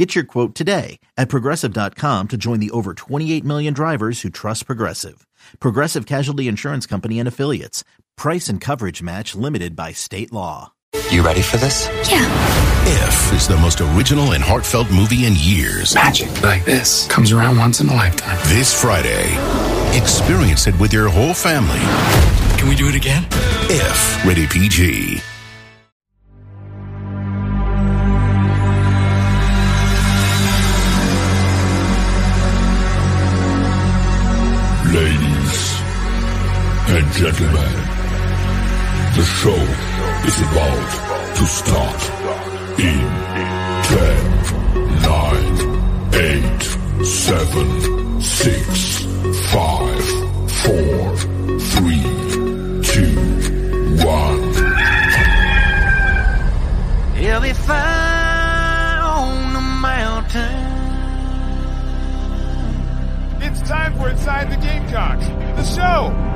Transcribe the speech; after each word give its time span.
Get 0.00 0.14
your 0.14 0.24
quote 0.24 0.54
today 0.54 0.98
at 1.18 1.28
progressive.com 1.28 2.28
to 2.28 2.38
join 2.38 2.58
the 2.58 2.70
over 2.70 2.94
28 2.94 3.44
million 3.44 3.74
drivers 3.74 4.22
who 4.22 4.30
trust 4.30 4.64
Progressive. 4.64 5.26
Progressive 5.58 6.06
Casualty 6.06 6.48
Insurance 6.48 6.86
Company 6.86 7.18
and 7.18 7.28
Affiliates. 7.28 7.84
Price 8.16 8.48
and 8.48 8.62
coverage 8.62 9.02
match 9.02 9.34
limited 9.34 9.76
by 9.76 9.92
state 9.92 10.32
law. 10.32 10.72
You 11.10 11.22
ready 11.22 11.42
for 11.42 11.58
this? 11.58 11.86
Yeah. 12.10 12.24
If 12.86 13.34
is 13.34 13.46
the 13.46 13.58
most 13.58 13.82
original 13.82 14.32
and 14.32 14.42
heartfelt 14.42 14.90
movie 14.90 15.26
in 15.26 15.34
years. 15.36 15.94
Magic 15.94 16.42
like 16.42 16.64
this 16.64 17.06
comes 17.08 17.30
around 17.30 17.58
once 17.58 17.82
in 17.82 17.90
a 17.90 17.94
lifetime. 17.94 18.38
This 18.44 18.72
Friday, 18.72 19.34
experience 19.94 20.66
it 20.66 20.80
with 20.80 20.94
your 20.94 21.10
whole 21.10 21.34
family. 21.34 21.78
Can 22.58 22.70
we 22.70 22.74
do 22.74 22.88
it 22.88 22.94
again? 22.94 23.26
If 23.68 24.24
rated 24.24 24.48
PG. 24.48 25.20
And 37.00 37.12
gentlemen, 37.12 37.72
the 39.16 39.24
show 39.40 39.62
is 40.28 40.36
about 40.48 40.88
to 41.36 41.44
start 41.46 42.00
in 42.78 43.00
10, 43.88 44.16
9, 45.00 45.64
8, 46.12 46.62
7, 47.04 48.20
6, 48.20 49.04
5, 49.50 50.00
4, 50.50 51.16
3, 51.58 52.02
2, 52.82 53.16
1. 54.04 54.52
He'll 57.16 57.40
be 57.40 57.54
fine 57.54 58.98
on 58.98 59.52
the 59.54 59.60
mountain. 59.60 60.68
It's 63.40 63.60
time 63.66 63.96
for 63.96 64.10
Inside 64.10 64.50
the 64.50 64.56
Gamecocks, 64.56 65.26
the 65.56 65.64
show. 65.64 66.30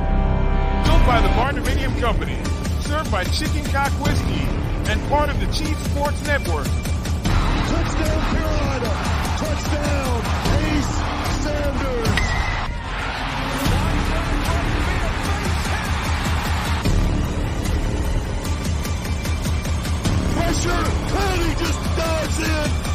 By 1.05 1.21
the 1.21 1.27
Barndominium 1.29 1.99
Company, 2.01 2.35
served 2.81 3.11
by 3.11 3.23
Chicken 3.25 3.63
Cock 3.65 3.91
Whiskey, 4.03 4.41
and 4.89 4.99
part 5.07 5.29
of 5.29 5.39
the 5.39 5.45
Chief 5.53 5.77
Sports 5.91 6.19
Network. 6.25 6.65
Touchdown 6.65 8.21
Carolina! 8.33 8.91
Touchdown 9.37 10.21
Ace 10.65 10.95
Sanders! 11.43 12.09
Pressure! 20.33 20.85
And 21.17 21.41
he 21.43 21.51
just 21.53 21.79
dives 21.97 22.39
in! 22.39 22.94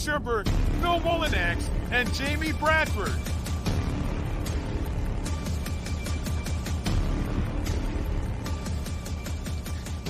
Shurburtt, 0.00 0.48
Phil 0.80 0.98
Mullinax, 1.00 1.62
and 1.90 2.10
Jamie 2.14 2.52
Bradford. 2.52 3.12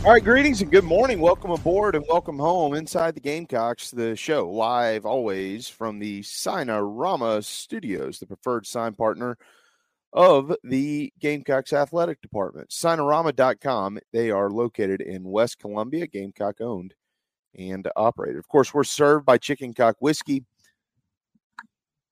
All 0.05 0.13
right, 0.13 0.23
greetings 0.23 0.63
and 0.63 0.71
good 0.71 0.85
morning. 0.85 1.21
Welcome 1.21 1.51
aboard 1.51 1.97
and 1.97 2.05
welcome 2.09 2.39
home 2.39 2.73
inside 2.75 3.17
the 3.17 3.21
Gamecocks, 3.21 3.91
the 3.91 4.15
show 4.15 4.49
live 4.49 5.05
always 5.05 5.69
from 5.69 5.99
the 5.99 6.21
Signarama 6.23 7.45
Studios, 7.45 8.21
the 8.21 8.27
preferred 8.27 8.67
sign 8.67 8.95
partner 8.95 9.37
of 10.13 10.55
the 10.63 11.13
Gamecocks 11.19 11.73
athletic 11.73 12.23
department. 12.23 12.71
Signarama.com. 12.71 13.99
They 14.13 14.31
are 14.31 14.51
located 14.51 15.01
in 15.01 15.25
West 15.25 15.59
Columbia, 15.59 16.07
Gamecock 16.07 16.61
owned 16.61 16.95
and 17.57 17.89
operated. 17.97 18.39
Of 18.39 18.49
course, 18.49 18.73
we're 18.73 18.85
served 18.85 19.27
by 19.27 19.39
Chicken 19.39 19.75
Cock 19.75 19.97
Whiskey. 20.01 20.45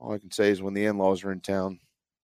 All 0.01 0.13
I 0.13 0.19
can 0.19 0.31
say 0.31 0.51
is 0.51 0.63
when 0.63 0.75
the 0.75 0.87
in 0.87 0.99
laws 0.99 1.25
are 1.25 1.33
in 1.33 1.41
town, 1.41 1.81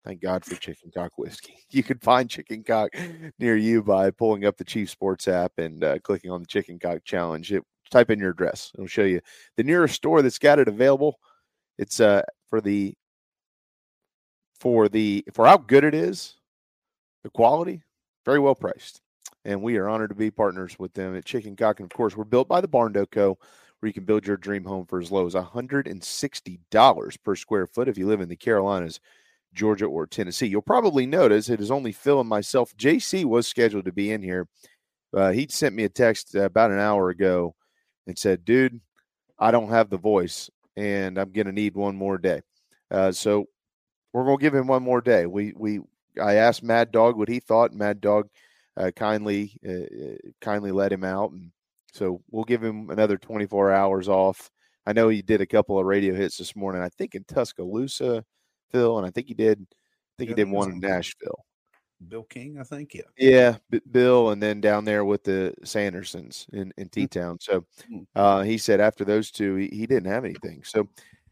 thank 0.03 0.21
God 0.21 0.43
for 0.43 0.55
Chicken 0.55 0.91
Cock 0.93 1.11
Whiskey. 1.17 1.57
You 1.69 1.81
can 1.81 1.97
find 1.99 2.29
Chicken 2.29 2.63
Cock 2.63 2.91
near 3.39 3.55
you 3.55 3.81
by 3.81 4.11
pulling 4.11 4.45
up 4.45 4.57
the 4.57 4.63
Chief 4.63 4.89
Sports 4.89 5.27
app 5.27 5.53
and 5.57 5.83
uh, 5.83 5.97
clicking 5.99 6.29
on 6.29 6.41
the 6.41 6.47
Chicken 6.47 6.77
Cock 6.77 6.99
Challenge. 7.03 7.51
It, 7.53 7.63
type 7.89 8.11
in 8.11 8.19
your 8.19 8.31
address, 8.31 8.71
it'll 8.75 8.87
show 8.87 9.03
you 9.03 9.21
the 9.57 9.63
nearest 9.63 9.95
store 9.95 10.21
that's 10.21 10.39
got 10.39 10.59
it 10.59 10.67
available. 10.67 11.19
It's 11.77 11.99
uh, 11.99 12.21
for 12.49 12.61
the 12.61 12.93
for 14.59 14.87
the 14.87 15.23
for 15.33 15.45
how 15.47 15.57
good 15.57 15.83
it 15.83 15.93
is, 15.93 16.35
the 17.23 17.29
quality, 17.29 17.83
very 18.25 18.39
well 18.39 18.55
priced 18.55 19.02
and 19.45 19.61
we 19.61 19.77
are 19.77 19.89
honored 19.89 20.09
to 20.09 20.15
be 20.15 20.31
partners 20.31 20.77
with 20.79 20.93
them 20.93 21.15
at 21.15 21.25
Chicken 21.25 21.55
Cock. 21.55 21.79
And 21.79 21.91
of 21.91 21.95
course, 21.95 22.15
we're 22.15 22.23
built 22.23 22.47
by 22.47 22.61
the 22.61 22.67
Barn 22.67 22.93
Co., 22.93 23.37
where 23.79 23.87
you 23.87 23.93
can 23.93 24.05
build 24.05 24.25
your 24.25 24.37
dream 24.37 24.63
home 24.63 24.85
for 24.85 25.01
as 25.01 25.11
low 25.11 25.25
as 25.25 25.33
$160 25.33 27.23
per 27.23 27.35
square 27.35 27.67
foot 27.67 27.89
if 27.89 27.97
you 27.97 28.07
live 28.07 28.21
in 28.21 28.29
the 28.29 28.35
Carolinas, 28.35 29.01
Georgia, 29.53 29.85
or 29.85 30.07
Tennessee. 30.07 30.47
You'll 30.47 30.61
probably 30.61 31.05
notice 31.05 31.49
it 31.49 31.59
is 31.59 31.71
only 31.71 31.91
Phil 31.91 32.21
and 32.21 32.29
myself. 32.29 32.75
JC 32.77 33.25
was 33.25 33.45
scheduled 33.45 33.85
to 33.85 33.91
be 33.91 34.11
in 34.11 34.21
here. 34.21 34.47
Uh, 35.13 35.31
he 35.31 35.47
sent 35.49 35.75
me 35.75 35.83
a 35.83 35.89
text 35.89 36.35
uh, 36.35 36.43
about 36.43 36.71
an 36.71 36.79
hour 36.79 37.09
ago 37.09 37.55
and 38.07 38.17
said, 38.17 38.45
Dude, 38.45 38.79
I 39.37 39.51
don't 39.51 39.69
have 39.69 39.89
the 39.89 39.97
voice, 39.97 40.49
and 40.77 41.17
I'm 41.17 41.31
going 41.31 41.47
to 41.47 41.51
need 41.51 41.75
one 41.75 41.95
more 41.95 42.17
day. 42.17 42.41
Uh, 42.89 43.11
so 43.11 43.47
we're 44.13 44.23
going 44.23 44.37
to 44.37 44.41
give 44.41 44.55
him 44.55 44.67
one 44.67 44.83
more 44.83 45.01
day. 45.01 45.25
We, 45.25 45.53
we, 45.55 45.81
I 46.21 46.35
asked 46.35 46.63
Mad 46.63 46.91
Dog 46.91 47.17
what 47.17 47.27
he 47.27 47.39
thought. 47.39 47.73
Mad 47.73 47.99
Dog 47.99 48.29
uh, 48.77 48.91
kindly 48.95 49.57
uh, 49.67 50.15
kindly 50.41 50.71
let 50.71 50.91
him 50.91 51.03
out, 51.03 51.31
and 51.31 51.51
so 51.91 52.21
we'll 52.31 52.43
give 52.43 52.63
him 52.63 52.89
another 52.89 53.17
24 53.17 53.71
hours 53.71 54.09
off. 54.09 54.49
I 54.85 54.93
know 54.93 55.09
he 55.09 55.21
did 55.21 55.41
a 55.41 55.45
couple 55.45 55.79
of 55.79 55.85
radio 55.85 56.13
hits 56.13 56.37
this 56.37 56.55
morning. 56.55 56.81
I 56.81 56.89
think 56.89 57.15
in 57.15 57.23
Tuscaloosa, 57.23 58.25
Phil, 58.71 58.97
and 58.97 59.07
I 59.07 59.11
think 59.11 59.27
he 59.27 59.33
did. 59.33 59.59
I 59.61 60.13
think 60.17 60.29
Yeah, 60.29 60.35
he 60.35 60.35
did 60.35 60.35
think 60.35 60.39
it 60.39 60.55
was 60.55 60.67
one 60.67 60.71
in 60.75 60.79
Nashville. 60.79 61.45
Bill 62.07 62.23
King, 62.23 62.57
I 62.59 62.63
think. 62.63 62.93
Yeah. 62.93 63.01
Yeah, 63.17 63.57
B- 63.69 63.81
Bill, 63.91 64.31
and 64.31 64.41
then 64.41 64.59
down 64.59 64.85
there 64.85 65.05
with 65.05 65.23
the 65.23 65.53
Sandersons 65.63 66.51
in, 66.53 66.73
in 66.77 66.85
Hmm. 66.85 66.89
T 66.89 67.07
Town. 67.07 67.37
So 67.39 67.65
uh, 68.15 68.41
he 68.41 68.57
said 68.57 68.81
after 68.81 69.05
those 69.05 69.31
two, 69.31 69.55
he, 69.55 69.67
he 69.67 69.85
didn't 69.87 70.11
have 70.11 70.25
anything. 70.25 70.63
So 70.63 70.89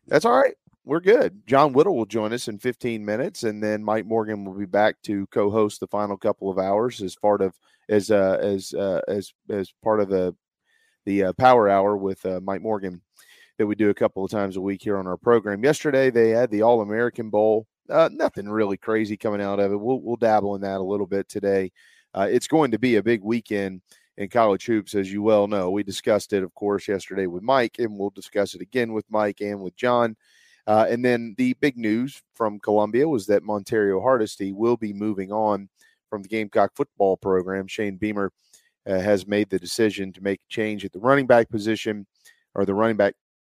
that's 0.07 0.25
all 0.25 0.39
right. 0.39 0.55
We're 0.83 0.99
good. 0.99 1.43
John 1.45 1.73
Whittle 1.73 1.95
will 1.95 2.07
join 2.07 2.33
us 2.33 2.47
in 2.47 2.57
15 2.57 3.05
minutes, 3.05 3.43
and 3.43 3.61
then 3.61 3.83
Mike 3.83 4.05
Morgan 4.05 4.43
will 4.43 4.57
be 4.57 4.65
back 4.65 4.95
to 5.03 5.27
co-host 5.27 5.79
the 5.79 5.87
final 5.87 6.17
couple 6.17 6.49
of 6.49 6.57
hours 6.57 7.01
as 7.01 7.15
part 7.15 7.41
of 7.41 7.53
as 7.89 8.09
uh, 8.09 8.39
as 8.41 8.73
uh, 8.73 9.01
as 9.07 9.31
as 9.49 9.71
part 9.83 9.99
of 9.99 10.09
the 10.09 10.35
the 11.05 11.25
uh, 11.25 11.33
Power 11.33 11.69
Hour 11.69 11.97
with 11.97 12.25
uh, 12.25 12.39
Mike 12.43 12.61
Morgan 12.61 13.01
that 13.59 13.67
we 13.67 13.75
do 13.75 13.91
a 13.91 13.93
couple 13.93 14.25
of 14.25 14.31
times 14.31 14.57
a 14.57 14.61
week 14.61 14.81
here 14.81 14.97
on 14.97 15.05
our 15.05 15.17
program. 15.17 15.63
Yesterday 15.63 16.09
they 16.09 16.29
had 16.29 16.49
the 16.49 16.63
All 16.63 16.81
American 16.81 17.29
Bowl. 17.29 17.67
Uh, 17.87 18.09
nothing 18.11 18.49
really 18.49 18.77
crazy 18.77 19.17
coming 19.17 19.41
out 19.41 19.59
of 19.59 19.71
it. 19.71 19.79
We'll 19.79 20.01
we'll 20.01 20.15
dabble 20.15 20.55
in 20.55 20.61
that 20.61 20.79
a 20.79 20.83
little 20.83 21.05
bit 21.05 21.29
today. 21.29 21.71
Uh, 22.15 22.27
it's 22.29 22.47
going 22.47 22.71
to 22.71 22.79
be 22.79 22.95
a 22.95 23.03
big 23.03 23.21
weekend 23.23 23.81
in 24.17 24.29
college 24.29 24.65
hoops, 24.65 24.95
as 24.95 25.11
you 25.11 25.21
well 25.21 25.47
know. 25.47 25.69
We 25.69 25.83
discussed 25.83 26.33
it, 26.33 26.43
of 26.43 26.53
course, 26.55 26.87
yesterday 26.87 27.27
with 27.27 27.43
Mike, 27.43 27.75
and 27.77 27.97
we'll 27.99 28.09
discuss 28.09 28.55
it 28.55 28.61
again 28.61 28.93
with 28.93 29.05
Mike 29.09 29.41
and 29.41 29.61
with 29.61 29.75
John. 29.75 30.15
Uh, 30.71 30.85
and 30.89 31.03
then 31.03 31.35
the 31.37 31.51
big 31.55 31.77
news 31.77 32.23
from 32.33 32.57
Columbia 32.57 33.05
was 33.05 33.25
that 33.25 33.43
Montario 33.43 34.01
Hardesty 34.01 34.53
will 34.53 34.77
be 34.77 34.93
moving 34.93 35.29
on 35.29 35.67
from 36.09 36.21
the 36.21 36.29
Gamecock 36.29 36.71
football 36.77 37.17
program. 37.17 37.67
Shane 37.67 37.97
Beamer 37.97 38.31
uh, 38.87 38.99
has 38.99 39.27
made 39.27 39.49
the 39.49 39.59
decision 39.59 40.13
to 40.13 40.21
make 40.21 40.39
a 40.39 40.47
change 40.47 40.85
at 40.85 40.93
the 40.93 40.99
running 41.01 41.27
back 41.27 41.49
position 41.49 42.07
or 42.55 42.63
the 42.63 42.73
running 42.73 42.95
back 42.95 43.15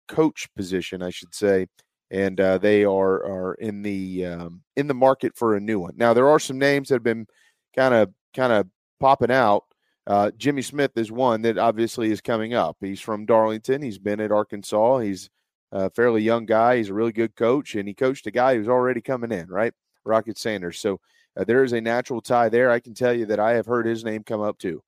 coach 0.08 0.48
position, 0.56 1.04
I 1.04 1.10
should 1.10 1.36
say. 1.36 1.68
And 2.12 2.40
uh, 2.40 2.60
they 2.60 2.86
are 2.86 3.25
are 3.25 3.54
in 3.56 3.81
the 3.81 4.28
um, 4.28 4.62
in 4.78 4.88
the 4.88 4.94
market 4.94 5.36
for 5.36 5.58
a 5.58 5.60
new 5.60 5.81
one. 5.81 5.96
Now 5.98 6.13
there 6.13 6.30
are 6.30 6.40
some 6.40 6.60
names 6.60 6.88
that 6.88 6.96
have 6.96 7.04
been 7.04 7.28
kind 7.75 7.94
of 7.94 8.10
kind 8.34 8.54
of 8.54 8.68
popping 9.02 9.31
out. 9.31 9.66
Uh, 10.08 10.31
Jimmy 10.38 10.62
Smith 10.62 10.92
is 10.96 11.12
one 11.12 11.42
that 11.42 11.58
obviously 11.58 12.10
is 12.10 12.22
coming 12.22 12.54
up. 12.54 12.78
He's 12.80 13.02
from 13.02 13.25
Darlington. 13.25 13.81
He's 13.81 14.00
been 14.00 14.22
at 14.22 14.31
Arkansas. 14.31 15.00
He's 15.00 15.30
a 15.72 15.90
fairly 15.90 16.22
young 16.22 16.46
guy. 16.46 16.78
He's 16.78 16.90
a 16.90 16.94
really 16.94 17.12
good 17.12 17.36
coach, 17.36 17.76
and 17.76 17.88
he 17.88 17.94
coached 17.94 18.28
a 18.28 18.32
guy 18.32 18.56
who's 18.56 18.68
already 18.68 19.02
coming 19.02 19.32
in, 19.32 19.48
right? 19.48 19.74
Rocket 20.04 20.38
Sanders. 20.38 20.80
So 20.80 21.00
uh, 21.38 21.44
there 21.44 21.64
is 21.64 21.74
a 21.74 21.82
natural 21.82 22.22
tie 22.22 22.50
there. 22.50 22.72
I 22.72 22.80
can 22.80 22.94
tell 22.94 23.14
you 23.14 23.26
that 23.28 23.40
I 23.40 23.54
have 23.54 23.66
heard 23.66 23.86
his 23.86 24.04
name 24.04 24.24
come 24.24 24.42
up 24.42 24.58
too. 24.58 24.84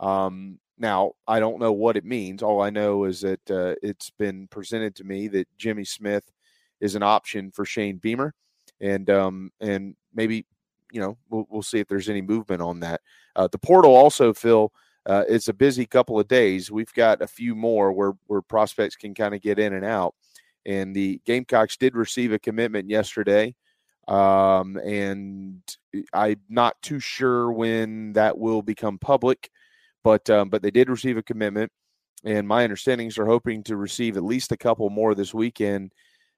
Um, 0.00 0.58
now, 0.78 1.12
I 1.28 1.38
don't 1.38 1.60
know 1.60 1.72
what 1.72 1.96
it 1.96 2.04
means. 2.04 2.42
All 2.42 2.60
I 2.62 2.70
know 2.70 3.04
is 3.04 3.20
that 3.20 3.50
uh, 3.50 3.74
it's 3.82 4.10
been 4.10 4.48
presented 4.48 4.94
to 4.96 5.04
me 5.04 5.28
that 5.28 5.46
Jimmy 5.58 5.84
Smith 5.84 6.24
is 6.80 6.94
an 6.94 7.02
option 7.02 7.50
for 7.52 7.64
Shane 7.64 7.98
Beamer, 7.98 8.34
and 8.80 9.08
um, 9.10 9.50
and 9.60 9.94
maybe 10.14 10.46
you 10.90 11.00
know 11.00 11.16
we'll, 11.30 11.46
we'll 11.50 11.62
see 11.62 11.78
if 11.78 11.88
there's 11.88 12.08
any 12.08 12.22
movement 12.22 12.62
on 12.62 12.80
that. 12.80 13.00
Uh, 13.36 13.46
the 13.46 13.58
portal 13.58 13.94
also, 13.94 14.32
Phil, 14.32 14.72
uh, 15.06 15.24
it's 15.28 15.48
a 15.48 15.54
busy 15.54 15.86
couple 15.86 16.18
of 16.18 16.28
days. 16.28 16.70
We've 16.70 16.92
got 16.94 17.22
a 17.22 17.26
few 17.26 17.54
more 17.54 17.92
where 17.92 18.12
where 18.26 18.42
prospects 18.42 18.96
can 18.96 19.14
kind 19.14 19.34
of 19.34 19.42
get 19.42 19.58
in 19.58 19.72
and 19.72 19.84
out. 19.84 20.14
And 20.64 20.94
the 20.94 21.20
Gamecocks 21.24 21.76
did 21.76 21.96
receive 21.96 22.32
a 22.32 22.38
commitment 22.38 22.88
yesterday, 22.88 23.56
um, 24.06 24.76
and 24.76 25.60
I'm 26.12 26.40
not 26.48 26.80
too 26.82 27.00
sure 27.00 27.50
when 27.50 28.12
that 28.12 28.38
will 28.38 28.62
become 28.62 28.98
public, 28.98 29.50
but 30.04 30.28
um, 30.30 30.50
but 30.50 30.62
they 30.62 30.70
did 30.70 30.88
receive 30.88 31.16
a 31.16 31.22
commitment, 31.22 31.72
and 32.24 32.46
my 32.46 32.62
understandings 32.62 33.18
are 33.18 33.26
hoping 33.26 33.64
to 33.64 33.76
receive 33.76 34.16
at 34.16 34.22
least 34.22 34.52
a 34.52 34.56
couple 34.56 34.88
more 34.88 35.16
this 35.16 35.34
weekend 35.34 35.92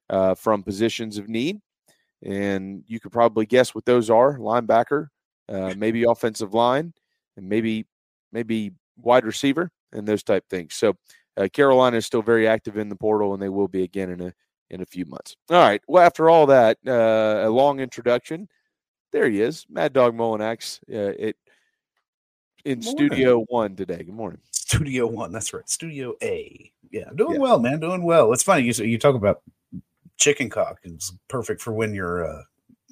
uh, 0.08 0.34
from 0.34 0.62
positions 0.62 1.18
of 1.18 1.28
need. 1.28 1.60
And 2.22 2.82
you 2.86 2.98
could 3.00 3.12
probably 3.12 3.44
guess 3.44 3.74
what 3.74 3.84
those 3.84 4.08
are: 4.08 4.38
linebacker, 4.38 5.08
uh, 5.50 5.74
maybe 5.76 6.04
offensive 6.04 6.54
line, 6.54 6.94
and 7.36 7.46
maybe 7.46 7.86
maybe 8.34 8.72
wide 8.98 9.24
receiver 9.24 9.70
and 9.92 10.06
those 10.06 10.22
type 10.22 10.44
things. 10.50 10.74
So 10.74 10.94
uh, 11.38 11.48
Carolina 11.52 11.96
is 11.96 12.04
still 12.04 12.22
very 12.22 12.46
active 12.46 12.76
in 12.76 12.90
the 12.90 12.96
portal, 12.96 13.32
and 13.32 13.42
they 13.42 13.48
will 13.48 13.68
be 13.68 13.84
again 13.84 14.10
in 14.10 14.20
a 14.20 14.34
in 14.70 14.82
a 14.82 14.86
few 14.86 15.06
months. 15.06 15.36
All 15.50 15.58
right. 15.58 15.80
Well, 15.88 16.04
after 16.04 16.28
all 16.28 16.46
that, 16.46 16.78
uh, 16.86 17.46
a 17.46 17.50
long 17.50 17.80
introduction. 17.80 18.48
There 19.12 19.28
he 19.28 19.40
is, 19.40 19.64
Mad 19.70 19.92
Dog 19.92 20.14
Mullinax. 20.16 20.80
Uh, 20.92 21.14
it 21.16 21.36
in 22.64 22.82
Studio 22.82 23.44
One 23.48 23.76
today. 23.76 24.02
Good 24.02 24.14
morning. 24.14 24.40
Studio 24.50 25.06
One. 25.06 25.32
That's 25.32 25.52
right. 25.54 25.68
Studio 25.68 26.14
A. 26.22 26.72
Yeah, 26.90 27.10
doing 27.14 27.34
yeah. 27.34 27.40
well, 27.40 27.58
man. 27.60 27.80
Doing 27.80 28.02
well. 28.02 28.32
It's 28.32 28.42
funny 28.42 28.64
you 28.64 28.72
you 28.84 28.98
talk 28.98 29.14
about 29.14 29.42
chicken 30.16 30.50
cock. 30.50 30.78
It's 30.82 31.12
perfect 31.28 31.60
for 31.60 31.72
when 31.72 31.94
your 31.94 32.26
uh, 32.26 32.42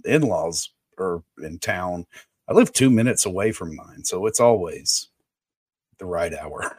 in 0.04 0.22
laws 0.22 0.70
are 0.98 1.22
in 1.42 1.58
town. 1.58 2.06
I 2.48 2.52
live 2.52 2.72
two 2.72 2.90
minutes 2.90 3.24
away 3.26 3.52
from 3.52 3.74
mine, 3.76 4.04
so 4.04 4.26
it's 4.26 4.40
always 4.40 5.08
the 6.02 6.06
right 6.08 6.34
hour. 6.34 6.76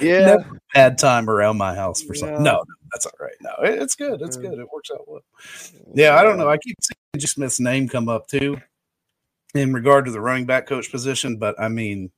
yeah, 0.00 0.38
bad 0.74 0.98
time 0.98 1.28
around 1.28 1.58
my 1.58 1.74
house 1.74 2.02
for 2.02 2.14
something. 2.14 2.42
No. 2.42 2.52
no, 2.52 2.64
that's 2.92 3.04
all 3.06 3.12
right. 3.20 3.34
No, 3.42 3.50
it, 3.62 3.82
it's 3.82 3.94
good. 3.94 4.22
It's 4.22 4.36
good. 4.36 4.58
It 4.58 4.66
works 4.72 4.90
out 4.92 5.06
well. 5.06 5.20
Yeah, 5.94 6.16
I 6.16 6.22
don't 6.22 6.38
know. 6.38 6.48
I 6.48 6.56
keep 6.56 6.76
seeing 6.80 6.96
Jimmy 7.16 7.26
Smith's 7.26 7.60
name 7.60 7.88
come 7.88 8.08
up 8.08 8.26
too 8.26 8.56
in 9.54 9.74
regard 9.74 10.06
to 10.06 10.10
the 10.10 10.20
running 10.20 10.46
back 10.46 10.66
coach 10.66 10.90
position, 10.90 11.36
but 11.36 11.60
I 11.60 11.68
mean, 11.68 12.10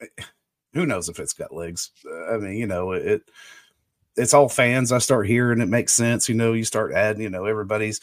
who 0.74 0.86
knows 0.86 1.08
if 1.08 1.18
it's 1.18 1.32
got 1.32 1.54
legs? 1.54 1.90
I 2.30 2.36
mean, 2.36 2.56
you 2.56 2.66
know, 2.66 2.92
it 2.92 3.22
it's 4.16 4.34
all 4.34 4.48
fans. 4.50 4.92
I 4.92 4.98
start 4.98 5.26
hearing 5.26 5.62
it 5.62 5.68
makes 5.68 5.94
sense. 5.94 6.28
You 6.28 6.34
know, 6.34 6.52
you 6.52 6.64
start 6.64 6.92
adding, 6.92 7.22
you 7.22 7.30
know, 7.30 7.46
everybody's 7.46 8.00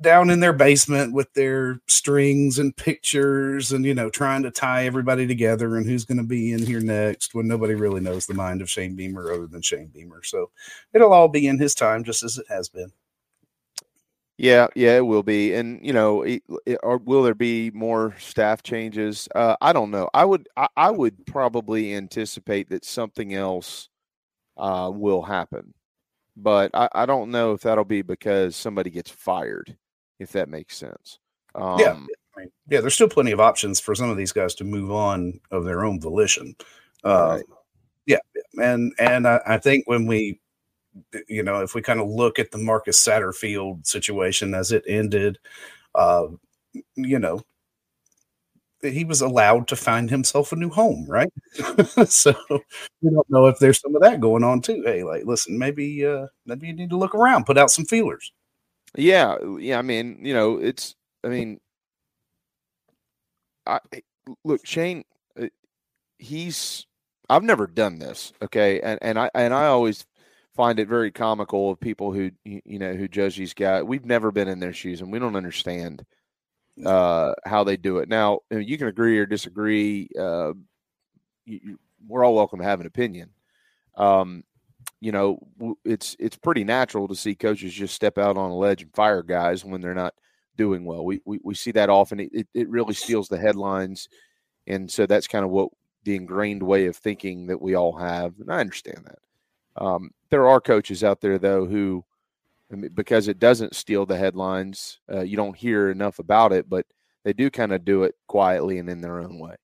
down 0.00 0.30
in 0.30 0.40
their 0.40 0.52
basement 0.52 1.12
with 1.12 1.32
their 1.32 1.80
strings 1.86 2.58
and 2.58 2.76
pictures 2.76 3.72
and 3.72 3.84
you 3.84 3.94
know 3.94 4.10
trying 4.10 4.42
to 4.42 4.50
tie 4.50 4.84
everybody 4.84 5.26
together 5.26 5.76
and 5.76 5.86
who's 5.86 6.04
going 6.04 6.18
to 6.18 6.24
be 6.24 6.52
in 6.52 6.64
here 6.64 6.80
next 6.80 7.34
when 7.34 7.48
nobody 7.48 7.74
really 7.74 8.00
knows 8.00 8.26
the 8.26 8.34
mind 8.34 8.60
of 8.60 8.70
Shane 8.70 8.94
Beamer 8.94 9.32
other 9.32 9.46
than 9.46 9.62
Shane 9.62 9.88
Beamer. 9.88 10.22
So 10.22 10.50
it'll 10.92 11.12
all 11.12 11.28
be 11.28 11.46
in 11.46 11.58
his 11.58 11.74
time 11.74 12.04
just 12.04 12.22
as 12.22 12.38
it 12.38 12.46
has 12.48 12.68
been. 12.68 12.92
Yeah, 14.38 14.66
yeah, 14.74 14.98
it 14.98 15.06
will 15.06 15.22
be, 15.22 15.54
and 15.54 15.80
you 15.82 15.94
know, 15.94 16.20
it, 16.20 16.42
it, 16.66 16.78
or 16.82 16.98
will 16.98 17.22
there 17.22 17.34
be 17.34 17.70
more 17.70 18.14
staff 18.18 18.62
changes? 18.62 19.28
Uh, 19.34 19.56
I 19.62 19.72
don't 19.72 19.90
know. 19.90 20.10
I 20.12 20.26
would, 20.26 20.46
I, 20.58 20.68
I 20.76 20.90
would 20.90 21.24
probably 21.24 21.94
anticipate 21.94 22.68
that 22.68 22.84
something 22.84 23.32
else 23.32 23.88
uh, 24.58 24.90
will 24.92 25.22
happen 25.22 25.72
but 26.36 26.70
I, 26.74 26.88
I, 26.94 27.06
don't 27.06 27.30
know 27.30 27.52
if 27.52 27.62
that'll 27.62 27.84
be 27.84 28.02
because 28.02 28.54
somebody 28.56 28.90
gets 28.90 29.10
fired, 29.10 29.76
if 30.18 30.32
that 30.32 30.48
makes 30.48 30.76
sense. 30.76 31.18
Um, 31.54 31.78
yeah, 31.78 31.98
yeah. 32.68 32.80
There's 32.80 32.94
still 32.94 33.08
plenty 33.08 33.32
of 33.32 33.40
options 33.40 33.80
for 33.80 33.94
some 33.94 34.10
of 34.10 34.16
these 34.16 34.32
guys 34.32 34.54
to 34.56 34.64
move 34.64 34.90
on 34.90 35.40
of 35.50 35.64
their 35.64 35.84
own 35.84 36.00
volition. 36.00 36.54
Uh, 37.04 37.36
right. 37.36 37.44
Yeah, 38.06 38.18
and 38.62 38.92
and 38.98 39.26
I, 39.26 39.40
I, 39.46 39.58
think 39.58 39.88
when 39.88 40.06
we, 40.06 40.40
you 41.28 41.42
know, 41.42 41.60
if 41.60 41.74
we 41.74 41.82
kind 41.82 42.00
of 42.00 42.08
look 42.08 42.38
at 42.38 42.52
the 42.52 42.58
Marcus 42.58 43.04
Satterfield 43.04 43.86
situation 43.86 44.54
as 44.54 44.70
it 44.70 44.84
ended, 44.86 45.38
uh, 45.94 46.26
you 46.94 47.18
know, 47.18 47.42
he 48.82 49.04
was 49.04 49.20
allowed 49.20 49.68
to 49.68 49.76
find 49.76 50.10
himself 50.10 50.52
a 50.52 50.56
new 50.56 50.70
home, 50.70 51.06
right? 51.08 51.32
so 52.06 52.34
we 53.02 53.10
don't 53.10 53.30
know 53.30 53.46
if 53.46 53.58
there's 53.58 53.80
some 53.80 53.96
of 53.96 54.02
that 54.02 54.20
going 54.20 54.44
on 54.44 54.60
too. 54.60 54.82
Hey, 54.84 55.02
like, 55.02 55.24
listen, 55.24 55.58
maybe 55.58 56.04
uh 56.04 56.26
maybe 56.44 56.66
you 56.68 56.74
need 56.74 56.90
to 56.90 56.98
look 56.98 57.14
around, 57.14 57.46
put 57.46 57.58
out 57.58 57.70
some 57.70 57.84
feelers. 57.84 58.32
Yeah, 58.96 59.36
yeah. 59.58 59.78
I 59.78 59.82
mean, 59.82 60.18
you 60.22 60.34
know, 60.34 60.58
it's. 60.58 60.94
I 61.24 61.28
mean, 61.28 61.60
I 63.66 63.80
look, 64.44 64.66
Shane. 64.66 65.04
Uh, 65.40 65.46
he's. 66.18 66.86
I've 67.28 67.42
never 67.42 67.66
done 67.66 67.98
this, 67.98 68.32
okay, 68.42 68.80
and 68.80 68.98
and 69.02 69.18
I 69.18 69.30
and 69.34 69.52
I 69.52 69.66
always 69.66 70.06
find 70.54 70.78
it 70.78 70.88
very 70.88 71.10
comical 71.10 71.70
of 71.70 71.80
people 71.80 72.12
who 72.12 72.30
you 72.44 72.78
know 72.78 72.94
who 72.94 73.08
judge 73.08 73.36
these 73.36 73.54
guys. 73.54 73.82
We've 73.82 74.04
never 74.06 74.30
been 74.30 74.48
in 74.48 74.60
their 74.60 74.72
shoes, 74.72 75.00
and 75.00 75.12
we 75.12 75.18
don't 75.18 75.36
understand 75.36 76.04
uh, 76.84 77.34
how 77.44 77.64
they 77.64 77.76
do 77.76 77.98
it. 77.98 78.08
Now, 78.08 78.40
you 78.50 78.78
can 78.78 78.88
agree 78.88 79.18
or 79.18 79.26
disagree. 79.26 80.08
Uh, 80.18 80.52
you, 81.44 81.78
we're 82.06 82.24
all 82.24 82.34
welcome 82.34 82.60
to 82.60 82.64
have 82.64 82.80
an 82.80 82.86
opinion. 82.86 83.30
Um, 83.96 84.44
you 85.00 85.12
know, 85.12 85.38
it's 85.84 86.16
it's 86.18 86.36
pretty 86.36 86.64
natural 86.64 87.08
to 87.08 87.14
see 87.14 87.34
coaches 87.34 87.72
just 87.72 87.94
step 87.94 88.18
out 88.18 88.36
on 88.36 88.50
a 88.50 88.56
ledge 88.56 88.82
and 88.82 88.94
fire 88.94 89.22
guys 89.22 89.64
when 89.64 89.80
they're 89.80 89.94
not 89.94 90.14
doing 90.56 90.84
well. 90.84 91.04
We 91.04 91.20
we, 91.24 91.38
we 91.42 91.54
see 91.54 91.72
that 91.72 91.90
often. 91.90 92.20
It, 92.20 92.48
it 92.54 92.68
really 92.68 92.94
steals 92.94 93.28
the 93.28 93.38
headlines, 93.38 94.08
and 94.66 94.90
so 94.90 95.06
that's 95.06 95.28
kind 95.28 95.44
of 95.44 95.50
what 95.50 95.70
the 96.04 96.16
ingrained 96.16 96.62
way 96.62 96.86
of 96.86 96.96
thinking 96.96 97.46
that 97.48 97.60
we 97.60 97.74
all 97.74 97.96
have. 97.96 98.34
And 98.38 98.50
I 98.50 98.60
understand 98.60 99.04
that. 99.04 99.82
Um, 99.82 100.10
there 100.30 100.48
are 100.48 100.60
coaches 100.60 101.04
out 101.04 101.20
there 101.20 101.38
though 101.38 101.66
who 101.66 102.04
because 102.94 103.28
it 103.28 103.38
doesn't 103.38 103.76
steal 103.76 104.06
the 104.06 104.16
headlines. 104.16 105.00
Uh, 105.12 105.20
you 105.20 105.36
don't 105.36 105.56
hear 105.56 105.90
enough 105.90 106.18
about 106.18 106.52
it, 106.52 106.68
but 106.68 106.86
they 107.22 107.32
do 107.32 107.50
kind 107.50 107.72
of 107.72 107.84
do 107.84 108.04
it 108.04 108.14
quietly 108.26 108.78
and 108.78 108.88
in 108.88 109.00
their 109.00 109.20
own 109.20 109.38
way. 109.38 109.56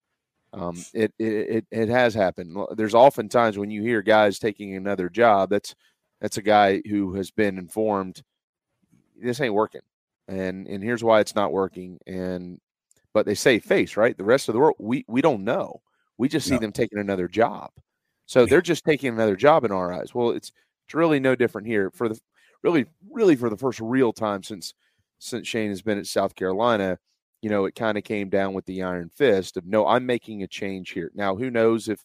Um, 0.52 0.84
it, 0.92 1.12
it 1.18 1.64
it 1.70 1.88
has 1.88 2.14
happened. 2.14 2.56
There's 2.76 2.94
often 2.94 3.28
times 3.28 3.56
when 3.56 3.70
you 3.70 3.82
hear 3.82 4.02
guys 4.02 4.38
taking 4.38 4.76
another 4.76 5.08
job. 5.08 5.50
That's 5.50 5.74
that's 6.20 6.36
a 6.36 6.42
guy 6.42 6.82
who 6.88 7.14
has 7.14 7.30
been 7.30 7.58
informed 7.58 8.22
this 9.20 9.40
ain't 9.40 9.54
working, 9.54 9.80
and 10.28 10.66
and 10.66 10.82
here's 10.82 11.04
why 11.04 11.20
it's 11.20 11.34
not 11.34 11.52
working. 11.52 11.98
And 12.06 12.60
but 13.14 13.26
they 13.26 13.34
say 13.34 13.58
face 13.58 13.96
right. 13.96 14.16
The 14.16 14.24
rest 14.24 14.48
of 14.48 14.52
the 14.54 14.60
world 14.60 14.76
we 14.78 15.04
we 15.08 15.22
don't 15.22 15.44
know. 15.44 15.80
We 16.18 16.28
just 16.28 16.46
see 16.46 16.54
no. 16.54 16.60
them 16.60 16.72
taking 16.72 16.98
another 16.98 17.28
job. 17.28 17.70
So 18.26 18.46
they're 18.46 18.62
just 18.62 18.84
taking 18.84 19.12
another 19.12 19.36
job 19.36 19.64
in 19.64 19.72
our 19.72 19.92
eyes. 19.92 20.14
Well, 20.14 20.30
it's 20.30 20.52
it's 20.86 20.94
really 20.94 21.20
no 21.20 21.34
different 21.34 21.66
here. 21.66 21.90
For 21.90 22.08
the 22.08 22.20
really, 22.62 22.86
really 23.10 23.36
for 23.36 23.50
the 23.50 23.56
first 23.56 23.80
real 23.80 24.12
time 24.12 24.42
since 24.42 24.74
since 25.18 25.46
Shane 25.46 25.70
has 25.70 25.82
been 25.82 25.98
at 25.98 26.06
South 26.06 26.34
Carolina, 26.34 26.98
you 27.42 27.50
know, 27.50 27.64
it 27.64 27.74
kind 27.74 27.98
of 27.98 28.04
came 28.04 28.30
down 28.30 28.54
with 28.54 28.64
the 28.66 28.82
iron 28.82 29.10
fist 29.14 29.56
of 29.56 29.66
no, 29.66 29.86
I'm 29.86 30.06
making 30.06 30.42
a 30.42 30.46
change 30.46 30.90
here. 30.90 31.10
Now, 31.14 31.36
who 31.36 31.50
knows 31.50 31.88
if 31.88 32.02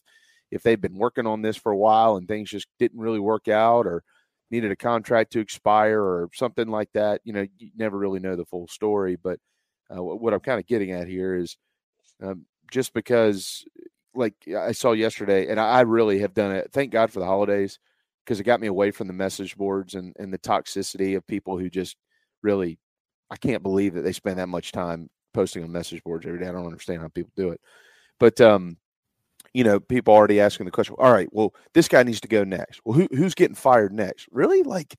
if 0.50 0.62
they've 0.62 0.80
been 0.80 0.98
working 0.98 1.26
on 1.26 1.42
this 1.42 1.56
for 1.56 1.72
a 1.72 1.76
while 1.76 2.16
and 2.16 2.26
things 2.26 2.50
just 2.50 2.66
didn't 2.78 3.00
really 3.00 3.20
work 3.20 3.48
out 3.48 3.86
or 3.86 4.02
needed 4.50 4.70
a 4.70 4.76
contract 4.76 5.32
to 5.32 5.40
expire 5.40 6.00
or 6.00 6.28
something 6.34 6.68
like 6.68 6.90
that. 6.94 7.20
You 7.24 7.34
know, 7.34 7.46
you 7.58 7.70
never 7.76 7.96
really 7.98 8.18
know 8.18 8.34
the 8.34 8.46
full 8.46 8.66
story. 8.66 9.16
But 9.16 9.38
uh, 9.94 10.02
what 10.02 10.34
I'm 10.34 10.40
kind 10.40 10.58
of 10.58 10.66
getting 10.66 10.90
at 10.90 11.06
here 11.06 11.34
is 11.36 11.56
um, 12.22 12.46
just 12.70 12.92
because, 12.92 13.64
like 14.14 14.34
I 14.56 14.72
saw 14.72 14.92
yesterday, 14.92 15.48
and 15.48 15.60
I 15.60 15.82
really 15.82 16.18
have 16.20 16.34
done 16.34 16.52
it. 16.52 16.70
Thank 16.72 16.92
God 16.92 17.12
for 17.12 17.20
the 17.20 17.26
holidays 17.26 17.78
because 18.24 18.40
it 18.40 18.44
got 18.44 18.60
me 18.60 18.66
away 18.66 18.90
from 18.90 19.06
the 19.06 19.12
message 19.12 19.56
boards 19.56 19.94
and, 19.94 20.16
and 20.18 20.32
the 20.32 20.38
toxicity 20.38 21.16
of 21.16 21.26
people 21.26 21.58
who 21.58 21.70
just 21.70 21.96
really 22.42 22.78
I 23.30 23.36
can't 23.36 23.62
believe 23.62 23.94
that 23.94 24.02
they 24.02 24.12
spend 24.12 24.38
that 24.38 24.48
much 24.48 24.72
time 24.72 25.10
posting 25.38 25.62
on 25.62 25.70
message 25.70 26.02
boards 26.02 26.26
every 26.26 26.40
day. 26.40 26.48
I 26.48 26.52
don't 26.52 26.66
understand 26.66 27.00
how 27.00 27.06
people 27.06 27.30
do 27.36 27.50
it. 27.50 27.60
But 28.18 28.40
um, 28.40 28.76
you 29.54 29.62
know, 29.62 29.78
people 29.78 30.12
already 30.12 30.40
asking 30.40 30.66
the 30.66 30.72
question, 30.72 30.96
all 30.98 31.12
right, 31.12 31.28
well, 31.30 31.54
this 31.74 31.86
guy 31.86 32.02
needs 32.02 32.20
to 32.22 32.28
go 32.28 32.42
next. 32.42 32.80
Well, 32.84 32.98
who 32.98 33.06
who's 33.12 33.36
getting 33.36 33.54
fired 33.54 33.92
next? 33.92 34.28
Really? 34.32 34.64
Like 34.64 34.96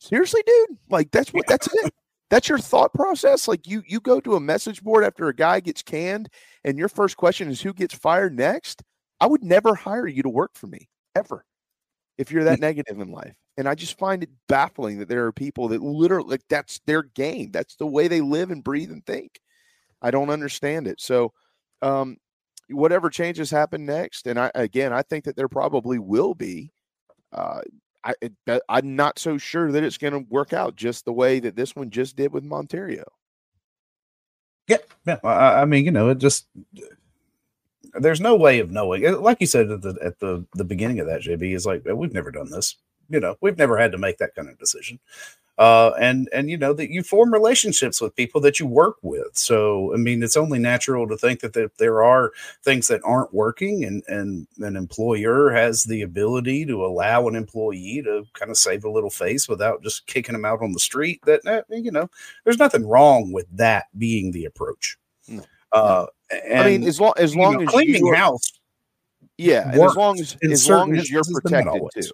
seriously, 0.00 0.42
dude? 0.44 0.78
Like 0.90 1.12
that's 1.12 1.32
what 1.32 1.46
that's 1.46 1.72
it. 1.72 1.94
That's 2.30 2.48
your 2.48 2.58
thought 2.58 2.92
process. 2.92 3.46
Like 3.46 3.68
you 3.68 3.84
you 3.86 4.00
go 4.00 4.18
to 4.18 4.34
a 4.34 4.40
message 4.40 4.82
board 4.82 5.04
after 5.04 5.28
a 5.28 5.34
guy 5.34 5.60
gets 5.60 5.82
canned, 5.82 6.28
and 6.64 6.76
your 6.76 6.88
first 6.88 7.16
question 7.16 7.48
is 7.48 7.60
who 7.60 7.72
gets 7.72 7.94
fired 7.94 8.36
next. 8.36 8.82
I 9.20 9.28
would 9.28 9.44
never 9.44 9.76
hire 9.76 10.08
you 10.08 10.24
to 10.24 10.28
work 10.28 10.56
for 10.56 10.66
me 10.66 10.88
ever 11.14 11.44
if 12.18 12.30
you're 12.30 12.44
that 12.44 12.60
negative 12.60 13.00
in 13.00 13.10
life. 13.10 13.34
And 13.58 13.68
I 13.68 13.74
just 13.74 13.98
find 13.98 14.22
it 14.22 14.30
baffling 14.48 14.98
that 14.98 15.08
there 15.08 15.24
are 15.26 15.32
people 15.32 15.68
that 15.68 15.82
literally 15.82 16.28
like 16.28 16.44
that's 16.48 16.80
their 16.86 17.02
game. 17.02 17.50
That's 17.52 17.76
the 17.76 17.86
way 17.86 18.08
they 18.08 18.20
live 18.20 18.50
and 18.50 18.62
breathe 18.62 18.90
and 18.90 19.04
think. 19.06 19.40
I 20.02 20.10
don't 20.10 20.30
understand 20.30 20.86
it. 20.86 21.00
So, 21.00 21.32
um, 21.80 22.18
whatever 22.68 23.08
changes 23.08 23.50
happen 23.50 23.86
next, 23.86 24.26
and 24.26 24.38
I 24.38 24.50
again, 24.54 24.92
I 24.92 25.02
think 25.02 25.24
that 25.24 25.36
there 25.36 25.48
probably 25.48 25.98
will 25.98 26.34
be. 26.34 26.72
Uh, 27.32 27.62
I 28.04 28.14
it, 28.20 28.32
I'm 28.68 28.94
not 28.94 29.18
so 29.18 29.38
sure 29.38 29.72
that 29.72 29.82
it's 29.82 29.98
going 29.98 30.12
to 30.12 30.30
work 30.30 30.52
out 30.52 30.76
just 30.76 31.04
the 31.04 31.12
way 31.12 31.40
that 31.40 31.56
this 31.56 31.74
one 31.74 31.90
just 31.90 32.16
did 32.16 32.32
with 32.32 32.44
Montario. 32.44 33.04
Yeah, 34.68 34.78
yeah. 35.06 35.18
I, 35.24 35.62
I 35.62 35.64
mean, 35.64 35.84
you 35.84 35.92
know, 35.92 36.10
it 36.10 36.18
just 36.18 36.46
there's 37.94 38.20
no 38.20 38.36
way 38.36 38.60
of 38.60 38.70
knowing. 38.70 39.02
Like 39.20 39.40
you 39.40 39.46
said 39.46 39.70
at 39.70 39.82
the 39.82 39.96
at 40.02 40.18
the 40.20 40.44
the 40.54 40.64
beginning 40.64 41.00
of 41.00 41.06
that, 41.06 41.22
JB 41.22 41.54
is 41.54 41.66
like 41.66 41.84
we've 41.84 42.14
never 42.14 42.30
done 42.30 42.50
this. 42.50 42.76
You 43.08 43.20
know, 43.20 43.36
we've 43.40 43.58
never 43.58 43.78
had 43.78 43.92
to 43.92 43.98
make 43.98 44.18
that 44.18 44.34
kind 44.34 44.48
of 44.48 44.58
decision. 44.58 44.98
Uh, 45.58 45.92
and 45.98 46.28
and 46.34 46.50
you 46.50 46.58
know 46.58 46.74
that 46.74 46.90
you 46.90 47.02
form 47.02 47.32
relationships 47.32 47.98
with 47.98 48.14
people 48.14 48.42
that 48.42 48.60
you 48.60 48.66
work 48.66 48.96
with. 49.00 49.34
So 49.34 49.94
I 49.94 49.96
mean, 49.96 50.22
it's 50.22 50.36
only 50.36 50.58
natural 50.58 51.08
to 51.08 51.16
think 51.16 51.40
that 51.40 51.54
there, 51.54 51.70
there 51.78 52.02
are 52.04 52.32
things 52.62 52.88
that 52.88 53.00
aren't 53.04 53.32
working, 53.32 53.82
and 53.82 54.02
and 54.06 54.46
an 54.58 54.76
employer 54.76 55.50
has 55.50 55.84
the 55.84 56.02
ability 56.02 56.66
to 56.66 56.84
allow 56.84 57.26
an 57.26 57.36
employee 57.36 58.02
to 58.04 58.24
kind 58.34 58.50
of 58.50 58.58
save 58.58 58.84
a 58.84 58.90
little 58.90 59.08
face 59.08 59.48
without 59.48 59.82
just 59.82 60.06
kicking 60.06 60.34
them 60.34 60.44
out 60.44 60.60
on 60.60 60.72
the 60.72 60.78
street. 60.78 61.22
That 61.24 61.40
eh, 61.46 61.62
you 61.70 61.90
know, 61.90 62.10
there's 62.44 62.58
nothing 62.58 62.86
wrong 62.86 63.32
with 63.32 63.46
that 63.56 63.86
being 63.96 64.32
the 64.32 64.44
approach. 64.44 64.98
No. 65.26 65.42
Uh, 65.72 66.06
I 66.32 66.64
mean, 66.66 66.84
as 66.84 67.00
long 67.00 67.12
as 67.16 67.36
long 67.36 67.54
know, 67.54 67.62
as 67.62 67.68
cleaning 67.68 68.08
are, 68.08 68.14
house, 68.14 68.52
yeah, 69.38 69.70
and 69.70 69.80
as 69.82 69.94
long 69.96 70.18
as 70.18 70.36
as 70.42 70.68
long 70.68 70.96
as 70.96 71.10
you're 71.10 71.18
instances, 71.20 71.40
but 71.42 71.52
not 71.52 71.64
protected 71.64 72.02
too. 72.04 72.10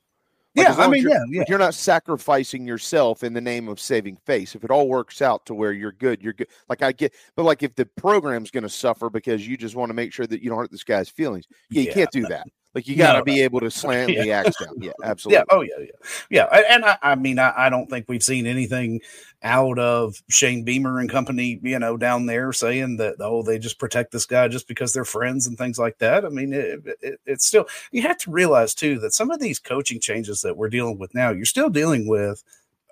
Like, 0.55 0.69
yeah, 0.69 0.75
I 0.77 0.89
mean, 0.89 1.03
you're- 1.03 1.15
yeah, 1.15 1.25
yeah. 1.31 1.45
you're 1.49 1.59
not 1.59 1.73
sacrificing 1.73 2.67
yourself 2.67 3.25
in 3.25 3.33
the 3.33 3.41
name 3.41 3.69
of 3.69 3.81
saving 3.81 4.19
face. 4.27 4.55
If 4.55 4.65
it 4.65 4.71
all 4.71 4.87
works 4.87 5.23
out 5.23 5.47
to 5.47 5.55
where 5.55 5.73
you're 5.73 5.93
good, 5.93 6.21
you're 6.23 6.35
good. 6.35 6.49
Like 6.69 6.83
I 6.83 6.93
get, 6.93 7.15
but 7.37 7.45
like 7.45 7.63
if 7.63 7.75
the 7.75 7.87
program's 7.87 8.51
going 8.51 8.65
to 8.65 8.69
suffer 8.69 9.09
because 9.09 9.49
you 9.49 9.57
just 9.57 9.77
want 9.77 9.89
to 9.89 9.95
make 9.95 10.13
sure 10.13 10.27
that 10.27 10.43
you 10.43 10.51
don't 10.51 10.59
hurt 10.59 10.71
this 10.71 10.85
guy's 10.85 11.09
feelings, 11.09 11.47
yeah, 11.71 11.81
you 11.81 11.89
Yeah, 11.89 11.95
can't 11.95 12.11
do 12.11 12.27
that. 12.27 12.47
Like 12.75 12.89
you 12.89 12.97
got 12.97 13.13
to 13.13 13.19
No, 13.19 13.25
be 13.25 13.43
able 13.43 13.61
to 13.61 13.71
slam 13.71 14.09
Yeah. 14.09 14.23
the 14.23 14.33
axe 14.33 14.57
down. 14.57 14.75
Yeah, 14.81 14.93
absolutely. 15.05 15.39
Yeah. 15.39 15.45
Oh, 15.51 15.61
yeah. 15.61 15.75
Yeah. 15.79 15.87
Yeah. 16.31 16.49
a- 16.51 16.73
And 16.73 16.85
I, 16.85 16.99
I 17.03 17.15
mean, 17.17 17.39
I, 17.39 17.53
I 17.57 17.69
don't 17.69 17.87
think 17.89 18.07
we've 18.09 18.23
seen 18.23 18.47
anything 18.47 19.01
out 19.43 19.79
of 19.79 20.15
Shane 20.31 20.65
Beamer 20.65 20.99
and 20.99 21.11
company, 21.11 21.61
you 21.63 21.79
know, 21.79 21.97
down 21.99 22.27
there 22.27 22.53
saying 22.53 22.97
that, 22.97 23.17
oh, 23.21 23.43
they 23.43 23.59
just 23.59 23.79
protect 23.79 24.11
this 24.13 24.25
guy 24.25 24.49
just 24.49 24.69
because 24.69 24.93
they're 24.95 25.05
friends 25.05 25.47
and 25.47 25.59
things 25.59 25.79
like 25.79 25.99
that. 25.99 26.25
I 26.25 26.29
mean, 26.31 26.53
it, 26.55 26.81
it, 27.03 27.21
it's 27.27 27.47
still, 27.47 27.67
you 27.91 28.03
have 28.03 28.17
to 28.19 28.31
realize 28.31 28.75
too 28.75 28.99
that 29.01 29.13
some 29.13 29.31
of 29.31 29.41
these 29.41 29.59
coaching 29.59 30.01
changes 30.01 30.41
that 30.41 30.57
we're 30.57 30.71
dealing 30.71 30.99
with 30.99 31.15
now, 31.15 31.31
you're 31.31 31.45
still 31.45 31.69
dealing 31.69 32.07
with 32.09 32.43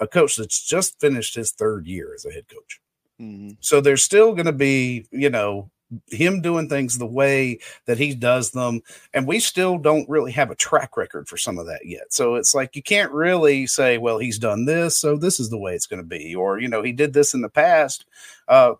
a 0.00 0.06
coach 0.06 0.36
that's 0.36 0.62
just 0.66 1.00
finished 1.00 1.34
his 1.34 1.52
third 1.52 1.86
year 1.86 2.12
as 2.14 2.24
a 2.26 2.30
head 2.32 2.44
coach. 2.48 2.80
Mhm. 3.20 3.56
So 3.60 3.80
there's 3.80 4.02
still 4.02 4.32
going 4.34 4.46
to 4.46 4.52
be, 4.52 5.06
you 5.10 5.30
know, 5.30 5.70
him 6.08 6.40
doing 6.40 6.68
things 6.68 6.98
the 6.98 7.06
way 7.06 7.58
that 7.86 7.98
he 7.98 8.14
does 8.14 8.50
them. 8.50 8.80
And 9.12 9.26
we 9.26 9.40
still 9.40 9.78
don't 9.78 10.08
really 10.08 10.32
have 10.32 10.50
a 10.50 10.56
track 10.56 10.96
record 10.96 11.28
for 11.28 11.36
some 11.36 11.58
of 11.58 11.66
that 11.66 11.86
yet. 11.86 12.12
So 12.12 12.36
it's 12.36 12.54
like 12.54 12.76
you 12.76 12.82
can't 12.82 13.12
really 13.12 13.66
say, 13.66 13.98
well, 13.98 14.18
he's 14.18 14.38
done 14.38 14.64
this. 14.64 14.98
So 14.98 15.16
this 15.16 15.40
is 15.40 15.50
the 15.50 15.58
way 15.58 15.74
it's 15.74 15.86
going 15.86 16.02
to 16.02 16.08
be. 16.08 16.34
Or, 16.34 16.58
you 16.58 16.68
know, 16.68 16.82
he 16.82 16.92
did 16.92 17.12
this 17.12 17.34
in 17.34 17.40
the 17.40 17.48
past. 17.48 18.04
Uh, 18.48 18.74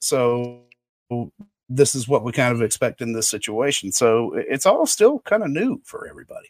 so 0.00 0.60
this 1.68 1.94
is 1.94 2.08
what 2.08 2.24
we 2.24 2.32
kind 2.32 2.54
of 2.54 2.62
expect 2.62 3.00
in 3.00 3.12
this 3.12 3.28
situation. 3.28 3.92
So 3.92 4.34
it's 4.34 4.66
all 4.66 4.86
still 4.86 5.20
kind 5.20 5.42
of 5.42 5.50
new 5.50 5.80
for 5.84 6.08
everybody. 6.08 6.48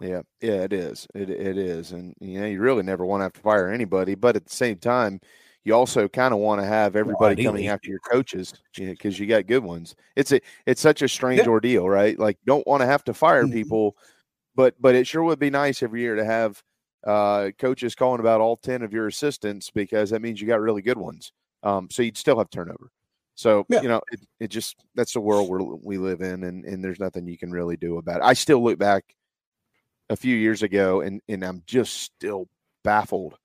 Yeah, 0.00 0.22
yeah, 0.40 0.62
it 0.62 0.72
is. 0.72 1.08
It 1.12 1.28
it 1.28 1.58
is, 1.58 1.90
and 1.90 2.14
you 2.20 2.40
know, 2.40 2.46
you 2.46 2.60
really 2.60 2.84
never 2.84 3.04
want 3.04 3.20
to 3.20 3.24
have 3.24 3.32
to 3.32 3.40
fire 3.40 3.68
anybody, 3.68 4.14
but 4.14 4.36
at 4.36 4.46
the 4.46 4.54
same 4.54 4.76
time, 4.76 5.20
you 5.68 5.74
also 5.74 6.08
kind 6.08 6.34
of 6.34 6.40
want 6.40 6.60
to 6.60 6.66
have 6.66 6.96
everybody 6.96 7.36
coming 7.44 7.68
after 7.68 7.88
your 7.90 8.00
coaches 8.00 8.52
because 8.76 9.18
you 9.18 9.26
got 9.26 9.46
good 9.46 9.62
ones. 9.62 9.94
It's 10.16 10.32
a 10.32 10.40
it's 10.66 10.80
such 10.80 11.02
a 11.02 11.08
strange 11.08 11.42
Yeah. 11.42 11.48
ordeal, 11.48 11.88
right? 11.88 12.18
Like, 12.18 12.38
don't 12.46 12.66
want 12.66 12.80
to 12.80 12.86
have 12.86 13.04
to 13.04 13.14
fire 13.14 13.44
Mhm. 13.46 13.52
people, 13.52 13.96
but 14.56 14.74
but 14.80 14.94
it 14.94 15.06
sure 15.06 15.22
would 15.24 15.38
be 15.38 15.50
nice 15.50 15.82
every 15.82 16.00
year 16.00 16.16
to 16.16 16.24
have 16.24 16.62
uh, 17.06 17.50
coaches 17.58 17.94
calling 17.94 18.20
about 18.20 18.40
all 18.40 18.56
ten 18.56 18.82
of 18.82 18.92
your 18.92 19.06
assistants 19.06 19.70
because 19.70 20.10
that 20.10 20.20
means 20.22 20.40
you 20.40 20.48
got 20.48 20.60
really 20.60 20.82
good 20.82 20.98
ones. 20.98 21.32
Um, 21.62 21.88
so 21.90 22.02
you'd 22.02 22.16
still 22.16 22.38
have 22.38 22.50
turnover. 22.50 22.90
So 23.36 23.66
Yeah. 23.68 23.82
you 23.82 23.88
know, 23.88 24.00
it, 24.10 24.20
it 24.40 24.48
just 24.48 24.76
that's 24.96 25.12
the 25.12 25.20
world 25.20 25.48
where 25.48 25.60
we 25.62 25.98
live 25.98 26.22
in, 26.22 26.44
and 26.44 26.64
and 26.64 26.82
there's 26.84 26.98
nothing 27.00 27.26
you 27.28 27.38
can 27.38 27.52
really 27.52 27.76
do 27.76 27.98
about 27.98 28.16
it. 28.20 28.24
I 28.24 28.32
still 28.34 28.62
look 28.64 28.78
back 28.78 29.04
a 30.10 30.16
few 30.16 30.36
years 30.36 30.62
ago, 30.62 31.00
and 31.02 31.20
and 31.28 31.44
I'm 31.44 31.62
just 31.66 31.94
still 32.02 32.48
baffled 32.84 33.36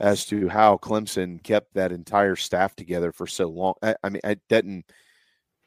as 0.00 0.24
to 0.24 0.48
how 0.48 0.78
Clemson 0.78 1.42
kept 1.42 1.74
that 1.74 1.92
entire 1.92 2.34
staff 2.34 2.74
together 2.74 3.12
for 3.12 3.26
so 3.26 3.48
long. 3.48 3.74
I, 3.82 3.94
I 4.02 4.08
mean, 4.08 4.22
I 4.24 4.36
didn't. 4.48 4.86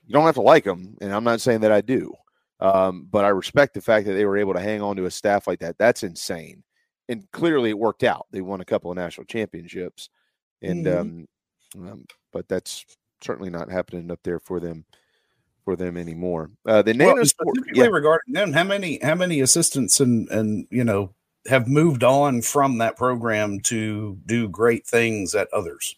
You 0.06 0.14
don't 0.14 0.26
have 0.26 0.36
to 0.36 0.42
like 0.42 0.66
them, 0.66 0.98
and 1.00 1.14
I'm 1.14 1.24
not 1.24 1.40
saying 1.40 1.62
that 1.62 1.72
I 1.72 1.80
do, 1.80 2.14
um, 2.60 3.08
but 3.10 3.24
I 3.24 3.30
respect 3.30 3.74
the 3.74 3.82
fact 3.82 4.06
that 4.08 4.14
they 4.14 4.26
were 4.26 4.38
able 4.38 4.54
to 4.54 4.60
hang 4.60 4.82
on 4.82 4.98
to 4.98 5.06
a 5.06 5.12
staff 5.12 5.48
like 5.48 5.60
that. 5.60 5.78
That's 5.78 6.04
insane, 6.04 6.64
and 7.08 7.30
clearly 7.32 7.70
it 7.70 7.80
worked 7.80 8.04
out. 8.04 8.28
They 8.32 8.42
won 8.42 8.60
a 8.60 8.66
couple 8.66 8.92
of 8.92 8.98
national 8.98 9.26
championships, 9.28 10.10
and 10.62 10.86
Mhm. 10.86 11.00
um, 11.00 11.28
um, 11.88 12.06
but 12.34 12.50
that's 12.50 12.86
certainly 13.22 13.50
not 13.50 13.72
happening 13.72 14.12
up 14.12 14.20
there 14.24 14.40
for 14.40 14.60
them 14.60 14.84
for 15.64 15.78
them 15.78 15.96
anymore. 15.96 16.50
Uh, 16.66 16.82
the 16.82 16.94
Well, 16.98 17.16
Nano 17.16 17.24
Sport, 17.24 17.58
yeah, 17.74 17.86
regarding 17.86 18.34
them, 18.34 18.52
how 18.52 18.66
many 18.66 19.00
how 19.02 19.16
many 19.16 19.40
assistants 19.40 20.02
and 20.02 20.28
and 20.30 20.68
you 20.70 20.84
know 20.84 21.14
have 21.48 21.68
moved 21.68 22.04
on 22.04 22.42
from 22.42 22.78
that 22.78 22.96
program 22.98 23.60
to 23.62 24.18
do 24.26 24.48
great 24.48 24.86
things 24.88 25.36
at 25.36 25.52
others? 25.54 25.96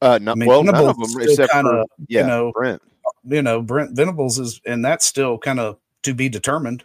uh, 0.00 0.18
not, 0.22 0.32
I 0.32 0.34
mean, 0.36 0.48
well, 0.48 0.62
none 0.62 0.74
of 0.76 0.96
them 0.96 1.20
except 1.22 1.52
kinda, 1.52 1.70
for 1.70 2.04
yeah, 2.08 2.20
you 2.20 2.26
know, 2.26 2.52
Brent. 2.52 2.80
you 3.24 3.42
know, 3.42 3.60
Brent 3.62 3.96
Venables 3.96 4.38
is, 4.38 4.60
and 4.64 4.84
that's 4.84 5.04
still 5.04 5.38
kind 5.38 5.58
of 5.58 5.78
to 6.04 6.14
be 6.14 6.28
determined 6.28 6.84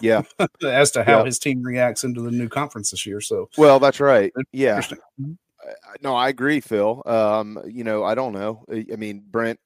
Yeah, 0.00 0.22
as 0.64 0.92
to 0.92 1.02
how 1.02 1.18
Yeah. 1.18 1.24
his 1.24 1.38
team 1.40 1.62
reacts 1.62 2.04
into 2.04 2.20
the 2.20 2.30
new 2.30 2.48
conference 2.48 2.92
this 2.92 3.04
year. 3.04 3.20
So, 3.20 3.48
well, 3.58 3.80
that's 3.80 3.98
right. 4.00 4.32
Yeah, 4.52 4.80
I- 5.20 5.26
no, 6.02 6.14
I 6.14 6.28
agree, 6.28 6.60
Phil. 6.60 7.02
Um, 7.06 7.60
you 7.66 7.84
know, 7.84 8.02
I 8.04 8.14
don't 8.14 8.32
know. 8.32 8.64
I 8.70 8.84
I 8.92 8.96
mean, 8.96 9.22
Brent, 9.30 9.58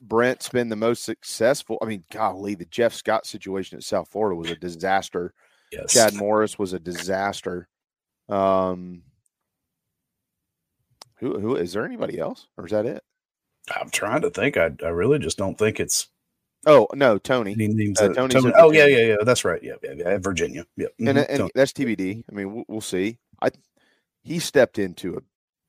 Brent's 0.00 0.48
been 0.48 0.68
the 0.68 0.76
most 0.76 1.04
successful. 1.04 1.78
I 1.82 1.86
mean, 1.86 2.04
golly, 2.12 2.54
the 2.54 2.64
Jeff 2.66 2.94
Scott 2.94 3.26
situation 3.26 3.76
at 3.78 3.84
South 3.84 4.08
Florida 4.08 4.34
was 4.36 4.50
a 4.50 4.56
disaster. 4.56 5.32
Yes. 5.72 5.92
Chad 5.92 6.14
Morris 6.14 6.58
was 6.58 6.72
a 6.72 6.78
disaster. 6.78 7.68
Um, 8.28 9.02
who, 11.18 11.38
who 11.38 11.56
is 11.56 11.72
there 11.72 11.84
anybody 11.84 12.18
else, 12.18 12.46
or 12.56 12.64
is 12.66 12.72
that 12.72 12.86
it? 12.86 13.02
I'm 13.74 13.90
trying 13.90 14.22
to 14.22 14.30
think. 14.30 14.56
I, 14.56 14.70
I 14.82 14.88
really 14.88 15.18
just 15.18 15.36
don't 15.38 15.58
think 15.58 15.80
it's 15.80 16.08
Oh 16.66 16.88
no, 16.94 17.18
Tony, 17.18 17.54
names. 17.54 18.00
Uh, 18.00 18.08
Tony's 18.08 18.34
Tony- 18.42 18.52
oh 18.56 18.72
yeah, 18.72 18.86
yeah, 18.86 18.98
yeah. 19.04 19.16
That's 19.24 19.44
right. 19.44 19.62
Yeah, 19.62 19.74
yeah, 19.82 19.92
yeah. 19.96 20.18
Virginia. 20.18 20.66
Yeah. 20.76 20.88
and, 20.98 21.08
Mhm. 21.18 21.26
and 21.28 21.38
Tony. 21.38 21.50
that's 21.54 21.72
TBD. 21.72 22.24
I 22.30 22.34
mean, 22.34 22.52
we'll, 22.54 22.64
we'll 22.66 22.80
see. 22.80 23.18
I 23.40 23.50
he 24.22 24.38
stepped 24.40 24.78
into 24.78 25.16
a 25.16 25.20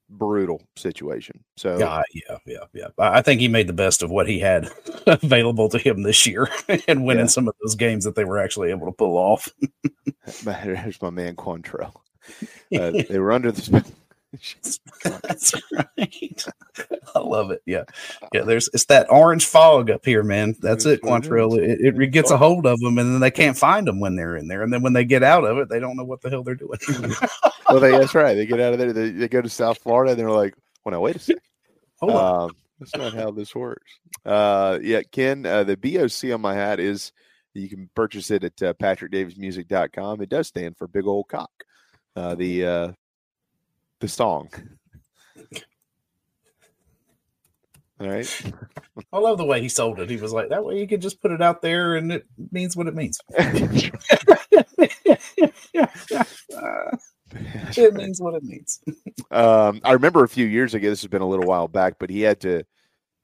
brutal 0.09 0.61
situation. 0.75 1.43
So 1.57 1.77
Yeah, 1.77 2.01
yeah, 2.13 2.37
yeah, 2.45 2.65
yeah. 2.73 2.87
I 2.97 3.21
think 3.21 3.41
he 3.41 3.47
made 3.47 3.67
the 3.67 3.73
best 3.73 4.01
of 4.03 4.09
what 4.09 4.27
he 4.27 4.39
had 4.39 4.69
available 5.07 5.69
to 5.69 5.77
him 5.77 6.03
this 6.03 6.25
year 6.25 6.49
and 6.87 7.05
winning 7.05 7.25
Yeah. 7.25 7.29
some 7.29 7.47
of 7.47 7.55
those 7.61 7.75
games 7.75 8.03
that 8.05 8.15
they 8.15 8.25
were 8.25 8.39
actually 8.39 8.69
able 8.71 8.87
to 8.87 8.91
pull 8.91 9.17
off. 9.17 9.49
there's 10.43 11.01
my 11.01 11.09
man 11.09 11.35
Quantrell. 11.35 11.93
Uh, 12.75 12.91
they 13.09 13.19
were 13.19 13.31
under 13.31 13.51
the. 13.51 13.83
That's 15.03 15.53
right. 15.71 16.45
I 17.15 17.19
love 17.19 17.49
it. 17.51 17.61
Yeah, 17.65 17.83
yeah. 18.31 18.43
There's 18.43 18.69
it's 18.73 18.85
that 18.85 19.09
orange 19.09 19.45
fog 19.45 19.89
up 19.89 20.05
here, 20.05 20.23
man. 20.23 20.55
That's 20.61 20.85
it, 20.85 21.01
Quantrill. 21.01 21.57
It, 21.57 21.81
it, 21.81 21.99
it 21.99 22.11
gets 22.11 22.29
a 22.29 22.37
hold 22.37 22.67
of 22.67 22.79
them, 22.79 22.97
and 22.99 23.13
then 23.13 23.21
they 23.21 23.31
can't 23.31 23.57
find 23.57 23.87
them 23.87 23.99
when 23.99 24.15
they're 24.15 24.35
in 24.35 24.47
there. 24.47 24.61
And 24.61 24.71
then 24.71 24.83
when 24.83 24.93
they 24.93 25.03
get 25.03 25.23
out 25.23 25.45
of 25.45 25.57
it, 25.57 25.69
they 25.69 25.79
don't 25.79 25.97
know 25.97 26.03
what 26.03 26.21
the 26.21 26.29
hell 26.29 26.43
they're 26.43 26.55
doing. 26.55 26.79
well, 27.69 27.79
they, 27.79 27.91
that's 27.91 28.13
right. 28.13 28.35
They 28.35 28.45
get 28.45 28.59
out 28.59 28.73
of 28.73 28.79
there. 28.79 28.93
They, 28.93 29.09
they 29.09 29.27
go 29.27 29.41
to 29.41 29.49
South 29.49 29.79
Florida, 29.79 30.11
and 30.11 30.19
they're 30.19 30.29
like, 30.29 30.55
"Well, 30.85 30.91
now 30.91 31.01
wait 31.01 31.15
a 31.15 31.19
second. 31.19 31.41
Hold 31.99 32.13
on. 32.13 32.43
Um, 32.43 32.55
that's 32.79 32.95
not 32.95 33.13
how 33.13 33.31
this 33.31 33.55
works." 33.55 33.91
Uh, 34.25 34.77
yeah, 34.81 35.01
Ken, 35.11 35.45
uh, 35.45 35.63
the 35.63 35.75
BOC 35.75 36.31
on 36.31 36.41
my 36.41 36.53
hat 36.53 36.79
is 36.79 37.11
you 37.55 37.67
can 37.67 37.89
purchase 37.95 38.29
it 38.29 38.43
at 38.43 38.61
uh, 38.61 38.73
PatrickDavisMusic.com. 38.75 40.21
It 40.21 40.29
does 40.29 40.47
stand 40.47 40.77
for 40.77 40.87
Big 40.87 41.07
Old 41.07 41.27
Cock. 41.27 41.51
Uh, 42.15 42.35
the 42.35 42.65
uh, 42.65 42.91
the 43.99 44.07
song. 44.07 44.49
All 47.99 48.07
right. 48.07 48.41
I 49.13 49.17
love 49.17 49.37
the 49.37 49.45
way 49.45 49.61
he 49.61 49.69
sold 49.69 49.99
it. 49.99 50.09
He 50.09 50.15
was 50.17 50.31
like, 50.31 50.49
that 50.49 50.63
way 50.63 50.79
you 50.79 50.87
could 50.87 51.01
just 51.01 51.21
put 51.21 51.31
it 51.31 51.41
out 51.41 51.61
there, 51.61 51.95
and 51.95 52.11
it 52.11 52.25
means 52.51 52.77
what 52.77 52.87
it 52.87 52.95
means. 52.95 53.19
it 57.77 57.93
means 57.93 58.21
what 58.21 58.35
it 58.35 58.43
means. 58.43 58.79
um, 59.31 59.81
I 59.83 59.91
remember 59.91 60.23
a 60.23 60.29
few 60.29 60.45
years 60.45 60.73
ago. 60.73 60.89
This 60.89 61.01
has 61.01 61.09
been 61.09 61.21
a 61.21 61.27
little 61.27 61.45
while 61.45 61.67
back, 61.67 61.95
but 61.99 62.09
he 62.09 62.21
had 62.21 62.39
to. 62.41 62.63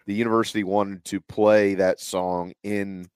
The 0.07 0.13
university 0.13 0.63
wanted 0.63 1.03
to 1.05 1.19
play 1.21 1.75
that 1.75 1.99
song 1.99 2.53
in 2.63 3.07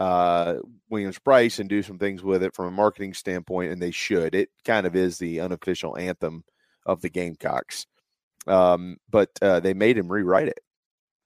uh, 0.00 0.56
Williams-Brice 0.90 1.60
and 1.60 1.68
do 1.68 1.80
some 1.80 1.96
things 1.98 2.24
with 2.24 2.42
it 2.42 2.56
from 2.56 2.66
a 2.66 2.72
marketing 2.72 3.14
standpoint, 3.14 3.70
and 3.70 3.80
they 3.80 3.92
should. 3.92 4.34
It 4.34 4.48
kind 4.64 4.84
of 4.84 4.96
is 4.96 5.18
the 5.18 5.40
unofficial 5.40 5.96
anthem 5.96 6.42
of 6.86 7.00
the 7.00 7.08
Gamecocks. 7.08 7.86
Um, 8.46 8.98
but 9.10 9.30
uh, 9.40 9.60
they 9.60 9.74
made 9.74 9.96
him 9.96 10.10
rewrite 10.10 10.48
it. 10.48 10.60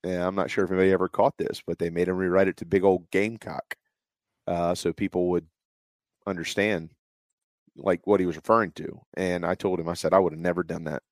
And 0.04 0.22
I'm 0.22 0.36
not 0.36 0.50
sure 0.50 0.64
if 0.64 0.70
anybody 0.70 0.92
ever 0.92 1.08
caught 1.08 1.36
this, 1.38 1.62
but 1.66 1.78
they 1.78 1.90
made 1.90 2.08
him 2.08 2.16
rewrite 2.16 2.48
it 2.48 2.56
to 2.58 2.64
big 2.64 2.84
old 2.84 3.10
Gamecock, 3.10 3.76
uh, 4.46 4.74
so 4.74 4.92
people 4.92 5.30
would 5.30 5.46
understand 6.26 6.90
like 7.76 8.06
what 8.06 8.20
he 8.20 8.26
was 8.26 8.36
referring 8.36 8.70
to. 8.72 9.00
And 9.14 9.44
I 9.44 9.54
told 9.54 9.80
him, 9.80 9.88
I 9.88 9.94
said, 9.94 10.12
I 10.12 10.18
would 10.18 10.32
have 10.32 10.40
never 10.40 10.62
done 10.62 10.84
that. 10.84 11.02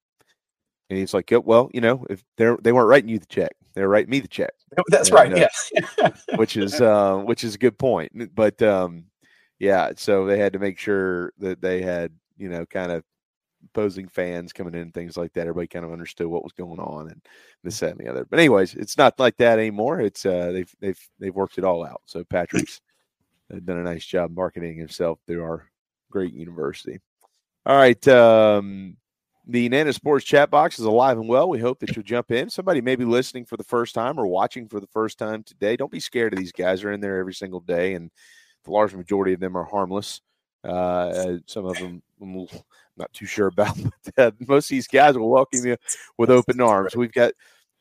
And 0.88 0.98
he's 0.98 1.14
like, 1.14 1.30
yeah, 1.30 1.38
well, 1.38 1.68
you 1.74 1.80
know, 1.80 2.06
if 2.08 2.22
they're 2.36 2.56
they 2.62 2.70
weren't 2.72 2.88
writing 2.88 3.08
you 3.08 3.18
the 3.18 3.26
check, 3.26 3.52
they're 3.74 3.88
writing 3.88 4.10
me 4.10 4.20
the 4.20 4.28
check. 4.28 4.52
That's 4.88 5.08
And, 5.08 5.16
right. 5.16 5.32
uh, 5.32 5.48
Yeah. 5.80 6.10
which 6.36 6.56
is 6.56 6.80
uh, 6.80 7.16
which 7.16 7.42
is 7.42 7.56
a 7.56 7.58
good 7.58 7.76
point. 7.78 8.12
But 8.34 8.62
um, 8.62 9.06
yeah, 9.58 9.92
so 9.96 10.26
they 10.26 10.38
had 10.38 10.52
to 10.52 10.60
make 10.60 10.78
sure 10.78 11.32
that 11.38 11.60
they 11.60 11.82
had 11.82 12.12
you 12.38 12.48
know 12.48 12.64
kind 12.66 12.92
of 12.92 13.02
opposing 13.66 14.08
fans 14.08 14.52
coming 14.52 14.74
in 14.74 14.80
and 14.80 14.94
things 14.94 15.16
like 15.16 15.32
that. 15.34 15.42
Everybody 15.42 15.66
kind 15.68 15.84
of 15.84 15.92
understood 15.92 16.26
what 16.26 16.44
was 16.44 16.52
going 16.52 16.80
on 16.80 17.08
and 17.10 17.20
this 17.62 17.80
that 17.80 17.92
and 17.92 18.00
the 18.00 18.08
other. 18.08 18.24
But 18.24 18.38
anyways, 18.38 18.74
it's 18.74 18.98
not 18.98 19.18
like 19.18 19.36
that 19.38 19.58
anymore. 19.58 20.00
It's 20.00 20.24
uh, 20.26 20.52
they've 20.52 20.74
they've 20.80 21.08
they've 21.18 21.34
worked 21.34 21.58
it 21.58 21.64
all 21.64 21.84
out. 21.84 22.02
So 22.06 22.24
Patrick's 22.30 22.80
uh, 23.52 23.58
done 23.64 23.78
a 23.78 23.84
nice 23.84 24.04
job 24.04 24.34
marketing 24.34 24.78
himself 24.78 25.18
through 25.26 25.42
our 25.42 25.68
great 26.10 26.32
university. 26.32 27.00
All 27.64 27.76
right. 27.76 28.08
Um, 28.08 28.96
the 29.48 29.68
Nana 29.68 29.92
Sports 29.92 30.24
chat 30.24 30.50
box 30.50 30.78
is 30.78 30.84
alive 30.84 31.18
and 31.18 31.28
well. 31.28 31.48
We 31.48 31.60
hope 31.60 31.78
that 31.80 31.94
you'll 31.94 32.04
jump 32.04 32.32
in. 32.32 32.50
Somebody 32.50 32.80
may 32.80 32.96
be 32.96 33.04
listening 33.04 33.44
for 33.44 33.56
the 33.56 33.64
first 33.64 33.94
time 33.94 34.18
or 34.18 34.26
watching 34.26 34.68
for 34.68 34.80
the 34.80 34.88
first 34.88 35.18
time 35.18 35.44
today. 35.44 35.76
Don't 35.76 35.90
be 35.90 36.00
scared 36.00 36.32
of 36.32 36.38
these 36.38 36.52
guys. 36.52 36.82
They're 36.82 36.92
in 36.92 37.00
there 37.00 37.18
every 37.18 37.34
single 37.34 37.60
day, 37.60 37.94
and 37.94 38.10
the 38.64 38.72
large 38.72 38.94
majority 38.94 39.34
of 39.34 39.40
them 39.40 39.56
are 39.56 39.64
harmless. 39.64 40.20
Uh, 40.64 41.36
some 41.46 41.64
of 41.64 41.78
them 41.78 42.02
not 42.96 43.12
too 43.12 43.26
sure 43.26 43.48
about, 43.48 43.76
but 44.04 44.18
uh, 44.18 44.30
most 44.46 44.66
of 44.66 44.74
these 44.74 44.88
guys 44.88 45.16
will 45.16 45.30
welcome 45.30 45.64
you 45.64 45.76
with 46.18 46.30
open 46.30 46.60
arms. 46.60 46.96
We've 46.96 47.12
got 47.12 47.32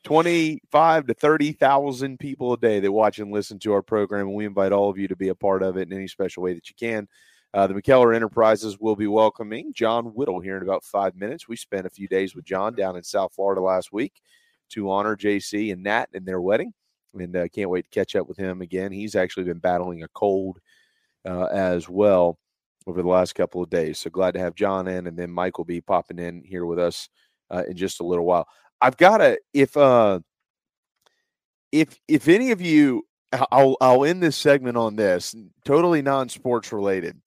25 0.04 1.06
to 1.06 1.14
30,000 1.14 2.18
people 2.18 2.52
a 2.52 2.56
day 2.56 2.80
that 2.80 2.92
watch 2.92 3.18
and 3.18 3.32
listen 3.32 3.58
to 3.60 3.72
our 3.72 3.82
program, 3.82 4.28
and 4.28 4.36
we 4.36 4.46
invite 4.46 4.72
all 4.72 4.88
of 4.88 4.98
you 4.98 5.08
to 5.08 5.16
be 5.16 5.28
a 5.28 5.34
part 5.34 5.62
of 5.62 5.76
it 5.76 5.90
in 5.90 5.96
any 5.96 6.06
special 6.06 6.42
way 6.42 6.54
that 6.54 6.68
you 6.68 6.76
can. 6.78 7.08
Uh, 7.54 7.66
the 7.66 7.74
McKellar 7.74 8.14
Enterprises 8.14 8.78
will 8.78 8.96
be 8.96 9.06
welcoming 9.06 9.72
John 9.72 10.06
Whittle 10.06 10.40
here 10.40 10.56
in 10.56 10.62
about 10.62 10.84
five 10.84 11.16
minutes. 11.16 11.48
We 11.48 11.56
spent 11.56 11.86
a 11.86 11.90
few 11.90 12.06
days 12.06 12.34
with 12.34 12.44
John 12.44 12.74
down 12.74 12.96
in 12.96 13.02
South 13.02 13.32
Florida 13.34 13.60
last 13.60 13.92
week 13.92 14.20
to 14.70 14.90
honor 14.90 15.16
JC 15.16 15.72
and 15.72 15.82
Nat 15.82 16.06
and 16.12 16.26
their 16.26 16.40
wedding, 16.40 16.72
and 17.18 17.34
uh, 17.34 17.48
can't 17.48 17.70
wait 17.70 17.84
to 17.84 17.90
catch 17.90 18.14
up 18.14 18.28
with 18.28 18.36
him 18.36 18.60
again. 18.60 18.92
He's 18.92 19.16
actually 19.16 19.44
been 19.44 19.58
battling 19.58 20.02
a 20.02 20.08
cold 20.08 20.58
uh, 21.24 21.46
as 21.46 21.88
well 21.88 22.38
over 22.86 23.02
the 23.02 23.08
last 23.08 23.34
couple 23.34 23.62
of 23.62 23.70
days. 23.70 23.98
So 23.98 24.10
glad 24.10 24.34
to 24.34 24.40
have 24.40 24.54
John 24.54 24.86
in, 24.88 25.06
and 25.06 25.16
then 25.18 25.30
Mike 25.30 25.58
will 25.58 25.64
be 25.64 25.80
popping 25.80 26.18
in 26.18 26.42
here 26.44 26.66
with 26.66 26.78
us 26.78 27.08
uh, 27.50 27.64
in 27.68 27.76
just 27.76 28.00
a 28.00 28.04
little 28.04 28.24
while. 28.24 28.46
I've 28.80 28.96
got 28.96 29.18
to 29.18 29.38
if 29.54 29.76
uh 29.76 30.20
if 31.72 31.98
if 32.08 32.28
any 32.28 32.50
of 32.50 32.60
you 32.60 33.06
I'll 33.50 33.76
I'll 33.80 34.04
end 34.04 34.22
this 34.22 34.36
segment 34.36 34.76
on 34.76 34.96
this 34.96 35.34
totally 35.64 36.02
non-sports 36.02 36.72
related. 36.72 37.20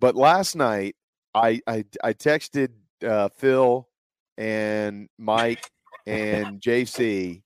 But 0.00 0.16
last 0.16 0.56
night 0.56 0.96
I 1.34 1.60
I 1.66 1.84
I 2.02 2.12
texted 2.12 2.70
uh 3.06 3.28
Phil 3.28 3.88
and 4.36 5.08
Mike 5.18 5.70
and 6.06 6.60
JC 6.60 7.42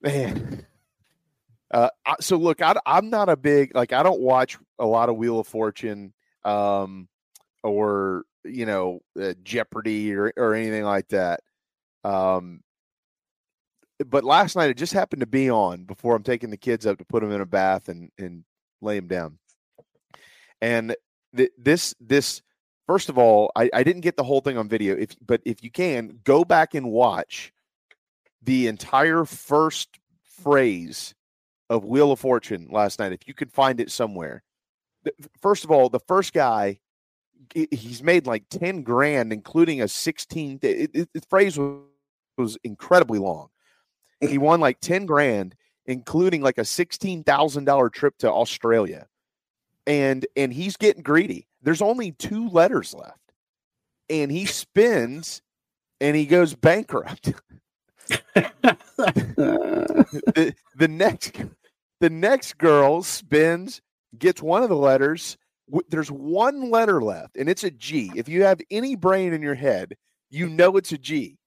man 0.00 0.64
uh 1.72 1.88
I- 2.06 2.16
so 2.20 2.36
look 2.36 2.62
I 2.62 2.74
I'm 2.86 3.10
not 3.10 3.28
a 3.28 3.36
big 3.36 3.74
like 3.74 3.92
I 3.92 4.02
don't 4.02 4.20
watch 4.20 4.58
a 4.78 4.86
lot 4.86 5.08
of 5.08 5.16
Wheel 5.16 5.40
of 5.40 5.48
Fortune 5.48 6.12
um 6.44 7.08
or 7.62 8.24
you 8.44 8.66
know 8.66 9.00
uh, 9.20 9.34
Jeopardy 9.42 10.14
or 10.14 10.32
or 10.36 10.54
anything 10.54 10.84
like 10.84 11.08
that. 11.08 11.40
Um 12.04 12.60
but 14.04 14.24
last 14.24 14.56
night 14.56 14.70
it 14.70 14.76
just 14.76 14.92
happened 14.92 15.20
to 15.20 15.26
be 15.26 15.50
on 15.50 15.84
before 15.84 16.16
I'm 16.16 16.22
taking 16.22 16.50
the 16.50 16.56
kids 16.56 16.86
up 16.86 16.98
to 16.98 17.04
put 17.04 17.22
them 17.22 17.32
in 17.32 17.40
a 17.40 17.46
bath 17.46 17.88
and 17.88 18.10
and 18.18 18.44
lay 18.80 18.98
them 18.98 19.08
down. 19.08 19.38
And 20.60 20.96
th- 21.36 21.52
this 21.58 21.94
this 22.00 22.42
first 22.86 23.08
of 23.08 23.18
all, 23.18 23.50
I, 23.56 23.70
I 23.72 23.82
didn't 23.82 24.02
get 24.02 24.16
the 24.16 24.24
whole 24.24 24.40
thing 24.40 24.58
on 24.58 24.68
video. 24.68 24.96
If 24.96 25.16
but 25.24 25.40
if 25.44 25.62
you 25.62 25.70
can 25.70 26.20
go 26.24 26.44
back 26.44 26.74
and 26.74 26.90
watch 26.90 27.52
the 28.42 28.66
entire 28.66 29.24
first 29.24 29.88
phrase 30.22 31.14
of 31.70 31.84
Wheel 31.84 32.12
of 32.12 32.20
Fortune 32.20 32.68
last 32.70 32.98
night, 32.98 33.12
if 33.12 33.26
you 33.26 33.34
could 33.34 33.52
find 33.52 33.80
it 33.80 33.90
somewhere. 33.90 34.42
First 35.40 35.64
of 35.64 35.70
all, 35.70 35.88
the 35.88 36.00
first 36.00 36.32
guy 36.32 36.78
he's 37.54 38.02
made 38.02 38.26
like 38.26 38.48
10 38.48 38.82
grand 38.82 39.32
including 39.32 39.82
a 39.82 39.88
16 39.88 40.60
it, 40.62 40.90
it, 40.94 41.08
the 41.12 41.20
phrase 41.28 41.58
was, 41.58 41.82
was 42.36 42.58
incredibly 42.64 43.18
long. 43.18 43.48
Mm-hmm. 44.22 44.32
He 44.32 44.38
won 44.38 44.60
like 44.60 44.80
10 44.80 45.06
grand 45.06 45.54
including 45.86 46.40
like 46.40 46.56
a 46.56 46.62
$16,000 46.62 47.92
trip 47.92 48.16
to 48.18 48.32
Australia. 48.32 49.06
And 49.86 50.26
and 50.34 50.52
he's 50.52 50.78
getting 50.78 51.02
greedy. 51.02 51.46
There's 51.62 51.82
only 51.82 52.12
two 52.12 52.48
letters 52.48 52.94
left. 52.94 53.20
And 54.08 54.32
he 54.32 54.46
spins 54.46 55.42
and 56.00 56.16
he 56.16 56.24
goes 56.24 56.54
bankrupt. 56.54 57.32
The, 60.34 60.54
the 60.76 60.88
next 60.88 61.36
the 62.00 62.10
next 62.10 62.58
girl 62.58 63.02
spins 63.02 63.80
gets 64.18 64.42
one 64.42 64.62
of 64.62 64.68
the 64.68 64.76
letters 64.76 65.36
there's 65.88 66.10
one 66.10 66.70
letter 66.70 67.02
left 67.02 67.36
and 67.36 67.48
it's 67.48 67.64
a 67.64 67.70
g. 67.70 68.12
If 68.14 68.28
you 68.28 68.42
have 68.44 68.60
any 68.70 68.96
brain 68.96 69.32
in 69.32 69.42
your 69.42 69.54
head 69.54 69.96
you 70.30 70.48
know 70.48 70.76
it's 70.76 70.92
a 70.92 70.98
g. 70.98 71.38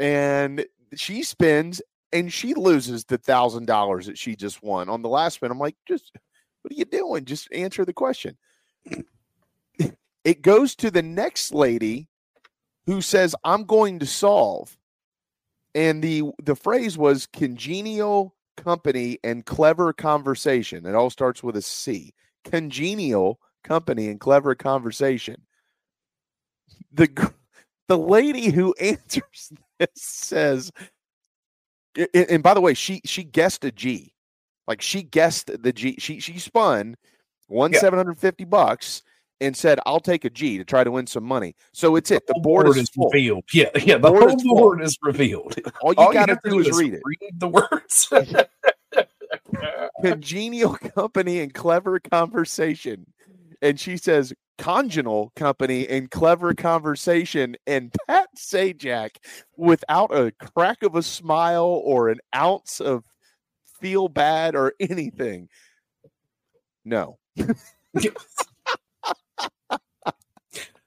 And 0.00 0.64
she 0.96 1.22
spins 1.22 1.80
and 2.12 2.32
she 2.32 2.54
loses 2.54 3.04
the 3.04 3.18
thousand 3.18 3.66
dollars 3.66 4.06
that 4.06 4.18
she 4.18 4.34
just 4.34 4.62
won. 4.62 4.88
On 4.88 5.02
the 5.02 5.08
last 5.08 5.34
spin 5.34 5.50
i'm 5.50 5.58
like 5.58 5.76
just 5.86 6.12
what 6.62 6.72
are 6.72 6.76
you 6.76 6.86
doing? 6.86 7.26
Just 7.26 7.48
answer 7.52 7.84
the 7.84 7.92
question. 7.92 8.36
It 10.24 10.40
goes 10.40 10.74
to 10.76 10.90
the 10.90 11.02
next 11.02 11.52
lady 11.52 12.08
who 12.86 13.02
says 13.02 13.36
i'm 13.44 13.64
going 13.64 13.98
to 13.98 14.06
solve. 14.06 14.74
And 15.74 16.02
the 16.02 16.22
the 16.42 16.56
phrase 16.56 16.96
was 16.96 17.26
congenial 17.26 18.34
company 18.56 19.18
and 19.24 19.44
clever 19.44 19.92
conversation. 19.92 20.86
It 20.86 20.94
all 20.94 21.10
starts 21.10 21.42
with 21.42 21.56
a 21.56 21.62
c. 21.62 22.14
Congenial 22.44 23.40
company 23.62 24.08
and 24.08 24.20
clever 24.20 24.54
conversation. 24.54 25.42
The 26.92 27.32
the 27.88 27.98
lady 27.98 28.50
who 28.50 28.74
answers 28.80 29.52
this 29.78 29.88
says 29.96 30.70
and 32.12 32.42
by 32.42 32.54
the 32.54 32.60
way 32.60 32.74
she 32.74 33.00
she 33.04 33.24
guessed 33.24 33.64
a 33.64 33.72
g. 33.72 34.12
Like 34.66 34.80
she 34.80 35.02
guessed 35.02 35.50
the 35.62 35.72
g. 35.72 35.96
She 35.98 36.20
she 36.20 36.38
spun 36.38 36.96
one 37.46 37.72
Yeah. 37.72 37.80
750 37.80 38.44
bucks 38.44 39.02
and 39.40 39.56
said 39.56 39.78
i'll 39.86 40.00
take 40.00 40.24
a 40.24 40.30
g 40.30 40.58
to 40.58 40.64
try 40.64 40.84
to 40.84 40.90
win 40.90 41.06
some 41.06 41.24
money 41.24 41.54
so 41.72 41.96
it's 41.96 42.10
it 42.10 42.26
the 42.26 42.34
whole 42.34 42.42
board, 42.42 42.76
is 42.76 42.90
full 42.90 43.10
revealed. 43.10 43.44
Yeah, 43.52 43.70
yeah. 43.82 43.98
The 43.98 44.10
Board 44.10 44.22
whole 44.22 44.36
is 44.36 44.42
board 44.42 44.82
is 44.82 44.98
revealed. 45.02 45.56
all 45.80 45.90
you 45.90 46.12
got 46.12 46.26
to 46.26 46.34
have 46.34 46.42
do 46.42 46.58
is 46.60 46.76
read 46.76 46.94
it 46.94 47.02
Read 47.04 47.40
the 47.40 47.48
words. 47.48 48.12
congenial 50.02 50.74
company 50.74 51.40
and 51.40 51.52
clever 51.52 52.00
conversation. 52.00 53.06
And 53.62 53.80
she 53.80 53.96
says, 53.96 54.32
congenial 54.58 55.32
company 55.36 55.88
and 55.88 56.10
clever 56.10 56.54
conversation. 56.54 57.56
And 57.66 57.92
Pat 58.06 58.28
Sajak, 58.36 59.16
without 59.56 60.14
a 60.14 60.32
crack 60.32 60.82
of 60.82 60.94
a 60.94 61.02
smile 61.02 61.80
or 61.84 62.08
an 62.08 62.20
ounce 62.34 62.80
of 62.80 63.04
feel 63.80 64.08
bad 64.08 64.54
or 64.54 64.74
anything, 64.80 65.48
no. 66.84 67.18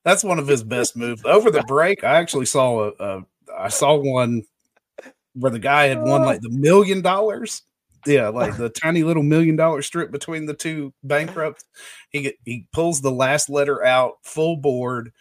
That's 0.08 0.24
one 0.24 0.40
of 0.40 0.48
his 0.48 0.64
best 0.64 0.96
moves. 0.96 1.22
Over 1.26 1.52
the 1.52 1.64
break, 1.64 2.06
I 2.06 2.16
actually 2.16 2.46
saw 2.46 2.92
a, 2.92 2.94
a 2.98 3.26
I 3.54 3.68
saw 3.68 3.98
one 3.98 4.44
where 5.34 5.52
the 5.52 5.60
guy 5.60 5.88
had 5.88 6.02
won 6.02 6.22
oh. 6.22 6.26
like 6.26 6.40
the 6.40 6.50
million 6.50 7.02
dollars. 7.02 7.64
Yeah, 8.06 8.30
like 8.30 8.56
the 8.56 8.70
tiny 8.70 9.04
little 9.04 9.22
million 9.22 9.58
dollar 9.58 9.82
strip 9.82 10.10
between 10.10 10.46
the 10.46 10.54
two 10.54 10.94
bankrupt. 11.04 11.66
He 12.10 12.22
get, 12.22 12.36
he 12.46 12.68
pulls 12.72 13.02
the 13.02 13.12
last 13.12 13.50
letter 13.50 13.84
out 13.84 14.14
full 14.24 14.56
board 14.56 15.12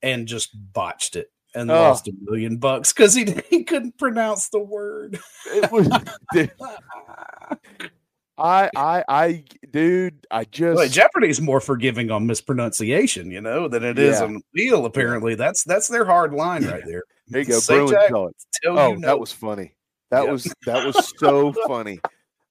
and 0.00 0.26
just 0.26 0.56
botched 0.72 1.16
it 1.16 1.30
and 1.54 1.70
Oh. 1.70 1.74
lost 1.74 2.08
a 2.08 2.12
million 2.22 2.56
bucks 2.56 2.94
because 2.94 3.12
he 3.12 3.26
he 3.50 3.62
couldn't 3.64 3.98
pronounce 3.98 4.48
the 4.48 4.58
word. 4.58 5.20
It 5.48 5.70
was, 5.70 5.86
I, 8.40 8.70
I, 8.76 9.04
I, 9.08 9.44
dude, 9.70 10.26
I 10.30 10.44
just 10.44 10.76
well, 10.76 10.88
Jeopardy's 10.88 11.40
more 11.40 11.60
forgiving 11.60 12.10
on 12.10 12.26
mispronunciation, 12.26 13.30
you 13.30 13.40
know, 13.40 13.68
than 13.68 13.84
it 13.84 13.98
is 13.98 14.18
Yeah. 14.18 14.26
on 14.26 14.42
Wheel. 14.54 14.86
Apparently, 14.86 15.34
that's 15.34 15.62
that's 15.64 15.88
their 15.88 16.04
hard 16.04 16.32
line 16.32 16.64
right 16.64 16.82
there. 16.86 17.02
there 17.28 17.40
you 17.42 17.46
go. 17.46 17.58
Sajak, 17.58 18.10
Oh, 18.66 18.90
you 18.92 18.98
no. 18.98 19.06
that 19.06 19.20
was 19.20 19.32
funny. 19.32 19.74
That 20.10 20.24
Yeah. 20.24 20.32
was 20.32 20.52
that 20.66 20.86
was 20.86 21.12
so 21.18 21.52
funny. 21.66 22.00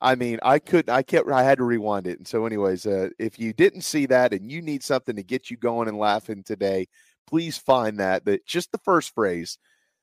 I 0.02 0.16
mean, 0.16 0.40
I 0.44 0.60
couldn't. 0.60 0.94
I 0.94 1.02
kept. 1.04 1.30
I 1.30 1.44
had 1.44 1.58
to 1.58 1.64
rewind 1.66 2.08
it. 2.08 2.18
And 2.20 2.28
so, 2.28 2.46
anyways, 2.46 2.86
uh, 2.86 3.10
if 3.20 3.38
you 3.38 3.52
didn't 3.52 3.82
see 3.82 4.06
that 4.06 4.34
and 4.34 4.50
you 4.50 4.62
need 4.62 4.82
something 4.84 5.16
to 5.18 5.24
get 5.24 5.50
you 5.52 5.58
going 5.58 5.88
and 5.90 5.98
laughing 5.98 6.44
today, 6.44 6.88
please 7.28 7.58
find 7.58 8.00
that. 8.00 8.24
That 8.26 8.46
just 8.46 8.72
the 8.72 8.78
first 8.78 9.14
phrase. 9.14 9.58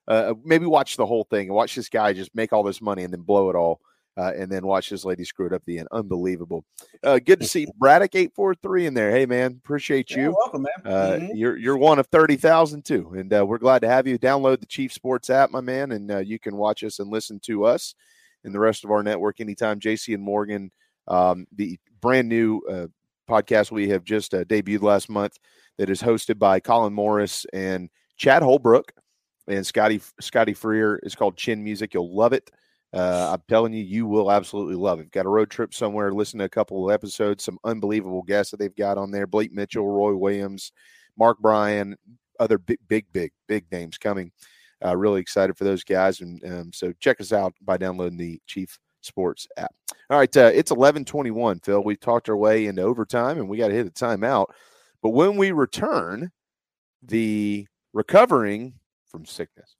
Uh, 0.08 0.34
maybe 0.44 0.66
watch 0.66 0.96
the 0.96 1.06
whole 1.06 1.24
thing 1.24 1.46
and 1.48 1.54
watch 1.54 1.74
this 1.74 1.88
guy 1.88 2.12
just 2.12 2.32
make 2.34 2.52
all 2.52 2.62
this 2.62 2.80
money 2.80 3.02
and 3.02 3.12
then 3.12 3.22
blow 3.22 3.50
it 3.50 3.56
all. 3.56 3.80
Uh, 4.18 4.32
and 4.34 4.50
then 4.50 4.66
watch 4.66 4.88
this 4.88 5.04
lady 5.04 5.24
screw 5.24 5.46
it 5.46 5.52
up 5.52 5.60
at 5.60 5.66
the 5.66 5.78
end. 5.78 5.88
Unbelievable. 5.92 6.64
Uh, 7.04 7.18
good 7.18 7.38
to 7.40 7.46
see 7.46 7.66
Braddock 7.78 8.14
eight 8.14 8.32
four 8.34 8.54
three 8.54 8.86
in 8.86 8.94
there. 8.94 9.10
Hey 9.10 9.26
man, 9.26 9.60
appreciate 9.62 10.10
you. 10.10 10.34
welcome, 10.38 10.62
man. 10.62 10.92
Uh, 10.92 11.18
Mhm. 11.20 11.30
You're 11.34 11.56
you're 11.58 11.76
one 11.76 11.98
of 11.98 12.06
thirty 12.06 12.36
thousand 12.36 12.84
too, 12.86 13.12
and 13.16 13.32
uh, 13.34 13.44
we're 13.44 13.58
glad 13.58 13.80
to 13.80 13.88
have 13.88 14.06
you. 14.06 14.18
Download 14.18 14.58
the 14.58 14.66
Chief 14.66 14.92
Sports 14.92 15.28
app, 15.28 15.50
my 15.50 15.60
man, 15.60 15.92
and 15.92 16.10
uh, 16.10 16.18
you 16.18 16.38
can 16.38 16.56
watch 16.56 16.82
us 16.82 16.98
and 16.98 17.10
listen 17.10 17.38
to 17.40 17.64
us 17.66 17.94
and 18.44 18.54
the 18.54 18.58
rest 18.60 18.84
of 18.84 18.90
our 18.90 19.02
network 19.02 19.40
anytime. 19.40 19.80
JC 19.80 20.14
and 20.14 20.22
Morgan, 20.22 20.70
um, 21.08 21.46
the 21.54 21.78
brand 22.00 22.28
new 22.28 22.60
uh, 22.70 22.86
podcast 23.28 23.70
we 23.70 23.88
have 23.90 24.02
just 24.04 24.32
uh, 24.32 24.44
debuted 24.44 24.82
last 24.82 25.10
month 25.10 25.36
that 25.76 25.90
is 25.90 26.00
hosted 26.00 26.38
by 26.38 26.58
Colin 26.58 26.92
Morris 26.94 27.44
and 27.52 27.90
Chad 28.16 28.42
Holbrook 28.42 28.92
and 29.46 29.66
Scotty 29.66 30.00
Scotty 30.22 30.54
Freer. 30.54 30.98
is 31.02 31.14
called 31.14 31.36
Chin 31.36 31.62
Music. 31.62 31.92
You'll 31.92 32.16
love 32.16 32.32
it. 32.32 32.50
Uh, 32.96 33.32
I'm 33.34 33.42
telling 33.46 33.74
you, 33.74 33.84
you 33.84 34.06
will 34.06 34.32
absolutely 34.32 34.74
love 34.74 35.00
it. 35.00 35.10
Got 35.10 35.26
a 35.26 35.28
road 35.28 35.50
trip 35.50 35.74
somewhere, 35.74 36.12
listen 36.12 36.38
to 36.38 36.46
a 36.46 36.48
couple 36.48 36.88
of 36.88 36.94
episodes, 36.94 37.44
some 37.44 37.58
unbelievable 37.62 38.22
guests 38.22 38.50
that 38.50 38.56
they've 38.56 38.74
got 38.74 38.96
on 38.96 39.10
there. 39.10 39.26
Blake 39.26 39.52
Mitchell, 39.52 39.86
Roy 39.86 40.14
Williams, 40.14 40.72
Mark 41.18 41.38
Bryan, 41.38 41.94
other 42.40 42.56
big, 42.56 42.78
big, 42.88 43.04
big, 43.12 43.32
big 43.48 43.70
names 43.70 43.98
coming. 43.98 44.32
Uh, 44.82 44.96
really 44.96 45.20
excited 45.20 45.58
for 45.58 45.64
those 45.64 45.84
guys. 45.84 46.22
And 46.22 46.42
um, 46.44 46.72
so 46.72 46.92
check 46.98 47.20
us 47.20 47.32
out 47.32 47.52
by 47.60 47.76
downloading 47.76 48.18
the 48.18 48.40
Chief 48.46 48.78
Sports 49.02 49.46
app. 49.58 49.74
All 50.08 50.18
right. 50.18 50.34
Uh, 50.34 50.50
it's 50.52 50.70
1121, 50.70 51.60
Phil. 51.60 51.84
We 51.84 51.96
talked 51.96 52.30
our 52.30 52.36
way 52.36 52.66
into 52.66 52.82
overtime 52.82 53.38
and 53.38 53.48
we 53.48 53.58
got 53.58 53.68
to 53.68 53.74
hit 53.74 53.86
a 53.86 53.90
timeout. 53.90 54.46
But 55.02 55.10
when 55.10 55.36
we 55.36 55.52
return, 55.52 56.30
the 57.02 57.66
recovering 57.92 58.74
from 59.06 59.26
sickness, 59.26 59.76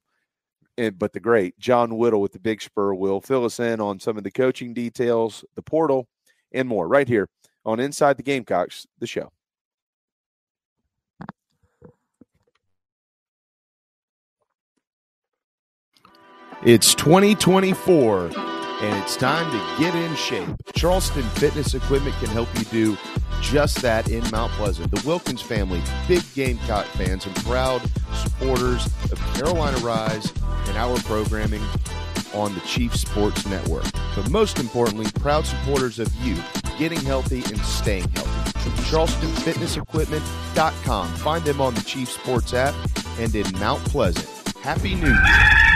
and, 0.79 0.99
but 0.99 1.13
the 1.13 1.21
great 1.21 1.59
John 1.59 1.97
Whittle 1.97 2.21
with 2.21 2.33
the 2.33 2.39
Big 2.39 2.61
Spur 2.61 2.95
will 2.95 3.21
fill 3.21 3.45
us 3.45 3.61
in 3.61 3.81
on 3.81 4.01
some 4.01 4.17
of 4.17 4.25
the 4.25 4.31
coaching 4.31 4.75
details, 4.75 5.45
the 5.55 5.63
portal, 5.63 6.09
and 6.53 6.69
more 6.69 6.89
right 6.89 7.09
here 7.09 7.29
on 7.65 7.81
Inside 7.81 8.17
the 8.17 8.23
Gamecocks, 8.23 8.87
the 8.99 9.07
show. 9.07 9.31
It's 16.65 16.95
2024 16.95 18.56
and 18.81 19.03
it's 19.03 19.17
time 19.17 19.51
to 19.51 19.59
get 19.83 19.95
in 19.95 20.15
shape. 20.17 20.49
Charleston 20.75 21.23
Fitness 21.23 21.73
Equipment 21.75 22.15
can 22.17 22.29
help 22.29 22.49
you 22.59 22.65
do 22.67 22.99
just 23.41 23.81
that 23.83 24.09
in 24.11 24.23
Mount 24.31 24.53
Pleasant. 24.53 24.91
The 24.91 25.03
Wilkins 25.07 25.43
family, 25.43 25.83
big 26.07 26.23
Gamecock 26.35 26.85
fans 26.87 27.27
and 27.27 27.35
proud 27.37 27.83
supporters 28.15 28.87
of 29.11 29.19
Carolina 29.35 29.79
Rise 29.79 30.33
and 30.69 30.77
our 30.77 30.99
programming 31.01 31.63
on 32.35 32.53
the 32.55 32.61
Chief 32.61 32.95
Sports 32.95 33.47
Network. 33.47 33.87
But 34.15 34.31
most 34.31 34.59
importantly, 34.59 35.07
proud 35.21 35.47
supporters 35.47 35.99
of 35.99 36.15
you 36.17 36.37
getting 36.79 37.01
healthy 37.01 37.43
and 37.47 37.59
staying 37.61 38.11
healthy. 38.11 38.33
CharlestonFitnessEquipment.com. 38.87 41.09
Find 41.15 41.45
them 41.45 41.61
on 41.61 41.75
the 41.75 41.83
Chief 41.83 42.09
Sports 42.09 42.55
app 42.55 42.75
and 43.19 43.35
in 43.35 43.51
Mount 43.59 43.85
Pleasant. 43.87 44.29
Happy 44.59 44.95
New 44.95 45.09
Year. 45.09 45.76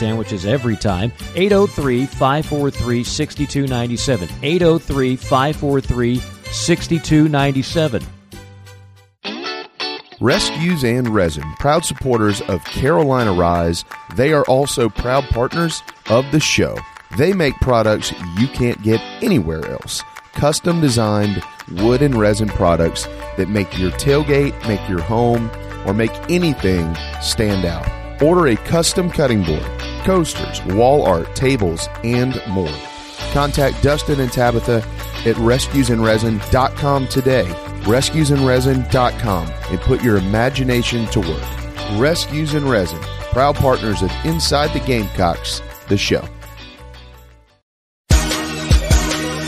sandwiches 0.01 0.45
every 0.45 0.75
time. 0.75 1.11
803 1.35 2.05
543 2.07 3.03
6297. 3.03 4.29
803 4.41 5.15
543 5.15 6.15
6297. 6.51 8.03
Rescues 10.21 10.83
and 10.83 11.07
Resin, 11.07 11.51
proud 11.57 11.83
supporters 11.83 12.41
of 12.41 12.63
Carolina 12.65 13.33
Rise. 13.33 13.83
They 14.15 14.33
are 14.33 14.43
also 14.45 14.87
proud 14.87 15.23
partners 15.29 15.81
of 16.11 16.31
the 16.31 16.39
show. 16.39 16.77
They 17.17 17.33
make 17.33 17.55
products 17.55 18.13
you 18.37 18.47
can't 18.47 18.81
get 18.83 19.01
anywhere 19.23 19.65
else. 19.71 20.03
Custom 20.33 20.79
designed 20.79 21.43
wood 21.77 22.03
and 22.03 22.13
resin 22.13 22.49
products 22.49 23.07
that 23.37 23.49
make 23.49 23.77
your 23.79 23.91
tailgate, 23.91 24.55
make 24.67 24.87
your 24.87 25.01
home, 25.01 25.49
or 25.87 25.93
make 25.93 26.13
anything 26.29 26.95
stand 27.21 27.65
out. 27.65 27.89
Order 28.21 28.47
a 28.47 28.55
custom 28.57 29.09
cutting 29.09 29.43
board, 29.43 29.65
coasters, 30.03 30.63
wall 30.73 31.03
art, 31.03 31.35
tables, 31.35 31.87
and 32.03 32.41
more. 32.49 32.73
Contact 33.31 33.81
Dustin 33.81 34.19
and 34.19 34.31
Tabitha 34.31 34.83
at 35.25 35.35
rescuesandresin.com 35.37 37.07
today. 37.07 37.45
Rescuesandresin.com 37.83 39.47
and 39.47 39.79
put 39.81 40.03
your 40.03 40.17
imagination 40.17 41.05
to 41.07 41.19
work. 41.19 41.99
Rescues 41.99 42.53
and 42.53 42.69
Resin, 42.69 42.99
proud 43.31 43.55
partners 43.55 44.01
of 44.01 44.11
Inside 44.23 44.71
the 44.73 44.79
Gamecocks, 44.79 45.61
the 45.87 45.97
show. 45.97 46.25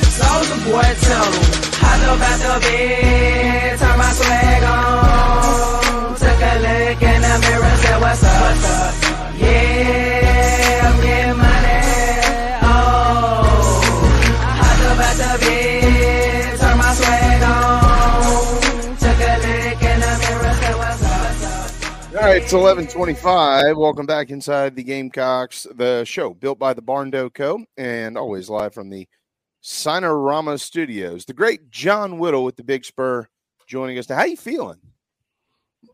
Soldier 0.04 0.70
boy, 0.70 0.82
tell 1.02 1.26
'em. 1.26 1.34
Hop 1.80 2.02
up 2.10 2.22
out 2.22 2.39
the 2.39 2.60
bed, 2.68 3.80
turn 3.80 3.98
my 3.98 4.12
swag 4.12 4.63
on. 4.63 5.03
Right, 22.34 22.41
it's 22.41 22.52
1125. 22.52 23.78
Welcome 23.78 24.08
back 24.08 24.32
inside 24.32 24.76
the 24.76 24.82
Gamecocks, 24.82 25.67
the 25.76 26.04
show 26.04 26.34
built 26.34 26.58
by 26.58 26.74
the 26.74 26.82
Barndo 26.82 27.32
Co. 27.32 27.63
and 27.78 28.17
always 28.17 28.50
live 28.50 28.74
from 28.74 28.89
the 28.89 29.08
Signarama 29.62 30.60
Studios. 30.60 31.26
The 31.26 31.34
great 31.34 31.69
John 31.69 32.17
Whittle 32.17 32.43
with 32.43 32.56
the 32.56 32.63
Big 32.63 32.86
Spur 32.86 33.28
joining 33.67 34.00
us. 34.00 34.10
Now, 34.10 34.15
how 34.15 34.24
you 34.24 34.36
feeling? 34.36 34.80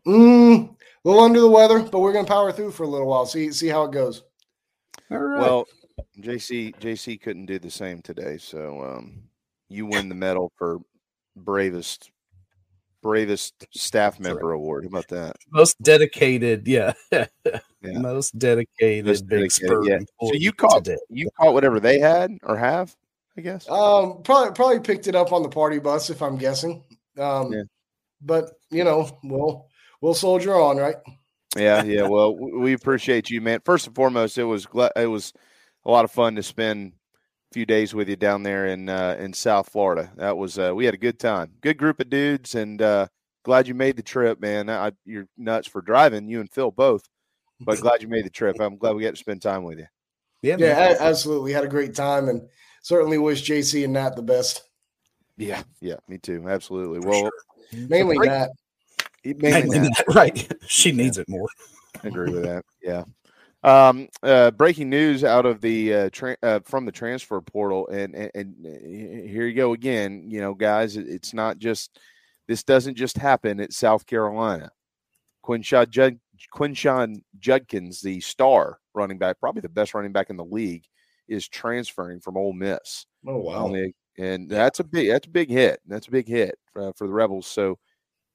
Mm, 0.06 0.70
a 0.70 0.76
little 1.06 1.22
under 1.22 1.40
the 1.40 1.50
weather, 1.50 1.82
but 1.82 2.00
we're 2.00 2.14
gonna 2.14 2.26
power 2.26 2.52
through 2.52 2.70
for 2.70 2.84
a 2.84 2.88
little 2.88 3.08
while. 3.08 3.26
See 3.26 3.52
see 3.52 3.68
how 3.68 3.84
it 3.84 3.92
goes. 3.92 4.22
All 5.10 5.18
right. 5.18 5.42
Well, 5.42 5.66
JC 6.20 6.74
JC 6.80 7.20
couldn't 7.20 7.46
do 7.46 7.58
the 7.58 7.70
same 7.70 8.00
today, 8.00 8.38
so 8.38 8.82
um, 8.82 9.24
you 9.68 9.84
win 9.84 10.08
the 10.08 10.14
medal 10.14 10.50
for 10.56 10.78
bravest 11.36 12.10
bravest 13.02 13.66
staff 13.72 14.18
member 14.20 14.52
award. 14.52 14.84
How 14.84 14.88
about 14.88 15.08
that? 15.08 15.36
most 15.50 15.80
dedicated, 15.82 16.66
yeah. 16.68 16.92
Yeah. 17.82 17.98
Most 17.98 18.38
dedicated 18.38 19.06
Most 19.06 19.26
big 19.26 19.38
dedicated, 19.40 19.52
spur. 19.52 19.84
yeah. 19.88 19.98
So 20.20 20.34
you 20.34 20.52
caught 20.52 20.84
today. 20.84 20.98
you 21.08 21.30
caught 21.40 21.54
whatever 21.54 21.80
they 21.80 21.98
had 21.98 22.30
or 22.42 22.54
have. 22.58 22.94
I 23.38 23.40
guess. 23.40 23.66
Um, 23.70 24.22
probably 24.22 24.52
probably 24.52 24.80
picked 24.80 25.06
it 25.06 25.14
up 25.14 25.32
on 25.32 25.42
the 25.42 25.48
party 25.48 25.78
bus, 25.78 26.10
if 26.10 26.20
I'm 26.20 26.36
guessing. 26.36 26.84
Um, 27.18 27.50
Yeah. 27.54 27.62
but 28.20 28.50
you 28.70 28.84
know, 28.84 29.08
we'll 29.24 29.66
we'll 30.02 30.12
soldier 30.12 30.54
on, 30.54 30.76
right? 30.76 30.96
Yeah, 31.56 31.82
yeah. 31.82 32.06
Well, 32.06 32.36
we 32.36 32.74
appreciate 32.74 33.30
you, 33.30 33.40
man. 33.40 33.60
First 33.64 33.86
and 33.86 33.96
foremost, 33.96 34.36
it 34.36 34.44
was 34.44 34.66
gla- 34.66 34.92
it 34.94 35.06
was 35.06 35.32
a 35.86 35.90
lot 35.90 36.04
of 36.04 36.10
fun 36.10 36.36
to 36.36 36.42
spend 36.42 36.92
a 36.92 36.96
few 37.52 37.66
days 37.66 37.94
with 37.94 38.08
you 38.08 38.16
down 38.16 38.42
there 38.42 38.66
in 38.66 38.88
uh, 38.88 39.16
in 39.18 39.32
South 39.32 39.68
Florida. 39.70 40.10
That 40.16 40.36
was 40.36 40.58
uh, 40.58 40.72
we 40.74 40.84
had 40.84 40.94
a 40.94 40.98
good 40.98 41.18
time. 41.18 41.52
Good 41.60 41.78
group 41.78 42.00
of 42.00 42.08
dudes, 42.10 42.54
and 42.54 42.80
uh, 42.80 43.06
glad 43.44 43.66
you 43.68 43.74
made 43.74 43.96
the 43.96 44.02
trip, 44.02 44.40
man. 44.40 44.70
I, 44.70 44.92
you're 45.04 45.26
nuts 45.36 45.66
for 45.68 45.82
driving, 45.82 46.28
you 46.28 46.40
and 46.40 46.50
Phil 46.50 46.70
both, 46.70 47.02
but 47.60 47.78
glad 47.82 48.02
you 48.02 48.08
made 48.08 48.24
the 48.24 48.30
trip. 48.30 48.56
I'm 48.60 48.76
glad 48.76 48.94
we 48.94 49.02
got 49.02 49.10
to 49.10 49.16
spend 49.16 49.42
time 49.42 49.64
with 49.64 49.78
you. 49.78 49.86
Yeah, 50.42 50.56
Yeah, 50.58 50.94
a- 50.94 51.02
absolutely. 51.02 51.52
Had 51.52 51.64
a 51.64 51.68
great 51.68 51.94
time, 51.94 52.28
and 52.28 52.42
certainly 52.82 53.18
wish 53.18 53.46
JC 53.48 53.84
and 53.84 53.92
Nat 53.94 54.16
the 54.16 54.22
best. 54.22 54.62
Yeah, 55.36 55.62
yeah, 55.80 55.96
me 56.08 56.18
too. 56.18 56.44
Absolutely. 56.48 57.00
Well, 57.00 57.30
Mainly 57.72 58.16
break- 58.16 58.30
Nat. 58.30 58.50
mainly 59.24 59.78
Nat. 59.80 60.04
right. 60.14 60.52
She 60.66 60.92
needs 60.92 61.18
it 61.18 61.28
more. 61.28 61.48
I 62.02 62.08
agree 62.08 62.30
with 62.32 62.44
that. 62.44 62.64
Yeah. 62.82 63.04
Um, 63.62 64.08
uh, 64.22 64.52
breaking 64.52 64.88
news 64.88 65.22
out 65.22 65.44
of 65.44 65.60
the 65.60 65.94
uh, 65.94 66.10
tra- 66.10 66.38
uh, 66.42 66.60
from 66.64 66.86
the 66.86 66.92
transfer 66.92 67.40
portal, 67.42 67.88
and, 67.88 68.14
and 68.14 68.30
and 68.34 68.66
uh, 68.66 69.28
here 69.28 69.46
you 69.46 69.54
go 69.54 69.74
again. 69.74 70.24
You 70.30 70.40
know, 70.40 70.54
guys, 70.54 70.96
it's 70.96 71.34
not 71.34 71.58
just 71.58 71.98
this 72.48 72.62
doesn't 72.62 72.94
just 72.96 73.18
happen 73.18 73.60
at 73.60 73.74
South 73.74 74.06
Carolina. 74.06 74.70
Quinshawn 75.44 75.90
Jud- 75.90 76.20
Quinshawn 76.54 77.22
Judkins, 77.38 78.00
the 78.00 78.20
star 78.20 78.78
running 78.94 79.18
back, 79.18 79.38
probably 79.40 79.60
the 79.60 79.68
best 79.68 79.92
running 79.92 80.12
back 80.12 80.30
in 80.30 80.36
the 80.36 80.44
league, 80.44 80.84
is 81.28 81.46
transferring 81.46 82.20
from 82.20 82.38
Ole 82.38 82.54
Miss. 82.54 83.04
Oh 83.26 83.38
wow. 83.38 83.74
And 84.18 84.48
that's 84.48 84.80
a 84.80 84.84
big 84.84 85.08
that's 85.08 85.26
a 85.26 85.30
big 85.30 85.50
hit. 85.50 85.80
That's 85.86 86.08
a 86.08 86.10
big 86.10 86.26
hit 86.26 86.58
uh, 86.76 86.92
for 86.96 87.06
the 87.06 87.12
Rebels. 87.12 87.46
So, 87.46 87.78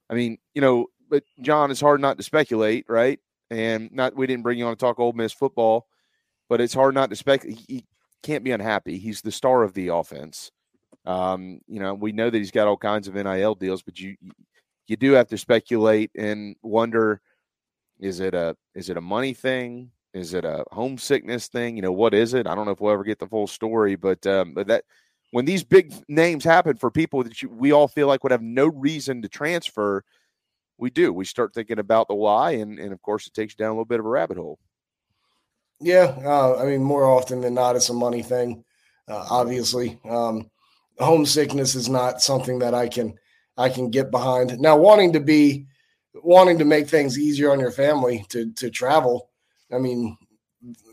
I 0.10 0.14
mean, 0.14 0.38
you 0.54 0.62
know, 0.62 0.88
but 1.10 1.24
John, 1.42 1.72
it's 1.72 1.82
hard 1.82 2.00
not 2.00 2.18
to 2.18 2.24
speculate, 2.24 2.86
right? 2.88 3.20
And 3.52 3.92
not 3.92 4.16
we 4.16 4.28
didn't 4.28 4.44
bring 4.44 4.58
you 4.58 4.66
on 4.66 4.74
to 4.74 4.80
talk 4.80 5.00
Ole 5.00 5.14
Miss 5.14 5.32
football, 5.32 5.88
but 6.50 6.62
it's 6.62 6.74
hard 6.74 6.96
not 6.96 7.10
to 7.12 7.16
speculate. 7.16 7.60
He, 7.60 7.76
he 7.76 7.86
can't 8.24 8.44
be 8.44 8.52
unhappy. 8.52 8.98
He's 8.98 9.22
the 9.22 9.32
star 9.32 9.64
of 9.64 9.74
the 9.74 9.90
offense. 9.90 10.52
Um, 11.06 11.62
you 11.68 11.80
know, 11.80 11.94
we 11.94 12.12
know 12.12 12.30
that 12.30 12.38
he's 12.38 12.52
got 12.52 12.68
all 12.68 12.78
kinds 12.78 13.08
of 13.08 13.14
NIL 13.14 13.56
deals, 13.56 13.84
but 13.84 14.00
you 14.00 14.16
you 14.88 14.96
do 14.96 15.12
have 15.14 15.28
to 15.28 15.38
speculate 15.38 16.12
and 16.16 16.56
wonder: 16.64 17.22
is 18.00 18.20
it 18.20 18.34
a 18.34 18.56
is 18.74 18.90
it 18.90 18.98
a 18.98 19.02
money 19.02 19.34
thing? 19.34 19.92
Is 20.14 20.34
it 20.34 20.46
a 20.46 20.64
homesickness 20.72 21.48
thing? 21.50 21.76
You 21.76 21.82
know, 21.82 21.92
what 21.92 22.14
is 22.14 22.34
it? 22.34 22.48
I 22.48 22.56
don't 22.56 22.66
know 22.66 22.72
if 22.72 22.80
we'll 22.80 22.94
ever 22.94 23.04
get 23.04 23.20
the 23.20 23.28
full 23.28 23.48
story, 23.48 23.96
but 23.96 24.26
um, 24.26 24.54
but 24.54 24.68
that 24.68 24.86
when 25.32 25.46
these 25.46 25.64
big 25.64 25.94
names 26.08 26.44
happen 26.44 26.78
for 26.78 26.90
people 26.90 27.24
that 27.24 27.42
you, 27.42 27.50
we 27.50 27.74
all 27.74 27.88
feel 27.88 28.08
like 28.08 28.24
would 28.24 28.32
have 28.32 28.42
no 28.42 28.68
reason 28.68 29.22
to 29.22 29.28
transfer, 29.28 30.04
we 30.78 30.90
do. 30.90 31.14
We 31.14 31.26
start 31.26 31.54
thinking 31.54 31.80
about 31.80 32.08
the 32.08 32.16
why, 32.16 32.52
and 32.52 32.80
and 32.80 32.92
of 32.92 33.02
course, 33.02 33.28
it 33.28 33.34
takes 33.34 33.54
you 33.54 33.64
down 33.64 33.70
a 33.70 33.74
little 33.74 33.86
bit 33.86 34.00
of 34.00 34.06
a 34.06 34.10
rabbit 34.10 34.38
hole. 34.38 34.60
Yeah, 35.80 36.16
uh, 36.24 36.58
I 36.62 36.66
mean, 36.66 36.84
more 36.84 37.06
often 37.06 37.42
than 37.42 37.54
not, 37.54 37.76
it's 37.76 37.90
a 37.90 37.94
money 37.94 38.24
thing. 38.24 38.64
Uh, 39.08 39.26
obviously, 39.30 40.00
um, 40.10 40.50
homesickness 41.00 41.76
is 41.76 41.90
not 41.90 42.22
something 42.22 42.60
that 42.60 42.74
I 42.74 42.88
can 42.88 43.16
I 43.58 43.70
can 43.70 43.90
get 43.90 44.12
behind. 44.12 44.60
Now, 44.60 44.78
wanting 44.78 45.14
to 45.14 45.20
be 45.20 45.68
wanting 46.14 46.58
to 46.60 46.66
make 46.66 46.88
things 46.88 47.20
easier 47.20 47.52
on 47.52 47.60
your 47.60 47.72
family 47.72 48.26
to 48.30 48.52
to 48.54 48.70
travel, 48.70 49.30
I 49.72 49.78
mean, 49.78 50.18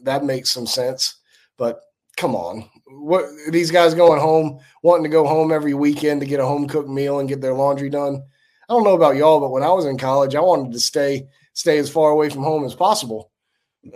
that 0.02 0.24
makes 0.24 0.50
some 0.50 0.66
sense. 0.66 1.16
But 1.56 1.80
come 2.16 2.34
on, 2.34 2.68
what 2.86 3.24
these 3.50 3.70
guys 3.70 3.94
going 3.94 4.20
home, 4.20 4.58
wanting 4.82 5.04
to 5.04 5.08
go 5.08 5.26
home 5.26 5.52
every 5.52 5.74
weekend 5.74 6.20
to 6.20 6.26
get 6.26 6.40
a 6.40 6.46
home 6.46 6.68
cooked 6.68 6.88
meal 6.88 7.20
and 7.20 7.28
get 7.28 7.40
their 7.40 7.54
laundry 7.54 7.88
done. 7.88 8.22
I 8.68 8.72
don't 8.74 8.84
know 8.84 8.94
about 8.94 9.16
y'all, 9.16 9.40
but 9.40 9.50
when 9.50 9.62
I 9.62 9.72
was 9.72 9.86
in 9.86 9.98
college, 9.98 10.34
I 10.34 10.40
wanted 10.40 10.72
to 10.72 10.80
stay 10.80 11.26
stay 11.54 11.78
as 11.78 11.90
far 11.90 12.10
away 12.10 12.30
from 12.30 12.42
home 12.42 12.64
as 12.64 12.74
possible. 12.74 13.30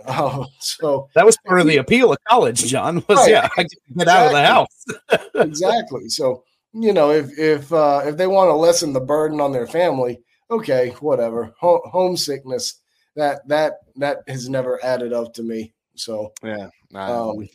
Uh, 0.05 0.45
so 0.59 1.09
That 1.15 1.25
was 1.25 1.37
part 1.45 1.61
of 1.61 1.67
the 1.67 1.77
appeal 1.77 2.11
of 2.11 2.17
college, 2.27 2.65
John. 2.65 2.97
Was 3.09 3.17
Right. 3.19 3.31
yeah, 3.31 3.49
I 3.57 3.63
get 3.63 3.71
to 3.71 3.93
get 3.97 4.07
out 4.07 4.25
of 4.27 4.31
the 4.33 4.45
house. 4.45 4.85
exactly. 5.35 6.09
So 6.09 6.43
you 6.73 6.93
know, 6.93 7.11
if 7.11 7.37
if 7.37 7.71
uh, 7.71 8.01
if 8.05 8.17
they 8.17 8.27
want 8.27 8.49
to 8.49 8.53
lessen 8.53 8.93
the 8.93 8.99
burden 8.99 9.39
on 9.41 9.51
their 9.51 9.67
family, 9.67 10.19
okay, 10.51 10.89
whatever. 10.99 11.53
Ho- 11.59 11.81
homesickness 11.85 12.81
that 13.15 13.47
that 13.47 13.79
that 13.95 14.19
has 14.27 14.49
never 14.49 14.83
added 14.83 15.13
up 15.13 15.33
to 15.35 15.43
me. 15.43 15.73
So 15.95 16.33
Yeah, 16.43 16.69
um, 16.93 17.47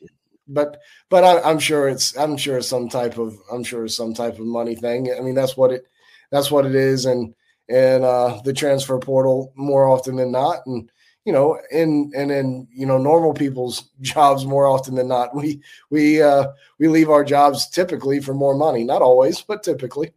but 0.49 0.79
but 1.09 1.25
I, 1.25 1.41
I'm 1.49 1.59
sure 1.59 1.89
it's 1.89 2.17
I'm 2.17 2.37
sure 2.37 2.59
it's 2.59 2.69
some 2.69 2.89
type 2.89 3.19
of 3.19 3.37
I'm 3.53 3.63
sure 3.63 3.85
it's 3.85 3.97
some 3.97 4.15
type 4.15 4.39
of 4.39 4.47
money 4.47 4.75
thing. 4.75 5.13
I 5.17 5.21
mean, 5.21 5.35
that's 5.35 5.57
what 5.57 5.73
it 5.73 5.85
that's 6.33 6.51
what 6.51 6.67
it 6.67 6.75
is, 6.75 7.05
and 7.05 7.33
and 7.69 8.03
uh, 8.03 8.41
the 8.45 8.53
transfer 8.53 8.99
portal 8.99 9.53
more 9.55 9.87
often 9.87 10.17
than 10.17 10.33
not, 10.33 10.67
and 10.67 10.91
you 11.25 11.33
know, 11.33 11.61
in 11.71 12.11
and 12.17 12.33
in 12.33 12.67
you 12.73 12.87
know 12.87 12.99
normal 12.99 13.33
people's 13.33 13.91
jobs 14.01 14.45
more 14.45 14.67
often 14.67 14.97
than 14.97 15.07
not, 15.07 15.37
we 15.37 15.63
we 15.91 16.21
uh, 16.21 16.49
we 16.79 16.89
leave 16.89 17.11
our 17.11 17.23
jobs 17.23 17.69
typically 17.69 18.21
for 18.21 18.35
more 18.35 18.57
money. 18.57 18.83
Not 18.83 19.03
always, 19.03 19.43
but 19.43 19.63
typically. 19.63 20.11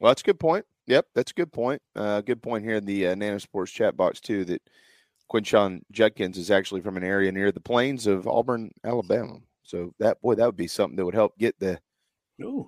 Well, 0.00 0.10
that's 0.10 0.22
a 0.22 0.24
good 0.24 0.40
point. 0.40 0.64
Yep, 0.86 1.06
that's 1.14 1.30
a 1.32 1.34
good 1.34 1.52
point. 1.52 1.82
Uh, 1.94 2.22
good 2.22 2.42
point 2.42 2.64
here 2.64 2.76
in 2.76 2.86
the 2.86 3.08
uh, 3.08 3.14
Nano 3.14 3.38
Sports 3.38 3.70
chat 3.70 3.96
box 3.96 4.20
too. 4.20 4.44
That 4.46 4.62
Quinshawn 5.30 5.82
Judkins 5.92 6.38
is 6.38 6.50
actually 6.50 6.80
from 6.80 6.96
an 6.96 7.04
area 7.04 7.30
near 7.30 7.52
the 7.52 7.60
plains 7.60 8.06
of 8.06 8.26
Auburn, 8.26 8.72
Alabama. 8.84 9.38
So 9.62 9.92
that 9.98 10.20
boy, 10.22 10.34
that 10.36 10.46
would 10.46 10.56
be 10.56 10.66
something 10.66 10.96
that 10.96 11.04
would 11.04 11.14
help 11.14 11.36
get 11.38 11.58
the 11.58 11.78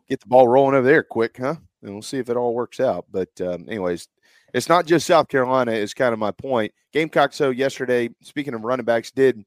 get 0.08 0.20
the 0.20 0.26
ball 0.26 0.48
rolling 0.48 0.74
over 0.74 0.86
there 0.86 1.02
quick, 1.02 1.36
huh? 1.38 1.56
And 1.82 1.92
we'll 1.92 2.02
see 2.02 2.18
if 2.18 2.28
it 2.28 2.36
all 2.36 2.54
works 2.54 2.80
out. 2.80 3.06
But 3.10 3.28
um, 3.40 3.66
anyways, 3.68 4.08
it's 4.52 4.68
not 4.68 4.86
just 4.86 5.06
South 5.06 5.28
Carolina. 5.28 5.72
Is 5.72 5.94
kind 5.94 6.12
of 6.12 6.18
my 6.18 6.30
point. 6.30 6.72
Gamecock, 6.92 7.32
so 7.32 7.50
yesterday, 7.50 8.10
speaking 8.22 8.54
of 8.54 8.62
running 8.64 8.84
backs, 8.84 9.10
did 9.10 9.44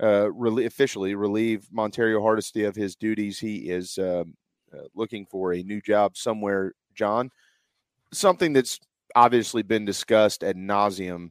uh, 0.00 0.26
relie- 0.26 0.66
officially 0.66 1.14
relieve 1.14 1.66
Montario 1.74 2.20
Hardesty 2.20 2.64
of 2.64 2.74
his 2.74 2.96
duties. 2.96 3.38
He 3.38 3.70
is 3.70 3.98
um, 3.98 4.34
uh, 4.74 4.82
looking 4.94 5.26
for 5.26 5.52
a 5.52 5.62
new 5.62 5.80
job 5.80 6.16
somewhere. 6.16 6.74
John, 6.94 7.30
something 8.12 8.52
that's 8.52 8.80
obviously 9.14 9.62
been 9.62 9.84
discussed 9.84 10.42
ad 10.42 10.56
nauseum 10.56 11.30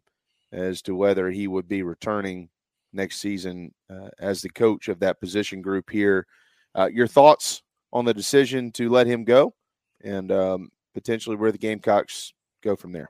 as 0.52 0.82
to 0.84 0.96
whether 0.96 1.30
he 1.30 1.48
would 1.48 1.67
be 1.67 1.84
returning 1.84 2.50
next 2.94 3.17
season 3.17 3.74
uh, 3.89 4.10
as 4.20 4.41
the 4.41 4.50
coach 4.50 4.88
of 4.88 5.00
that 5.00 5.20
position 5.20 5.62
group 5.62 5.89
here. 5.89 6.26
Uh, 6.76 6.89
your 6.91 7.08
thoughts 7.08 7.63
on 7.93 8.06
the 8.06 8.13
decision 8.13 8.71
to 8.71 8.89
let 8.89 9.08
him 9.08 9.23
go 9.23 9.54
and 10.04 10.32
um, 10.32 10.69
potentially 10.93 11.36
where 11.36 11.51
the 11.51 11.58
Gamecocks 11.58 12.34
go 12.63 12.75
from 12.75 12.91
there? 12.91 13.10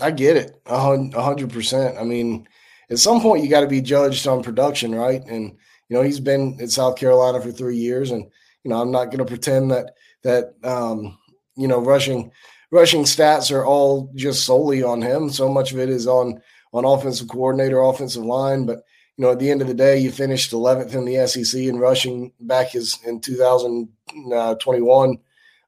I 0.00 0.10
get 0.10 0.36
it, 0.36 0.60
a 0.66 1.20
hundred 1.20 1.52
percent. 1.52 1.98
I 1.98 2.04
mean, 2.04 2.46
at 2.90 2.98
some 2.98 3.20
point 3.20 3.42
you 3.42 3.50
got 3.50 3.60
to 3.60 3.66
be 3.66 3.80
judged 3.80 4.26
on 4.26 4.42
production, 4.42 4.94
right? 4.94 5.22
And 5.26 5.56
you 5.88 5.96
know, 5.96 6.02
he's 6.02 6.20
been 6.20 6.56
in 6.60 6.68
South 6.68 6.96
Carolina 6.96 7.40
for 7.40 7.50
three 7.50 7.76
years, 7.76 8.10
and 8.10 8.24
you 8.64 8.70
know, 8.70 8.80
I'm 8.80 8.92
not 8.92 9.06
going 9.06 9.18
to 9.18 9.24
pretend 9.24 9.70
that 9.72 9.94
that 10.22 10.54
um, 10.64 11.18
you 11.56 11.68
know 11.68 11.80
rushing 11.80 12.30
rushing 12.70 13.02
stats 13.02 13.52
are 13.52 13.66
all 13.66 14.12
just 14.14 14.44
solely 14.44 14.82
on 14.82 15.02
him. 15.02 15.30
So 15.30 15.48
much 15.48 15.72
of 15.72 15.78
it 15.78 15.88
is 15.88 16.06
on 16.06 16.40
on 16.72 16.84
offensive 16.84 17.28
coordinator, 17.28 17.80
offensive 17.80 18.24
line, 18.24 18.64
but 18.64 18.82
you 19.20 19.26
know, 19.26 19.32
at 19.32 19.38
the 19.38 19.50
end 19.50 19.60
of 19.60 19.68
the 19.68 19.74
day, 19.74 19.98
you 19.98 20.10
finished 20.10 20.52
11th 20.52 20.94
in 20.94 21.04
the 21.04 21.26
SEC 21.26 21.60
in 21.60 21.78
rushing 21.78 22.32
back 22.40 22.74
is 22.74 22.98
in 23.06 23.20
2021, 23.20 25.18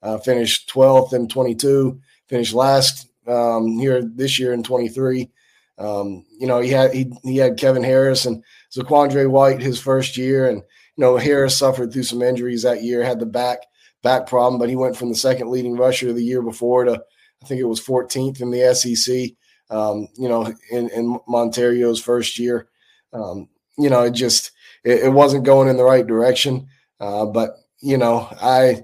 uh, 0.03 0.17
finished 0.17 0.71
12th 0.73 1.13
in 1.13 1.29
22, 1.29 2.01
finished 2.29 2.55
last 2.55 3.11
um, 3.27 3.79
here 3.79 4.03
this 4.03 4.39
year 4.39 4.55
in 4.55 4.63
23. 4.63 5.29
Um, 5.77 6.25
you 6.41 6.47
know, 6.47 6.61
he 6.61 6.71
had 6.71 6.95
he, 6.95 7.13
he 7.25 7.37
had 7.37 7.59
Kevin 7.59 7.85
Harris 7.85 8.25
and 8.25 8.43
Zaquandre 8.75 9.29
White 9.29 9.61
his 9.61 9.79
first 9.79 10.17
year, 10.17 10.49
and 10.49 10.63
you 10.97 11.05
know 11.05 11.19
Harris 11.19 11.59
suffered 11.59 11.93
through 11.93 12.05
some 12.05 12.23
injuries 12.23 12.63
that 12.63 12.83
year, 12.83 13.05
had 13.05 13.21
the 13.21 13.27
back 13.27 13.59
back 14.03 14.27
problem, 14.27 14.59
but 14.59 14.71
he 14.71 14.77
went 14.77 14.97
from 14.97 15.11
the 15.11 15.15
second 15.15 15.51
leading 15.51 15.77
rusher 15.77 16.15
the 16.15 16.25
year 16.25 16.41
before 16.41 16.85
to 16.85 17.05
I 17.43 17.47
think 17.47 17.61
it 17.61 17.65
was 17.65 17.85
14th 17.85 18.41
in 18.41 18.51
the 18.51 18.75
SEC. 18.75 19.33
Um, 19.69 20.09
you 20.17 20.31
know, 20.31 20.55
in, 20.71 20.89
in 20.89 21.21
Montario's 21.29 22.01
first 22.01 22.39
year, 22.39 22.69
um, 23.13 23.49
you 23.79 23.91
know, 23.91 24.03
it 24.03 24.13
just 24.13 24.53
it, 24.85 25.05
it, 25.05 25.13
wasn't 25.13 25.45
going 25.45 25.69
in 25.69 25.77
the 25.77 25.85
right 25.85 26.07
direction. 26.07 26.69
Uh, 27.01 27.27
but 27.27 27.57
you 27.81 27.97
know, 27.97 28.29
I 28.41 28.83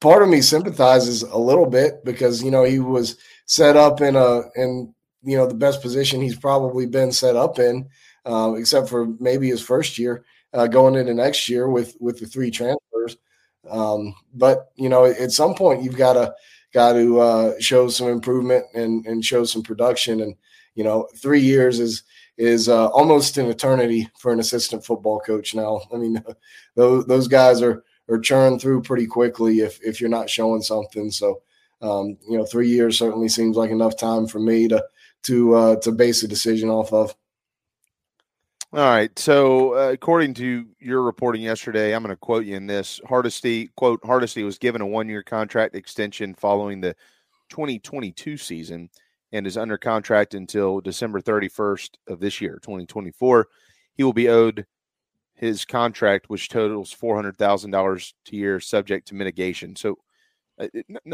part 0.00 0.22
of 0.22 0.28
me 0.28 0.40
sympathizes 0.40 1.22
a 1.22 1.38
little 1.38 1.66
bit 1.66 2.04
because 2.04 2.42
you 2.42 2.50
know 2.50 2.64
he 2.64 2.78
was 2.78 3.16
set 3.46 3.76
up 3.76 4.00
in 4.00 4.16
a 4.16 4.42
in 4.56 4.94
you 5.22 5.36
know 5.36 5.46
the 5.46 5.54
best 5.54 5.82
position 5.82 6.20
he's 6.20 6.36
probably 6.36 6.86
been 6.86 7.12
set 7.12 7.36
up 7.36 7.58
in, 7.58 7.88
uh, 8.26 8.54
except 8.56 8.88
for 8.88 9.06
maybe 9.18 9.48
his 9.48 9.62
first 9.62 9.98
year 9.98 10.24
uh, 10.52 10.66
going 10.66 10.94
into 10.94 11.14
next 11.14 11.48
year 11.48 11.68
with 11.68 11.96
with 12.00 12.18
the 12.18 12.26
three 12.26 12.50
transfers. 12.50 13.16
Um, 13.68 14.14
but 14.34 14.70
you 14.76 14.88
know, 14.88 15.04
at 15.04 15.32
some 15.32 15.54
point 15.54 15.82
you've 15.82 15.96
got 15.96 16.14
to 16.14 16.34
got 16.72 16.92
to 16.94 17.20
uh, 17.20 17.52
show 17.60 17.88
some 17.88 18.08
improvement 18.08 18.64
and 18.74 19.06
and 19.06 19.24
show 19.24 19.44
some 19.44 19.62
production. 19.62 20.20
And 20.20 20.34
you 20.74 20.84
know, 20.84 21.08
three 21.16 21.40
years 21.40 21.80
is 21.80 22.02
is 22.40 22.70
uh, 22.70 22.86
almost 22.88 23.36
an 23.36 23.46
eternity 23.46 24.08
for 24.18 24.32
an 24.32 24.40
assistant 24.40 24.82
football 24.82 25.20
coach 25.20 25.54
now. 25.54 25.82
I 25.92 25.98
mean, 25.98 26.24
those 26.74 27.06
those 27.06 27.28
guys 27.28 27.60
are 27.60 27.84
or 28.08 28.18
churn 28.18 28.58
through 28.58 28.82
pretty 28.82 29.06
quickly 29.06 29.60
if 29.60 29.78
if 29.82 30.00
you're 30.00 30.10
not 30.10 30.30
showing 30.30 30.62
something. 30.62 31.10
So, 31.10 31.42
um, 31.82 32.16
you 32.28 32.38
know, 32.38 32.46
three 32.46 32.68
years 32.68 32.98
certainly 32.98 33.28
seems 33.28 33.56
like 33.56 33.70
enough 33.70 33.96
time 33.96 34.26
for 34.26 34.40
me 34.40 34.68
to 34.68 34.84
to 35.24 35.54
uh, 35.54 35.76
to 35.76 35.92
base 35.92 36.22
a 36.22 36.28
decision 36.28 36.70
off 36.70 36.92
of. 36.92 37.14
All 38.72 38.84
right. 38.84 39.16
So, 39.18 39.74
uh, 39.74 39.92
according 39.92 40.34
to 40.34 40.64
your 40.78 41.02
reporting 41.02 41.42
yesterday, 41.42 41.92
I'm 41.92 42.02
going 42.02 42.14
to 42.14 42.16
quote 42.16 42.46
you 42.46 42.56
in 42.56 42.66
this. 42.66 43.00
Hardesty 43.06 43.68
quote 43.76 44.00
Hardesty 44.02 44.44
was 44.44 44.58
given 44.58 44.80
a 44.80 44.86
one 44.86 45.08
year 45.08 45.22
contract 45.22 45.74
extension 45.74 46.34
following 46.34 46.80
the 46.80 46.94
2022 47.50 48.38
season 48.38 48.88
and 49.32 49.46
is 49.46 49.56
under 49.56 49.78
contract 49.78 50.34
until 50.34 50.80
December 50.80 51.20
31st 51.20 51.90
of 52.08 52.20
this 52.20 52.40
year, 52.40 52.58
2024. 52.62 53.48
He 53.94 54.02
will 54.02 54.12
be 54.12 54.28
owed 54.28 54.66
his 55.34 55.64
contract, 55.64 56.28
which 56.28 56.48
totals 56.48 56.94
$400,000 56.94 58.12
a 58.32 58.36
year, 58.36 58.60
subject 58.60 59.08
to 59.08 59.14
mitigation. 59.14 59.76
So, 59.76 59.96
uh, 60.58 60.68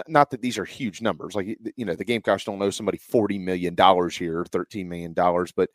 not 0.09 0.31
that 0.31 0.43
these 0.43 0.59
are 0.59 0.65
huge 0.65 1.01
numbers. 1.01 1.37
Like, 1.37 1.57
you 1.77 1.85
know, 1.85 1.95
the 1.95 2.05
Gamecocks 2.05 2.45
don't 2.45 2.61
owe 2.61 2.71
somebody 2.71 2.99
$40 2.99 3.41
million 3.41 3.75
here, 3.75 4.45
$13 4.45 4.87
million, 4.87 5.15
but 5.15 5.71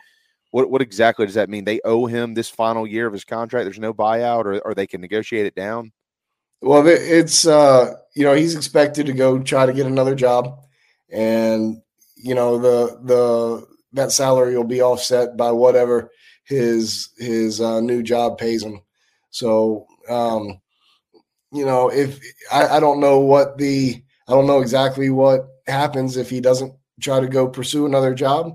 what, 0.52 0.70
what 0.70 0.82
exactly 0.82 1.26
does 1.26 1.36
that 1.36 1.50
mean? 1.50 1.64
They 1.64 1.80
owe 1.86 2.06
him 2.06 2.34
this 2.34 2.50
final 2.50 2.86
year 2.86 3.08
of 3.08 3.14
his 3.14 3.24
contract. 3.24 3.64
There's 3.64 3.80
no 3.80 3.94
buyout, 3.94 4.46
or, 4.46 4.60
or 4.60 4.74
they 4.74 4.88
can 4.88 5.00
negotiate 5.00 5.46
it 5.46 5.56
down. 5.56 5.94
Well, 6.62 6.86
it's 6.86 7.48
uh, 7.48 7.96
you 8.16 8.24
know 8.24 8.36
he's 8.36 8.56
expected 8.56 9.08
to 9.08 9.14
go 9.14 9.40
try 9.40 9.66
to 9.66 9.74
get 9.74 9.88
another 9.88 10.14
job, 10.14 10.64
and 11.10 11.82
you 12.22 12.36
know 12.36 12.58
the 12.58 13.00
the 13.04 13.68
that 13.94 14.12
salary 14.12 14.56
will 14.56 14.64
be 14.64 14.82
offset 14.82 15.36
by 15.38 15.52
whatever 15.52 16.12
his 16.44 17.10
his 17.18 17.62
uh, 17.62 17.82
new 17.82 18.02
job 18.04 18.38
pays 18.38 18.64
him. 18.64 18.82
So 19.30 19.88
um, 20.10 20.60
you 21.52 21.66
know 21.66 21.90
if 21.92 22.20
I, 22.52 22.78
I 22.78 22.80
don't 22.80 23.00
know 23.00 23.20
what 23.20 23.58
the 23.58 24.02
I 24.28 24.32
don't 24.34 24.48
know 24.48 24.62
exactly 24.62 25.10
what 25.10 25.48
happens 25.68 26.18
if 26.18 26.30
he 26.30 26.42
doesn't 26.42 26.74
try 27.00 27.20
to 27.20 27.28
go 27.28 27.48
pursue 27.48 27.86
another 27.86 28.14
job 28.14 28.54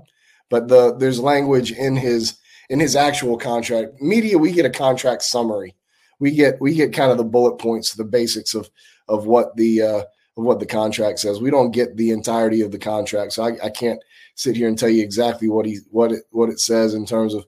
but 0.49 0.67
the 0.67 0.95
there's 0.95 1.19
language 1.19 1.71
in 1.71 1.95
his 1.95 2.37
in 2.69 2.79
his 2.79 2.95
actual 2.95 3.37
contract. 3.37 4.01
Media, 4.01 4.37
we 4.37 4.51
get 4.51 4.65
a 4.65 4.69
contract 4.69 5.23
summary. 5.23 5.75
We 6.19 6.31
get 6.31 6.59
we 6.61 6.73
get 6.73 6.93
kind 6.93 7.11
of 7.11 7.17
the 7.17 7.23
bullet 7.23 7.57
points, 7.57 7.93
the 7.93 8.03
basics 8.03 8.53
of 8.53 8.69
of 9.07 9.25
what 9.25 9.55
the 9.55 9.81
uh, 9.81 10.03
of 10.37 10.43
what 10.43 10.59
the 10.59 10.65
contract 10.65 11.19
says. 11.19 11.41
We 11.41 11.51
don't 11.51 11.71
get 11.71 11.97
the 11.97 12.11
entirety 12.11 12.61
of 12.61 12.71
the 12.71 12.79
contract, 12.79 13.33
so 13.33 13.43
I, 13.43 13.57
I 13.65 13.69
can't 13.69 13.99
sit 14.35 14.55
here 14.55 14.67
and 14.67 14.77
tell 14.77 14.89
you 14.89 15.03
exactly 15.03 15.49
what 15.49 15.65
he 15.65 15.79
what 15.89 16.11
it 16.11 16.23
what 16.31 16.49
it 16.49 16.59
says 16.59 16.93
in 16.93 17.05
terms 17.05 17.33
of 17.33 17.45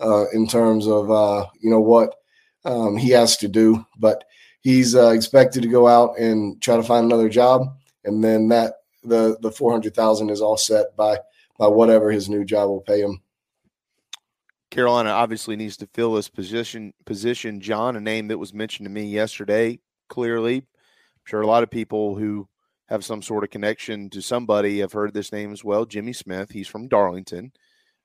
uh, 0.00 0.26
in 0.32 0.46
terms 0.46 0.86
of 0.86 1.10
uh, 1.10 1.46
you 1.60 1.70
know 1.70 1.80
what 1.80 2.14
um, 2.64 2.96
he 2.96 3.10
has 3.10 3.36
to 3.38 3.48
do. 3.48 3.84
But 3.98 4.24
he's 4.60 4.94
uh, 4.94 5.10
expected 5.10 5.62
to 5.62 5.68
go 5.68 5.86
out 5.86 6.18
and 6.18 6.60
try 6.60 6.76
to 6.76 6.82
find 6.82 7.06
another 7.06 7.28
job, 7.28 7.68
and 8.04 8.22
then 8.22 8.48
that 8.48 8.74
the 9.04 9.38
the 9.40 9.52
four 9.52 9.70
hundred 9.70 9.94
thousand 9.94 10.30
is 10.30 10.40
all 10.40 10.56
set 10.56 10.96
by 10.96 11.18
by 11.58 11.68
whatever 11.68 12.10
his 12.10 12.28
new 12.28 12.44
job 12.44 12.68
will 12.68 12.80
pay 12.80 13.00
him. 13.00 13.22
Carolina 14.70 15.10
obviously 15.10 15.54
needs 15.54 15.76
to 15.76 15.86
fill 15.92 16.14
this 16.14 16.28
position. 16.28 16.94
Position, 17.04 17.60
John, 17.60 17.94
a 17.94 18.00
name 18.00 18.28
that 18.28 18.38
was 18.38 18.54
mentioned 18.54 18.86
to 18.86 18.90
me 18.90 19.04
yesterday. 19.04 19.78
Clearly, 20.08 20.64
sure 21.24 21.40
a 21.40 21.46
lot 21.46 21.62
of 21.62 21.70
people 21.70 22.16
who 22.16 22.48
have 22.88 23.04
some 23.04 23.22
sort 23.22 23.44
of 23.44 23.50
connection 23.50 24.10
to 24.10 24.20
somebody 24.20 24.80
have 24.80 24.92
heard 24.92 25.14
this 25.14 25.32
name 25.32 25.52
as 25.52 25.64
well. 25.64 25.84
Jimmy 25.84 26.12
Smith. 26.12 26.50
He's 26.50 26.68
from 26.68 26.88
Darlington, 26.88 27.52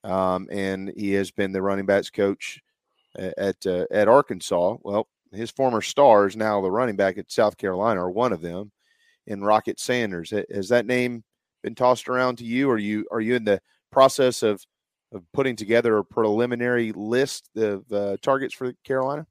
um, 0.04 0.48
and 0.52 0.92
he 0.96 1.14
has 1.14 1.32
been 1.32 1.52
the 1.52 1.62
running 1.62 1.86
backs 1.86 2.10
coach 2.10 2.60
at 3.18 3.66
uh, 3.66 3.86
at 3.92 4.08
Arkansas. 4.08 4.78
Well, 4.82 5.08
his 5.34 5.52
former 5.52 5.82
stars 5.82 6.36
now 6.36 6.62
the 6.62 6.72
running 6.72 6.96
back 6.96 7.18
at 7.18 7.32
South 7.32 7.58
Carolina 7.58 8.04
are 8.04 8.12
one 8.12 8.32
of 8.32 8.42
them, 8.42 8.72
in 9.28 9.44
Rocket 9.44 9.80
Sanders. 9.80 10.34
Has 10.54 10.70
that 10.70 10.86
name 10.86 11.24
been 11.62 11.76
tossed 11.76 12.08
around 12.08 12.38
to 12.38 12.46
you? 12.46 12.70
Are 12.70 12.78
you 12.78 13.06
are 13.12 13.22
you 13.22 13.36
in 13.36 13.44
the 13.44 13.62
process 13.92 14.42
of 14.42 14.66
of 15.14 15.24
putting 15.34 15.56
together 15.56 15.98
a 15.98 16.06
preliminary 16.06 16.92
list 16.94 17.50
of 17.56 17.92
uh, 17.92 18.18
targets 18.22 18.54
for 18.54 18.74
Carolina? 18.84 19.28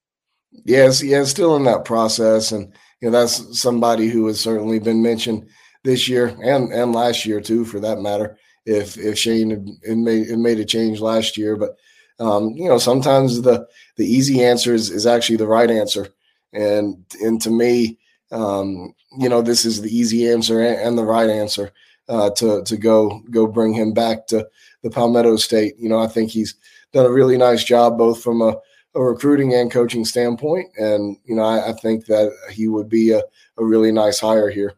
Yes, 0.50 1.02
yeah, 1.02 1.24
still 1.24 1.56
in 1.56 1.64
that 1.64 1.84
process, 1.84 2.52
and 2.52 2.72
you 3.00 3.10
know 3.10 3.18
that's 3.18 3.60
somebody 3.60 4.08
who 4.08 4.26
has 4.26 4.40
certainly 4.40 4.78
been 4.78 5.02
mentioned 5.02 5.48
this 5.84 6.08
year 6.08 6.28
and 6.42 6.72
and 6.72 6.92
last 6.94 7.26
year 7.26 7.40
too, 7.40 7.64
for 7.64 7.80
that 7.80 7.98
matter. 8.00 8.38
If 8.64 8.96
if 8.96 9.18
Shane 9.18 9.50
had, 9.50 9.98
made 9.98 10.28
it 10.28 10.38
made 10.38 10.58
a 10.58 10.64
change 10.64 11.00
last 11.00 11.36
year, 11.36 11.56
but 11.56 11.76
um, 12.18 12.50
you 12.56 12.68
know 12.68 12.78
sometimes 12.78 13.42
the 13.42 13.66
the 13.96 14.06
easy 14.06 14.42
answer 14.44 14.72
is, 14.74 14.90
is 14.90 15.06
actually 15.06 15.36
the 15.36 15.46
right 15.46 15.70
answer, 15.70 16.08
and 16.52 17.04
and 17.20 17.40
to 17.42 17.50
me, 17.50 17.98
um, 18.32 18.94
you 19.18 19.28
know 19.28 19.42
this 19.42 19.64
is 19.64 19.82
the 19.82 19.94
easy 19.94 20.28
answer 20.30 20.60
and, 20.62 20.80
and 20.80 20.98
the 20.98 21.04
right 21.04 21.28
answer 21.28 21.72
uh, 22.08 22.30
to 22.30 22.62
to 22.64 22.76
go 22.76 23.20
go 23.30 23.46
bring 23.46 23.74
him 23.74 23.92
back 23.92 24.26
to 24.28 24.48
the 24.82 24.90
Palmetto 24.90 25.36
State. 25.36 25.74
You 25.78 25.88
know, 25.88 25.98
I 26.00 26.06
think 26.06 26.30
he's 26.30 26.54
done 26.92 27.06
a 27.06 27.10
really 27.12 27.36
nice 27.36 27.62
job 27.64 27.98
both 27.98 28.22
from 28.22 28.40
a, 28.40 28.56
a 28.96 29.02
recruiting 29.02 29.54
and 29.54 29.70
coaching 29.70 30.04
standpoint, 30.04 30.68
and 30.76 31.16
you 31.24 31.36
know, 31.36 31.44
I, 31.44 31.70
I 31.70 31.74
think 31.74 32.06
that 32.06 32.32
he 32.50 32.66
would 32.66 32.88
be 32.88 33.12
a, 33.12 33.22
a 33.58 33.64
really 33.64 33.92
nice 33.92 34.18
hire 34.18 34.50
here. 34.50 34.74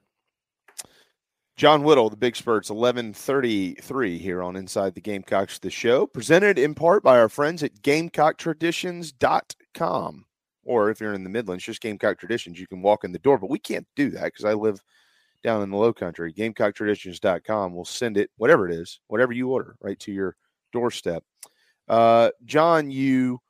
John 1.56 1.82
Whittle, 1.82 2.10
the 2.10 2.16
Big 2.16 2.36
Spurts, 2.36 2.70
1133 2.70 4.18
here 4.18 4.42
on 4.42 4.54
Inside 4.54 4.94
the 4.94 5.00
Gamecocks, 5.00 5.58
the 5.58 5.70
show, 5.70 6.06
presented 6.06 6.58
in 6.58 6.74
part 6.74 7.02
by 7.02 7.18
our 7.18 7.28
friends 7.28 7.64
at 7.64 7.82
GamecockTraditions.com. 7.82 10.24
Or 10.64 10.90
if 10.90 11.00
you're 11.00 11.14
in 11.14 11.24
the 11.24 11.30
Midlands, 11.30 11.64
just 11.64 11.80
Gamecock 11.80 12.18
Traditions, 12.18 12.60
you 12.60 12.68
can 12.68 12.82
walk 12.82 13.02
in 13.02 13.10
the 13.10 13.18
door. 13.18 13.38
But 13.38 13.50
we 13.50 13.58
can't 13.58 13.88
do 13.96 14.10
that 14.10 14.24
because 14.24 14.44
I 14.44 14.52
live– 14.52 14.80
down 15.42 15.62
in 15.62 15.70
the 15.70 15.76
low 15.76 15.92
country. 15.92 16.32
GamecockTraditions.com 16.32 17.74
will 17.74 17.84
send 17.84 18.16
it, 18.16 18.30
whatever 18.36 18.68
it 18.68 18.74
is, 18.74 19.00
whatever 19.08 19.32
you 19.32 19.50
order, 19.50 19.76
right 19.80 19.98
to 20.00 20.12
your 20.12 20.36
doorstep. 20.72 21.22
Uh, 21.88 22.30
John, 22.44 22.90
you 22.90 23.40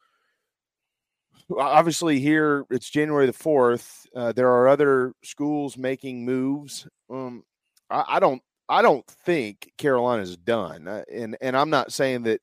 obviously 1.56 2.20
here 2.20 2.64
it's 2.70 2.90
January 2.90 3.26
the 3.26 3.32
4th. 3.32 4.06
Uh, 4.14 4.32
there 4.32 4.50
are 4.50 4.68
other 4.68 5.14
schools 5.24 5.76
making 5.76 6.24
moves. 6.24 6.86
Um, 7.10 7.44
I, 7.90 8.04
I, 8.08 8.20
don't, 8.20 8.42
I 8.68 8.82
don't 8.82 9.06
think 9.06 9.72
Carolina's 9.78 10.36
done. 10.36 10.88
Uh, 10.88 11.02
and, 11.12 11.36
and 11.40 11.56
I'm 11.56 11.70
not 11.70 11.92
saying 11.92 12.24
that, 12.24 12.40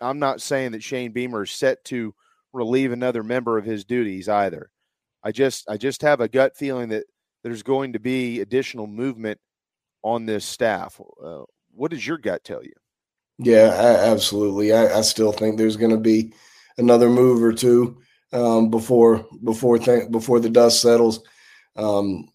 I'm 0.00 0.18
not 0.18 0.40
saying 0.40 0.72
that 0.72 0.82
Shane 0.82 1.12
Beamer 1.12 1.42
is 1.42 1.50
set 1.50 1.84
to 1.86 2.14
relieve 2.52 2.92
another 2.92 3.22
member 3.22 3.58
of 3.58 3.64
his 3.64 3.84
duties 3.84 4.28
either. 4.28 4.70
I 5.22 5.32
just, 5.32 5.68
I 5.68 5.76
just 5.76 6.02
have 6.02 6.20
a 6.20 6.28
gut 6.28 6.56
feeling 6.56 6.90
that 6.90 7.04
there's 7.42 7.62
going 7.62 7.92
to 7.92 7.98
be 7.98 8.40
additional 8.40 8.86
movement 8.86 9.38
on 10.02 10.26
this 10.26 10.44
staff. 10.44 11.00
Uh, 11.22 11.42
what 11.74 11.90
does 11.90 12.06
your 12.06 12.18
gut 12.18 12.44
tell 12.44 12.62
you? 12.62 12.72
Yeah, 13.38 13.68
I, 13.68 14.10
absolutely. 14.10 14.72
I, 14.72 14.98
I, 14.98 15.00
still 15.02 15.32
think 15.32 15.56
there's 15.56 15.76
going 15.76 15.92
to 15.92 15.96
be 15.96 16.32
another 16.76 17.08
move 17.08 17.42
or 17.42 17.52
two 17.52 17.98
um, 18.32 18.70
before 18.70 19.26
before 19.44 19.78
th- 19.78 20.10
before 20.10 20.40
the 20.40 20.50
dust 20.50 20.80
settles. 20.80 21.20
Um, 21.76 22.28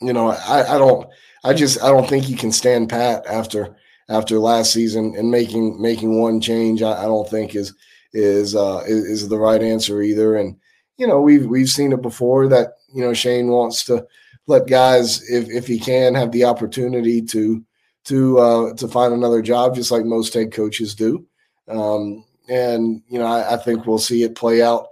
you 0.00 0.12
know, 0.12 0.30
I, 0.30 0.74
I 0.74 0.78
don't. 0.78 1.08
I 1.44 1.54
just 1.54 1.82
I 1.82 1.88
don't 1.88 2.08
think 2.08 2.28
you 2.28 2.36
can 2.36 2.52
stand 2.52 2.88
pat 2.88 3.24
after 3.26 3.76
after 4.08 4.38
last 4.38 4.72
season 4.72 5.14
and 5.16 5.30
making 5.30 5.80
making 5.80 6.20
one 6.20 6.40
change. 6.40 6.82
I, 6.82 7.02
I 7.02 7.04
don't 7.04 7.28
think 7.28 7.54
is 7.54 7.74
is 8.12 8.54
uh, 8.54 8.82
is, 8.86 9.22
is 9.22 9.28
the 9.28 9.38
right 9.38 9.62
answer 9.62 10.02
either. 10.02 10.36
And 10.36 10.56
you 10.96 11.06
know, 11.06 11.20
we've 11.20 11.46
we've 11.46 11.68
seen 11.68 11.92
it 11.92 12.02
before 12.02 12.48
that 12.48 12.74
you 12.92 13.02
know 13.02 13.14
Shane 13.14 13.48
wants 13.48 13.84
to 13.84 14.06
let 14.46 14.66
guys, 14.66 15.28
if 15.30 15.48
if 15.48 15.66
he 15.66 15.78
can, 15.78 16.14
have 16.14 16.32
the 16.32 16.44
opportunity 16.44 17.22
to 17.22 17.64
to 18.04 18.38
uh, 18.38 18.74
to 18.74 18.88
find 18.88 19.14
another 19.14 19.42
job, 19.42 19.74
just 19.74 19.90
like 19.90 20.04
most 20.04 20.34
head 20.34 20.52
coaches 20.52 20.94
do. 20.94 21.26
Um, 21.68 22.24
and 22.48 23.02
you 23.08 23.18
know, 23.18 23.26
I, 23.26 23.54
I, 23.54 23.56
think 23.56 23.86
we'll 23.86 23.98
see 23.98 24.24
it 24.24 24.34
play 24.34 24.62
out 24.62 24.88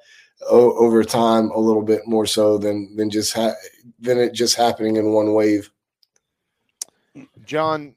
o- 0.49 0.77
over 0.77 1.05
time 1.05 1.51
a 1.51 1.59
little 1.59 1.83
bit 1.83 2.07
more 2.07 2.27
so 2.27 2.59
than 2.59 2.95
than 2.97 3.11
just 3.11 3.35
ha- 3.35 3.55
than 3.99 4.19
it 4.19 4.33
just 4.33 4.57
happening 4.57 4.97
in 4.97 5.13
one 5.13 5.35
wave. 5.35 5.71
John, 7.45 7.97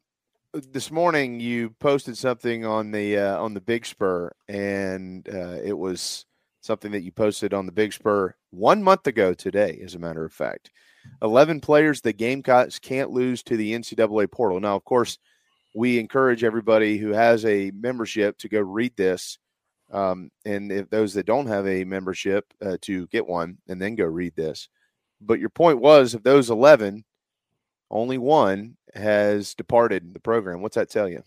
this 0.53 0.91
morning 0.91 1.39
you 1.39 1.71
posted 1.79 2.17
something 2.17 2.65
on 2.65 2.91
the 2.91 3.17
uh, 3.17 3.41
on 3.41 3.53
the 3.53 3.61
Big 3.61 3.85
Spur, 3.85 4.31
and 4.47 5.27
uh, 5.29 5.57
it 5.63 5.77
was 5.77 6.25
something 6.61 6.91
that 6.91 7.03
you 7.03 7.11
posted 7.11 7.53
on 7.53 7.65
the 7.65 7.71
Big 7.71 7.93
Spur 7.93 8.33
one 8.51 8.81
month 8.81 9.07
ago 9.07 9.33
today, 9.33 9.81
as 9.83 9.95
a 9.95 9.99
matter 9.99 10.23
of 10.23 10.31
fact. 10.31 10.71
11 11.21 11.59
players 11.59 11.99
the 11.99 12.13
Gamecocks 12.13 12.79
can't 12.79 13.09
lose 13.09 13.43
to 13.43 13.57
the 13.57 13.73
NCAA 13.73 14.31
portal. 14.31 14.59
Now, 14.61 14.75
of 14.75 14.85
course, 14.85 15.17
we 15.75 15.99
encourage 15.99 16.43
everybody 16.43 16.97
who 16.97 17.09
has 17.09 17.45
a 17.45 17.71
membership 17.71 18.37
to 18.39 18.49
go 18.49 18.61
read 18.61 18.95
this. 18.95 19.37
Um, 19.93 20.31
and 20.43 20.71
if 20.71 20.89
those 20.89 21.13
that 21.13 21.25
don't 21.25 21.47
have 21.47 21.67
a 21.67 21.83
membership 21.83 22.51
uh, 22.61 22.77
to 22.81 23.07
get 23.07 23.25
one 23.25 23.57
and 23.67 23.81
then 23.81 23.95
go 23.95 24.05
read 24.05 24.35
this. 24.35 24.67
But 25.21 25.39
your 25.39 25.49
point 25.49 25.79
was 25.79 26.13
of 26.13 26.23
those 26.23 26.49
11, 26.49 27.05
only 27.89 28.17
one 28.17 28.75
has 28.95 29.53
departed 29.53 30.13
the 30.13 30.19
program. 30.19 30.61
What's 30.61 30.75
that 30.75 30.89
tell 30.89 31.07
you? 31.07 31.23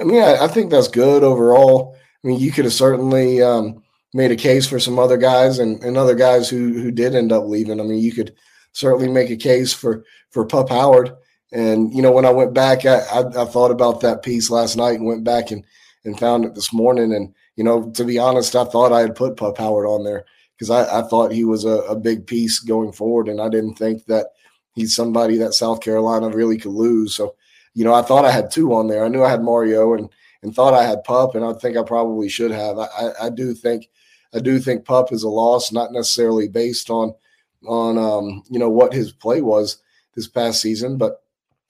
I 0.00 0.04
mean, 0.04 0.22
I, 0.22 0.44
I 0.44 0.48
think 0.48 0.70
that's 0.70 0.88
good 0.88 1.22
overall. 1.22 1.96
I 2.22 2.28
mean, 2.28 2.40
you 2.40 2.50
could 2.50 2.64
have 2.64 2.74
certainly, 2.74 3.40
um, 3.40 3.82
made 4.12 4.30
a 4.30 4.36
case 4.36 4.66
for 4.66 4.80
some 4.80 4.98
other 4.98 5.16
guys 5.16 5.58
and, 5.58 5.82
and 5.82 5.96
other 5.96 6.14
guys 6.14 6.48
who 6.48 6.72
who 6.72 6.90
did 6.90 7.14
end 7.14 7.32
up 7.32 7.44
leaving. 7.44 7.80
I 7.80 7.84
mean, 7.84 7.98
you 7.98 8.12
could 8.12 8.34
certainly 8.72 9.08
make 9.08 9.30
a 9.30 9.36
case 9.36 9.72
for 9.72 10.04
for 10.30 10.44
Pup 10.46 10.68
Howard. 10.68 11.12
And 11.52 11.92
you 11.94 12.02
know, 12.02 12.12
when 12.12 12.24
I 12.24 12.30
went 12.30 12.54
back, 12.54 12.84
I, 12.86 12.98
I, 12.98 13.42
I 13.42 13.44
thought 13.44 13.70
about 13.70 14.00
that 14.00 14.22
piece 14.22 14.50
last 14.50 14.76
night 14.76 14.98
and 14.98 15.06
went 15.06 15.24
back 15.24 15.50
and 15.50 15.64
and 16.04 16.18
found 16.18 16.44
it 16.44 16.54
this 16.54 16.72
morning. 16.72 17.12
And 17.14 17.34
you 17.60 17.64
know, 17.64 17.90
to 17.90 18.06
be 18.06 18.18
honest, 18.18 18.56
I 18.56 18.64
thought 18.64 18.90
I 18.90 19.00
had 19.00 19.14
put 19.14 19.36
Pup 19.36 19.58
Howard 19.58 19.84
on 19.84 20.02
there 20.02 20.24
because 20.56 20.70
I, 20.70 21.00
I, 21.00 21.02
thought 21.02 21.30
he 21.30 21.44
was 21.44 21.66
a, 21.66 21.82
a 21.82 21.94
big 21.94 22.26
piece 22.26 22.58
going 22.58 22.90
forward, 22.90 23.28
and 23.28 23.38
I 23.38 23.50
didn't 23.50 23.74
think 23.74 24.06
that 24.06 24.28
he's 24.72 24.94
somebody 24.94 25.36
that 25.36 25.52
South 25.52 25.82
Carolina 25.82 26.30
really 26.30 26.56
could 26.56 26.72
lose. 26.72 27.14
So, 27.14 27.34
you 27.74 27.84
know, 27.84 27.92
I 27.92 28.00
thought 28.00 28.24
I 28.24 28.30
had 28.30 28.50
two 28.50 28.72
on 28.72 28.88
there. 28.88 29.04
I 29.04 29.08
knew 29.08 29.22
I 29.22 29.28
had 29.28 29.42
Mario 29.42 29.92
and 29.92 30.08
and 30.42 30.54
thought 30.54 30.72
I 30.72 30.84
had 30.84 31.04
Pup, 31.04 31.34
and 31.34 31.44
I 31.44 31.52
think 31.52 31.76
I 31.76 31.82
probably 31.82 32.30
should 32.30 32.50
have. 32.50 32.78
I, 32.78 32.86
I, 32.86 33.26
I 33.26 33.28
do 33.28 33.52
think 33.52 33.90
I 34.32 34.38
do 34.38 34.58
think 34.58 34.86
Pup 34.86 35.12
is 35.12 35.22
a 35.22 35.28
loss, 35.28 35.70
not 35.70 35.92
necessarily 35.92 36.48
based 36.48 36.88
on 36.88 37.12
on 37.66 37.98
um, 37.98 38.42
you 38.48 38.58
know 38.58 38.70
what 38.70 38.94
his 38.94 39.12
play 39.12 39.42
was 39.42 39.76
this 40.14 40.28
past 40.28 40.62
season, 40.62 40.96
but 40.96 41.22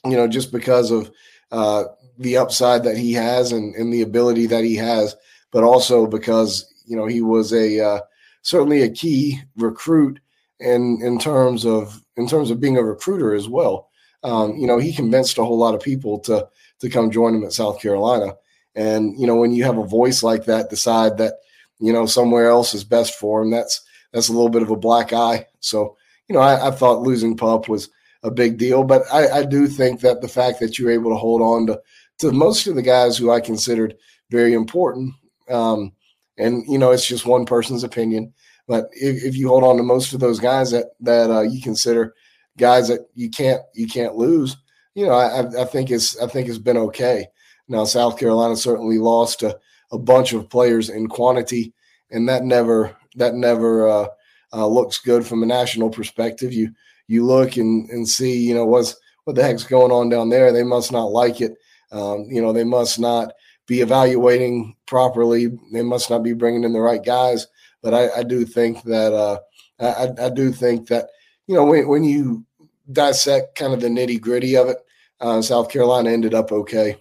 you 0.05 0.17
know 0.17 0.29
just 0.29 0.53
because 0.53 0.93
of 0.93 1.11
uh, 1.51 1.83
the 2.17 2.37
upside 2.37 2.85
that 2.85 2.97
he 2.97 3.13
has 3.15 3.51
and, 3.51 3.75
and 3.75 3.93
the 3.93 4.03
ability 4.03 4.47
that 4.47 4.63
he 4.63 4.77
has, 4.77 5.17
but 5.53 5.65
also 5.65 6.07
because 6.07 6.73
you 6.87 6.97
know 6.97 7.07
he 7.07 7.21
was 7.21 7.53
a 7.53 7.81
uh, 7.81 8.01
certainly 8.43 8.83
a 8.83 8.91
key 8.91 9.41
recruit 9.57 10.21
in 10.59 11.01
in 11.03 11.19
terms 11.19 11.65
of 11.65 12.03
in 12.17 12.27
terms 12.27 12.51
of 12.51 12.61
being 12.61 12.77
a 12.77 12.83
recruiter 12.83 13.35
as 13.35 13.49
well. 13.49 13.89
Um, 14.23 14.57
you 14.57 14.67
know, 14.67 14.79
he 14.79 14.93
convinced 14.93 15.39
a 15.39 15.45
whole 15.45 15.59
lot 15.59 15.75
of 15.75 15.81
people 15.81 16.19
to 16.21 16.47
to 16.81 16.91
come 16.91 17.11
join 17.11 17.35
him 17.35 17.45
at 17.45 17.53
South 17.53 17.81
Carolina. 17.81 18.35
And 18.75 19.19
you 19.19 19.27
know, 19.27 19.37
when 19.37 19.53
you 19.53 19.65
have 19.65 19.79
a 19.79 19.87
voice 19.87 20.23
like 20.23 20.45
that, 20.45 20.71
decide 20.71 21.19
that 21.19 21.35
you 21.79 21.93
know 21.93 22.07
somewhere 22.07 22.49
else 22.49 22.75
is 22.75 22.85
best 22.85 23.15
for 23.15 23.43
him. 23.43 23.51
That's 23.51 23.83
that's 24.13 24.29
a 24.29 24.33
little 24.33 24.51
bit 24.51 24.63
of 24.63 24.71
a 24.71 24.77
black 24.77 25.13
eye. 25.13 25.47
So 25.61 25.97
you 26.29 26.35
know, 26.35 26.41
I, 26.41 26.69
I 26.69 26.71
thought 26.71 27.03
losing 27.03 27.37
Pup 27.37 27.69
was 27.69 27.89
a 28.23 28.31
big 28.31 28.59
deal, 28.59 28.85
but 28.85 29.03
I, 29.13 29.39
I, 29.39 29.45
do 29.45 29.67
think 29.67 30.01
that 30.01 30.21
the 30.21 30.29
fact 30.29 30.61
that 30.61 30.79
you're 30.79 30.91
able 30.91 31.11
to 31.11 31.17
hold 31.17 31.41
on 31.41 31.67
to 31.67 31.81
to 32.19 32.33
most 32.33 32.67
of 32.67 32.75
the 32.75 32.83
guys 32.83 33.17
who 33.17 33.31
I 33.31 33.41
considered 33.41 33.97
very 34.31 34.53
important, 34.53 35.15
um, 35.51 35.93
and 36.39 36.65
you 36.69 36.79
know, 36.79 36.91
it's 36.91 37.07
just 37.07 37.27
one 37.27 37.47
person's 37.47 37.85
opinion. 37.85 38.33
But 38.67 38.89
if, 38.93 39.25
if 39.25 39.37
you 39.37 39.49
hold 39.49 39.65
on 39.65 39.77
to 39.77 39.83
most 39.83 40.13
of 40.13 40.21
those 40.21 40.39
guys 40.39 40.71
that 40.71 40.87
that 41.01 41.31
uh, 41.31 41.43
you 41.43 41.61
consider 41.61 42.15
guys 42.57 42.89
that 42.89 43.01
you 43.15 43.31
can't 43.31 43.63
you 43.75 43.87
can't 43.87 44.17
lose, 44.17 44.57
you 44.95 45.07
know, 45.07 45.13
I, 45.13 45.63
I 45.63 45.65
think 45.65 45.91
it's 45.91 46.19
I 46.21 46.27
think 46.27 46.49
it's 46.49 46.59
been 46.59 46.77
okay. 46.77 47.27
Now, 47.69 47.85
South 47.85 48.19
Carolina 48.19 48.57
certainly 48.57 48.99
lost 48.99 49.43
a, 49.43 49.59
a 49.93 49.99
bunch 49.99 50.33
of 50.33 50.51
players 50.51 50.89
in 50.89 51.07
quantity, 51.09 51.73
and 52.11 52.29
that 52.29 52.45
never 52.45 52.97
that 53.17 53.35
never 53.35 53.89
uh, 53.89 54.07
uh, 54.53 54.67
looks 54.67 54.99
good 54.99 55.27
from 55.27 55.43
a 55.43 55.47
national 55.47 55.91
perspective. 55.91 56.53
You 56.53 56.73
you 57.07 57.25
look 57.25 57.57
and, 57.57 57.89
and 57.91 58.09
see, 58.09 58.39
you 58.39 58.55
know, 58.55 58.67
what's 58.67 58.97
what 59.25 59.37
the 59.37 59.43
heck's 59.43 59.65
going 59.65 59.93
on 59.93 60.09
down 60.09 60.29
there? 60.29 60.53
They 60.53 60.63
must 60.63 60.93
not 60.93 61.13
like 61.13 61.41
it. 61.41 61.57
Um, 61.93 62.27
you 62.31 62.41
know, 62.41 62.53
they 62.53 62.65
must 62.65 63.01
not 63.01 63.33
be 63.71 63.83
evaluating 63.83 64.75
properly. 64.87 65.47
They 65.73 65.83
must 65.83 66.11
not 66.11 66.25
be 66.25 66.33
bringing 66.33 66.65
in 66.65 66.73
the 66.73 66.81
right 66.81 67.03
guys. 67.03 67.47
But 67.83 67.95
I, 67.95 68.11
I 68.19 68.23
do 68.25 68.45
think 68.45 68.83
that 68.83 69.13
uh, 69.15 69.39
I, 69.79 70.27
I, 70.27 70.29
do 70.29 70.51
think 70.51 70.89
that 70.89 71.09
you 71.47 71.55
know 71.55 71.65
when, 71.65 71.87
when 71.87 72.03
you 72.03 72.45
dissect 72.91 73.55
kind 73.55 73.73
of 73.73 73.81
the 73.81 73.87
nitty 73.87 74.21
gritty 74.21 74.57
of 74.57 74.69
it, 74.69 74.79
uh, 75.21 75.41
South 75.41 75.71
Carolina 75.71 76.11
ended 76.11 76.35
up 76.35 76.51
okay. 76.51 76.97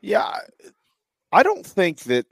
Yeah, 0.00 0.38
I 1.30 1.42
don't 1.42 1.64
think 1.64 2.00
that 2.04 2.24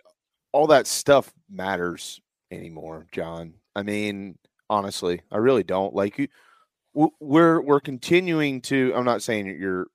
all 0.53 0.67
that 0.69 0.87
stuff 0.87 1.35
matters 1.51 2.19
anymore, 2.51 3.07
John. 3.13 3.55
I 3.77 3.83
mean, 3.83 4.39
honestly, 4.71 5.21
I 5.31 5.37
really 5.37 5.65
don't. 5.65 5.95
Like 5.95 6.17
you, 6.17 6.29
we're 6.95 7.61
we're 7.61 7.81
continuing 7.81 8.63
to. 8.63 8.95
I'm 8.97 9.05
not 9.05 9.23
saying 9.23 9.55
you're 9.61 9.89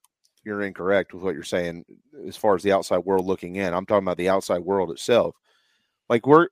you're 0.44 0.62
incorrect 0.62 1.14
with 1.14 1.24
what 1.24 1.34
you're 1.34 1.44
saying 1.44 1.86
as 2.28 2.38
far 2.38 2.56
as 2.56 2.64
the 2.64 2.72
outside 2.72 3.00
world 3.00 3.26
looking 3.26 3.56
in. 3.56 3.74
I'm 3.74 3.86
talking 3.86 4.06
about 4.06 4.18
the 4.18 4.30
outside 4.30 4.60
world 4.60 4.92
itself. 4.92 5.36
Like 6.10 6.26
we're 6.26 6.48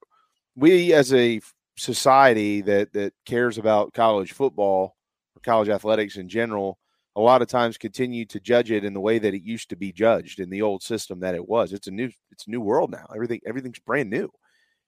we 0.55 0.93
as 0.93 1.13
a 1.13 1.41
society 1.77 2.61
that 2.61 2.93
that 2.93 3.13
cares 3.25 3.57
about 3.57 3.93
college 3.93 4.33
football 4.33 4.95
or 5.35 5.41
college 5.41 5.69
athletics 5.69 6.17
in 6.17 6.27
general 6.27 6.79
a 7.17 7.21
lot 7.21 7.41
of 7.41 7.47
times 7.47 7.79
continue 7.79 8.25
to 8.25 8.39
judge 8.39 8.69
it 8.69 8.85
in 8.85 8.93
the 8.93 8.99
way 8.99 9.17
that 9.17 9.33
it 9.33 9.41
used 9.41 9.71
to 9.71 9.75
be 9.75 9.91
judged 9.91 10.39
in 10.39 10.51
the 10.51 10.61
old 10.61 10.83
system 10.83 11.19
that 11.21 11.33
it 11.33 11.49
was. 11.49 11.73
It's 11.73 11.88
a 11.88 11.91
new 11.91 12.11
it's 12.31 12.45
a 12.45 12.51
new 12.51 12.61
world 12.61 12.91
now. 12.91 13.07
Everything 13.13 13.41
everything's 13.45 13.79
brand 13.79 14.11
new. 14.11 14.29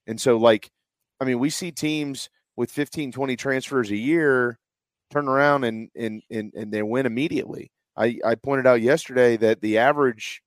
And 0.05 0.21
so 0.21 0.37
like 0.37 0.69
I 1.19 1.25
mean, 1.25 1.39
we 1.39 1.49
see 1.49 1.71
teams 1.71 2.29
with 2.55 2.71
15 2.71 3.11
20 3.11 3.35
transfers 3.35 3.89
a 3.89 3.95
year 3.95 4.59
turn 5.09 5.27
around 5.27 5.63
and 5.63 5.89
and 5.95 6.21
and, 6.29 6.53
and 6.53 6.71
they 6.71 6.83
win 6.83 7.07
immediately. 7.07 7.71
I 7.99 8.17
I 8.25 8.35
pointed 8.35 8.65
out 8.65 8.81
yesterday 8.81 9.37
that 9.37 9.61
the 9.61 9.77
average 9.77 10.41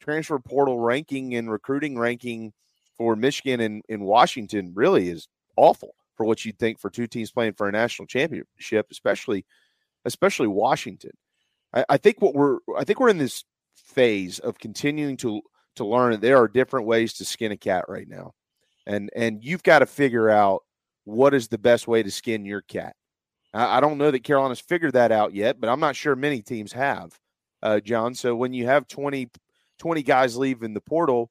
transfer 0.00 0.38
portal 0.38 0.78
ranking 0.78 1.34
and 1.34 1.50
recruiting 1.50 1.98
ranking 1.98 2.52
for 2.98 3.16
Michigan 3.16 3.60
and 3.60 3.82
in 3.88 4.02
Washington 4.02 4.72
really 4.74 5.08
is 5.08 5.28
awful 5.56 5.94
for 6.16 6.26
what 6.26 6.44
you'd 6.44 6.58
think 6.58 6.78
for 6.78 6.90
two 6.90 7.06
teams 7.06 7.30
playing 7.30 7.54
for 7.54 7.68
a 7.68 7.72
national 7.72 8.06
championship, 8.06 8.88
especially 8.90 9.46
especially 10.04 10.48
Washington. 10.48 11.12
I, 11.72 11.84
I 11.88 11.96
think 11.96 12.20
what 12.20 12.34
we're 12.34 12.58
I 12.76 12.84
think 12.84 13.00
we're 13.00 13.08
in 13.08 13.18
this 13.18 13.44
phase 13.76 14.38
of 14.40 14.58
continuing 14.58 15.16
to 15.18 15.40
to 15.76 15.86
learn 15.86 16.12
that 16.12 16.20
there 16.20 16.36
are 16.36 16.48
different 16.48 16.86
ways 16.86 17.14
to 17.14 17.24
skin 17.24 17.52
a 17.52 17.56
cat 17.56 17.84
right 17.88 18.08
now. 18.08 18.32
And 18.86 19.10
and 19.14 19.42
you've 19.42 19.62
got 19.62 19.78
to 19.78 19.86
figure 19.86 20.28
out 20.28 20.64
what 21.04 21.34
is 21.34 21.48
the 21.48 21.58
best 21.58 21.86
way 21.86 22.02
to 22.02 22.10
skin 22.10 22.44
your 22.44 22.62
cat. 22.62 22.96
I, 23.54 23.80
don't 23.80 23.98
know 23.98 24.10
that 24.10 24.24
Carolina's 24.24 24.60
figured 24.60 24.94
that 24.94 25.12
out 25.12 25.34
yet, 25.34 25.60
but 25.60 25.68
I'm 25.68 25.80
not 25.80 25.96
sure 25.96 26.16
many 26.16 26.40
teams 26.40 26.72
have, 26.72 27.18
uh, 27.62 27.80
John. 27.80 28.14
So 28.14 28.34
when 28.34 28.54
you 28.54 28.66
have 28.66 28.88
20, 28.88 29.28
20 29.78 30.02
guys 30.02 30.36
leave 30.36 30.62
in 30.62 30.74
the 30.74 30.80
portal, 30.80 31.30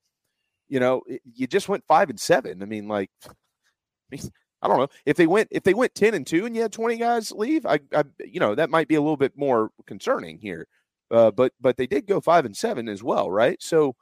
you 0.70 0.80
know, 0.80 1.02
you 1.36 1.48
just 1.48 1.68
went 1.68 1.84
five 1.88 2.10
and 2.10 2.20
seven. 2.20 2.64
I 2.64 2.66
mean, 2.66 2.88
like, 2.88 3.10
I 4.62 4.68
don't 4.68 4.78
know 4.78 4.88
if 5.06 5.18
they 5.18 5.28
went 5.28 5.50
if 5.52 5.64
they 5.64 5.74
went 5.74 5.96
ten 5.96 6.14
and 6.14 6.26
two 6.26 6.46
and 6.46 6.56
you 6.56 6.62
had 6.62 6.72
twenty 6.72 6.98
guys 6.98 7.32
leave. 7.32 7.66
I, 7.66 7.80
I 7.94 8.04
you 8.20 8.40
know 8.40 8.56
that 8.56 8.70
might 8.70 8.88
be 8.88 8.96
a 8.96 9.02
little 9.02 9.18
bit 9.18 9.36
more 9.36 9.72
concerning 9.88 10.38
here, 10.38 10.68
uh, 11.10 11.32
but 11.32 11.52
but 11.60 11.78
they 11.78 11.88
did 11.88 12.06
go 12.06 12.22
five 12.22 12.46
and 12.46 12.56
seven 12.56 12.88
as 12.88 13.02
well, 13.04 13.32
right? 13.32 13.62
So, 13.62 13.96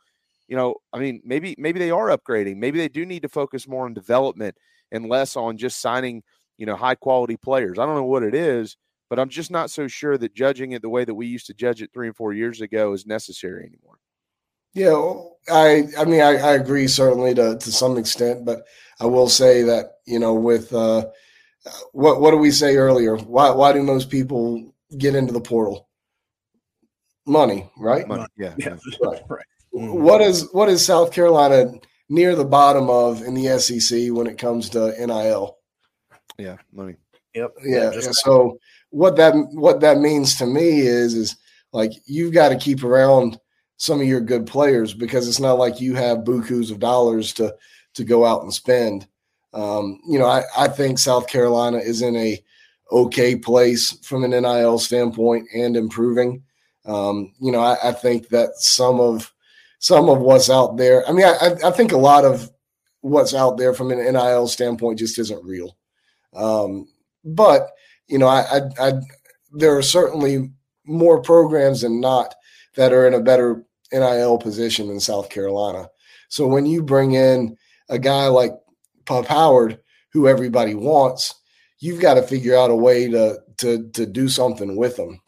you 0.48 0.58
know, 0.58 0.76
I 0.92 1.00
mean, 1.00 1.22
maybe 1.24 1.56
maybe 1.58 1.80
they 1.80 1.92
are 1.92 2.10
upgrading. 2.10 2.58
Maybe 2.58 2.78
they 2.78 2.90
do 2.90 3.06
need 3.06 3.22
to 3.22 3.30
focus 3.30 3.68
more 3.68 3.86
on 3.86 3.94
development 3.94 4.56
and 4.92 5.08
less 5.08 5.36
on 5.36 5.58
just 5.58 5.80
signing 5.80 6.24
you 6.60 6.66
know 6.66 6.76
high 6.76 6.96
quality 6.96 7.38
players. 7.38 7.80
I 7.80 7.86
don't 7.86 7.96
know 7.96 8.04
what 8.04 8.22
it 8.22 8.36
is, 8.36 8.78
but 9.10 9.18
I'm 9.18 9.30
just 9.30 9.50
not 9.50 9.72
so 9.72 9.88
sure 9.88 10.18
that 10.18 10.36
judging 10.36 10.74
it 10.74 10.82
the 10.82 10.90
way 10.90 11.06
that 11.06 11.16
we 11.16 11.26
used 11.26 11.48
to 11.48 11.54
judge 11.54 11.82
it 11.82 11.92
three 11.94 12.08
and 12.08 12.16
four 12.16 12.34
years 12.34 12.62
ago 12.62 12.94
is 12.94 13.06
necessary 13.06 13.66
anymore. 13.66 13.98
Yeah, 14.74 15.14
I 15.52 15.86
I 15.98 16.06
mean 16.06 16.22
I, 16.22 16.38
I 16.38 16.54
agree 16.54 16.88
certainly 16.88 17.34
to 17.34 17.58
to 17.58 17.72
some 17.72 17.98
extent, 17.98 18.46
but 18.46 18.66
I 19.00 19.06
will 19.06 19.30
say 19.30 19.64
that 19.64 19.94
you 20.06 20.20
know 20.20 20.36
with 20.36 20.74
uh, 20.74 21.06
what 21.94 22.20
what 22.20 22.32
do 22.32 22.38
we 22.38 22.52
say 22.52 22.76
earlier? 22.76 23.16
Why 23.16 23.50
why 23.52 23.72
do 23.72 23.82
most 23.82 24.10
people 24.10 24.74
get 24.98 25.16
into 25.16 25.34
the 25.34 25.42
portal? 25.42 25.88
Money, 27.26 27.72
right? 27.78 28.08
Money, 28.08 28.26
yeah, 28.38 28.54
yeah. 28.58 28.78
right. 29.02 29.22
right. 29.30 29.46
Mm-hmm. 29.74 30.04
What 30.04 30.22
is 30.22 30.50
what 30.52 30.68
is 30.68 30.86
South 30.86 31.14
Carolina 31.14 31.72
near 32.10 32.36
the 32.36 32.46
bottom 32.46 32.90
of 32.90 33.22
in 33.22 33.34
the 33.34 33.60
SEC 33.60 34.12
when 34.12 34.28
it 34.28 34.38
comes 34.38 34.70
to 34.70 34.94
NIL? 35.00 35.59
Yeah, 36.40 36.58
money. 36.72 36.96
Yep. 37.36 37.56
Yeah. 37.64 37.92
yeah 37.94 38.12
so 38.12 38.58
what 38.90 39.16
that 39.18 39.34
what 39.52 39.82
that 39.82 40.00
means 40.00 40.36
to 40.38 40.46
me 40.46 40.80
is 40.80 41.14
is 41.14 41.36
like 41.74 41.92
you've 42.06 42.34
got 42.34 42.50
to 42.50 42.58
keep 42.58 42.84
around 42.84 43.40
some 43.78 44.02
of 44.02 44.08
your 44.08 44.22
good 44.22 44.48
players 44.48 44.94
because 44.94 45.28
it's 45.28 45.40
not 45.40 45.60
like 45.60 45.80
you 45.80 45.94
have 45.96 46.20
bukus 46.20 46.72
of 46.72 46.80
dollars 46.80 47.34
to 47.34 47.54
to 47.96 48.04
go 48.04 48.26
out 48.26 48.42
and 48.44 48.54
spend. 48.54 49.08
Um, 49.54 50.00
you 50.08 50.20
know, 50.20 50.28
I, 50.28 50.44
I 50.58 50.68
think 50.68 51.00
South 51.00 51.28
Carolina 51.28 51.78
is 51.78 52.02
in 52.02 52.16
a 52.16 52.42
okay 52.92 53.36
place 53.36 53.92
from 54.06 54.24
an 54.24 54.32
NIL 54.32 54.80
standpoint 54.80 55.48
and 55.54 55.76
improving. 55.76 56.44
Um, 56.86 57.34
you 57.40 57.52
know, 57.52 57.60
I, 57.60 57.90
I, 57.90 57.92
think 57.92 58.30
that 58.30 58.56
some 58.56 59.00
of 59.00 59.32
some 59.80 60.10
of 60.10 60.20
what's 60.20 60.50
out 60.50 60.78
there. 60.78 61.08
I 61.08 61.12
mean, 61.12 61.26
I, 61.26 61.56
I 61.64 61.72
think 61.72 61.92
a 61.92 61.98
lot 61.98 62.26
of 62.26 62.50
what's 63.02 63.34
out 63.34 63.58
there 63.58 63.74
from 63.74 63.92
an 63.92 64.00
NIL 64.00 64.48
standpoint 64.48 65.00
just 65.00 65.20
isn't 65.20 65.44
real. 65.44 65.78
Um, 66.34 66.88
but 67.24 67.70
you 68.08 68.18
know, 68.18 68.28
I, 68.28 68.42
I, 68.42 68.88
I 68.88 68.94
there 69.52 69.78
are 69.78 69.82
certainly 69.84 70.52
more 70.86 71.22
programs 71.22 71.82
than 71.82 72.00
not 72.00 72.36
that 72.76 72.94
are 72.94 73.08
in 73.08 73.14
a 73.14 73.22
better 73.22 73.64
NIL 73.92 74.38
position 74.38 74.90
in 74.90 75.00
South 75.00 75.30
Carolina. 75.30 75.90
So 76.30 76.48
when 76.48 76.66
you 76.66 76.84
bring 76.84 77.14
in 77.14 77.58
a 77.90 77.98
guy 78.00 78.28
like 78.28 78.52
Pup 79.06 79.26
Howard, 79.26 79.80
who 80.12 80.28
everybody 80.28 80.76
wants, 80.76 81.34
you've 81.80 82.02
got 82.02 82.16
to 82.16 82.22
figure 82.22 82.56
out 82.56 82.72
a 82.72 82.76
way 82.76 83.10
to 83.10 83.40
to 83.58 83.90
to 83.92 84.06
do 84.06 84.30
something 84.30 84.76
with 84.76 84.98
him. 84.98 85.20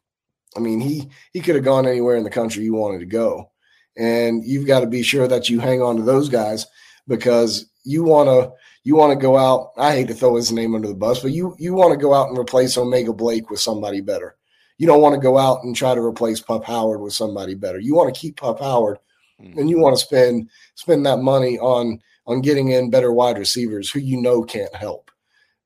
I 0.55 0.59
mean, 0.59 0.79
he 0.79 1.09
he 1.33 1.41
could 1.41 1.55
have 1.55 1.63
gone 1.63 1.87
anywhere 1.87 2.15
in 2.15 2.23
the 2.23 2.29
country 2.29 2.63
you 2.63 2.73
wanted 2.73 2.99
to 2.99 3.05
go, 3.05 3.51
and 3.97 4.43
you've 4.45 4.67
got 4.67 4.81
to 4.81 4.87
be 4.87 5.03
sure 5.03 5.27
that 5.27 5.49
you 5.49 5.59
hang 5.59 5.81
on 5.81 5.97
to 5.97 6.03
those 6.03 6.29
guys. 6.29 6.67
because 7.07 7.65
you 7.83 8.03
want 8.03 8.27
to 8.27 8.51
you 8.83 8.95
want 8.95 9.11
to 9.11 9.21
go 9.21 9.37
out. 9.37 9.71
I 9.77 9.93
hate 9.93 10.07
to 10.07 10.13
throw 10.13 10.35
his 10.35 10.51
name 10.51 10.75
under 10.75 10.87
the 10.87 10.95
bus, 10.95 11.19
but 11.19 11.31
you 11.31 11.55
you 11.59 11.73
want 11.73 11.91
to 11.91 11.97
go 11.97 12.13
out 12.13 12.29
and 12.29 12.37
replace 12.37 12.77
O'Mega 12.77 13.13
Blake 13.13 13.49
with 13.49 13.59
somebody 13.59 14.01
better. 14.01 14.35
You 14.77 14.87
don't 14.87 15.01
want 15.01 15.13
to 15.13 15.21
go 15.21 15.37
out 15.37 15.63
and 15.63 15.75
try 15.75 15.93
to 15.93 16.01
replace 16.01 16.39
Pup 16.39 16.63
Howard 16.65 17.01
with 17.01 17.13
somebody 17.13 17.53
better. 17.53 17.79
You 17.79 17.95
want 17.95 18.13
to 18.13 18.19
keep 18.19 18.37
Pup 18.37 18.59
Howard, 18.59 18.97
mm-hmm. 19.39 19.59
and 19.59 19.69
you 19.69 19.79
want 19.79 19.97
to 19.97 20.03
spend 20.03 20.49
spend 20.75 21.05
that 21.05 21.19
money 21.19 21.59
on 21.59 21.99
on 22.25 22.41
getting 22.41 22.69
in 22.69 22.89
better 22.89 23.11
wide 23.11 23.37
receivers 23.37 23.89
who 23.89 23.99
you 23.99 24.19
know 24.19 24.43
can't 24.43 24.75
help. 24.75 25.11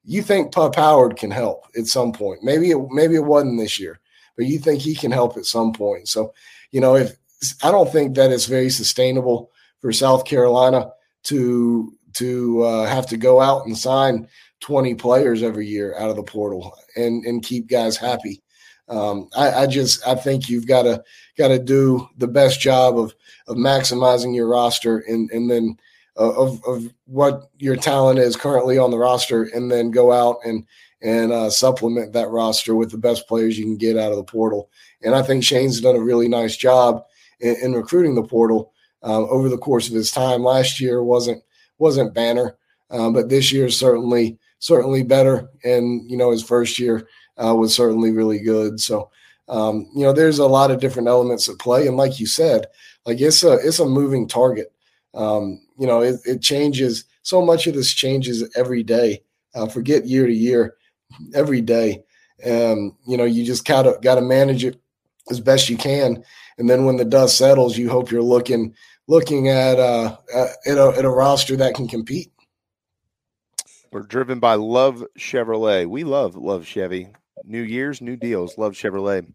You 0.03 0.21
think 0.21 0.51
Pup 0.51 0.75
Howard 0.75 1.17
can 1.17 1.31
help 1.31 1.65
at 1.77 1.87
some 1.87 2.11
point. 2.11 2.43
Maybe 2.43 2.71
it 2.71 2.79
maybe 2.91 3.15
it 3.15 3.23
wasn't 3.23 3.59
this 3.59 3.79
year, 3.79 3.99
but 4.35 4.45
you 4.45 4.59
think 4.59 4.81
he 4.81 4.95
can 4.95 5.11
help 5.11 5.37
at 5.37 5.45
some 5.45 5.71
point. 5.71 6.09
So, 6.09 6.33
you 6.71 6.81
know, 6.81 6.95
if 6.95 7.15
I 7.63 7.71
don't 7.71 7.91
think 7.91 8.15
that 8.15 8.31
it's 8.31 8.45
very 8.45 8.69
sustainable 8.69 9.51
for 9.79 9.93
South 9.93 10.25
Carolina 10.25 10.91
to 11.23 11.93
to 12.15 12.63
uh, 12.63 12.85
have 12.85 13.07
to 13.07 13.17
go 13.17 13.41
out 13.41 13.65
and 13.65 13.77
sign 13.77 14.27
20 14.61 14.95
players 14.95 15.43
every 15.43 15.67
year 15.67 15.95
out 15.97 16.09
of 16.09 16.15
the 16.15 16.23
portal 16.23 16.75
and 16.95 17.23
and 17.25 17.43
keep 17.43 17.67
guys 17.67 17.97
happy. 17.97 18.41
Um, 18.87 19.29
I, 19.35 19.51
I, 19.51 19.67
just 19.67 20.05
I 20.07 20.13
think 20.13 20.47
you've 20.47 20.67
got 20.67 20.83
to 20.83 21.03
got 21.37 21.47
to 21.47 21.59
do 21.59 22.07
the 22.17 22.27
best 22.27 22.59
job 22.59 22.97
of 22.97 23.15
of 23.47 23.57
maximizing 23.57 24.35
your 24.35 24.47
roster 24.47 24.99
and 24.99 25.29
and 25.31 25.49
then 25.49 25.77
uh, 26.17 26.33
of 26.33 26.63
of 26.65 26.93
what 27.05 27.49
your 27.57 27.75
talent 27.75 28.19
is 28.19 28.35
currently 28.35 28.77
on 28.77 28.91
the 28.91 28.97
roster, 28.97 29.43
and 29.43 29.71
then 29.71 29.91
go 29.91 30.11
out 30.11 30.37
and 30.45 30.65
and 31.01 31.31
uh, 31.31 31.49
supplement 31.49 32.13
that 32.13 32.29
roster 32.29 32.75
with 32.75 32.89
the 32.91 32.97
best 32.97 33.27
players 33.27 33.57
you 33.57 33.65
can 33.65 33.77
get 33.77 33.97
out 33.97 34.11
of 34.11 34.17
the 34.17 34.23
portal. 34.23 34.69
And 35.03 35.13
I 35.13 35.21
think 35.21 35.43
Shane's 35.43 35.81
done 35.81 35.95
a 35.95 36.01
really 36.01 36.27
nice 36.27 36.55
job 36.55 37.03
in, 37.39 37.55
in 37.61 37.73
recruiting 37.73 38.15
the 38.15 38.23
portal 38.23 38.71
uh, 39.03 39.27
over 39.27 39.49
the 39.49 39.57
course 39.57 39.87
of 39.87 39.93
his 39.93 40.11
time. 40.11 40.41
Last 40.41 40.79
year 40.79 41.03
wasn't 41.03 41.43
wasn't 41.77 42.13
banner, 42.13 42.57
uh, 42.89 43.09
but 43.09 43.29
this 43.29 43.51
year 43.51 43.65
is 43.65 43.77
certainly 43.77 44.37
certainly 44.59 45.03
better. 45.03 45.49
And 45.63 46.09
you 46.09 46.17
know 46.17 46.31
his 46.31 46.43
first 46.43 46.79
year 46.79 47.07
uh, 47.37 47.55
was 47.55 47.75
certainly 47.75 48.11
really 48.11 48.39
good. 48.39 48.79
So 48.79 49.09
um, 49.47 49.87
you 49.95 50.03
know 50.03 50.13
there's 50.13 50.39
a 50.39 50.47
lot 50.47 50.71
of 50.71 50.79
different 50.79 51.07
elements 51.07 51.47
at 51.47 51.59
play, 51.59 51.87
and 51.87 51.97
like 51.97 52.19
you 52.19 52.27
said, 52.27 52.67
like 53.05 53.21
it's 53.21 53.43
a 53.43 53.53
it's 53.53 53.79
a 53.79 53.85
moving 53.85 54.27
target. 54.27 54.71
Um, 55.13 55.61
you 55.77 55.87
know 55.87 56.01
it, 56.01 56.15
it, 56.25 56.41
changes 56.41 57.05
so 57.21 57.41
much 57.43 57.67
of 57.67 57.73
this 57.73 57.93
changes 57.93 58.43
every 58.55 58.83
day. 58.83 59.21
Uh, 59.53 59.67
forget 59.67 60.05
year 60.05 60.27
to 60.27 60.33
year, 60.33 60.75
every 61.33 61.61
day. 61.61 62.03
Um, 62.45 62.97
you 63.07 63.17
know 63.17 63.23
you 63.23 63.45
just 63.45 63.65
gotta 63.65 63.97
gotta 64.01 64.21
manage 64.21 64.65
it 64.65 64.79
as 65.29 65.39
best 65.39 65.69
you 65.69 65.77
can, 65.77 66.23
and 66.57 66.69
then 66.69 66.85
when 66.85 66.97
the 66.97 67.05
dust 67.05 67.37
settles, 67.37 67.77
you 67.77 67.89
hope 67.89 68.11
you're 68.11 68.21
looking 68.21 68.73
looking 69.07 69.49
at 69.49 69.79
uh, 69.79 70.17
at, 70.33 70.77
a, 70.77 70.93
at 70.97 71.05
a 71.05 71.09
roster 71.09 71.55
that 71.57 71.75
can 71.75 71.87
compete. 71.87 72.31
We're 73.91 74.01
driven 74.01 74.39
by 74.39 74.55
Love 74.55 75.03
Chevrolet. 75.17 75.87
We 75.87 76.03
love 76.03 76.35
Love 76.35 76.65
Chevy. 76.65 77.09
New 77.43 77.61
Year's, 77.61 78.01
new 78.01 78.15
deals. 78.15 78.57
Love 78.57 78.73
Chevrolet 78.73 79.25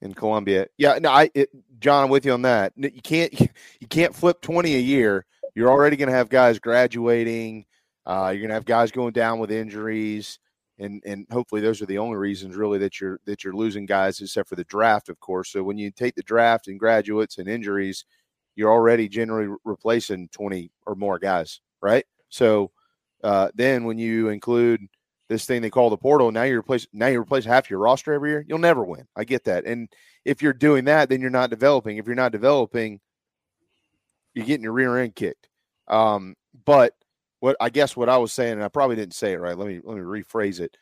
in 0.00 0.14
Columbia. 0.14 0.66
Yeah, 0.76 0.98
no, 1.00 1.10
I, 1.10 1.30
it, 1.34 1.48
John, 1.78 2.04
I'm 2.04 2.10
with 2.10 2.26
you 2.26 2.32
on 2.32 2.42
that. 2.42 2.72
You 2.76 3.02
can't, 3.02 3.32
you 3.80 3.86
can't 3.88 4.14
flip 4.14 4.40
20 4.42 4.74
a 4.74 4.78
year. 4.78 5.24
You're 5.54 5.70
already 5.70 5.96
going 5.96 6.08
to 6.08 6.14
have 6.14 6.28
guys 6.28 6.58
graduating. 6.58 7.64
Uh, 8.04 8.30
you're 8.32 8.40
going 8.40 8.48
to 8.48 8.54
have 8.54 8.64
guys 8.64 8.90
going 8.90 9.12
down 9.12 9.38
with 9.38 9.50
injuries, 9.50 10.38
and 10.78 11.02
and 11.06 11.26
hopefully 11.30 11.60
those 11.60 11.80
are 11.80 11.86
the 11.86 11.98
only 11.98 12.16
reasons 12.16 12.56
really 12.56 12.78
that 12.78 13.00
you're 13.00 13.20
that 13.26 13.44
you're 13.44 13.54
losing 13.54 13.86
guys, 13.86 14.20
except 14.20 14.48
for 14.48 14.56
the 14.56 14.64
draft, 14.64 15.08
of 15.08 15.20
course. 15.20 15.52
So 15.52 15.62
when 15.62 15.78
you 15.78 15.90
take 15.90 16.16
the 16.16 16.22
draft 16.22 16.66
and 16.66 16.80
graduates 16.80 17.38
and 17.38 17.48
injuries, 17.48 18.04
you're 18.54 18.70
already 18.72 19.08
generally 19.08 19.54
replacing 19.64 20.28
20 20.32 20.70
or 20.86 20.94
more 20.94 21.18
guys, 21.18 21.60
right? 21.80 22.04
So 22.28 22.70
uh, 23.22 23.50
then 23.54 23.84
when 23.84 23.98
you 23.98 24.28
include 24.28 24.86
this 25.28 25.46
thing 25.46 25.62
they 25.62 25.70
call 25.70 25.90
the 25.90 25.96
portal, 25.96 26.30
now 26.32 26.42
you 26.42 26.58
replace 26.58 26.86
now 26.92 27.06
you 27.06 27.20
replace 27.20 27.44
half 27.44 27.70
your 27.70 27.78
roster 27.78 28.12
every 28.12 28.30
year. 28.30 28.44
You'll 28.46 28.58
never 28.58 28.84
win. 28.84 29.06
I 29.16 29.24
get 29.24 29.44
that. 29.44 29.64
And 29.64 29.88
if 30.24 30.42
you're 30.42 30.52
doing 30.52 30.84
that, 30.86 31.08
then 31.08 31.20
you're 31.20 31.30
not 31.30 31.50
developing. 31.50 31.96
If 31.96 32.06
you're 32.06 32.14
not 32.14 32.32
developing, 32.32 33.00
you're 34.34 34.46
getting 34.46 34.64
your 34.64 34.72
rear 34.72 34.98
end 34.98 35.14
kicked. 35.14 35.48
Um, 35.88 36.34
but 36.64 36.94
what 37.40 37.56
I 37.60 37.70
guess 37.70 37.96
what 37.96 38.08
I 38.08 38.18
was 38.18 38.32
saying, 38.32 38.54
and 38.54 38.64
I 38.64 38.68
probably 38.68 38.96
didn't 38.96 39.14
say 39.14 39.32
it 39.32 39.40
right. 39.40 39.56
Let 39.56 39.68
me 39.68 39.80
let 39.82 39.96
me 39.96 40.02
rephrase 40.02 40.60
it. 40.60 40.76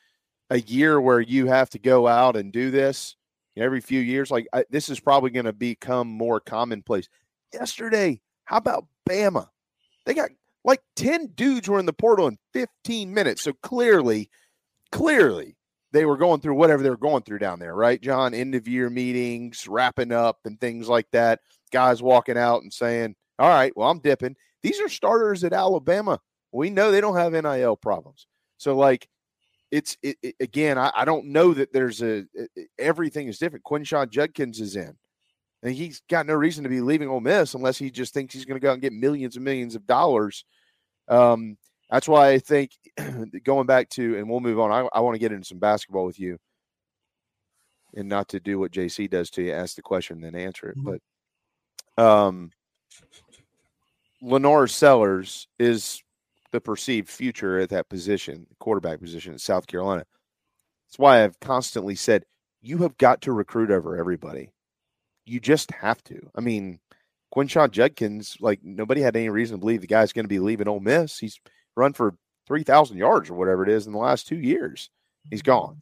A 0.51 0.61
year 0.61 1.01
where 1.01 1.21
you 1.21 1.47
have 1.47 1.71
to 1.71 1.79
go 1.79 2.09
out 2.09 2.37
and 2.37 2.53
do 2.53 2.71
this 2.71 3.17
every 3.57 3.81
few 3.81 4.01
years, 4.01 4.31
like 4.31 4.49
I, 4.53 4.65
this 4.69 4.89
is 4.89 4.99
probably 4.99 5.31
going 5.31 5.47
to 5.47 5.53
become 5.53 6.09
more 6.09 6.41
commonplace 6.41 7.09
yesterday. 7.53 8.21
How 8.45 8.57
about 8.57 8.87
Bama? 9.09 9.49
They 10.07 10.15
got 10.15 10.31
like 10.65 10.83
10 10.97 11.29
dudes 11.35 11.69
were 11.69 11.79
in 11.79 11.87
the 11.87 11.93
portal 11.93 12.27
in 12.27 12.39
15 12.53 13.13
minutes. 13.13 13.43
So 13.43 13.53
clearly, 13.63 14.31
clearly 14.93 15.57
they 15.93 16.05
were 16.05 16.17
going 16.17 16.41
through 16.41 16.55
whatever 16.55 16.83
they 16.83 16.91
were 16.91 16.97
going 16.97 17.23
through 17.23 17.39
down 17.39 17.59
there, 17.59 17.75
right, 17.75 18.01
John? 18.01 18.35
End 18.35 18.55
of 18.55 18.69
year 18.69 18.91
meetings, 18.91 19.67
wrapping 19.67 20.13
up 20.13 20.39
and 20.45 20.61
things 20.61 20.89
like 20.89 21.11
that. 21.13 21.41
Guys 21.73 22.03
walking 22.03 22.39
out 22.39 22.63
and 22.63 22.73
saying, 22.73 23.15
All 23.39 23.49
right, 23.49 23.73
well, 23.77 23.91
I'm 23.91 24.01
dipping. 24.01 24.37
These 24.63 24.81
are 24.81 24.89
starters 24.89 25.45
at 25.45 25.53
Alabama. 25.53 26.21
We 26.53 26.71
know 26.71 26.91
they 26.91 27.01
don't 27.01 27.17
have 27.17 27.33
NIL 27.33 27.77
problems. 27.77 28.27
So, 28.59 28.77
like, 28.77 29.09
it's 29.71 29.97
it, 30.03 30.17
it, 30.23 30.35
again, 30.41 30.79
I, 30.79 30.91
I, 30.95 31.05
don't 31.05 31.27
know 31.27 31.55
that 31.55 31.73
there's 31.73 32.03
a 32.03 32.25
everything 32.79 33.29
is 33.29 33.39
different. 33.39 33.65
Quinshon 33.65 34.11
Judkins 34.11 34.61
is 34.61 34.75
in. 34.75 34.97
And 35.63 35.75
he's 35.75 36.01
got 36.09 36.27
no 36.27 36.35
reason 36.35 36.65
to 36.65 36.71
be 36.71 36.81
leaving 36.81 37.09
Ole 37.09 37.21
Miss 37.21 37.55
unless 37.55 37.79
he 37.79 37.91
just 37.91 38.15
thinks 38.15 38.33
he's 38.33 38.47
going 38.47 38.59
to 38.59 38.65
go 38.65 38.71
out 38.71 38.75
and 38.75 38.83
get 38.83 38.93
millions 38.93 39.37
and 39.37 39.45
millions 39.45 39.75
of 39.75 39.87
dollars. 39.87 40.45
Um, 41.09 41.59
that's 41.91 42.09
why 42.09 42.31
I 42.31 42.39
think 42.39 42.73
going 43.45 43.67
back 43.67 43.91
to, 43.91 44.17
and 44.17 44.29
we'll 44.29 44.41
move 44.41 44.59
on. 44.59 44.71
I, 44.71 44.89
I 44.93 45.01
want 45.01 45.17
to 45.17 45.19
get 45.19 45.33
into 45.33 45.47
some 45.47 45.59
basketball 45.59 46.07
with 46.07 46.19
you, 46.19 46.39
and 47.95 48.09
not 48.09 48.29
to 48.29 48.41
do 48.41 48.59
what 48.59 48.71
JC 48.71 49.11
does 49.11 49.29
to 49.31 49.43
you, 49.43 49.53
ask 49.53 49.77
the 49.77 49.83
question 49.83 50.21
then 50.21 50.35
answer 50.35 50.71
it. 50.71 50.79
Mm-hmm. 50.79 50.97
But 51.97 52.03
um, 52.03 52.53
LaNorris 54.23 54.71
Sellers 54.71 55.49
is 55.59 56.03
the 56.53 56.61
perceived 56.61 57.09
future 57.09 57.59
at 57.59 57.71
that 57.71 57.89
position, 57.89 58.47
quarterback 58.61 59.01
position 59.01 59.35
at 59.35 59.41
South 59.41 59.67
Carolina. 59.67 60.05
That's 60.87 60.99
why 60.99 61.23
I've 61.23 61.39
constantly 61.41 61.97
said 61.97 62.25
you 62.63 62.79
have 62.79 62.97
got 62.99 63.23
to 63.23 63.33
recruit 63.33 63.71
over 63.71 63.97
everybody 63.97 64.51
you 65.31 65.41
just 65.41 65.71
have 65.71 66.03
to. 66.05 66.21
I 66.35 66.41
mean, 66.41 66.81
Quinshon 67.35 67.71
Judkins, 67.71 68.37
like 68.41 68.61
nobody 68.63 69.01
had 69.01 69.17
any 69.17 69.29
reason 69.29 69.57
to 69.57 69.61
believe 69.61 69.81
the 69.81 69.87
guy's 69.87 70.13
going 70.13 70.25
to 70.25 70.29
be 70.29 70.41
leaving 70.41 70.69
Ole 70.69 70.81
Miss. 70.81 71.19
He's 71.19 71.39
run 71.77 71.93
for 71.93 72.17
three 72.47 72.65
thousand 72.65 72.99
yards 72.99 73.31
or 73.31 73.35
whatever 73.35 73.63
it 73.63 73.69
is 73.69 73.87
in 73.87 73.93
the 73.93 73.99
last 73.99 74.27
two 74.27 74.39
years. 74.39 74.91
He's 75.31 75.43
gone. 75.43 75.79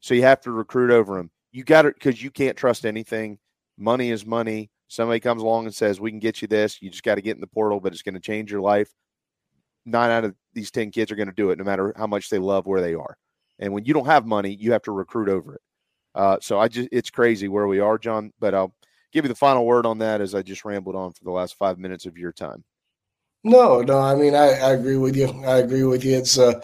So 0.00 0.14
you 0.14 0.22
have 0.22 0.40
to 0.42 0.52
recruit 0.52 0.90
over 0.90 1.18
him. 1.18 1.30
You 1.52 1.64
got 1.64 1.86
it 1.86 1.94
because 1.94 2.22
you 2.22 2.30
can't 2.30 2.56
trust 2.56 2.86
anything. 2.86 3.38
Money 3.78 4.10
is 4.10 4.24
money. 4.24 4.70
Somebody 4.88 5.20
comes 5.20 5.42
along 5.42 5.66
and 5.66 5.74
says, 5.74 6.00
"We 6.00 6.10
can 6.10 6.20
get 6.20 6.40
you 6.40 6.48
this." 6.48 6.80
You 6.80 6.90
just 6.90 7.02
got 7.02 7.16
to 7.16 7.22
get 7.22 7.36
in 7.36 7.40
the 7.40 7.46
portal, 7.46 7.80
but 7.80 7.92
it's 7.92 8.02
going 8.02 8.14
to 8.14 8.20
change 8.20 8.50
your 8.50 8.60
life. 8.60 8.90
Nine 9.84 10.10
out 10.10 10.24
of 10.24 10.34
these 10.54 10.70
ten 10.70 10.90
kids 10.90 11.12
are 11.12 11.16
going 11.16 11.28
to 11.28 11.34
do 11.34 11.50
it, 11.50 11.58
no 11.58 11.64
matter 11.64 11.92
how 11.96 12.06
much 12.06 12.30
they 12.30 12.38
love 12.38 12.66
where 12.66 12.80
they 12.80 12.94
are. 12.94 13.16
And 13.58 13.72
when 13.72 13.84
you 13.84 13.94
don't 13.94 14.06
have 14.06 14.26
money, 14.26 14.54
you 14.54 14.72
have 14.72 14.82
to 14.82 14.92
recruit 14.92 15.28
over 15.28 15.54
it. 15.54 15.60
Uh, 16.14 16.38
so 16.40 16.58
I 16.58 16.68
just 16.68 16.88
it's 16.92 17.10
crazy 17.10 17.48
where 17.48 17.66
we 17.66 17.80
are, 17.80 17.98
John. 17.98 18.32
But 18.40 18.54
I'll 18.54 18.74
give 19.12 19.24
you 19.24 19.28
the 19.28 19.34
final 19.34 19.64
word 19.64 19.86
on 19.86 19.98
that 19.98 20.20
as 20.20 20.34
I 20.34 20.42
just 20.42 20.64
rambled 20.64 20.96
on 20.96 21.12
for 21.12 21.24
the 21.24 21.30
last 21.30 21.56
five 21.56 21.78
minutes 21.78 22.06
of 22.06 22.16
your 22.18 22.32
time. 22.32 22.64
No, 23.44 23.80
no, 23.80 23.98
I 23.98 24.14
mean 24.14 24.34
I, 24.34 24.58
I 24.58 24.72
agree 24.72 24.96
with 24.96 25.16
you. 25.16 25.28
I 25.44 25.58
agree 25.58 25.84
with 25.84 26.04
you. 26.04 26.16
It's 26.16 26.36
a 26.38 26.62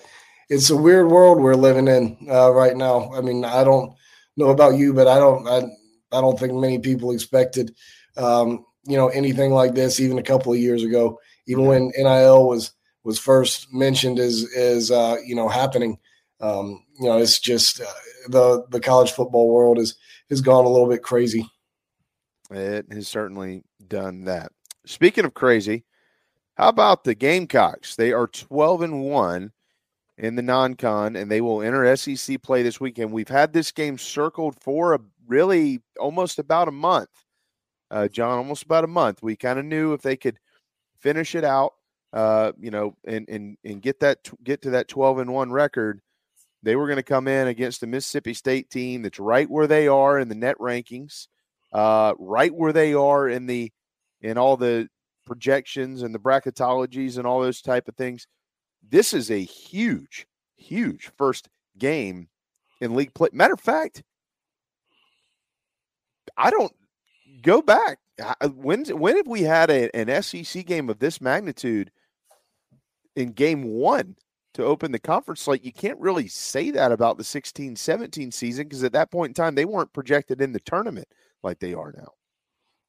it's 0.49 0.71
a 0.71 0.77
weird 0.77 1.09
world 1.09 1.41
we're 1.41 1.55
living 1.55 1.89
in 1.89 2.17
uh, 2.31 2.53
right 2.53 2.77
now. 2.77 3.13
I 3.15 3.21
mean, 3.21 3.45
I 3.45 3.65
don't 3.65 3.95
know 4.37 4.49
about 4.49 4.77
you, 4.77 4.93
but 4.93 5.09
I 5.09 5.19
don't 5.19 5.47
I, 5.49 5.59
I 6.17 6.21
don't 6.21 6.39
think 6.39 6.53
many 6.55 6.79
people 6.79 7.13
expected 7.13 7.75
um, 8.17 8.65
you 8.85 8.97
know 8.97 9.09
anything 9.09 9.53
like 9.53 9.75
this 9.75 10.01
even 10.01 10.19
a 10.19 10.23
couple 10.23 10.53
of 10.53 10.59
years 10.59 10.83
ago. 10.83 11.19
Even 11.47 11.67
when 11.67 11.93
NIL 11.97 12.49
was 12.49 12.73
was 13.05 13.19
first 13.19 13.73
mentioned 13.73 14.19
as 14.19 14.47
as 14.57 14.91
uh, 14.91 15.17
you 15.25 15.35
know 15.35 15.49
happening, 15.49 15.99
um, 16.41 16.85
you 16.99 17.07
know 17.07 17.19
it's 17.19 17.39
just 17.39 17.81
uh, 17.81 17.85
the 18.29 18.65
the 18.71 18.81
college 18.81 19.13
football 19.13 19.49
world 19.49 19.79
is 19.79 19.97
has 20.29 20.41
gone 20.41 20.65
a 20.65 20.69
little 20.69 20.89
bit 20.89 21.03
crazy. 21.03 21.49
It 22.53 22.87
has 22.93 23.09
certainly 23.09 23.65
done 23.87 24.25
that. 24.25 24.53
Speaking 24.87 25.25
of 25.25 25.35
crazy, 25.35 25.85
how 26.55 26.69
about 26.69 27.05
the 27.05 27.15
Gamecocks? 27.15 27.97
They 27.97 28.13
are 28.13 28.27
12 28.27 28.83
and 28.83 29.05
1 29.05 29.53
in 30.19 30.37
the 30.37 30.43
non-con 30.43 31.17
and 31.17 31.31
they 31.31 31.41
will 31.41 31.63
enter 31.63 31.97
SEC 31.97 32.43
play 32.43 32.63
this 32.63 32.81
weekend. 32.81 33.13
We've 33.13 33.29
had 33.29 33.53
this 33.53 33.73
game 33.73 33.99
circled 33.99 34.57
for 34.61 34.95
a 34.95 35.01
really 35.27 35.81
almost 35.99 36.39
about 36.39 36.69
a 36.69 36.73
month. 36.73 37.11
Uh, 37.91 38.09
John, 38.09 38.39
almost 38.39 38.63
about 38.63 38.85
a 38.85 38.89
month. 38.89 39.23
We 39.23 39.37
kind 39.37 39.59
of 39.59 39.65
knew 39.65 39.93
if 39.93 40.03
they 40.03 40.17
could 40.17 40.39
finish 41.01 41.35
it 41.35 41.45
out, 41.45 41.73
uh, 42.13 42.53
you 42.59 42.71
know, 42.71 42.97
and 43.05 43.29
and 43.29 43.59
and 43.65 43.83
get 43.83 44.01
that 44.01 44.19
get 44.43 44.63
to 44.63 44.71
that 44.71 44.89
12 44.89 45.19
and 45.19 45.33
1 45.33 45.53
record, 45.53 46.01
they 46.63 46.77
were 46.77 46.87
going 46.87 46.97
to 46.97 47.03
come 47.03 47.29
in 47.29 47.49
against 47.49 47.81
the 47.81 47.87
Mississippi 47.87 48.35
State 48.35 48.71
team 48.71 49.03
that's 49.03 49.19
right 49.19 49.51
where 49.51 49.67
they 49.67 49.89
are 49.89 50.19
in 50.19 50.29
the 50.29 50.35
net 50.35 50.57
rankings, 50.59 51.27
uh, 51.73 52.15
right 52.19 52.55
where 52.55 52.73
they 52.73 52.95
are 52.95 53.29
in 53.29 53.47
the 53.47 53.73
in 54.21 54.39
all 54.39 54.57
the 54.57 54.89
projections 55.25 56.03
and 56.03 56.15
the 56.15 56.19
bracketologies 56.19 57.19
and 57.19 57.27
all 57.27 57.41
those 57.41 57.61
type 57.61 57.89
of 57.89 57.97
things, 57.97 58.27
this 58.89 59.13
is 59.13 59.31
a 59.31 59.43
huge, 59.43 60.27
huge 60.57 61.11
first 61.17 61.49
game 61.79 62.29
in 62.81 62.95
league 62.95 63.15
play. 63.15 63.29
Matter 63.33 63.55
of 63.55 63.61
fact, 63.61 64.03
I 66.37 66.51
don't 66.51 66.73
go 67.43 67.63
back. 67.63 67.99
When 68.55 68.85
when 68.85 69.17
have 69.17 69.27
we 69.27 69.43
had 69.43 69.71
a, 69.71 69.95
an 69.97 70.23
SEC 70.23 70.67
game 70.67 70.91
of 70.91 70.99
this 70.99 71.21
magnitude 71.21 71.91
in 73.17 73.33
game 73.33 73.65
one 73.65 74.17
to 74.55 74.65
open 74.65 74.93
the 74.93 74.99
conference 74.99 75.41
slate? 75.41 75.65
You 75.65 75.73
can't 75.73 75.99
really 75.99 76.29
say 76.29 76.71
that 76.73 76.93
about 76.93 77.17
the 77.17 77.25
16 77.25 77.77
17 77.77 78.31
season 78.31 78.69
because 78.69 78.85
at 78.85 78.93
that 78.93 79.11
point 79.11 79.31
in 79.31 79.35
time, 79.35 79.55
they 79.55 79.65
weren't 79.65 79.93
projected 79.93 80.41
in 80.41 80.53
the 80.53 80.61
tournament 80.61 81.09
like 81.43 81.59
they 81.59 81.75
are 81.75 81.93
now. 81.97 82.13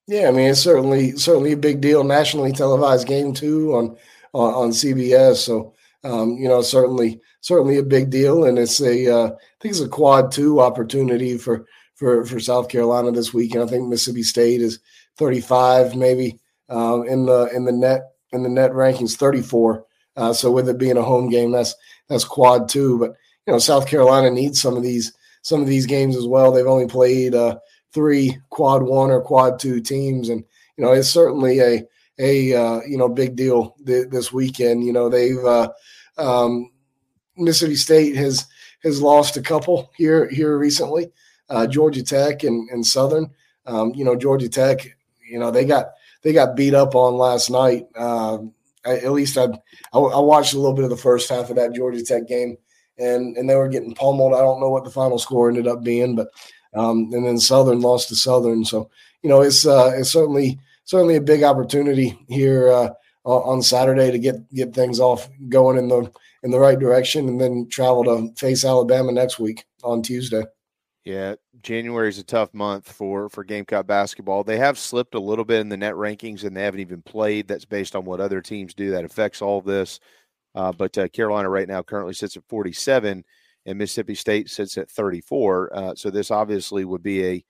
Yeah, 0.06 0.28
I 0.28 0.32
mean 0.32 0.50
it's 0.50 0.60
certainly 0.60 1.12
certainly 1.12 1.52
a 1.52 1.56
big 1.56 1.80
deal. 1.80 2.04
Nationally 2.04 2.52
televised 2.52 3.06
game 3.06 3.32
too 3.32 3.74
on 3.74 3.96
on, 4.32 4.54
on 4.54 4.70
CBS. 4.70 5.36
So 5.36 5.74
um, 6.02 6.36
you 6.36 6.48
know 6.48 6.62
certainly 6.62 7.20
certainly 7.40 7.78
a 7.78 7.82
big 7.82 8.10
deal, 8.10 8.44
and 8.44 8.58
it's 8.58 8.80
a 8.80 9.12
uh, 9.12 9.26
I 9.26 9.56
think 9.60 9.72
it's 9.72 9.80
a 9.80 9.88
quad 9.88 10.30
two 10.30 10.60
opportunity 10.60 11.38
for 11.38 11.66
for 11.94 12.24
for 12.26 12.38
South 12.40 12.68
Carolina 12.68 13.12
this 13.12 13.32
week, 13.32 13.54
and 13.54 13.64
I 13.64 13.66
think 13.66 13.88
Mississippi 13.88 14.22
State 14.22 14.60
is 14.60 14.80
35 15.16 15.94
maybe 15.94 16.38
um, 16.68 17.06
in 17.06 17.26
the 17.26 17.50
in 17.54 17.64
the 17.64 17.72
net 17.72 18.02
in 18.32 18.42
the 18.42 18.48
net 18.48 18.72
rankings 18.72 19.16
34. 19.16 19.86
Uh, 20.16 20.32
so 20.32 20.50
with 20.50 20.68
it 20.68 20.78
being 20.78 20.96
a 20.96 21.02
home 21.02 21.30
game, 21.30 21.50
that's 21.50 21.74
that's 22.08 22.24
quad 22.24 22.68
two. 22.68 22.98
But 22.98 23.14
you 23.46 23.52
know 23.52 23.58
South 23.58 23.86
Carolina 23.86 24.30
needs 24.30 24.60
some 24.60 24.76
of 24.76 24.82
these 24.82 25.12
some 25.42 25.60
of 25.60 25.66
these 25.66 25.86
games 25.86 26.16
as 26.16 26.26
well. 26.26 26.52
They've 26.52 26.66
only 26.66 26.86
played 26.86 27.34
uh, 27.34 27.58
three 27.94 28.36
quad 28.50 28.82
one 28.82 29.10
or 29.10 29.22
quad 29.22 29.58
two 29.58 29.80
teams, 29.80 30.28
and 30.28 30.44
you 30.76 30.84
know 30.84 30.92
it's 30.92 31.08
certainly 31.08 31.60
a 31.60 31.82
a 32.18 32.54
uh, 32.54 32.80
you 32.86 32.98
know 32.98 33.08
big 33.08 33.36
deal 33.36 33.76
th- 33.86 34.08
this 34.10 34.32
weekend. 34.32 34.84
You 34.84 34.92
know 34.92 35.08
they've 35.08 35.44
uh, 35.44 35.70
um, 36.18 36.70
Mississippi 37.36 37.76
State 37.76 38.16
has 38.16 38.46
has 38.82 39.00
lost 39.00 39.36
a 39.36 39.42
couple 39.42 39.90
here 39.96 40.28
here 40.28 40.58
recently. 40.58 41.10
Uh, 41.48 41.66
Georgia 41.66 42.02
Tech 42.02 42.42
and, 42.42 42.68
and 42.70 42.84
Southern. 42.84 43.30
Um, 43.66 43.92
you 43.94 44.04
know 44.04 44.16
Georgia 44.16 44.48
Tech. 44.48 44.84
You 45.30 45.38
know 45.38 45.50
they 45.50 45.64
got 45.64 45.86
they 46.22 46.32
got 46.32 46.56
beat 46.56 46.74
up 46.74 46.94
on 46.94 47.14
last 47.14 47.50
night. 47.50 47.86
I, 48.86 48.96
at 48.98 49.12
least 49.12 49.38
I, 49.38 49.44
I 49.92 49.98
I 49.98 50.20
watched 50.20 50.52
a 50.52 50.58
little 50.58 50.74
bit 50.74 50.84
of 50.84 50.90
the 50.90 50.96
first 50.96 51.30
half 51.30 51.50
of 51.50 51.56
that 51.56 51.74
Georgia 51.74 52.04
Tech 52.04 52.26
game, 52.26 52.56
and 52.98 53.36
and 53.36 53.48
they 53.48 53.54
were 53.54 53.68
getting 53.68 53.94
pummeled. 53.94 54.34
I 54.34 54.40
don't 54.40 54.60
know 54.60 54.70
what 54.70 54.84
the 54.84 54.90
final 54.90 55.18
score 55.18 55.48
ended 55.48 55.66
up 55.66 55.82
being, 55.82 56.14
but 56.14 56.28
um, 56.74 57.10
and 57.12 57.24
then 57.24 57.38
Southern 57.38 57.80
lost 57.80 58.08
to 58.08 58.16
Southern. 58.16 58.64
So 58.64 58.90
you 59.22 59.30
know 59.30 59.40
it's 59.40 59.66
uh, 59.66 59.92
it's 59.96 60.10
certainly 60.10 60.58
certainly 60.84 61.16
a 61.16 61.20
big 61.20 61.42
opportunity 61.42 62.18
here 62.28 62.70
uh, 62.70 62.90
on 63.24 63.62
Saturday 63.62 64.10
to 64.10 64.18
get 64.18 64.48
get 64.54 64.74
things 64.74 65.00
off 65.00 65.28
going 65.48 65.78
in 65.78 65.88
the 65.88 66.10
in 66.42 66.50
the 66.50 66.60
right 66.60 66.78
direction, 66.78 67.28
and 67.28 67.40
then 67.40 67.68
travel 67.68 68.04
to 68.04 68.32
face 68.36 68.64
Alabama 68.64 69.12
next 69.12 69.38
week 69.38 69.64
on 69.82 70.02
Tuesday. 70.02 70.44
Yeah, 71.04 71.34
January 71.62 72.08
is 72.08 72.18
a 72.18 72.24
tough 72.24 72.52
month 72.54 72.90
for 72.90 73.28
for 73.28 73.44
Gamecock 73.44 73.86
basketball. 73.86 74.44
They 74.44 74.58
have 74.58 74.78
slipped 74.78 75.14
a 75.14 75.20
little 75.20 75.44
bit 75.44 75.60
in 75.60 75.68
the 75.68 75.76
net 75.76 75.94
rankings, 75.94 76.44
and 76.44 76.56
they 76.56 76.62
haven't 76.62 76.80
even 76.80 77.02
played. 77.02 77.48
That's 77.48 77.64
based 77.64 77.94
on 77.94 78.04
what 78.04 78.20
other 78.20 78.40
teams 78.40 78.74
do. 78.74 78.90
That 78.90 79.04
affects 79.04 79.42
all 79.42 79.60
this. 79.60 80.00
Uh, 80.54 80.72
but 80.72 80.96
uh, 80.96 81.08
Carolina 81.08 81.48
right 81.48 81.68
now 81.68 81.82
currently 81.82 82.14
sits 82.14 82.36
at 82.36 82.44
47, 82.48 83.24
and 83.66 83.78
Mississippi 83.78 84.14
State 84.14 84.50
sits 84.50 84.76
at 84.78 84.90
34. 84.90 85.76
Uh, 85.76 85.94
so 85.94 86.10
this 86.10 86.30
obviously 86.30 86.84
would 86.84 87.02
be 87.02 87.24
a 87.24 87.44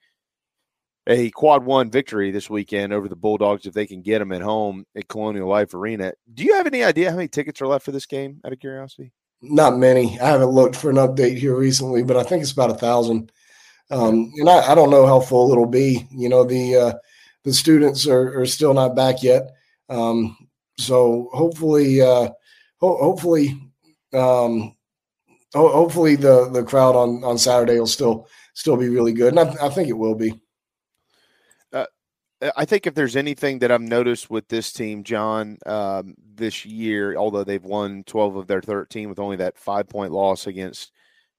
a 1.07 1.29
quad 1.31 1.63
one 1.63 1.91
victory 1.91 2.31
this 2.31 2.49
weekend 2.49 2.91
over 2.91 3.07
the 3.07 3.15
Bulldogs 3.15 3.65
if 3.65 3.73
they 3.73 3.85
can 3.85 4.01
get 4.01 4.19
them 4.19 4.31
at 4.31 4.41
home 4.41 4.85
at 4.97 5.07
Colonial 5.07 5.47
Life 5.47 5.73
Arena. 5.73 6.13
Do 6.33 6.43
you 6.43 6.55
have 6.55 6.65
any 6.65 6.83
idea 6.83 7.11
how 7.11 7.15
many 7.15 7.27
tickets 7.27 7.61
are 7.61 7.67
left 7.67 7.85
for 7.85 7.91
this 7.91 8.07
game? 8.07 8.41
Out 8.43 8.53
of 8.53 8.59
curiosity, 8.59 9.11
not 9.41 9.77
many. 9.77 10.19
I 10.19 10.29
haven't 10.29 10.49
looked 10.49 10.75
for 10.75 10.89
an 10.89 10.95
update 10.95 11.37
here 11.37 11.55
recently, 11.55 12.03
but 12.03 12.17
I 12.17 12.23
think 12.23 12.41
it's 12.41 12.51
about 12.51 12.71
a 12.71 12.75
thousand. 12.75 13.31
Um, 13.91 14.31
and 14.37 14.49
I, 14.49 14.71
I, 14.71 14.75
don't 14.75 14.89
know 14.89 15.05
how 15.05 15.19
full 15.19 15.51
it'll 15.51 15.67
be. 15.67 16.07
You 16.09 16.27
know, 16.27 16.43
the 16.43 16.75
uh, 16.75 16.93
the 17.43 17.53
students 17.53 18.07
are, 18.07 18.41
are 18.41 18.47
still 18.47 18.73
not 18.73 18.95
back 18.95 19.21
yet, 19.21 19.51
um, 19.89 20.35
so 20.79 21.29
hopefully, 21.33 22.01
uh, 22.01 22.29
ho- 22.79 22.97
hopefully, 22.97 23.61
um, 24.11 24.75
ho- 25.55 25.71
hopefully 25.71 26.15
the 26.15 26.49
the 26.49 26.63
crowd 26.63 26.95
on 26.95 27.23
on 27.23 27.37
Saturday 27.37 27.79
will 27.79 27.87
still 27.87 28.27
still 28.53 28.77
be 28.77 28.89
really 28.89 29.13
good, 29.13 29.35
and 29.35 29.39
I, 29.39 29.65
I 29.65 29.69
think 29.69 29.89
it 29.89 29.97
will 29.97 30.15
be. 30.15 30.39
Uh, 31.73 31.85
I 32.55 32.65
think 32.65 32.85
if 32.85 32.93
there's 32.93 33.15
anything 33.15 33.59
that 33.59 33.71
I've 33.71 33.81
noticed 33.81 34.29
with 34.29 34.47
this 34.47 34.73
team, 34.73 35.03
John, 35.03 35.57
um, 35.65 36.15
this 36.35 36.65
year, 36.65 37.15
although 37.15 37.43
they've 37.43 37.63
won 37.63 38.03
12 38.05 38.35
of 38.35 38.47
their 38.47 38.61
13 38.61 39.09
with 39.09 39.19
only 39.19 39.37
that 39.37 39.57
five 39.57 39.87
point 39.87 40.11
loss 40.11 40.45
against 40.45 40.91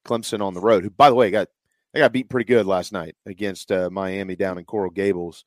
Clemson 0.04 0.40
on 0.40 0.54
the 0.54 0.60
road, 0.60 0.84
who, 0.84 0.90
by 0.90 1.08
the 1.08 1.14
way, 1.14 1.30
got 1.30 1.48
they 1.92 2.00
got 2.00 2.12
beat 2.12 2.28
pretty 2.28 2.46
good 2.46 2.66
last 2.66 2.92
night 2.92 3.14
against 3.26 3.70
uh, 3.70 3.90
Miami 3.90 4.36
down 4.36 4.58
in 4.58 4.64
Coral 4.64 4.90
Gables. 4.90 5.44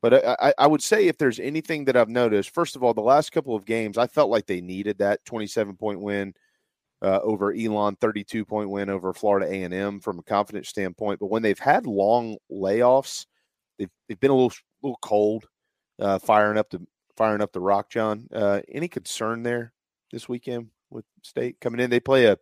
But 0.00 0.26
I, 0.26 0.52
I, 0.58 0.66
would 0.66 0.82
say 0.82 1.06
if 1.06 1.16
there's 1.16 1.38
anything 1.38 1.84
that 1.84 1.96
I've 1.96 2.08
noticed, 2.08 2.52
first 2.52 2.74
of 2.74 2.82
all, 2.82 2.92
the 2.92 3.00
last 3.00 3.30
couple 3.30 3.54
of 3.54 3.64
games, 3.64 3.96
I 3.96 4.08
felt 4.08 4.30
like 4.30 4.46
they 4.46 4.60
needed 4.60 4.98
that 4.98 5.24
27 5.24 5.76
point 5.76 6.00
win 6.00 6.34
uh, 7.02 7.18
over 7.22 7.52
Elon, 7.52 7.96
32 7.96 8.44
point 8.44 8.70
win 8.70 8.88
over 8.88 9.12
Florida 9.12 9.46
A&M 9.50 10.00
from 10.00 10.20
a 10.20 10.22
confidence 10.22 10.68
standpoint. 10.68 11.18
But 11.18 11.30
when 11.30 11.42
they've 11.42 11.58
had 11.58 11.86
long 11.86 12.36
layoffs, 12.50 13.26
they've, 13.78 13.90
they've 14.08 14.20
been 14.20 14.30
a 14.30 14.34
little 14.34 14.52
little 14.82 14.98
cold, 15.02 15.46
uh, 15.98 16.18
firing 16.20 16.58
up 16.58 16.70
the 16.70 16.80
firing 17.16 17.42
up 17.42 17.52
the 17.52 17.60
rock. 17.60 17.90
John, 17.90 18.28
uh, 18.32 18.60
any 18.70 18.88
concern 18.88 19.42
there 19.42 19.72
this 20.12 20.28
weekend 20.28 20.68
with 20.90 21.04
State 21.22 21.60
coming 21.60 21.80
in? 21.80 21.90
They 21.90 22.00
play 22.00 22.26
a 22.26 22.36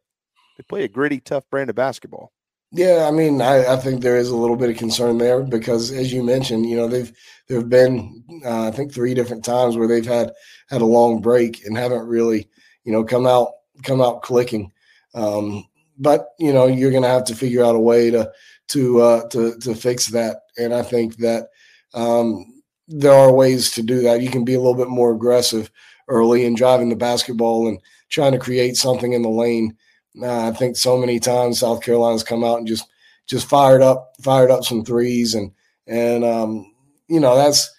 they 0.58 0.64
play 0.68 0.84
a 0.84 0.88
gritty, 0.88 1.20
tough 1.20 1.48
brand 1.50 1.70
of 1.70 1.76
basketball. 1.76 2.32
Yeah, 2.72 3.08
I 3.08 3.10
mean, 3.10 3.42
I, 3.42 3.72
I, 3.72 3.76
think 3.78 4.00
there 4.00 4.16
is 4.16 4.28
a 4.28 4.36
little 4.36 4.54
bit 4.54 4.70
of 4.70 4.76
concern 4.76 5.18
there 5.18 5.42
because, 5.42 5.90
as 5.90 6.12
you 6.12 6.22
mentioned, 6.22 6.66
you 6.66 6.76
know, 6.76 6.86
they've 6.86 7.12
there 7.48 7.58
have 7.58 7.68
been 7.68 8.22
uh, 8.44 8.68
I 8.68 8.70
think 8.70 8.92
three 8.92 9.12
different 9.12 9.44
times 9.44 9.76
where 9.76 9.88
they've 9.88 10.06
had 10.06 10.32
had 10.68 10.80
a 10.80 10.86
long 10.86 11.20
break 11.20 11.64
and 11.64 11.76
haven't 11.76 12.06
really, 12.06 12.48
you 12.84 12.92
know, 12.92 13.02
come 13.02 13.26
out 13.26 13.48
come 13.82 14.00
out 14.00 14.22
clicking. 14.22 14.72
Um, 15.14 15.66
but 15.98 16.28
you 16.38 16.52
know, 16.52 16.66
you're 16.66 16.90
going 16.90 17.02
to 17.02 17.08
have 17.08 17.24
to 17.24 17.34
figure 17.34 17.64
out 17.64 17.74
a 17.74 17.80
way 17.80 18.10
to 18.10 18.30
to 18.68 19.00
uh, 19.00 19.28
to 19.28 19.58
to 19.58 19.74
fix 19.74 20.08
that, 20.08 20.42
and 20.56 20.72
I 20.72 20.82
think 20.82 21.16
that 21.18 21.48
um, 21.94 22.62
there 22.88 23.12
are 23.12 23.32
ways 23.32 23.70
to 23.72 23.82
do 23.82 24.02
that. 24.02 24.22
You 24.22 24.30
can 24.30 24.44
be 24.44 24.54
a 24.54 24.58
little 24.58 24.76
bit 24.76 24.88
more 24.88 25.12
aggressive 25.12 25.70
early 26.08 26.44
in 26.44 26.54
driving 26.54 26.88
the 26.88 26.96
basketball 26.96 27.68
and 27.68 27.78
trying 28.08 28.32
to 28.32 28.38
create 28.38 28.76
something 28.76 29.12
in 29.12 29.22
the 29.22 29.28
lane 29.28 29.76
uh, 30.20 30.48
I 30.48 30.52
think 30.52 30.76
so 30.76 30.96
many 30.96 31.20
times 31.20 31.60
South 31.60 31.82
Carolina's 31.82 32.24
come 32.24 32.44
out 32.44 32.58
and 32.58 32.66
just 32.66 32.86
just 33.26 33.48
fired 33.48 33.82
up 33.82 34.14
fired 34.22 34.50
up 34.50 34.64
some 34.64 34.84
threes 34.84 35.34
and 35.34 35.52
and 35.86 36.24
um, 36.24 36.72
you 37.08 37.20
know 37.20 37.36
that's 37.36 37.70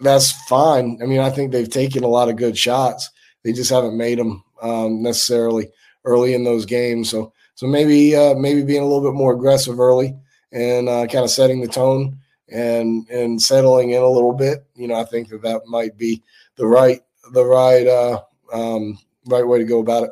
that's 0.00 0.32
fine. 0.48 0.98
I 1.02 1.06
mean, 1.06 1.20
I 1.20 1.30
think 1.30 1.52
they've 1.52 1.70
taken 1.70 2.02
a 2.02 2.08
lot 2.08 2.28
of 2.28 2.36
good 2.36 2.58
shots. 2.58 3.10
They 3.44 3.52
just 3.52 3.70
haven't 3.70 3.96
made 3.96 4.18
them 4.18 4.42
um, 4.62 5.02
necessarily 5.02 5.68
early 6.04 6.34
in 6.34 6.44
those 6.44 6.66
games. 6.66 7.10
So 7.10 7.32
so 7.54 7.66
maybe 7.66 8.14
uh, 8.14 8.34
maybe 8.34 8.62
being 8.62 8.82
a 8.82 8.86
little 8.86 9.02
bit 9.02 9.16
more 9.16 9.34
aggressive 9.34 9.80
early 9.80 10.16
and 10.52 10.88
uh, 10.88 11.06
kind 11.06 11.24
of 11.24 11.30
setting 11.30 11.60
the 11.60 11.68
tone 11.68 12.18
and 12.48 13.08
and 13.08 13.40
settling 13.40 13.90
in 13.90 14.02
a 14.02 14.08
little 14.08 14.32
bit. 14.32 14.64
You 14.74 14.88
know, 14.88 14.94
I 14.94 15.04
think 15.04 15.28
that 15.28 15.42
that 15.42 15.66
might 15.66 15.96
be 15.96 16.22
the 16.56 16.66
right 16.66 17.00
the 17.32 17.44
right 17.44 17.86
uh, 17.86 18.22
um, 18.52 18.98
right 19.26 19.46
way 19.46 19.58
to 19.58 19.64
go 19.64 19.80
about 19.80 20.04
it. 20.04 20.10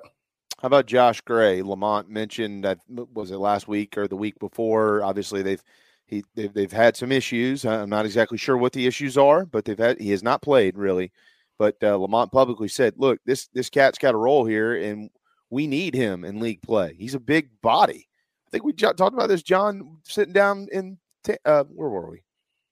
How 0.60 0.66
about 0.66 0.86
Josh 0.86 1.20
Gray? 1.20 1.62
Lamont 1.62 2.08
mentioned 2.08 2.64
that 2.64 2.78
was 2.88 3.30
it 3.30 3.36
last 3.36 3.68
week 3.68 3.96
or 3.96 4.08
the 4.08 4.16
week 4.16 4.38
before. 4.38 5.02
Obviously, 5.02 5.42
they've 5.42 5.62
he 6.06 6.24
they've, 6.34 6.52
they've 6.52 6.72
had 6.72 6.96
some 6.96 7.12
issues. 7.12 7.64
I'm 7.64 7.90
not 7.90 8.06
exactly 8.06 8.38
sure 8.38 8.56
what 8.56 8.72
the 8.72 8.86
issues 8.86 9.16
are, 9.16 9.44
but 9.44 9.64
they've 9.64 9.78
had 9.78 10.00
he 10.00 10.10
has 10.10 10.22
not 10.22 10.42
played 10.42 10.76
really. 10.76 11.12
But 11.58 11.76
uh, 11.82 11.96
Lamont 11.96 12.32
publicly 12.32 12.68
said, 12.68 12.94
"Look, 12.96 13.18
this 13.24 13.48
this 13.48 13.70
cat's 13.70 13.98
got 13.98 14.14
a 14.14 14.18
role 14.18 14.44
here, 14.44 14.76
and 14.76 15.10
we 15.50 15.66
need 15.66 15.94
him 15.94 16.24
in 16.24 16.40
league 16.40 16.62
play. 16.62 16.94
He's 16.98 17.14
a 17.14 17.20
big 17.20 17.48
body. 17.62 18.08
I 18.46 18.50
think 18.50 18.64
we 18.64 18.72
talked 18.72 19.00
about 19.00 19.28
this, 19.28 19.42
John, 19.42 19.98
sitting 20.04 20.32
down 20.34 20.68
in 20.70 20.98
uh, 21.44 21.64
where 21.64 21.88
were 21.88 22.10
we? 22.10 22.22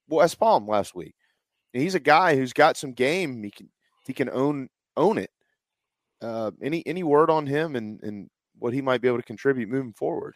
West 0.07 0.39
Palm 0.39 0.67
last 0.67 0.95
week. 0.95 1.15
And 1.73 1.83
he's 1.83 1.95
a 1.95 1.99
guy 1.99 2.35
who's 2.35 2.53
got 2.53 2.77
some 2.77 2.93
game. 2.93 3.43
He 3.43 3.51
can 3.51 3.69
he 4.05 4.13
can 4.13 4.29
own 4.29 4.69
own 4.95 5.17
it 5.17 5.31
uh, 6.21 6.51
any 6.61 6.83
any 6.85 7.03
word 7.03 7.29
on 7.29 7.45
him 7.45 7.75
and 7.75 8.01
and 8.01 8.29
what 8.57 8.73
he 8.73 8.81
might 8.81 9.01
be 9.01 9.07
able 9.07 9.17
to 9.17 9.23
contribute 9.23 9.69
moving 9.69 9.93
forward? 9.93 10.35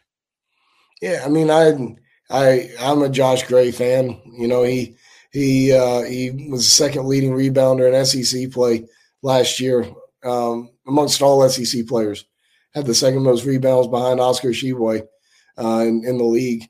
Yeah, 1.00 1.22
I 1.24 1.28
mean, 1.28 1.50
I 1.50 1.96
I 2.30 2.70
I'm 2.80 3.02
a 3.02 3.08
Josh 3.08 3.46
Gray 3.46 3.70
fan. 3.70 4.20
You 4.38 4.48
know, 4.48 4.62
he 4.62 4.96
he 5.30 5.72
uh, 5.72 6.02
he 6.02 6.48
was 6.50 6.64
the 6.64 6.70
second 6.70 7.06
leading 7.06 7.32
rebounder 7.32 7.92
in 7.92 8.04
SEC 8.04 8.50
play 8.50 8.86
last 9.22 9.60
year 9.60 9.86
um, 10.24 10.70
amongst 10.86 11.22
all 11.22 11.48
SEC 11.48 11.86
players. 11.86 12.24
Had 12.74 12.86
the 12.86 12.94
second 12.94 13.22
most 13.22 13.44
rebounds 13.44 13.88
behind 13.88 14.20
Oscar 14.20 14.50
Tshiebwe 14.50 15.06
uh, 15.58 15.84
in, 15.86 16.04
in 16.04 16.18
the 16.18 16.24
league. 16.24 16.68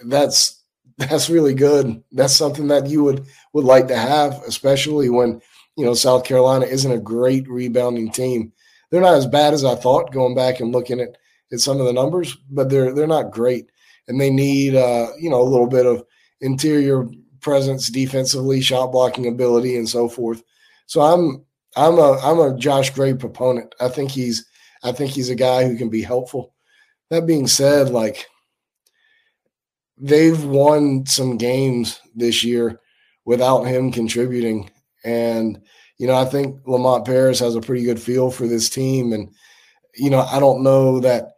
That's 0.00 0.62
that's 0.98 1.30
really 1.30 1.54
good. 1.54 2.02
That's 2.12 2.36
something 2.36 2.68
that 2.68 2.86
you 2.86 3.04
would 3.04 3.26
would 3.52 3.64
like 3.64 3.88
to 3.88 3.96
have, 3.96 4.42
especially 4.46 5.08
when 5.08 5.40
you 5.76 5.84
know, 5.84 5.94
South 5.94 6.24
Carolina 6.24 6.64
isn't 6.66 6.90
a 6.90 6.98
great 6.98 7.48
rebounding 7.48 8.10
team. 8.10 8.52
They're 8.90 9.02
not 9.02 9.14
as 9.14 9.26
bad 9.26 9.52
as 9.52 9.64
I 9.64 9.74
thought 9.74 10.12
going 10.12 10.34
back 10.34 10.60
and 10.60 10.72
looking 10.72 11.00
at, 11.00 11.16
at 11.52 11.60
some 11.60 11.80
of 11.80 11.86
the 11.86 11.92
numbers, 11.92 12.36
but 12.50 12.70
they're 12.70 12.94
they're 12.94 13.06
not 13.06 13.30
great. 13.30 13.70
And 14.08 14.20
they 14.20 14.30
need 14.30 14.74
uh, 14.74 15.08
you 15.18 15.28
know, 15.28 15.40
a 15.40 15.44
little 15.44 15.66
bit 15.66 15.86
of 15.86 16.04
interior 16.40 17.06
presence 17.46 17.88
defensively, 17.88 18.60
shot 18.60 18.90
blocking 18.90 19.28
ability, 19.28 19.76
and 19.76 19.88
so 19.88 20.08
forth. 20.08 20.42
So 20.86 21.00
I'm 21.00 21.44
I'm 21.76 21.96
a 21.96 22.18
I'm 22.18 22.40
a 22.40 22.58
Josh 22.58 22.90
Gray 22.90 23.14
proponent. 23.14 23.72
I 23.80 23.88
think 23.88 24.10
he's 24.10 24.44
I 24.82 24.90
think 24.90 25.12
he's 25.12 25.30
a 25.30 25.36
guy 25.36 25.64
who 25.64 25.76
can 25.76 25.88
be 25.88 26.02
helpful. 26.02 26.54
That 27.10 27.24
being 27.24 27.46
said, 27.46 27.90
like 27.90 28.26
they've 29.96 30.42
won 30.42 31.06
some 31.06 31.36
games 31.36 32.00
this 32.16 32.42
year 32.42 32.80
without 33.24 33.62
him 33.62 33.92
contributing. 33.92 34.68
And, 35.04 35.62
you 35.98 36.08
know, 36.08 36.16
I 36.16 36.24
think 36.24 36.60
Lamont 36.66 37.06
Paris 37.06 37.38
has 37.38 37.54
a 37.54 37.60
pretty 37.60 37.84
good 37.84 38.00
feel 38.00 38.32
for 38.32 38.48
this 38.48 38.68
team. 38.68 39.12
And, 39.12 39.30
you 39.94 40.10
know, 40.10 40.20
I 40.20 40.40
don't 40.40 40.64
know 40.64 40.98
that 41.00 41.28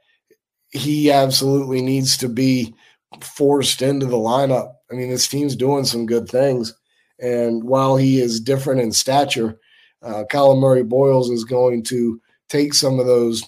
he 0.70 1.12
absolutely 1.12 1.82
needs 1.82 2.16
to 2.16 2.28
be 2.28 2.74
forced 3.20 3.82
into 3.82 4.06
the 4.06 4.16
lineup. 4.16 4.72
I 4.90 4.94
mean, 4.94 5.10
this 5.10 5.28
team's 5.28 5.56
doing 5.56 5.84
some 5.84 6.06
good 6.06 6.28
things. 6.28 6.74
And 7.20 7.64
while 7.64 7.96
he 7.96 8.20
is 8.20 8.40
different 8.40 8.80
in 8.80 8.92
stature, 8.92 9.58
uh, 10.02 10.24
Collin 10.30 10.60
Murray 10.60 10.84
Boyles 10.84 11.30
is 11.30 11.44
going 11.44 11.82
to 11.84 12.20
take 12.48 12.74
some 12.74 12.98
of 12.98 13.06
those 13.06 13.42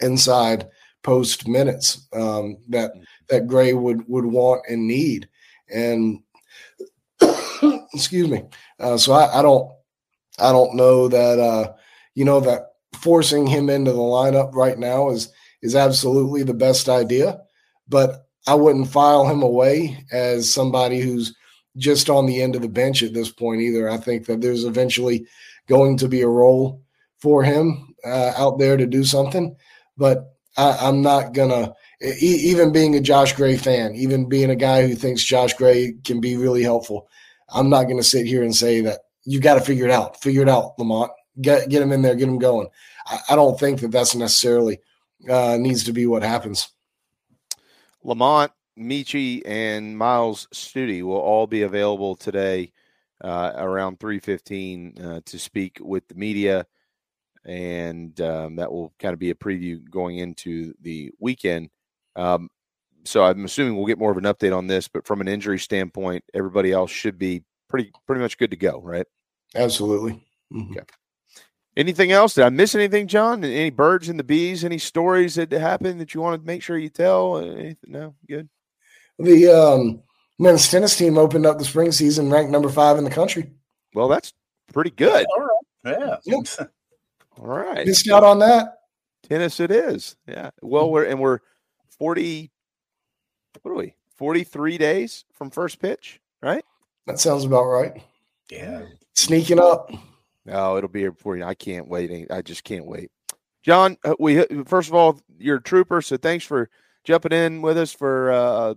inside 0.00 0.68
post 1.02 1.48
minutes 1.48 2.06
um, 2.12 2.58
that 2.68 2.92
that 3.28 3.46
Gray 3.46 3.72
would 3.72 4.06
would 4.08 4.26
want 4.26 4.62
and 4.68 4.86
need. 4.86 5.28
And 5.72 6.20
excuse 7.94 8.28
me. 8.28 8.44
Uh, 8.78 8.96
so 8.96 9.12
I, 9.12 9.38
I, 9.38 9.42
don't 9.42 9.70
I 10.38 10.52
don't 10.52 10.74
know 10.74 11.08
that 11.08 11.38
uh, 11.38 11.72
you 12.14 12.24
know 12.24 12.40
that 12.40 12.72
forcing 13.00 13.46
him 13.46 13.70
into 13.70 13.92
the 13.92 13.98
lineup 13.98 14.54
right 14.54 14.78
now 14.78 15.10
is 15.10 15.32
is 15.62 15.74
absolutely 15.74 16.42
the 16.42 16.54
best 16.54 16.88
idea. 16.88 17.40
But 17.88 18.26
I 18.50 18.54
wouldn't 18.54 18.90
file 18.90 19.28
him 19.28 19.44
away 19.44 20.04
as 20.10 20.52
somebody 20.52 20.98
who's 20.98 21.32
just 21.76 22.10
on 22.10 22.26
the 22.26 22.42
end 22.42 22.56
of 22.56 22.62
the 22.62 22.68
bench 22.68 23.00
at 23.00 23.14
this 23.14 23.30
point 23.30 23.60
either. 23.60 23.88
I 23.88 23.96
think 23.96 24.26
that 24.26 24.40
there's 24.40 24.64
eventually 24.64 25.24
going 25.68 25.96
to 25.98 26.08
be 26.08 26.22
a 26.22 26.28
role 26.28 26.82
for 27.20 27.44
him 27.44 27.94
uh, 28.04 28.32
out 28.36 28.58
there 28.58 28.76
to 28.76 28.86
do 28.86 29.04
something, 29.04 29.54
but 29.96 30.34
I, 30.56 30.88
am 30.88 31.00
not 31.00 31.32
gonna. 31.32 31.74
even 32.00 32.72
being 32.72 32.96
a 32.96 33.00
Josh 33.00 33.34
Gray 33.34 33.56
fan, 33.56 33.94
even 33.94 34.28
being 34.28 34.50
a 34.50 34.56
guy 34.56 34.84
who 34.84 34.96
thinks 34.96 35.22
Josh 35.22 35.54
Gray 35.54 35.94
can 36.02 36.20
be 36.20 36.36
really 36.36 36.64
helpful, 36.64 37.06
I'm 37.50 37.70
not 37.70 37.84
gonna 37.84 38.02
sit 38.02 38.26
here 38.26 38.42
and 38.42 38.56
say 38.56 38.80
that 38.80 39.02
you 39.22 39.38
got 39.38 39.54
to 39.54 39.60
figure 39.60 39.84
it 39.84 39.92
out. 39.92 40.20
Figure 40.20 40.42
it 40.42 40.48
out, 40.48 40.76
Lamont. 40.76 41.12
Get 41.40 41.68
get 41.68 41.82
him 41.82 41.92
in 41.92 42.02
there. 42.02 42.16
Get 42.16 42.26
him 42.28 42.40
going. 42.40 42.66
I, 43.06 43.20
I 43.28 43.36
don't 43.36 43.60
think 43.60 43.78
that 43.78 43.92
that's 43.92 44.16
necessarily 44.16 44.80
uh, 45.28 45.56
needs 45.56 45.84
to 45.84 45.92
be 45.92 46.06
what 46.06 46.24
happens. 46.24 46.68
Lamont, 48.02 48.52
Meechie, 48.78 49.42
and 49.44 49.96
Myles 49.96 50.48
Stute 50.52 51.02
will 51.02 51.16
all 51.18 51.46
be 51.46 51.62
available 51.62 52.16
today 52.16 52.72
uh, 53.22 53.52
around 53.56 53.98
3:15 53.98 55.04
uh, 55.04 55.20
to 55.26 55.38
speak 55.38 55.78
with 55.80 56.06
the 56.08 56.14
media, 56.14 56.66
and 57.44 58.18
um, 58.20 58.56
that 58.56 58.72
will 58.72 58.92
kind 58.98 59.12
of 59.12 59.18
be 59.18 59.30
a 59.30 59.34
preview 59.34 59.88
going 59.90 60.18
into 60.18 60.72
the 60.80 61.12
weekend. 61.18 61.70
Um, 62.16 62.48
so 63.04 63.24
I'm 63.24 63.44
assuming 63.44 63.76
we'll 63.76 63.86
get 63.86 63.98
more 63.98 64.10
of 64.10 64.18
an 64.18 64.24
update 64.24 64.56
on 64.56 64.66
this, 64.66 64.88
but 64.88 65.06
from 65.06 65.20
an 65.20 65.28
injury 65.28 65.58
standpoint, 65.58 66.24
everybody 66.34 66.72
else 66.72 66.90
should 66.90 67.18
be 67.18 67.44
pretty 67.68 67.92
pretty 68.06 68.20
much 68.20 68.38
good 68.38 68.50
to 68.50 68.56
go, 68.56 68.80
right? 68.82 69.06
Absolutely. 69.54 70.22
Mm-hmm. 70.52 70.72
Okay. 70.72 70.84
Anything 71.76 72.10
else? 72.10 72.34
Did 72.34 72.44
I 72.44 72.48
miss 72.48 72.74
anything, 72.74 73.06
John? 73.06 73.44
Any 73.44 73.70
birds 73.70 74.08
and 74.08 74.18
the 74.18 74.24
bees? 74.24 74.64
Any 74.64 74.78
stories 74.78 75.36
that 75.36 75.52
happened 75.52 76.00
that 76.00 76.14
you 76.14 76.20
want 76.20 76.40
to 76.40 76.46
make 76.46 76.62
sure 76.62 76.76
you 76.76 76.88
tell? 76.88 77.38
Anything? 77.38 77.76
No, 77.86 78.14
good. 78.28 78.48
The 79.18 79.46
um, 79.48 80.02
men's 80.38 80.68
tennis 80.68 80.96
team 80.96 81.16
opened 81.16 81.46
up 81.46 81.58
the 81.58 81.64
spring 81.64 81.92
season 81.92 82.30
ranked 82.30 82.50
number 82.50 82.68
five 82.68 82.98
in 82.98 83.04
the 83.04 83.10
country. 83.10 83.52
Well, 83.94 84.08
that's 84.08 84.32
pretty 84.72 84.90
good. 84.90 85.26
All 85.36 85.48
right. 85.84 85.96
Yeah. 85.98 86.16
Yep. 86.24 86.70
All 87.38 87.46
right. 87.46 87.86
Missed 87.86 88.10
out 88.10 88.24
on 88.24 88.40
that. 88.40 88.78
Tennis, 89.28 89.60
it 89.60 89.70
is. 89.70 90.16
Yeah. 90.26 90.50
Well, 90.62 90.90
we're 90.90 91.04
and 91.04 91.20
we're 91.20 91.38
forty. 91.98 92.50
What 93.62 93.70
are 93.70 93.76
we? 93.76 93.94
Forty-three 94.16 94.76
days 94.76 95.24
from 95.32 95.50
first 95.50 95.78
pitch, 95.78 96.20
right? 96.42 96.64
That 97.06 97.20
sounds 97.20 97.44
about 97.44 97.64
right. 97.64 98.02
Yeah. 98.50 98.82
Sneaking 99.14 99.60
up. 99.60 99.90
Oh, 100.48 100.76
it'll 100.76 100.88
be 100.88 101.00
here 101.00 101.12
before 101.12 101.36
you. 101.36 101.44
I 101.44 101.54
can't 101.54 101.88
wait. 101.88 102.30
I 102.30 102.42
just 102.42 102.64
can't 102.64 102.86
wait. 102.86 103.10
John, 103.62 103.98
uh, 104.04 104.14
we 104.18 104.44
first 104.64 104.88
of 104.88 104.94
all, 104.94 105.20
you're 105.38 105.58
a 105.58 105.62
trooper, 105.62 106.00
so 106.00 106.16
thanks 106.16 106.44
for 106.44 106.70
jumping 107.04 107.32
in 107.32 107.62
with 107.62 107.76
us 107.76 107.92
for 107.92 108.32
uh, 108.32 108.74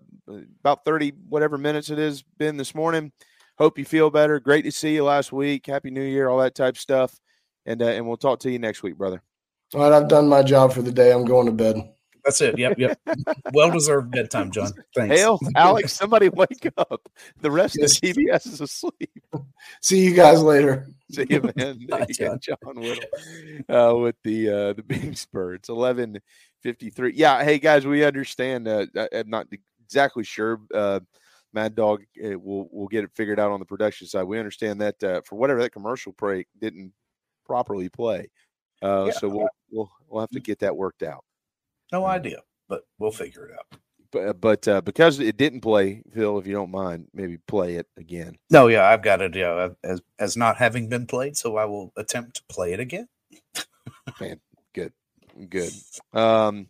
about 0.59 0.83
30 0.83 1.13
whatever 1.29 1.57
minutes 1.57 1.89
it 1.89 1.97
has 1.97 2.23
been 2.37 2.57
this 2.57 2.75
morning. 2.75 3.11
Hope 3.57 3.77
you 3.77 3.85
feel 3.85 4.09
better. 4.09 4.39
Great 4.39 4.63
to 4.63 4.71
see 4.71 4.95
you 4.95 5.03
last 5.03 5.31
week. 5.31 5.67
Happy 5.67 5.91
New 5.91 6.03
Year, 6.03 6.27
all 6.27 6.39
that 6.39 6.55
type 6.55 6.77
stuff. 6.77 7.17
And 7.65 7.81
uh, 7.81 7.87
and 7.87 8.07
we'll 8.07 8.17
talk 8.17 8.39
to 8.39 8.51
you 8.51 8.59
next 8.59 8.83
week, 8.83 8.97
brother. 8.97 9.21
All 9.73 9.81
right, 9.81 9.93
I've 9.93 10.09
done 10.09 10.27
my 10.27 10.43
job 10.43 10.73
for 10.73 10.81
the 10.81 10.91
day. 10.91 11.11
I'm 11.11 11.25
going 11.25 11.45
to 11.45 11.51
bed. 11.51 11.93
That's 12.25 12.39
it. 12.41 12.57
Yep, 12.57 12.79
yep. 12.79 12.99
well 13.53 13.71
deserved 13.71 14.11
bedtime, 14.11 14.49
John. 14.51 14.71
Thanks. 14.95 15.19
Hail, 15.19 15.39
Alex, 15.55 15.93
somebody 15.93 16.29
wake 16.29 16.71
up. 16.77 17.01
The 17.41 17.51
rest 17.51 17.77
yes. 17.79 17.97
of 17.97 18.01
CBS 18.01 18.47
is 18.47 18.61
asleep. 18.61 19.25
See 19.81 20.05
you 20.05 20.13
guys 20.13 20.41
later. 20.41 20.87
See 21.11 21.25
you, 21.29 21.51
man. 21.55 21.85
Bye, 21.89 22.05
John. 22.11 22.39
John 22.39 22.75
Whittle 22.75 23.03
uh, 23.69 23.95
with 23.97 24.15
the 24.23 24.49
uh, 24.49 24.73
the 24.73 24.83
Big 24.83 25.17
Spurs. 25.17 25.67
Eleven 25.67 26.19
53. 26.61 27.13
Yeah. 27.13 27.43
Hey, 27.43 27.59
guys, 27.59 27.85
we 27.85 28.05
understand. 28.05 28.67
Uh, 28.67 28.85
I'm 29.13 29.29
not 29.29 29.47
exactly 29.83 30.23
sure. 30.23 30.61
Uh, 30.73 31.01
Mad 31.53 31.75
Dog 31.75 32.03
uh, 32.23 32.39
will 32.39 32.69
will 32.71 32.87
get 32.87 33.03
it 33.03 33.11
figured 33.15 33.39
out 33.39 33.51
on 33.51 33.59
the 33.59 33.65
production 33.65 34.07
side. 34.07 34.23
We 34.23 34.39
understand 34.39 34.79
that 34.81 35.03
uh, 35.03 35.21
for 35.25 35.35
whatever 35.35 35.61
that 35.61 35.71
commercial 35.71 36.13
break 36.13 36.47
didn't 36.59 36.93
properly 37.45 37.89
play. 37.89 38.29
Uh, 38.81 39.05
yeah. 39.07 39.11
So 39.11 39.27
we'll, 39.29 39.47
we'll 39.71 39.91
we'll 40.07 40.21
have 40.21 40.29
to 40.31 40.39
get 40.39 40.59
that 40.59 40.75
worked 40.75 41.03
out. 41.03 41.25
No 41.91 42.05
idea, 42.05 42.41
but 42.67 42.85
we'll 42.97 43.11
figure 43.11 43.45
it 43.47 43.53
out. 43.53 43.79
But 44.11 44.39
but 44.41 44.67
uh, 44.67 44.81
because 44.81 45.19
it 45.19 45.37
didn't 45.37 45.61
play, 45.61 46.03
Phil, 46.13 46.37
if 46.37 46.47
you 46.47 46.53
don't 46.53 46.71
mind, 46.71 47.07
maybe 47.13 47.37
play 47.47 47.75
it 47.75 47.87
again. 47.97 48.37
No, 48.49 48.67
yeah, 48.67 48.87
I've 48.87 49.01
got 49.01 49.21
it 49.21 49.35
yeah, 49.35 49.69
as 49.83 50.01
as 50.19 50.37
not 50.37 50.57
having 50.57 50.87
been 50.87 51.07
played, 51.07 51.35
so 51.35 51.57
I 51.57 51.65
will 51.65 51.91
attempt 51.97 52.35
to 52.37 52.43
play 52.49 52.73
it 52.73 52.79
again. 52.79 53.07
Man, 54.19 54.39
good. 54.73 54.93
Good. 55.49 55.71
Um, 56.13 56.67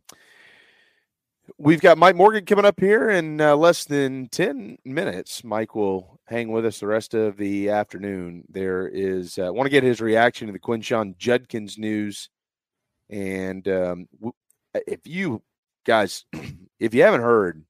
we've 1.58 1.82
got 1.82 1.98
Mike 1.98 2.16
Morgan 2.16 2.46
coming 2.46 2.66
up 2.66 2.80
here 2.80 3.10
in 3.10 3.42
uh, 3.42 3.56
less 3.56 3.86
than 3.86 4.28
10 4.30 4.78
minutes. 4.86 5.44
Mike 5.44 5.76
will 5.76 6.20
hang 6.28 6.52
with 6.52 6.66
us 6.66 6.80
the 6.80 6.88
rest 6.88 7.14
of 7.14 7.38
the 7.38 7.70
afternoon. 7.70 8.44
There 8.50 8.88
is, 8.88 9.38
I 9.38 9.48
uh, 9.48 9.52
want 9.52 9.66
to 9.66 9.72
get 9.72 9.84
his 9.84 10.02
reaction 10.02 10.48
to 10.48 10.54
the 10.54 10.60
Quinshon 10.60 11.18
Judkins 11.18 11.78
news. 11.78 12.30
And 13.10 13.68
um, 13.68 14.08
w- 14.20 14.34
Uh, 14.76 14.80
if 14.88 15.06
you 15.06 15.42
guys, 15.86 16.26
if 16.80 16.94
you 16.94 17.04
haven't 17.04 17.22
heard, 17.22 17.64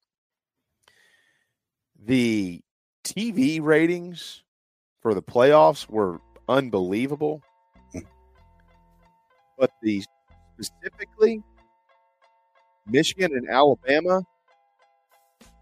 the 2.05 2.61
TV 3.03 3.61
ratings 3.61 4.43
for 5.01 5.13
the 5.13 5.21
playoffs 5.21 5.89
were 5.89 6.19
unbelievable. 6.47 7.41
But 9.57 9.71
the 9.83 10.03
specifically 10.59 11.43
Michigan 12.87 13.31
and 13.35 13.49
Alabama. 13.49 14.23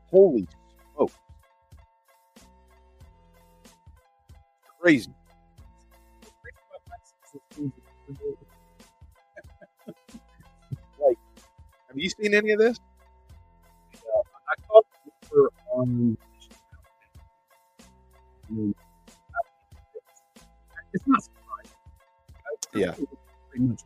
Holy 0.09 0.47
smoke. 0.95 1.11
Crazy. 4.79 5.13
Have 11.91 11.99
you 11.99 12.09
seen 12.09 12.33
any 12.33 12.51
of 12.51 12.59
this? 12.59 12.79
Uh, 13.95 14.21
I 14.47 14.55
thought 14.67 14.85
we 15.33 15.47
on. 15.73 16.17
It's 20.93 21.07
not 21.07 21.21
surprising. 21.21 21.71
Yeah. 22.73 22.93
Pretty 23.49 23.65
much 23.65 23.81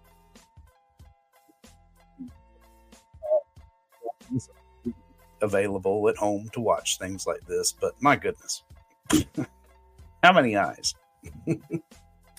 available 5.42 6.08
at 6.10 6.18
home 6.18 6.50
to 6.54 6.60
watch 6.60 7.00
things 7.00 7.26
like 7.26 7.42
this, 7.48 7.72
but 7.72 7.94
my 8.02 8.16
goodness, 8.16 8.64
how 10.24 10.34
many 10.34 10.56
eyes? 10.58 10.94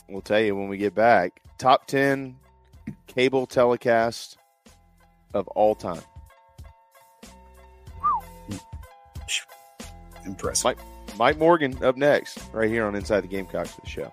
we'll 0.08 0.20
tell 0.22 0.40
you 0.40 0.54
when 0.54 0.68
we 0.68 0.76
get 0.76 0.94
back. 0.94 1.40
Top 1.58 1.86
10 1.86 2.36
cable 3.06 3.46
telecast 3.46 4.36
of 5.34 5.48
all 5.48 5.74
time. 5.74 6.02
Impressive. 10.24 10.64
Mike, 10.64 10.78
Mike 11.16 11.38
Morgan 11.38 11.82
up 11.84 11.96
next, 11.96 12.38
right 12.52 12.68
here 12.68 12.84
on 12.84 12.94
Inside 12.96 13.20
the 13.20 13.28
Gamecocks 13.28 13.74
the 13.74 13.88
show. 13.88 14.12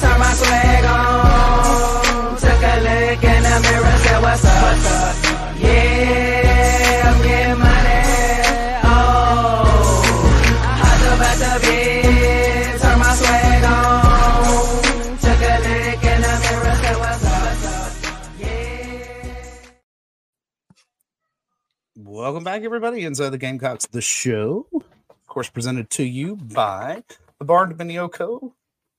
Turn 0.00 0.18
my 0.20 0.32
swag 0.34 0.84
on. 0.86 2.36
Took 2.36 2.62
a 2.72 2.76
look 2.86 3.24
in 3.24 3.42
the 3.44 3.60
mirror, 3.62 3.98
said, 4.04 4.22
What's 4.22 4.44
up? 4.44 4.62
What's 4.64 4.86
up? 4.92 5.16
Yeah, 5.60 7.10
I'm 7.10 7.22
getting 7.22 7.58
money. 7.58 8.02
Oh, 8.84 10.02
hop 10.66 11.02
up 11.12 11.20
out 11.26 11.38
the 11.62 12.98
my 12.98 13.14
swag 13.14 13.64
on. 13.64 15.18
Took 15.18 15.42
a 15.42 15.56
look 15.66 16.04
in 16.04 16.22
the 16.22 16.34
mirror, 16.44 16.76
said, 16.82 16.96
What's 16.98 17.26
up? 17.26 17.92
Welcome 21.96 22.44
back, 22.44 22.62
everybody. 22.62 23.04
Inside 23.04 23.30
the 23.30 23.38
Gamecocks, 23.38 23.86
the 23.86 24.02
show. 24.02 24.66
Of 24.74 25.26
course, 25.28 25.48
presented 25.50 25.90
to 25.90 26.04
you 26.04 26.36
by 26.36 27.04
the 27.38 27.46
Barndominium 27.46 28.12
Co. 28.12 28.54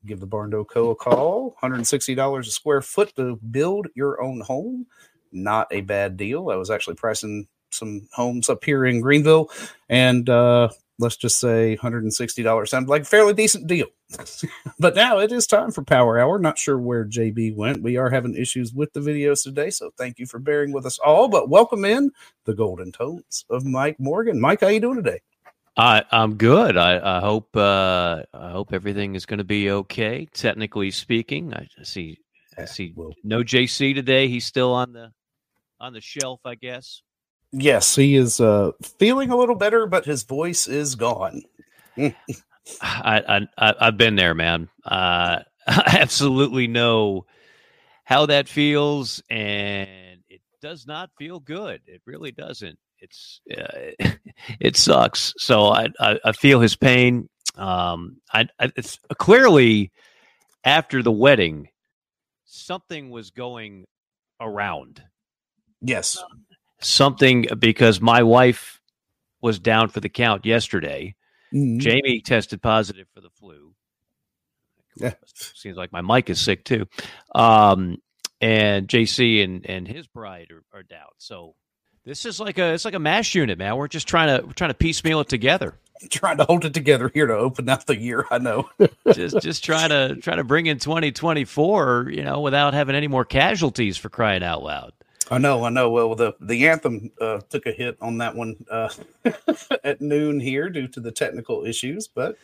Give 0.05 0.19
the 0.19 0.25
Barn 0.25 0.51
Co. 0.51 0.89
a 0.89 0.95
call. 0.95 1.55
$160 1.61 2.39
a 2.39 2.43
square 2.45 2.81
foot 2.81 3.15
to 3.15 3.37
build 3.37 3.87
your 3.95 4.21
own 4.21 4.41
home. 4.41 4.87
Not 5.31 5.67
a 5.71 5.81
bad 5.81 6.17
deal. 6.17 6.49
I 6.49 6.55
was 6.55 6.69
actually 6.69 6.95
pricing 6.95 7.47
some 7.69 8.07
homes 8.13 8.49
up 8.49 8.63
here 8.63 8.85
in 8.85 8.99
Greenville, 8.99 9.49
and 9.87 10.27
uh, 10.29 10.69
let's 10.99 11.15
just 11.15 11.39
say 11.39 11.77
$160 11.81 12.67
sounded 12.67 12.89
like 12.89 13.03
a 13.03 13.05
fairly 13.05 13.33
decent 13.33 13.67
deal. 13.67 13.87
but 14.79 14.95
now 14.95 15.19
it 15.19 15.31
is 15.31 15.47
time 15.47 15.71
for 15.71 15.83
Power 15.83 16.19
Hour. 16.19 16.37
Not 16.37 16.57
sure 16.57 16.77
where 16.77 17.05
JB 17.05 17.55
went. 17.55 17.81
We 17.81 17.97
are 17.97 18.09
having 18.09 18.35
issues 18.35 18.73
with 18.73 18.91
the 18.93 18.99
videos 18.99 19.43
today, 19.43 19.69
so 19.69 19.91
thank 19.97 20.19
you 20.19 20.25
for 20.25 20.39
bearing 20.39 20.73
with 20.73 20.85
us 20.85 20.99
all. 20.99 21.29
But 21.29 21.49
welcome 21.49 21.85
in 21.85 22.11
the 22.45 22.53
golden 22.53 22.91
tones 22.91 23.45
of 23.49 23.65
Mike 23.65 23.99
Morgan. 23.99 24.39
Mike, 24.39 24.61
how 24.61 24.67
you 24.67 24.79
doing 24.79 24.97
today? 24.97 25.21
I, 25.77 26.03
I'm 26.11 26.35
good. 26.35 26.77
I, 26.77 27.17
I 27.17 27.19
hope 27.21 27.55
uh, 27.55 28.23
I 28.33 28.51
hope 28.51 28.73
everything 28.73 29.15
is 29.15 29.25
going 29.25 29.37
to 29.37 29.43
be 29.43 29.71
okay. 29.71 30.27
Technically 30.33 30.91
speaking, 30.91 31.53
I 31.53 31.67
see 31.83 32.19
I 32.57 32.65
see 32.65 32.93
no 33.23 33.43
JC 33.43 33.95
today. 33.95 34.27
He's 34.27 34.45
still 34.45 34.73
on 34.73 34.91
the 34.93 35.11
on 35.79 35.93
the 35.93 36.01
shelf, 36.01 36.41
I 36.45 36.55
guess. 36.55 37.01
Yes, 37.53 37.95
he 37.95 38.15
is 38.15 38.39
uh, 38.39 38.71
feeling 38.99 39.29
a 39.29 39.35
little 39.35 39.55
better, 39.55 39.85
but 39.85 40.05
his 40.05 40.23
voice 40.23 40.67
is 40.67 40.95
gone. 40.95 41.41
I, 41.97 42.13
I, 42.81 43.47
I 43.57 43.75
I've 43.79 43.97
been 43.97 44.15
there, 44.15 44.35
man. 44.35 44.69
Uh, 44.85 45.39
I 45.67 45.97
absolutely 45.99 46.67
know 46.67 47.25
how 48.03 48.25
that 48.25 48.49
feels, 48.49 49.21
and 49.29 50.19
it 50.29 50.41
does 50.61 50.85
not 50.85 51.11
feel 51.17 51.39
good. 51.39 51.81
It 51.87 52.01
really 52.05 52.31
doesn't. 52.31 52.77
It's 53.01 53.41
uh, 53.51 54.07
it 54.59 54.77
sucks. 54.77 55.33
So 55.37 55.65
I, 55.65 55.87
I, 55.99 56.19
I 56.23 56.31
feel 56.31 56.59
his 56.59 56.75
pain. 56.75 57.29
Um, 57.55 58.17
I, 58.31 58.47
I 58.59 58.71
it's 58.75 58.99
clearly 59.17 59.91
after 60.63 61.03
the 61.03 61.11
wedding, 61.11 61.69
something 62.45 63.09
was 63.09 63.31
going 63.31 63.85
around. 64.39 65.03
Yes, 65.81 66.23
something 66.79 67.47
because 67.57 67.99
my 67.99 68.23
wife 68.23 68.79
was 69.41 69.59
down 69.59 69.89
for 69.89 69.99
the 69.99 70.09
count 70.09 70.45
yesterday. 70.45 71.15
Mm-hmm. 71.53 71.79
Jamie 71.79 72.21
tested 72.21 72.61
positive 72.61 73.07
for 73.13 73.21
the 73.21 73.29
flu. 73.31 73.73
Yeah. 74.95 75.13
Seems 75.35 75.77
like 75.77 75.91
my 75.91 76.01
mic 76.01 76.29
is 76.29 76.39
sick 76.39 76.63
too. 76.63 76.87
Um, 77.33 77.97
and 78.39 78.87
JC 78.87 79.43
and 79.43 79.65
and 79.65 79.87
his 79.87 80.07
bride 80.07 80.51
are, 80.51 80.63
are 80.73 80.83
down. 80.83 81.09
So 81.17 81.55
this 82.05 82.25
is 82.25 82.39
like 82.39 82.57
a 82.57 82.73
it's 82.73 82.85
like 82.85 82.93
a 82.93 82.99
mash 82.99 83.35
unit, 83.35 83.57
man. 83.57 83.75
We're 83.75 83.87
just 83.87 84.07
trying 84.07 84.39
to 84.39 84.45
we're 84.45 84.53
trying 84.53 84.71
to 84.71 84.75
piecemeal 84.75 85.19
it 85.21 85.29
together. 85.29 85.75
trying 86.09 86.37
to 86.37 86.45
hold 86.45 86.65
it 86.65 86.73
together 86.73 87.11
here 87.13 87.27
to 87.27 87.35
open 87.35 87.69
up 87.69 87.85
the 87.85 87.97
year. 87.97 88.25
I 88.31 88.39
know. 88.39 88.69
just 89.13 89.39
just 89.41 89.63
trying 89.63 89.89
to 89.89 90.15
try 90.15 90.35
to 90.35 90.43
bring 90.43 90.65
in 90.65 90.79
2024, 90.79 92.09
you 92.11 92.23
know, 92.23 92.41
without 92.41 92.73
having 92.73 92.95
any 92.95 93.07
more 93.07 93.25
casualties 93.25 93.97
for 93.97 94.09
crying 94.09 94.43
out 94.43 94.63
loud. 94.63 94.93
I 95.29 95.37
know, 95.37 95.63
I 95.63 95.69
know. 95.69 95.89
Well, 95.89 96.15
the 96.15 96.33
the 96.41 96.67
anthem 96.67 97.11
uh, 97.21 97.39
took 97.49 97.65
a 97.65 97.71
hit 97.71 97.97
on 98.01 98.17
that 98.17 98.35
one 98.35 98.55
uh, 98.69 98.89
at 99.83 100.01
noon 100.01 100.39
here 100.39 100.69
due 100.69 100.87
to 100.89 100.99
the 100.99 101.11
technical 101.11 101.65
issues, 101.65 102.07
but 102.07 102.35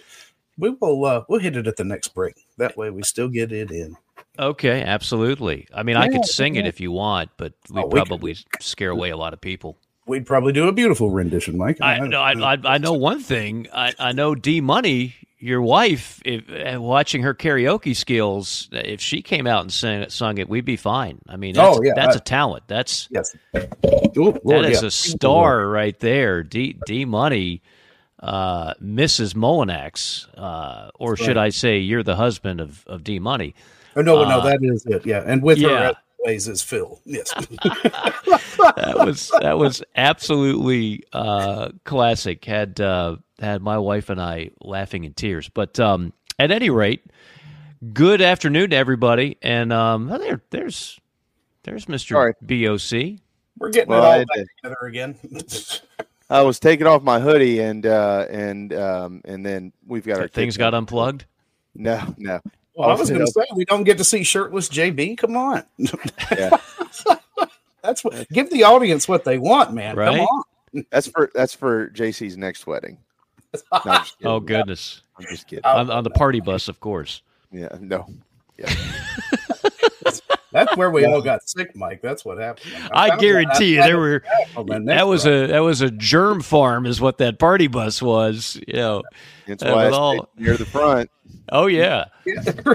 we 0.58 0.70
will 0.70 1.03
uh, 1.05 1.24
we'll 1.28 1.39
hit 1.39 1.58
it 1.58 1.68
at 1.68 1.78
the 1.78 1.84
next 1.84 2.10
break. 2.10 2.45
That 2.58 2.78
way, 2.78 2.89
we 2.89 3.03
still 3.03 3.28
get 3.28 3.51
it 3.51 3.72
in. 3.72 3.97
Okay, 4.39 4.81
absolutely. 4.83 5.67
I 5.73 5.83
mean, 5.83 5.95
I 5.97 6.09
could 6.09 6.25
sing 6.25 6.55
it 6.55 6.65
if 6.67 6.79
you 6.79 6.91
want, 6.91 7.31
but 7.38 7.53
we'd 7.71 7.81
Oh, 7.83 7.88
we 7.88 7.99
could- 7.99 8.07
probably 8.07 8.35
scare 8.59 8.91
away 8.91 9.09
a 9.09 9.17
lot 9.17 9.33
of 9.33 9.41
people. 9.41 9.77
We'd 10.05 10.25
probably 10.25 10.53
do 10.53 10.67
a 10.69 10.71
beautiful 10.71 11.09
rendition, 11.09 11.57
Mike. 11.57 11.79
I 11.81 11.99
know. 11.99 12.21
I, 12.21 12.31
I, 12.53 12.57
I 12.63 12.77
know 12.77 12.93
one 12.93 13.19
thing. 13.19 13.67
I, 13.73 13.93
I 13.99 14.11
know 14.13 14.35
D 14.35 14.61
Money, 14.61 15.15
your 15.38 15.61
wife. 15.61 16.21
If 16.23 16.79
watching 16.79 17.23
her 17.23 17.33
karaoke 17.33 17.93
skills, 17.93 18.69
if 18.71 19.01
she 19.01 19.21
came 19.21 19.45
out 19.47 19.63
and 19.63 19.71
sang, 19.73 20.09
sung 20.09 20.38
it, 20.38 20.47
we'd 20.47 20.63
be 20.63 20.77
fine. 20.77 21.19
I 21.27 21.35
mean, 21.35 21.55
that's, 21.55 21.77
Oh, 21.77 21.81
yeah, 21.83 21.91
that's 21.93 22.15
I- 22.15 22.19
a 22.19 22.21
talent. 22.21 22.63
That's 22.67 23.09
yes. 23.11 23.35
that 23.51 24.15
Lord, 24.45 24.65
is 24.65 24.81
yeah. 24.81 24.88
a 24.88 24.91
star 24.91 25.67
right 25.67 25.99
there. 25.99 26.41
D 26.41 26.77
D 26.85 27.03
Money, 27.03 27.61
uh, 28.21 28.75
Mrs. 28.75 29.33
Mullinax, 29.33 30.25
uh, 30.38 30.89
or 30.95 31.17
should. 31.17 31.35
I 31.38 31.49
say, 31.49 31.79
you're 31.79 32.03
the 32.03 32.15
husband 32.15 32.61
of 32.61 32.85
of 32.88 33.03
D 33.03 33.19
Money. 33.19 33.55
Oh 33.97 34.01
no, 34.01 34.23
no, 34.23 34.39
Uh, 34.39 34.45
that 34.45 34.59
is 34.61 34.85
it. 34.85 35.05
Yeah, 35.05 35.23
and 35.25 35.41
with 35.41 35.59
her 35.59 35.69
yeah. 35.69 35.89
as 35.89 35.95
always 36.19 36.47
is 36.47 36.61
Phil. 36.61 37.01
Yes. 37.05 37.33
that 37.63 38.93
was 38.95 39.31
that 39.41 39.57
was 39.57 39.83
absolutely 39.95 41.03
uh, 41.13 41.69
classic. 41.83 42.45
Had 42.45 42.79
uh, 42.79 43.17
had 43.39 43.61
my 43.61 43.77
wife 43.77 44.09
and 44.09 44.21
I 44.21 44.51
laughing 44.61 45.03
in 45.03 45.13
tears. 45.13 45.49
But 45.49 45.79
um, 45.79 46.13
at 46.37 46.51
any 46.51 46.69
rate, 46.69 47.05
good 47.93 48.21
afternoon 48.21 48.69
to 48.71 48.75
everybody. 48.75 49.37
And 49.41 49.73
um, 49.73 50.11
oh, 50.11 50.17
there, 50.17 50.41
there's 50.51 50.99
there's 51.63 51.89
Mister 51.89 52.13
Sorry. 52.13 52.33
Boc. 52.43 53.19
We're 53.57 53.69
getting 53.71 53.89
Well, 53.89 54.03
it 54.03 54.05
all 54.05 54.11
I 54.11 54.25
back 54.25 54.47
together 54.61 54.85
again. 54.85 55.17
I 56.29 56.41
was 56.41 56.59
taking 56.59 56.85
off 56.85 57.01
my 57.03 57.19
hoodie 57.19 57.59
and 57.61 57.85
uh 57.85 58.25
and 58.29 58.73
um 58.73 59.21
and 59.25 59.45
then 59.45 59.71
we've 59.87 60.05
got 60.05 60.19
our 60.19 60.27
Things 60.27 60.55
kids 60.55 60.57
got 60.57 60.73
unplugged. 60.73 61.25
No, 61.73 62.13
no. 62.17 62.39
Well, 62.78 62.89
I 62.91 62.93
was 62.93 63.09
going 63.09 63.19
to 63.21 63.25
to 63.25 63.32
say 63.32 63.43
we 63.55 63.65
don't 63.65 63.84
get 63.84 63.97
to 63.97 64.03
see 64.03 64.23
shirtless 64.23 64.69
JB. 64.69 65.17
Come 65.17 65.36
on. 65.36 65.63
Yeah. 66.32 66.57
That's 67.84 68.03
what 68.03 68.28
give 68.30 68.49
the 68.51 68.63
audience 68.63 69.07
what 69.07 69.23
they 69.23 69.38
want, 69.38 69.73
man. 69.73 69.95
Come 69.95 70.19
on. 70.19 70.43
That's 70.91 71.07
for 71.07 71.32
that's 71.34 71.53
for 71.53 71.89
JC's 71.89 72.38
next 72.38 72.67
wedding. 72.67 72.97
No, 73.73 73.80
I'm 73.86 74.03
just 74.03 74.17
kidding. 74.19 74.32
Oh 74.32 74.39
goodness! 74.41 75.01
I'm 75.17 75.25
just 75.25 75.47
kidding. 75.47 75.63
Oh. 75.65 75.78
On, 75.78 75.89
on 75.89 76.03
the 76.03 76.09
party 76.11 76.41
bus, 76.41 76.67
of 76.67 76.80
course. 76.80 77.21
Yeah, 77.51 77.69
no. 77.80 78.05
Yeah. 78.57 78.71
That's 80.58 80.76
where 80.76 80.89
we 80.89 81.05
all 81.05 81.22
got 81.22 81.47
sick, 81.47 81.76
Mike. 81.76 82.01
That's 82.01 82.26
what 82.26 82.39
happened. 82.39 82.74
I 82.91 83.16
guarantee 83.18 83.76
you, 83.76 83.84
there 83.84 83.99
were 83.99 84.24
man, 84.66 84.86
next 84.86 84.97
that 84.97 85.08
was 85.08 85.26
one. 85.26 85.34
a 85.34 85.47
that 85.47 85.60
was 85.60 85.82
a 85.82 85.91
germ 85.91 86.41
farm, 86.41 86.86
is 86.88 86.99
what 86.99 87.20
that 87.20 87.38
party 87.38 87.68
bus 87.68 88.01
was. 88.01 88.60
You 88.68 88.74
know, 88.74 89.03
That's 89.45 89.62
uh, 89.62 89.72
why 89.72 89.86
I 89.86 89.89
all- 89.91 90.30
near 90.38 90.58
the 90.58 90.66
front. 90.66 91.12
Oh 91.49 91.68
yeah, 91.68 92.05
Yeah, 92.26 92.72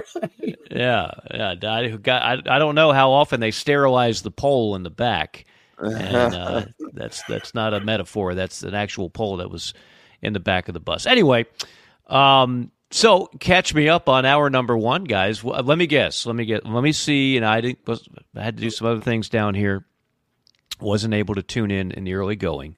yeah, 0.70 1.10
yeah. 1.30 1.54
I, 1.64 1.88
who 1.88 1.98
got, 1.98 2.22
I, 2.22 2.56
I 2.56 2.58
don't 2.58 2.74
know 2.74 2.92
how 2.92 3.10
often 3.10 3.40
they 3.40 3.50
sterilize 3.50 4.22
the 4.22 4.30
pole 4.30 4.76
in 4.76 4.82
the 4.82 4.90
back, 4.90 5.44
and 5.78 6.34
uh, 6.34 6.64
That's 6.92 7.22
that's 7.28 7.54
not 7.54 7.74
a 7.74 7.80
metaphor. 7.80 8.34
That's 8.34 8.62
an 8.62 8.74
actual 8.74 9.10
pole 9.10 9.38
that 9.38 9.50
was 9.50 9.74
in 10.20 10.32
the 10.32 10.40
back 10.40 10.68
of 10.68 10.74
the 10.74 10.80
bus. 10.80 11.06
Anyway, 11.06 11.46
um, 12.06 12.70
so 12.92 13.26
catch 13.40 13.74
me 13.74 13.88
up 13.88 14.08
on 14.08 14.24
hour 14.24 14.50
number 14.50 14.76
one, 14.76 15.04
guys. 15.04 15.42
Let 15.42 15.76
me 15.78 15.86
guess. 15.86 16.26
Let 16.26 16.36
me 16.36 16.44
get. 16.44 16.64
Let 16.64 16.82
me 16.82 16.92
see. 16.92 17.36
And 17.36 17.44
I 17.44 17.60
didn't. 17.60 17.80
I 18.36 18.42
had 18.42 18.56
to 18.56 18.62
do 18.62 18.70
some 18.70 18.86
other 18.86 19.00
things 19.00 19.28
down 19.28 19.54
here. 19.54 19.84
Wasn't 20.80 21.14
able 21.14 21.34
to 21.34 21.42
tune 21.42 21.70
in 21.70 21.90
in 21.90 22.04
the 22.04 22.14
early 22.14 22.36
going. 22.36 22.76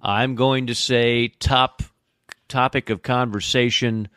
I'm 0.00 0.34
going 0.34 0.68
to 0.68 0.74
say 0.74 1.28
top 1.28 1.82
topic 2.48 2.90
of 2.90 3.02
conversation. 3.02 4.08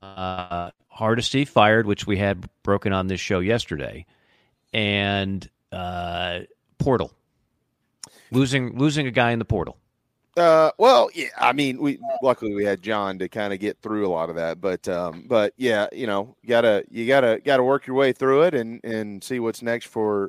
Uh, 0.00 0.70
Hardesty 0.88 1.44
fired, 1.44 1.86
which 1.86 2.06
we 2.06 2.18
had 2.18 2.48
broken 2.62 2.92
on 2.92 3.06
this 3.06 3.20
show 3.20 3.40
yesterday, 3.40 4.06
and 4.72 5.48
uh, 5.70 6.40
portal 6.78 7.12
losing 8.32 8.78
losing 8.78 9.06
a 9.06 9.10
guy 9.10 9.30
in 9.30 9.38
the 9.38 9.44
portal. 9.44 9.76
Uh, 10.36 10.70
well, 10.78 11.10
yeah. 11.14 11.26
I 11.38 11.52
mean, 11.52 11.78
we 11.80 11.98
luckily 12.22 12.54
we 12.54 12.64
had 12.64 12.82
John 12.82 13.18
to 13.18 13.28
kind 13.28 13.52
of 13.52 13.60
get 13.60 13.78
through 13.82 14.06
a 14.06 14.10
lot 14.10 14.30
of 14.30 14.36
that, 14.36 14.60
but 14.60 14.88
um, 14.88 15.24
but 15.28 15.52
yeah, 15.56 15.88
you 15.92 16.06
know, 16.06 16.36
gotta 16.46 16.84
you 16.90 17.06
gotta 17.06 17.40
gotta 17.44 17.62
work 17.62 17.86
your 17.86 17.96
way 17.96 18.12
through 18.12 18.42
it 18.42 18.54
and 18.54 18.80
and 18.84 19.22
see 19.22 19.40
what's 19.40 19.62
next 19.62 19.86
for 19.86 20.28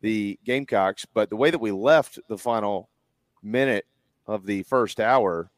the 0.00 0.38
Gamecocks. 0.44 1.06
But 1.06 1.30
the 1.30 1.36
way 1.36 1.50
that 1.50 1.58
we 1.60 1.72
left 1.72 2.18
the 2.28 2.38
final 2.38 2.88
minute 3.42 3.86
of 4.26 4.44
the 4.44 4.62
first 4.64 5.00
hour 5.00 5.50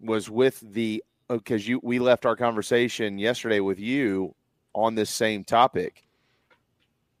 was 0.00 0.30
with 0.30 0.60
the 0.60 1.02
because 1.28 1.66
you 1.66 1.80
we 1.82 1.98
left 1.98 2.24
our 2.24 2.36
conversation 2.36 3.18
yesterday 3.18 3.60
with 3.60 3.80
you 3.80 4.34
on 4.74 4.94
this 4.94 5.10
same 5.10 5.42
topic. 5.42 6.04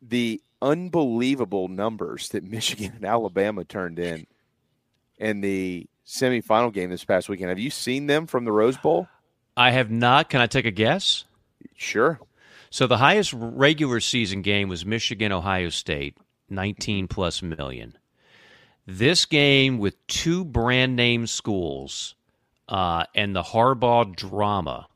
The 0.00 0.40
unbelievable 0.62 1.66
numbers 1.66 2.28
that 2.28 2.44
Michigan 2.48 2.92
and 2.94 3.04
Alabama 3.04 3.64
turned 3.64 3.98
in 3.98 4.28
in 5.18 5.40
the 5.40 5.86
semifinal 6.06 6.72
game 6.72 6.90
this 6.90 7.04
past 7.04 7.28
weekend. 7.28 7.50
Have 7.50 7.58
you 7.58 7.70
seen 7.70 8.06
them 8.06 8.26
from 8.26 8.44
the 8.44 8.52
Rose 8.52 8.76
Bowl? 8.76 9.08
I 9.56 9.70
have 9.72 9.90
not. 9.90 10.30
Can 10.30 10.40
I 10.40 10.46
take 10.46 10.66
a 10.66 10.70
guess? 10.70 11.24
Sure. 11.76 12.20
So 12.70 12.86
the 12.86 12.98
highest 12.98 13.32
regular 13.32 14.00
season 14.00 14.42
game 14.42 14.68
was 14.68 14.84
Michigan 14.84 15.32
Ohio 15.32 15.70
State, 15.70 16.16
19 16.50 17.08
plus 17.08 17.42
million. 17.42 17.96
This 18.86 19.26
game 19.26 19.78
with 19.78 20.06
two 20.06 20.44
brand 20.44 20.96
name 20.96 21.26
schools 21.26 22.14
uh, 22.68 23.04
and 23.14 23.34
the 23.34 23.42
Harbaugh 23.42 24.14
drama, 24.14 24.88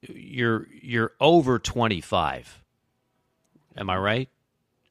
you're 0.00 0.66
you're 0.82 1.12
over 1.20 1.58
25. 1.58 2.62
Am 3.76 3.90
I 3.90 3.96
right? 3.96 4.28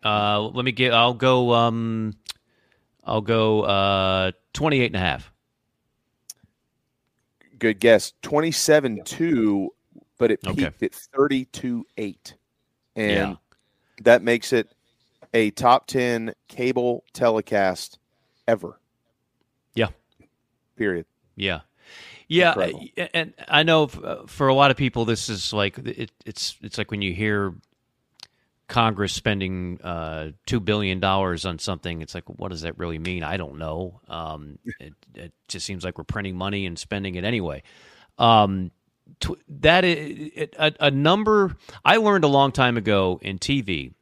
Uh, 0.04 0.42
let 0.42 0.66
me 0.66 0.72
get. 0.72 0.94
I'll 0.94 1.14
go. 1.14 1.54
Um, 1.54 2.16
I'll 3.06 3.22
go 3.22 3.62
uh, 3.62 4.32
28 4.54 4.86
and 4.88 4.96
a 4.96 5.00
half. 5.00 5.32
Good 7.60 7.80
guess. 7.80 8.14
27 8.22 9.04
2, 9.04 9.70
but 10.18 10.32
it 10.32 10.42
peaked 10.42 10.60
okay. 10.60 10.86
at 10.86 10.94
32 10.94 11.86
8. 11.98 12.34
And 12.96 13.12
yeah. 13.12 13.36
that 14.04 14.22
makes 14.22 14.54
it 14.54 14.72
a 15.34 15.52
top 15.52 15.88
10 15.88 16.34
cable 16.48 17.04
telecast 17.14 18.00
ever. 18.48 18.80
Yeah. 19.74 19.90
Period. 20.76 21.06
Yeah. 21.36 21.62
Yeah, 22.28 22.50
Incredible. 22.50 22.88
and 23.14 23.34
I 23.48 23.64
know 23.64 23.88
for 23.88 24.48
a 24.48 24.54
lot 24.54 24.72
of 24.72 24.78
people, 24.78 25.06
this 25.06 25.30
is 25.30 25.54
like 25.54 25.78
it, 25.78 26.12
it's 26.26 26.58
it's 26.62 26.78
like 26.78 26.90
when 26.90 27.02
you 27.02 27.14
hear 27.14 27.54
Congress 28.74 29.14
spending 29.14 29.80
uh, 29.84 30.32
two 30.48 30.60
billion 30.60 31.00
dollars 31.00 31.46
on 31.46 31.60
something. 31.60 32.02
It's 32.02 32.16
like, 32.16 32.24
what 32.26 32.50
does 32.50 32.62
that 32.62 32.76
really 32.80 32.98
mean? 32.98 33.22
I 33.22 33.38
don't 33.38 33.60
know. 33.60 34.02
Um, 34.08 34.58
it, 34.80 34.96
it, 35.14 35.32
just 35.48 35.64
seems 35.64 35.86
like 35.86 36.00
we're 36.00 36.06
printing 36.06 36.36
money 36.36 36.66
and 36.66 36.78
spending 36.80 37.14
it 37.14 37.24
anyway. 37.24 37.62
Um, 38.18 38.72
t- 39.20 39.36
that 39.48 39.86
is, 39.86 40.32
it, 40.36 40.56
a, 40.58 40.74
a, 40.80 40.90
number 40.90 41.56
I 41.86 41.98
learned 41.98 42.24
a 42.24 42.28
long 42.28 42.52
time 42.52 42.76
ago 42.76 43.20
in 43.22 43.38
TV. 43.38 43.94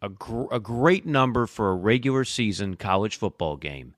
A, 0.00 0.08
gr- 0.08 0.50
a 0.50 0.58
great 0.58 1.04
number 1.04 1.46
for 1.46 1.68
a 1.70 1.74
regular 1.74 2.24
season 2.24 2.76
college 2.76 3.16
football 3.16 3.56
game 3.56 3.94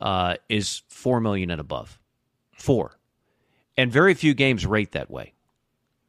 uh, 0.00 0.38
is 0.48 0.82
four 0.88 1.20
million 1.20 1.52
and 1.52 1.60
above. 1.60 2.00
Four, 2.52 2.98
and 3.76 3.92
very 3.92 4.14
few 4.14 4.34
games 4.34 4.66
rate 4.66 4.90
that 4.90 5.08
way. 5.08 5.34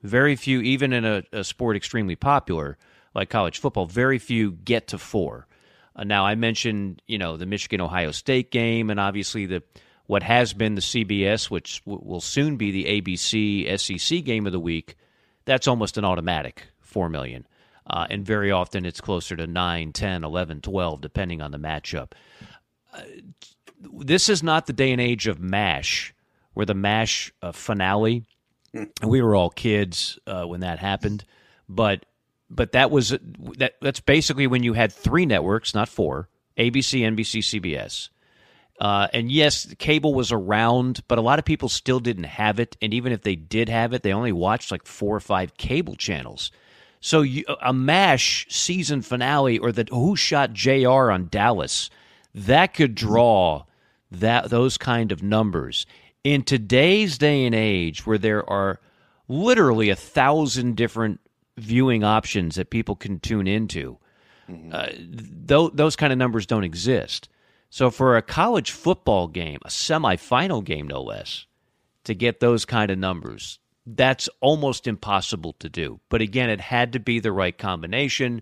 Very 0.02 0.36
few, 0.36 0.60
even 0.62 0.92
in 0.92 1.06
a, 1.06 1.24
a 1.32 1.44
sport 1.44 1.76
extremely 1.76 2.16
popular 2.16 2.80
like 3.18 3.30
college 3.30 3.59
football, 3.59 3.88
very 3.88 4.20
few 4.20 4.51
get 4.51 4.88
to 4.89 4.97
four. 4.97 5.47
Uh, 5.95 6.03
now, 6.03 6.26
I 6.26 6.36
mentioned 6.36 7.01
you 7.07 7.18
know 7.18 7.36
the 7.36 7.45
Michigan 7.45 7.82
Ohio 7.82 8.11
State 8.11 8.51
game, 8.51 8.89
and 8.89 8.99
obviously 8.99 9.45
the 9.45 9.63
what 10.05 10.24
has 10.24 10.53
been 10.53 10.76
the 10.76 10.82
CBS, 10.82 11.49
which 11.49 11.84
w- 11.84 12.01
will 12.01 12.22
soon 12.22 12.55
be 12.55 12.72
the 12.72 13.01
ABC 13.01 13.78
SEC 13.78 14.24
game 14.24 14.45
of 14.45 14.53
the 14.53 14.59
week. 14.59 14.95
That's 15.43 15.68
almost 15.68 15.97
an 15.97 16.05
automatic 16.05 16.63
four 16.80 17.09
million. 17.09 17.45
Uh, 17.89 18.05
and 18.09 18.26
very 18.26 18.51
often 18.51 18.86
it's 18.86 18.99
closer 18.99 19.36
to 19.38 19.47
9, 19.47 19.93
10, 19.93 20.24
11, 20.26 20.59
12, 20.59 20.99
depending 20.99 21.41
on 21.41 21.51
the 21.51 21.57
matchup. 21.57 22.11
Uh, 22.93 23.01
this 23.82 24.28
is 24.28 24.43
not 24.43 24.65
the 24.65 24.74
day 24.74 24.91
and 24.91 24.99
age 24.99 25.26
of 25.28 25.39
MASH, 25.39 26.13
where 26.53 26.65
the 26.65 26.74
MASH 26.74 27.32
uh, 27.41 27.53
finale, 27.53 28.26
we 29.05 29.22
were 29.22 29.36
all 29.36 29.49
kids 29.49 30.20
uh, 30.28 30.43
when 30.43 30.59
that 30.61 30.80
happened, 30.80 31.24
but 31.70 32.05
but 32.50 32.72
that 32.74 32.91
was 32.91 33.10
that 33.58 33.74
that's 33.82 34.00
basically 34.00 34.48
when 34.48 34.64
you 34.64 34.74
had 34.74 34.91
three 34.91 35.26
networks, 35.26 35.74
not 35.74 35.89
four: 35.89 36.30
ABC, 36.58 37.02
NBC, 37.02 37.62
CBS. 37.62 38.10
Uh, 38.80 39.08
and 39.12 39.32
yes, 39.32 39.74
cable 39.80 40.14
was 40.14 40.32
around, 40.32 41.02
but 41.08 41.18
a 41.18 41.22
lot 41.22 41.39
of 41.39 41.45
people 41.45 41.68
still 41.68 42.00
didn't 42.00 42.26
have 42.26 42.60
it. 42.60 42.78
And 42.80 42.93
even 42.93 43.12
if 43.12 43.24
they 43.24 43.36
did 43.36 43.70
have 43.70 43.91
it, 43.91 44.04
they 44.04 44.14
only 44.14 44.32
watched 44.32 44.72
like 44.72 44.86
four 44.86 45.16
or 45.16 45.20
five 45.20 45.58
cable 45.58 45.95
channels. 45.95 46.52
So 47.00 47.22
you, 47.22 47.43
a 47.60 47.74
MASH 47.74 48.45
season 48.50 49.02
finale 49.02 49.58
or 49.58 49.72
the 49.72 49.88
Who 49.89 50.16
Shot 50.16 50.54
JR 50.54 51.10
on 51.10 51.28
Dallas 51.32 51.89
that 52.38 52.76
could 52.76 52.93
draw 52.93 53.64
that 54.12 54.50
those 54.50 54.78
kind 54.78 55.12
of 55.12 55.24
numbers 55.24 55.86
in 56.24 56.43
today's 56.43 57.18
day 57.18 57.45
and 57.45 57.56
age, 57.56 58.06
where 58.06 58.18
there 58.18 58.48
are 58.50 58.80
literally 59.28 59.89
a 59.89 59.95
thousand 59.95 60.76
different 60.76 61.20
viewing 61.58 62.03
options 62.03 62.55
that 62.55 62.70
people 62.70 62.95
can 62.95 63.20
tune 63.20 63.47
into. 63.47 63.97
Mm-hmm. 64.49 64.74
Uh, 64.74 64.86
th- 65.47 65.72
those 65.74 65.95
kind 65.95 66.14
of 66.14 66.20
numbers 66.20 66.45
don't 66.45 66.64
exist. 66.64 67.30
So 67.70 67.91
for 67.91 68.16
a 68.16 68.22
college 68.22 68.72
football 68.72 69.28
game, 69.28 69.60
a 69.66 69.70
semifinal 69.70 70.64
game 70.64 70.88
no 70.88 71.01
less, 71.01 71.45
to 72.05 72.16
get 72.16 72.39
those 72.39 72.64
kind 72.64 72.89
of 72.89 72.97
numbers, 72.97 73.60
that's 73.86 74.30
almost 74.39 74.88
impossible 74.88 75.53
to 75.60 75.70
do. 75.70 75.99
But 76.10 76.22
again, 76.22 76.49
it 76.49 76.62
had 76.62 76.93
to 76.93 76.99
be 76.99 77.20
the 77.20 77.32
right 77.32 77.58
combination. 77.58 78.41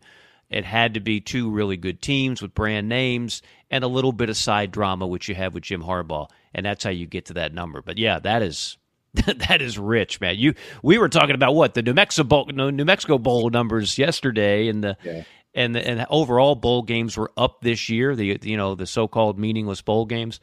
It 0.50 0.66
had 0.66 0.94
to 0.94 1.00
be 1.00 1.22
two 1.22 1.50
really 1.50 1.78
good 1.78 2.02
teams 2.02 2.42
with 2.42 2.54
brand 2.54 2.88
names 2.88 3.42
and 3.72 3.84
a 3.84 3.88
little 3.88 4.12
bit 4.12 4.30
of 4.30 4.38
side 4.38 4.72
drama, 4.72 5.08
which 5.08 5.28
you 5.28 5.36
have 5.36 5.54
with 5.54 5.64
Jim 5.64 5.82
Harbaugh, 5.82 6.30
and 6.54 6.66
that's 6.66 6.84
how 6.84 6.92
you 6.92 7.08
get 7.08 7.26
to 7.26 7.34
that 7.34 7.54
number. 7.54 7.82
But 7.82 7.98
yeah, 7.98 8.20
that 8.20 8.44
is 8.44 8.78
that 9.48 9.62
is 9.62 9.78
rich, 9.78 10.20
man. 10.20 10.38
You 10.38 10.54
we 10.84 10.98
were 10.98 11.10
talking 11.10 11.36
about 11.36 11.56
what 11.56 11.74
the 11.74 11.82
New 11.82 11.94
Mexico 11.94 12.28
Bowl, 12.28 12.46
New 12.48 12.86
Mexico 12.86 13.18
Bowl 13.18 13.50
numbers 13.50 13.98
yesterday, 13.98 14.68
and 14.68 14.84
the 14.84 14.98
yeah. 15.04 15.24
and 15.54 15.76
the, 15.76 15.88
and 15.88 16.06
overall 16.10 16.56
bowl 16.56 16.82
games 16.82 17.16
were 17.16 17.32
up 17.38 17.62
this 17.62 17.90
year. 17.90 18.16
The 18.16 18.40
you 18.42 18.58
know 18.58 18.76
the 18.76 18.86
so-called 18.86 19.40
meaningless 19.40 19.82
bowl 19.82 20.06
games, 20.06 20.40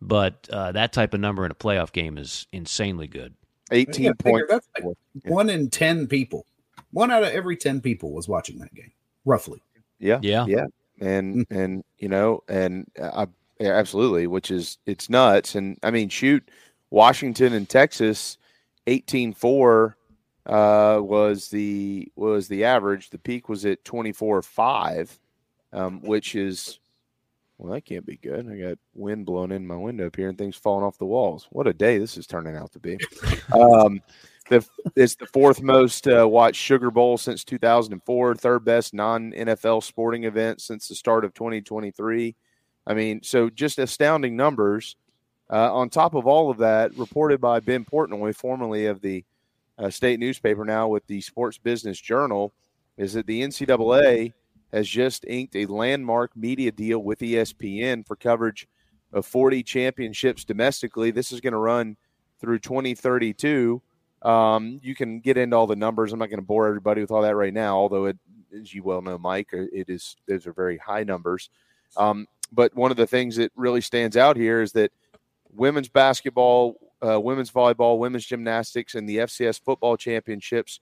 but 0.00 0.48
uh, 0.50 0.72
that 0.72 0.92
type 0.92 1.14
of 1.14 1.20
number 1.20 1.44
in 1.44 1.50
a 1.50 1.54
playoff 1.54 1.92
game 1.92 2.18
is 2.18 2.46
insanely 2.52 3.06
good. 3.06 3.34
Eighteen 3.70 4.14
points. 4.14 4.46
That's 4.48 4.68
like 4.80 4.96
one 5.24 5.48
in 5.50 5.70
ten 5.70 6.06
people. 6.06 6.46
One 6.92 7.10
out 7.10 7.22
of 7.22 7.30
every 7.30 7.56
ten 7.56 7.80
people 7.80 8.12
was 8.12 8.28
watching 8.28 8.58
that 8.58 8.74
game, 8.74 8.92
roughly. 9.24 9.62
Yeah, 9.98 10.18
yeah, 10.22 10.46
yeah, 10.46 10.66
and 11.00 11.46
mm. 11.46 11.56
and 11.56 11.84
you 11.98 12.08
know, 12.08 12.42
and 12.48 12.86
I 13.00 13.26
yeah, 13.60 13.72
absolutely, 13.72 14.26
which 14.26 14.50
is 14.50 14.78
it's 14.86 15.08
nuts. 15.08 15.54
And 15.54 15.78
I 15.82 15.90
mean, 15.90 16.08
shoot 16.08 16.50
Washington 16.90 17.52
and 17.52 17.68
Texas, 17.68 18.38
18-4 18.86 19.94
uh, 20.46 21.00
was 21.02 21.48
the 21.48 22.10
was 22.14 22.48
the 22.48 22.64
average. 22.64 23.10
The 23.10 23.18
peak 23.18 23.48
was 23.48 23.64
at 23.66 23.84
24-5, 23.84 25.18
um, 25.72 26.00
which 26.02 26.34
is 26.34 26.78
well, 27.58 27.72
that 27.72 27.86
can't 27.86 28.04
be 28.04 28.16
good. 28.16 28.48
I 28.50 28.68
got 28.68 28.78
wind 28.94 29.24
blowing 29.24 29.50
in 29.50 29.66
my 29.66 29.76
window 29.76 30.06
up 30.06 30.16
here 30.16 30.28
and 30.28 30.36
things 30.36 30.56
falling 30.56 30.84
off 30.84 30.98
the 30.98 31.06
walls. 31.06 31.46
What 31.50 31.66
a 31.66 31.72
day 31.72 31.98
this 31.98 32.18
is 32.18 32.26
turning 32.26 32.56
out 32.56 32.72
to 32.72 32.78
be. 32.78 32.98
Um, 33.52 34.02
the, 34.48 34.66
it's 34.94 35.14
the 35.14 35.26
fourth 35.26 35.62
most 35.62 36.06
uh, 36.06 36.28
watched 36.28 36.60
Sugar 36.60 36.90
Bowl 36.90 37.16
since 37.16 37.44
2004, 37.44 38.34
third 38.34 38.64
best 38.64 38.92
non 38.92 39.32
NFL 39.32 39.82
sporting 39.82 40.24
event 40.24 40.60
since 40.60 40.88
the 40.88 40.94
start 40.94 41.24
of 41.24 41.32
2023. 41.34 42.36
I 42.86 42.94
mean, 42.94 43.22
so 43.22 43.50
just 43.50 43.78
astounding 43.78 44.36
numbers. 44.36 44.96
Uh, 45.50 45.72
on 45.72 45.88
top 45.88 46.14
of 46.14 46.26
all 46.26 46.50
of 46.50 46.58
that, 46.58 46.96
reported 46.96 47.40
by 47.40 47.60
Ben 47.60 47.84
Portnoy, 47.84 48.34
formerly 48.34 48.86
of 48.86 49.00
the 49.00 49.24
uh, 49.78 49.90
state 49.90 50.18
newspaper, 50.18 50.64
now 50.64 50.88
with 50.88 51.06
the 51.06 51.20
Sports 51.20 51.58
Business 51.58 52.00
Journal, 52.00 52.52
is 52.96 53.12
that 53.12 53.26
the 53.26 53.42
NCAA 53.42 54.32
has 54.72 54.88
just 54.88 55.24
inked 55.26 55.54
a 55.54 55.66
landmark 55.66 56.36
media 56.36 56.72
deal 56.72 56.98
with 56.98 57.20
ESPN 57.20 58.06
for 58.06 58.16
coverage 58.16 58.66
of 59.12 59.24
40 59.24 59.62
championships 59.62 60.44
domestically. 60.44 61.10
This 61.10 61.30
is 61.30 61.40
going 61.40 61.52
to 61.52 61.58
run 61.58 61.96
through 62.40 62.58
2032. 62.58 63.80
Um, 64.22 64.80
you 64.82 64.94
can 64.94 65.20
get 65.20 65.36
into 65.36 65.56
all 65.56 65.66
the 65.66 65.76
numbers. 65.76 66.12
I'm 66.12 66.18
not 66.18 66.30
going 66.30 66.40
to 66.40 66.46
bore 66.46 66.66
everybody 66.66 67.00
with 67.00 67.10
all 67.10 67.22
that 67.22 67.36
right 67.36 67.54
now, 67.54 67.76
although 67.76 68.06
it, 68.06 68.18
as 68.58 68.74
you 68.74 68.82
well 68.82 69.02
know, 69.02 69.18
Mike, 69.18 69.50
uh, 69.52 69.66
it 69.72 69.88
is 69.88 70.16
those 70.26 70.46
are 70.46 70.52
very 70.52 70.78
high 70.78 71.04
numbers. 71.04 71.50
Um, 71.96 72.26
but 72.52 72.74
one 72.74 72.90
of 72.90 72.96
the 72.96 73.06
things 73.06 73.36
that 73.36 73.52
really 73.56 73.80
stands 73.80 74.16
out 74.16 74.36
here 74.36 74.60
is 74.62 74.72
that 74.72 74.90
women's 75.56 75.88
basketball, 75.88 76.76
uh, 77.06 77.20
women's 77.20 77.50
volleyball, 77.50 77.98
women's 77.98 78.26
gymnastics, 78.26 78.94
and 78.94 79.08
the 79.08 79.18
FCS 79.18 79.60
football 79.60 79.96
championships, 79.96 80.80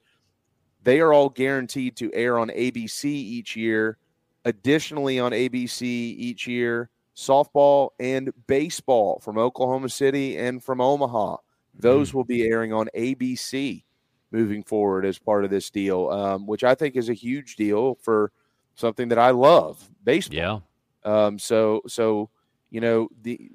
they 0.83 1.01
are 1.01 1.12
all 1.12 1.29
guaranteed 1.29 1.97
to 1.97 2.12
air 2.12 2.39
on 2.39 2.49
ABC 2.49 3.05
each 3.05 3.57
year. 3.57 3.99
Additionally, 4.45 5.18
on 5.18 5.33
ABC 5.33 5.83
each 5.83 6.47
year, 6.47 6.91
softball 7.16 7.91
and 7.99 8.33
baseball 8.47 9.18
from 9.20 9.39
Oklahoma 9.39 9.89
City 9.89 10.37
and 10.37 10.62
from 10.62 10.81
Omaha. 10.81 11.37
Those 11.75 12.11
mm. 12.11 12.14
will 12.14 12.25
be 12.25 12.43
airing 12.43 12.72
on 12.72 12.89
ABC 12.95 13.85
moving 14.31 14.62
forward 14.62 15.07
as 15.07 15.18
part 15.18 15.45
of 15.45 15.51
this 15.51 15.70
deal, 15.70 16.11
um, 16.11 16.47
which 16.47 16.64
I 16.64 16.75
think 16.75 16.97
is 16.97 17.09
a 17.09 17.14
huge 17.14 17.57
deal 17.57 17.97
for 18.03 18.33
something 18.75 19.09
that 19.09 19.18
I 19.18 19.31
love, 19.31 19.89
baseball. 20.03 20.37
Yeah. 20.37 20.59
Um, 21.05 21.39
so, 21.39 21.83
so 21.87 22.31
you 22.70 22.81
know, 22.81 23.09
the 23.22 23.53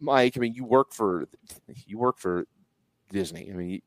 Mike. 0.00 0.36
I 0.36 0.40
mean, 0.40 0.54
you 0.54 0.64
work 0.64 0.92
for 0.92 1.28
you 1.86 1.98
work 1.98 2.18
for 2.18 2.46
Disney. 3.10 3.50
I 3.50 3.54
mean, 3.54 3.82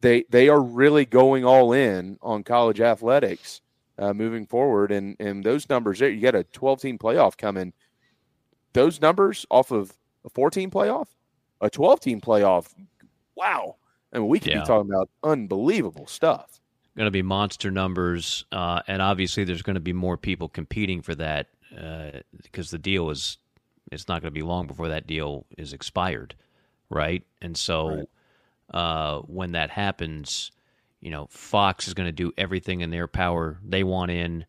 they 0.00 0.24
they 0.30 0.48
are 0.48 0.60
really 0.62 1.04
going 1.04 1.44
all 1.44 1.72
in 1.72 2.18
on 2.22 2.42
college 2.44 2.80
athletics 2.80 3.60
uh, 3.98 4.12
moving 4.12 4.46
forward, 4.46 4.92
and 4.92 5.16
and 5.20 5.44
those 5.44 5.68
numbers 5.68 5.98
there. 5.98 6.08
You 6.10 6.20
got 6.20 6.34
a 6.34 6.44
12 6.44 6.80
team 6.80 6.98
playoff 6.98 7.36
coming. 7.36 7.72
Those 8.72 9.00
numbers 9.00 9.44
off 9.50 9.70
of 9.70 9.92
a 10.24 10.30
14 10.30 10.70
playoff, 10.70 11.08
a 11.60 11.68
12 11.68 12.00
team 12.00 12.20
playoff. 12.20 12.72
Wow. 13.36 13.76
I 14.12 14.18
mean, 14.18 14.28
we 14.28 14.38
could 14.40 14.52
Yeah. 14.52 14.60
be 14.60 14.66
talking 14.66 14.90
about 14.90 15.08
unbelievable 15.22 16.06
stuff. 16.06 16.58
going 16.96 17.06
to 17.06 17.10
be 17.10 17.22
monster 17.22 17.70
numbers, 17.70 18.44
uh, 18.52 18.82
and 18.86 19.00
obviously 19.00 19.44
there's 19.44 19.62
going 19.62 19.74
to 19.76 19.80
be 19.80 19.94
more 19.94 20.18
people 20.18 20.46
competing 20.48 21.00
for 21.00 21.14
that 21.14 21.46
uh, 21.80 22.10
because 22.42 22.70
the 22.70 22.76
deal 22.78 23.08
is 23.08 23.38
it's 23.92 24.08
not 24.08 24.22
going 24.22 24.32
to 24.32 24.38
be 24.38 24.42
long 24.42 24.66
before 24.66 24.88
that 24.88 25.06
deal 25.06 25.46
is 25.58 25.72
expired, 25.72 26.34
right? 26.88 27.22
And 27.40 27.56
so 27.56 28.06
uh, 28.72 29.18
when 29.20 29.52
that 29.52 29.70
happens, 29.70 30.50
you 31.00 31.10
know, 31.10 31.28
Fox 31.30 31.86
is 31.88 31.94
going 31.94 32.08
to 32.08 32.12
do 32.12 32.32
everything 32.38 32.80
in 32.80 32.90
their 32.90 33.06
power 33.06 33.58
they 33.64 33.84
want 33.84 34.10
in. 34.10 34.46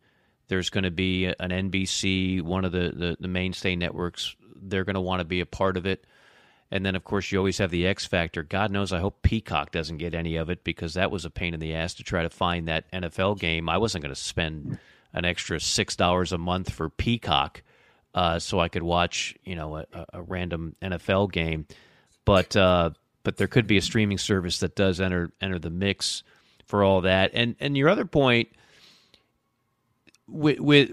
There's 0.47 0.69
going 0.69 0.83
to 0.85 0.91
be 0.91 1.25
an 1.25 1.49
NBC, 1.49 2.41
one 2.41 2.63
of 2.63 2.71
the, 2.71 2.93
the, 2.95 3.17
the 3.19 3.27
mainstay 3.27 3.75
networks. 3.75 4.35
They're 4.55 4.83
going 4.83 4.95
to 4.95 5.01
want 5.01 5.19
to 5.19 5.25
be 5.25 5.41
a 5.41 5.45
part 5.45 5.77
of 5.77 5.85
it. 5.85 6.05
And 6.71 6.85
then, 6.85 6.95
of 6.95 7.03
course, 7.03 7.31
you 7.31 7.37
always 7.37 7.59
have 7.59 7.69
the 7.69 7.85
X 7.85 8.05
Factor. 8.05 8.41
God 8.41 8.71
knows, 8.71 8.91
I 8.91 8.99
hope 8.99 9.21
Peacock 9.21 9.71
doesn't 9.71 9.97
get 9.97 10.15
any 10.15 10.37
of 10.37 10.49
it 10.49 10.63
because 10.63 10.95
that 10.95 11.11
was 11.11 11.25
a 11.25 11.29
pain 11.29 11.53
in 11.53 11.59
the 11.59 11.75
ass 11.75 11.93
to 11.95 12.03
try 12.03 12.23
to 12.23 12.29
find 12.29 12.67
that 12.67 12.89
NFL 12.91 13.39
game. 13.39 13.69
I 13.69 13.77
wasn't 13.77 14.03
going 14.03 14.15
to 14.15 14.19
spend 14.19 14.79
an 15.13 15.25
extra 15.25 15.59
six 15.59 15.95
dollars 15.95 16.31
a 16.31 16.37
month 16.39 16.71
for 16.71 16.89
Peacock 16.89 17.61
uh, 18.14 18.39
so 18.39 18.59
I 18.59 18.68
could 18.70 18.84
watch, 18.84 19.36
you 19.43 19.55
know, 19.55 19.78
a, 19.78 19.86
a- 20.14 20.22
random 20.22 20.76
NFL 20.82 21.32
game. 21.32 21.66
But 22.26 22.55
uh, 22.55 22.91
but 23.24 23.38
there 23.38 23.47
could 23.47 23.68
be 23.68 23.78
a 23.78 23.82
streaming 23.82 24.18
service 24.18 24.59
that 24.59 24.76
does 24.76 25.01
enter 25.01 25.32
enter 25.41 25.59
the 25.59 25.70
mix 25.70 26.24
for 26.66 26.84
all 26.84 27.01
that. 27.01 27.32
And 27.34 27.55
and 27.59 27.76
your 27.76 27.89
other 27.89 28.05
point 28.05 28.49
with, 30.28 30.59
with 30.59 30.91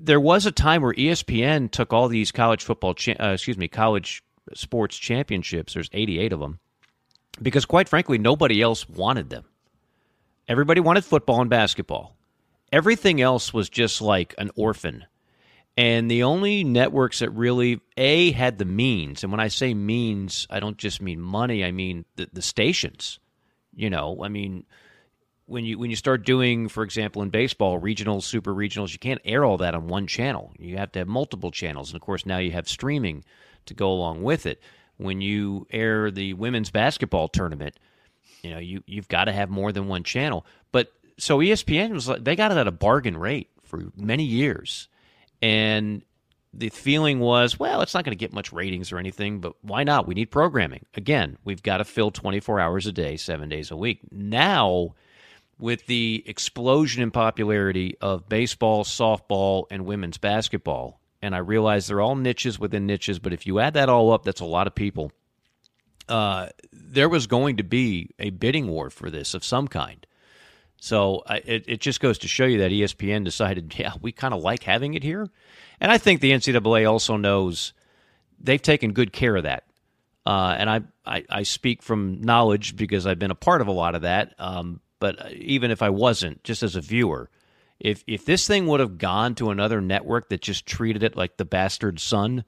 there 0.00 0.20
was 0.20 0.46
a 0.46 0.52
time 0.52 0.82
where 0.82 0.92
ESPN 0.94 1.70
took 1.70 1.92
all 1.92 2.08
these 2.08 2.32
college 2.32 2.64
football, 2.64 2.94
cha- 2.94 3.16
uh, 3.20 3.32
excuse 3.32 3.56
me, 3.58 3.68
college 3.68 4.22
sports 4.54 4.96
championships. 4.96 5.74
There's 5.74 5.90
88 5.92 6.32
of 6.32 6.40
them 6.40 6.58
because, 7.40 7.64
quite 7.64 7.88
frankly, 7.88 8.18
nobody 8.18 8.60
else 8.60 8.88
wanted 8.88 9.30
them. 9.30 9.44
Everybody 10.48 10.80
wanted 10.80 11.04
football 11.04 11.40
and 11.40 11.50
basketball. 11.50 12.16
Everything 12.72 13.20
else 13.20 13.52
was 13.54 13.68
just 13.68 14.00
like 14.00 14.34
an 14.38 14.50
orphan. 14.54 15.04
And 15.76 16.10
the 16.10 16.22
only 16.22 16.64
networks 16.64 17.18
that 17.18 17.30
really 17.30 17.80
a 17.98 18.30
had 18.30 18.56
the 18.58 18.64
means, 18.64 19.22
and 19.22 19.30
when 19.30 19.40
I 19.40 19.48
say 19.48 19.74
means, 19.74 20.46
I 20.48 20.58
don't 20.58 20.78
just 20.78 21.02
mean 21.02 21.20
money. 21.20 21.64
I 21.64 21.70
mean 21.70 22.06
the, 22.16 22.28
the 22.32 22.42
stations. 22.42 23.18
You 23.74 23.90
know, 23.90 24.22
I 24.24 24.28
mean 24.28 24.64
when 25.46 25.64
you 25.64 25.78
when 25.78 25.90
you 25.90 25.96
start 25.96 26.24
doing, 26.24 26.68
for 26.68 26.82
example, 26.82 27.22
in 27.22 27.30
baseball, 27.30 27.80
regionals, 27.80 28.24
super 28.24 28.52
regionals, 28.52 28.92
you 28.92 28.98
can't 28.98 29.20
air 29.24 29.44
all 29.44 29.58
that 29.58 29.74
on 29.74 29.86
one 29.86 30.06
channel. 30.06 30.52
You 30.58 30.76
have 30.76 30.92
to 30.92 30.98
have 30.98 31.08
multiple 31.08 31.50
channels, 31.50 31.90
and 31.90 31.96
of 31.96 32.02
course 32.02 32.26
now 32.26 32.38
you 32.38 32.50
have 32.50 32.68
streaming 32.68 33.24
to 33.66 33.74
go 33.74 33.90
along 33.90 34.22
with 34.22 34.46
it. 34.46 34.60
When 34.98 35.20
you 35.20 35.66
air 35.70 36.10
the 36.10 36.34
women's 36.34 36.70
basketball 36.70 37.28
tournament, 37.28 37.78
you 38.42 38.50
know 38.50 38.58
you 38.58 38.82
you've 38.86 39.08
got 39.08 39.24
to 39.24 39.32
have 39.32 39.48
more 39.48 39.72
than 39.72 39.88
one 39.88 40.02
channel. 40.02 40.44
But 40.72 40.92
so 41.16 41.38
ESPN 41.38 41.92
was 41.92 42.08
like 42.08 42.24
they 42.24 42.34
got 42.34 42.50
it 42.50 42.58
at 42.58 42.66
a 42.66 42.72
bargain 42.72 43.16
rate 43.16 43.50
for 43.62 43.92
many 43.96 44.24
years, 44.24 44.88
and 45.42 46.02
the 46.52 46.70
feeling 46.70 47.20
was, 47.20 47.58
well, 47.58 47.82
it's 47.82 47.94
not 47.94 48.04
going 48.04 48.16
to 48.16 48.20
get 48.20 48.32
much 48.32 48.52
ratings 48.52 48.92
or 48.92 48.98
anything, 48.98 49.40
but 49.40 49.54
why 49.62 49.84
not? 49.84 50.06
We 50.06 50.14
need 50.14 50.30
programming. 50.30 50.86
Again, 50.94 51.36
we've 51.44 51.62
got 51.62 51.78
to 51.78 51.84
fill 51.84 52.10
24 52.10 52.60
hours 52.60 52.86
a 52.86 52.92
day, 52.92 53.16
seven 53.16 53.48
days 53.48 53.70
a 53.70 53.76
week. 53.76 54.00
Now, 54.10 54.94
with 55.58 55.86
the 55.86 56.22
explosion 56.26 57.02
in 57.02 57.10
popularity 57.10 57.96
of 58.00 58.28
baseball, 58.28 58.84
softball, 58.84 59.64
and 59.70 59.86
women's 59.86 60.18
basketball, 60.18 61.00
and 61.22 61.34
I 61.34 61.38
realize 61.38 61.86
they're 61.86 62.00
all 62.00 62.16
niches 62.16 62.58
within 62.58 62.86
niches, 62.86 63.18
but 63.18 63.32
if 63.32 63.46
you 63.46 63.58
add 63.58 63.74
that 63.74 63.88
all 63.88 64.12
up, 64.12 64.24
that's 64.24 64.40
a 64.40 64.46
lot 64.46 64.66
of 64.66 64.74
people. 64.74 65.12
Uh, 66.08 66.48
there 66.72 67.08
was 67.08 67.26
going 67.26 67.56
to 67.56 67.64
be 67.64 68.10
a 68.18 68.30
bidding 68.30 68.68
war 68.68 68.90
for 68.90 69.10
this 69.10 69.34
of 69.34 69.44
some 69.44 69.66
kind. 69.66 70.05
So 70.78 71.22
I, 71.26 71.36
it, 71.38 71.64
it 71.66 71.80
just 71.80 72.00
goes 72.00 72.18
to 72.18 72.28
show 72.28 72.44
you 72.44 72.58
that 72.58 72.70
ESPN 72.70 73.24
decided, 73.24 73.74
yeah, 73.78 73.92
we 74.00 74.12
kind 74.12 74.34
of 74.34 74.42
like 74.42 74.62
having 74.62 74.94
it 74.94 75.02
here. 75.02 75.28
And 75.80 75.90
I 75.90 75.98
think 75.98 76.20
the 76.20 76.32
NCAA 76.32 76.90
also 76.90 77.16
knows 77.16 77.72
they've 78.38 78.62
taken 78.62 78.92
good 78.92 79.12
care 79.12 79.36
of 79.36 79.44
that. 79.44 79.64
Uh, 80.24 80.56
and 80.58 80.68
I, 80.68 80.80
I, 81.04 81.24
I 81.30 81.42
speak 81.44 81.82
from 81.82 82.20
knowledge 82.20 82.76
because 82.76 83.06
I've 83.06 83.18
been 83.18 83.30
a 83.30 83.36
part 83.36 83.60
of 83.60 83.68
a 83.68 83.72
lot 83.72 83.94
of 83.94 84.02
that. 84.02 84.34
Um, 84.38 84.80
but 84.98 85.32
even 85.32 85.70
if 85.70 85.82
I 85.82 85.90
wasn't, 85.90 86.42
just 86.42 86.62
as 86.62 86.74
a 86.74 86.80
viewer, 86.80 87.30
if 87.78 88.02
if 88.06 88.24
this 88.24 88.46
thing 88.46 88.66
would 88.66 88.80
have 88.80 88.96
gone 88.96 89.34
to 89.36 89.50
another 89.50 89.82
network 89.82 90.30
that 90.30 90.40
just 90.40 90.64
treated 90.66 91.02
it 91.02 91.14
like 91.14 91.36
the 91.36 91.44
bastard 91.44 92.00
son, 92.00 92.44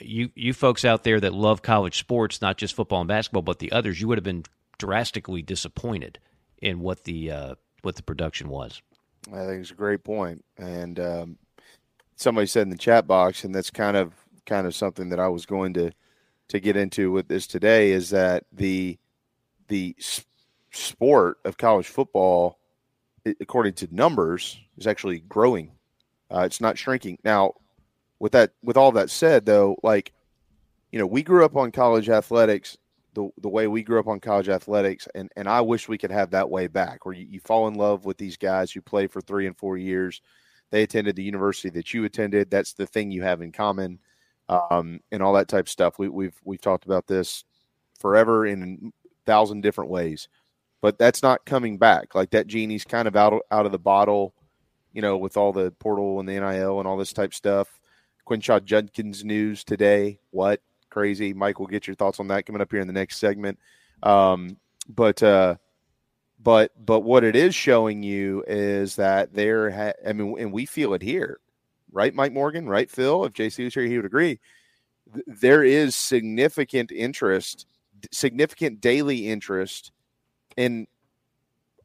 you 0.00 0.30
you 0.34 0.54
folks 0.54 0.84
out 0.84 1.04
there 1.04 1.20
that 1.20 1.34
love 1.34 1.60
college 1.60 1.98
sports, 1.98 2.40
not 2.40 2.56
just 2.56 2.74
football 2.74 3.00
and 3.00 3.08
basketball, 3.08 3.42
but 3.42 3.58
the 3.58 3.72
others, 3.72 4.00
you 4.00 4.08
would 4.08 4.16
have 4.16 4.24
been 4.24 4.44
drastically 4.78 5.42
disappointed 5.42 6.18
in 6.62 6.80
what 6.80 7.04
the 7.04 7.30
uh, 7.30 7.54
what 7.82 7.96
the 7.96 8.02
production 8.02 8.48
was. 8.48 8.80
I 9.32 9.46
think 9.46 9.62
it's 9.62 9.70
a 9.70 9.74
great 9.74 10.04
point. 10.04 10.44
And 10.58 11.00
um, 11.00 11.38
somebody 12.16 12.46
said 12.46 12.62
in 12.62 12.70
the 12.70 12.76
chat 12.76 13.06
box, 13.06 13.44
and 13.44 13.54
that's 13.54 13.70
kind 13.70 13.96
of 13.96 14.12
kind 14.46 14.66
of 14.66 14.74
something 14.74 15.08
that 15.10 15.20
I 15.20 15.28
was 15.28 15.46
going 15.46 15.74
to 15.74 15.90
to 16.48 16.60
get 16.60 16.76
into 16.76 17.10
with 17.10 17.28
this 17.28 17.46
today 17.46 17.92
is 17.92 18.10
that 18.10 18.44
the 18.52 18.98
the 19.68 19.96
sport 20.70 21.38
of 21.44 21.56
college 21.56 21.88
football, 21.88 22.58
according 23.40 23.74
to 23.74 23.88
numbers, 23.90 24.58
is 24.76 24.86
actually 24.86 25.20
growing. 25.20 25.72
Uh, 26.30 26.40
it's 26.40 26.60
not 26.60 26.76
shrinking. 26.76 27.18
Now, 27.24 27.54
with 28.18 28.32
that, 28.32 28.52
with 28.62 28.76
all 28.76 28.92
that 28.92 29.10
said, 29.10 29.46
though, 29.46 29.78
like 29.82 30.12
you 30.92 30.98
know, 30.98 31.06
we 31.06 31.22
grew 31.22 31.44
up 31.44 31.56
on 31.56 31.72
college 31.72 32.08
athletics 32.08 32.76
the 33.14 33.30
the 33.38 33.48
way 33.48 33.66
we 33.66 33.82
grew 33.82 33.98
up 33.98 34.08
on 34.08 34.20
college 34.20 34.48
athletics, 34.48 35.08
and 35.14 35.30
and 35.36 35.48
I 35.48 35.60
wish 35.60 35.88
we 35.88 35.98
could 35.98 36.10
have 36.10 36.30
that 36.30 36.50
way 36.50 36.66
back, 36.66 37.04
where 37.04 37.14
you, 37.14 37.26
you 37.28 37.40
fall 37.40 37.68
in 37.68 37.74
love 37.74 38.04
with 38.04 38.18
these 38.18 38.36
guys 38.36 38.72
who 38.72 38.80
play 38.80 39.06
for 39.06 39.20
three 39.20 39.46
and 39.46 39.56
four 39.56 39.76
years. 39.76 40.20
They 40.70 40.82
attended 40.82 41.16
the 41.16 41.22
university 41.22 41.70
that 41.70 41.94
you 41.94 42.04
attended. 42.04 42.50
That's 42.50 42.72
the 42.72 42.86
thing 42.86 43.10
you 43.10 43.22
have 43.22 43.40
in 43.42 43.52
common, 43.52 44.00
um, 44.48 45.00
and 45.12 45.22
all 45.22 45.32
that 45.34 45.48
type 45.48 45.66
of 45.66 45.70
stuff. 45.70 45.98
We, 45.98 46.08
we've 46.08 46.38
we've 46.44 46.60
talked 46.60 46.84
about 46.84 47.06
this 47.06 47.44
forever 47.98 48.46
in 48.46 48.92
a 49.04 49.08
thousand 49.26 49.62
different 49.62 49.90
ways, 49.90 50.28
but 50.82 50.98
that's 50.98 51.22
not 51.22 51.46
coming 51.46 51.78
back. 51.78 52.14
Like 52.14 52.30
that 52.30 52.46
genie's 52.46 52.84
kind 52.84 53.08
of 53.08 53.16
out 53.16 53.42
out 53.50 53.66
of 53.66 53.72
the 53.72 53.78
bottle, 53.78 54.34
you 54.92 55.02
know, 55.02 55.16
with 55.16 55.36
all 55.36 55.52
the 55.52 55.70
portal 55.78 56.20
and 56.20 56.28
the 56.28 56.38
NIL 56.38 56.78
and 56.78 56.88
all 56.88 56.96
this 56.96 57.12
type 57.12 57.34
stuff. 57.34 57.68
Quinshon 58.26 58.64
Judkins 58.64 59.24
news 59.24 59.64
today. 59.64 60.18
What 60.30 60.60
crazy? 60.94 61.34
Mike 61.34 61.58
we'll 61.58 61.66
get 61.66 61.86
your 61.88 61.96
thoughts 61.96 62.20
on 62.20 62.28
that 62.28 62.46
coming 62.46 62.62
up 62.62 62.70
here 62.70 62.80
in 62.80 62.86
the 62.86 62.92
next 62.92 63.18
segment. 63.18 63.58
Um, 64.02 64.56
but 64.88 65.22
uh, 65.22 65.56
but 66.38 66.72
but 66.82 67.00
what 67.00 67.24
it 67.24 67.34
is 67.36 67.54
showing 67.54 68.02
you 68.02 68.44
is 68.46 68.96
that 68.96 69.34
there. 69.34 69.70
Ha- 69.70 70.08
I 70.08 70.12
mean, 70.12 70.36
and 70.38 70.52
we 70.52 70.66
feel 70.66 70.94
it 70.94 71.02
here, 71.02 71.40
right, 71.92 72.14
Mike 72.14 72.32
Morgan, 72.32 72.68
right, 72.68 72.88
Phil? 72.90 73.24
If 73.24 73.32
JC 73.32 73.64
was 73.64 73.74
here, 73.74 73.84
he 73.84 73.96
would 73.96 74.06
agree. 74.06 74.38
Th- 75.12 75.24
There 75.26 75.64
is 75.64 75.96
significant 75.96 76.92
interest, 76.92 77.66
significant 78.12 78.80
daily 78.80 79.28
interest 79.28 79.90
in 80.56 80.86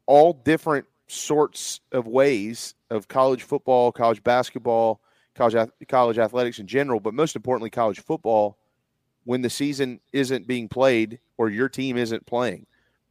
all 0.06 0.32
different 0.32 0.86
sorts 1.08 1.80
of 1.90 2.06
ways 2.06 2.74
of 2.90 3.08
college 3.08 3.42
football, 3.42 3.90
college 3.92 4.22
basketball, 4.22 5.00
college 5.34 5.70
college 5.88 6.18
athletics 6.18 6.58
in 6.58 6.66
general, 6.66 7.00
but 7.00 7.14
most 7.14 7.34
importantly, 7.34 7.70
college 7.70 8.00
football. 8.00 8.56
When 9.24 9.42
the 9.42 9.50
season 9.50 10.00
isn't 10.12 10.46
being 10.46 10.68
played 10.68 11.20
or 11.36 11.48
your 11.48 11.68
team 11.68 11.96
isn't 11.96 12.26
playing 12.26 12.66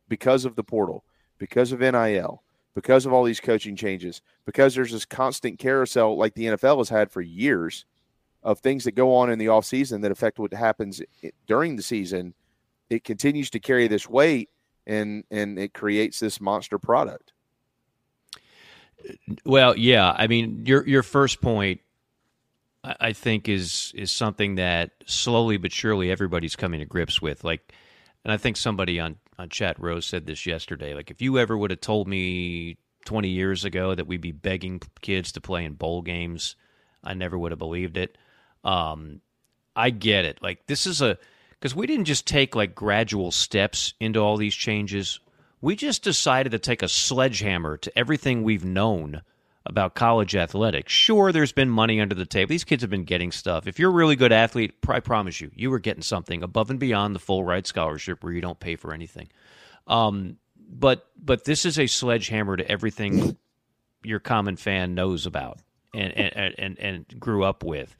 because 0.07 0.45
of 0.45 0.55
the 0.55 0.63
portal, 0.63 1.03
because 1.37 1.71
of 1.71 1.79
NIL, 1.79 2.43
because 2.73 3.05
of 3.05 3.13
all 3.13 3.23
these 3.23 3.39
coaching 3.39 3.75
changes, 3.75 4.21
because 4.45 4.75
there's 4.75 4.91
this 4.91 5.05
constant 5.05 5.59
carousel 5.59 6.17
like 6.17 6.33
the 6.33 6.45
NFL 6.45 6.77
has 6.77 6.89
had 6.89 7.11
for 7.11 7.21
years 7.21 7.85
of 8.43 8.59
things 8.59 8.85
that 8.85 8.93
go 8.93 9.15
on 9.15 9.29
in 9.29 9.39
the 9.39 9.47
offseason 9.47 10.01
that 10.01 10.11
affect 10.11 10.39
what 10.39 10.53
happens 10.53 11.01
during 11.45 11.75
the 11.75 11.83
season, 11.83 12.33
it 12.89 13.03
continues 13.03 13.49
to 13.49 13.59
carry 13.59 13.87
this 13.87 14.09
weight 14.09 14.49
and 14.87 15.23
and 15.29 15.59
it 15.59 15.73
creates 15.73 16.19
this 16.19 16.41
monster 16.41 16.79
product. 16.79 17.33
Well, 19.45 19.77
yeah, 19.77 20.13
I 20.17 20.27
mean 20.27 20.65
your 20.65 20.87
your 20.87 21.03
first 21.03 21.41
point 21.41 21.81
I 22.83 23.13
think 23.13 23.49
is 23.49 23.91
is 23.95 24.11
something 24.11 24.55
that 24.55 24.91
slowly 25.05 25.57
but 25.57 25.71
surely 25.71 26.11
everybody's 26.11 26.55
coming 26.55 26.79
to 26.79 26.85
grips 26.85 27.21
with. 27.21 27.43
Like, 27.43 27.73
and 28.23 28.31
I 28.31 28.37
think 28.37 28.57
somebody 28.57 28.99
on 28.99 29.17
on 29.37 29.49
Chat 29.49 29.79
Rose 29.79 30.05
said 30.05 30.25
this 30.25 30.45
yesterday. 30.45 30.93
Like, 30.93 31.11
if 31.11 31.21
you 31.21 31.39
ever 31.39 31.57
would 31.57 31.71
have 31.71 31.81
told 31.81 32.07
me 32.07 32.77
20 33.05 33.29
years 33.29 33.65
ago 33.65 33.95
that 33.95 34.07
we'd 34.07 34.21
be 34.21 34.31
begging 34.31 34.81
kids 35.01 35.33
to 35.33 35.41
play 35.41 35.65
in 35.65 35.73
bowl 35.73 36.01
games, 36.01 36.55
I 37.03 37.13
never 37.13 37.37
would 37.37 37.51
have 37.51 37.59
believed 37.59 37.97
it. 37.97 38.17
Um, 38.63 39.21
I 39.75 39.89
get 39.89 40.25
it. 40.25 40.41
Like, 40.41 40.65
this 40.67 40.85
is 40.85 41.01
a 41.01 41.17
because 41.51 41.75
we 41.75 41.87
didn't 41.87 42.05
just 42.05 42.25
take 42.25 42.55
like 42.55 42.75
gradual 42.75 43.31
steps 43.31 43.93
into 43.99 44.19
all 44.19 44.37
these 44.37 44.55
changes. 44.55 45.19
We 45.61 45.75
just 45.75 46.03
decided 46.03 46.51
to 46.51 46.59
take 46.59 46.81
a 46.81 46.87
sledgehammer 46.87 47.75
to 47.77 47.99
everything 47.99 48.43
we've 48.43 48.63
known 48.63 49.21
about 49.69 49.95
college 49.95 50.35
athletics. 50.35 50.91
Sure, 50.91 51.31
there's 51.31 51.51
been 51.51 51.69
money 51.69 52.01
under 52.01 52.15
the 52.15 52.25
table. 52.25 52.49
These 52.49 52.63
kids 52.63 52.81
have 52.81 52.89
been 52.89 53.05
getting 53.05 53.31
stuff. 53.31 53.67
If 53.67 53.79
you're 53.79 53.91
a 53.91 53.93
really 53.93 54.15
good 54.15 54.31
athlete, 54.31 54.73
I 54.87 54.99
promise 54.99 55.39
you, 55.39 55.51
you 55.55 55.69
were 55.69 55.79
getting 55.79 56.01
something 56.01 56.43
above 56.43 56.69
and 56.69 56.79
beyond 56.79 57.15
the 57.15 57.19
full 57.19 57.43
ride 57.43 57.67
scholarship 57.67 58.23
where 58.23 58.33
you 58.33 58.41
don't 58.41 58.59
pay 58.59 58.75
for 58.75 58.93
anything. 58.93 59.29
Um, 59.87 60.37
but 60.69 61.07
but 61.17 61.45
this 61.45 61.65
is 61.65 61.79
a 61.79 61.87
sledgehammer 61.87 62.57
to 62.57 62.69
everything 62.69 63.37
your 64.03 64.19
common 64.19 64.55
fan 64.55 64.95
knows 64.95 65.25
about 65.25 65.59
and 65.93 66.11
and, 66.13 66.55
and, 66.57 66.79
and 66.79 67.19
grew 67.19 67.43
up 67.43 67.63
with. 67.63 67.95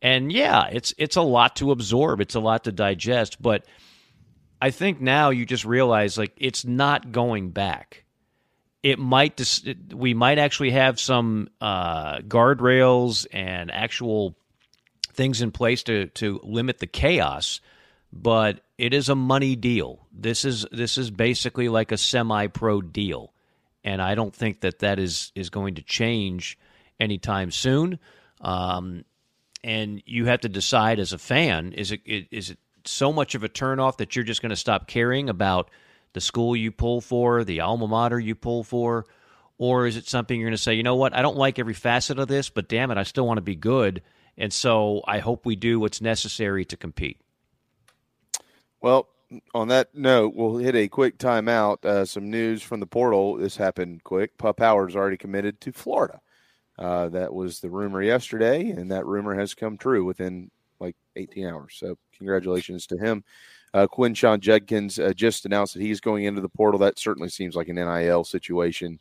And 0.00 0.32
yeah, 0.32 0.66
it's 0.66 0.94
it's 0.98 1.16
a 1.16 1.22
lot 1.22 1.56
to 1.56 1.70
absorb. 1.70 2.20
It's 2.20 2.34
a 2.34 2.40
lot 2.40 2.64
to 2.64 2.72
digest. 2.72 3.40
But 3.40 3.66
I 4.60 4.70
think 4.70 5.00
now 5.00 5.30
you 5.30 5.46
just 5.46 5.64
realize 5.64 6.18
like 6.18 6.32
it's 6.36 6.64
not 6.64 7.12
going 7.12 7.50
back 7.50 8.01
it 8.82 8.98
might 8.98 9.36
dis- 9.36 9.64
we 9.94 10.14
might 10.14 10.38
actually 10.38 10.72
have 10.72 10.98
some 10.98 11.48
uh, 11.60 12.18
guardrails 12.18 13.26
and 13.32 13.70
actual 13.70 14.36
things 15.12 15.42
in 15.42 15.50
place 15.50 15.82
to 15.84 16.06
to 16.08 16.40
limit 16.42 16.78
the 16.78 16.86
chaos 16.86 17.60
but 18.12 18.60
it 18.76 18.92
is 18.92 19.08
a 19.08 19.14
money 19.14 19.56
deal. 19.56 20.06
This 20.12 20.44
is 20.44 20.66
this 20.70 20.98
is 20.98 21.10
basically 21.10 21.68
like 21.68 21.92
a 21.92 21.96
semi 21.96 22.46
pro 22.48 22.82
deal 22.82 23.32
and 23.84 24.00
i 24.00 24.14
don't 24.14 24.34
think 24.34 24.60
that 24.60 24.80
that 24.80 24.98
is 24.98 25.32
is 25.34 25.50
going 25.50 25.76
to 25.76 25.82
change 25.82 26.58
anytime 27.00 27.50
soon. 27.50 27.98
Um, 28.40 29.04
and 29.64 30.02
you 30.06 30.26
have 30.26 30.40
to 30.40 30.48
decide 30.48 30.98
as 30.98 31.12
a 31.12 31.18
fan 31.18 31.72
is 31.72 31.92
it 31.92 32.00
is 32.04 32.50
it 32.50 32.58
so 32.84 33.12
much 33.12 33.34
of 33.34 33.44
a 33.44 33.48
turnoff 33.48 33.98
that 33.98 34.14
you're 34.14 34.24
just 34.24 34.42
going 34.42 34.50
to 34.50 34.56
stop 34.56 34.88
caring 34.88 35.28
about 35.28 35.70
the 36.12 36.20
school 36.20 36.54
you 36.56 36.70
pull 36.72 37.00
for, 37.00 37.44
the 37.44 37.60
alma 37.60 37.86
mater 37.86 38.18
you 38.18 38.34
pull 38.34 38.64
for? 38.64 39.06
Or 39.58 39.86
is 39.86 39.96
it 39.96 40.08
something 40.08 40.38
you're 40.38 40.48
going 40.48 40.56
to 40.56 40.62
say, 40.62 40.74
you 40.74 40.82
know 40.82 40.96
what, 40.96 41.14
I 41.14 41.22
don't 41.22 41.36
like 41.36 41.58
every 41.58 41.74
facet 41.74 42.18
of 42.18 42.28
this, 42.28 42.50
but 42.50 42.68
damn 42.68 42.90
it, 42.90 42.98
I 42.98 43.04
still 43.04 43.26
want 43.26 43.38
to 43.38 43.42
be 43.42 43.54
good. 43.54 44.02
And 44.36 44.52
so 44.52 45.02
I 45.06 45.18
hope 45.18 45.46
we 45.46 45.56
do 45.56 45.78
what's 45.78 46.00
necessary 46.00 46.64
to 46.64 46.76
compete. 46.76 47.20
Well, 48.80 49.08
on 49.54 49.68
that 49.68 49.94
note, 49.94 50.34
we'll 50.34 50.56
hit 50.56 50.74
a 50.74 50.88
quick 50.88 51.18
timeout. 51.18 51.84
Uh, 51.84 52.04
some 52.04 52.30
news 52.30 52.62
from 52.62 52.80
the 52.80 52.86
portal. 52.86 53.36
This 53.36 53.56
happened 53.56 54.04
quick. 54.04 54.36
Pup 54.36 54.60
Howard's 54.60 54.96
already 54.96 55.16
committed 55.16 55.60
to 55.62 55.72
Florida. 55.72 56.20
Uh, 56.78 57.08
that 57.10 57.32
was 57.32 57.60
the 57.60 57.70
rumor 57.70 58.02
yesterday, 58.02 58.70
and 58.70 58.90
that 58.90 59.06
rumor 59.06 59.38
has 59.38 59.54
come 59.54 59.76
true 59.76 60.04
within 60.04 60.50
like 60.80 60.96
18 61.16 61.46
hours. 61.46 61.76
So, 61.78 61.96
congratulations 62.16 62.86
to 62.88 62.98
him. 62.98 63.24
Uh, 63.74 63.86
Quinshon 63.86 64.40
Judkins 64.40 64.98
uh, 64.98 65.12
just 65.14 65.46
announced 65.46 65.74
that 65.74 65.82
he's 65.82 66.00
going 66.00 66.24
into 66.24 66.40
the 66.40 66.48
portal. 66.48 66.78
That 66.78 66.98
certainly 66.98 67.30
seems 67.30 67.56
like 67.56 67.68
an 67.68 67.76
NIL 67.76 68.24
situation, 68.24 68.98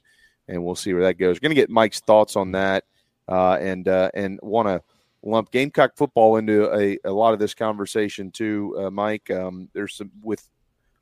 and 0.48 0.64
we'll 0.64 0.76
see 0.76 0.93
where 0.93 1.03
that 1.03 1.15
goes. 1.15 1.35
We're 1.35 1.48
going 1.48 1.56
to 1.56 1.61
get 1.61 1.69
Mike's 1.69 1.99
thoughts 1.99 2.35
on 2.35 2.53
that, 2.53 2.85
uh, 3.27 3.57
and 3.60 3.88
uh, 3.88 4.11
and 4.14 4.39
want 4.41 4.69
to 4.69 4.81
lump 5.23 5.52
Gamecock 5.52 5.98
football 5.98 6.38
into 6.38 6.73
a, 6.73 6.98
a 7.03 7.11
lot 7.11 7.34
of 7.34 7.39
this 7.39 7.53
conversation 7.53 8.31
too, 8.31 8.76
uh, 8.80 8.89
Mike. 8.89 9.30
Um, 9.30 9.69
there's 9.73 9.95
some 9.95 10.11
with 10.22 10.48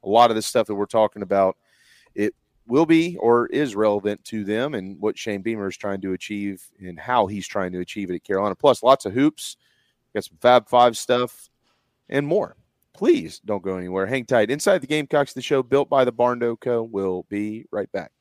a 0.03 0.09
lot 0.09 0.31
of 0.31 0.35
this 0.35 0.47
stuff 0.47 0.67
that 0.67 0.75
we're 0.75 0.85
talking 0.85 1.21
about. 1.21 1.55
It 2.15 2.33
will 2.67 2.87
be 2.87 3.17
or 3.17 3.47
is 3.47 3.75
relevant 3.75 4.23
to 4.25 4.43
them 4.43 4.73
and 4.73 4.99
what 4.99 5.17
Shane 5.17 5.41
Beamer 5.41 5.67
is 5.67 5.77
trying 5.77 6.01
to 6.01 6.13
achieve 6.13 6.63
and 6.79 6.99
how 6.99 7.27
he's 7.27 7.47
trying 7.47 7.71
to 7.73 7.79
achieve 7.79 8.09
it 8.09 8.15
at 8.15 8.23
Carolina. 8.23 8.55
Plus, 8.55 8.81
lots 8.83 9.05
of 9.05 9.13
hoops, 9.13 9.57
got 10.13 10.23
some 10.23 10.37
Fab 10.41 10.67
Five 10.67 10.97
stuff, 10.97 11.49
and 12.09 12.25
more 12.25 12.55
please 12.99 13.39
don't 13.45 13.63
go 13.63 13.77
anywhere. 13.77 14.05
Hang 14.05 14.26
tight. 14.26 14.51
Inside 14.51 14.80
the 14.80 14.88
Gamecocks, 14.88 15.31
the 15.31 15.41
show 15.41 15.63
built 15.63 15.89
by 15.89 16.03
the 16.03 16.11
Barndo 16.11 16.59
Co. 16.59 16.84
will 16.84 17.26
be 17.30 17.65
right 17.71 17.89
back. 17.93 18.11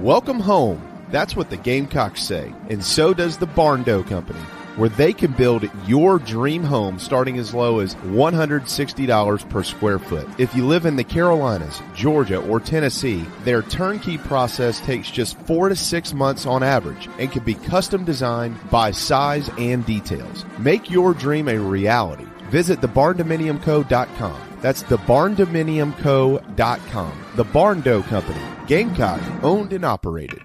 Welcome 0.00 0.40
home. 0.40 0.82
That's 1.12 1.36
what 1.36 1.48
the 1.48 1.56
Gamecocks 1.56 2.24
say, 2.24 2.52
and 2.68 2.82
so 2.82 3.14
does 3.14 3.38
the 3.38 3.46
Barndo 3.46 4.04
Company, 4.04 4.40
where 4.74 4.88
they 4.88 5.12
can 5.12 5.30
build 5.30 5.70
your 5.86 6.18
dream 6.18 6.64
home 6.64 6.98
starting 6.98 7.38
as 7.38 7.54
low 7.54 7.78
as 7.78 7.94
$160 7.94 9.48
per 9.48 9.62
square 9.62 10.00
foot. 10.00 10.28
If 10.36 10.52
you 10.56 10.66
live 10.66 10.86
in 10.86 10.96
the 10.96 11.04
Carolinas, 11.04 11.80
Georgia, 11.94 12.38
or 12.38 12.58
Tennessee, 12.58 13.24
their 13.44 13.62
turnkey 13.62 14.18
process 14.18 14.80
takes 14.80 15.08
just 15.08 15.38
four 15.42 15.68
to 15.68 15.76
six 15.76 16.12
months 16.12 16.46
on 16.46 16.64
average 16.64 17.08
and 17.20 17.30
can 17.30 17.44
be 17.44 17.54
custom 17.54 18.04
designed 18.04 18.58
by 18.72 18.90
size 18.90 19.48
and 19.56 19.86
details. 19.86 20.44
Make 20.58 20.90
your 20.90 21.14
dream 21.14 21.46
a 21.46 21.58
reality 21.58 22.26
Visit 22.50 22.80
thebarndominiumco.com. 22.80 24.40
That's 24.60 24.82
thebarndominiumco.com. 24.84 27.22
The 27.36 27.44
Barn 27.44 27.82
Barndo 27.82 28.02
Company, 28.04 28.40
Gamecock, 28.66 29.20
owned 29.42 29.72
and 29.72 29.84
operated. 29.84 30.44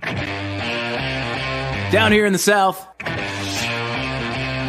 Down 1.91 2.11
here 2.11 2.26
in 2.26 2.34
the 2.34 2.40
South, 2.40 2.86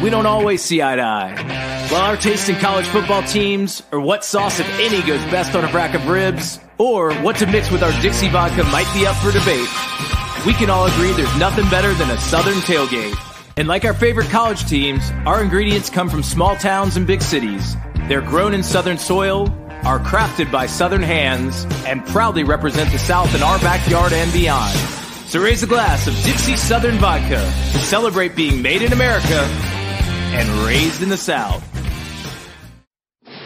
we 0.01 0.09
don't 0.09 0.25
always 0.25 0.61
see 0.61 0.81
eye 0.81 0.95
to 0.95 1.01
eye. 1.01 1.87
While 1.89 2.01
our 2.01 2.17
taste 2.17 2.49
in 2.49 2.55
college 2.55 2.87
football 2.87 3.23
teams, 3.23 3.83
or 3.91 3.99
what 3.99 4.25
sauce, 4.25 4.59
if 4.59 4.79
any, 4.79 5.01
goes 5.03 5.23
best 5.25 5.55
on 5.55 5.63
a 5.63 5.73
rack 5.73 5.93
of 5.93 6.07
ribs, 6.07 6.59
or 6.77 7.13
what 7.15 7.35
to 7.37 7.45
mix 7.45 7.69
with 7.69 7.83
our 7.83 7.91
Dixie 8.01 8.29
vodka 8.29 8.63
might 8.65 8.91
be 8.93 9.05
up 9.05 9.15
for 9.17 9.31
debate, 9.31 9.67
we 10.45 10.53
can 10.53 10.69
all 10.69 10.87
agree 10.87 11.11
there's 11.13 11.37
nothing 11.37 11.69
better 11.69 11.93
than 11.93 12.09
a 12.09 12.17
Southern 12.17 12.55
tailgate. 12.55 13.32
And 13.55 13.67
like 13.67 13.85
our 13.85 13.93
favorite 13.93 14.29
college 14.29 14.65
teams, 14.65 15.11
our 15.27 15.41
ingredients 15.41 15.89
come 15.89 16.09
from 16.09 16.23
small 16.23 16.55
towns 16.55 16.97
and 16.97 17.05
big 17.05 17.21
cities. 17.21 17.75
They're 18.07 18.21
grown 18.21 18.53
in 18.53 18.63
southern 18.63 18.97
soil, 18.97 19.47
are 19.83 19.99
crafted 19.99 20.51
by 20.51 20.65
southern 20.65 21.03
hands, 21.03 21.65
and 21.85 22.03
proudly 22.07 22.43
represent 22.43 22.91
the 22.91 22.97
South 22.97 23.33
in 23.35 23.43
our 23.43 23.59
backyard 23.59 24.11
and 24.11 24.33
beyond. 24.33 24.75
So 25.27 25.41
raise 25.41 25.61
a 25.61 25.67
glass 25.67 26.07
of 26.07 26.15
Dixie 26.23 26.57
Southern 26.57 26.95
Vodka 26.95 27.37
to 27.37 27.79
celebrate 27.79 28.35
being 28.35 28.61
made 28.61 28.81
in 28.81 28.91
America 28.91 29.41
and 30.33 30.49
raised 30.65 31.03
in 31.03 31.09
the 31.09 31.17
South. 31.17 31.72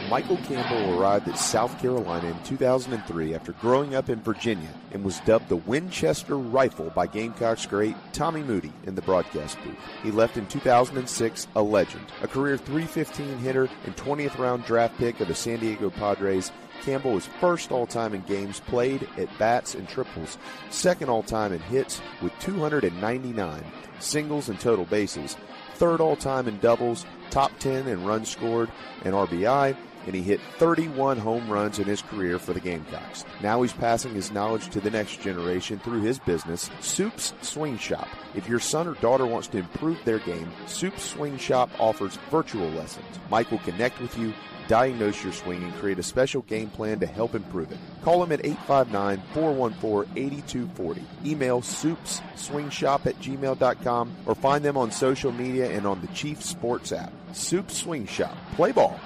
Michael 0.09 0.37
Campbell 0.37 0.97
arrived 0.97 1.27
at 1.27 1.37
South 1.37 1.81
Carolina 1.81 2.29
in 2.29 2.43
2003 2.43 3.35
after 3.35 3.51
growing 3.53 3.93
up 3.93 4.07
in 4.07 4.21
Virginia 4.21 4.69
and 4.93 5.03
was 5.03 5.19
dubbed 5.21 5.49
the 5.49 5.57
Winchester 5.57 6.37
Rifle 6.37 6.91
by 6.91 7.07
Gamecocks 7.07 7.65
great 7.65 7.93
Tommy 8.13 8.41
Moody 8.41 8.71
in 8.85 8.95
the 8.95 9.01
broadcast 9.01 9.57
booth. 9.65 9.75
He 10.03 10.11
left 10.11 10.37
in 10.37 10.47
2006 10.47 11.47
a 11.57 11.61
legend, 11.61 12.05
a 12.21 12.27
career 12.27 12.55
315 12.55 13.37
hitter 13.39 13.67
and 13.83 13.97
20th 13.97 14.37
round 14.37 14.63
draft 14.63 14.97
pick 14.97 15.19
of 15.19 15.27
the 15.27 15.35
San 15.35 15.59
Diego 15.59 15.89
Padres. 15.89 16.53
Campbell 16.83 17.11
was 17.11 17.27
first 17.41 17.73
all 17.73 17.85
time 17.85 18.13
in 18.13 18.21
games 18.21 18.61
played 18.61 19.09
at 19.17 19.37
bats 19.37 19.75
and 19.75 19.89
triples, 19.89 20.37
second 20.69 21.09
all 21.09 21.23
time 21.23 21.51
in 21.51 21.59
hits 21.59 22.01
with 22.21 22.31
299, 22.39 23.63
singles 23.99 24.47
and 24.47 24.57
total 24.57 24.85
bases, 24.85 25.35
third 25.73 25.99
all 25.99 26.15
time 26.15 26.47
in 26.47 26.57
doubles, 26.59 27.05
top 27.29 27.51
10 27.59 27.87
in 27.87 28.05
runs 28.05 28.29
scored 28.29 28.71
and 29.03 29.13
RBI, 29.13 29.75
and 30.07 30.15
he 30.15 30.23
hit 30.23 30.39
31 30.57 31.17
home 31.17 31.47
runs 31.47 31.77
in 31.77 31.85
his 31.85 32.01
career 32.01 32.39
for 32.39 32.53
the 32.53 32.59
Gamecocks. 32.59 33.25
Now 33.43 33.61
he's 33.61 33.73
passing 33.73 34.15
his 34.15 34.31
knowledge 34.31 34.69
to 34.69 34.79
the 34.81 34.89
next 34.89 35.21
generation 35.21 35.77
through 35.79 36.01
his 36.01 36.17
business, 36.17 36.71
Soup's 36.79 37.33
Swing 37.41 37.77
Shop. 37.77 38.07
If 38.33 38.49
your 38.49 38.59
son 38.59 38.87
or 38.87 38.95
daughter 38.95 39.27
wants 39.27 39.49
to 39.49 39.59
improve 39.59 39.99
their 40.03 40.19
game, 40.19 40.49
Soup's 40.65 41.03
Swing 41.03 41.37
Shop 41.37 41.69
offers 41.79 42.17
virtual 42.31 42.69
lessons. 42.69 43.05
Mike 43.29 43.51
will 43.51 43.59
connect 43.59 44.01
with 44.01 44.17
you 44.17 44.33
diagnose 44.67 45.23
your 45.23 45.33
swing 45.33 45.63
and 45.63 45.73
create 45.75 45.99
a 45.99 46.03
special 46.03 46.41
game 46.43 46.69
plan 46.69 46.99
to 46.99 47.07
help 47.07 47.35
improve 47.35 47.71
it. 47.71 47.77
Call 48.03 48.23
him 48.23 48.31
at 48.31 48.45
859 48.45 49.21
414 49.33 50.11
8240. 50.15 51.03
Email 51.25 51.61
soupsswingshop 51.61 53.05
at 53.05 53.19
gmail.com 53.19 54.15
or 54.25 54.35
find 54.35 54.63
them 54.63 54.77
on 54.77 54.91
social 54.91 55.31
media 55.31 55.69
and 55.69 55.87
on 55.87 56.01
the 56.01 56.07
Chief 56.07 56.43
Sports 56.43 56.91
app. 56.91 57.11
Soup 57.33 57.69
Swing 57.71 58.05
Shop. 58.05 58.35
Play 58.55 58.71
ball. 58.71 58.99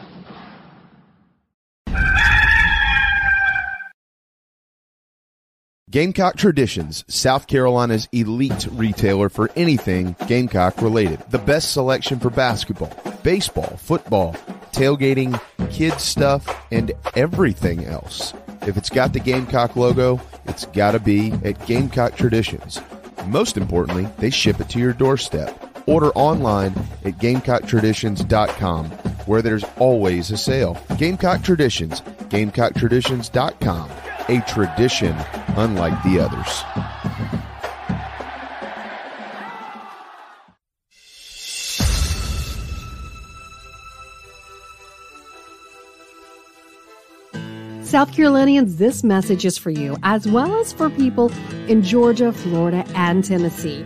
Gamecock 5.92 6.38
Traditions, 6.38 7.04
South 7.10 7.48
Carolina's 7.48 8.08
elite 8.14 8.66
retailer 8.72 9.28
for 9.28 9.52
anything 9.58 10.16
Gamecock 10.26 10.82
related. 10.82 11.20
The 11.30 11.38
best 11.38 11.74
selection 11.74 12.18
for 12.18 12.30
basketball, 12.30 12.94
baseball, 13.24 13.76
football, 13.76 14.34
tailgating, 14.72 15.38
kids 15.70 16.02
stuff, 16.02 16.48
and 16.72 16.94
everything 17.18 17.84
else. 17.84 18.34
If 18.66 18.78
it's 18.78 18.90
got 18.90 19.12
the 19.12 19.20
Gamecock 19.20 19.76
logo, 19.76 20.22
it's 20.46 20.64
got 20.68 20.92
to 20.92 21.00
be 21.02 21.34
at 21.44 21.66
Gamecock 21.66 22.16
Traditions. 22.16 22.80
Most 23.26 23.58
importantly, 23.58 24.08
they 24.18 24.30
ship 24.30 24.62
it 24.62 24.70
to 24.70 24.80
your 24.80 24.94
doorstep. 24.94 25.78
Order 25.88 26.12
online 26.12 26.72
at 27.04 27.18
GamecockTraditions.com, 27.18 28.86
where 29.26 29.42
there's 29.42 29.66
always 29.78 30.32
a 30.32 30.38
sale. 30.38 30.78
Gamecock 30.98 31.44
Traditions, 31.44 32.00
GamecockTraditions.com, 32.30 33.90
a 34.30 34.42
tradition 34.48 35.16
unlike 35.56 36.02
the 36.04 36.20
others. 36.20 36.64
South 47.92 48.14
Carolinians, 48.14 48.78
this 48.78 49.04
message 49.04 49.44
is 49.44 49.58
for 49.58 49.70
you, 49.70 49.98
as 50.02 50.26
well 50.26 50.56
as 50.62 50.72
for 50.72 50.90
people 50.90 51.30
in 51.68 51.84
Georgia, 51.84 52.32
Florida, 52.32 52.86
and 52.96 53.22
Tennessee. 53.22 53.86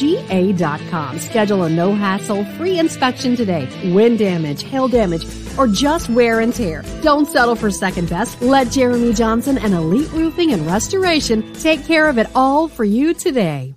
ga.com. 0.01 1.19
Schedule 1.19 1.63
a 1.63 1.69
no 1.69 1.93
hassle 1.93 2.43
free 2.57 2.79
inspection 2.79 3.35
today. 3.35 3.69
Wind 3.93 4.19
damage, 4.19 4.63
hail 4.63 4.87
damage, 4.87 5.25
or 5.57 5.67
just 5.67 6.09
wear 6.09 6.39
and 6.39 6.53
tear. 6.53 6.83
Don't 7.03 7.27
settle 7.27 7.55
for 7.55 7.69
second 7.69 8.09
best. 8.09 8.41
Let 8.41 8.71
Jeremy 8.71 9.13
Johnson 9.13 9.57
and 9.57 9.73
Elite 9.73 10.11
Roofing 10.11 10.53
and 10.53 10.65
Restoration 10.65 11.53
take 11.53 11.85
care 11.85 12.09
of 12.09 12.17
it 12.17 12.27
all 12.33 12.67
for 12.67 12.83
you 12.83 13.13
today. 13.13 13.75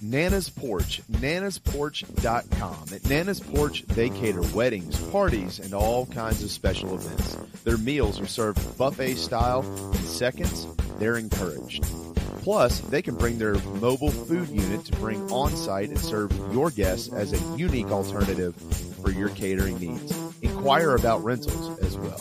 Nana's 0.00 0.48
Porch, 0.48 1.02
nanasporch.com. 1.10 2.84
At 2.94 3.08
Nana's 3.10 3.40
Porch, 3.40 3.84
they 3.88 4.08
cater 4.08 4.42
weddings, 4.54 4.98
parties, 5.10 5.58
and 5.58 5.74
all 5.74 6.06
kinds 6.06 6.42
of 6.42 6.50
special 6.50 6.94
events. 6.94 7.36
Their 7.64 7.78
meals 7.78 8.20
are 8.20 8.26
served 8.26 8.78
buffet 8.78 9.16
style 9.16 9.64
in 9.92 9.98
seconds. 9.98 10.66
They're 10.98 11.18
encouraged. 11.18 11.84
Plus, 12.48 12.80
they 12.80 13.02
can 13.02 13.14
bring 13.14 13.36
their 13.36 13.56
mobile 13.78 14.10
food 14.10 14.48
unit 14.48 14.82
to 14.86 14.92
bring 14.92 15.20
on 15.30 15.54
site 15.54 15.90
and 15.90 15.98
serve 15.98 16.32
your 16.50 16.70
guests 16.70 17.12
as 17.12 17.34
a 17.34 17.56
unique 17.58 17.90
alternative 17.90 18.54
for 19.02 19.10
your 19.10 19.28
catering 19.28 19.78
needs. 19.78 20.18
Inquire 20.40 20.94
about 20.94 21.22
rentals 21.22 21.78
as 21.80 21.98
well. 21.98 22.16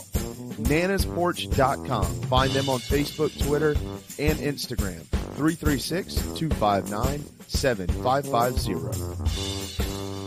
nanasporch.com. 0.65 2.05
Find 2.23 2.51
them 2.51 2.67
on 2.67 2.79
Facebook, 2.79 3.41
Twitter, 3.47 3.69
and 4.19 4.37
Instagram. 4.39 5.01
336 5.37 6.15
259 6.15 7.23
7550. 7.47 10.26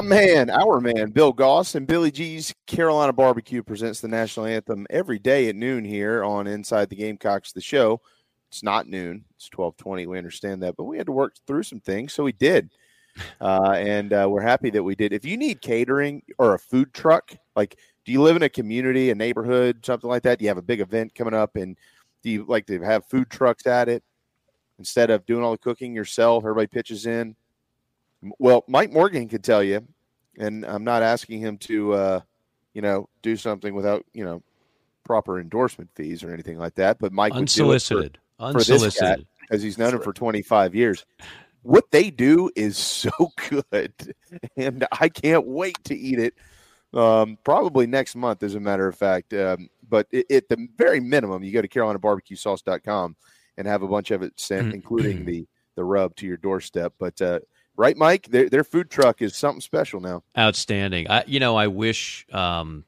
My 0.00 0.06
man, 0.06 0.48
our 0.48 0.80
man, 0.80 1.10
Bill 1.10 1.30
Goss 1.30 1.74
and 1.74 1.86
Billy 1.86 2.10
G's 2.10 2.54
Carolina 2.66 3.12
Barbecue 3.12 3.62
presents 3.62 4.00
the 4.00 4.08
national 4.08 4.46
anthem 4.46 4.86
every 4.88 5.18
day 5.18 5.50
at 5.50 5.56
noon 5.56 5.84
here 5.84 6.24
on 6.24 6.46
Inside 6.46 6.88
the 6.88 6.96
Gamecocks, 6.96 7.52
the 7.52 7.60
show. 7.60 8.00
It's 8.48 8.62
not 8.62 8.88
noon; 8.88 9.26
it's 9.36 9.50
twelve 9.50 9.76
twenty. 9.76 10.06
We 10.06 10.16
understand 10.16 10.62
that, 10.62 10.74
but 10.78 10.84
we 10.84 10.96
had 10.96 11.04
to 11.04 11.12
work 11.12 11.34
through 11.46 11.64
some 11.64 11.80
things, 11.80 12.14
so 12.14 12.24
we 12.24 12.32
did, 12.32 12.70
uh, 13.42 13.74
and 13.76 14.14
uh, 14.14 14.26
we're 14.26 14.40
happy 14.40 14.70
that 14.70 14.82
we 14.82 14.94
did. 14.94 15.12
If 15.12 15.26
you 15.26 15.36
need 15.36 15.60
catering 15.60 16.22
or 16.38 16.54
a 16.54 16.58
food 16.58 16.94
truck, 16.94 17.36
like 17.54 17.78
do 18.06 18.12
you 18.12 18.22
live 18.22 18.36
in 18.36 18.42
a 18.42 18.48
community, 18.48 19.10
a 19.10 19.14
neighborhood, 19.14 19.84
something 19.84 20.08
like 20.08 20.22
that? 20.22 20.38
Do 20.38 20.46
you 20.46 20.48
have 20.48 20.56
a 20.56 20.62
big 20.62 20.80
event 20.80 21.14
coming 21.14 21.34
up, 21.34 21.56
and 21.56 21.76
Do 22.22 22.30
you 22.30 22.46
like 22.48 22.64
to 22.68 22.80
have 22.80 23.04
food 23.04 23.28
trucks 23.28 23.66
at 23.66 23.90
it 23.90 24.02
instead 24.78 25.10
of 25.10 25.26
doing 25.26 25.44
all 25.44 25.52
the 25.52 25.58
cooking 25.58 25.94
yourself? 25.94 26.44
Everybody 26.44 26.68
pitches 26.68 27.04
in. 27.04 27.36
Well, 28.38 28.64
Mike 28.68 28.92
Morgan 28.92 29.28
could 29.28 29.44
tell 29.44 29.62
you, 29.62 29.86
and 30.38 30.64
I'm 30.64 30.84
not 30.84 31.02
asking 31.02 31.40
him 31.40 31.58
to, 31.58 31.94
uh, 31.94 32.20
you 32.74 32.82
know, 32.82 33.08
do 33.22 33.36
something 33.36 33.74
without 33.74 34.04
you 34.12 34.24
know 34.24 34.42
proper 35.04 35.40
endorsement 35.40 35.90
fees 35.94 36.22
or 36.22 36.32
anything 36.32 36.58
like 36.58 36.74
that. 36.76 36.98
But 36.98 37.12
Mike 37.12 37.32
unsolicited, 37.34 38.18
would 38.38 38.52
do 38.52 38.58
it 38.58 38.64
for, 38.64 38.72
unsolicited, 38.72 39.26
because 39.40 39.62
he's 39.62 39.78
known 39.78 39.94
him 39.94 40.02
for 40.02 40.12
25 40.12 40.74
years. 40.74 41.04
What 41.62 41.90
they 41.90 42.10
do 42.10 42.50
is 42.54 42.76
so 42.76 43.10
good, 43.48 43.92
and 44.56 44.86
I 44.92 45.08
can't 45.08 45.46
wait 45.46 45.82
to 45.84 45.96
eat 45.96 46.18
it. 46.18 46.34
Um, 46.92 47.38
probably 47.44 47.86
next 47.86 48.16
month, 48.16 48.42
as 48.42 48.54
a 48.54 48.60
matter 48.60 48.88
of 48.88 48.96
fact. 48.96 49.32
Um, 49.32 49.70
but 49.88 50.06
it, 50.10 50.30
at 50.30 50.48
the 50.48 50.68
very 50.76 51.00
minimum, 51.00 51.42
you 51.42 51.52
go 51.52 51.62
to 51.62 51.68
CarolinaBarbecueSauce.com 51.68 53.16
and 53.56 53.66
have 53.66 53.82
a 53.82 53.88
bunch 53.88 54.10
of 54.10 54.22
it 54.22 54.38
sent, 54.38 54.74
including 54.74 55.24
the 55.24 55.46
the 55.76 55.84
rub 55.84 56.14
to 56.16 56.26
your 56.26 56.36
doorstep. 56.36 56.92
But 56.98 57.20
uh, 57.22 57.40
right, 57.80 57.96
Mike, 57.96 58.28
their, 58.28 58.48
their 58.48 58.64
food 58.64 58.90
truck 58.90 59.22
is 59.22 59.34
something 59.34 59.60
special 59.60 60.00
now. 60.00 60.22
Outstanding. 60.38 61.10
I, 61.10 61.24
you 61.26 61.40
know, 61.40 61.56
I 61.56 61.66
wish 61.66 62.26
um, 62.32 62.84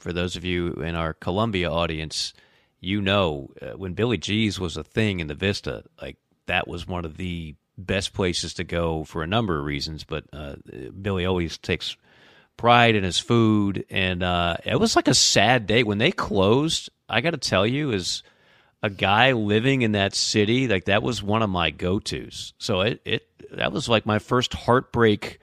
for 0.00 0.12
those 0.12 0.36
of 0.36 0.44
you 0.44 0.72
in 0.72 0.96
our 0.96 1.14
Columbia 1.14 1.70
audience, 1.70 2.34
you 2.80 3.00
know, 3.00 3.50
uh, 3.62 3.78
when 3.78 3.94
Billy 3.94 4.18
G's 4.18 4.58
was 4.58 4.76
a 4.76 4.84
thing 4.84 5.20
in 5.20 5.28
the 5.28 5.34
Vista, 5.34 5.84
like 6.02 6.18
that 6.46 6.68
was 6.68 6.86
one 6.86 7.04
of 7.04 7.16
the 7.16 7.54
best 7.78 8.12
places 8.12 8.54
to 8.54 8.64
go 8.64 9.04
for 9.04 9.22
a 9.22 9.26
number 9.26 9.58
of 9.58 9.64
reasons. 9.64 10.04
But 10.04 10.24
uh, 10.32 10.56
Billy 11.00 11.24
always 11.24 11.56
takes 11.56 11.96
pride 12.56 12.94
in 12.96 13.04
his 13.04 13.18
food, 13.18 13.84
and 13.88 14.22
uh, 14.22 14.56
it 14.64 14.78
was 14.78 14.96
like 14.96 15.08
a 15.08 15.14
sad 15.14 15.66
day 15.66 15.84
when 15.84 15.98
they 15.98 16.12
closed. 16.12 16.90
I 17.08 17.20
got 17.20 17.30
to 17.30 17.38
tell 17.38 17.66
you, 17.66 17.92
as 17.92 18.22
a 18.84 18.90
guy 18.90 19.32
living 19.32 19.80
in 19.80 19.92
that 19.92 20.14
city, 20.14 20.68
like 20.68 20.84
that 20.84 21.02
was 21.02 21.22
one 21.22 21.42
of 21.42 21.48
my 21.48 21.70
go 21.70 21.98
tos. 21.98 22.52
So 22.58 22.82
it 22.82 23.00
it 23.06 23.26
that 23.50 23.72
was 23.72 23.88
like 23.88 24.04
my 24.04 24.18
first 24.18 24.52
heartbreak 24.52 25.38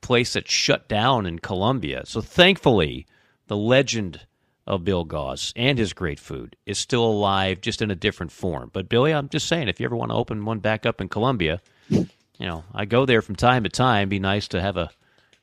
place 0.00 0.32
that 0.32 0.48
shut 0.48 0.88
down 0.88 1.26
in 1.26 1.40
Columbia. 1.40 2.06
So 2.06 2.22
thankfully, 2.22 3.06
the 3.48 3.56
legend 3.56 4.20
of 4.66 4.82
Bill 4.82 5.04
Goss 5.04 5.52
and 5.56 5.78
his 5.78 5.92
great 5.92 6.18
food 6.18 6.56
is 6.64 6.78
still 6.78 7.04
alive, 7.04 7.60
just 7.60 7.82
in 7.82 7.90
a 7.90 7.94
different 7.94 8.32
form. 8.32 8.70
But 8.72 8.88
Billy, 8.88 9.12
I'm 9.12 9.28
just 9.28 9.46
saying, 9.46 9.68
if 9.68 9.78
you 9.78 9.84
ever 9.84 9.96
want 9.96 10.10
to 10.10 10.16
open 10.16 10.46
one 10.46 10.60
back 10.60 10.86
up 10.86 11.02
in 11.02 11.10
Columbia, 11.10 11.60
you 11.90 12.06
know, 12.38 12.64
I 12.74 12.86
go 12.86 13.04
there 13.04 13.20
from 13.20 13.36
time 13.36 13.64
to 13.64 13.68
time. 13.68 14.08
Be 14.08 14.20
nice 14.20 14.48
to 14.48 14.60
have 14.60 14.78
a 14.78 14.88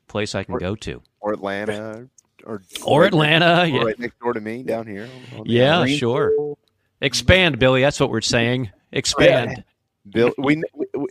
place 0.08 0.34
I 0.34 0.44
can 0.44 0.56
or, 0.56 0.60
go 0.60 0.76
to, 0.76 1.04
or 1.20 1.34
Atlanta, 1.34 2.08
or 2.44 2.64
or 2.84 3.04
Atlanta, 3.04 3.68
yeah, 3.68 3.84
right 3.84 4.00
next 4.00 4.20
door 4.20 4.34
to 4.34 4.42
me 4.42 4.64
down 4.64 4.88
here. 4.88 5.08
Yeah, 5.46 5.86
sure. 5.86 6.58
Expand, 7.02 7.60
Billy. 7.60 7.82
That's 7.82 8.00
what 8.00 8.10
we're 8.10 8.22
saying. 8.22 8.72
Expand. 8.92 9.64
Bill, 10.10 10.34
we 10.38 10.62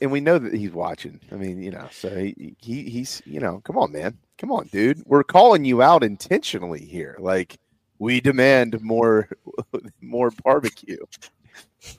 and 0.01 0.11
we 0.11 0.21
know 0.21 0.39
that 0.39 0.55
he's 0.55 0.73
watching. 0.73 1.21
I 1.31 1.35
mean, 1.35 1.63
you 1.63 1.71
know, 1.71 1.87
so 1.91 2.09
he, 2.17 2.57
he 2.59 2.85
he's 2.85 3.21
you 3.27 3.41
know, 3.41 3.61
come 3.65 3.77
on, 3.77 3.93
man, 3.93 4.17
come 4.39 4.51
on, 4.51 4.69
dude. 4.69 5.03
We're 5.05 5.23
calling 5.23 5.65
you 5.65 5.83
out 5.83 6.03
intentionally 6.03 6.85
here. 6.85 7.17
Like 7.19 7.59
we 7.99 8.21
demand 8.21 8.81
more 8.81 9.29
more 10.01 10.31
barbecue. 10.43 10.99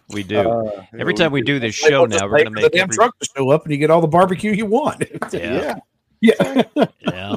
We 0.09 0.23
do. 0.23 0.39
Uh, 0.39 0.85
every 0.97 1.14
time 1.14 1.31
we 1.31 1.41
do 1.41 1.59
this 1.59 1.76
show 1.76 2.05
now, 2.05 2.26
we're 2.26 2.43
going 2.43 2.45
to 2.45 2.51
make 2.51 2.64
the 2.64 2.69
damn 2.69 2.84
every... 2.84 2.95
truck 2.95 3.18
to 3.19 3.30
show 3.38 3.51
up, 3.51 3.64
and 3.64 3.72
you 3.72 3.77
get 3.77 3.89
all 3.89 4.01
the 4.01 4.07
barbecue 4.07 4.51
you 4.51 4.65
want. 4.65 5.03
yeah, 5.31 5.76
yeah, 6.19 6.64
yeah. 6.99 7.35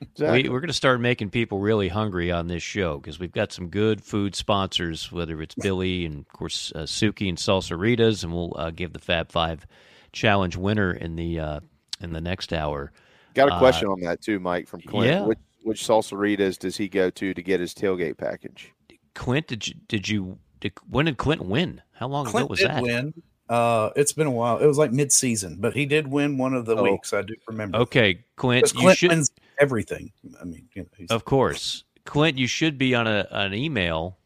Exactly. 0.00 0.44
We, 0.44 0.48
we're 0.48 0.60
going 0.60 0.68
to 0.68 0.74
start 0.74 1.00
making 1.00 1.30
people 1.30 1.58
really 1.58 1.88
hungry 1.88 2.32
on 2.32 2.46
this 2.46 2.62
show 2.62 2.98
because 2.98 3.18
we've 3.18 3.32
got 3.32 3.52
some 3.52 3.68
good 3.68 4.02
food 4.02 4.34
sponsors, 4.34 5.12
whether 5.12 5.40
it's 5.42 5.54
Billy 5.54 6.06
and, 6.06 6.20
of 6.20 6.28
course, 6.28 6.72
uh, 6.74 6.80
Suki 6.80 7.28
and 7.28 7.36
Salsarita's, 7.36 8.24
and 8.24 8.32
we'll 8.32 8.54
uh, 8.56 8.70
give 8.70 8.92
the 8.92 8.98
Fab 8.98 9.30
Five 9.30 9.66
Challenge 10.12 10.56
winner 10.56 10.92
in 10.92 11.16
the 11.16 11.38
uh, 11.38 11.60
in 12.00 12.12
the 12.12 12.20
next 12.20 12.52
hour. 12.52 12.92
Got 13.34 13.52
a 13.52 13.58
question 13.58 13.86
on 13.88 14.00
that 14.00 14.20
too, 14.20 14.40
Mike 14.40 14.66
from 14.66 14.80
Clint. 14.80 15.06
yeah. 15.06 15.22
Which, 15.24 15.38
which 15.62 15.82
Salsarita's 15.82 16.58
does 16.58 16.76
he 16.76 16.88
go 16.88 17.10
to 17.10 17.32
to 17.32 17.42
get 17.42 17.60
his 17.60 17.74
tailgate 17.74 18.16
package? 18.16 18.72
Clint, 19.14 19.46
did 19.46 19.68
you 19.68 19.74
did 19.86 20.08
you 20.08 20.38
did, 20.60 20.72
when 20.88 21.06
did 21.06 21.16
Clint 21.16 21.44
win? 21.44 21.80
How 21.92 22.08
long 22.08 22.24
Clint 22.24 22.46
ago 22.46 22.50
was 22.50 22.58
did 22.58 22.70
that? 22.70 22.82
win. 22.82 23.14
Uh, 23.50 23.90
it's 23.96 24.12
been 24.12 24.28
a 24.28 24.30
while. 24.30 24.58
It 24.58 24.66
was 24.66 24.78
like 24.78 24.92
mid-season, 24.92 25.56
but 25.58 25.74
he 25.74 25.84
did 25.84 26.06
win 26.06 26.38
one 26.38 26.54
of 26.54 26.66
the 26.66 26.76
Oh. 26.76 26.84
weeks. 26.84 27.12
I 27.12 27.22
do 27.22 27.34
remember. 27.48 27.78
Okay, 27.78 28.20
Clint, 28.36 28.72
Clint 28.72 28.96
should 28.96 29.10
wins 29.10 29.32
everything. 29.58 30.12
I 30.40 30.44
mean, 30.44 30.68
you 30.74 30.82
know, 30.82 30.88
he's, 30.96 31.10
Of 31.10 31.24
course, 31.24 31.82
Clint, 32.04 32.38
you 32.38 32.46
should 32.46 32.78
be 32.78 32.94
on 32.94 33.08
a 33.08 33.26
an 33.32 33.52
email. 33.52 34.16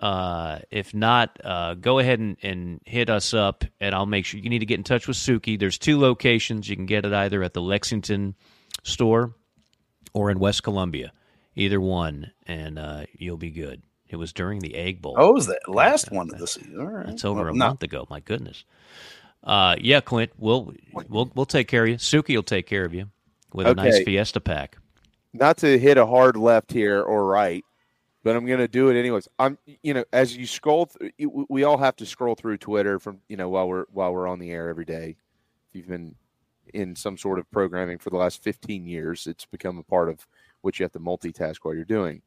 Uh, 0.00 0.58
if 0.70 0.92
not, 0.94 1.38
uh, 1.44 1.74
go 1.74 1.98
ahead 1.98 2.18
and, 2.18 2.36
and 2.42 2.80
hit 2.84 3.08
us 3.10 3.32
up, 3.34 3.64
and 3.80 3.94
I'll 3.94 4.04
make 4.06 4.24
sure 4.26 4.40
you 4.40 4.48
need 4.50 4.58
to 4.60 4.66
get 4.66 4.78
in 4.78 4.84
touch 4.84 5.06
with 5.06 5.16
Suki. 5.18 5.58
There's 5.58 5.78
two 5.78 5.98
locations. 5.98 6.68
You 6.68 6.76
can 6.76 6.86
get 6.86 7.04
it 7.06 7.12
either 7.12 7.42
at 7.42 7.54
the 7.54 7.62
Lexington 7.62 8.34
store 8.84 9.34
or 10.14 10.30
in 10.30 10.38
West 10.38 10.62
Columbia, 10.62 11.12
either 11.54 11.80
one, 11.80 12.30
and 12.46 12.78
uh, 12.78 13.04
you'll 13.18 13.36
be 13.38 13.50
good. 13.50 13.82
It 14.08 14.16
was 14.16 14.32
during 14.32 14.60
the 14.60 14.74
Egg 14.76 15.02
Bowl. 15.02 15.14
oh, 15.18 15.30
it 15.30 15.34
was 15.34 15.46
the 15.46 15.58
last 15.66 16.12
one 16.12 16.30
of 16.32 16.38
the 16.38 16.46
season. 16.46 16.78
All 16.80 16.86
right, 16.86 17.06
That's 17.06 17.24
over 17.24 17.40
Well, 17.44 17.50
a 17.54 17.56
no, 17.56 17.66
month 17.66 17.82
ago. 17.82 18.06
My 18.08 18.20
goodness. 18.20 18.64
Uh, 19.42 19.76
yeah, 19.80 20.00
Clint, 20.00 20.32
we'll 20.38 20.72
we'll 21.08 21.30
we'll 21.34 21.46
take 21.46 21.68
care 21.68 21.84
of 21.84 21.88
you. 21.88 21.96
Suki 21.96 22.34
will 22.34 22.42
take 22.42 22.66
care 22.66 22.84
of 22.84 22.94
you 22.94 23.08
with 23.52 23.66
a 23.66 23.74
nice 23.74 24.02
Fiesta 24.02 24.40
pack. 24.40 24.76
Not 25.32 25.58
to 25.58 25.78
hit 25.78 25.98
a 25.98 26.06
hard 26.06 26.36
left 26.36 26.72
here 26.72 27.02
or 27.02 27.26
right, 27.26 27.64
but 28.24 28.34
I'm 28.34 28.46
going 28.46 28.58
to 28.58 28.68
do 28.68 28.88
it 28.88 28.98
anyways. 28.98 29.28
I'm, 29.38 29.58
you 29.82 29.92
know, 29.94 30.04
as 30.12 30.36
you 30.36 30.46
scroll, 30.46 30.86
th- 30.86 31.12
we 31.48 31.62
all 31.64 31.76
have 31.78 31.94
to 31.96 32.06
scroll 32.06 32.34
through 32.34 32.56
Twitter 32.58 32.98
from, 32.98 33.20
you 33.28 33.36
know, 33.36 33.48
while 33.48 33.68
we're 33.68 33.84
while 33.92 34.12
we're 34.12 34.26
on 34.26 34.38
the 34.38 34.50
air 34.50 34.68
every 34.68 34.84
day. 34.86 35.16
If 35.68 35.74
you've 35.74 35.88
been 35.88 36.14
in 36.74 36.96
some 36.96 37.16
sort 37.18 37.38
of 37.38 37.48
programming 37.50 37.98
for 37.98 38.10
the 38.10 38.16
last 38.16 38.42
15 38.42 38.86
years, 38.86 39.26
it's 39.26 39.44
become 39.46 39.78
a 39.78 39.82
part 39.82 40.08
of 40.08 40.26
what 40.62 40.78
you 40.78 40.84
have 40.84 40.92
to 40.92 40.98
multitask 41.00 41.58
while 41.62 41.74
you're 41.74 41.84
doing. 41.84 42.22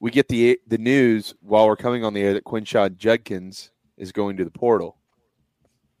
We 0.00 0.10
get 0.10 0.28
the 0.28 0.58
the 0.66 0.78
news 0.78 1.34
while 1.40 1.66
we're 1.66 1.76
coming 1.76 2.04
on 2.04 2.12
the 2.14 2.20
air 2.22 2.34
that 2.34 2.44
Quinshon 2.44 2.96
Judkins 2.96 3.70
is 3.96 4.12
going 4.12 4.36
to 4.36 4.44
the 4.44 4.50
portal. 4.50 4.96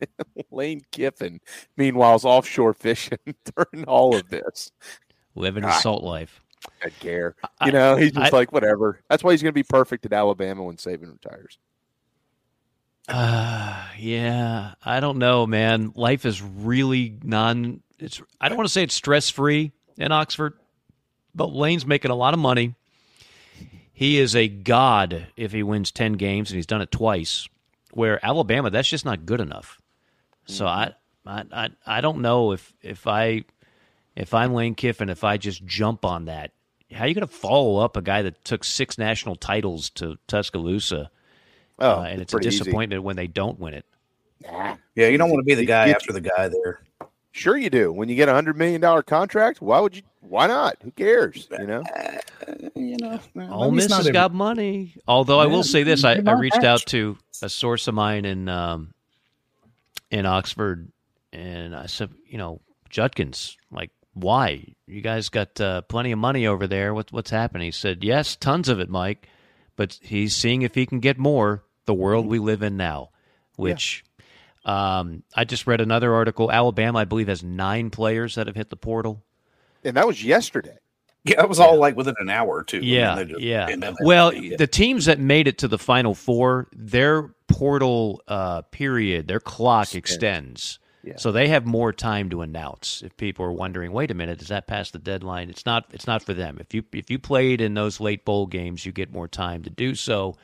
Lane 0.50 0.82
Kiffin, 0.92 1.40
meanwhile, 1.76 2.14
is 2.16 2.24
offshore 2.24 2.74
fishing 2.74 3.18
during 3.56 3.86
all 3.86 4.14
of 4.14 4.28
this. 4.28 4.70
Living 5.34 5.64
a 5.64 5.68
Ah, 5.68 5.78
salt 5.80 6.02
life. 6.04 6.42
I 6.84 6.90
care. 6.90 7.36
You 7.64 7.72
know, 7.72 7.96
he's 7.96 8.12
just 8.12 8.32
I- 8.32 8.36
like 8.36 8.52
whatever. 8.52 9.00
That's 9.08 9.22
why 9.24 9.32
he's 9.32 9.42
going 9.42 9.52
to 9.52 9.54
be 9.54 9.62
perfect 9.62 10.04
at 10.04 10.12
Alabama 10.12 10.64
when 10.64 10.76
Saban 10.76 11.12
retires. 11.12 11.58
Uh, 13.08 13.86
yeah, 13.98 14.74
I 14.84 15.00
don't 15.00 15.18
know, 15.18 15.46
man. 15.46 15.92
Life 15.94 16.26
is 16.26 16.42
really 16.42 17.18
non. 17.22 17.82
It's 17.98 18.20
I 18.40 18.48
don't 18.48 18.58
want 18.58 18.68
to 18.68 18.72
say 18.72 18.82
it's 18.82 18.94
stress 18.94 19.30
free 19.30 19.72
in 19.96 20.12
Oxford, 20.12 20.54
but 21.34 21.52
Lane's 21.52 21.86
making 21.86 22.10
a 22.10 22.14
lot 22.16 22.34
of 22.34 22.40
money. 22.40 22.74
He 23.96 24.18
is 24.18 24.36
a 24.36 24.46
god 24.46 25.28
if 25.38 25.52
he 25.52 25.62
wins 25.62 25.90
ten 25.90 26.12
games, 26.12 26.50
and 26.50 26.56
he's 26.56 26.66
done 26.66 26.82
it 26.82 26.90
twice. 26.90 27.48
Where 27.94 28.22
Alabama, 28.22 28.68
that's 28.68 28.90
just 28.90 29.06
not 29.06 29.24
good 29.24 29.40
enough. 29.40 29.80
So 30.44 30.66
I, 30.66 30.92
I, 31.24 31.44
I, 31.50 31.70
I 31.86 32.00
don't 32.02 32.20
know 32.20 32.52
if 32.52 32.74
if 32.82 33.06
I, 33.06 33.44
if 34.14 34.34
I'm 34.34 34.52
Lane 34.52 34.74
Kiffin, 34.74 35.08
if 35.08 35.24
I 35.24 35.38
just 35.38 35.64
jump 35.64 36.04
on 36.04 36.26
that, 36.26 36.52
how 36.92 37.04
are 37.04 37.06
you 37.08 37.14
going 37.14 37.26
to 37.26 37.32
follow 37.32 37.78
up 37.78 37.96
a 37.96 38.02
guy 38.02 38.20
that 38.20 38.44
took 38.44 38.64
six 38.64 38.98
national 38.98 39.34
titles 39.34 39.88
to 39.90 40.18
Tuscaloosa? 40.26 41.10
Oh, 41.78 42.00
uh, 42.00 42.02
and 42.02 42.20
it's 42.20 42.34
a 42.34 42.36
pretty 42.36 42.48
easy. 42.48 42.58
disappointment 42.58 43.02
when 43.02 43.16
they 43.16 43.26
don't 43.26 43.58
win 43.58 43.72
it. 43.72 43.86
yeah, 44.42 44.76
you 45.08 45.16
don't 45.16 45.30
want 45.30 45.40
to 45.40 45.46
be 45.46 45.54
the 45.54 45.64
guy 45.64 45.88
after 45.88 46.12
the 46.12 46.20
guy 46.20 46.48
there. 46.48 46.82
Sure, 47.32 47.56
you 47.56 47.70
do. 47.70 47.90
When 47.90 48.10
you 48.10 48.14
get 48.14 48.28
a 48.28 48.34
hundred 48.34 48.58
million 48.58 48.82
dollar 48.82 49.02
contract, 49.02 49.62
why 49.62 49.80
would 49.80 49.96
you? 49.96 50.02
Why 50.28 50.46
not? 50.46 50.76
Who 50.82 50.90
cares? 50.90 51.48
You 51.50 51.66
know. 51.66 51.82
You 52.74 52.96
know, 52.98 53.20
Ole 53.50 53.70
Miss 53.70 53.92
has 53.92 54.10
got 54.10 54.32
money. 54.32 54.94
Although 55.06 55.38
I 55.38 55.46
will 55.46 55.62
say 55.62 55.82
this, 55.82 56.04
I, 56.04 56.14
I 56.14 56.32
reached 56.32 56.62
out 56.62 56.82
to 56.86 57.16
a 57.42 57.48
source 57.48 57.88
of 57.88 57.94
mine 57.94 58.24
in 58.24 58.48
um, 58.48 58.92
in 60.10 60.26
Oxford, 60.26 60.90
and 61.32 61.74
I 61.74 61.86
said, 61.86 62.10
you 62.26 62.38
know, 62.38 62.60
Judkins, 62.90 63.56
like, 63.70 63.90
why? 64.14 64.74
You 64.86 65.00
guys 65.00 65.28
got 65.28 65.60
uh, 65.60 65.82
plenty 65.82 66.12
of 66.12 66.18
money 66.18 66.46
over 66.46 66.66
there. 66.66 66.94
What, 66.94 67.12
what's 67.12 67.30
happening? 67.30 67.66
He 67.66 67.72
said, 67.72 68.04
yes, 68.04 68.36
tons 68.36 68.68
of 68.68 68.80
it, 68.80 68.88
Mike, 68.88 69.28
but 69.74 69.98
he's 70.02 70.34
seeing 70.34 70.62
if 70.62 70.74
he 70.74 70.86
can 70.86 71.00
get 71.00 71.18
more. 71.18 71.62
The 71.86 71.94
world 71.94 72.26
we 72.26 72.38
live 72.38 72.62
in 72.62 72.76
now, 72.76 73.10
which. 73.56 74.04
Um, 74.64 75.22
I 75.32 75.44
just 75.44 75.68
read 75.68 75.80
another 75.80 76.12
article. 76.12 76.50
Alabama, 76.50 76.98
I 76.98 77.04
believe, 77.04 77.28
has 77.28 77.44
nine 77.44 77.90
players 77.90 78.34
that 78.34 78.48
have 78.48 78.56
hit 78.56 78.68
the 78.68 78.76
portal. 78.76 79.22
And 79.86 79.96
that 79.96 80.06
was 80.06 80.22
yesterday. 80.22 80.76
Yeah, 81.24 81.36
that 81.36 81.48
was 81.48 81.58
all 81.58 81.76
like 81.78 81.96
within 81.96 82.14
an 82.20 82.28
hour 82.30 82.48
or 82.58 82.62
two. 82.62 82.76
I 82.76 82.80
mean, 82.80 82.88
Yeah, 82.90 83.24
just- 83.24 83.40
yeah. 83.40 83.68
and 83.68 83.82
then- 83.82 83.96
Well, 84.00 84.30
the 84.30 84.68
teams 84.68 85.06
that 85.06 85.18
made 85.18 85.48
it 85.48 85.58
to 85.58 85.68
the 85.68 85.78
final 85.78 86.14
four, 86.14 86.68
their 86.72 87.34
portal 87.48 88.22
uh, 88.28 88.62
period, 88.62 89.26
their 89.26 89.40
clock 89.40 89.94
extends. 89.96 90.78
Yeah. 91.02 91.14
So 91.16 91.30
they 91.32 91.48
have 91.48 91.66
more 91.66 91.92
time 91.92 92.30
to 92.30 92.42
announce. 92.42 93.02
If 93.04 93.16
people 93.16 93.44
are 93.44 93.52
wondering, 93.52 93.92
wait 93.92 94.10
a 94.10 94.14
minute, 94.14 94.38
does 94.38 94.48
that 94.48 94.66
pass 94.66 94.90
the 94.90 94.98
deadline? 94.98 95.50
It's 95.50 95.64
not. 95.64 95.86
It's 95.92 96.06
not 96.06 96.22
for 96.22 96.34
them. 96.34 96.58
If 96.60 96.74
you 96.74 96.82
if 96.92 97.10
you 97.10 97.18
played 97.20 97.60
in 97.60 97.74
those 97.74 98.00
late 98.00 98.24
bowl 98.24 98.46
games, 98.46 98.84
you 98.84 98.90
get 98.92 99.12
more 99.12 99.28
time 99.28 99.62
to 99.64 99.70
do 99.70 99.94
so. 99.94 100.36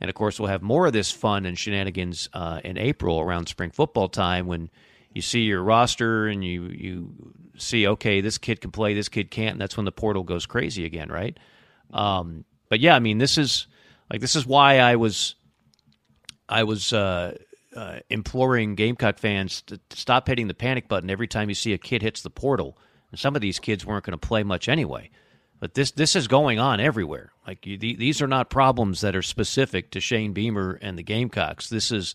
And 0.00 0.08
of 0.08 0.14
course, 0.14 0.38
we'll 0.38 0.48
have 0.48 0.62
more 0.62 0.86
of 0.86 0.92
this 0.92 1.10
fun 1.10 1.44
and 1.46 1.58
shenanigans 1.58 2.28
uh, 2.34 2.60
in 2.64 2.78
April 2.78 3.18
around 3.20 3.48
spring 3.48 3.70
football 3.72 4.08
time 4.08 4.46
when 4.46 4.70
you 5.16 5.22
see 5.22 5.40
your 5.40 5.62
roster 5.62 6.26
and 6.26 6.44
you 6.44 6.64
you 6.64 7.14
see 7.56 7.88
okay, 7.88 8.20
this 8.20 8.36
kid 8.36 8.60
can 8.60 8.70
play, 8.70 8.92
this 8.92 9.08
kid 9.08 9.30
can't, 9.30 9.52
and 9.52 9.60
that's 9.60 9.76
when 9.76 9.86
the 9.86 9.92
portal 9.92 10.22
goes 10.22 10.44
crazy 10.44 10.84
again, 10.84 11.08
right? 11.08 11.38
Um, 11.90 12.44
but 12.68 12.80
yeah, 12.80 12.94
I 12.94 12.98
mean, 12.98 13.16
this 13.16 13.38
is 13.38 13.66
like 14.12 14.20
this 14.20 14.36
is 14.36 14.46
why 14.46 14.78
I 14.78 14.96
was 14.96 15.34
I 16.50 16.64
was 16.64 16.92
uh, 16.92 17.38
uh, 17.74 18.00
imploring 18.10 18.74
Gamecock 18.74 19.18
fans 19.18 19.62
to, 19.62 19.78
to 19.78 19.96
stop 19.96 20.28
hitting 20.28 20.48
the 20.48 20.54
panic 20.54 20.86
button 20.86 21.08
every 21.08 21.26
time 21.26 21.48
you 21.48 21.54
see 21.54 21.72
a 21.72 21.78
kid 21.78 22.02
hits 22.02 22.20
the 22.20 22.30
portal. 22.30 22.76
And 23.10 23.18
some 23.18 23.34
of 23.34 23.40
these 23.40 23.58
kids 23.58 23.86
weren't 23.86 24.04
going 24.04 24.18
to 24.18 24.28
play 24.28 24.42
much 24.42 24.68
anyway. 24.68 25.10
But 25.58 25.72
this 25.72 25.92
this 25.92 26.14
is 26.14 26.28
going 26.28 26.58
on 26.58 26.78
everywhere. 26.78 27.32
Like 27.46 27.64
you, 27.64 27.78
these 27.78 28.20
are 28.20 28.28
not 28.28 28.50
problems 28.50 29.00
that 29.00 29.16
are 29.16 29.22
specific 29.22 29.92
to 29.92 30.00
Shane 30.00 30.34
Beamer 30.34 30.78
and 30.82 30.98
the 30.98 31.02
Gamecocks. 31.02 31.70
This 31.70 31.90
is 31.90 32.14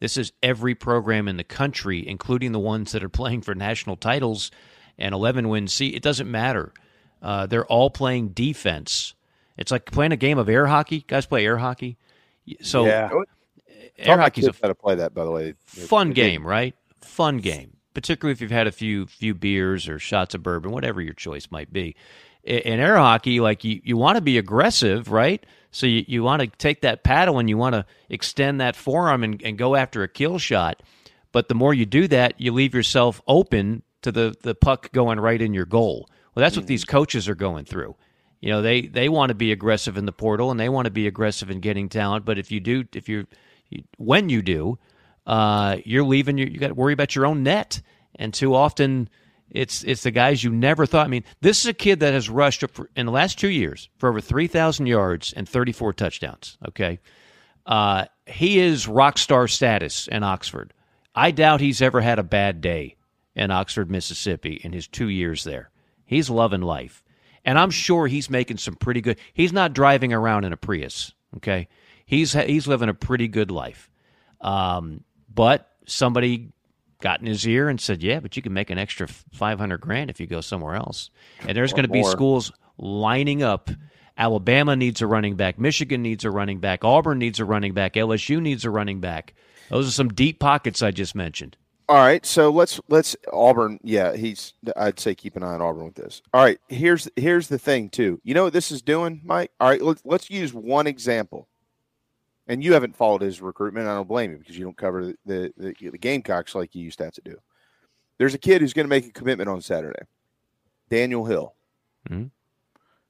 this 0.00 0.16
is 0.16 0.32
every 0.42 0.74
program 0.74 1.28
in 1.28 1.36
the 1.36 1.44
country, 1.44 2.06
including 2.06 2.52
the 2.52 2.58
ones 2.58 2.92
that 2.92 3.02
are 3.02 3.08
playing 3.08 3.42
for 3.42 3.54
national 3.54 3.96
titles 3.96 4.50
and 4.96 5.14
11 5.14 5.48
wins. 5.48 5.72
See, 5.72 5.88
it 5.88 6.02
doesn't 6.02 6.30
matter. 6.30 6.72
Uh, 7.22 7.46
they're 7.46 7.66
all 7.66 7.90
playing 7.90 8.28
defense. 8.28 9.14
It's 9.56 9.72
like 9.72 9.86
playing 9.86 10.12
a 10.12 10.16
game 10.16 10.38
of 10.38 10.48
air 10.48 10.66
hockey. 10.66 11.04
Guys 11.06 11.26
play 11.26 11.44
air 11.44 11.58
hockey, 11.58 11.98
so 12.62 12.86
yeah. 12.86 13.10
air 13.98 14.16
hockey's 14.16 14.46
a 14.46 14.54
how 14.62 14.68
to 14.68 14.74
play 14.74 14.94
that, 14.94 15.12
by 15.14 15.24
the 15.24 15.30
way. 15.32 15.54
fun 15.66 16.12
game, 16.12 16.46
right? 16.46 16.76
Fun 17.00 17.38
game, 17.38 17.76
particularly 17.92 18.32
if 18.32 18.40
you've 18.40 18.52
had 18.52 18.68
a 18.68 18.72
few 18.72 19.06
few 19.06 19.34
beers 19.34 19.88
or 19.88 19.98
shots 19.98 20.36
of 20.36 20.44
bourbon, 20.44 20.70
whatever 20.70 21.00
your 21.00 21.12
choice 21.12 21.48
might 21.50 21.72
be. 21.72 21.96
In 22.48 22.80
air 22.80 22.96
hockey, 22.96 23.40
like 23.40 23.62
you, 23.62 23.80
you 23.84 23.96
want 23.96 24.16
to 24.16 24.22
be 24.22 24.38
aggressive, 24.38 25.10
right? 25.10 25.44
So 25.70 25.86
you, 25.86 26.04
you 26.08 26.22
want 26.22 26.40
to 26.40 26.48
take 26.48 26.80
that 26.80 27.04
paddle 27.04 27.38
and 27.38 27.48
you 27.48 27.58
want 27.58 27.74
to 27.74 27.84
extend 28.08 28.60
that 28.60 28.74
forearm 28.74 29.22
and, 29.22 29.42
and 29.42 29.58
go 29.58 29.76
after 29.76 30.02
a 30.02 30.08
kill 30.08 30.38
shot. 30.38 30.82
But 31.30 31.48
the 31.48 31.54
more 31.54 31.74
you 31.74 31.84
do 31.84 32.08
that, 32.08 32.40
you 32.40 32.52
leave 32.52 32.74
yourself 32.74 33.20
open 33.26 33.82
to 34.00 34.10
the, 34.10 34.34
the 34.40 34.54
puck 34.54 34.90
going 34.92 35.20
right 35.20 35.40
in 35.40 35.52
your 35.52 35.66
goal. 35.66 36.08
Well, 36.34 36.42
that's 36.42 36.56
what 36.56 36.66
these 36.66 36.86
coaches 36.86 37.28
are 37.28 37.34
going 37.34 37.66
through. 37.66 37.96
You 38.40 38.50
know, 38.50 38.62
they, 38.62 38.86
they 38.86 39.10
want 39.10 39.28
to 39.28 39.34
be 39.34 39.52
aggressive 39.52 39.98
in 39.98 40.06
the 40.06 40.12
portal 40.12 40.50
and 40.50 40.58
they 40.58 40.70
want 40.70 40.86
to 40.86 40.90
be 40.90 41.06
aggressive 41.06 41.50
in 41.50 41.60
getting 41.60 41.90
talent. 41.90 42.24
But 42.24 42.38
if 42.38 42.50
you 42.50 42.60
do, 42.60 42.84
if 42.94 43.08
you're, 43.08 43.26
when 43.98 44.30
you 44.30 44.40
do, 44.40 44.78
uh, 45.26 45.76
you're 45.84 46.04
leaving. 46.04 46.38
Your, 46.38 46.48
you 46.48 46.58
got 46.58 46.68
to 46.68 46.74
worry 46.74 46.94
about 46.94 47.14
your 47.14 47.26
own 47.26 47.42
net. 47.42 47.82
And 48.16 48.32
too 48.32 48.54
often, 48.54 49.08
it's 49.50 49.82
it's 49.84 50.02
the 50.02 50.10
guys 50.10 50.44
you 50.44 50.50
never 50.50 50.86
thought. 50.86 51.06
I 51.06 51.08
mean, 51.08 51.24
this 51.40 51.60
is 51.60 51.66
a 51.66 51.74
kid 51.74 52.00
that 52.00 52.12
has 52.12 52.28
rushed 52.28 52.64
for, 52.70 52.90
in 52.94 53.06
the 53.06 53.12
last 53.12 53.38
two 53.38 53.48
years 53.48 53.88
for 53.98 54.08
over 54.08 54.20
three 54.20 54.46
thousand 54.46 54.86
yards 54.86 55.32
and 55.32 55.48
thirty 55.48 55.72
four 55.72 55.92
touchdowns. 55.92 56.58
Okay, 56.68 57.00
uh, 57.66 58.06
he 58.26 58.58
is 58.58 58.86
rock 58.88 59.18
star 59.18 59.48
status 59.48 60.08
in 60.08 60.22
Oxford. 60.22 60.74
I 61.14 61.30
doubt 61.30 61.60
he's 61.60 61.82
ever 61.82 62.00
had 62.00 62.18
a 62.18 62.24
bad 62.24 62.60
day 62.60 62.96
in 63.34 63.50
Oxford, 63.50 63.90
Mississippi, 63.90 64.60
in 64.62 64.72
his 64.72 64.86
two 64.86 65.08
years 65.08 65.44
there. 65.44 65.70
He's 66.04 66.28
loving 66.28 66.62
life, 66.62 67.02
and 67.44 67.58
I'm 67.58 67.70
sure 67.70 68.06
he's 68.06 68.30
making 68.30 68.58
some 68.58 68.74
pretty 68.74 69.00
good. 69.00 69.18
He's 69.32 69.52
not 69.52 69.72
driving 69.72 70.12
around 70.12 70.44
in 70.44 70.52
a 70.52 70.56
Prius. 70.56 71.12
Okay, 71.36 71.68
he's 72.04 72.34
he's 72.34 72.66
living 72.66 72.88
a 72.88 72.94
pretty 72.94 73.28
good 73.28 73.50
life. 73.50 73.90
Um, 74.40 75.04
but 75.32 75.70
somebody 75.86 76.52
got 77.00 77.20
in 77.20 77.26
his 77.26 77.46
ear 77.46 77.68
and 77.68 77.80
said, 77.80 78.02
"Yeah, 78.02 78.20
but 78.20 78.36
you 78.36 78.42
can 78.42 78.52
make 78.52 78.70
an 78.70 78.78
extra 78.78 79.06
five 79.08 79.58
hundred 79.58 79.80
grand 79.80 80.10
if 80.10 80.20
you 80.20 80.26
go 80.26 80.40
somewhere 80.40 80.74
else." 80.74 81.10
And 81.46 81.56
there's 81.56 81.72
going 81.72 81.84
to 81.84 81.90
be 81.90 82.04
schools 82.04 82.52
lining 82.76 83.42
up. 83.42 83.70
Alabama 84.16 84.74
needs 84.74 85.00
a 85.00 85.06
running 85.06 85.36
back. 85.36 85.58
Michigan 85.58 86.02
needs 86.02 86.24
a 86.24 86.30
running 86.30 86.58
back. 86.58 86.84
Auburn 86.84 87.18
needs 87.18 87.38
a 87.38 87.44
running 87.44 87.72
back. 87.72 87.94
LSU 87.94 88.40
needs 88.40 88.64
a 88.64 88.70
running 88.70 89.00
back. 89.00 89.34
Those 89.68 89.86
are 89.86 89.92
some 89.92 90.08
deep 90.08 90.40
pockets 90.40 90.82
I 90.82 90.90
just 90.90 91.14
mentioned. 91.14 91.56
All 91.88 91.96
right, 91.96 92.24
so 92.26 92.50
let's 92.50 92.80
let's 92.88 93.16
Auburn. 93.32 93.80
Yeah, 93.82 94.14
he's. 94.14 94.52
I'd 94.76 95.00
say 95.00 95.14
keep 95.14 95.36
an 95.36 95.42
eye 95.42 95.54
on 95.54 95.62
Auburn 95.62 95.86
with 95.86 95.94
this. 95.94 96.20
All 96.34 96.42
right, 96.42 96.58
here's 96.68 97.08
here's 97.16 97.48
the 97.48 97.58
thing 97.58 97.88
too. 97.88 98.20
You 98.24 98.34
know 98.34 98.44
what 98.44 98.52
this 98.52 98.70
is 98.70 98.82
doing, 98.82 99.22
Mike? 99.24 99.52
All 99.58 99.68
right, 99.68 99.80
let's 99.80 100.02
let's 100.04 100.28
use 100.28 100.52
one 100.52 100.86
example 100.86 101.48
and 102.48 102.64
you 102.64 102.72
haven't 102.72 102.96
followed 102.96 103.20
his 103.20 103.40
recruitment. 103.40 103.86
I 103.86 103.94
don't 103.94 104.08
blame 104.08 104.32
you 104.32 104.38
because 104.38 104.58
you 104.58 104.64
don't 104.64 104.76
cover 104.76 105.06
the, 105.06 105.16
the, 105.26 105.52
the, 105.56 105.90
the 105.90 105.98
Gamecocks 105.98 106.54
like 106.54 106.74
you 106.74 106.82
used 106.82 106.98
to 106.98 107.04
have 107.04 107.14
to 107.14 107.20
do. 107.20 107.36
There's 108.16 108.34
a 108.34 108.38
kid 108.38 108.62
who's 108.62 108.72
going 108.72 108.86
to 108.86 108.90
make 108.90 109.06
a 109.06 109.12
commitment 109.12 109.48
on 109.48 109.60
Saturday, 109.60 110.02
Daniel 110.88 111.24
Hill. 111.24 111.54
Mm-hmm. 112.10 112.26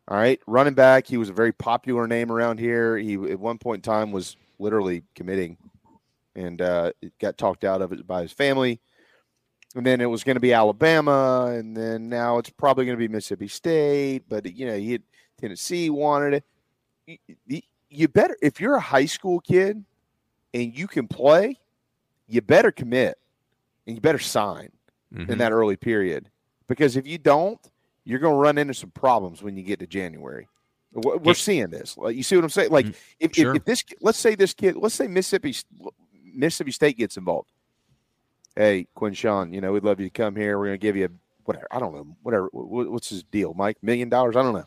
All 0.08 0.16
right, 0.16 0.40
running 0.46 0.74
back. 0.74 1.06
He 1.06 1.16
was 1.16 1.28
a 1.28 1.34
very 1.34 1.52
popular 1.52 2.06
name 2.06 2.32
around 2.32 2.58
here. 2.58 2.96
He 2.96 3.14
at 3.14 3.38
one 3.38 3.58
point 3.58 3.86
in 3.86 3.90
time 3.90 4.10
was 4.10 4.36
literally 4.58 5.04
committing, 5.14 5.58
and 6.34 6.60
uh, 6.60 6.92
got 7.20 7.38
talked 7.38 7.62
out 7.62 7.82
of 7.82 7.92
it 7.92 8.06
by 8.06 8.22
his 8.22 8.32
family. 8.32 8.80
And 9.74 9.84
then 9.84 10.00
it 10.00 10.06
was 10.06 10.24
going 10.24 10.36
to 10.36 10.40
be 10.40 10.54
Alabama, 10.54 11.52
and 11.54 11.76
then 11.76 12.08
now 12.08 12.38
it's 12.38 12.48
probably 12.48 12.86
going 12.86 12.96
to 12.96 13.06
be 13.06 13.12
Mississippi 13.12 13.48
State. 13.48 14.24
But 14.28 14.50
you 14.50 14.66
know, 14.66 14.78
he 14.78 14.92
had 14.92 15.02
Tennessee 15.38 15.90
wanted 15.90 16.42
it 17.48 17.64
you 17.90 18.08
better 18.08 18.36
if 18.42 18.60
you're 18.60 18.74
a 18.74 18.80
high 18.80 19.06
school 19.06 19.40
kid 19.40 19.84
and 20.54 20.76
you 20.76 20.86
can 20.86 21.08
play, 21.08 21.58
you 22.26 22.40
better 22.40 22.70
commit 22.70 23.18
and 23.86 23.96
you 23.96 24.00
better 24.00 24.18
sign 24.18 24.70
mm-hmm. 25.12 25.30
in 25.30 25.38
that 25.38 25.52
early 25.52 25.76
period 25.76 26.30
because 26.68 26.96
if 26.96 27.06
you 27.06 27.18
don't, 27.18 27.60
you're 28.04 28.18
going 28.18 28.34
to 28.34 28.38
run 28.38 28.58
into 28.58 28.74
some 28.74 28.90
problems 28.90 29.42
when 29.42 29.56
you 29.56 29.62
get 29.62 29.78
to 29.80 29.86
January. 29.86 30.48
We're 30.92 31.18
yeah. 31.22 31.32
seeing 31.34 31.68
this. 31.68 31.96
You 32.08 32.22
see 32.22 32.36
what 32.36 32.44
I'm 32.44 32.50
saying? 32.50 32.70
Like 32.70 32.86
mm, 32.86 32.94
if, 33.20 33.34
sure. 33.34 33.50
if, 33.50 33.58
if 33.58 33.64
this, 33.66 33.84
let's 34.00 34.18
say 34.18 34.34
this 34.34 34.54
kid, 34.54 34.76
let's 34.76 34.94
say 34.94 35.06
Mississippi 35.06 35.54
Mississippi 36.34 36.72
State 36.72 36.96
gets 36.96 37.16
involved. 37.16 37.50
Hey, 38.56 38.86
Quinshon, 38.96 39.52
you 39.52 39.60
know 39.60 39.72
we'd 39.72 39.84
love 39.84 40.00
you 40.00 40.06
to 40.06 40.12
come 40.12 40.34
here. 40.34 40.58
We're 40.58 40.66
going 40.66 40.80
to 40.80 40.82
give 40.82 40.96
you 40.96 41.04
a, 41.04 41.08
whatever. 41.44 41.68
I 41.70 41.78
don't 41.78 41.94
know, 41.94 42.06
whatever. 42.22 42.48
What's 42.52 43.10
his 43.10 43.22
deal, 43.24 43.52
Mike? 43.54 43.76
Million 43.82 44.08
dollars? 44.08 44.34
I 44.34 44.42
don't 44.42 44.54
know. 44.54 44.66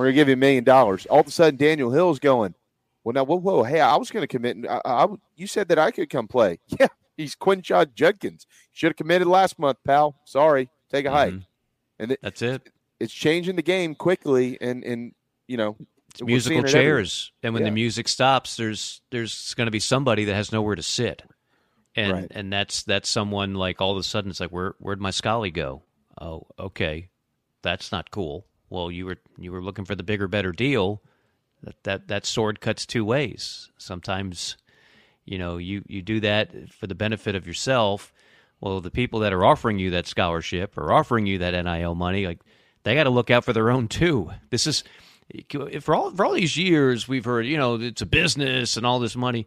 We're 0.00 0.06
going 0.06 0.14
to 0.14 0.20
give 0.20 0.28
you 0.28 0.34
a 0.34 0.36
million 0.38 0.64
dollars. 0.64 1.04
All 1.06 1.20
of 1.20 1.26
a 1.26 1.30
sudden, 1.30 1.56
Daniel 1.58 1.90
Hill's 1.90 2.18
going, 2.18 2.54
well, 3.04 3.12
now, 3.12 3.24
whoa, 3.24 3.36
whoa, 3.36 3.62
hey, 3.62 3.80
I 3.80 3.96
was 3.96 4.10
going 4.10 4.22
to 4.22 4.26
commit. 4.26 4.56
I, 4.68 4.80
I, 4.84 5.06
you 5.36 5.46
said 5.46 5.68
that 5.68 5.78
I 5.78 5.90
could 5.90 6.10
come 6.10 6.26
play. 6.26 6.58
Yeah, 6.80 6.86
he's 7.16 7.36
Quinshon 7.36 7.94
Judkins. 7.94 8.46
Should 8.72 8.92
have 8.92 8.96
committed 8.96 9.28
last 9.28 9.58
month, 9.58 9.76
pal. 9.86 10.16
Sorry, 10.24 10.70
take 10.90 11.04
a 11.04 11.10
hike. 11.10 11.34
Mm-hmm. 11.34 12.02
And 12.02 12.12
it, 12.12 12.20
that's 12.22 12.40
it. 12.40 12.70
It's 12.98 13.12
changing 13.12 13.56
the 13.56 13.62
game 13.62 13.94
quickly, 13.94 14.56
and 14.60 14.82
and 14.84 15.12
you 15.46 15.58
know, 15.58 15.76
it's 16.08 16.22
musical 16.22 16.62
chairs. 16.62 17.30
and 17.42 17.52
when 17.52 17.62
yeah. 17.62 17.68
the 17.68 17.74
music 17.74 18.08
stops, 18.08 18.56
there's 18.56 19.02
there's 19.10 19.52
going 19.54 19.66
to 19.66 19.70
be 19.70 19.80
somebody 19.80 20.24
that 20.24 20.34
has 20.34 20.50
nowhere 20.50 20.76
to 20.76 20.82
sit, 20.82 21.22
and 21.94 22.12
right. 22.12 22.26
and 22.30 22.50
that's 22.50 22.84
that's 22.84 23.08
someone 23.08 23.54
like 23.54 23.82
all 23.82 23.92
of 23.92 23.98
a 23.98 24.02
sudden 24.02 24.30
it's 24.30 24.40
like 24.40 24.50
where 24.50 24.74
where'd 24.78 25.00
my 25.00 25.10
Scully 25.10 25.50
go? 25.50 25.82
Oh, 26.18 26.46
okay, 26.58 27.10
that's 27.62 27.92
not 27.92 28.10
cool. 28.10 28.46
Well, 28.70 28.90
you 28.90 29.04
were 29.06 29.18
you 29.38 29.52
were 29.52 29.62
looking 29.62 29.84
for 29.84 29.94
the 29.94 30.02
bigger, 30.02 30.28
better 30.28 30.52
deal 30.52 31.02
that 31.62 31.82
that 31.84 32.08
that 32.08 32.26
sword 32.26 32.60
cuts 32.60 32.86
two 32.86 33.04
ways. 33.04 33.70
Sometimes, 33.78 34.56
you 35.24 35.38
know, 35.38 35.58
you 35.58 35.82
you 35.86 36.02
do 36.02 36.20
that 36.20 36.72
for 36.72 36.86
the 36.86 36.94
benefit 36.94 37.34
of 37.34 37.46
yourself. 37.46 38.12
Well, 38.60 38.80
the 38.80 38.90
people 38.90 39.20
that 39.20 39.32
are 39.32 39.44
offering 39.44 39.78
you 39.78 39.90
that 39.90 40.06
scholarship 40.06 40.76
or 40.76 40.92
offering 40.92 41.26
you 41.26 41.38
that 41.38 41.52
NIL 41.64 41.94
money, 41.94 42.26
like 42.26 42.40
they 42.82 42.94
got 42.94 43.04
to 43.04 43.10
look 43.10 43.30
out 43.30 43.44
for 43.44 43.52
their 43.52 43.70
own 43.70 43.88
too. 43.88 44.30
This 44.50 44.66
is 44.66 44.84
for 45.80 45.94
all 45.94 46.10
for 46.14 46.24
all 46.24 46.32
these 46.32 46.56
years 46.56 47.08
we've 47.08 47.24
heard, 47.24 47.46
you 47.46 47.56
know, 47.56 47.76
it's 47.76 48.02
a 48.02 48.06
business 48.06 48.76
and 48.76 48.86
all 48.86 48.98
this 48.98 49.16
money. 49.16 49.46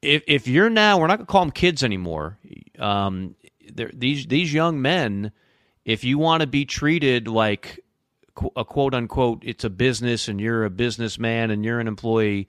If 0.00 0.24
if 0.26 0.48
you're 0.48 0.70
now, 0.70 0.98
we're 0.98 1.06
not 1.06 1.18
going 1.18 1.26
to 1.26 1.32
call 1.32 1.42
them 1.42 1.52
kids 1.52 1.84
anymore. 1.84 2.38
Um, 2.78 3.36
these 3.72 4.26
these 4.26 4.52
young 4.52 4.82
men, 4.82 5.32
if 5.84 6.04
you 6.04 6.18
want 6.18 6.40
to 6.42 6.46
be 6.46 6.64
treated 6.64 7.28
like 7.28 7.80
a 8.56 8.64
quote 8.64 8.94
unquote 8.94 9.42
it's 9.44 9.64
a 9.64 9.70
business 9.70 10.28
and 10.28 10.40
you're 10.40 10.64
a 10.64 10.70
businessman 10.70 11.50
and 11.50 11.64
you're 11.64 11.80
an 11.80 11.88
employee 11.88 12.48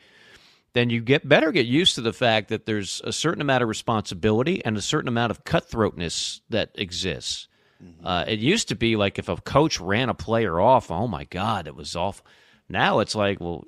then 0.73 0.89
you 0.89 1.01
get 1.01 1.27
better 1.27 1.51
get 1.51 1.65
used 1.65 1.95
to 1.95 2.01
the 2.01 2.13
fact 2.13 2.49
that 2.49 2.65
there's 2.65 3.01
a 3.03 3.11
certain 3.11 3.41
amount 3.41 3.63
of 3.63 3.69
responsibility 3.69 4.63
and 4.63 4.77
a 4.77 4.81
certain 4.81 5.07
amount 5.07 5.29
of 5.29 5.43
cutthroatness 5.43 6.41
that 6.49 6.71
exists. 6.75 7.47
Mm-hmm. 7.83 8.05
uh, 8.05 8.23
it 8.27 8.39
used 8.39 8.69
to 8.69 8.75
be 8.75 8.95
like 8.95 9.19
if 9.19 9.27
a 9.27 9.35
coach 9.35 9.79
ran 9.79 10.07
a 10.07 10.13
player 10.13 10.59
off 10.59 10.89
oh 10.89 11.07
my 11.07 11.25
god 11.25 11.67
it 11.67 11.75
was 11.75 11.95
awful. 11.95 12.25
Now 12.69 12.99
it's 12.99 13.15
like 13.15 13.41
well 13.41 13.65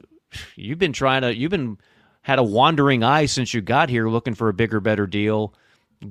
you've 0.56 0.80
been 0.80 0.94
trying 0.94 1.24
to 1.24 1.36
you've 1.36 1.52
been 1.52 1.78
had 2.22 2.40
a 2.40 2.44
wandering 2.44 3.04
eye 3.04 3.26
since 3.26 3.54
you 3.54 3.62
got 3.62 3.90
here 3.90 4.08
looking 4.08 4.34
for 4.34 4.48
a 4.48 4.54
bigger 4.54 4.80
better 4.80 5.06
deal. 5.06 5.54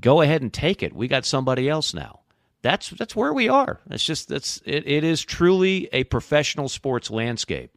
Go 0.01 0.21
ahead 0.21 0.43
and 0.43 0.53
take 0.53 0.83
it. 0.83 0.93
We 0.93 1.09
got 1.09 1.25
somebody 1.25 1.69
else 1.69 1.95
now 1.95 2.21
that's 2.65 2.89
that's 2.89 3.15
where 3.15 3.35
we 3.35 3.47
are. 3.47 3.79
It's 3.91 4.03
just 4.03 4.29
that's 4.29 4.61
it, 4.65 4.89
it 4.89 5.05
is 5.05 5.23
truly 5.23 5.87
a 5.93 6.05
professional 6.05 6.71
sports 6.71 7.11
landscape. 7.11 7.71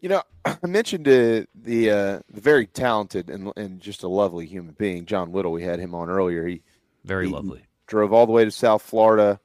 You 0.00 0.10
know, 0.10 0.22
I 0.44 0.66
mentioned 0.66 1.08
uh, 1.08 1.46
the 1.54 1.90
uh, 1.90 2.20
the 2.30 2.40
very 2.40 2.66
talented 2.66 3.30
and 3.30 3.50
and 3.56 3.80
just 3.80 4.02
a 4.02 4.08
lovely 4.08 4.44
human 4.44 4.74
being, 4.78 5.06
John 5.06 5.32
Whittle. 5.32 5.52
We 5.52 5.62
had 5.62 5.80
him 5.80 5.94
on 5.94 6.10
earlier. 6.10 6.46
He 6.46 6.60
very 7.04 7.28
he 7.28 7.32
lovely. 7.32 7.64
Drove 7.86 8.12
all 8.12 8.26
the 8.26 8.32
way 8.32 8.44
to 8.44 8.50
South 8.50 8.82
Florida 8.82 9.40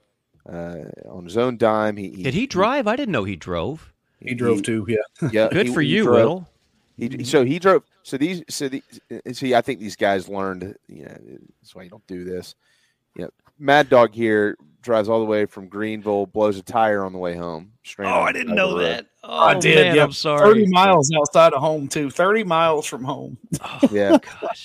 uh, 0.48 0.80
on 1.10 1.24
his 1.24 1.38
own 1.38 1.56
dime. 1.56 1.96
He, 1.96 2.10
he, 2.10 2.24
did 2.24 2.34
he 2.34 2.48
drive? 2.48 2.88
I 2.88 2.98
didn't 2.98 3.14
know 3.14 3.24
he 3.24 3.38
drove. 3.38 3.94
He 4.20 4.34
drove 4.34 4.62
too. 4.62 4.86
Yeah. 4.90 5.30
Yeah. 5.32 5.48
Good 5.50 5.74
for 5.74 5.82
you, 5.82 6.04
drove, 6.04 6.16
Whittle. 6.18 6.50
He 6.98 7.24
so 7.24 7.46
he 7.46 7.60
drove. 7.60 7.84
So 8.04 8.18
these 8.18 8.44
so 8.50 8.68
the 8.68 8.84
see. 9.32 9.56
I 9.56 9.62
think 9.62 9.80
these 9.80 9.96
guys 9.96 10.28
learned. 10.28 10.76
You 10.90 11.06
know, 11.06 11.18
that's 11.62 11.74
why 11.74 11.84
you 11.84 11.90
don't 11.90 12.06
do 12.08 12.26
this. 12.26 12.56
Yeah, 13.16 13.28
Mad 13.62 13.90
Dog 13.90 14.14
here 14.14 14.58
drives 14.82 15.08
all 15.08 15.20
the 15.20 15.26
way 15.26 15.46
from 15.46 15.68
Greenville, 15.68 16.26
blows 16.26 16.58
a 16.58 16.64
tire 16.64 17.06
on 17.06 17.14
the 17.14 17.20
way 17.20 17.36
home. 17.36 17.72
Oh, 18.00 18.04
I 18.04 18.32
didn't 18.32 18.56
know 18.56 18.80
that. 18.80 19.06
Oh, 19.24 19.38
I 19.38 19.60
did. 19.60 19.94
Man, 19.94 20.00
I'm 20.00 20.12
sorry. 20.12 20.42
Thirty 20.42 20.68
miles 20.68 21.12
outside 21.16 21.54
of 21.54 21.62
home 21.62 21.88
too. 21.88 22.10
Thirty 22.10 22.44
miles 22.44 22.88
from 22.88 23.04
home. 23.04 23.38
Oh, 23.64 23.80
yeah, 23.92 24.18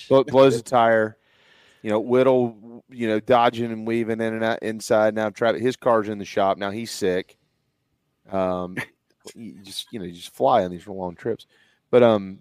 Blow, 0.08 0.24
blows 0.24 0.56
a 0.56 0.62
tire. 0.62 1.18
You 1.82 1.90
know, 1.90 2.00
Whittle. 2.00 2.82
You 2.88 3.08
know, 3.08 3.20
dodging 3.20 3.72
and 3.72 3.86
weaving 3.86 4.20
in 4.20 4.34
and 4.34 4.44
out 4.44 4.62
inside. 4.62 5.14
Now, 5.14 5.28
Travis, 5.28 5.60
his 5.60 5.76
car's 5.76 6.08
in 6.08 6.18
the 6.18 6.24
shop. 6.24 6.56
Now 6.56 6.70
he's 6.70 6.90
sick. 6.90 7.36
Um, 8.30 8.76
you 9.34 9.60
just 9.62 9.92
you 9.92 9.98
know, 9.98 10.04
you 10.06 10.12
just 10.12 10.34
fly 10.34 10.64
on 10.64 10.70
these 10.70 10.86
long 10.86 11.14
trips. 11.16 11.46
But 11.90 12.02
um, 12.02 12.40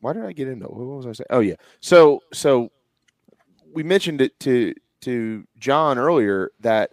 why 0.00 0.12
did 0.12 0.24
I 0.24 0.32
get 0.32 0.46
into 0.46 0.66
what 0.66 0.96
was 0.96 1.06
I 1.06 1.12
saying? 1.12 1.26
Oh 1.30 1.40
yeah, 1.40 1.56
so 1.80 2.20
so 2.32 2.70
we 3.72 3.82
mentioned 3.82 4.20
it 4.20 4.38
to 4.40 4.74
to 5.02 5.46
John 5.58 5.98
earlier 5.98 6.50
that 6.60 6.92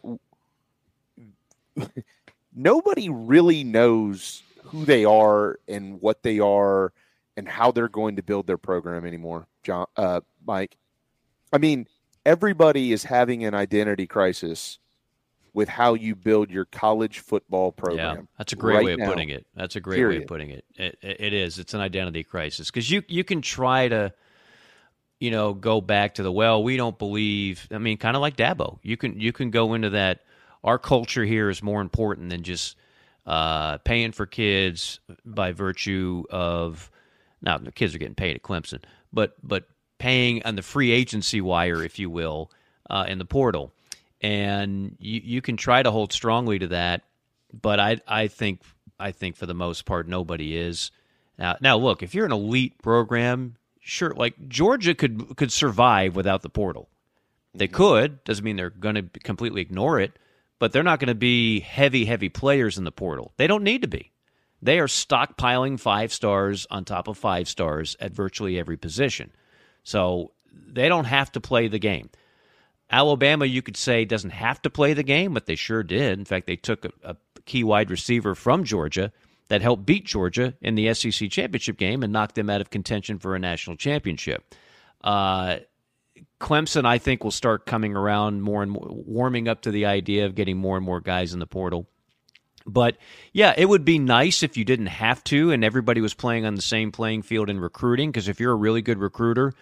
nobody 2.55 3.09
really 3.09 3.63
knows 3.63 4.43
who 4.63 4.85
they 4.85 5.05
are 5.05 5.59
and 5.67 6.01
what 6.01 6.23
they 6.23 6.39
are 6.39 6.91
and 7.37 7.47
how 7.47 7.71
they're 7.71 7.89
going 7.89 8.15
to 8.15 8.23
build 8.23 8.47
their 8.47 8.57
program 8.57 9.05
anymore. 9.05 9.47
John, 9.63 9.85
uh, 9.97 10.21
Mike, 10.45 10.77
I 11.51 11.57
mean, 11.57 11.87
everybody 12.25 12.91
is 12.91 13.03
having 13.03 13.43
an 13.45 13.53
identity 13.53 14.07
crisis 14.07 14.79
with 15.53 15.69
how 15.69 15.93
you 15.93 16.15
build 16.15 16.51
your 16.51 16.65
college 16.65 17.19
football 17.19 17.71
program. 17.71 18.15
Yeah, 18.17 18.21
that's 18.37 18.53
a 18.53 18.57
great 18.57 18.75
right 18.75 18.85
way 18.85 18.93
of 18.93 18.99
now. 18.99 19.09
putting 19.09 19.29
it. 19.29 19.45
That's 19.55 19.75
a 19.77 19.79
great 19.79 20.05
way 20.05 20.17
of 20.17 20.27
putting 20.27 20.49
it. 20.49 20.65
It, 20.75 20.97
it. 21.01 21.21
it 21.21 21.33
is. 21.33 21.59
It's 21.59 21.73
an 21.73 21.79
identity 21.79 22.23
crisis 22.23 22.69
because 22.69 22.91
you 22.91 23.03
you 23.07 23.23
can 23.23 23.41
try 23.41 23.87
to, 23.87 24.13
you 25.19 25.31
know, 25.31 25.53
go 25.53 25.81
back 25.81 26.15
to 26.15 26.23
the 26.23 26.31
well. 26.31 26.63
We 26.63 26.77
don't 26.77 26.97
believe. 26.97 27.67
I 27.71 27.77
mean, 27.77 27.97
kind 27.97 28.15
of 28.15 28.21
like 28.21 28.37
Dabo. 28.37 28.79
You 28.83 28.97
can 28.97 29.19
you 29.19 29.31
can 29.31 29.51
go 29.51 29.73
into 29.73 29.91
that. 29.91 30.21
Our 30.63 30.79
culture 30.79 31.23
here 31.23 31.49
is 31.49 31.61
more 31.61 31.81
important 31.81 32.29
than 32.29 32.43
just 32.43 32.75
uh, 33.25 33.77
paying 33.79 34.11
for 34.11 34.25
kids 34.25 34.99
by 35.23 35.51
virtue 35.51 36.23
of 36.29 36.89
now 37.41 37.57
the 37.57 37.71
kids 37.71 37.93
are 37.95 37.97
getting 37.97 38.15
paid 38.15 38.35
at 38.35 38.43
Clemson, 38.43 38.83
but 39.13 39.35
but 39.43 39.65
paying 39.97 40.43
on 40.43 40.55
the 40.55 40.61
free 40.61 40.91
agency 40.91 41.41
wire, 41.41 41.83
if 41.83 41.99
you 41.99 42.09
will, 42.09 42.51
uh, 42.89 43.05
in 43.07 43.17
the 43.17 43.25
portal, 43.25 43.73
and 44.21 44.95
you 44.99 45.21
you 45.23 45.41
can 45.41 45.57
try 45.57 45.81
to 45.81 45.91
hold 45.91 46.11
strongly 46.11 46.59
to 46.59 46.67
that, 46.67 47.03
but 47.53 47.79
I 47.79 47.99
I 48.07 48.27
think 48.27 48.61
I 48.99 49.11
think 49.11 49.35
for 49.35 49.45
the 49.45 49.53
most 49.53 49.85
part 49.85 50.07
nobody 50.07 50.57
is. 50.57 50.91
Now 51.37 51.57
now 51.61 51.77
look, 51.77 52.03
if 52.03 52.13
you're 52.13 52.25
an 52.25 52.31
elite 52.31 52.77
program, 52.81 53.55
sure, 53.85 54.11
like 54.11 54.49
Georgia 54.49 54.95
could 54.95 55.37
could 55.37 55.51
survive 55.51 56.15
without 56.15 56.41
the 56.41 56.49
portal. 56.49 56.89
They 57.53 57.67
mm-hmm. 57.67 57.75
could 57.75 58.23
doesn't 58.23 58.43
mean 58.43 58.57
they're 58.57 58.69
going 58.69 58.95
to 58.95 59.03
completely 59.19 59.61
ignore 59.61 59.99
it, 59.99 60.17
but 60.59 60.71
they're 60.71 60.83
not 60.83 60.99
going 60.99 61.07
to 61.07 61.15
be 61.15 61.61
heavy 61.61 62.05
heavy 62.05 62.29
players 62.29 62.77
in 62.77 62.83
the 62.83 62.91
portal. 62.91 63.31
They 63.37 63.47
don't 63.47 63.63
need 63.63 63.83
to 63.83 63.87
be. 63.87 64.11
They 64.61 64.79
are 64.79 64.87
stockpiling 64.87 65.79
five 65.79 66.11
stars 66.11 66.65
on 66.71 66.83
top 66.83 67.07
of 67.07 67.17
five 67.17 67.47
stars 67.47 67.95
at 67.99 68.11
virtually 68.11 68.57
every 68.57 68.77
position. 68.77 69.31
So 69.83 70.31
they 70.51 70.89
don't 70.89 71.05
have 71.05 71.31
to 71.33 71.41
play 71.41 71.67
the 71.67 71.79
game. 71.79 72.09
Alabama, 72.89 73.45
you 73.45 73.61
could 73.61 73.77
say, 73.77 74.05
doesn't 74.05 74.31
have 74.31 74.61
to 74.63 74.69
play 74.69 74.93
the 74.93 75.03
game, 75.03 75.33
but 75.33 75.45
they 75.45 75.55
sure 75.55 75.83
did. 75.83 76.17
In 76.17 76.25
fact, 76.25 76.47
they 76.47 76.55
took 76.55 76.85
a, 76.85 76.91
a 77.03 77.15
key 77.45 77.63
wide 77.63 77.91
receiver 77.91 78.33
from 78.33 78.63
Georgia 78.63 79.11
that 79.47 79.61
helped 79.61 79.85
beat 79.85 80.05
Georgia 80.05 80.53
in 80.61 80.75
the 80.75 80.93
SEC 80.93 81.29
championship 81.29 81.77
game 81.77 82.03
and 82.03 82.11
knocked 82.11 82.35
them 82.35 82.49
out 82.49 82.61
of 82.61 82.69
contention 82.69 83.19
for 83.19 83.35
a 83.35 83.39
national 83.39 83.75
championship. 83.75 84.55
Uh, 85.03 85.57
Clemson, 86.39 86.85
I 86.85 86.97
think, 86.97 87.23
will 87.23 87.31
start 87.31 87.65
coming 87.65 87.95
around 87.95 88.41
more 88.41 88.63
and 88.63 88.71
more, 88.71 88.87
warming 88.89 89.47
up 89.47 89.61
to 89.61 89.71
the 89.71 89.85
idea 89.85 90.25
of 90.25 90.35
getting 90.35 90.57
more 90.57 90.77
and 90.77 90.85
more 90.85 91.01
guys 91.01 91.33
in 91.33 91.39
the 91.39 91.47
portal. 91.47 91.87
But 92.65 92.97
yeah, 93.31 93.53
it 93.55 93.69
would 93.69 93.85
be 93.85 93.99
nice 93.99 94.41
if 94.41 94.57
you 94.57 94.65
didn't 94.65 94.87
have 94.87 95.23
to 95.25 95.51
and 95.51 95.63
everybody 95.63 96.01
was 96.01 96.13
playing 96.13 96.45
on 96.45 96.55
the 96.55 96.61
same 96.61 96.91
playing 96.91 97.21
field 97.21 97.49
in 97.49 97.59
recruiting. 97.59 98.11
Because 98.11 98.27
if 98.27 98.39
you're 98.39 98.53
a 98.53 98.57
really 98.57 98.81
good 98.81 98.97
recruiter, 98.97 99.53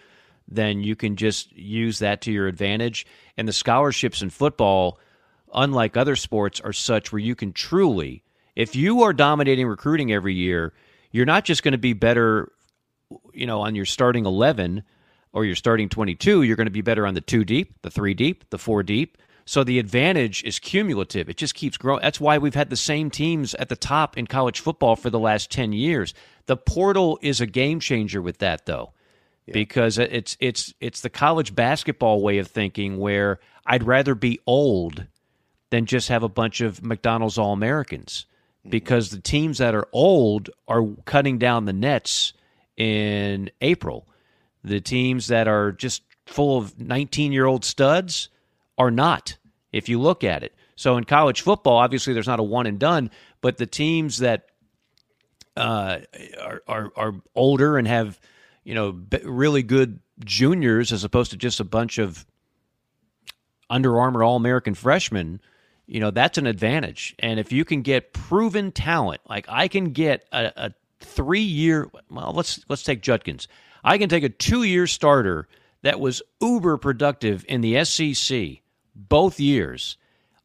then 0.48 0.82
you 0.82 0.96
can 0.96 1.16
just 1.16 1.52
use 1.52 1.98
that 1.98 2.22
to 2.22 2.32
your 2.32 2.48
advantage. 2.48 3.06
And 3.36 3.46
the 3.46 3.52
scholarships 3.52 4.22
in 4.22 4.30
football, 4.30 4.98
unlike 5.52 5.96
other 5.96 6.16
sports, 6.16 6.60
are 6.60 6.72
such 6.72 7.12
where 7.12 7.20
you 7.20 7.34
can 7.34 7.52
truly, 7.52 8.23
if 8.56 8.76
you 8.76 9.02
are 9.02 9.12
dominating 9.12 9.66
recruiting 9.66 10.12
every 10.12 10.34
year, 10.34 10.72
you're 11.10 11.26
not 11.26 11.44
just 11.44 11.62
going 11.62 11.72
to 11.72 11.78
be 11.78 11.92
better, 11.92 12.52
you 13.32 13.46
know, 13.46 13.60
on 13.60 13.74
your 13.74 13.84
starting 13.84 14.26
11 14.26 14.82
or 15.32 15.44
your 15.44 15.56
starting 15.56 15.88
22, 15.88 16.42
you're 16.42 16.56
going 16.56 16.66
to 16.66 16.70
be 16.70 16.80
better 16.80 17.06
on 17.06 17.14
the 17.14 17.20
two 17.20 17.44
deep, 17.44 17.82
the 17.82 17.90
three 17.90 18.14
deep, 18.14 18.48
the 18.50 18.58
four 18.58 18.82
deep. 18.82 19.18
So 19.46 19.62
the 19.62 19.78
advantage 19.78 20.42
is 20.44 20.58
cumulative. 20.58 21.28
It 21.28 21.36
just 21.36 21.54
keeps 21.54 21.76
growing. 21.76 22.00
That's 22.00 22.20
why 22.20 22.38
we've 22.38 22.54
had 22.54 22.70
the 22.70 22.76
same 22.76 23.10
teams 23.10 23.54
at 23.56 23.68
the 23.68 23.76
top 23.76 24.16
in 24.16 24.26
college 24.26 24.60
football 24.60 24.96
for 24.96 25.10
the 25.10 25.18
last 25.18 25.50
10 25.50 25.72
years. 25.72 26.14
The 26.46 26.56
portal 26.56 27.18
is 27.20 27.40
a 27.40 27.46
game 27.46 27.80
changer 27.80 28.22
with 28.22 28.38
that 28.38 28.64
though. 28.64 28.92
Because 29.52 29.98
it's 29.98 30.38
it's 30.40 30.72
it's 30.80 31.02
the 31.02 31.10
college 31.10 31.54
basketball 31.54 32.22
way 32.22 32.38
of 32.38 32.48
thinking 32.48 32.98
where 32.98 33.40
I'd 33.66 33.82
rather 33.82 34.14
be 34.14 34.40
old 34.46 35.06
than 35.68 35.84
just 35.84 36.08
have 36.08 36.22
a 36.22 36.30
bunch 36.30 36.62
of 36.62 36.82
McDonald's 36.82 37.36
All 37.36 37.52
Americans. 37.52 38.24
Because 38.66 39.10
the 39.10 39.20
teams 39.20 39.58
that 39.58 39.74
are 39.74 39.88
old 39.92 40.50
are 40.66 40.86
cutting 41.04 41.38
down 41.38 41.66
the 41.66 41.72
nets 41.72 42.32
in 42.76 43.50
April. 43.60 44.08
The 44.62 44.80
teams 44.80 45.26
that 45.28 45.48
are 45.48 45.72
just 45.72 46.02
full 46.26 46.58
of 46.58 46.78
19 46.80 47.32
year 47.32 47.46
old 47.46 47.64
studs 47.64 48.28
are 48.78 48.90
not, 48.90 49.36
if 49.72 49.88
you 49.88 50.00
look 50.00 50.24
at 50.24 50.42
it. 50.42 50.54
So 50.76 50.96
in 50.96 51.04
college 51.04 51.42
football, 51.42 51.76
obviously 51.76 52.14
there's 52.14 52.26
not 52.26 52.40
a 52.40 52.44
one 52.44 52.66
and 52.66 52.78
done, 52.78 53.10
but 53.40 53.58
the 53.58 53.66
teams 53.66 54.18
that 54.18 54.46
uh, 55.56 55.98
are, 56.40 56.62
are 56.66 56.92
are 56.96 57.14
older 57.34 57.78
and 57.78 57.86
have 57.86 58.18
you 58.64 58.74
know 58.74 59.00
really 59.22 59.62
good 59.62 60.00
juniors 60.24 60.92
as 60.92 61.04
opposed 61.04 61.30
to 61.30 61.36
just 61.36 61.60
a 61.60 61.64
bunch 61.64 61.98
of 61.98 62.26
Under 63.70 64.00
Armour 64.00 64.24
All 64.24 64.36
American 64.36 64.74
freshmen, 64.74 65.40
you 65.86 66.00
know 66.00 66.10
that's 66.10 66.38
an 66.38 66.46
advantage. 66.46 67.14
And 67.18 67.38
if 67.38 67.52
you 67.52 67.64
can 67.64 67.82
get 67.82 68.12
proven 68.12 68.72
talent, 68.72 69.20
like 69.28 69.46
I 69.48 69.68
can 69.68 69.90
get 69.90 70.26
a, 70.32 70.52
a 70.56 70.74
three 71.00 71.40
year, 71.40 71.90
well, 72.10 72.32
let's 72.34 72.64
let's 72.68 72.82
take 72.82 73.02
Judkins. 73.02 73.48
I 73.82 73.98
can 73.98 74.08
take 74.08 74.24
a 74.24 74.28
two 74.28 74.62
year 74.62 74.86
starter 74.86 75.48
that 75.82 76.00
was 76.00 76.22
uber 76.40 76.78
productive 76.78 77.44
in 77.48 77.60
the 77.60 77.84
SEC 77.84 78.62
both 78.94 79.38
years. 79.38 79.96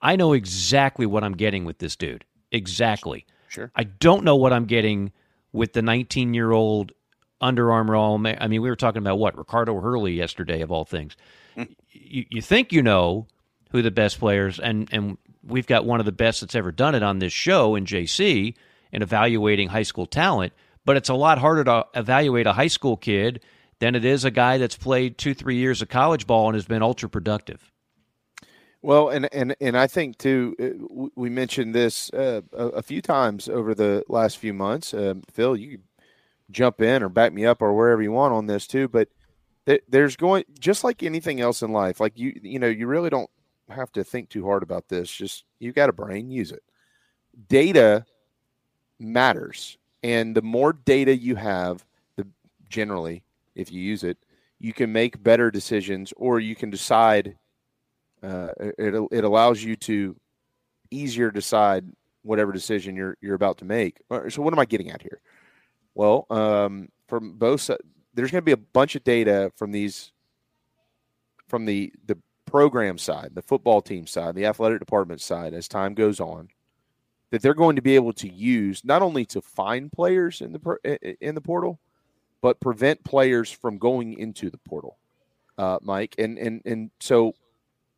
I 0.01 0.15
know 0.15 0.33
exactly 0.33 1.05
what 1.05 1.23
I'm 1.23 1.35
getting 1.35 1.65
with 1.65 1.79
this 1.79 1.95
dude. 1.95 2.25
Exactly. 2.51 3.25
Sure. 3.47 3.71
I 3.75 3.83
don't 3.83 4.23
know 4.23 4.35
what 4.35 4.53
I'm 4.53 4.65
getting 4.65 5.11
with 5.51 5.73
the 5.73 5.81
19 5.81 6.33
year 6.33 6.51
old 6.51 6.91
Under 7.41 7.71
Armour 7.71 7.95
All. 7.95 8.15
I 8.27 8.47
mean, 8.47 8.61
we 8.61 8.69
were 8.69 8.75
talking 8.75 9.01
about 9.01 9.17
what 9.17 9.37
Ricardo 9.37 9.79
Hurley 9.79 10.13
yesterday, 10.13 10.61
of 10.61 10.71
all 10.71 10.85
things. 10.85 11.15
Hmm. 11.55 11.63
you, 11.89 12.25
you 12.29 12.41
think 12.41 12.71
you 12.71 12.81
know 12.81 13.27
who 13.71 13.81
the 13.81 13.91
best 13.91 14.19
players, 14.19 14.59
and 14.59 14.87
and 14.91 15.17
we've 15.49 15.67
got 15.67 15.85
one 15.85 15.99
of 15.99 16.05
the 16.05 16.11
best 16.11 16.41
that's 16.41 16.55
ever 16.55 16.71
done 16.71 16.95
it 16.95 17.03
on 17.03 17.19
this 17.19 17.33
show 17.33 17.75
in 17.75 17.85
JC 17.85 18.55
in 18.91 19.01
evaluating 19.01 19.69
high 19.69 19.83
school 19.83 20.05
talent. 20.05 20.53
But 20.85 20.97
it's 20.97 21.09
a 21.09 21.13
lot 21.13 21.37
harder 21.37 21.63
to 21.65 21.85
evaluate 21.93 22.47
a 22.47 22.53
high 22.53 22.67
school 22.67 22.97
kid 22.97 23.41
than 23.79 23.95
it 23.95 24.05
is 24.05 24.25
a 24.25 24.31
guy 24.31 24.57
that's 24.57 24.77
played 24.77 25.17
two, 25.17 25.33
three 25.33 25.57
years 25.57 25.81
of 25.81 25.89
college 25.89 26.25
ball 26.27 26.47
and 26.47 26.55
has 26.55 26.65
been 26.65 26.81
ultra 26.81 27.09
productive. 27.09 27.71
Well, 28.81 29.09
and 29.09 29.27
and 29.33 29.55
and 29.59 29.77
I 29.77 29.87
think 29.87 30.17
too, 30.17 30.55
uh, 30.57 31.07
we 31.15 31.29
mentioned 31.29 31.75
this 31.75 32.09
uh, 32.13 32.41
a, 32.53 32.67
a 32.67 32.81
few 32.81 33.01
times 33.01 33.49
over 33.49 33.75
the 33.75 34.03
last 34.07 34.37
few 34.37 34.53
months. 34.53 34.93
Um, 34.93 35.23
Phil, 35.29 35.57
you 35.57 35.79
jump 36.49 36.81
in 36.81 37.03
or 37.03 37.09
back 37.09 37.33
me 37.33 37.45
up 37.45 37.61
or 37.61 37.73
wherever 37.73 38.01
you 38.01 38.13
want 38.13 38.33
on 38.33 38.47
this 38.47 38.67
too. 38.67 38.87
But 38.87 39.09
th- 39.65 39.83
there's 39.89 40.15
going 40.15 40.45
just 40.59 40.85
like 40.85 41.03
anything 41.03 41.41
else 41.41 41.61
in 41.61 41.73
life. 41.73 41.99
Like 41.99 42.17
you, 42.17 42.39
you 42.41 42.57
know, 42.57 42.67
you 42.67 42.87
really 42.87 43.09
don't 43.09 43.29
have 43.69 43.91
to 43.93 44.03
think 44.03 44.29
too 44.29 44.45
hard 44.45 44.63
about 44.63 44.87
this. 44.87 45.09
Just 45.09 45.45
you 45.59 45.71
got 45.71 45.89
a 45.89 45.93
brain, 45.93 46.29
use 46.29 46.51
it. 46.51 46.63
Data 47.47 48.05
matters, 48.99 49.77
and 50.03 50.35
the 50.35 50.41
more 50.41 50.73
data 50.73 51.15
you 51.15 51.35
have, 51.35 51.85
the 52.15 52.27
generally, 52.69 53.23
if 53.55 53.71
you 53.71 53.81
use 53.81 54.03
it, 54.03 54.17
you 54.59 54.73
can 54.73 54.91
make 54.91 55.21
better 55.23 55.51
decisions, 55.51 56.13
or 56.17 56.39
you 56.39 56.55
can 56.55 56.69
decide 56.69 57.37
uh, 58.23 58.49
it 58.59 59.07
it 59.11 59.23
allows 59.23 59.63
you 59.63 59.75
to 59.75 60.15
easier 60.91 61.31
decide 61.31 61.85
whatever 62.23 62.51
decision 62.51 62.95
you're 62.95 63.17
you're 63.21 63.35
about 63.35 63.57
to 63.59 63.65
make. 63.65 64.01
So 64.29 64.41
what 64.41 64.53
am 64.53 64.59
I 64.59 64.65
getting 64.65 64.91
at 64.91 65.01
here? 65.01 65.21
Well, 65.95 66.25
um, 66.29 66.89
from 67.07 67.33
both 67.33 67.69
there's 68.13 68.31
going 68.31 68.41
to 68.41 68.45
be 68.45 68.51
a 68.51 68.57
bunch 68.57 68.95
of 68.95 69.03
data 69.03 69.51
from 69.55 69.71
these 69.71 70.11
from 71.47 71.65
the 71.65 71.91
the 72.05 72.17
program 72.49 72.97
side, 72.97 73.31
the 73.35 73.41
football 73.41 73.81
team 73.81 74.07
side, 74.07 74.35
the 74.35 74.45
athletic 74.45 74.79
department 74.79 75.21
side 75.21 75.53
as 75.53 75.67
time 75.67 75.93
goes 75.93 76.19
on. 76.19 76.49
that 77.31 77.41
they're 77.41 77.53
going 77.53 77.75
to 77.75 77.81
be 77.81 77.95
able 77.95 78.13
to 78.13 78.31
use 78.31 78.83
not 78.83 79.01
only 79.01 79.25
to 79.25 79.41
find 79.41 79.91
players 79.91 80.41
in 80.41 80.51
the 80.53 81.17
in 81.21 81.35
the 81.35 81.41
portal, 81.41 81.79
but 82.41 82.59
prevent 82.59 83.03
players 83.03 83.51
from 83.51 83.77
going 83.77 84.13
into 84.17 84.49
the 84.49 84.57
portal, 84.59 84.97
uh, 85.57 85.77
Mike. 85.81 86.15
And 86.17 86.37
and 86.37 86.61
and 86.65 86.91
so, 86.99 87.33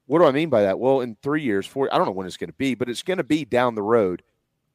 what 0.07 0.19
do 0.19 0.25
I 0.25 0.31
mean 0.31 0.49
by 0.49 0.63
that? 0.63 0.79
Well, 0.79 1.01
in 1.01 1.15
three 1.21 1.43
years, 1.43 1.65
four, 1.65 1.93
I 1.93 1.97
don't 1.97 2.05
know 2.07 2.11
when 2.13 2.27
it's 2.27 2.37
going 2.37 2.49
to 2.49 2.55
be, 2.57 2.75
but 2.75 2.89
it's 2.89 3.03
going 3.03 3.17
to 3.17 3.23
be 3.23 3.45
down 3.45 3.75
the 3.75 3.81
road. 3.83 4.23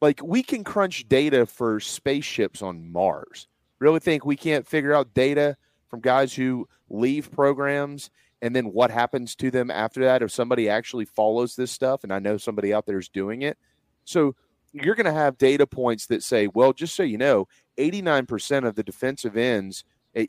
Like 0.01 0.21
we 0.23 0.43
can 0.43 0.63
crunch 0.63 1.07
data 1.07 1.45
for 1.45 1.79
spaceships 1.79 2.61
on 2.61 2.91
Mars. 2.91 3.47
Really 3.79 3.99
think 3.99 4.25
we 4.25 4.35
can't 4.35 4.67
figure 4.67 4.93
out 4.93 5.13
data 5.13 5.57
from 5.89 6.01
guys 6.01 6.33
who 6.33 6.67
leave 6.89 7.31
programs 7.31 8.09
and 8.41 8.55
then 8.55 8.65
what 8.65 8.91
happens 8.91 9.35
to 9.35 9.51
them 9.51 9.71
after 9.71 10.01
that 10.01 10.21
if 10.21 10.31
somebody 10.31 10.69
actually 10.69 11.05
follows 11.05 11.55
this 11.55 11.71
stuff 11.71 12.03
and 12.03 12.13
i 12.13 12.19
know 12.19 12.37
somebody 12.37 12.73
out 12.73 12.85
there 12.85 12.99
is 12.99 13.09
doing 13.09 13.41
it. 13.41 13.57
So 14.05 14.35
you're 14.73 14.95
going 14.95 15.05
to 15.05 15.13
have 15.13 15.37
data 15.37 15.65
points 15.65 16.07
that 16.07 16.23
say 16.23 16.47
well 16.47 16.73
just 16.73 16.95
so 16.95 17.03
you 17.03 17.17
know 17.17 17.47
89% 17.77 18.67
of 18.67 18.75
the 18.75 18.83
defensive 18.83 19.37
ends 19.37 19.83
eh, 20.15 20.27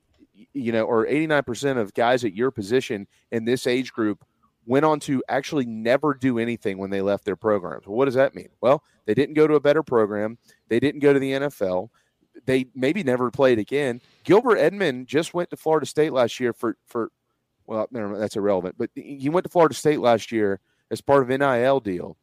you 0.52 0.72
know 0.72 0.84
or 0.84 1.06
89% 1.06 1.78
of 1.78 1.94
guys 1.94 2.24
at 2.24 2.34
your 2.34 2.50
position 2.50 3.06
in 3.30 3.44
this 3.44 3.66
age 3.66 3.92
group 3.92 4.24
went 4.66 4.84
on 4.84 5.00
to 5.00 5.22
actually 5.28 5.64
never 5.64 6.12
do 6.12 6.38
anything 6.38 6.76
when 6.76 6.90
they 6.90 7.00
left 7.00 7.24
their 7.24 7.36
programs. 7.36 7.86
Well, 7.86 7.96
what 7.96 8.04
does 8.04 8.14
that 8.14 8.34
mean? 8.34 8.48
Well 8.60 8.82
they 9.06 9.14
didn't 9.14 9.34
go 9.34 9.46
to 9.46 9.54
a 9.54 9.60
better 9.60 9.82
program. 9.82 10.38
They 10.68 10.80
didn't 10.80 11.00
go 11.00 11.12
to 11.12 11.18
the 11.18 11.32
nfl 11.32 11.90
they 12.46 12.66
maybe 12.74 13.02
never 13.02 13.30
played 13.30 13.58
again. 13.58 14.00
Gilbert 14.24 14.58
Edmond 14.58 15.06
just 15.06 15.34
went 15.34 15.50
to 15.50 15.56
Florida 15.56 15.86
State 15.86 16.12
last 16.12 16.38
year 16.40 16.52
for 16.52 16.76
for 16.86 17.10
well, 17.68 17.86
that's 17.90 18.36
irrelevant. 18.36 18.76
But 18.78 18.90
he 18.94 19.28
went 19.28 19.44
to 19.44 19.50
Florida 19.50 19.74
State 19.74 20.00
last 20.00 20.32
year 20.32 20.58
as 20.90 21.02
part 21.02 21.22
of 21.22 21.28
NIL 21.28 21.80
deal. 21.80 22.16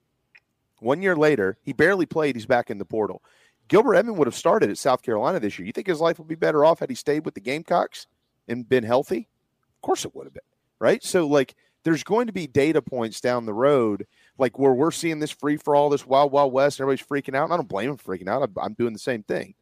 One 0.79 1.03
year 1.03 1.15
later, 1.15 1.57
he 1.61 1.71
barely 1.71 2.07
played. 2.07 2.35
He's 2.35 2.47
back 2.47 2.71
in 2.71 2.79
the 2.79 2.85
portal. 2.85 3.21
Gilbert 3.67 3.95
Edmond 3.95 4.17
would 4.17 4.27
have 4.27 4.35
started 4.35 4.71
at 4.71 4.79
South 4.79 5.03
Carolina 5.03 5.39
this 5.39 5.57
year. 5.57 5.67
You 5.67 5.71
think 5.71 5.87
his 5.87 6.01
life 6.01 6.17
would 6.17 6.27
be 6.27 6.35
better 6.35 6.65
off 6.65 6.79
had 6.79 6.89
he 6.89 6.95
stayed 6.95 7.25
with 7.25 7.35
the 7.35 7.41
Gamecocks 7.41 8.07
and 8.47 8.67
been 8.67 8.83
healthy? 8.83 9.29
Of 9.75 9.81
course 9.81 10.03
it 10.03 10.15
would 10.15 10.25
have 10.25 10.33
been, 10.33 10.41
right? 10.79 11.03
So, 11.03 11.27
like, 11.27 11.55
there's 11.83 12.03
going 12.03 12.25
to 12.25 12.33
be 12.33 12.47
data 12.47 12.81
points 12.81 13.21
down 13.21 13.45
the 13.45 13.53
road, 13.53 14.07
like 14.39 14.57
where 14.57 14.73
we're 14.73 14.89
seeing 14.89 15.19
this 15.19 15.31
free 15.31 15.57
for 15.57 15.75
all, 15.75 15.89
this 15.89 16.07
wild, 16.07 16.31
wild 16.31 16.53
west, 16.53 16.79
and 16.79 16.85
everybody's 16.85 17.05
freaking 17.05 17.37
out. 17.37 17.45
And 17.45 17.53
I 17.53 17.57
don't 17.57 17.69
blame 17.69 17.89
them 17.89 17.97
for 17.97 18.17
freaking 18.17 18.27
out. 18.27 18.49
I'm, 18.59 18.73
doing 18.73 18.93
the 18.93 18.99
same 18.99 19.21
thing. 19.21 19.53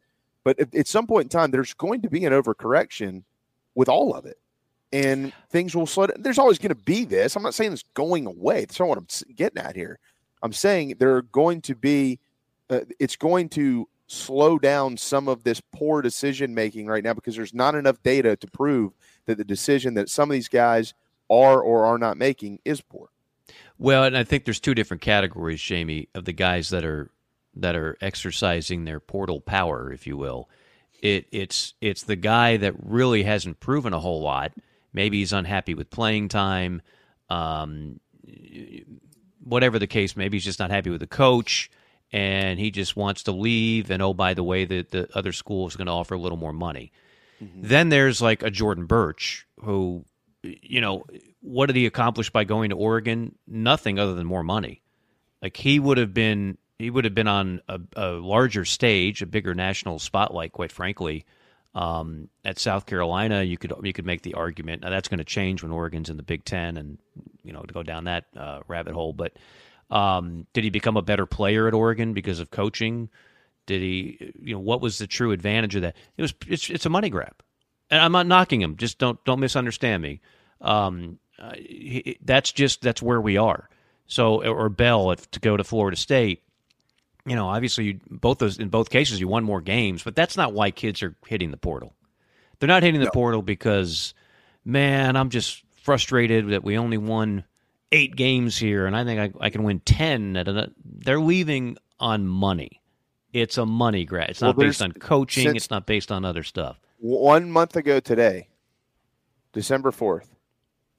But 0.44 0.58
at 0.74 0.88
some 0.88 1.06
point 1.06 1.26
in 1.26 1.28
time, 1.28 1.50
there's 1.50 1.74
going 1.74 2.00
to 2.02 2.10
be 2.10 2.24
an 2.24 2.32
overcorrection 2.32 3.24
with 3.74 3.90
all 3.90 4.14
of 4.14 4.24
it 4.24 4.38
and 4.94 5.32
things 5.50 5.74
will 5.74 5.86
slow 5.86 6.06
down. 6.06 6.22
There's 6.22 6.38
always 6.38 6.58
going 6.58 6.68
to 6.68 6.76
be 6.76 7.04
this. 7.04 7.34
I'm 7.34 7.42
not 7.42 7.54
saying 7.54 7.72
it's 7.72 7.82
going 7.94 8.26
away. 8.26 8.60
That's 8.60 8.78
not 8.78 8.88
what 8.88 8.98
I'm 8.98 9.34
getting 9.34 9.58
at 9.58 9.74
here. 9.74 9.98
I'm 10.40 10.52
saying 10.52 10.96
there 11.00 11.16
are 11.16 11.22
going 11.22 11.62
to 11.62 11.74
be, 11.74 12.20
uh, 12.70 12.80
it's 13.00 13.16
going 13.16 13.48
to 13.50 13.88
slow 14.06 14.56
down 14.56 14.96
some 14.96 15.26
of 15.26 15.42
this 15.42 15.60
poor 15.60 16.00
decision 16.00 16.54
making 16.54 16.86
right 16.86 17.02
now 17.02 17.12
because 17.12 17.34
there's 17.34 17.52
not 17.52 17.74
enough 17.74 18.00
data 18.04 18.36
to 18.36 18.46
prove 18.46 18.92
that 19.26 19.36
the 19.36 19.44
decision 19.44 19.94
that 19.94 20.08
some 20.08 20.30
of 20.30 20.34
these 20.34 20.48
guys 20.48 20.94
are 21.28 21.60
or 21.60 21.84
are 21.86 21.98
not 21.98 22.16
making 22.16 22.60
is 22.64 22.80
poor. 22.80 23.08
Well, 23.78 24.04
and 24.04 24.16
I 24.16 24.22
think 24.22 24.44
there's 24.44 24.60
two 24.60 24.76
different 24.76 25.00
categories, 25.00 25.60
Jamie, 25.60 26.08
of 26.14 26.24
the 26.24 26.32
guys 26.32 26.68
that 26.68 26.84
are 26.84 27.10
that 27.56 27.74
are 27.74 27.96
exercising 28.00 28.84
their 28.84 29.00
portal 29.00 29.40
power, 29.40 29.92
if 29.92 30.06
you 30.06 30.16
will. 30.16 30.48
It, 31.02 31.26
it's 31.32 31.74
it's 31.80 32.04
the 32.04 32.16
guy 32.16 32.56
that 32.58 32.74
really 32.78 33.24
hasn't 33.24 33.58
proven 33.58 33.92
a 33.92 33.98
whole 33.98 34.20
lot 34.22 34.52
Maybe 34.94 35.18
he's 35.18 35.32
unhappy 35.32 35.74
with 35.74 35.90
playing 35.90 36.28
time. 36.28 36.80
Um, 37.28 38.00
whatever 39.42 39.78
the 39.78 39.86
case, 39.86 40.16
maybe 40.16 40.36
he's 40.36 40.44
just 40.44 40.60
not 40.60 40.70
happy 40.70 40.88
with 40.88 41.00
the 41.00 41.06
coach 41.06 41.70
and 42.12 42.58
he 42.58 42.70
just 42.70 42.96
wants 42.96 43.24
to 43.24 43.32
leave. 43.32 43.90
And 43.90 44.00
oh, 44.00 44.14
by 44.14 44.34
the 44.34 44.44
way, 44.44 44.64
the, 44.64 44.86
the 44.88 45.08
other 45.14 45.32
school 45.32 45.66
is 45.66 45.76
going 45.76 45.86
to 45.86 45.92
offer 45.92 46.14
a 46.14 46.18
little 46.18 46.38
more 46.38 46.52
money. 46.52 46.92
Mm-hmm. 47.42 47.62
Then 47.62 47.88
there's 47.88 48.22
like 48.22 48.42
a 48.42 48.50
Jordan 48.50 48.86
Burch 48.86 49.46
who, 49.60 50.04
you 50.42 50.80
know, 50.80 51.04
what 51.40 51.66
did 51.66 51.76
he 51.76 51.86
accomplish 51.86 52.30
by 52.30 52.44
going 52.44 52.70
to 52.70 52.76
Oregon? 52.76 53.34
Nothing 53.46 53.98
other 53.98 54.14
than 54.14 54.26
more 54.26 54.44
money. 54.44 54.80
Like 55.42 55.56
he 55.56 55.78
would 55.80 55.98
have 55.98 56.14
been, 56.14 56.56
he 56.78 56.88
would 56.88 57.04
have 57.04 57.14
been 57.14 57.28
on 57.28 57.60
a, 57.68 57.80
a 57.96 58.08
larger 58.12 58.64
stage, 58.64 59.20
a 59.20 59.26
bigger 59.26 59.54
national 59.54 59.98
spotlight, 59.98 60.52
quite 60.52 60.72
frankly, 60.72 61.26
um, 61.74 62.28
at 62.44 62.58
South 62.58 62.86
Carolina, 62.86 63.42
you 63.42 63.58
could 63.58 63.72
you 63.82 63.92
could 63.92 64.06
make 64.06 64.22
the 64.22 64.34
argument. 64.34 64.82
Now 64.82 64.90
that's 64.90 65.08
going 65.08 65.18
to 65.18 65.24
change 65.24 65.62
when 65.62 65.72
Oregon's 65.72 66.08
in 66.08 66.16
the 66.16 66.22
Big 66.22 66.44
Ten, 66.44 66.76
and 66.76 66.98
you 67.42 67.52
know 67.52 67.62
to 67.62 67.74
go 67.74 67.82
down 67.82 68.04
that 68.04 68.26
uh, 68.36 68.60
rabbit 68.68 68.94
hole. 68.94 69.12
But 69.12 69.32
um, 69.90 70.46
did 70.52 70.64
he 70.64 70.70
become 70.70 70.96
a 70.96 71.02
better 71.02 71.26
player 71.26 71.66
at 71.66 71.74
Oregon 71.74 72.12
because 72.12 72.38
of 72.38 72.50
coaching? 72.50 73.08
Did 73.66 73.80
he? 73.80 74.32
You 74.40 74.54
know, 74.54 74.60
what 74.60 74.80
was 74.80 74.98
the 74.98 75.06
true 75.06 75.32
advantage 75.32 75.74
of 75.74 75.82
that? 75.82 75.96
It 76.16 76.22
was 76.22 76.34
it's, 76.46 76.70
it's 76.70 76.86
a 76.86 76.90
money 76.90 77.10
grab, 77.10 77.34
and 77.90 78.00
I'm 78.00 78.12
not 78.12 78.26
knocking 78.26 78.60
him. 78.60 78.76
Just 78.76 78.98
don't 78.98 79.22
don't 79.24 79.40
misunderstand 79.40 80.02
me. 80.02 80.20
Um, 80.60 81.18
uh, 81.38 81.54
he, 81.54 82.18
that's 82.22 82.52
just 82.52 82.82
that's 82.82 83.02
where 83.02 83.20
we 83.20 83.36
are. 83.36 83.68
So 84.06 84.44
or 84.44 84.68
Bell 84.68 85.10
if, 85.10 85.28
to 85.32 85.40
go 85.40 85.56
to 85.56 85.64
Florida 85.64 85.96
State 85.96 86.42
you 87.26 87.34
know, 87.34 87.48
obviously, 87.48 87.84
you, 87.84 88.00
both 88.10 88.38
those 88.38 88.58
in 88.58 88.68
both 88.68 88.90
cases, 88.90 89.20
you 89.20 89.28
won 89.28 89.44
more 89.44 89.60
games, 89.60 90.02
but 90.02 90.14
that's 90.14 90.36
not 90.36 90.52
why 90.52 90.70
kids 90.70 91.02
are 91.02 91.14
hitting 91.26 91.50
the 91.50 91.56
portal. 91.56 91.94
They're 92.58 92.68
not 92.68 92.82
hitting 92.82 93.00
the 93.00 93.06
no. 93.06 93.12
portal 93.12 93.42
because, 93.42 94.14
man, 94.64 95.16
I'm 95.16 95.30
just 95.30 95.62
frustrated 95.82 96.50
that 96.50 96.64
we 96.64 96.78
only 96.78 96.98
won 96.98 97.44
eight 97.92 98.14
games 98.16 98.58
here, 98.58 98.86
and 98.86 98.96
I 98.96 99.04
think 99.04 99.20
I, 99.20 99.46
I 99.46 99.50
can 99.50 99.62
win 99.62 99.80
ten. 99.80 100.36
At 100.36 100.48
a, 100.48 100.70
they're 100.84 101.20
leaving 101.20 101.78
on 101.98 102.26
money. 102.26 102.80
It's 103.32 103.58
a 103.58 103.66
money 103.66 104.04
grab. 104.04 104.30
It's 104.30 104.40
not 104.40 104.56
well, 104.56 104.66
based 104.66 104.82
on 104.82 104.92
coaching. 104.92 105.56
It's 105.56 105.70
not 105.70 105.86
based 105.86 106.12
on 106.12 106.24
other 106.24 106.42
stuff. 106.42 106.78
One 106.98 107.50
month 107.50 107.74
ago 107.76 108.00
today, 108.00 108.48
December 109.52 109.90
fourth, 109.92 110.36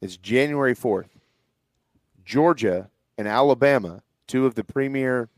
it's 0.02 0.18
January 0.18 0.74
fourth. 0.76 1.18
Georgia 2.26 2.90
and 3.18 3.28
Alabama, 3.28 4.02
two 4.28 4.46
of 4.46 4.56
the 4.56 4.64
premier 4.64 5.30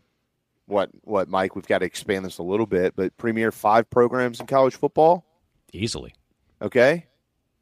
what 0.68 0.90
what 1.04 1.30
Mike? 1.30 1.56
We've 1.56 1.68
got 1.68 1.80
to 1.80 1.86
expand 1.86 2.26
this 2.26 2.38
a 2.38 2.44
little 2.44 2.66
bit, 2.66 2.96
but 2.96 3.18
premier 3.18 3.52
five 3.52 3.90
programs 3.90 4.40
in 4.40 4.46
college 4.46 4.76
football 4.76 5.26
easily. 5.74 6.14
Okay, 6.62 7.08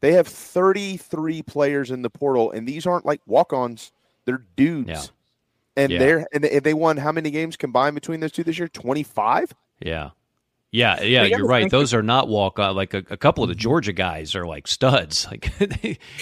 they 0.00 0.12
have 0.12 0.26
33 0.26 1.42
players 1.42 1.90
in 1.90 2.02
the 2.02 2.10
portal, 2.10 2.50
and 2.50 2.66
these 2.66 2.86
aren't 2.86 3.06
like 3.06 3.20
walk-ons; 3.26 3.92
they're 4.24 4.44
dudes. 4.56 4.88
Yeah. 4.88 5.02
And 5.78 5.92
yeah. 5.92 5.98
they're 5.98 6.26
and 6.32 6.44
they 6.44 6.74
won 6.74 6.96
how 6.96 7.12
many 7.12 7.30
games 7.30 7.56
combined 7.56 7.94
between 7.94 8.20
those 8.20 8.32
two 8.32 8.44
this 8.44 8.58
year? 8.58 8.68
25. 8.68 9.54
Yeah. 9.80 10.10
Yeah, 10.76 11.02
yeah, 11.02 11.24
you're 11.24 11.46
right. 11.46 11.70
Those 11.70 11.94
are 11.94 12.02
not 12.02 12.28
walk 12.28 12.58
on. 12.58 12.76
Like 12.76 12.92
a, 12.92 12.98
a, 13.08 13.16
couple 13.16 13.42
of 13.42 13.48
the 13.48 13.54
mm-hmm. 13.54 13.60
Georgia 13.60 13.94
guys 13.94 14.34
are 14.34 14.46
like 14.46 14.68
studs. 14.68 15.26
Like, 15.36 15.50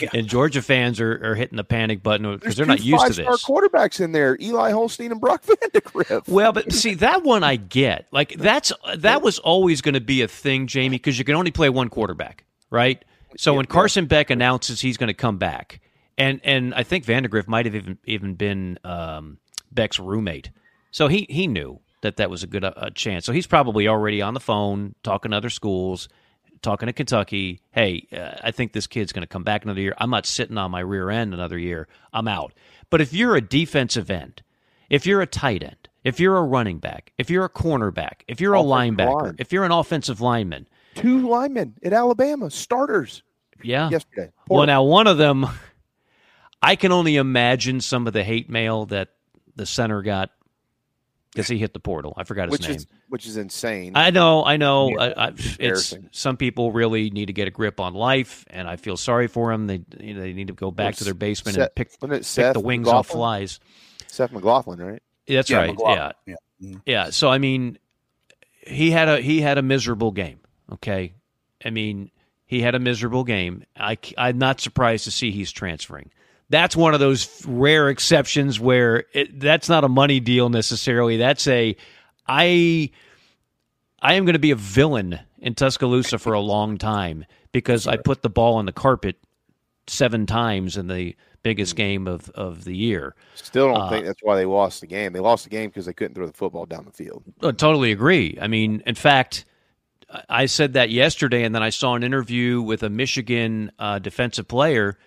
yeah. 0.00 0.08
and 0.14 0.26
Georgia 0.26 0.62
fans 0.62 0.98
are, 0.98 1.32
are 1.32 1.34
hitting 1.34 1.56
the 1.56 1.64
panic 1.64 2.02
button 2.02 2.32
because 2.34 2.56
they're 2.56 2.66
not 2.66 2.82
used 2.82 3.06
to 3.06 3.12
this. 3.12 3.44
quarterbacks 3.44 4.00
in 4.00 4.12
there: 4.12 4.36
Eli 4.40 4.70
Holstein 4.70 5.10
and 5.12 5.20
Brock 5.20 5.42
Vandagriff. 5.46 6.26
Well, 6.28 6.52
but 6.52 6.72
see 6.72 6.94
that 6.94 7.22
one 7.22 7.44
I 7.44 7.56
get. 7.56 8.06
Like 8.12 8.34
that's 8.38 8.72
uh, 8.84 8.96
that 8.96 9.22
was 9.22 9.38
always 9.40 9.82
going 9.82 9.94
to 9.94 10.00
be 10.00 10.22
a 10.22 10.28
thing, 10.28 10.66
Jamie, 10.66 10.96
because 10.96 11.18
you 11.18 11.24
can 11.24 11.34
only 11.34 11.50
play 11.50 11.68
one 11.68 11.88
quarterback, 11.88 12.44
right? 12.70 13.04
So 13.36 13.52
yeah, 13.52 13.58
when 13.58 13.66
Carson. 13.66 14.06
Beck 14.06 14.30
announces 14.30 14.80
he's 14.80 14.96
going 14.96 15.08
to 15.08 15.14
come 15.14 15.38
back, 15.38 15.80
and 16.16 16.40
and 16.44 16.74
I 16.74 16.82
think 16.84 17.04
Vandagriff 17.04 17.48
might 17.48 17.66
have 17.66 17.74
even 17.74 17.98
even 18.04 18.34
been 18.34 18.78
um, 18.84 19.38
Beck's 19.72 19.98
roommate, 19.98 20.50
so 20.92 21.08
he 21.08 21.26
he 21.28 21.46
knew 21.46 21.80
that 22.04 22.18
that 22.18 22.30
was 22.30 22.42
a 22.42 22.46
good 22.46 22.64
uh, 22.64 22.90
chance. 22.94 23.24
So 23.24 23.32
he's 23.32 23.46
probably 23.46 23.88
already 23.88 24.22
on 24.22 24.34
the 24.34 24.40
phone 24.40 24.94
talking 25.02 25.32
to 25.32 25.36
other 25.36 25.50
schools, 25.50 26.08
talking 26.62 26.86
to 26.86 26.92
Kentucky. 26.92 27.60
Hey, 27.72 28.06
uh, 28.12 28.36
I 28.42 28.50
think 28.50 28.72
this 28.72 28.86
kid's 28.86 29.12
going 29.12 29.22
to 29.22 29.26
come 29.26 29.42
back 29.42 29.64
another 29.64 29.80
year. 29.80 29.94
I'm 29.98 30.10
not 30.10 30.26
sitting 30.26 30.58
on 30.58 30.70
my 30.70 30.80
rear 30.80 31.10
end 31.10 31.34
another 31.34 31.58
year. 31.58 31.88
I'm 32.12 32.28
out. 32.28 32.52
But 32.90 33.00
if 33.00 33.12
you're 33.12 33.36
a 33.36 33.40
defensive 33.40 34.10
end, 34.10 34.42
if 34.90 35.06
you're 35.06 35.22
a 35.22 35.26
tight 35.26 35.62
end, 35.62 35.88
if 36.04 36.20
you're 36.20 36.36
a 36.36 36.42
running 36.42 36.78
back, 36.78 37.12
if 37.16 37.30
you're 37.30 37.46
a 37.46 37.50
cornerback, 37.50 38.20
if 38.28 38.40
you're 38.40 38.54
a 38.54 38.62
linebacker, 38.62 39.22
line. 39.22 39.36
if 39.38 39.50
you're 39.50 39.64
an 39.64 39.72
offensive 39.72 40.20
lineman, 40.20 40.68
two 40.94 41.26
linemen 41.26 41.74
at 41.82 41.94
Alabama 41.94 42.50
starters. 42.50 43.22
Yeah, 43.62 43.88
yesterday. 43.88 44.30
Poor. 44.46 44.58
Well, 44.58 44.66
now 44.66 44.82
one 44.82 45.06
of 45.06 45.16
them, 45.16 45.46
I 46.62 46.76
can 46.76 46.92
only 46.92 47.16
imagine 47.16 47.80
some 47.80 48.06
of 48.06 48.12
the 48.12 48.22
hate 48.22 48.50
mail 48.50 48.84
that 48.86 49.08
the 49.56 49.64
center 49.64 50.02
got 50.02 50.30
because 51.34 51.48
he 51.48 51.58
hit 51.58 51.72
the 51.72 51.80
portal. 51.80 52.14
I 52.16 52.24
forgot 52.24 52.48
his 52.48 52.52
which 52.52 52.68
name, 52.68 52.76
is, 52.76 52.86
which 53.08 53.26
is 53.26 53.36
insane. 53.36 53.92
I 53.94 54.10
know, 54.10 54.44
I 54.44 54.56
know. 54.56 54.90
Yeah, 54.90 55.12
I, 55.16 55.26
I, 55.26 55.32
it's 55.58 55.94
some 56.12 56.36
people 56.36 56.72
really 56.72 57.10
need 57.10 57.26
to 57.26 57.32
get 57.32 57.48
a 57.48 57.50
grip 57.50 57.80
on 57.80 57.94
life, 57.94 58.44
and 58.48 58.68
I 58.68 58.76
feel 58.76 58.96
sorry 58.96 59.26
for 59.26 59.50
them. 59.50 59.66
They 59.66 59.82
you 60.00 60.14
know, 60.14 60.20
they 60.20 60.32
need 60.32 60.46
to 60.46 60.52
go 60.52 60.70
back 60.70 60.96
to 60.96 61.04
their 61.04 61.14
basement 61.14 61.56
Seth, 61.56 61.66
and 61.66 61.74
pick, 61.74 62.00
pick 62.00 62.52
the 62.52 62.60
wings 62.60 62.86
McLaughlin? 62.86 62.98
off 62.98 63.06
flies. 63.08 63.60
Seth 64.06 64.32
McLaughlin, 64.32 64.78
right? 64.78 65.02
That's 65.26 65.50
yeah, 65.50 65.58
right. 65.58 65.70
McLaughlin. 65.70 66.12
Yeah, 66.26 66.34
yeah. 66.60 66.68
Mm-hmm. 66.68 66.78
yeah. 66.86 67.10
So 67.10 67.28
I 67.28 67.38
mean, 67.38 67.78
he 68.60 68.90
had 68.90 69.08
a 69.08 69.20
he 69.20 69.40
had 69.40 69.58
a 69.58 69.62
miserable 69.62 70.12
game. 70.12 70.38
Okay, 70.72 71.14
I 71.64 71.70
mean, 71.70 72.10
he 72.46 72.60
had 72.60 72.74
a 72.74 72.80
miserable 72.80 73.24
game. 73.24 73.64
I 73.76 73.98
I'm 74.16 74.38
not 74.38 74.60
surprised 74.60 75.04
to 75.04 75.10
see 75.10 75.32
he's 75.32 75.50
transferring 75.50 76.10
that's 76.50 76.76
one 76.76 76.94
of 76.94 77.00
those 77.00 77.44
rare 77.46 77.88
exceptions 77.88 78.60
where 78.60 79.04
it, 79.12 79.40
that's 79.40 79.68
not 79.68 79.84
a 79.84 79.88
money 79.88 80.20
deal 80.20 80.48
necessarily. 80.48 81.16
That's 81.16 81.46
a 81.48 81.76
I 82.26 82.90
I 84.00 84.14
am 84.14 84.24
going 84.24 84.34
to 84.34 84.38
be 84.38 84.50
a 84.50 84.56
villain 84.56 85.18
in 85.38 85.54
Tuscaloosa 85.54 86.18
for 86.18 86.32
a 86.34 86.40
long 86.40 86.78
time 86.78 87.24
because 87.52 87.86
I 87.86 87.96
put 87.96 88.22
the 88.22 88.30
ball 88.30 88.56
on 88.56 88.66
the 88.66 88.72
carpet 88.72 89.16
seven 89.86 90.26
times 90.26 90.76
in 90.76 90.88
the 90.88 91.16
biggest 91.42 91.76
game 91.76 92.06
of, 92.08 92.30
of 92.30 92.64
the 92.64 92.74
year. 92.74 93.14
Still 93.34 93.68
don't 93.68 93.80
Uh, 93.82 93.88
think 93.90 94.06
that's 94.06 94.22
why 94.22 94.36
they 94.36 94.46
lost 94.46 94.80
the 94.80 94.86
game. 94.86 95.12
They 95.12 95.20
lost 95.20 95.44
the 95.44 95.50
game 95.50 95.68
because 95.68 95.86
they 95.86 95.92
couldn't 95.92 96.14
throw 96.14 96.26
the 96.26 96.32
football 96.32 96.64
down 96.66 96.84
the 96.86 96.92
field. 96.92 97.22
I 97.42 97.52
totally 97.52 97.92
agree. 97.92 98.38
I 98.40 98.46
mean, 98.48 98.82
in 98.86 98.94
fact, 98.94 99.44
I- 100.10 100.22
I 100.28 100.46
said 100.46 100.72
that 100.72 100.88
yesterday, 100.90 101.44
and 101.44 101.54
then 101.54 101.62
I 101.62 101.68
saw 101.70 101.94
an 101.94 102.02
interview 102.02 102.62
with 102.62 102.82
a 102.82 102.88
Michigan 102.88 103.70
uh, 103.78 103.98
defensive 103.98 104.48
player, 104.48 104.98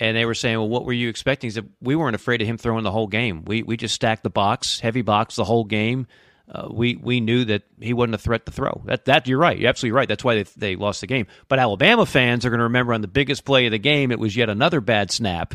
and 0.00 0.16
they 0.16 0.24
were 0.24 0.34
saying, 0.34 0.56
"Well, 0.56 0.68
what 0.68 0.84
were 0.84 0.92
you 0.92 1.08
expecting?" 1.08 1.48
He 1.48 1.52
said, 1.52 1.68
"We 1.80 1.94
weren't 1.94 2.16
afraid 2.16 2.40
of 2.42 2.48
him 2.48 2.58
throwing 2.58 2.82
the 2.82 2.90
whole 2.90 3.06
game. 3.06 3.44
We 3.44 3.62
we 3.62 3.76
just 3.76 3.94
stacked 3.94 4.24
the 4.24 4.30
box, 4.30 4.80
heavy 4.80 5.02
box, 5.02 5.36
the 5.36 5.44
whole 5.44 5.64
game. 5.64 6.06
Uh, 6.52 6.66
we 6.68 6.96
we 6.96 7.20
knew 7.20 7.44
that 7.44 7.62
he 7.78 7.92
wasn't 7.92 8.16
a 8.16 8.18
threat 8.18 8.44
to 8.46 8.50
throw. 8.52 8.82
That 8.86 9.04
that 9.04 9.28
you're 9.28 9.38
right. 9.38 9.56
You're 9.56 9.68
absolutely 9.68 9.96
right. 9.96 10.08
That's 10.08 10.24
why 10.24 10.34
they 10.34 10.42
they 10.56 10.74
lost 10.76 11.00
the 11.02 11.06
game. 11.06 11.26
But 11.48 11.60
Alabama 11.60 12.06
fans 12.06 12.44
are 12.44 12.50
going 12.50 12.58
to 12.58 12.64
remember 12.64 12.92
on 12.92 13.02
the 13.02 13.08
biggest 13.08 13.44
play 13.44 13.66
of 13.66 13.70
the 13.70 13.78
game, 13.78 14.10
it 14.10 14.18
was 14.18 14.36
yet 14.36 14.48
another 14.48 14.80
bad 14.80 15.12
snap. 15.12 15.54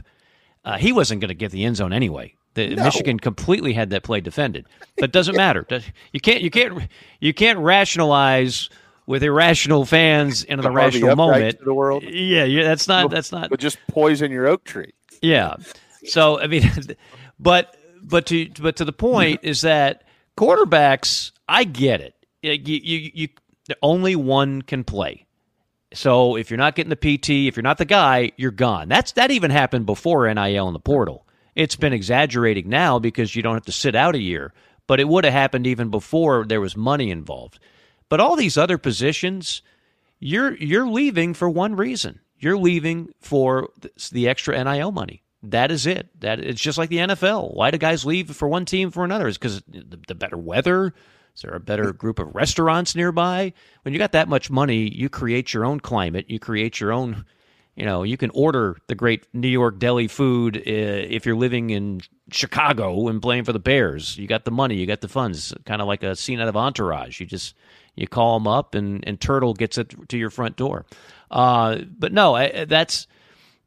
Uh, 0.64 0.78
he 0.78 0.94
wasn't 0.94 1.20
going 1.22 1.30
to 1.30 1.36
get 1.36 1.52
the 1.52 1.66
end 1.66 1.76
zone 1.76 1.92
anyway. 1.92 2.34
The, 2.54 2.76
No. 2.76 2.86
Michigan 2.86 3.20
completely 3.20 3.74
had 3.74 3.90
that 3.90 4.04
play 4.04 4.22
defended. 4.22 4.66
But 4.96 5.06
it 5.06 5.12
doesn't 5.12 5.36
matter. 5.36 5.68
You 6.14 6.22
can't 6.22 6.42
you 6.42 6.50
can't 6.50 6.88
you 7.20 7.34
can't 7.34 7.60
rationalize 7.60 8.70
with 9.08 9.24
irrational 9.24 9.86
fans 9.86 10.44
in 10.44 10.60
an 10.60 10.66
irrational 10.66 11.16
moment. 11.16 11.64
the 11.64 11.74
world. 11.74 12.04
Yeah, 12.04 12.44
yeah, 12.44 12.64
that's 12.64 12.88
not 12.88 13.10
that's 13.12 13.32
not 13.32 13.50
But 13.50 13.60
just 13.60 13.78
poison 13.88 14.32
your 14.32 14.48
oak 14.48 14.64
tree. 14.64 14.94
yeah. 15.22 15.56
So 16.06 16.40
I 16.40 16.48
mean, 16.48 16.70
but 17.40 17.76
but 18.04 18.26
to 18.28 18.50
but 18.62 18.76
to 18.78 18.86
the 18.86 18.94
point 18.94 19.42
is 19.44 19.62
that 19.62 20.04
quarterbacks, 20.38 21.32
I 21.48 21.64
get 21.64 22.02
it. 22.02 22.14
You, 22.42 22.52
you, 22.62 23.12
you 23.14 23.28
only 23.82 24.16
one 24.16 24.62
can 24.62 24.84
play. 24.84 25.26
So 25.94 26.36
if 26.36 26.50
you're 26.52 26.58
not 26.58 26.76
getting 26.76 26.90
the 26.90 27.18
PT, 27.18 27.30
if 27.48 27.56
you're 27.56 27.64
not 27.64 27.78
the 27.78 27.86
guy, 27.86 28.32
you're 28.38 28.52
gone. 28.52 28.90
That's 28.90 29.14
that 29.14 29.32
even 29.32 29.50
happened 29.50 29.86
before 29.86 30.32
NIL 30.32 30.68
in 30.68 30.74
the 30.74 30.80
portal. 30.80 31.26
It's 31.56 31.76
been 31.78 31.94
exaggerating 31.94 32.68
now 32.70 33.00
because 33.00 33.36
you 33.36 33.42
don't 33.42 33.54
have 33.56 33.66
to 33.66 33.72
sit 33.72 33.96
out 33.96 34.14
a 34.14 34.20
year, 34.22 34.54
but 34.88 35.00
it 35.00 35.08
would 35.08 35.24
have 35.24 35.34
happened 35.34 35.66
even 35.66 35.90
before 35.90 36.46
there 36.46 36.60
was 36.62 36.76
money 36.76 37.10
involved. 37.12 37.60
But 38.10 38.20
all 38.20 38.36
these 38.36 38.58
other 38.58 38.78
positions, 38.78 39.62
you're 40.20 40.56
you're 40.56 40.88
leaving 40.88 41.34
for 41.34 41.50
one 41.50 41.76
reason. 41.76 42.20
You're 42.38 42.58
leaving 42.58 43.10
for 43.20 43.70
the 44.12 44.28
extra 44.28 44.62
NIL 44.64 44.92
money. 44.92 45.24
That 45.44 45.72
is 45.72 45.86
it. 45.86 46.10
That 46.22 46.40
it's 46.40 46.62
just 46.62 46.78
like 46.78 46.90
the 46.90 46.98
NFL. 46.98 47.54
Why 47.54 47.72
do 47.72 47.78
guys 47.78 48.06
leave 48.06 48.36
for 48.36 48.48
one 48.48 48.66
team 48.66 48.92
for 48.92 49.04
another? 49.04 49.28
Is 49.28 49.38
because 49.38 49.62
the, 49.68 50.00
the 50.08 50.16
better 50.16 50.38
weather. 50.38 50.94
Is 51.36 51.42
there 51.42 51.54
a 51.54 51.60
better 51.60 51.92
group 51.92 52.20
of 52.20 52.34
restaurants 52.34 52.96
nearby? 52.96 53.54
When 53.82 53.94
you 53.94 54.00
got 54.00 54.14
that 54.14 54.30
much 54.30 54.50
money, 54.50 54.90
you 54.90 55.10
create 55.10 55.54
your 55.54 55.66
own 55.66 55.80
climate. 55.80 56.26
You 56.30 56.40
create 56.40 56.80
your 56.80 56.94
own. 56.94 57.26
You 57.76 57.84
know, 57.84 58.04
you 58.04 58.16
can 58.16 58.32
order 58.34 58.78
the 58.88 58.96
great 58.96 59.28
New 59.34 59.50
York 59.50 59.80
deli 59.80 60.08
food 60.08 60.56
uh, 60.58 60.62
if 60.66 61.26
you're 61.26 61.36
living 61.36 61.72
in 61.72 62.02
Chicago 62.32 63.10
and 63.10 63.22
playing 63.22 63.44
for 63.44 63.52
the 63.52 63.60
Bears. 63.60 64.18
You 64.18 64.28
got 64.28 64.46
the 64.46 64.52
money, 64.52 64.76
you 64.76 64.86
got 64.86 65.02
the 65.02 65.10
funds, 65.10 65.54
kind 65.66 65.82
of 65.82 65.88
like 65.88 66.02
a 66.02 66.16
scene 66.16 66.40
out 66.40 66.48
of 66.48 66.56
Entourage. 66.56 67.20
You 67.20 67.26
just 67.26 67.54
you 67.96 68.08
call 68.08 68.40
them 68.40 68.48
up, 68.48 68.76
and 68.76 69.04
and 69.08 69.20
Turtle 69.20 69.54
gets 69.54 69.78
it 69.78 69.94
to 70.10 70.18
your 70.18 70.30
front 70.30 70.56
door. 70.56 70.86
Uh, 71.32 71.80
but 71.98 72.14
no, 72.14 72.36
I, 72.36 72.66
that's 72.66 73.08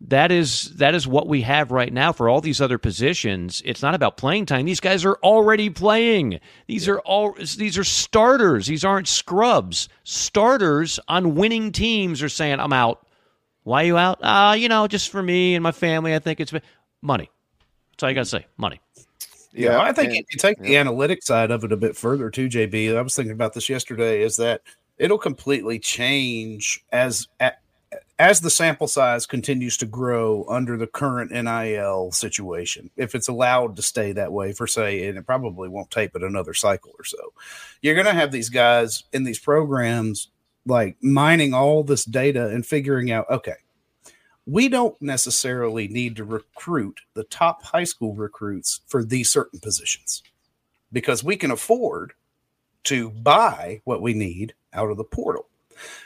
that 0.01 0.31
is 0.31 0.77
that 0.77 0.95
is 0.95 1.07
what 1.07 1.27
we 1.27 1.43
have 1.43 1.71
right 1.71 1.93
now 1.93 2.13
for 2.13 2.29
all 2.29 2.41
these 2.41 2.61
other 2.61 2.79
positions. 2.79 3.63
It's 3.65 3.83
not 3.83 3.95
about 3.95 4.17
playing 4.17 4.47
time. 4.47 4.65
These 4.67 4.81
guys 4.81 5.05
are 5.05 5.17
already 5.23 5.71
playing. 5.71 6.41
These 6.67 6.89
are 6.89 7.01
all 7.01 7.35
these 7.57 7.77
are 7.77 7.85
starters. 7.85 8.67
These 8.67 8.85
aren't 8.85 9.09
scrubs. 9.09 9.89
Starters 10.05 11.01
on 11.09 11.35
winning 11.35 11.73
teams 11.73 12.23
are 12.23 12.29
saying, 12.29 12.61
"I'm 12.61 12.73
out." 12.73 13.05
Why 13.65 13.83
are 13.83 13.87
you 13.87 13.99
out? 13.99 14.19
Uh, 14.23 14.55
you 14.57 14.69
know, 14.69 14.87
just 14.87 15.11
for 15.11 15.23
me 15.23 15.55
and 15.55 15.63
my 15.63 15.73
family. 15.73 16.15
I 16.15 16.21
think 16.21 16.41
it's 16.41 16.53
money. 17.03 17.31
That's 17.91 18.03
all 18.05 18.09
you 18.09 18.15
got 18.15 18.23
to 18.23 18.27
say. 18.27 18.47
Money. 18.57 18.81
Yeah, 19.53 19.81
I 19.81 19.93
think 19.93 20.15
if 20.15 20.27
you 20.31 20.39
take 20.39 20.61
the 20.61 20.77
analytic 20.77 21.23
side 21.23 21.51
of 21.51 21.65
it 21.65 21.73
a 21.73 21.77
bit 21.77 21.97
further 21.97 22.31
too, 22.31 22.49
JB. 22.49 22.97
I 22.97 23.01
was 23.01 23.17
thinking 23.17 23.33
about 23.33 23.55
this 23.55 23.69
yesterday. 23.69 24.23
Is 24.23 24.37
that 24.37 24.63
it'll 24.99 25.19
completely 25.19 25.79
change 25.79 26.85
as 26.93 27.29
as 28.19 28.41
the 28.41 28.51
sample 28.51 28.89
size 28.89 29.27
continues 29.27 29.77
to 29.79 29.87
grow 29.87 30.45
under 30.49 30.77
the 30.77 30.87
current 30.87 31.31
NIL 31.31 32.11
situation. 32.13 32.91
If 32.97 33.15
it's 33.15 33.29
allowed 33.29 33.77
to 33.77 33.83
stay 33.83 34.13
that 34.13 34.33
way 34.33 34.53
for 34.53 34.67
say, 34.67 35.07
and 35.09 35.17
it 35.17 35.27
probably 35.27 35.69
won't 35.69 35.91
tape 35.91 36.17
it 36.17 36.23
another 36.23 36.53
cycle 36.53 36.93
or 36.99 37.05
so, 37.05 37.33
you're 37.81 37.95
going 37.95 38.07
to 38.07 38.13
have 38.13 38.33
these 38.33 38.49
guys 38.49 39.05
in 39.13 39.25
these 39.25 39.39
programs 39.39 40.29
like 40.67 40.97
mining 41.01 41.55
all 41.55 41.83
this 41.83 42.05
data 42.05 42.49
and 42.49 42.67
figuring 42.67 43.11
out, 43.11 43.31
okay, 43.31 43.55
we 44.49 44.69
don't 44.69 45.01
necessarily 45.03 45.89
need 45.89 46.17
to 46.17 46.25
recruit 46.25 47.01
the 47.13 47.25
top 47.25 47.63
high 47.63 47.85
school 47.85 48.15
recruits 48.15 48.81
for 48.87 49.05
these 49.05 49.29
certain 49.31 49.61
positions 49.61 50.23
because 50.91 51.23
we 51.23 51.37
can 51.37 51.51
afford 51.51 52.15
to 52.85 53.11
buy 53.11 53.83
what 53.85 54.01
we 54.01 54.15
need 54.15 54.55
out 54.73 54.91
of 54.91 54.97
the 54.97 55.05
portal. 55.05 55.47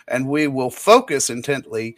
And 0.09 0.29
we 0.29 0.49
will 0.49 0.71
focus 0.71 1.31
intently 1.31 1.97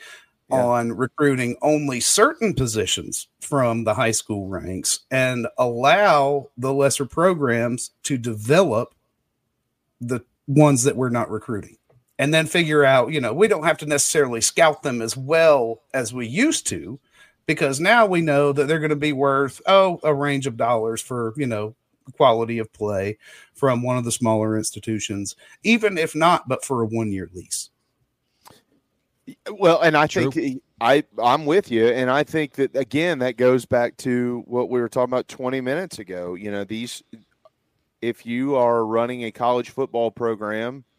on 0.51 0.93
recruiting 0.93 1.57
only 1.63 1.99
certain 1.99 2.53
positions 2.53 3.27
from 3.41 3.85
the 3.85 3.95
high 3.95 4.11
school 4.11 4.47
ranks 4.47 5.01
and 5.11 5.49
allow 5.57 6.51
the 6.59 6.73
lesser 6.73 7.07
programs 7.07 7.91
to 8.03 8.19
develop 8.19 8.95
the 10.01 10.21
ones 10.47 10.85
that 10.85 10.97
we're 10.97 11.09
not 11.09 11.31
recruiting 11.31 11.79
and 12.25 12.33
then 12.33 12.47
figure 12.47 12.87
out, 12.87 13.13
you 13.13 13.21
know, 13.21 13.35
we 13.35 13.47
don't 13.47 13.65
have 13.65 13.77
to 13.77 13.85
necessarily 13.85 14.41
scout 14.41 14.83
them 14.83 15.03
as 15.03 15.15
well 15.15 15.83
as 15.93 16.15
we 16.15 16.27
used 16.27 16.67
to 16.67 16.99
because 17.45 17.81
now 17.81 18.07
we 18.07 18.23
know 18.23 18.51
that 18.51 18.67
they're 18.67 18.79
going 18.79 18.89
to 18.89 18.97
be 18.97 19.13
worth, 19.13 19.61
oh, 19.67 20.01
a 20.03 20.15
range 20.15 20.47
of 20.47 20.57
dollars 20.57 21.03
for, 21.03 21.35
you 21.37 21.47
know, 21.47 21.75
quality 22.17 22.59
of 22.59 22.73
play 22.73 23.19
from 23.53 23.83
one 23.83 23.99
of 23.99 24.07
the 24.07 24.11
smaller 24.11 24.57
institutions, 24.57 25.37
even 25.65 25.99
if 25.99 26.15
not, 26.15 26.49
but 26.49 26.65
for 26.65 26.81
a 26.81 26.87
one 26.87 27.13
year 27.13 27.29
lease. 27.35 27.69
Well, 29.51 29.83
and 29.83 29.95
I 29.95 30.07
think 30.07 30.63
I 30.81 31.05
I'm 31.23 31.45
with 31.45 31.71
you, 31.71 31.89
and 31.89 32.11
I 32.11 32.25
think 32.25 32.55
that 32.55 32.75
again 32.75 33.19
that 33.19 33.37
goes 33.37 33.67
back 33.67 33.99
to 33.99 34.43
what 34.47 34.71
we 34.71 34.81
were 34.81 34.89
talking 34.89 35.13
about 35.13 35.29
20 35.29 35.61
minutes 35.61 35.99
ago. 35.99 36.37
You 36.37 36.51
know, 36.51 36.65
these 36.65 37.03
if 38.01 38.25
you 38.25 38.57
are 38.57 38.87
running 38.87 39.25
a 39.25 39.31
college 39.31 39.69
football 39.69 40.11
program, 40.11 40.85
I 40.85 40.85
think 40.85 40.94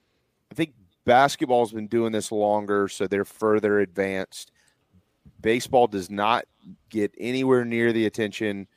basketball's 1.06 1.72
been 1.72 1.88
doing 1.88 2.12
this 2.12 2.32
longer, 2.32 2.88
so 2.88 3.08
they're 3.08 3.26
further 3.26 3.80
advanced. 3.80 4.52
Baseball 5.42 5.88
does 5.88 6.10
not 6.10 6.46
get 6.90 7.14
anywhere 7.18 7.64
near 7.64 7.94
the 7.94 8.06
attention 8.06 8.68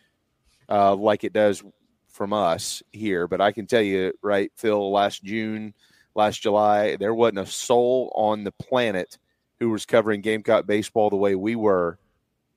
uh, 0.69 0.95
like 0.95 1.25
it 1.25 1.33
does 1.33 1.63
from 2.09 2.33
us 2.33 2.83
here, 2.93 3.27
but 3.27 3.41
I 3.41 3.53
can 3.53 3.67
tell 3.67 3.83
you, 3.83 4.13
right, 4.23 4.51
Phil, 4.57 4.93
last 4.93 5.25
June, 5.25 5.73
last 6.15 6.43
July, 6.43 6.97
there 6.97 7.15
wasn't 7.15 7.39
a 7.39 7.47
soul 7.47 8.13
on 8.15 8.45
the 8.45 8.53
planet 8.53 9.19
who 9.61 9.71
was 9.71 9.87
covering 9.87 10.21
Gamecock 10.21 10.67
baseball 10.67 11.11
the 11.11 11.17
way 11.17 11.35
we 11.35 11.57
were 11.57 11.99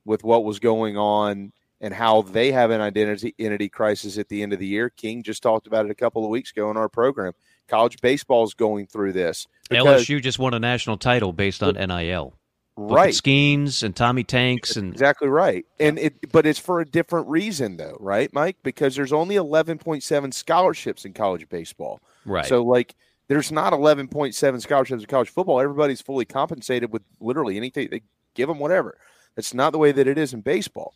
with 0.06 0.24
what 0.24 0.44
was 0.44 0.60
going 0.60 0.98
on 0.98 1.52
and 1.80 1.94
how 1.94 2.22
they 2.22 2.52
have 2.52 2.72
an 2.72 2.82
identity 2.82 3.34
identity 3.40 3.70
crisis 3.70 4.18
at 4.18 4.30
the 4.30 4.44
end 4.44 4.54
of 4.54 4.60
the 4.60 4.68
year. 4.68 4.90
King 4.90 5.24
just 5.24 5.44
talked 5.44 5.68
about 5.68 5.86
it 5.86 5.92
a 5.92 5.96
couple 5.96 6.24
of 6.24 6.30
weeks 6.30 6.52
ago 6.52 6.70
in 6.70 6.78
our 6.78 6.90
program. 6.90 7.34
College 7.68 8.02
baseball 8.02 8.44
is 8.44 8.54
going 8.54 8.88
through 8.88 9.14
this. 9.14 9.48
because- 9.70 10.06
LSU 10.06 10.22
just 10.22 10.40
won 10.40 10.54
a 10.54 10.60
national 10.60 10.98
title 10.98 11.32
based 11.34 11.64
on 11.64 11.76
NIL. 11.76 12.34
Right. 12.78 13.14
Skenes 13.14 13.84
and 13.84 13.96
Tommy 13.96 14.24
Tanks 14.24 14.76
and 14.76 14.94
Exactly 14.94 15.28
right. 15.28 15.66
And 15.80 16.00
it 16.00 16.32
but 16.32 16.46
it's 16.46 16.58
for 16.58 16.80
a 16.80 16.86
different 16.86 17.28
reason 17.28 17.78
though, 17.78 17.98
right, 18.00 18.34
Mike? 18.34 18.58
Because 18.64 18.96
there's 18.96 19.14
only 19.14 19.36
11.7 19.36 20.34
scholarships 20.34 21.06
in 21.06 21.14
college 21.14 21.48
baseball. 21.50 22.02
Right. 22.26 22.46
So 22.46 22.64
like 22.64 22.96
there's 23.28 23.52
not 23.52 23.74
11.7 23.74 24.62
scholarships 24.62 25.04
in 25.04 25.08
college 25.08 25.30
football. 25.30 25.60
Everybody's 25.60 26.02
fully 26.02 26.26
compensated 26.26 26.92
with 26.92 27.04
literally 27.20 27.58
anything. 27.58 27.90
They 27.92 28.02
give 28.36 28.48
them 28.48 28.60
whatever. 28.60 28.98
That's 29.36 29.54
not 29.54 29.72
the 29.72 29.78
way 29.78 29.92
that 29.92 30.08
it 30.08 30.18
is 30.18 30.34
in 30.34 30.42
baseball. 30.42 30.94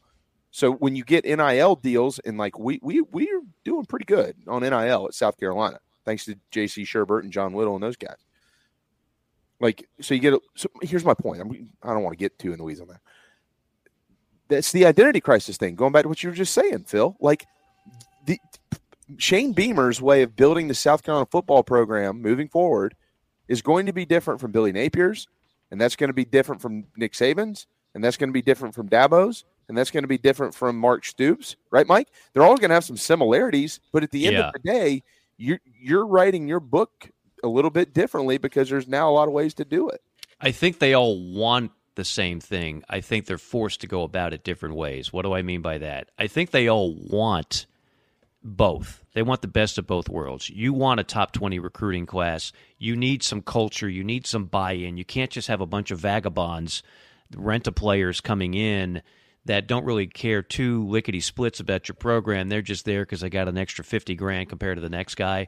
So 0.51 0.71
when 0.71 0.95
you 0.95 1.03
get 1.03 1.25
NIL 1.25 1.75
deals 1.75 2.19
and 2.19 2.37
like 2.37 2.57
we 2.57 2.79
we 2.81 3.01
we're 3.01 3.41
doing 3.65 3.85
pretty 3.85 4.05
good 4.05 4.37
on 4.47 4.61
NIL 4.63 5.07
at 5.07 5.13
South 5.13 5.37
Carolina, 5.37 5.79
thanks 6.05 6.25
to 6.25 6.35
JC 6.51 6.83
Shurburtt 6.85 7.21
and 7.23 7.31
John 7.31 7.53
Whittle 7.53 7.75
and 7.75 7.83
those 7.83 7.97
guys. 7.97 8.17
Like 9.59 9.87
so 10.01 10.13
you 10.13 10.19
get 10.19 10.33
a, 10.33 10.39
so 10.55 10.69
here's 10.81 11.05
my 11.05 11.13
point. 11.13 11.41
I'm, 11.41 11.69
I 11.83 11.93
don't 11.93 12.03
want 12.03 12.13
to 12.13 12.23
get 12.23 12.37
too 12.39 12.51
in 12.51 12.57
the 12.57 12.63
weeds 12.63 12.81
on 12.81 12.87
that 12.87 13.01
that's 14.47 14.71
the 14.71 14.85
identity 14.85 15.19
crisis 15.19 15.57
thing. 15.57 15.75
Going 15.75 15.91
back 15.91 16.03
to 16.03 16.09
what 16.09 16.21
you 16.23 16.29
were 16.29 16.35
just 16.35 16.53
saying, 16.53 16.83
Phil. 16.83 17.15
Like 17.19 17.45
the 18.25 18.39
Shane 19.17 19.53
Beamer's 19.53 20.01
way 20.01 20.21
of 20.21 20.35
building 20.35 20.67
the 20.67 20.73
South 20.73 21.03
Carolina 21.03 21.27
football 21.31 21.63
program 21.63 22.21
moving 22.21 22.47
forward 22.47 22.95
is 23.47 23.61
going 23.61 23.85
to 23.85 23.93
be 23.93 24.05
different 24.05 24.39
from 24.39 24.51
Billy 24.51 24.73
Napier's, 24.73 25.27
and 25.71 25.79
that's 25.79 25.95
going 25.95 26.09
to 26.09 26.13
be 26.13 26.25
different 26.25 26.61
from 26.61 26.85
Nick 26.97 27.13
Saban's, 27.13 27.67
and 27.93 28.03
that's 28.03 28.17
going 28.17 28.29
to 28.29 28.33
be 28.33 28.41
different 28.41 28.73
from 28.73 28.89
Dabo's, 28.89 29.45
and 29.67 29.77
that's 29.77 29.91
going 29.91 30.03
to 30.03 30.07
be 30.07 30.17
different 30.17 30.53
from 30.53 30.77
Mark 30.77 31.05
Stoops, 31.05 31.55
right, 31.71 31.87
Mike? 31.87 32.09
They're 32.33 32.43
all 32.43 32.57
going 32.57 32.69
to 32.69 32.75
have 32.75 32.83
some 32.83 32.97
similarities, 32.97 33.79
but 33.91 34.03
at 34.03 34.11
the 34.11 34.25
end 34.25 34.37
Yeah. 34.37 34.47
of 34.47 34.53
the 34.53 34.59
day, 34.59 35.03
you're 35.37 35.59
you're 35.79 36.05
writing 36.05 36.47
your 36.47 36.59
book 36.59 37.11
a 37.43 37.47
little 37.47 37.71
bit 37.71 37.93
differently 37.93 38.37
because 38.37 38.69
there's 38.69 38.87
now 38.87 39.09
a 39.09 39.13
lot 39.13 39.27
of 39.27 39.33
ways 39.33 39.53
to 39.55 39.65
do 39.65 39.89
it. 39.89 40.01
I 40.39 40.51
think 40.51 40.79
they 40.79 40.93
all 40.93 41.19
want 41.19 41.71
the 41.95 42.05
same 42.05 42.39
thing. 42.39 42.83
I 42.89 43.01
think 43.01 43.25
they're 43.25 43.37
forced 43.37 43.81
to 43.81 43.87
go 43.87 44.03
about 44.03 44.33
it 44.33 44.43
different 44.43 44.75
ways. 44.75 45.13
What 45.13 45.23
do 45.23 45.33
I 45.33 45.41
mean 45.41 45.61
by 45.61 45.77
that? 45.77 46.09
I 46.19 46.27
think 46.27 46.51
they 46.51 46.67
all 46.67 46.93
want 46.93 47.65
both. 48.43 49.03
They 49.13 49.23
want 49.23 49.41
the 49.41 49.47
best 49.47 49.77
of 49.77 49.87
both 49.87 50.09
worlds. 50.09 50.49
You 50.49 50.73
want 50.73 50.99
a 50.99 51.03
top 51.03 51.31
20 51.31 51.57
recruiting 51.59 52.05
class. 52.05 52.51
You 52.77 52.95
need 52.95 53.23
some 53.23 53.41
culture. 53.41 53.89
You 53.89 54.03
need 54.03 54.27
some 54.27 54.45
buy 54.45 54.73
in. 54.73 54.97
You 54.97 55.05
can't 55.05 55.31
just 55.31 55.47
have 55.47 55.61
a 55.61 55.65
bunch 55.65 55.89
of 55.89 55.99
vagabonds, 55.99 56.83
rent 57.35 57.67
a 57.67 57.71
players 57.71 58.21
coming 58.21 58.53
in 58.53 59.01
that 59.45 59.67
don't 59.67 59.85
really 59.85 60.07
care 60.07 60.41
two 60.41 60.87
lickety 60.87 61.19
splits 61.19 61.59
about 61.59 61.87
your 61.87 61.95
program. 61.95 62.49
They're 62.49 62.61
just 62.61 62.85
there 62.85 63.03
because 63.03 63.21
they 63.21 63.29
got 63.29 63.47
an 63.47 63.57
extra 63.57 63.83
50 63.83 64.15
grand 64.15 64.49
compared 64.49 64.77
to 64.77 64.81
the 64.81 64.89
next 64.89 65.15
guy. 65.15 65.47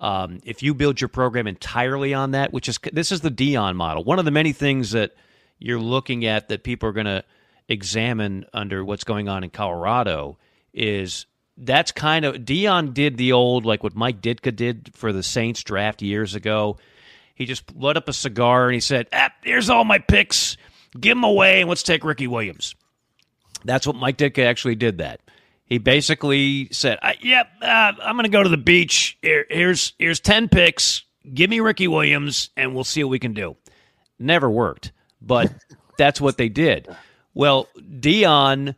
Um, 0.00 0.38
if 0.44 0.62
you 0.62 0.74
build 0.74 1.00
your 1.00 1.08
program 1.08 1.46
entirely 1.46 2.14
on 2.14 2.32
that, 2.32 2.52
which 2.52 2.68
is 2.68 2.78
this 2.92 3.10
is 3.10 3.20
the 3.20 3.30
Deion 3.30 3.74
model, 3.74 4.04
one 4.04 4.18
of 4.18 4.24
the 4.24 4.30
many 4.30 4.52
things 4.52 4.92
that 4.92 5.14
you're 5.58 5.80
looking 5.80 6.24
at 6.24 6.48
that 6.48 6.62
people 6.62 6.88
are 6.88 6.92
going 6.92 7.06
to 7.06 7.24
examine 7.68 8.46
under 8.52 8.84
what's 8.84 9.04
going 9.04 9.28
on 9.28 9.42
in 9.42 9.50
Colorado 9.50 10.38
is 10.72 11.26
that's 11.56 11.90
kind 11.90 12.24
of 12.24 12.36
Deion 12.36 12.94
did 12.94 13.16
the 13.16 13.32
old 13.32 13.66
like 13.66 13.82
what 13.82 13.96
Mike 13.96 14.20
Ditka 14.22 14.54
did 14.54 14.90
for 14.94 15.12
the 15.12 15.22
Saints 15.22 15.62
draft 15.64 16.00
years 16.02 16.34
ago. 16.34 16.78
He 17.34 17.44
just 17.44 17.74
lit 17.74 17.96
up 17.96 18.08
a 18.08 18.12
cigar 18.12 18.66
and 18.66 18.74
he 18.74 18.80
said, 18.80 19.08
ah, 19.12 19.30
"Here's 19.42 19.70
all 19.70 19.84
my 19.84 19.98
picks. 19.98 20.56
Give 20.98 21.16
them 21.16 21.24
away 21.24 21.60
and 21.60 21.68
let's 21.68 21.82
take 21.82 22.04
Ricky 22.04 22.26
Williams." 22.26 22.74
That's 23.64 23.86
what 23.86 23.96
Mike 23.96 24.18
Ditka 24.18 24.44
actually 24.44 24.74
did. 24.74 24.98
That 24.98 25.20
he 25.64 25.78
basically 25.78 26.68
said, 26.72 26.98
"Yep, 27.20 27.48
uh, 27.60 27.92
I'm 28.02 28.16
going 28.16 28.24
to 28.24 28.30
go 28.30 28.42
to 28.42 28.48
the 28.48 28.56
beach. 28.56 29.18
Here, 29.22 29.46
here's 29.50 29.92
here's 29.98 30.20
ten 30.20 30.48
picks. 30.48 31.02
Give 31.34 31.50
me 31.50 31.60
Ricky 31.60 31.88
Williams, 31.88 32.50
and 32.56 32.74
we'll 32.74 32.84
see 32.84 33.04
what 33.04 33.10
we 33.10 33.18
can 33.18 33.34
do." 33.34 33.56
Never 34.18 34.50
worked, 34.50 34.92
but 35.20 35.52
that's 35.98 36.20
what 36.20 36.38
they 36.38 36.48
did. 36.48 36.88
Well, 37.34 37.68
Deion 37.78 38.74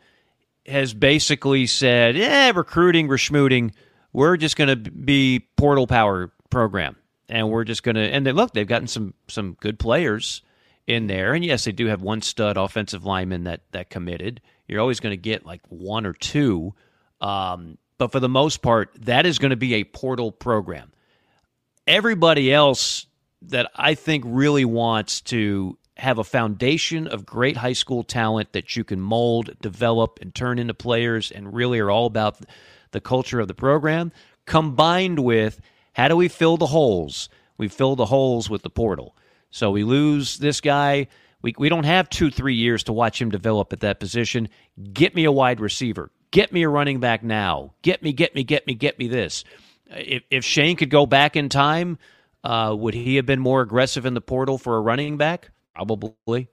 has 0.66 0.92
basically 0.92 1.66
said, 1.66 2.16
"Yeah, 2.16 2.52
recruiting, 2.54 3.08
schmooting. 3.08 3.72
We're 4.12 4.36
just 4.36 4.56
going 4.56 4.68
to 4.68 4.90
be 4.90 5.46
portal 5.56 5.86
power 5.86 6.32
program, 6.50 6.96
and 7.28 7.50
we're 7.50 7.64
just 7.64 7.82
going 7.82 7.94
to." 7.94 8.02
And 8.02 8.26
they 8.26 8.32
look, 8.32 8.52
they've 8.52 8.66
gotten 8.66 8.88
some 8.88 9.14
some 9.28 9.56
good 9.60 9.78
players 9.78 10.42
in 10.86 11.06
there, 11.06 11.34
and 11.34 11.44
yes, 11.44 11.64
they 11.64 11.72
do 11.72 11.86
have 11.86 12.02
one 12.02 12.20
stud 12.20 12.56
offensive 12.56 13.04
lineman 13.04 13.44
that 13.44 13.60
that 13.70 13.90
committed. 13.90 14.40
You're 14.70 14.80
always 14.80 15.00
going 15.00 15.12
to 15.12 15.20
get 15.20 15.44
like 15.44 15.62
one 15.68 16.06
or 16.06 16.12
two, 16.12 16.74
um, 17.20 17.76
but 17.98 18.12
for 18.12 18.20
the 18.20 18.28
most 18.28 18.62
part, 18.62 18.94
that 19.00 19.26
is 19.26 19.40
going 19.40 19.50
to 19.50 19.56
be 19.56 19.74
a 19.74 19.84
portal 19.84 20.30
program. 20.30 20.92
Everybody 21.88 22.52
else 22.52 23.06
that 23.42 23.68
I 23.74 23.94
think 23.94 24.22
really 24.24 24.64
wants 24.64 25.22
to 25.22 25.76
have 25.96 26.18
a 26.18 26.24
foundation 26.24 27.08
of 27.08 27.26
great 27.26 27.56
high 27.56 27.72
school 27.72 28.04
talent 28.04 28.52
that 28.52 28.76
you 28.76 28.84
can 28.84 29.00
mold, 29.00 29.50
develop, 29.60 30.20
and 30.22 30.32
turn 30.32 30.60
into 30.60 30.72
players, 30.72 31.32
and 31.32 31.52
really 31.52 31.80
are 31.80 31.90
all 31.90 32.06
about 32.06 32.38
the 32.92 33.00
culture 33.00 33.40
of 33.40 33.48
the 33.48 33.54
program, 33.54 34.12
combined 34.46 35.18
with 35.18 35.60
how 35.94 36.06
do 36.06 36.14
we 36.14 36.28
fill 36.28 36.56
the 36.56 36.66
holes? 36.66 37.28
We 37.58 37.66
fill 37.66 37.96
the 37.96 38.06
holes 38.06 38.48
with 38.48 38.62
the 38.62 38.70
portal. 38.70 39.16
So 39.50 39.72
we 39.72 39.82
lose 39.82 40.38
this 40.38 40.60
guy. 40.60 41.08
We, 41.42 41.54
we 41.58 41.68
don't 41.68 41.84
have 41.84 42.10
two, 42.10 42.30
three 42.30 42.54
years 42.54 42.84
to 42.84 42.92
watch 42.92 43.20
him 43.20 43.30
develop 43.30 43.72
at 43.72 43.80
that 43.80 44.00
position. 44.00 44.48
Get 44.92 45.14
me 45.14 45.24
a 45.24 45.32
wide 45.32 45.60
receiver. 45.60 46.10
Get 46.30 46.52
me 46.52 46.62
a 46.62 46.68
running 46.68 47.00
back 47.00 47.22
now. 47.22 47.74
Get 47.82 48.02
me, 48.02 48.12
get 48.12 48.34
me, 48.34 48.44
get 48.44 48.66
me, 48.66 48.74
get 48.74 48.98
me 48.98 49.08
this. 49.08 49.44
If, 49.86 50.22
if 50.30 50.44
Shane 50.44 50.76
could 50.76 50.90
go 50.90 51.06
back 51.06 51.36
in 51.36 51.48
time, 51.48 51.98
uh, 52.44 52.74
would 52.78 52.94
he 52.94 53.16
have 53.16 53.26
been 53.26 53.40
more 53.40 53.62
aggressive 53.62 54.06
in 54.06 54.14
the 54.14 54.20
portal 54.20 54.58
for 54.58 54.76
a 54.76 54.80
running 54.80 55.16
back? 55.16 55.50
Probably. 55.74 56.48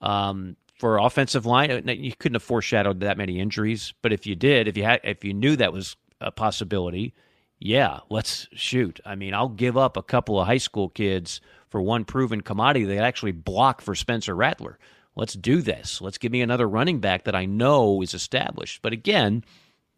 Um, 0.00 0.56
for 0.78 0.98
offensive 0.98 1.46
line, 1.46 1.70
uh, 1.70 1.92
you 1.92 2.12
couldn't 2.14 2.34
have 2.34 2.42
foreshadowed 2.42 3.00
that 3.00 3.18
many 3.18 3.40
injuries. 3.40 3.94
But 4.02 4.12
if 4.12 4.26
you 4.26 4.34
did, 4.34 4.68
if 4.68 4.76
you 4.76 4.84
had, 4.84 5.00
if 5.02 5.24
you 5.24 5.32
knew 5.32 5.56
that 5.56 5.72
was 5.72 5.96
a 6.20 6.30
possibility, 6.30 7.14
yeah, 7.58 8.00
let's 8.10 8.46
shoot. 8.52 9.00
I 9.04 9.14
mean, 9.14 9.34
I'll 9.34 9.48
give 9.48 9.76
up 9.76 9.96
a 9.96 10.02
couple 10.02 10.38
of 10.38 10.46
high 10.46 10.58
school 10.58 10.90
kids 10.90 11.40
for 11.68 11.80
one 11.80 12.04
proven 12.04 12.40
commodity 12.40 12.84
that 12.86 12.98
actually 12.98 13.32
block 13.32 13.80
for 13.80 13.94
Spencer 13.94 14.34
Rattler. 14.34 14.78
Let's 15.14 15.34
do 15.34 15.62
this. 15.62 16.00
Let's 16.00 16.18
give 16.18 16.32
me 16.32 16.42
another 16.42 16.68
running 16.68 17.00
back 17.00 17.24
that 17.24 17.34
I 17.34 17.46
know 17.46 18.02
is 18.02 18.14
established. 18.14 18.82
But 18.82 18.92
again, 18.92 19.44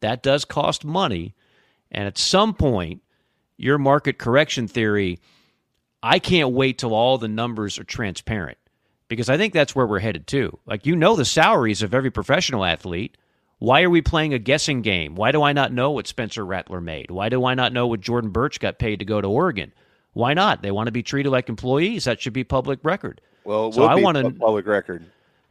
that 0.01 0.23
does 0.23 0.45
cost 0.45 0.85
money. 0.85 1.35
And 1.91 2.07
at 2.07 2.19
some 2.19 2.55
point, 2.55 3.03
your 3.57 3.79
market 3.79 4.19
correction 4.19 4.69
theory, 4.69 5.19
I 6.03 6.21
can't 6.21 6.53
wait 6.53 6.79
till 6.79 6.95
all 6.95 7.19
the 7.19 7.29
numbers 7.29 7.79
are 7.79 7.85
transparent 7.85 8.59
because 9.09 9.29
I 9.29 9.37
think 9.37 9.53
that's 9.53 9.75
where 9.75 9.87
we're 9.87 9.99
headed 9.99 10.27
to. 10.29 10.59
Like, 10.67 10.87
you 10.87 10.95
know, 10.95 11.17
the 11.17 11.25
salaries 11.25 11.83
of 11.83 11.95
every 11.95 12.11
professional 12.11 12.65
athlete. 12.65 13.17
Why 13.59 13.83
are 13.83 13.91
we 13.91 14.03
playing 14.03 14.35
a 14.35 14.39
guessing 14.39 14.83
game? 14.83 15.17
Why 15.17 15.33
do 15.33 15.43
I 15.43 15.53
not 15.53 15.73
know 15.73 15.91
what 15.91 16.07
Spencer 16.07 16.47
Rattler 16.47 16.81
made? 16.81 17.11
Why 17.11 17.29
do 17.29 17.45
I 17.45 17.55
not 17.55 17.73
know 17.73 17.89
what 17.89 18.01
Jordan 18.01 18.31
Burch 18.31 18.61
got 18.61 18.79
paid 18.79 19.01
to 19.01 19.05
go 19.05 19.21
to 19.21 19.27
Oregon? 19.27 19.73
Why 20.19 20.35
not? 20.35 20.63
They 20.63 20.73
want 20.73 20.89
to 20.89 20.93
be 20.93 21.05
treated 21.05 21.31
like 21.31 21.49
employees. 21.49 22.07
That 22.07 22.21
should 22.21 22.33
be 22.33 22.43
public 22.43 22.81
record. 22.83 23.21
Well, 23.45 23.71
so 23.71 23.83
we'll 23.83 23.91
I 23.91 23.95
want 23.95 24.17
to 24.17 24.29
public 24.33 24.67
record, 24.67 25.05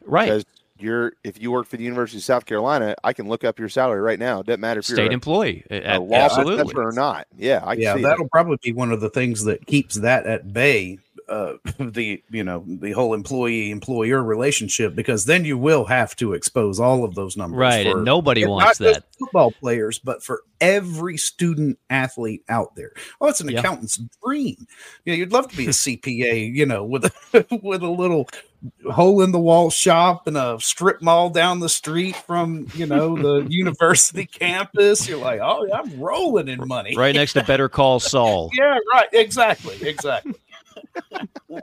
right? 0.05 0.25
Because 0.25 0.45
you're 0.77 1.13
if 1.23 1.41
you 1.41 1.51
work 1.51 1.67
for 1.67 1.77
the 1.77 1.85
University 1.85 2.17
of 2.17 2.25
South 2.25 2.45
Carolina, 2.45 2.93
I 3.01 3.13
can 3.13 3.29
look 3.29 3.45
up 3.45 3.59
your 3.59 3.69
salary 3.69 4.01
right 4.01 4.19
now. 4.19 4.41
It 4.41 4.47
doesn't 4.47 4.59
matter 4.59 4.79
if 4.81 4.85
state 4.85 4.97
you're 4.97 5.03
a, 5.03 5.07
state 5.07 5.13
employee, 5.13 5.63
a 5.71 5.97
law 5.97 6.17
absolutely, 6.17 6.57
professor 6.65 6.85
or 6.85 6.91
not. 6.91 7.27
Yeah, 7.37 7.61
I 7.63 7.75
yeah, 7.75 7.95
see 7.95 8.01
that'll 8.01 8.25
that. 8.25 8.31
probably 8.31 8.57
be 8.61 8.73
one 8.73 8.91
of 8.91 8.99
the 8.99 9.09
things 9.09 9.45
that 9.45 9.65
keeps 9.67 9.95
that 9.95 10.25
at 10.25 10.51
bay. 10.51 10.99
Uh, 11.29 11.57
the 11.79 12.23
you 12.29 12.41
know 12.43 12.63
the 12.65 12.91
whole 12.93 13.13
employee 13.13 13.69
employer 13.69 14.23
relationship 14.23 14.95
because 14.95 15.25
then 15.25 15.43
you 15.43 15.57
will 15.57 15.83
have 15.83 16.15
to 16.15 16.31
expose 16.33 16.79
all 16.79 17.03
of 17.03 17.15
those 17.15 17.35
numbers 17.35 17.57
right? 17.57 17.85
for, 17.85 17.97
and 17.97 18.05
nobody 18.05 18.43
and 18.43 18.51
wants 18.51 18.77
that. 18.77 19.03
football 19.19 19.51
players 19.51 19.99
but 19.99 20.23
for 20.23 20.43
every 20.61 21.17
student 21.17 21.77
athlete 21.89 22.43
out 22.47 22.73
there 22.75 22.93
oh 23.19 23.27
it's 23.27 23.41
an 23.41 23.49
Yeah. 23.49 23.59
accountant's 23.59 23.97
dream 24.23 24.55
you 25.03 25.11
know, 25.13 25.17
you'd 25.17 25.33
love 25.33 25.49
to 25.49 25.57
be 25.57 25.65
a 25.65 25.69
cpa 25.71 26.55
you 26.55 26.65
know 26.65 26.85
with 26.85 27.03
a 27.33 27.45
with 27.61 27.81
a 27.83 27.89
little 27.89 28.29
hole 28.89 29.21
in 29.21 29.31
the 29.33 29.39
wall 29.39 29.69
shop 29.69 30.25
and 30.27 30.35
a 30.37 30.57
strip 30.61 31.01
mall 31.01 31.29
down 31.29 31.59
the 31.59 31.69
street 31.69 32.15
from 32.15 32.67
you 32.73 32.85
know 32.85 33.15
the 33.15 33.45
university 33.49 34.25
campus 34.25 35.07
you're 35.09 35.19
like 35.19 35.39
oh 35.43 35.65
yeah, 35.67 35.75
i'm 35.79 35.99
rolling 35.99 36.47
in 36.47 36.65
money 36.67 36.95
Right 36.95 37.13
next 37.13 37.33
to 37.33 37.43
Better 37.43 37.67
Call 37.69 37.99
Saul. 37.99 38.49
yeah 38.57 38.77
right 38.93 39.09
exactly 39.13 39.77
exactly 39.87 40.33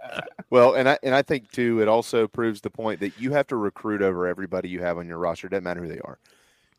Well, 0.50 0.74
and 0.74 0.88
I 0.88 0.98
and 1.02 1.14
I 1.14 1.22
think 1.22 1.50
too, 1.50 1.82
it 1.82 1.88
also 1.88 2.28
proves 2.28 2.60
the 2.60 2.70
point 2.70 3.00
that 3.00 3.18
you 3.18 3.32
have 3.32 3.46
to 3.48 3.56
recruit 3.56 4.02
over 4.02 4.26
everybody 4.26 4.68
you 4.68 4.80
have 4.82 4.98
on 4.98 5.08
your 5.08 5.18
roster. 5.18 5.48
It 5.48 5.50
doesn't 5.50 5.64
matter 5.64 5.82
who 5.82 5.88
they 5.88 5.98
are. 5.98 6.18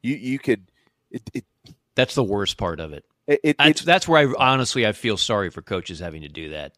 You 0.01 0.15
you 0.15 0.39
could 0.39 0.63
it, 1.11 1.29
it 1.33 1.45
That's 1.95 2.15
the 2.15 2.23
worst 2.23 2.57
part 2.57 2.79
of 2.79 2.93
it. 2.93 3.03
It, 3.27 3.39
it, 3.43 3.57
that's, 3.57 3.81
that's 3.81 4.07
where 4.07 4.29
I 4.29 4.33
honestly 4.37 4.85
I 4.85 4.91
feel 4.93 5.17
sorry 5.17 5.49
for 5.49 5.61
coaches 5.61 5.99
having 5.99 6.21
to 6.21 6.29
do 6.29 6.49
that. 6.51 6.73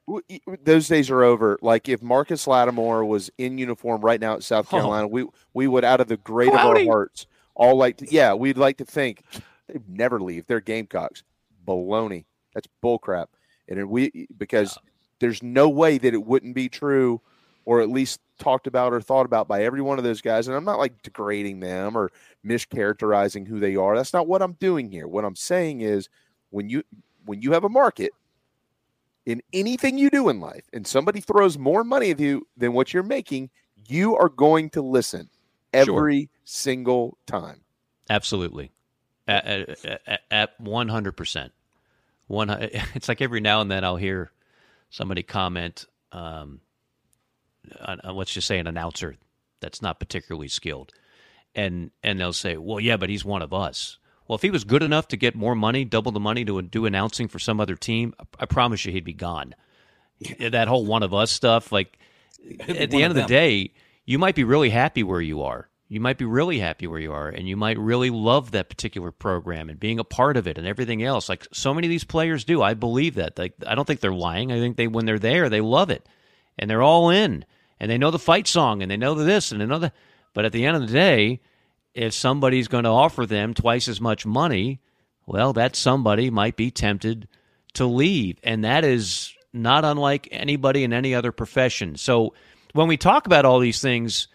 those 0.64 0.88
days 0.88 1.12
are 1.12 1.22
over. 1.24 1.60
Like 1.62 1.88
if 1.88 2.02
Marcus 2.02 2.48
Lattimore 2.48 3.06
was 3.06 3.30
in 3.38 3.58
uniform 3.58 4.02
right 4.02 4.20
now 4.20 4.34
at 4.36 4.44
South 4.44 4.68
Oh. 4.70 4.78
Carolina, 4.78 5.08
we 5.08 5.28
we 5.54 5.68
would 5.68 5.84
out 5.84 6.02
of 6.02 6.08
the 6.08 6.18
great 6.18 6.50
of 6.50 6.56
our 6.56 6.84
hearts 6.84 7.28
all 7.54 7.76
like 7.76 7.98
to, 7.98 8.08
yeah, 8.10 8.34
we'd 8.34 8.58
like 8.58 8.78
to 8.78 8.86
think 8.86 9.24
they'd 9.68 9.88
never 9.90 10.20
leave. 10.20 10.48
They're 10.48 10.62
Gamecocks. 10.62 11.24
Baloney. 11.68 12.26
That's 12.54 12.68
bullcrap. 12.84 13.28
And 13.68 13.90
we 13.90 14.28
because 14.38 14.78
there's 15.20 15.42
no 15.42 15.70
way 15.70 15.98
that 15.98 16.14
it 16.14 16.26
wouldn't 16.26 16.56
be 16.56 16.70
true 16.70 17.22
or 17.66 17.82
at 17.82 17.90
least 17.90 18.22
talked 18.40 18.68
about 18.68 18.94
or 18.94 19.02
thought 19.02 19.26
about 19.26 19.48
by 19.48 19.64
every 19.64 19.82
one 19.82 19.98
of 19.98 20.04
those 20.04 20.22
guys. 20.22 20.48
And 20.48 20.56
I'm 20.56 20.64
not 20.64 20.80
like 20.80 21.02
degrading 21.02 21.60
them 21.60 21.98
or 21.98 22.12
mischaracterizing 22.46 23.48
who 23.48 23.60
they 23.60 23.76
are. 23.76 23.96
That's 23.96 24.14
not 24.14 24.28
what 24.28 24.42
I'm 24.42 24.54
doing 24.54 24.90
here. 24.90 25.08
What 25.08 25.26
I'm 25.26 25.36
saying 25.36 25.82
is 25.82 26.08
when 26.50 26.70
you 26.70 26.84
when 27.26 27.42
you 27.42 27.52
have 27.52 27.66
a 27.66 27.70
market 27.70 28.14
in 29.26 29.42
anything 29.52 29.98
you 29.98 30.10
do 30.10 30.30
in 30.30 30.40
life 30.40 30.64
and 30.72 30.88
somebody 30.88 31.20
throws 31.20 31.58
more 31.58 31.84
money 31.84 32.12
at 32.12 32.20
you 32.20 32.48
than 32.56 32.72
what 32.72 32.94
you're 32.94 33.04
making, 33.04 33.50
you 33.88 34.16
are 34.16 34.30
going 34.30 34.70
to 34.70 34.82
listen 34.82 35.30
every 35.74 36.30
single 36.46 37.18
time. 37.26 37.62
Absolutely, 38.10 38.72
at 39.28 39.78
at 40.32 40.52
hundred 40.62 41.12
percent. 41.14 41.52
One, 42.28 42.50
it's 42.96 43.10
like 43.10 43.22
every 43.22 43.42
now 43.42 43.60
and 43.60 43.70
then 43.70 43.84
I'll 43.84 43.98
hear 43.98 44.32
somebody 44.90 45.24
comment. 45.24 45.86
Um, 46.12 46.62
on, 47.82 48.00
on, 48.02 48.16
let's 48.16 48.34
just 48.34 48.48
say 48.48 48.60
an 48.60 48.68
announcer 48.68 49.16
that's 49.60 49.82
not 49.82 50.00
particularly 50.00 50.48
skilled, 50.48 50.94
and 51.56 51.92
and 52.04 52.20
they'll 52.20 52.34
say, 52.34 52.58
"Well, 52.58 52.80
yeah, 52.80 52.98
but 52.98 53.10
he's 53.10 53.26
one 53.26 53.42
of 53.42 53.54
us." 53.54 53.98
Well, 54.28 54.36
if 54.36 54.42
he 54.42 54.52
was 54.52 54.64
good 54.64 54.84
enough 54.84 55.08
to 55.10 55.18
get 55.18 55.36
more 55.36 55.56
money, 55.56 55.86
double 55.86 56.12
the 56.12 56.20
money 56.20 56.44
to 56.46 56.62
do 56.62 56.86
announcing 56.86 57.30
for 57.30 57.40
some 57.40 57.62
other 57.62 57.76
team, 57.76 58.14
I, 58.20 58.24
I 58.42 58.46
promise 58.46 58.86
you 58.86 58.92
he'd 58.92 59.06
be 59.06 59.14
gone. 59.14 59.56
That 60.40 60.68
whole 60.68 60.86
one 60.86 61.04
of 61.04 61.14
us 61.14 61.32
stuff, 61.32 61.72
like 61.72 61.98
at 62.68 62.90
the 62.90 63.04
end 63.04 63.12
of 63.12 63.18
of 63.18 63.24
the 63.24 63.26
day, 63.28 63.74
you 64.06 64.18
might 64.18 64.36
be 64.36 64.44
really 64.44 64.70
happy 64.70 65.04
where 65.04 65.22
you 65.22 65.44
are. 65.44 65.70
You 65.90 66.02
might 66.02 66.18
be 66.18 66.26
really 66.26 66.60
happy 66.60 66.86
where 66.86 67.00
you 67.00 67.14
are, 67.14 67.30
and 67.30 67.48
you 67.48 67.56
might 67.56 67.80
really 67.80 68.10
love 68.10 68.52
that 68.52 68.70
particular 68.70 69.12
program 69.12 69.70
and 69.70 69.80
being 69.80 70.00
a 70.00 70.04
part 70.04 70.36
of 70.36 70.46
it 70.46 70.58
and 70.58 70.68
everything 70.68 71.02
else. 71.02 71.30
Like 71.30 71.48
so 71.54 71.74
many 71.74 71.88
of 71.88 71.90
these 71.90 72.04
players 72.04 72.44
do. 72.44 72.62
I 72.62 72.74
believe 72.74 73.16
that. 73.16 73.38
Like 73.38 73.54
I 73.66 73.76
don't 73.76 73.86
think 73.86 74.02
they're 74.02 74.12
lying. 74.12 74.52
I 74.52 74.60
think 74.60 74.76
they 74.76 74.88
when 74.88 75.06
they're 75.06 75.20
there, 75.20 75.50
they 75.50 75.62
love 75.62 75.90
it, 75.90 76.06
and 76.60 76.70
they're 76.70 76.84
all 76.84 77.10
in, 77.10 77.46
and 77.80 77.90
they 77.90 77.98
know 77.98 78.12
the 78.12 78.20
fight 78.20 78.48
song, 78.48 78.82
and 78.82 78.92
they 78.92 78.98
know 78.98 79.16
this 79.16 79.52
and 79.52 79.62
the. 79.62 79.94
But 80.34 80.46
at 80.46 80.52
the 80.52 80.66
end 80.66 80.76
of 80.76 80.82
the 80.82 80.94
day, 80.94 81.40
if 81.94 82.14
somebody's 82.14 82.68
going 82.68 82.84
to 82.84 82.90
offer 82.90 83.26
them 83.26 83.54
twice 83.54 83.88
as 83.88 84.02
much 84.02 84.26
money, 84.26 84.82
well, 85.26 85.54
that 85.54 85.76
somebody 85.76 86.30
might 86.30 86.56
be 86.58 86.70
tempted 86.70 87.28
to 87.74 87.86
leave, 87.86 88.40
and 88.44 88.64
that 88.66 88.84
is 88.84 89.34
not 89.54 89.86
unlike 89.86 90.28
anybody 90.32 90.84
in 90.84 90.94
any 90.94 91.16
other 91.16 91.32
profession. 91.32 91.96
So 91.96 92.34
when 92.74 92.88
we 92.88 92.98
talk 92.98 93.26
about 93.26 93.46
all 93.46 93.60
these 93.60 93.82
things 93.82 94.28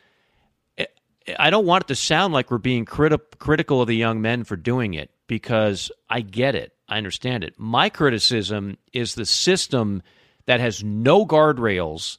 I 1.38 1.50
don't 1.50 1.66
want 1.66 1.84
it 1.84 1.88
to 1.88 1.94
sound 1.94 2.32
like 2.32 2.50
we're 2.50 2.58
being 2.58 2.84
criti- 2.84 3.38
critical 3.38 3.80
of 3.80 3.88
the 3.88 3.96
young 3.96 4.20
men 4.20 4.44
for 4.44 4.56
doing 4.56 4.94
it 4.94 5.10
because 5.26 5.90
I 6.08 6.20
get 6.20 6.54
it. 6.54 6.72
I 6.88 6.98
understand 6.98 7.44
it. 7.44 7.54
My 7.58 7.88
criticism 7.88 8.76
is 8.92 9.14
the 9.14 9.26
system 9.26 10.02
that 10.46 10.60
has 10.60 10.82
no 10.82 11.24
guardrails 11.24 12.18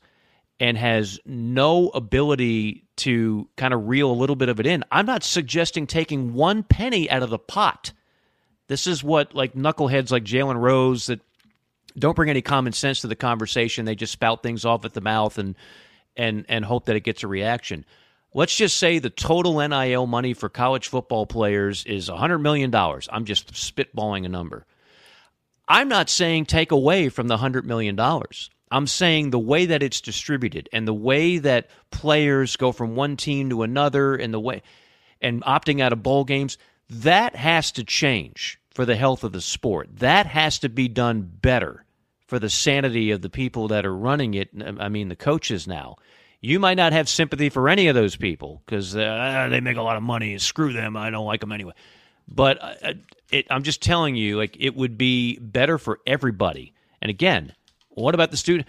and 0.60 0.78
has 0.78 1.20
no 1.26 1.90
ability 1.90 2.86
to 2.96 3.50
kind 3.58 3.74
of 3.74 3.88
reel 3.88 4.10
a 4.10 4.14
little 4.14 4.36
bit 4.36 4.50
of 4.50 4.60
it 4.60 4.66
in. 4.66 4.84
I'm 4.92 5.06
not 5.06 5.24
suggesting 5.24 5.88
taking 5.88 6.34
one 6.34 6.64
penny 6.64 7.10
out 7.10 7.24
of 7.24 7.30
the 7.30 7.40
pot. 7.40 7.92
This 8.68 8.88
is 8.88 9.04
what 9.04 9.36
like 9.36 9.54
knuckleheads 9.54 10.12
like 10.12 10.24
Jalen 10.24 10.60
Rose 10.60 11.08
that 11.08 11.20
don't 11.98 12.16
bring 12.16 12.30
any 12.30 12.42
common 12.42 12.74
sense 12.74 13.02
to 13.02 13.08
the 13.08 13.16
conversation. 13.16 13.86
They 13.86 13.96
just 13.96 14.14
spout 14.14 14.42
things 14.42 14.66
off 14.66 14.86
at 14.86 14.94
the 14.94 15.02
mouth 15.02 15.38
and 15.38 15.56
and 16.16 16.46
and 16.48 16.64
hope 16.64 16.86
that 16.86 16.96
it 16.96 17.02
gets 17.02 17.24
a 17.24 17.28
reaction 17.28 17.86
let's 18.34 18.56
just 18.56 18.78
say 18.78 19.00
the 19.00 19.10
total 19.10 19.66
NIL 19.68 20.08
money 20.08 20.34
for 20.34 20.50
college 20.50 20.88
football 20.88 21.26
players 21.26 21.86
is 21.86 22.10
$100 22.10 22.42
million. 22.42 22.74
I'm 22.76 23.26
just 23.26 23.54
spitballing 23.54 24.26
a 24.26 24.30
number. 24.30 24.66
I'm 25.68 25.88
not 25.88 26.10
saying 26.10 26.46
take 26.46 26.72
away 26.72 27.10
from 27.10 27.28
the 27.28 27.38
$100 27.38 27.64
million. 27.64 28.00
I'm 28.70 28.88
saying 28.88 29.30
the 29.30 29.40
way 29.40 29.68
that 29.68 29.84
it's 29.84 30.02
distributed 30.02 30.68
and 30.74 30.88
the 30.88 30.94
way 30.94 31.38
that 31.38 31.70
players 31.92 32.56
go 32.56 32.72
from 32.72 32.96
one 32.96 33.18
team 33.18 33.50
to 33.50 33.62
another 33.62 34.16
and 34.16 34.34
the 34.34 34.40
way 34.40 34.64
and 35.22 35.42
opting 35.44 35.80
out 35.80 35.94
of 35.94 36.04
bowl 36.04 36.26
games, 36.26 36.58
that 36.90 37.36
has 37.36 37.72
to 37.74 37.84
change 37.84 38.60
for 38.72 38.86
the 38.86 38.96
health 38.96 39.24
of 39.24 39.32
the 39.32 39.42
sport. 39.42 39.90
That 39.98 40.26
has 40.26 40.60
to 40.60 40.70
be 40.70 40.88
done 40.88 41.22
better 41.22 41.86
for 42.28 42.40
the 42.40 42.50
sanity 42.50 43.12
of 43.12 43.22
the 43.22 43.30
people 43.30 43.70
that 43.70 43.86
are 43.86 43.96
running 43.96 44.34
it. 44.34 44.50
I 44.80 44.90
mean, 44.90 45.08
the 45.08 45.16
coaches 45.16 45.68
now. 45.68 45.98
You 46.44 46.60
might 46.60 46.76
not 46.76 46.92
have 46.92 47.08
sympathy 47.08 47.48
for 47.48 47.70
any 47.70 47.88
of 47.88 47.96
those 47.96 48.18
people 48.18 48.62
because 48.66 48.98
uh, 48.98 49.48
they 49.50 49.62
make 49.62 49.78
a 49.78 49.82
lot 49.82 49.96
of 49.96 50.04
money. 50.04 50.34
and 50.34 50.42
Screw 50.42 50.74
them. 50.74 50.98
I 50.98 51.10
don't 51.10 51.26
like 51.26 51.40
them 51.40 51.54
anyway. 51.54 51.72
But 52.28 52.62
uh, 52.62 52.94
it, 53.32 53.48
I'm 53.50 53.64
just 53.64 53.82
telling 53.82 54.18
you, 54.18 54.38
like 54.38 54.58
it 54.60 54.76
would 54.76 54.98
be 54.98 55.40
better 55.40 55.78
for 55.78 56.02
everybody. 56.06 56.74
And 57.02 57.10
again, 57.10 57.54
what 57.92 58.14
about 58.14 58.32
the 58.32 58.36
student? 58.36 58.68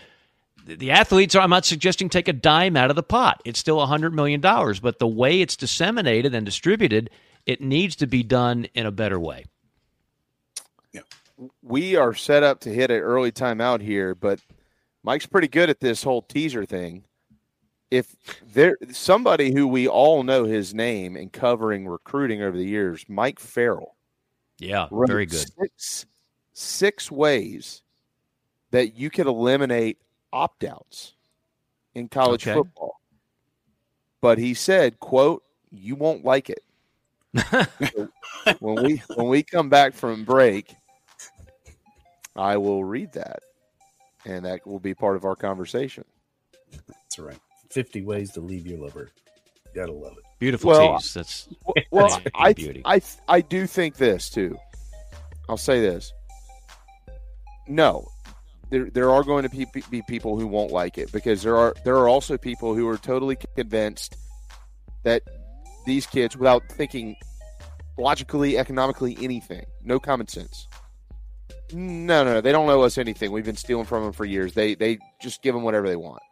The 0.64 0.92
athletes 0.92 1.34
are. 1.34 1.40
I'm 1.42 1.50
not 1.50 1.64
suggesting 1.64 2.08
take 2.08 2.28
a 2.28 2.32
dime 2.32 2.76
out 2.76 2.90
of 2.90 2.96
the 2.96 3.02
pot. 3.02 3.42
It's 3.44 3.58
still 3.58 3.80
a 3.80 3.86
hundred 3.86 4.14
million 4.14 4.40
dollars, 4.40 4.78
but 4.78 5.00
the 5.00 5.08
way 5.08 5.40
it's 5.40 5.56
disseminated 5.56 6.32
and 6.32 6.46
distributed, 6.46 7.10
it 7.44 7.60
needs 7.60 7.96
to 7.96 8.06
be 8.06 8.22
done 8.22 8.68
in 8.74 8.86
a 8.86 8.92
better 8.92 9.18
way. 9.18 9.46
Yeah, 10.92 11.02
we 11.60 11.96
are 11.96 12.14
set 12.14 12.44
up 12.44 12.60
to 12.60 12.70
hit 12.70 12.92
an 12.92 13.00
early 13.00 13.32
timeout 13.32 13.80
here, 13.80 14.14
but 14.14 14.38
Mike's 15.02 15.26
pretty 15.26 15.48
good 15.48 15.70
at 15.70 15.80
this 15.80 16.04
whole 16.04 16.22
teaser 16.22 16.64
thing 16.64 17.02
if 17.94 18.16
there 18.52 18.76
somebody 18.90 19.52
who 19.52 19.68
we 19.68 19.86
all 19.86 20.24
know 20.24 20.44
his 20.44 20.74
name 20.74 21.14
and 21.14 21.32
covering 21.32 21.86
recruiting 21.86 22.42
over 22.42 22.56
the 22.56 22.66
years, 22.66 23.04
Mike 23.08 23.38
Farrell. 23.38 23.94
Yeah, 24.58 24.88
very 24.90 25.26
good. 25.26 25.46
Six, 25.56 26.06
six 26.52 27.10
ways 27.10 27.82
that 28.72 28.96
you 28.96 29.10
could 29.10 29.28
eliminate 29.28 29.98
opt 30.32 30.64
outs 30.64 31.12
in 31.94 32.08
college 32.08 32.46
okay. 32.48 32.54
football. 32.54 33.00
But 34.20 34.38
he 34.38 34.54
said, 34.54 34.98
quote, 34.98 35.44
you 35.70 35.94
won't 35.94 36.24
like 36.24 36.50
it. 36.50 36.64
when 38.58 38.82
we 38.82 39.02
when 39.14 39.28
we 39.28 39.44
come 39.44 39.68
back 39.68 39.94
from 39.94 40.24
break, 40.24 40.74
I 42.34 42.56
will 42.56 42.84
read 42.84 43.12
that. 43.12 43.40
And 44.24 44.44
that 44.46 44.66
will 44.66 44.80
be 44.80 44.94
part 44.94 45.16
of 45.16 45.24
our 45.24 45.36
conversation. 45.36 46.04
That's 46.88 47.18
right. 47.18 47.38
50 47.74 48.02
ways 48.02 48.30
to 48.32 48.40
leave 48.40 48.66
your 48.66 48.78
lover. 48.78 49.10
You 49.66 49.80
gotta 49.80 49.92
love 49.92 50.12
it. 50.12 50.24
Beautiful 50.38 50.70
well, 50.70 50.98
tease. 50.98 51.12
That's 51.12 51.48
well, 51.90 52.08
that's 52.08 52.22
I, 52.34 52.52
beauty. 52.52 52.82
I, 52.84 53.02
I 53.28 53.40
do 53.40 53.66
think 53.66 53.96
this 53.96 54.30
too. 54.30 54.56
I'll 55.48 55.56
say 55.56 55.80
this. 55.80 56.12
No, 57.66 58.06
there 58.70 58.88
there 58.90 59.10
are 59.10 59.24
going 59.24 59.42
to 59.42 59.48
be, 59.48 59.66
be 59.90 60.02
people 60.02 60.38
who 60.38 60.46
won't 60.46 60.70
like 60.70 60.98
it 60.98 61.10
because 61.10 61.42
there 61.42 61.56
are 61.56 61.74
there 61.84 61.96
are 61.96 62.08
also 62.08 62.38
people 62.38 62.74
who 62.74 62.86
are 62.88 62.96
totally 62.96 63.36
convinced 63.56 64.16
that 65.02 65.22
these 65.84 66.06
kids, 66.06 66.36
without 66.36 66.62
thinking 66.70 67.16
logically, 67.98 68.56
economically, 68.56 69.18
anything, 69.20 69.64
no 69.82 69.98
common 69.98 70.28
sense. 70.28 70.68
No, 71.72 72.22
no, 72.22 72.34
no, 72.34 72.40
they 72.40 72.52
don't 72.52 72.68
owe 72.68 72.82
us 72.82 72.98
anything. 72.98 73.32
We've 73.32 73.44
been 73.44 73.56
stealing 73.56 73.84
from 73.84 74.04
them 74.04 74.12
for 74.12 74.24
years. 74.24 74.54
They 74.54 74.76
they 74.76 74.98
just 75.20 75.42
give 75.42 75.54
them 75.54 75.64
whatever 75.64 75.88
they 75.88 75.96
want 75.96 76.22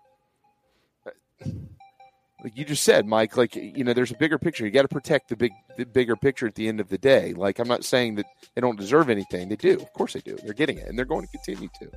like 2.42 2.56
you 2.56 2.64
just 2.64 2.82
said, 2.82 3.06
Mike, 3.06 3.36
like 3.36 3.54
you 3.54 3.84
know, 3.84 3.92
there's 3.92 4.10
a 4.10 4.16
bigger 4.16 4.38
picture. 4.38 4.64
You 4.64 4.72
got 4.72 4.82
to 4.82 4.88
protect 4.88 5.28
the 5.28 5.36
big, 5.36 5.52
the 5.76 5.84
bigger 5.84 6.16
picture 6.16 6.46
at 6.46 6.54
the 6.56 6.68
end 6.68 6.80
of 6.80 6.88
the 6.88 6.98
day. 6.98 7.34
Like 7.34 7.58
I'm 7.58 7.68
not 7.68 7.84
saying 7.84 8.16
that 8.16 8.26
they 8.54 8.60
don't 8.60 8.78
deserve 8.78 9.08
anything. 9.10 9.48
They 9.48 9.56
do, 9.56 9.74
of 9.74 9.92
course 9.92 10.14
they 10.14 10.20
do. 10.20 10.36
They're 10.42 10.52
getting 10.52 10.78
it, 10.78 10.88
and 10.88 10.98
they're 10.98 11.04
going 11.04 11.26
to 11.26 11.28
continue 11.28 11.68
to. 11.80 11.90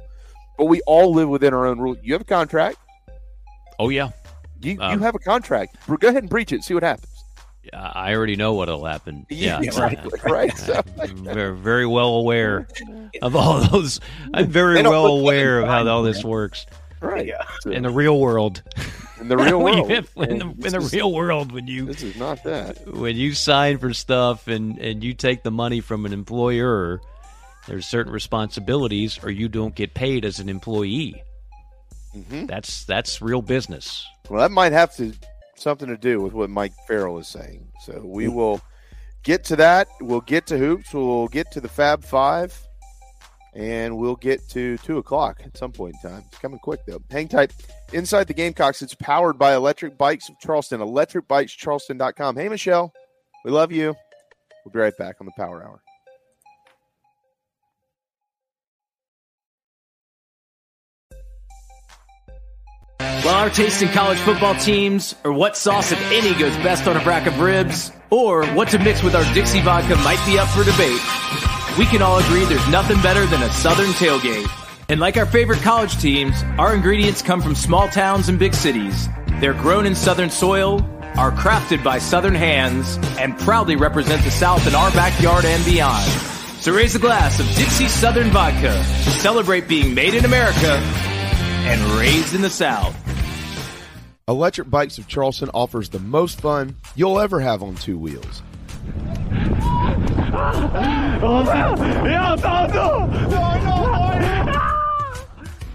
But 0.57 0.65
we 0.65 0.81
all 0.81 1.13
live 1.13 1.29
within 1.29 1.53
our 1.53 1.65
own 1.65 1.79
rules. 1.79 1.97
You 2.03 2.13
have 2.13 2.21
a 2.21 2.25
contract. 2.25 2.77
Oh 3.79 3.89
yeah, 3.89 4.11
you 4.61 4.77
um, 4.79 4.93
you 4.93 4.99
have 4.99 5.15
a 5.15 5.19
contract. 5.19 5.77
Go 5.87 6.07
ahead 6.07 6.23
and 6.23 6.29
breach 6.29 6.51
it. 6.51 6.63
See 6.63 6.75
what 6.75 6.83
happens. 6.83 7.11
Yeah, 7.63 7.91
I 7.95 8.13
already 8.13 8.35
know 8.35 8.53
what'll 8.53 8.85
happen. 8.85 9.25
Yeah, 9.29 9.59
yeah 9.59 9.79
right. 9.79 10.23
right. 10.23 10.55
So. 10.55 10.83
very, 10.97 11.57
very 11.57 11.87
well 11.87 12.17
aware 12.17 12.67
of 13.23 13.35
all 13.35 13.61
those. 13.61 13.99
I'm 14.35 14.47
very 14.47 14.83
well 14.83 15.07
aware 15.07 15.61
of 15.61 15.67
how 15.67 15.87
all 15.87 16.03
this 16.03 16.23
works. 16.23 16.67
Right. 17.01 17.25
Yeah. 17.25 17.43
In 17.65 17.81
the 17.81 17.89
real 17.89 18.19
world. 18.19 18.61
In 19.19 19.27
the 19.27 19.37
real 19.37 19.59
world. 19.63 19.91
in, 19.91 20.05
the, 20.15 20.55
in 20.65 20.71
the 20.71 20.89
real 20.91 21.11
world, 21.11 21.51
when 21.51 21.67
you 21.67 21.85
this 21.85 22.03
is 22.03 22.15
not 22.15 22.43
that. 22.43 22.85
When 22.87 23.15
you 23.15 23.33
sign 23.33 23.77
for 23.77 23.93
stuff 23.93 24.47
and 24.47 24.77
and 24.79 25.03
you 25.03 25.13
take 25.13 25.43
the 25.43 25.51
money 25.51 25.81
from 25.81 26.05
an 26.05 26.13
employer, 26.13 27.01
there's 27.67 27.85
certain 27.85 28.11
responsibilities, 28.11 29.19
or 29.23 29.29
you 29.29 29.47
don't 29.47 29.75
get 29.75 29.93
paid 29.93 30.25
as 30.25 30.39
an 30.39 30.49
employee. 30.49 31.23
Mm-hmm. 32.15 32.45
That's 32.45 32.85
that's 32.85 33.21
real 33.21 33.41
business. 33.41 34.05
Well, 34.29 34.41
that 34.41 34.51
might 34.51 34.71
have 34.71 34.95
to 34.95 35.13
something 35.55 35.87
to 35.87 35.97
do 35.97 36.21
with 36.21 36.33
what 36.33 36.49
Mike 36.49 36.73
Farrell 36.87 37.17
is 37.17 37.27
saying. 37.27 37.67
So 37.83 38.01
we 38.03 38.27
will 38.27 38.61
get 39.23 39.43
to 39.45 39.55
that. 39.57 39.87
We'll 40.01 40.21
get 40.21 40.47
to 40.47 40.57
hoops. 40.57 40.93
We'll 40.93 41.27
get 41.27 41.51
to 41.51 41.61
the 41.61 41.69
Fab 41.69 42.03
Five 42.03 42.57
and 43.55 43.97
we'll 43.97 44.17
get 44.17 44.47
to 44.49 44.77
two 44.79 44.97
o'clock 44.97 45.41
at 45.43 45.57
some 45.57 45.71
point 45.71 45.95
in 46.03 46.11
time. 46.11 46.23
It's 46.27 46.37
coming 46.39 46.59
quick 46.59 46.81
though. 46.85 47.01
Hang 47.09 47.27
tight. 47.27 47.53
Inside 47.93 48.27
the 48.27 48.33
Gamecocks, 48.33 48.81
it's 48.81 48.95
powered 48.95 49.39
by 49.39 49.55
Electric 49.55 49.97
Bikes 49.97 50.29
of 50.29 50.39
Charleston. 50.39 50.81
ElectricBikesCharleston.com. 50.81 52.35
Hey 52.35 52.49
Michelle, 52.49 52.93
we 53.43 53.51
love 53.51 53.71
you. 53.71 53.95
We'll 54.65 54.73
be 54.73 54.79
right 54.79 54.97
back 54.97 55.15
on 55.21 55.25
the 55.25 55.33
Power 55.37 55.63
Hour. 55.63 55.81
Well, 62.99 63.33
our 63.33 63.49
taste 63.49 63.81
in 63.81 63.87
college 63.87 64.19
football 64.19 64.53
teams, 64.55 65.15
or 65.23 65.31
what 65.31 65.57
sauce, 65.57 65.91
if 65.91 66.11
any, 66.11 66.37
goes 66.37 66.55
best 66.57 66.87
on 66.87 66.95
a 66.95 67.03
rack 67.05 67.25
of 67.25 67.39
ribs, 67.39 67.91
or 68.11 68.45
what 68.47 68.67
to 68.69 68.79
mix 68.79 69.01
with 69.01 69.15
our 69.15 69.33
Dixie 69.33 69.61
vodka 69.61 69.95
might 69.97 70.23
be 70.27 70.37
up 70.37 70.47
for 70.49 70.63
debate 70.63 71.54
we 71.77 71.85
can 71.85 72.01
all 72.01 72.19
agree 72.19 72.45
there's 72.45 72.67
nothing 72.69 73.01
better 73.01 73.25
than 73.25 73.41
a 73.43 73.51
Southern 73.51 73.91
tailgate. 73.91 74.49
And 74.87 74.99
like 74.99 75.17
our 75.17 75.25
favorite 75.25 75.59
college 75.59 75.97
teams, 75.97 76.41
our 76.57 76.73
ingredients 76.73 77.21
come 77.21 77.41
from 77.41 77.55
small 77.55 77.87
towns 77.89 78.29
and 78.29 78.39
big 78.39 78.53
cities. 78.53 79.09
They're 79.41 79.53
grown 79.53 79.85
in 79.85 79.95
Southern 79.95 80.29
soil, 80.29 80.81
are 81.17 81.31
crafted 81.31 81.83
by 81.83 81.97
Southern 81.97 82.35
hands, 82.35 82.97
and 83.19 83.37
proudly 83.39 83.75
represent 83.75 84.23
the 84.23 84.31
South 84.31 84.65
in 84.67 84.75
our 84.75 84.91
backyard 84.91 85.43
and 85.43 85.65
beyond. 85.65 86.09
So 86.61 86.73
raise 86.73 86.95
a 86.95 86.99
glass 86.99 87.39
of 87.39 87.47
Dixie 87.55 87.87
Southern 87.87 88.29
Vodka 88.29 88.71
to 88.71 89.11
celebrate 89.11 89.67
being 89.67 89.93
made 89.93 90.13
in 90.13 90.23
America 90.23 90.79
and 91.67 91.81
raised 91.99 92.33
in 92.33 92.41
the 92.41 92.49
South. 92.49 92.95
Electric 94.27 94.69
Bikes 94.69 94.97
of 94.97 95.07
Charleston 95.07 95.49
offers 95.53 95.89
the 95.89 95.99
most 95.99 96.39
fun 96.39 96.75
you'll 96.95 97.19
ever 97.19 97.39
have 97.41 97.61
on 97.61 97.75
two 97.75 97.97
wheels. 97.97 98.41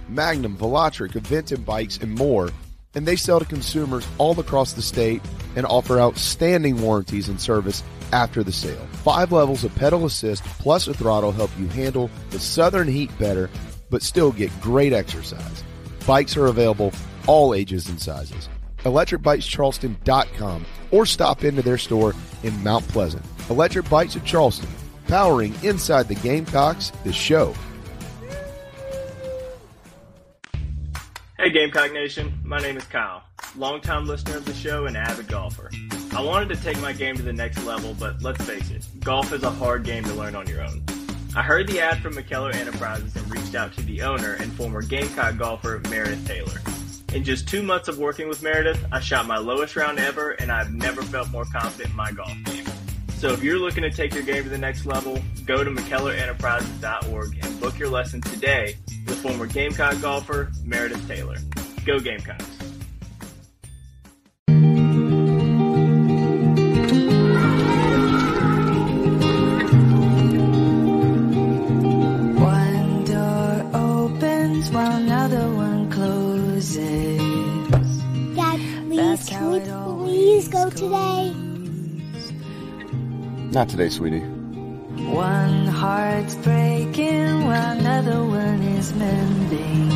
Magnum, 0.08 0.56
Velotric, 0.58 1.12
Aventon 1.12 1.64
bikes, 1.64 1.96
and 1.98 2.14
more. 2.14 2.50
And 2.94 3.06
they 3.06 3.16
sell 3.16 3.38
to 3.38 3.46
consumers 3.46 4.06
all 4.18 4.38
across 4.38 4.72
the 4.72 4.82
state 4.82 5.22
and 5.56 5.64
offer 5.64 6.00
outstanding 6.00 6.82
warranties 6.82 7.28
and 7.28 7.40
service 7.40 7.82
after 8.12 8.42
the 8.42 8.52
sale. 8.52 8.86
Five 9.04 9.32
levels 9.32 9.64
of 9.64 9.74
pedal 9.76 10.04
assist 10.04 10.42
plus 10.44 10.88
a 10.88 10.94
throttle 10.94 11.32
help 11.32 11.50
you 11.58 11.66
handle 11.68 12.10
the 12.30 12.40
southern 12.40 12.88
heat 12.88 13.16
better, 13.18 13.48
but 13.88 14.02
still 14.02 14.32
get 14.32 14.50
great 14.60 14.92
exercise. 14.92 15.64
Bikes 16.06 16.36
are 16.36 16.46
available 16.46 16.92
all 17.26 17.54
ages 17.54 17.88
and 17.88 18.00
sizes. 18.00 18.48
ElectricBikesCharleston.com 18.84 20.66
or 20.90 21.06
stop 21.06 21.44
into 21.44 21.62
their 21.62 21.78
store 21.78 22.14
in 22.42 22.62
Mount 22.62 22.86
Pleasant. 22.88 23.24
Electric 23.48 23.88
Bikes 23.88 24.16
of 24.16 24.24
Charleston, 24.24 24.68
powering 25.08 25.54
inside 25.62 26.08
the 26.08 26.14
Gamecocks, 26.16 26.90
the 27.04 27.12
show. 27.12 27.54
Hey 31.38 31.50
Gamecock 31.50 31.92
Nation, 31.92 32.38
my 32.44 32.58
name 32.58 32.76
is 32.76 32.84
Kyle, 32.84 33.22
longtime 33.56 34.06
listener 34.06 34.36
of 34.36 34.44
the 34.44 34.52
show 34.52 34.84
and 34.84 34.94
avid 34.94 35.26
golfer. 35.26 35.70
I 36.14 36.20
wanted 36.20 36.50
to 36.50 36.56
take 36.56 36.78
my 36.82 36.92
game 36.92 37.16
to 37.16 37.22
the 37.22 37.32
next 37.32 37.64
level, 37.64 37.96
but 37.98 38.22
let's 38.22 38.44
face 38.44 38.70
it, 38.70 38.86
golf 39.00 39.32
is 39.32 39.42
a 39.42 39.50
hard 39.50 39.82
game 39.82 40.04
to 40.04 40.12
learn 40.12 40.36
on 40.36 40.46
your 40.46 40.62
own. 40.62 40.84
I 41.34 41.42
heard 41.42 41.66
the 41.66 41.80
ad 41.80 42.02
from 42.02 42.12
McKellar 42.12 42.54
Enterprises 42.54 43.16
and 43.16 43.30
reached 43.30 43.54
out 43.54 43.72
to 43.74 43.82
the 43.82 44.02
owner 44.02 44.34
and 44.34 44.52
former 44.52 44.82
Gamecock 44.82 45.38
golfer 45.38 45.80
Meredith 45.88 46.26
Taylor. 46.26 46.60
In 47.12 47.24
just 47.24 47.48
two 47.48 47.62
months 47.62 47.88
of 47.88 47.98
working 47.98 48.28
with 48.28 48.40
Meredith, 48.40 48.84
I 48.92 49.00
shot 49.00 49.26
my 49.26 49.36
lowest 49.36 49.74
round 49.74 49.98
ever, 49.98 50.30
and 50.32 50.50
I've 50.52 50.72
never 50.72 51.02
felt 51.02 51.28
more 51.30 51.44
confident 51.44 51.90
in 51.90 51.96
my 51.96 52.12
golf 52.12 52.32
game. 52.44 52.64
So 53.16 53.32
if 53.32 53.42
you're 53.42 53.58
looking 53.58 53.82
to 53.82 53.90
take 53.90 54.14
your 54.14 54.22
game 54.22 54.44
to 54.44 54.48
the 54.48 54.56
next 54.56 54.86
level, 54.86 55.20
go 55.44 55.64
to 55.64 55.70
McKellarEnterprises.org 55.70 57.38
and 57.42 57.60
book 57.60 57.78
your 57.78 57.88
lesson 57.88 58.20
today 58.20 58.76
with 59.06 59.18
former 59.18 59.46
Gamecock 59.46 60.00
golfer 60.00 60.52
Meredith 60.64 61.06
Taylor. 61.08 61.36
Go 61.84 61.98
Gamecocks! 61.98 62.59
Not 83.52 83.68
today, 83.68 83.88
sweetie. 83.88 84.20
One 84.20 85.66
heart's 85.66 86.36
breaking 86.36 87.46
while 87.46 87.78
another 87.78 88.22
one 88.22 88.62
is 88.62 88.94
mending. 88.94 89.90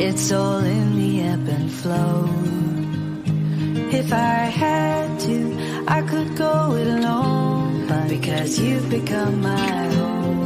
It's 0.00 0.32
all 0.32 0.60
in 0.60 0.96
the 0.96 1.20
ebb 1.20 1.46
and 1.48 1.70
flow. 1.70 2.30
If 3.92 4.10
I 4.10 4.48
had 4.62 5.20
to, 5.20 5.84
I 5.86 6.00
could 6.00 6.34
go 6.34 6.76
it 6.76 6.86
alone. 6.86 7.86
But 7.86 8.08
because 8.08 8.58
you've 8.58 8.88
become 8.88 9.42
my 9.42 9.88
home. 9.96 10.40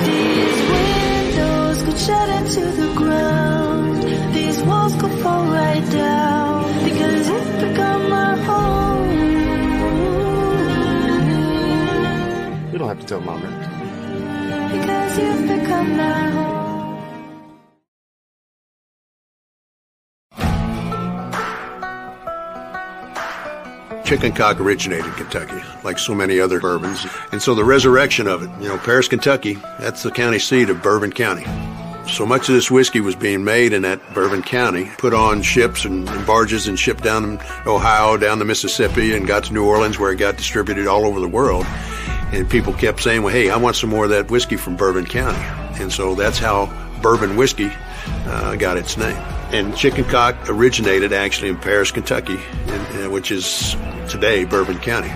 These 0.00 0.60
windows 0.72 1.82
could 1.82 1.98
shut 1.98 2.28
into 2.38 2.64
the 2.80 2.94
ground. 2.94 4.02
These 4.34 4.62
walls 4.62 4.96
could 4.96 5.12
fall 5.22 5.44
right 5.44 5.90
down. 5.90 6.45
We 13.06 13.10
don't 13.10 13.22
have 13.22 13.38
to 13.38 13.40
tell 13.40 13.40
mom 13.40 13.42
that. 13.42 14.70
Because 14.72 15.18
you've 15.18 15.42
become 15.60 15.96
my 15.96 16.30
home. 16.30 16.46
Chicken 24.04 24.32
cock 24.32 24.60
originated 24.60 25.06
in 25.06 25.12
Kentucky, 25.12 25.62
like 25.84 25.98
so 25.98 26.14
many 26.14 26.40
other 26.40 26.60
bourbons. 26.60 27.06
And 27.32 27.42
so 27.42 27.54
the 27.54 27.64
resurrection 27.64 28.28
of 28.28 28.42
it, 28.42 28.50
you 28.60 28.68
know, 28.68 28.78
Paris, 28.78 29.08
Kentucky, 29.08 29.54
that's 29.80 30.02
the 30.04 30.10
county 30.12 30.38
seat 30.38 30.70
of 30.70 30.82
Bourbon 30.82 31.12
County. 31.12 31.44
So 32.08 32.24
much 32.24 32.48
of 32.48 32.54
this 32.54 32.70
whiskey 32.70 33.00
was 33.00 33.16
being 33.16 33.42
made 33.42 33.72
in 33.72 33.82
that 33.82 34.00
Bourbon 34.14 34.42
County, 34.42 34.88
put 34.98 35.12
on 35.12 35.42
ships 35.42 35.84
and, 35.84 36.08
and 36.08 36.24
barges 36.24 36.68
and 36.68 36.78
shipped 36.78 37.02
down 37.02 37.40
Ohio, 37.66 38.16
down 38.16 38.38
the 38.38 38.44
Mississippi, 38.44 39.16
and 39.16 39.26
got 39.26 39.42
to 39.44 39.52
New 39.52 39.66
Orleans 39.66 39.98
where 39.98 40.12
it 40.12 40.16
got 40.16 40.36
distributed 40.36 40.86
all 40.86 41.04
over 41.04 41.18
the 41.18 41.26
world. 41.26 41.66
And 42.32 42.48
people 42.50 42.72
kept 42.72 43.00
saying, 43.02 43.22
well, 43.22 43.32
hey, 43.32 43.50
I 43.50 43.56
want 43.56 43.76
some 43.76 43.90
more 43.90 44.04
of 44.04 44.10
that 44.10 44.30
whiskey 44.30 44.56
from 44.56 44.76
Bourbon 44.76 45.06
County. 45.06 45.38
And 45.80 45.92
so 45.92 46.14
that's 46.14 46.38
how 46.38 46.66
bourbon 47.00 47.36
whiskey 47.36 47.70
uh, 48.26 48.56
got 48.56 48.76
its 48.76 48.96
name. 48.96 49.16
And 49.52 49.76
chicken 49.76 50.04
cock 50.04 50.36
originated 50.48 51.12
actually 51.12 51.50
in 51.50 51.56
Paris, 51.56 51.92
Kentucky, 51.92 52.34
in, 52.66 53.04
uh, 53.04 53.10
which 53.10 53.30
is 53.30 53.76
today 54.08 54.44
Bourbon 54.44 54.78
County. 54.78 55.10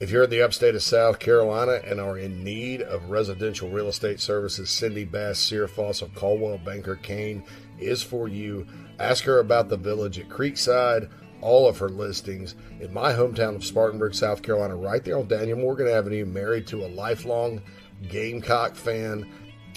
If 0.00 0.10
you're 0.10 0.24
in 0.24 0.30
the 0.30 0.42
upstate 0.42 0.74
of 0.74 0.82
South 0.82 1.20
Carolina 1.20 1.80
and 1.84 2.00
are 2.00 2.18
in 2.18 2.42
need 2.42 2.82
of 2.82 3.08
residential 3.10 3.70
real 3.70 3.86
estate 3.86 4.20
services, 4.20 4.68
Cindy 4.68 5.04
Bass 5.04 5.38
Searfoss 5.38 6.02
of 6.02 6.12
Coldwell 6.16 6.58
Banker 6.58 6.96
Caine 6.96 7.44
is 7.78 8.02
for 8.02 8.26
you. 8.26 8.66
Ask 8.98 9.22
her 9.24 9.38
about 9.38 9.68
the 9.68 9.76
village 9.76 10.18
at 10.18 10.28
Creekside, 10.28 11.08
all 11.42 11.68
of 11.68 11.78
her 11.78 11.88
listings 11.88 12.54
in 12.80 12.92
my 12.92 13.12
hometown 13.12 13.54
of 13.54 13.64
Spartanburg, 13.64 14.14
South 14.14 14.42
Carolina, 14.42 14.76
right 14.76 15.04
there 15.04 15.18
on 15.18 15.28
Daniel 15.28 15.58
Morgan 15.58 15.88
Avenue, 15.88 16.24
married 16.24 16.66
to 16.68 16.84
a 16.84 16.88
lifelong 16.88 17.60
Gamecock 18.08 18.74
fan. 18.74 19.30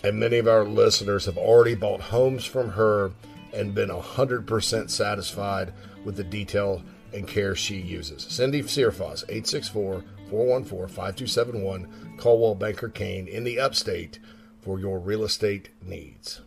And 0.03 0.19
many 0.19 0.37
of 0.37 0.47
our 0.47 0.63
listeners 0.63 1.25
have 1.25 1.37
already 1.37 1.75
bought 1.75 1.99
homes 1.99 2.45
from 2.45 2.69
her 2.69 3.11
and 3.53 3.73
been 3.73 3.89
100% 3.89 4.89
satisfied 4.89 5.73
with 6.03 6.15
the 6.15 6.23
detail 6.23 6.83
and 7.13 7.27
care 7.27 7.55
she 7.55 7.75
uses. 7.75 8.23
Cindy 8.23 8.61
Searfoss, 8.61 9.23
864 9.29 10.03
414 10.29 10.87
5271, 10.87 12.17
Coldwell 12.17 12.55
Banker 12.55 12.89
Caine 12.89 13.27
in 13.27 13.43
the 13.43 13.59
upstate 13.59 14.19
for 14.61 14.79
your 14.79 14.99
real 14.99 15.23
estate 15.23 15.69
needs. 15.81 16.41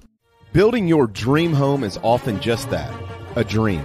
Building 0.52 0.88
your 0.88 1.06
dream 1.06 1.52
home 1.52 1.84
is 1.84 1.98
often 2.02 2.40
just 2.40 2.70
that 2.70 2.92
a 3.36 3.44
dream, 3.44 3.84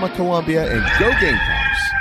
Columbia 0.09 0.63
and 0.71 0.99
go 0.99 1.09
Gamecocks. 1.19 2.00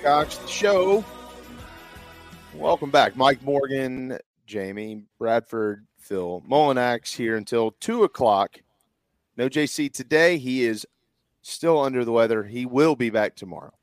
Inside 0.00 0.30
the 0.30 0.46
show. 0.48 1.04
Welcome 2.54 2.90
back, 2.90 3.16
Mike 3.16 3.42
Morgan, 3.42 4.16
Jamie 4.46 5.02
Bradford, 5.18 5.84
Phil 5.98 6.42
Mullinax 6.48 7.14
here 7.14 7.36
until 7.36 7.72
two 7.80 8.04
o'clock. 8.04 8.62
No 9.36 9.50
JC 9.50 9.92
today. 9.92 10.38
He 10.38 10.64
is 10.64 10.86
still 11.42 11.78
under 11.78 12.02
the 12.06 12.12
weather. 12.12 12.44
He 12.44 12.64
will 12.64 12.96
be 12.96 13.10
back 13.10 13.36
tomorrow. 13.36 13.74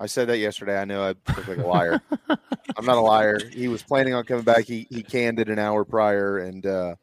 I 0.00 0.06
said 0.06 0.26
that 0.30 0.38
yesterday. 0.38 0.80
I 0.80 0.84
know 0.84 1.04
I 1.04 1.08
look 1.36 1.46
like 1.46 1.58
a 1.58 1.66
liar. 1.66 2.02
I'm 2.76 2.84
not 2.84 2.96
a 2.96 3.00
liar. 3.00 3.38
He 3.52 3.68
was 3.68 3.84
planning 3.84 4.14
on 4.14 4.24
coming 4.24 4.42
back. 4.42 4.64
He 4.64 4.88
he 4.90 5.04
canned 5.04 5.38
it 5.38 5.48
an 5.48 5.60
hour 5.60 5.84
prior, 5.84 6.38
and 6.38 6.66
uh, 6.66 6.96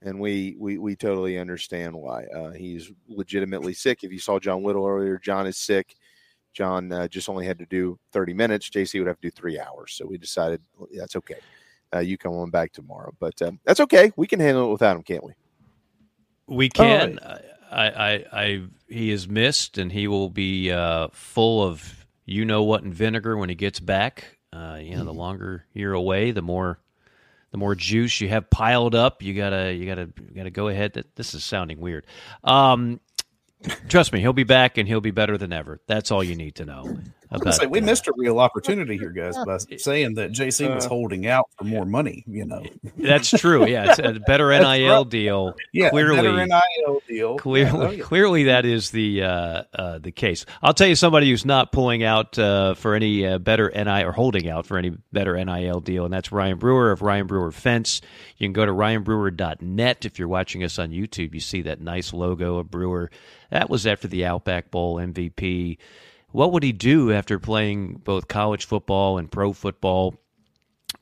and 0.00 0.18
we 0.18 0.56
we 0.58 0.78
we 0.78 0.96
totally 0.96 1.38
understand 1.38 1.94
why. 1.94 2.24
Uh, 2.24 2.52
he's 2.52 2.90
legitimately 3.06 3.74
sick. 3.74 4.02
If 4.02 4.12
you 4.12 4.18
saw 4.18 4.38
John 4.38 4.62
Whittle 4.62 4.86
earlier, 4.86 5.18
John 5.18 5.46
is 5.46 5.58
sick. 5.58 5.94
John 6.52 6.92
uh, 6.92 7.08
just 7.08 7.28
only 7.28 7.46
had 7.46 7.58
to 7.58 7.66
do 7.66 7.98
30 8.12 8.34
minutes. 8.34 8.70
JC 8.70 9.00
would 9.00 9.08
have 9.08 9.20
to 9.20 9.28
do 9.28 9.30
three 9.30 9.58
hours. 9.58 9.94
So 9.94 10.06
we 10.06 10.18
decided 10.18 10.60
well, 10.76 10.88
that's 10.94 11.16
okay. 11.16 11.38
Uh, 11.94 12.00
you 12.00 12.16
come 12.16 12.32
on 12.34 12.50
back 12.50 12.72
tomorrow, 12.72 13.12
but 13.18 13.40
um, 13.42 13.58
that's 13.64 13.80
okay. 13.80 14.12
We 14.16 14.26
can 14.26 14.40
handle 14.40 14.68
it 14.68 14.72
without 14.72 14.96
him, 14.96 15.02
can't 15.02 15.24
we? 15.24 15.32
We 16.46 16.68
can. 16.68 17.18
I, 17.70 17.86
I, 17.88 18.24
I, 18.32 18.62
he 18.88 19.10
is 19.10 19.28
missed, 19.28 19.78
and 19.78 19.92
he 19.92 20.06
will 20.08 20.30
be 20.30 20.70
uh, 20.70 21.08
full 21.12 21.62
of 21.62 22.06
you 22.24 22.44
know 22.44 22.62
what 22.62 22.82
and 22.82 22.94
vinegar 22.94 23.36
when 23.36 23.48
he 23.48 23.54
gets 23.54 23.80
back. 23.80 24.38
Uh, 24.52 24.78
you 24.80 24.96
know, 24.96 25.04
the 25.04 25.12
longer 25.12 25.64
you're 25.72 25.94
away, 25.94 26.30
the 26.30 26.42
more 26.42 26.78
the 27.52 27.58
more 27.58 27.74
juice 27.74 28.20
you 28.20 28.28
have 28.28 28.50
piled 28.50 28.94
up. 28.94 29.22
You 29.22 29.34
gotta 29.34 29.72
you 29.72 29.86
gotta 29.86 30.08
you 30.20 30.34
gotta 30.34 30.50
go 30.50 30.68
ahead. 30.68 30.94
That 30.94 31.14
this 31.16 31.34
is 31.34 31.44
sounding 31.44 31.80
weird. 31.80 32.06
Um, 32.44 33.00
trust 33.88 34.12
me, 34.12 34.20
he'll 34.20 34.32
be 34.32 34.44
back, 34.44 34.78
and 34.78 34.88
he'll 34.88 35.00
be 35.00 35.10
better 35.10 35.38
than 35.38 35.52
ever. 35.52 35.80
That's 35.86 36.10
all 36.10 36.22
you 36.22 36.34
need 36.34 36.54
to 36.56 36.64
know. 36.64 36.98
I 37.32 37.38
was 37.44 37.56
say, 37.56 37.66
we 37.66 37.80
missed 37.80 38.06
a 38.08 38.12
real 38.16 38.38
opportunity 38.38 38.98
here, 38.98 39.10
guys, 39.10 39.36
by 39.44 39.58
saying 39.76 40.14
that 40.14 40.32
JC 40.32 40.74
was 40.74 40.86
Uh, 40.86 40.88
holding 40.88 41.26
out 41.26 41.48
for 41.56 41.64
more 41.64 41.84
money. 41.84 42.24
You 42.26 42.44
know, 42.44 42.62
That's 42.98 43.30
true. 43.30 43.66
Yeah, 43.66 43.90
it's 43.90 43.98
a 43.98 44.20
better 44.26 44.50
NIL 44.58 44.98
right. 44.98 45.08
deal. 45.08 45.54
Yeah, 45.72 45.90
clearly, 45.90 46.16
better 46.16 46.46
NIL 46.46 47.02
deal. 47.08 47.38
Clearly, 47.38 47.70
Yeah, 47.70 47.86
oh, 47.88 47.90
yeah. 47.90 48.02
clearly, 48.02 48.44
that 48.44 48.64
is 48.66 48.90
the 48.90 49.22
uh, 49.22 49.62
uh, 49.74 49.98
the 49.98 50.12
case. 50.12 50.44
I'll 50.62 50.74
tell 50.74 50.88
you 50.88 50.94
somebody 50.96 51.30
who's 51.30 51.44
not 51.46 51.72
pulling 51.72 52.02
out 52.02 52.38
uh, 52.38 52.74
for 52.74 52.94
any 52.94 53.26
uh, 53.26 53.38
better 53.38 53.70
NIL 53.74 54.08
or 54.08 54.12
holding 54.12 54.48
out 54.48 54.66
for 54.66 54.76
any 54.78 54.90
better 55.12 55.42
NIL 55.42 55.80
deal, 55.80 56.04
and 56.04 56.12
that's 56.12 56.32
Ryan 56.32 56.58
Brewer 56.58 56.90
of 56.92 57.02
Ryan 57.02 57.26
Brewer 57.26 57.52
Fence. 57.52 58.00
You 58.36 58.46
can 58.46 58.52
go 58.52 58.66
to 58.66 58.72
ryanbrewer.net 58.72 60.04
if 60.04 60.18
you're 60.18 60.28
watching 60.28 60.64
us 60.64 60.78
on 60.78 60.90
YouTube. 60.90 61.34
You 61.34 61.40
see 61.40 61.62
that 61.62 61.80
nice 61.80 62.12
logo 62.12 62.56
of 62.58 62.70
Brewer. 62.70 63.10
That 63.50 63.70
was 63.70 63.86
after 63.86 64.08
the 64.08 64.24
Outback 64.24 64.70
Bowl 64.70 64.96
MVP. 64.96 65.78
What 66.32 66.52
would 66.52 66.62
he 66.62 66.72
do 66.72 67.12
after 67.12 67.38
playing 67.38 68.00
both 68.04 68.28
college 68.28 68.64
football 68.64 69.18
and 69.18 69.30
pro 69.30 69.52
football? 69.52 70.16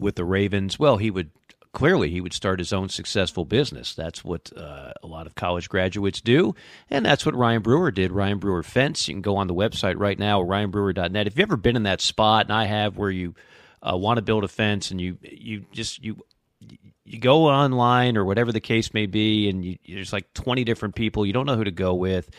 with 0.01 0.17
the 0.17 0.25
Ravens, 0.25 0.79
well, 0.79 0.97
he 0.97 1.11
would 1.11 1.31
clearly 1.73 2.11
he 2.11 2.21
would 2.21 2.33
start 2.33 2.59
his 2.59 2.73
own 2.73 2.89
successful 2.89 3.45
business. 3.45 3.95
That's 3.95 4.25
what 4.25 4.51
uh, 4.57 4.93
a 5.03 5.07
lot 5.07 5.27
of 5.27 5.35
college 5.35 5.69
graduates 5.69 6.21
do, 6.21 6.55
and 6.89 7.05
that's 7.05 7.25
what 7.25 7.37
Ryan 7.37 7.63
Brewer 7.63 7.91
did. 7.91 8.11
Ryan 8.11 8.39
Brewer 8.39 8.63
Fence. 8.63 9.07
You 9.07 9.15
can 9.15 9.23
go 9.23 9.37
on 9.37 9.47
the 9.47 9.55
website 9.55 9.99
right 9.99 10.19
now, 10.19 10.43
ryanbrewer.net. 10.43 11.27
If 11.27 11.37
you've 11.37 11.49
ever 11.49 11.57
been 11.57 11.77
in 11.77 11.85
that 11.85 12.01
spot, 12.01 12.47
and 12.47 12.53
I 12.53 12.65
have, 12.65 12.97
where 12.97 13.11
you 13.11 13.35
uh, 13.83 13.97
want 13.97 14.17
to 14.17 14.23
build 14.23 14.43
a 14.43 14.49
fence 14.49 14.91
and 14.91 15.01
you 15.01 15.19
you 15.23 15.65
just 15.73 16.03
you 16.03 16.25
you 17.05 17.19
go 17.19 17.47
online 17.47 18.17
or 18.17 18.25
whatever 18.25 18.53
the 18.53 18.61
case 18.61 18.95
may 18.95 19.07
be, 19.07 19.49
and 19.49 19.65
you, 19.65 19.79
there's 19.87 20.13
like 20.13 20.33
20 20.35 20.65
different 20.65 20.95
people. 20.95 21.27
You 21.27 21.33
don't 21.33 21.47
know 21.47 21.57
who 21.57 21.65
to 21.65 21.71
go 21.71 21.95
with. 21.95 22.31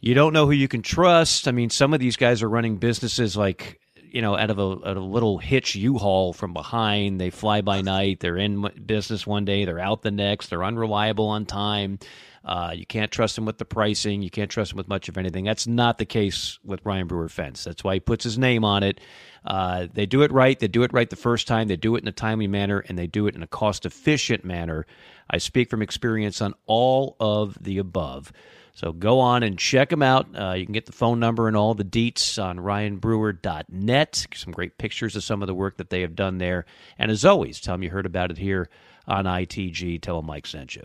You 0.00 0.14
don't 0.14 0.32
know 0.32 0.46
who 0.46 0.52
you 0.52 0.68
can 0.68 0.82
trust. 0.82 1.46
I 1.46 1.52
mean, 1.52 1.70
some 1.70 1.92
of 1.92 2.00
these 2.00 2.16
guys 2.16 2.42
are 2.42 2.48
running 2.48 2.78
businesses 2.78 3.36
like 3.36 3.80
you 4.02 4.22
know 4.22 4.36
out 4.36 4.50
of 4.50 4.58
a, 4.58 4.62
a 4.62 4.94
little 4.94 5.38
hitch 5.38 5.74
U-Haul 5.74 6.32
from 6.32 6.52
behind. 6.52 7.20
They 7.20 7.30
fly 7.30 7.60
by 7.60 7.82
night. 7.82 8.20
They're 8.20 8.38
in 8.38 8.66
business 8.84 9.26
one 9.26 9.44
day. 9.44 9.64
They're 9.64 9.78
out 9.78 10.02
the 10.02 10.10
next. 10.10 10.48
They're 10.48 10.64
unreliable 10.64 11.28
on 11.28 11.44
time. 11.44 11.98
Uh, 12.42 12.72
you 12.74 12.86
can't 12.86 13.10
trust 13.10 13.36
them 13.36 13.44
with 13.44 13.58
the 13.58 13.66
pricing. 13.66 14.22
You 14.22 14.30
can't 14.30 14.50
trust 14.50 14.70
them 14.70 14.78
with 14.78 14.88
much 14.88 15.10
of 15.10 15.18
anything. 15.18 15.44
That's 15.44 15.66
not 15.66 15.98
the 15.98 16.06
case 16.06 16.58
with 16.64 16.80
Ryan 16.84 17.06
Brewer 17.06 17.28
Fence. 17.28 17.64
That's 17.64 17.84
why 17.84 17.94
he 17.94 18.00
puts 18.00 18.24
his 18.24 18.38
name 18.38 18.64
on 18.64 18.82
it. 18.82 19.00
Uh, 19.44 19.86
they 19.92 20.06
do 20.06 20.22
it 20.22 20.32
right. 20.32 20.58
They 20.58 20.68
do 20.68 20.82
it 20.82 20.92
right 20.94 21.08
the 21.08 21.16
first 21.16 21.46
time. 21.46 21.68
They 21.68 21.76
do 21.76 21.96
it 21.96 22.02
in 22.02 22.08
a 22.08 22.12
timely 22.12 22.46
manner, 22.46 22.78
and 22.88 22.98
they 22.98 23.06
do 23.06 23.26
it 23.26 23.34
in 23.34 23.42
a 23.42 23.46
cost 23.46 23.84
efficient 23.84 24.44
manner. 24.44 24.86
I 25.28 25.36
speak 25.36 25.68
from 25.68 25.82
experience 25.82 26.40
on 26.40 26.54
all 26.66 27.16
of 27.20 27.58
the 27.60 27.76
above. 27.76 28.32
So 28.74 28.92
go 28.92 29.20
on 29.20 29.42
and 29.42 29.58
check 29.58 29.90
them 29.90 30.02
out. 30.02 30.28
Uh, 30.34 30.52
you 30.52 30.64
can 30.64 30.72
get 30.72 30.86
the 30.86 30.92
phone 30.92 31.20
number 31.20 31.48
and 31.48 31.56
all 31.56 31.74
the 31.74 31.84
deets 31.84 32.42
on 32.42 32.58
ryanbrewer.net. 32.58 34.26
Some 34.34 34.52
great 34.52 34.78
pictures 34.78 35.16
of 35.16 35.24
some 35.24 35.42
of 35.42 35.46
the 35.46 35.54
work 35.54 35.76
that 35.78 35.90
they 35.90 36.00
have 36.02 36.14
done 36.14 36.38
there. 36.38 36.64
And 36.98 37.10
as 37.10 37.24
always, 37.24 37.60
tell 37.60 37.74
them 37.74 37.82
you 37.82 37.90
heard 37.90 38.06
about 38.06 38.30
it 38.30 38.38
here 38.38 38.68
on 39.06 39.24
ITG. 39.24 40.00
Tell 40.00 40.16
them 40.16 40.26
Mike 40.26 40.46
sent 40.46 40.76
you. 40.76 40.84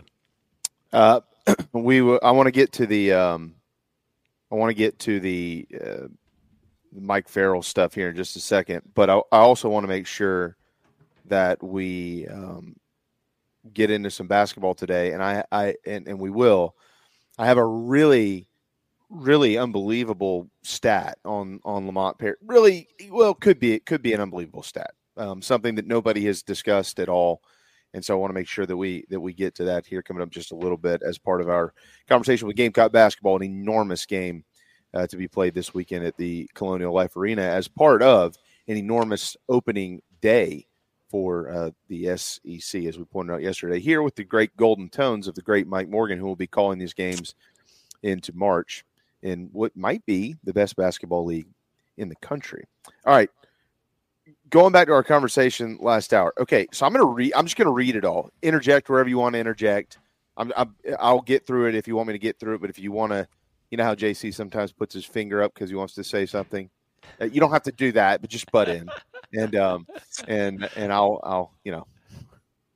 Uh, 0.92 1.20
we 1.72 1.98
w- 1.98 2.20
I 2.22 2.32
want 2.32 2.46
to 2.46 2.52
get 2.52 2.72
to 2.72 2.86
the 2.86 3.12
um, 3.12 3.54
I 4.50 4.54
want 4.56 4.70
to 4.70 4.74
get 4.74 4.98
to 5.00 5.20
the 5.20 5.66
uh, 5.84 6.08
Mike 6.92 7.28
Farrell 7.28 7.62
stuff 7.62 7.94
here 7.94 8.10
in 8.10 8.16
just 8.16 8.36
a 8.36 8.40
second, 8.40 8.82
but 8.94 9.10
I, 9.10 9.18
I 9.32 9.38
also 9.38 9.68
want 9.68 9.84
to 9.84 9.88
make 9.88 10.06
sure 10.06 10.56
that 11.26 11.62
we 11.62 12.26
um, 12.28 12.76
get 13.72 13.90
into 13.90 14.10
some 14.10 14.26
basketball 14.26 14.74
today, 14.74 15.12
and 15.12 15.22
I, 15.22 15.44
I 15.50 15.74
and, 15.84 16.06
and 16.08 16.18
we 16.18 16.30
will. 16.30 16.74
I 17.38 17.46
have 17.46 17.58
a 17.58 17.66
really, 17.66 18.46
really 19.10 19.58
unbelievable 19.58 20.50
stat 20.62 21.18
on 21.24 21.60
on 21.64 21.86
Lamont 21.86 22.18
Paris. 22.18 22.38
Really, 22.44 22.88
well, 23.10 23.34
could 23.34 23.58
be 23.58 23.72
it 23.72 23.86
could 23.86 24.02
be 24.02 24.12
an 24.12 24.20
unbelievable 24.20 24.62
stat. 24.62 24.92
Um, 25.16 25.40
something 25.40 25.74
that 25.76 25.86
nobody 25.86 26.24
has 26.26 26.42
discussed 26.42 27.00
at 27.00 27.08
all. 27.08 27.42
And 27.94 28.04
so 28.04 28.14
I 28.14 28.18
want 28.18 28.30
to 28.30 28.34
make 28.34 28.48
sure 28.48 28.66
that 28.66 28.76
we 28.76 29.04
that 29.08 29.20
we 29.20 29.32
get 29.32 29.54
to 29.56 29.64
that 29.64 29.86
here 29.86 30.02
coming 30.02 30.22
up 30.22 30.30
just 30.30 30.52
a 30.52 30.56
little 30.56 30.76
bit 30.76 31.02
as 31.02 31.18
part 31.18 31.40
of 31.40 31.48
our 31.48 31.72
conversation 32.08 32.46
with 32.46 32.56
Gamecock 32.56 32.92
basketball, 32.92 33.36
an 33.36 33.42
enormous 33.42 34.04
game 34.04 34.44
uh, 34.92 35.06
to 35.06 35.16
be 35.16 35.28
played 35.28 35.54
this 35.54 35.72
weekend 35.74 36.04
at 36.04 36.16
the 36.16 36.48
Colonial 36.54 36.92
Life 36.92 37.16
Arena 37.16 37.42
as 37.42 37.68
part 37.68 38.02
of 38.02 38.36
an 38.68 38.76
enormous 38.76 39.36
opening 39.48 40.02
day 40.20 40.66
for 41.08 41.48
uh, 41.50 41.70
the 41.88 42.16
SEC, 42.16 42.84
as 42.84 42.98
we 42.98 43.04
pointed 43.04 43.34
out 43.34 43.42
yesterday. 43.42 43.78
Here 43.78 44.02
with 44.02 44.16
the 44.16 44.24
great 44.24 44.56
golden 44.56 44.88
tones 44.88 45.28
of 45.28 45.34
the 45.34 45.42
great 45.42 45.66
Mike 45.66 45.88
Morgan, 45.88 46.18
who 46.18 46.26
will 46.26 46.36
be 46.36 46.46
calling 46.46 46.78
these 46.78 46.94
games 46.94 47.34
into 48.02 48.32
March 48.34 48.84
in 49.22 49.48
what 49.52 49.76
might 49.76 50.04
be 50.06 50.36
the 50.44 50.52
best 50.52 50.76
basketball 50.76 51.24
league 51.24 51.48
in 51.96 52.08
the 52.08 52.16
country. 52.16 52.64
All 53.04 53.14
right, 53.14 53.30
going 54.50 54.72
back 54.72 54.88
to 54.88 54.92
our 54.92 55.02
conversation 55.02 55.78
last 55.80 56.12
hour. 56.12 56.32
Okay, 56.38 56.66
so 56.72 56.86
I'm 56.86 56.92
going 56.92 57.06
to 57.06 57.12
read. 57.12 57.32
I'm 57.34 57.46
just 57.46 57.56
going 57.56 57.66
to 57.66 57.72
read 57.72 57.96
it 57.96 58.04
all. 58.04 58.30
Interject 58.42 58.88
wherever 58.88 59.08
you 59.08 59.18
want 59.18 59.34
to 59.34 59.38
interject. 59.38 59.98
I'm, 60.36 60.52
I'm. 60.56 60.74
I'll 60.98 61.22
get 61.22 61.46
through 61.46 61.68
it 61.68 61.74
if 61.74 61.88
you 61.88 61.96
want 61.96 62.08
me 62.08 62.14
to 62.14 62.18
get 62.18 62.38
through 62.38 62.56
it. 62.56 62.60
But 62.60 62.70
if 62.70 62.78
you 62.78 62.92
want 62.92 63.12
to, 63.12 63.26
you 63.70 63.78
know 63.78 63.84
how 63.84 63.94
JC 63.94 64.34
sometimes 64.34 64.72
puts 64.72 64.94
his 64.94 65.04
finger 65.04 65.42
up 65.42 65.54
because 65.54 65.70
he 65.70 65.76
wants 65.76 65.94
to 65.94 66.04
say 66.04 66.26
something. 66.26 66.70
Uh, 67.20 67.26
You 67.26 67.40
don't 67.40 67.52
have 67.52 67.64
to 67.64 67.72
do 67.72 67.92
that, 67.92 68.20
but 68.20 68.30
just 68.30 68.50
butt 68.50 68.68
in, 68.68 68.88
and 69.32 69.54
um, 69.56 69.86
and 70.28 70.68
and 70.76 70.92
I'll 70.92 71.20
I'll 71.22 71.52
you 71.64 71.72
know, 71.72 71.86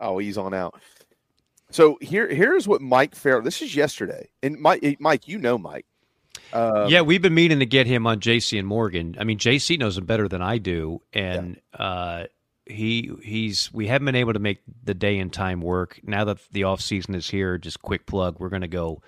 I'll 0.00 0.20
ease 0.20 0.38
on 0.38 0.54
out. 0.54 0.80
So 1.70 1.98
here 2.00 2.28
here's 2.28 2.66
what 2.66 2.80
Mike 2.80 3.14
Farrell. 3.14 3.42
This 3.42 3.62
is 3.62 3.74
yesterday, 3.74 4.28
and 4.42 4.58
Mike 4.58 4.96
Mike, 4.98 5.28
you 5.28 5.38
know 5.38 5.58
Mike. 5.58 5.86
Um, 6.52 6.88
yeah, 6.88 7.02
we've 7.02 7.22
been 7.22 7.34
meaning 7.34 7.60
to 7.60 7.66
get 7.66 7.86
him 7.86 8.06
on 8.06 8.18
JC 8.18 8.58
and 8.58 8.66
Morgan. 8.66 9.16
I 9.20 9.24
mean, 9.24 9.38
JC 9.38 9.78
knows 9.78 9.96
him 9.96 10.06
better 10.06 10.26
than 10.26 10.42
I 10.42 10.58
do, 10.58 11.00
and 11.12 11.60
uh, 11.72 12.24
he 12.66 13.10
he's 13.22 13.72
we 13.72 13.86
haven't 13.86 14.06
been 14.06 14.16
able 14.16 14.32
to 14.32 14.38
make 14.38 14.60
the 14.82 14.94
day 14.94 15.18
and 15.18 15.32
time 15.32 15.60
work. 15.60 16.00
Now 16.02 16.24
that 16.24 16.38
the 16.50 16.64
off 16.64 16.80
season 16.80 17.14
is 17.14 17.30
here, 17.30 17.58
just 17.58 17.82
quick 17.82 18.06
plug, 18.06 18.40
we're 18.40 18.48
going 18.48 18.62
to 18.62 18.68
go 18.68 19.02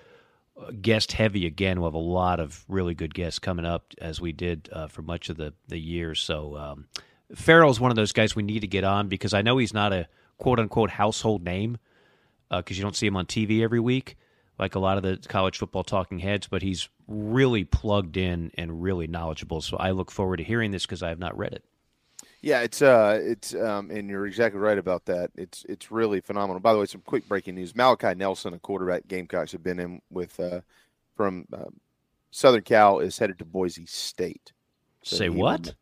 guest 0.81 1.11
heavy 1.13 1.45
again. 1.45 1.79
We'll 1.79 1.89
have 1.89 1.95
a 1.95 1.97
lot 1.97 2.39
of 2.39 2.63
really 2.67 2.93
good 2.93 3.13
guests 3.13 3.39
coming 3.39 3.65
up 3.65 3.93
as 3.99 4.21
we 4.21 4.31
did 4.31 4.69
uh, 4.71 4.87
for 4.87 5.01
much 5.01 5.29
of 5.29 5.37
the 5.37 5.53
the 5.67 5.79
year. 5.79 6.15
So 6.15 6.57
um, 6.57 6.87
Farrell's 7.35 7.79
one 7.79 7.91
of 7.91 7.95
those 7.95 8.11
guys 8.11 8.35
we 8.35 8.43
need 8.43 8.61
to 8.61 8.67
get 8.67 8.83
on 8.83 9.07
because 9.07 9.33
I 9.33 9.41
know 9.41 9.57
he's 9.57 9.73
not 9.73 9.93
a 9.93 10.07
quote 10.37 10.59
unquote 10.59 10.91
household 10.91 11.43
name 11.43 11.77
because 12.49 12.77
you 12.77 12.83
don't 12.83 12.95
see 12.95 13.07
him 13.07 13.17
on 13.17 13.25
TV 13.25 13.61
every 13.63 13.79
week 13.79 14.15
like 14.59 14.75
a 14.75 14.79
lot 14.79 14.97
of 14.97 15.03
the 15.03 15.19
college 15.27 15.57
football 15.57 15.83
talking 15.83 16.19
heads, 16.19 16.47
but 16.47 16.61
he's 16.61 16.89
really 17.07 17.63
plugged 17.63 18.17
in 18.17 18.51
and 18.55 18.81
really 18.81 19.07
knowledgeable. 19.07 19.61
So 19.61 19.77
I 19.77 19.91
look 19.91 20.11
forward 20.11 20.37
to 20.37 20.43
hearing 20.43 20.71
this 20.71 20.85
because 20.85 21.03
I 21.03 21.09
have 21.09 21.19
not 21.19 21.37
read 21.37 21.53
it. 21.53 21.63
Yeah, 22.43 22.59
it's 22.59 22.81
uh, 22.81 23.19
it's 23.23 23.55
um, 23.55 23.89
and 23.89 24.09
you're 24.09 24.27
exactly 24.27 24.59
right 24.59 24.77
about 24.77 25.05
that. 25.05 25.31
It's 25.35 25.65
it's 25.69 25.89
really 25.91 26.19
phenomenal. 26.19 26.59
By 26.59 26.73
the 26.73 26.79
way, 26.79 26.85
some 26.85 27.01
quick 27.05 27.25
breaking 27.29 27.55
news: 27.55 27.73
Malachi 27.73 28.13
Nelson, 28.15 28.53
a 28.53 28.59
quarterback 28.59 29.07
Gamecocks 29.07 29.53
have 29.53 29.63
been 29.63 29.79
in 29.79 30.01
with 30.11 30.37
uh, 30.41 30.59
from 31.15 31.45
uh, 31.53 31.69
Southern 32.31 32.63
Cal, 32.63 32.99
is 32.99 33.17
headed 33.17 33.39
to 33.39 33.45
Boise 33.45 33.85
State. 33.85 34.51
Say 35.03 35.29
what? 35.29 35.67
will- 35.67 35.73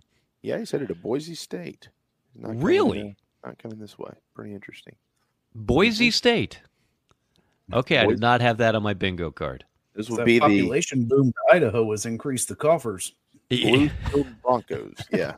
yeah, 0.43 0.59
he's 0.59 0.69
headed 0.69 0.89
to 0.89 0.95
Boise 0.95 1.33
State. 1.35 1.89
Not 2.35 2.61
Really? 2.61 3.15
uh, 3.43 3.47
not 3.47 3.57
coming 3.57 3.79
this 3.79 3.97
way. 3.97 4.11
Pretty 4.35 4.53
interesting. 4.53 4.95
Boise 5.55 6.11
State. 6.11 6.61
Okay, 7.73 7.97
I 7.97 8.03
Boise- 8.03 8.15
did 8.17 8.21
not 8.21 8.41
have 8.41 8.57
that 8.57 8.75
on 8.75 8.83
my 8.83 8.93
bingo 8.93 9.31
card. 9.31 9.65
This 9.95 10.09
would 10.11 10.19
That 10.19 10.25
be 10.25 10.35
the 10.35 10.41
population 10.41 11.05
boom 11.05 11.31
to 11.31 11.55
Idaho 11.55 11.89
has 11.89 12.05
increased 12.05 12.49
the 12.49 12.55
coffers. 12.55 13.15
Blue 14.11 14.23
Broncos. 14.43 14.95
Yeah, 15.11 15.35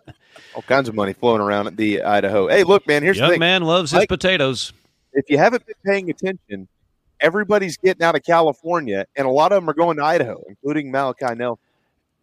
all 0.55 0.61
kinds 0.63 0.87
of 0.89 0.95
money 0.95 1.13
flowing 1.13 1.41
around 1.41 1.67
at 1.67 1.77
the 1.77 2.01
Idaho. 2.03 2.47
Hey, 2.47 2.63
look, 2.63 2.87
man. 2.87 3.03
Here's 3.03 3.17
the 3.17 3.21
Young 3.23 3.31
thing. 3.31 3.39
man 3.39 3.63
loves 3.63 3.91
his 3.91 4.05
potatoes. 4.05 4.73
If 5.13 5.29
you 5.29 5.37
haven't 5.37 5.65
been 5.65 5.75
paying 5.85 6.09
attention, 6.09 6.67
everybody's 7.19 7.77
getting 7.77 8.03
out 8.03 8.15
of 8.15 8.23
California, 8.23 9.05
and 9.15 9.27
a 9.27 9.31
lot 9.31 9.51
of 9.51 9.61
them 9.61 9.69
are 9.69 9.73
going 9.73 9.97
to 9.97 10.03
Idaho, 10.03 10.41
including 10.47 10.91
Malachi 10.91 11.35
Nelson. 11.35 11.59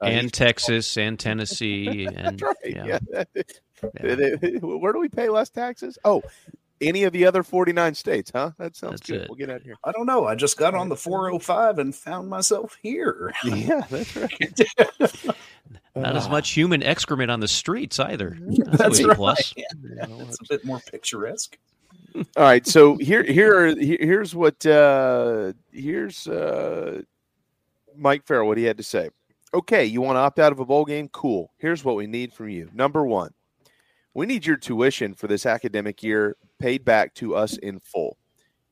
Uh, 0.02 0.06
and 0.06 0.32
Texas 0.32 0.96
and 0.96 1.18
Tennessee 1.18 2.06
and 2.14 2.38
That's 2.38 2.42
right. 2.42 2.56
yeah. 2.64 2.98
Yeah. 3.12 3.24
Where 4.62 4.92
do 4.92 4.98
we 4.98 5.08
pay 5.10 5.28
less 5.28 5.50
taxes? 5.50 5.98
Oh, 6.04 6.22
any 6.80 7.04
of 7.04 7.12
the 7.12 7.26
other 7.26 7.42
49 7.42 7.94
states, 7.94 8.30
huh? 8.34 8.52
That 8.58 8.76
sounds 8.76 9.00
That's 9.00 9.10
good. 9.10 9.22
it. 9.22 9.28
We'll 9.28 9.36
get 9.36 9.50
out 9.50 9.56
of 9.56 9.62
here. 9.62 9.76
I 9.84 9.92
don't 9.92 10.06
know. 10.06 10.26
I 10.26 10.34
just 10.34 10.56
got 10.56 10.74
on 10.74 10.88
the 10.88 10.96
405 10.96 11.78
and 11.78 11.94
found 11.94 12.28
myself 12.28 12.76
here. 12.82 13.32
Yeah, 13.44 13.84
that's 13.90 14.16
right. 14.16 14.60
Not 15.96 16.16
as 16.16 16.28
much 16.28 16.50
human 16.50 16.82
excrement 16.82 17.30
on 17.30 17.40
the 17.40 17.48
streets 17.48 17.98
either. 17.98 18.38
That's 18.48 18.80
always 18.80 19.00
a 19.00 19.08
right. 19.08 19.16
plus. 19.16 19.54
Yeah, 19.56 19.64
it's 20.06 20.40
a 20.40 20.44
bit 20.48 20.64
more 20.64 20.80
picturesque. 20.90 21.58
All 22.14 22.24
right, 22.44 22.64
so 22.66 22.96
here, 22.96 23.24
here, 23.24 23.66
are, 23.66 23.74
here's 23.76 24.34
what 24.34 24.64
uh, 24.66 25.52
here's 25.72 26.28
uh, 26.28 27.02
Mike 27.96 28.24
Farrell 28.24 28.46
what 28.46 28.56
he 28.56 28.64
had 28.64 28.76
to 28.78 28.84
say. 28.84 29.10
Okay, 29.52 29.84
you 29.84 30.00
want 30.00 30.16
to 30.16 30.20
opt 30.20 30.38
out 30.38 30.52
of 30.52 30.60
a 30.60 30.64
bowl 30.64 30.84
game? 30.84 31.08
Cool. 31.08 31.52
Here's 31.58 31.84
what 31.84 31.96
we 31.96 32.06
need 32.06 32.32
from 32.32 32.48
you. 32.48 32.70
Number 32.72 33.04
one, 33.04 33.32
we 34.14 34.26
need 34.26 34.46
your 34.46 34.56
tuition 34.56 35.14
for 35.14 35.26
this 35.26 35.44
academic 35.44 36.02
year 36.02 36.36
paid 36.60 36.84
back 36.84 37.14
to 37.16 37.34
us 37.34 37.56
in 37.56 37.80
full. 37.80 38.16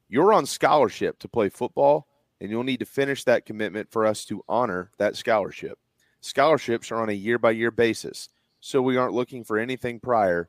You're 0.09 0.33
on 0.33 0.47
scholarship 0.47 1.19
to 1.19 1.29
play 1.29 1.49
football, 1.49 2.07
and 2.41 2.51
you'll 2.51 2.63
need 2.63 2.81
to 2.81 2.87
finish 2.87 3.25
that 3.25 3.45
commitment 3.45 3.91
for 3.91 4.07
us 4.07 4.25
to 4.27 4.45
honor 4.49 4.91
that 4.99 5.17
scholarship. 5.17 5.79
Scholarships 6.21 6.93
are 6.93 7.01
on 7.03 7.09
a 7.09 7.13
year 7.13 7.39
by 7.39 7.51
year 7.51 7.71
basis, 7.71 8.29
so 8.61 8.81
we 8.81 8.97
aren't 8.97 9.15
looking 9.15 9.45
for 9.45 9.59
anything 9.59 10.01
prior 10.01 10.49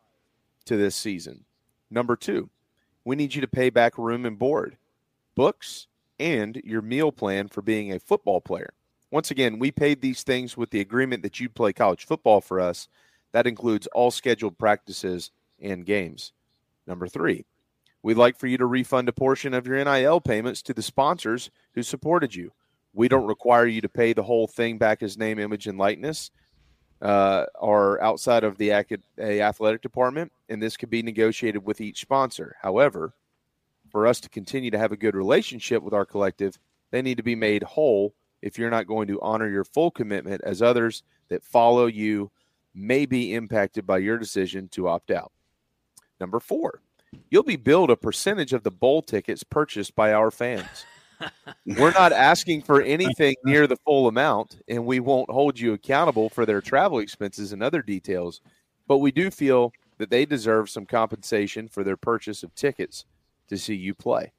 to 0.66 0.78
this 0.78 0.96
season. 0.96 1.46
Number 1.90 2.16
two, 2.16 2.50
we 3.04 3.16
need 3.16 3.34
you 3.34 3.42
to 3.42 3.48
pay 3.48 3.70
back 3.70 3.98
room 3.98 4.26
and 4.26 4.38
board, 4.38 4.78
books, 5.36 5.88
and 6.20 6.62
your 6.64 6.82
meal 6.82 7.12
plan 7.12 7.48
for 7.48 7.62
being 7.62 7.92
a 7.92 8.00
football 8.00 8.42
player. 8.42 8.74
Once 9.12 9.32
again, 9.32 9.58
we 9.58 9.72
paid 9.72 10.02
these 10.02 10.22
things 10.22 10.56
with 10.56 10.70
the 10.70 10.82
agreement 10.82 11.24
that 11.24 11.40
you'd 11.40 11.56
play 11.56 11.74
college 11.74 12.06
football 12.06 12.42
for 12.42 12.60
us. 12.60 12.88
That 13.32 13.48
includes 13.48 13.88
all 13.88 14.12
scheduled 14.12 14.58
practices 14.58 15.32
and 15.60 15.86
games. 15.86 16.32
Number 16.90 17.08
three, 17.08 17.46
we'd 18.02 18.18
like 18.18 18.38
for 18.38 18.48
you 18.48 18.58
to 18.58 18.66
refund 18.66 19.08
a 19.08 19.14
portion 19.14 19.54
of 19.54 19.68
your 19.68 19.82
NIL 19.82 20.20
payments 20.20 20.64
to 20.64 20.74
the 20.74 20.82
sponsors 20.82 21.52
who 21.76 21.84
supported 21.84 22.34
you. 22.34 22.52
We 22.94 23.08
don't 23.08 23.28
require 23.28 23.68
you 23.68 23.80
to 23.82 23.88
pay 23.88 24.12
the 24.14 24.24
whole 24.24 24.48
thing 24.48 24.80
back 24.80 25.04
as 25.04 25.16
name, 25.16 25.38
image, 25.38 25.68
and 25.68 25.78
likeness 25.78 26.32
uh, 27.04 27.46
or 27.60 28.02
outside 28.02 28.44
of 28.44 28.58
the 28.58 28.74
athletic 29.20 29.84
department, 29.84 30.32
and 30.50 30.62
this 30.62 30.78
could 30.78 30.90
be 30.90 31.04
negotiated 31.04 31.64
with 31.64 31.80
each 31.80 32.02
sponsor. 32.02 32.56
However, 32.60 33.14
for 33.92 34.08
us 34.08 34.20
to 34.22 34.30
continue 34.30 34.72
to 34.72 34.80
have 34.80 34.92
a 34.92 34.98
good 34.98 35.16
relationship 35.16 35.84
with 35.84 35.94
our 35.94 36.06
collective, 36.06 36.58
they 36.90 37.04
need 37.04 37.18
to 37.18 37.24
be 37.24 37.36
made 37.36 37.62
whole 37.62 38.16
if 38.42 38.58
you're 38.58 38.72
not 38.72 38.88
going 38.88 39.08
to 39.10 39.22
honor 39.22 39.48
your 39.48 39.64
full 39.64 39.92
commitment, 39.92 40.42
as 40.44 40.64
others 40.64 41.04
that 41.28 41.44
follow 41.44 41.86
you 41.86 42.32
may 42.74 43.06
be 43.06 43.36
impacted 43.36 43.86
by 43.86 44.00
your 44.00 44.18
decision 44.18 44.68
to 44.70 44.88
opt 44.88 45.12
out. 45.12 45.32
Number 46.20 46.40
four, 46.40 46.82
you'll 47.30 47.44
be 47.44 47.56
billed 47.56 47.90
a 47.90 47.96
percentage 47.96 48.54
of 48.54 48.64
the 48.64 48.72
bowl 48.72 49.02
tickets 49.02 49.44
purchased 49.44 49.96
by 49.96 50.14
our 50.14 50.32
fans. 50.32 50.86
We're 51.66 51.92
not 51.92 52.12
asking 52.12 52.64
for 52.64 52.82
anything 52.82 53.36
near 53.44 53.68
the 53.68 53.78
full 53.78 54.08
amount, 54.08 54.62
and 54.68 54.86
we 54.86 55.00
won't 55.00 55.30
hold 55.30 55.60
you 55.60 55.74
accountable 55.74 56.30
for 56.30 56.46
their 56.46 56.62
travel 56.62 57.00
expenses 57.00 57.52
and 57.52 57.62
other 57.62 57.82
details, 57.82 58.42
but 58.88 59.00
we 59.00 59.12
do 59.12 59.30
feel 59.30 59.74
that 59.98 60.10
they 60.10 60.26
deserve 60.26 60.70
some 60.70 60.86
compensation 60.86 61.68
for 61.68 61.84
their 61.84 61.98
purchase 61.98 62.42
of 62.44 62.56
tickets 62.56 63.06
to 63.50 63.58
see 63.58 63.76
you 63.76 63.94
play. 63.94 64.32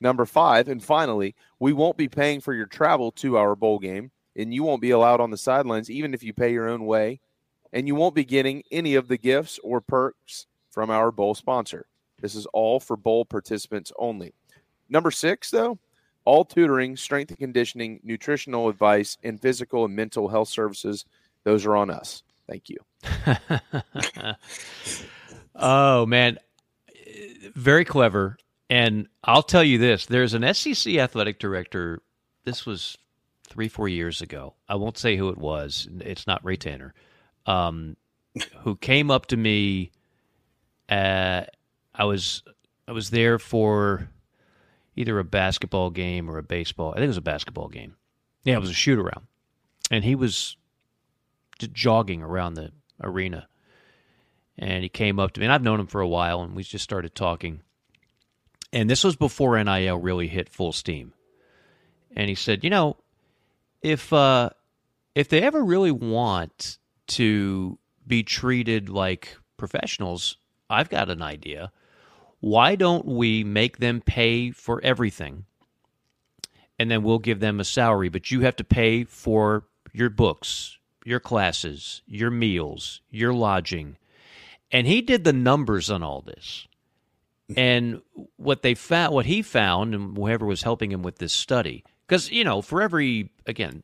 Number 0.00 0.24
five, 0.24 0.68
and 0.68 0.82
finally, 0.82 1.34
we 1.58 1.72
won't 1.72 1.96
be 1.96 2.08
paying 2.08 2.40
for 2.40 2.54
your 2.54 2.66
travel 2.66 3.12
to 3.12 3.36
our 3.36 3.54
bowl 3.54 3.78
game, 3.78 4.10
and 4.34 4.52
you 4.52 4.62
won't 4.62 4.82
be 4.82 4.90
allowed 4.90 5.20
on 5.20 5.30
the 5.30 5.36
sidelines 5.36 5.90
even 5.90 6.14
if 6.14 6.22
you 6.22 6.32
pay 6.32 6.52
your 6.52 6.68
own 6.68 6.86
way, 6.86 7.20
and 7.72 7.86
you 7.86 7.94
won't 7.94 8.14
be 8.14 8.24
getting 8.24 8.62
any 8.70 8.94
of 8.94 9.08
the 9.08 9.18
gifts 9.18 9.58
or 9.62 9.80
perks 9.80 10.46
from 10.74 10.90
our 10.90 11.12
bowl 11.12 11.34
sponsor. 11.34 11.86
This 12.20 12.34
is 12.34 12.46
all 12.46 12.80
for 12.80 12.96
bowl 12.96 13.24
participants 13.24 13.92
only. 13.96 14.34
Number 14.88 15.10
six, 15.10 15.50
though, 15.50 15.78
all 16.24 16.44
tutoring, 16.44 16.96
strength 16.96 17.30
and 17.30 17.38
conditioning, 17.38 18.00
nutritional 18.02 18.68
advice, 18.68 19.16
and 19.22 19.40
physical 19.40 19.84
and 19.84 19.94
mental 19.94 20.28
health 20.28 20.48
services, 20.48 21.04
those 21.44 21.64
are 21.64 21.76
on 21.76 21.90
us. 21.90 22.22
Thank 22.48 22.68
you. 22.68 22.78
oh 25.54 26.06
man, 26.06 26.38
very 27.54 27.84
clever. 27.84 28.36
And 28.68 29.06
I'll 29.22 29.42
tell 29.42 29.62
you 29.64 29.78
this: 29.78 30.06
there's 30.06 30.34
an 30.34 30.52
SEC 30.54 30.94
athletic 30.96 31.38
director. 31.38 32.02
This 32.44 32.66
was 32.66 32.98
three, 33.46 33.68
four 33.68 33.88
years 33.88 34.20
ago. 34.20 34.54
I 34.68 34.74
won't 34.74 34.98
say 34.98 35.16
who 35.16 35.28
it 35.28 35.38
was. 35.38 35.88
It's 36.00 36.26
not 36.26 36.44
Ray 36.44 36.56
Tanner, 36.56 36.94
um, 37.46 37.96
who 38.62 38.76
came 38.76 39.10
up 39.10 39.26
to 39.26 39.36
me. 39.36 39.92
Uh, 40.88 41.42
I 41.94 42.04
was 42.04 42.42
I 42.86 42.92
was 42.92 43.10
there 43.10 43.38
for 43.38 44.08
either 44.96 45.18
a 45.18 45.24
basketball 45.24 45.90
game 45.90 46.30
or 46.30 46.38
a 46.38 46.42
baseball. 46.42 46.92
I 46.92 46.96
think 46.96 47.04
it 47.04 47.08
was 47.08 47.16
a 47.16 47.22
basketball 47.22 47.68
game. 47.68 47.96
Yeah, 48.44 48.54
it 48.54 48.60
was 48.60 48.70
a 48.70 48.74
shoot 48.74 48.98
around, 48.98 49.26
and 49.90 50.04
he 50.04 50.14
was 50.14 50.56
just 51.58 51.72
jogging 51.72 52.22
around 52.22 52.54
the 52.54 52.72
arena. 53.02 53.48
And 54.56 54.84
he 54.84 54.88
came 54.88 55.18
up 55.18 55.32
to 55.32 55.40
me, 55.40 55.46
and 55.46 55.52
I've 55.52 55.62
known 55.62 55.80
him 55.80 55.88
for 55.88 56.00
a 56.00 56.06
while, 56.06 56.40
and 56.42 56.54
we 56.54 56.62
just 56.62 56.84
started 56.84 57.14
talking. 57.14 57.62
And 58.72 58.88
this 58.88 59.02
was 59.02 59.16
before 59.16 59.62
NIL 59.62 59.96
really 59.96 60.28
hit 60.28 60.48
full 60.48 60.72
steam. 60.72 61.12
And 62.14 62.28
he 62.28 62.36
said, 62.36 62.62
"You 62.62 62.70
know, 62.70 62.96
if 63.82 64.12
uh, 64.12 64.50
if 65.14 65.28
they 65.28 65.42
ever 65.42 65.64
really 65.64 65.90
want 65.90 66.78
to 67.06 67.78
be 68.06 68.22
treated 68.22 68.88
like 68.88 69.36
professionals, 69.56 70.36
I've 70.74 70.90
got 70.90 71.10
an 71.10 71.22
idea. 71.22 71.72
Why 72.40 72.74
don't 72.74 73.06
we 73.06 73.44
make 73.44 73.78
them 73.78 74.00
pay 74.00 74.50
for 74.50 74.80
everything, 74.82 75.46
and 76.78 76.90
then 76.90 77.02
we'll 77.02 77.18
give 77.18 77.40
them 77.40 77.60
a 77.60 77.64
salary, 77.64 78.08
but 78.08 78.30
you 78.30 78.42
have 78.42 78.56
to 78.56 78.64
pay 78.64 79.04
for 79.04 79.64
your 79.92 80.10
books, 80.10 80.78
your 81.04 81.20
classes, 81.20 82.02
your 82.06 82.30
meals, 82.30 83.00
your 83.10 83.32
lodging." 83.32 83.96
And 84.70 84.86
he 84.86 85.00
did 85.00 85.24
the 85.24 85.32
numbers 85.32 85.90
on 85.90 86.02
all 86.02 86.20
this. 86.20 86.66
And 87.56 88.00
what 88.36 88.62
they 88.62 88.74
found, 88.74 89.14
what 89.14 89.26
he 89.26 89.42
found, 89.42 89.94
and 89.94 90.16
whoever 90.16 90.46
was 90.46 90.62
helping 90.62 90.90
him 90.90 91.02
with 91.02 91.18
this 91.18 91.32
study, 91.32 91.84
because 92.06 92.30
you 92.30 92.42
know, 92.42 92.62
for 92.62 92.82
every 92.82 93.30
again, 93.46 93.82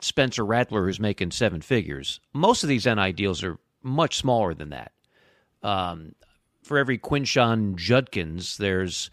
Spencer 0.00 0.44
Rattler 0.44 0.86
who's 0.86 1.00
making 1.00 1.32
seven 1.32 1.60
figures, 1.60 2.20
most 2.32 2.62
of 2.62 2.68
these 2.68 2.86
NI 2.86 3.12
deals 3.12 3.42
are 3.42 3.58
much 3.82 4.16
smaller 4.16 4.54
than 4.54 4.70
that. 4.70 4.92
Um, 5.62 6.14
for 6.62 6.78
every 6.78 6.98
Quinshon 6.98 7.76
Judkins, 7.76 8.56
there's 8.56 9.10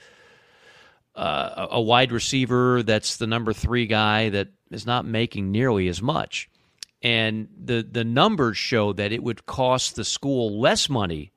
uh, 1.16 1.68
a 1.72 1.82
wide 1.82 2.12
receiver 2.12 2.84
that's 2.84 3.18
the 3.18 3.28
number 3.28 3.52
three 3.54 3.88
guy 3.88 4.30
that 4.30 4.50
is 4.72 4.86
not 4.86 5.06
making 5.06 5.52
nearly 5.52 5.88
as 5.88 6.02
much. 6.02 6.50
And 7.02 7.48
the 7.64 7.88
the 7.90 8.04
numbers 8.04 8.58
show 8.58 8.94
that 8.94 9.12
it 9.12 9.24
would 9.24 9.46
cost 9.46 9.96
the 9.96 10.04
school 10.04 10.60
less 10.60 10.90
money 10.90 11.32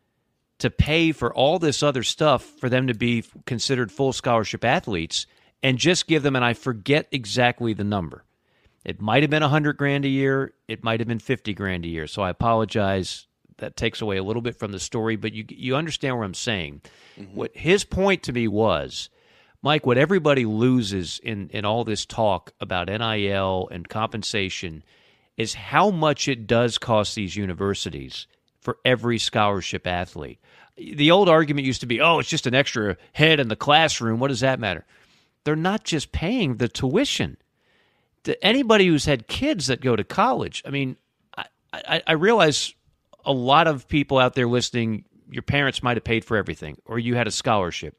to 0.58 0.70
pay 0.70 1.12
for 1.12 1.34
all 1.34 1.58
this 1.58 1.82
other 1.82 2.02
stuff 2.02 2.44
for 2.44 2.68
them 2.68 2.86
to 2.86 2.94
be 2.94 3.24
considered 3.46 3.90
full 3.90 4.12
scholarship 4.12 4.64
athletes 4.64 5.26
and 5.62 5.78
just 5.78 6.06
give 6.06 6.22
them 6.22 6.36
and 6.36 6.44
I 6.44 6.54
forget 6.54 7.08
exactly 7.10 7.72
the 7.72 7.84
number. 7.84 8.24
It 8.84 9.00
might 9.00 9.22
have 9.22 9.30
been 9.30 9.42
100 9.42 9.76
grand 9.76 10.04
a 10.04 10.08
year, 10.08 10.54
it 10.68 10.82
might 10.82 11.00
have 11.00 11.08
been 11.08 11.18
50 11.18 11.52
grand 11.54 11.84
a 11.84 11.88
year. 11.88 12.06
So 12.06 12.22
I 12.22 12.30
apologize 12.30 13.26
that 13.60 13.76
takes 13.76 14.00
away 14.00 14.16
a 14.16 14.22
little 14.22 14.42
bit 14.42 14.58
from 14.58 14.72
the 14.72 14.80
story, 14.80 15.16
but 15.16 15.32
you 15.32 15.44
you 15.48 15.76
understand 15.76 16.18
what 16.18 16.24
I'm 16.24 16.34
saying. 16.34 16.82
Mm-hmm. 17.18 17.36
What 17.36 17.56
his 17.56 17.84
point 17.84 18.22
to 18.24 18.32
me 18.32 18.48
was 18.48 19.08
Mike, 19.62 19.84
what 19.84 19.98
everybody 19.98 20.46
loses 20.46 21.20
in, 21.22 21.50
in 21.50 21.64
all 21.64 21.84
this 21.84 22.06
talk 22.06 22.52
about 22.60 22.88
NIL 22.88 23.68
and 23.70 23.88
compensation 23.88 24.82
is 25.36 25.54
how 25.54 25.90
much 25.90 26.28
it 26.28 26.46
does 26.46 26.78
cost 26.78 27.14
these 27.14 27.36
universities 27.36 28.26
for 28.60 28.78
every 28.84 29.18
scholarship 29.18 29.86
athlete. 29.86 30.38
The 30.76 31.10
old 31.10 31.28
argument 31.28 31.66
used 31.66 31.82
to 31.82 31.86
be, 31.86 32.00
oh, 32.00 32.18
it's 32.18 32.28
just 32.28 32.46
an 32.46 32.54
extra 32.54 32.96
head 33.12 33.38
in 33.38 33.48
the 33.48 33.56
classroom. 33.56 34.18
What 34.18 34.28
does 34.28 34.40
that 34.40 34.60
matter? 34.60 34.86
They're 35.44 35.56
not 35.56 35.84
just 35.84 36.12
paying 36.12 36.56
the 36.56 36.68
tuition. 36.68 37.36
To 38.24 38.42
anybody 38.44 38.86
who's 38.86 39.06
had 39.06 39.28
kids 39.28 39.66
that 39.68 39.80
go 39.80 39.96
to 39.96 40.04
college, 40.04 40.62
I 40.66 40.70
mean, 40.70 40.96
I, 41.36 41.46
I, 41.72 42.02
I 42.06 42.12
realize 42.12 42.74
a 43.24 43.32
lot 43.32 43.66
of 43.66 43.88
people 43.88 44.18
out 44.18 44.34
there 44.34 44.46
listening, 44.46 45.04
your 45.30 45.42
parents 45.42 45.82
might 45.82 45.96
have 45.96 46.04
paid 46.04 46.24
for 46.24 46.36
everything, 46.36 46.78
or 46.84 46.98
you 46.98 47.14
had 47.14 47.26
a 47.26 47.30
scholarship. 47.30 47.96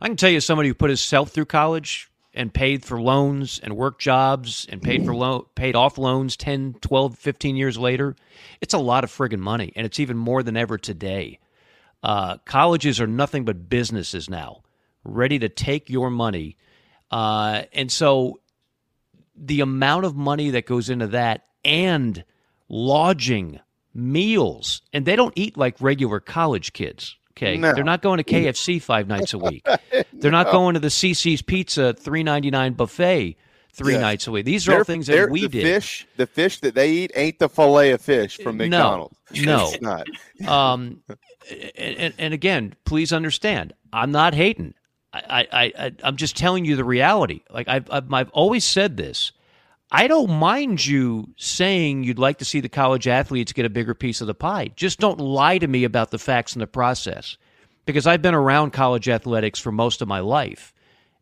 I 0.00 0.08
can 0.08 0.16
tell 0.16 0.30
you 0.30 0.40
somebody 0.40 0.68
who 0.68 0.74
put 0.74 0.90
himself 0.90 1.30
through 1.30 1.46
college 1.46 2.10
and 2.36 2.52
paid 2.52 2.84
for 2.84 3.00
loans 3.00 3.58
and 3.62 3.76
worked 3.76 4.00
jobs 4.00 4.66
and 4.68 4.82
paid 4.82 5.04
for 5.04 5.14
loan 5.14 5.46
paid 5.54 5.74
off 5.74 5.96
loans 5.96 6.36
10 6.36 6.74
12 6.82 7.16
15 7.18 7.56
years 7.56 7.78
later 7.78 8.14
it's 8.60 8.74
a 8.74 8.78
lot 8.78 9.04
of 9.04 9.10
friggin 9.10 9.38
money 9.38 9.72
and 9.74 9.86
it's 9.86 9.98
even 9.98 10.18
more 10.18 10.42
than 10.42 10.56
ever 10.56 10.76
today 10.76 11.38
uh, 12.02 12.36
colleges 12.44 13.00
are 13.00 13.06
nothing 13.06 13.44
but 13.46 13.70
businesses 13.70 14.28
now 14.28 14.62
ready 15.02 15.38
to 15.38 15.48
take 15.48 15.88
your 15.88 16.10
money 16.10 16.56
uh, 17.10 17.62
and 17.72 17.90
so 17.90 18.38
the 19.34 19.60
amount 19.60 20.04
of 20.04 20.14
money 20.14 20.50
that 20.50 20.66
goes 20.66 20.90
into 20.90 21.06
that 21.06 21.46
and 21.64 22.22
lodging 22.68 23.58
meals 23.96 24.82
and 24.92 25.04
they 25.06 25.16
don't 25.16 25.32
eat 25.36 25.56
like 25.56 25.74
regular 25.80 26.20
college 26.20 26.72
kids 26.72 27.16
Okay, 27.32 27.58
No. 27.58 27.74
they're 27.74 27.84
not 27.84 28.00
going 28.00 28.16
to 28.16 28.24
KFC 28.24 28.80
five 28.80 29.08
nights 29.08 29.34
a 29.34 29.38
week. 29.38 29.66
They're 30.14 30.30
not 30.30 30.50
going 30.50 30.72
to 30.72 30.80
the 30.80 30.88
CiCi's 30.88 31.42
Pizza 31.42 31.92
three 31.92 32.22
ninety 32.22 32.50
nine 32.50 32.72
buffet 32.72 33.36
three 33.74 33.92
Yeah. 33.92 34.00
nights 34.00 34.26
a 34.26 34.30
week. 34.32 34.46
These 34.46 34.66
are 34.66 34.72
all 34.72 34.76
They're- 34.78 34.84
things 34.86 35.06
that 35.08 35.28
we 35.30 35.42
the 35.42 35.48
did. 35.48 35.62
Fish, 35.62 36.06
the 36.16 36.26
fish 36.26 36.60
that 36.60 36.74
they 36.74 36.90
eat 36.92 37.12
ain't 37.14 37.38
the 37.38 37.50
fillet 37.50 37.90
of 37.90 38.00
fish 38.00 38.38
from 38.38 38.56
McDonald's. 38.56 39.18
No, 39.44 39.68
It's 39.70 39.82
not. 39.82 40.06
um, 40.48 41.02
and, 41.76 42.14
and 42.16 42.32
again, 42.32 42.74
please 42.86 43.12
understand, 43.12 43.74
I'm 43.92 44.12
not 44.12 44.32
hating. 44.34 44.72
I, 45.12 45.46
I, 45.52 45.72
I, 45.78 45.92
I'm 46.04 46.16
just 46.16 46.38
telling 46.38 46.64
you 46.64 46.74
the 46.76 46.84
reality. 46.84 47.40
Like 47.50 47.68
I've, 47.68 47.90
I've, 47.90 48.10
I've 48.12 48.30
always 48.30 48.64
said 48.64 48.96
this. 48.96 49.32
I 49.90 50.08
don't 50.08 50.30
mind 50.30 50.84
you 50.84 51.32
saying 51.36 52.02
you'd 52.04 52.18
like 52.18 52.38
to 52.38 52.44
see 52.44 52.60
the 52.60 52.68
college 52.68 53.06
athletes 53.06 53.52
get 53.52 53.66
a 53.66 53.70
bigger 53.70 53.94
piece 53.94 54.20
of 54.20 54.26
the 54.26 54.34
pie. 54.34 54.72
Just 54.74 54.98
don't 54.98 55.20
lie 55.20 55.58
to 55.58 55.66
me 55.66 55.84
about 55.84 56.10
the 56.10 56.18
facts 56.18 56.54
and 56.54 56.62
the 56.62 56.66
process. 56.66 57.36
Because 57.84 58.06
I've 58.06 58.22
been 58.22 58.34
around 58.34 58.72
college 58.72 59.08
athletics 59.08 59.60
for 59.60 59.70
most 59.70 60.02
of 60.02 60.08
my 60.08 60.18
life, 60.18 60.74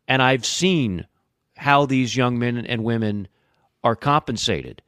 and 0.07 0.19
I've 0.19 0.45
seen 0.45 1.05
how 1.55 1.85
these 1.85 2.15
young 2.15 2.39
men 2.39 2.57
and 2.57 2.83
women 2.83 3.27
are 3.83 3.95
compensated. 3.95 4.81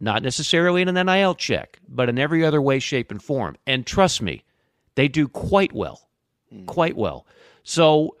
Not 0.00 0.22
necessarily 0.22 0.80
in 0.80 0.88
an 0.88 1.06
NIL 1.06 1.34
check, 1.34 1.80
but 1.86 2.08
in 2.08 2.18
every 2.18 2.44
other 2.44 2.62
way, 2.62 2.78
shape, 2.78 3.10
and 3.10 3.22
form. 3.22 3.56
And 3.66 3.86
trust 3.86 4.22
me, 4.22 4.44
they 4.94 5.06
do 5.08 5.28
quite 5.28 5.72
well. 5.72 6.08
Hmm. 6.50 6.64
Quite 6.64 6.96
well. 6.96 7.26
So 7.62 8.16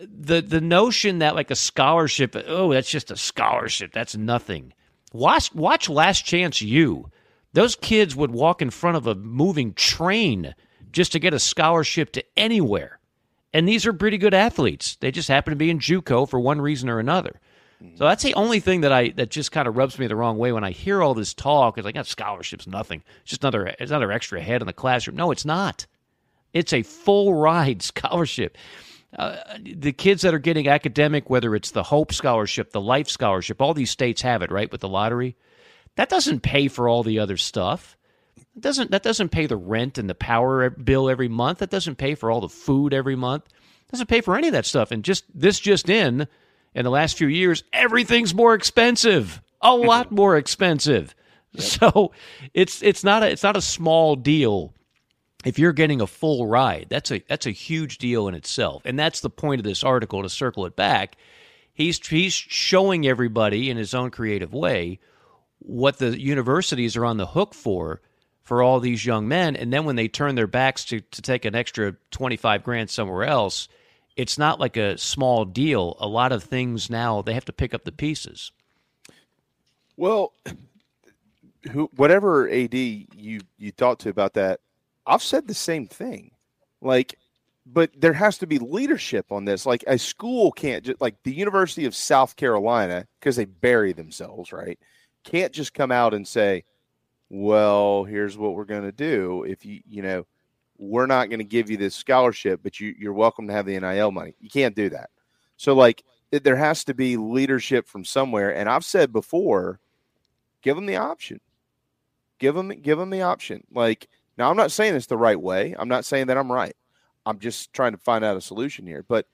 the 0.00 0.40
the 0.40 0.60
notion 0.60 1.18
that 1.18 1.34
like 1.34 1.50
a 1.50 1.56
scholarship, 1.56 2.36
oh, 2.46 2.72
that's 2.72 2.90
just 2.90 3.10
a 3.10 3.16
scholarship, 3.16 3.92
that's 3.92 4.16
nothing. 4.16 4.72
Watch 5.12 5.54
watch 5.54 5.88
Last 5.88 6.24
Chance 6.24 6.62
U. 6.62 7.10
Those 7.54 7.76
kids 7.76 8.14
would 8.14 8.30
walk 8.30 8.60
in 8.62 8.70
front 8.70 8.96
of 8.96 9.06
a 9.06 9.14
moving 9.14 9.72
train 9.74 10.54
just 10.92 11.12
to 11.12 11.18
get 11.18 11.34
a 11.34 11.38
scholarship 11.38 12.12
to 12.12 12.24
anywhere. 12.36 12.98
And 13.52 13.66
these 13.66 13.86
are 13.86 13.92
pretty 13.92 14.18
good 14.18 14.34
athletes. 14.34 14.96
They 15.00 15.10
just 15.10 15.28
happen 15.28 15.52
to 15.52 15.56
be 15.56 15.70
in 15.70 15.78
JUCO 15.78 16.28
for 16.28 16.38
one 16.38 16.60
reason 16.60 16.88
or 16.88 16.98
another. 16.98 17.40
So 17.94 18.04
that's 18.04 18.24
the 18.24 18.34
only 18.34 18.58
thing 18.58 18.80
that 18.80 18.92
I 18.92 19.10
that 19.10 19.30
just 19.30 19.52
kind 19.52 19.68
of 19.68 19.76
rubs 19.76 19.98
me 19.98 20.08
the 20.08 20.16
wrong 20.16 20.36
way 20.36 20.50
when 20.50 20.64
I 20.64 20.72
hear 20.72 21.00
all 21.00 21.14
this 21.14 21.32
talk. 21.32 21.78
It's 21.78 21.84
like, 21.84 21.96
"Oh, 21.96 22.02
scholarships, 22.02 22.66
nothing. 22.66 23.04
It's 23.20 23.30
just 23.30 23.44
another 23.44 23.66
it's 23.66 23.92
another 23.92 24.10
extra 24.10 24.40
head 24.40 24.62
in 24.62 24.66
the 24.66 24.72
classroom. 24.72 25.16
No, 25.16 25.30
it's 25.30 25.44
not. 25.44 25.86
It's 26.52 26.72
a 26.72 26.82
full 26.82 27.34
ride 27.34 27.82
scholarship. 27.92 28.58
Uh, 29.16 29.36
the 29.58 29.92
kids 29.92 30.22
that 30.22 30.34
are 30.34 30.38
getting 30.38 30.68
academic, 30.68 31.30
whether 31.30 31.54
it's 31.54 31.70
the 31.70 31.82
Hope 31.82 32.12
Scholarship, 32.12 32.72
the 32.72 32.80
Life 32.80 33.08
Scholarship, 33.08 33.62
all 33.62 33.72
these 33.72 33.90
states 33.90 34.20
have 34.22 34.42
it, 34.42 34.50
right, 34.50 34.70
with 34.70 34.82
the 34.82 34.88
lottery. 34.88 35.34
That 35.96 36.10
doesn't 36.10 36.40
pay 36.40 36.68
for 36.68 36.88
all 36.88 37.02
the 37.02 37.18
other 37.18 37.36
stuff. 37.36 37.96
It 38.36 38.60
doesn't 38.60 38.90
that 38.90 39.02
doesn't 39.02 39.30
pay 39.30 39.46
the 39.46 39.56
rent 39.56 39.98
and 39.98 40.10
the 40.10 40.14
power 40.14 40.70
bill 40.70 41.08
every 41.08 41.28
month. 41.28 41.58
That 41.58 41.70
doesn't 41.70 41.96
pay 41.96 42.14
for 42.14 42.30
all 42.30 42.40
the 42.40 42.48
food 42.48 42.92
every 42.92 43.16
month. 43.16 43.44
It 43.46 43.92
doesn't 43.92 44.08
pay 44.08 44.20
for 44.20 44.36
any 44.36 44.48
of 44.48 44.52
that 44.52 44.66
stuff. 44.66 44.90
And 44.90 45.02
just 45.02 45.24
this 45.34 45.58
just 45.58 45.88
in, 45.88 46.28
in 46.74 46.84
the 46.84 46.90
last 46.90 47.16
few 47.16 47.28
years, 47.28 47.64
everything's 47.72 48.34
more 48.34 48.54
expensive. 48.54 49.40
A 49.60 49.74
lot 49.74 50.12
more 50.12 50.36
expensive. 50.36 51.14
So 51.58 52.12
it's 52.52 52.82
it's 52.82 53.02
not 53.02 53.22
a 53.22 53.30
it's 53.30 53.42
not 53.42 53.56
a 53.56 53.62
small 53.62 54.16
deal 54.16 54.74
if 55.48 55.58
you're 55.58 55.72
getting 55.72 56.02
a 56.02 56.06
full 56.06 56.46
ride, 56.46 56.88
that's 56.90 57.10
a 57.10 57.22
that's 57.26 57.46
a 57.46 57.50
huge 57.50 57.96
deal 57.96 58.28
in 58.28 58.34
itself. 58.34 58.82
And 58.84 58.98
that's 58.98 59.20
the 59.20 59.30
point 59.30 59.60
of 59.60 59.64
this 59.64 59.82
article 59.82 60.22
to 60.22 60.28
circle 60.28 60.66
it 60.66 60.76
back. 60.76 61.16
He's 61.72 62.06
he's 62.06 62.34
showing 62.34 63.06
everybody 63.06 63.70
in 63.70 63.78
his 63.78 63.94
own 63.94 64.10
creative 64.10 64.52
way 64.52 64.98
what 65.60 65.96
the 65.96 66.20
universities 66.20 66.98
are 66.98 67.06
on 67.06 67.16
the 67.16 67.28
hook 67.28 67.54
for 67.54 68.02
for 68.42 68.62
all 68.62 68.78
these 68.78 69.06
young 69.06 69.26
men 69.26 69.56
and 69.56 69.72
then 69.72 69.84
when 69.84 69.96
they 69.96 70.06
turn 70.06 70.34
their 70.34 70.46
backs 70.46 70.84
to 70.84 71.00
to 71.00 71.22
take 71.22 71.46
an 71.46 71.54
extra 71.54 71.96
25 72.10 72.62
grand 72.62 72.90
somewhere 72.90 73.24
else, 73.24 73.68
it's 74.16 74.36
not 74.36 74.60
like 74.60 74.76
a 74.76 74.98
small 74.98 75.46
deal. 75.46 75.96
A 75.98 76.06
lot 76.06 76.30
of 76.30 76.44
things 76.44 76.90
now 76.90 77.22
they 77.22 77.32
have 77.32 77.46
to 77.46 77.54
pick 77.54 77.72
up 77.72 77.84
the 77.84 77.92
pieces. 77.92 78.52
Well, 79.96 80.34
who, 81.72 81.88
whatever 81.96 82.50
AD 82.50 82.74
you 82.74 83.40
you 83.56 83.72
talked 83.72 84.02
to 84.02 84.10
about 84.10 84.34
that, 84.34 84.60
I've 85.08 85.22
said 85.22 85.48
the 85.48 85.54
same 85.54 85.86
thing. 85.86 86.32
Like, 86.80 87.18
but 87.66 87.90
there 87.98 88.12
has 88.12 88.38
to 88.38 88.46
be 88.46 88.58
leadership 88.58 89.32
on 89.32 89.44
this. 89.44 89.66
Like, 89.66 89.84
a 89.86 89.98
school 89.98 90.52
can't 90.52 90.84
just 90.84 91.00
like 91.00 91.22
the 91.22 91.34
University 91.34 91.86
of 91.86 91.94
South 91.94 92.36
Carolina 92.36 93.06
because 93.18 93.36
they 93.36 93.44
bury 93.46 93.92
themselves, 93.92 94.52
right? 94.52 94.78
Can't 95.24 95.52
just 95.52 95.74
come 95.74 95.90
out 95.90 96.14
and 96.14 96.26
say, 96.26 96.64
"Well, 97.28 98.04
here's 98.04 98.38
what 98.38 98.54
we're 98.54 98.64
going 98.64 98.84
to 98.84 98.92
do. 98.92 99.44
If 99.44 99.64
you, 99.66 99.80
you 99.88 100.02
know, 100.02 100.26
we're 100.78 101.06
not 101.06 101.28
going 101.28 101.40
to 101.40 101.44
give 101.44 101.70
you 101.70 101.76
this 101.76 101.94
scholarship, 101.96 102.60
but 102.62 102.78
you 102.80 102.94
you're 102.98 103.12
welcome 103.12 103.48
to 103.48 103.52
have 103.52 103.66
the 103.66 103.78
NIL 103.78 104.12
money." 104.12 104.34
You 104.40 104.50
can't 104.50 104.76
do 104.76 104.90
that. 104.90 105.10
So, 105.56 105.74
like, 105.74 106.04
it, 106.30 106.44
there 106.44 106.56
has 106.56 106.84
to 106.84 106.94
be 106.94 107.16
leadership 107.16 107.88
from 107.88 108.04
somewhere. 108.04 108.54
And 108.54 108.68
I've 108.68 108.84
said 108.84 109.12
before, 109.12 109.80
give 110.62 110.76
them 110.76 110.86
the 110.86 110.96
option. 110.96 111.40
Give 112.38 112.54
them 112.54 112.68
give 112.68 112.98
them 112.98 113.10
the 113.10 113.22
option. 113.22 113.64
Like 113.72 114.08
now, 114.38 114.50
I'm 114.50 114.56
not 114.56 114.70
saying 114.70 114.94
it's 114.94 115.06
the 115.06 115.18
right 115.18 115.40
way. 115.40 115.74
I'm 115.76 115.88
not 115.88 116.04
saying 116.04 116.28
that 116.28 116.38
I'm 116.38 116.50
right. 116.50 116.76
I'm 117.26 117.40
just 117.40 117.72
trying 117.72 117.92
to 117.92 117.98
find 117.98 118.24
out 118.24 118.36
a 118.36 118.40
solution 118.40 118.86
here. 118.86 119.04
But 119.06 119.26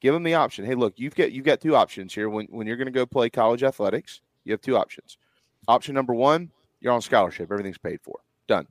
give 0.00 0.12
them 0.12 0.22
the 0.22 0.34
option. 0.34 0.66
Hey, 0.66 0.74
look, 0.74 0.94
you've 0.96 1.14
got 1.14 1.32
you've 1.32 1.46
got 1.46 1.60
two 1.60 1.74
options 1.74 2.14
here. 2.14 2.28
When 2.28 2.46
when 2.50 2.66
you're 2.66 2.76
going 2.76 2.86
to 2.86 2.92
go 2.92 3.06
play 3.06 3.30
college 3.30 3.62
athletics, 3.62 4.20
you 4.44 4.52
have 4.52 4.60
two 4.60 4.76
options. 4.76 5.16
Option 5.66 5.94
number 5.94 6.14
one, 6.14 6.50
you're 6.80 6.92
on 6.92 7.00
scholarship. 7.00 7.50
Everything's 7.50 7.78
paid 7.78 8.00
for. 8.02 8.20
Done. 8.46 8.66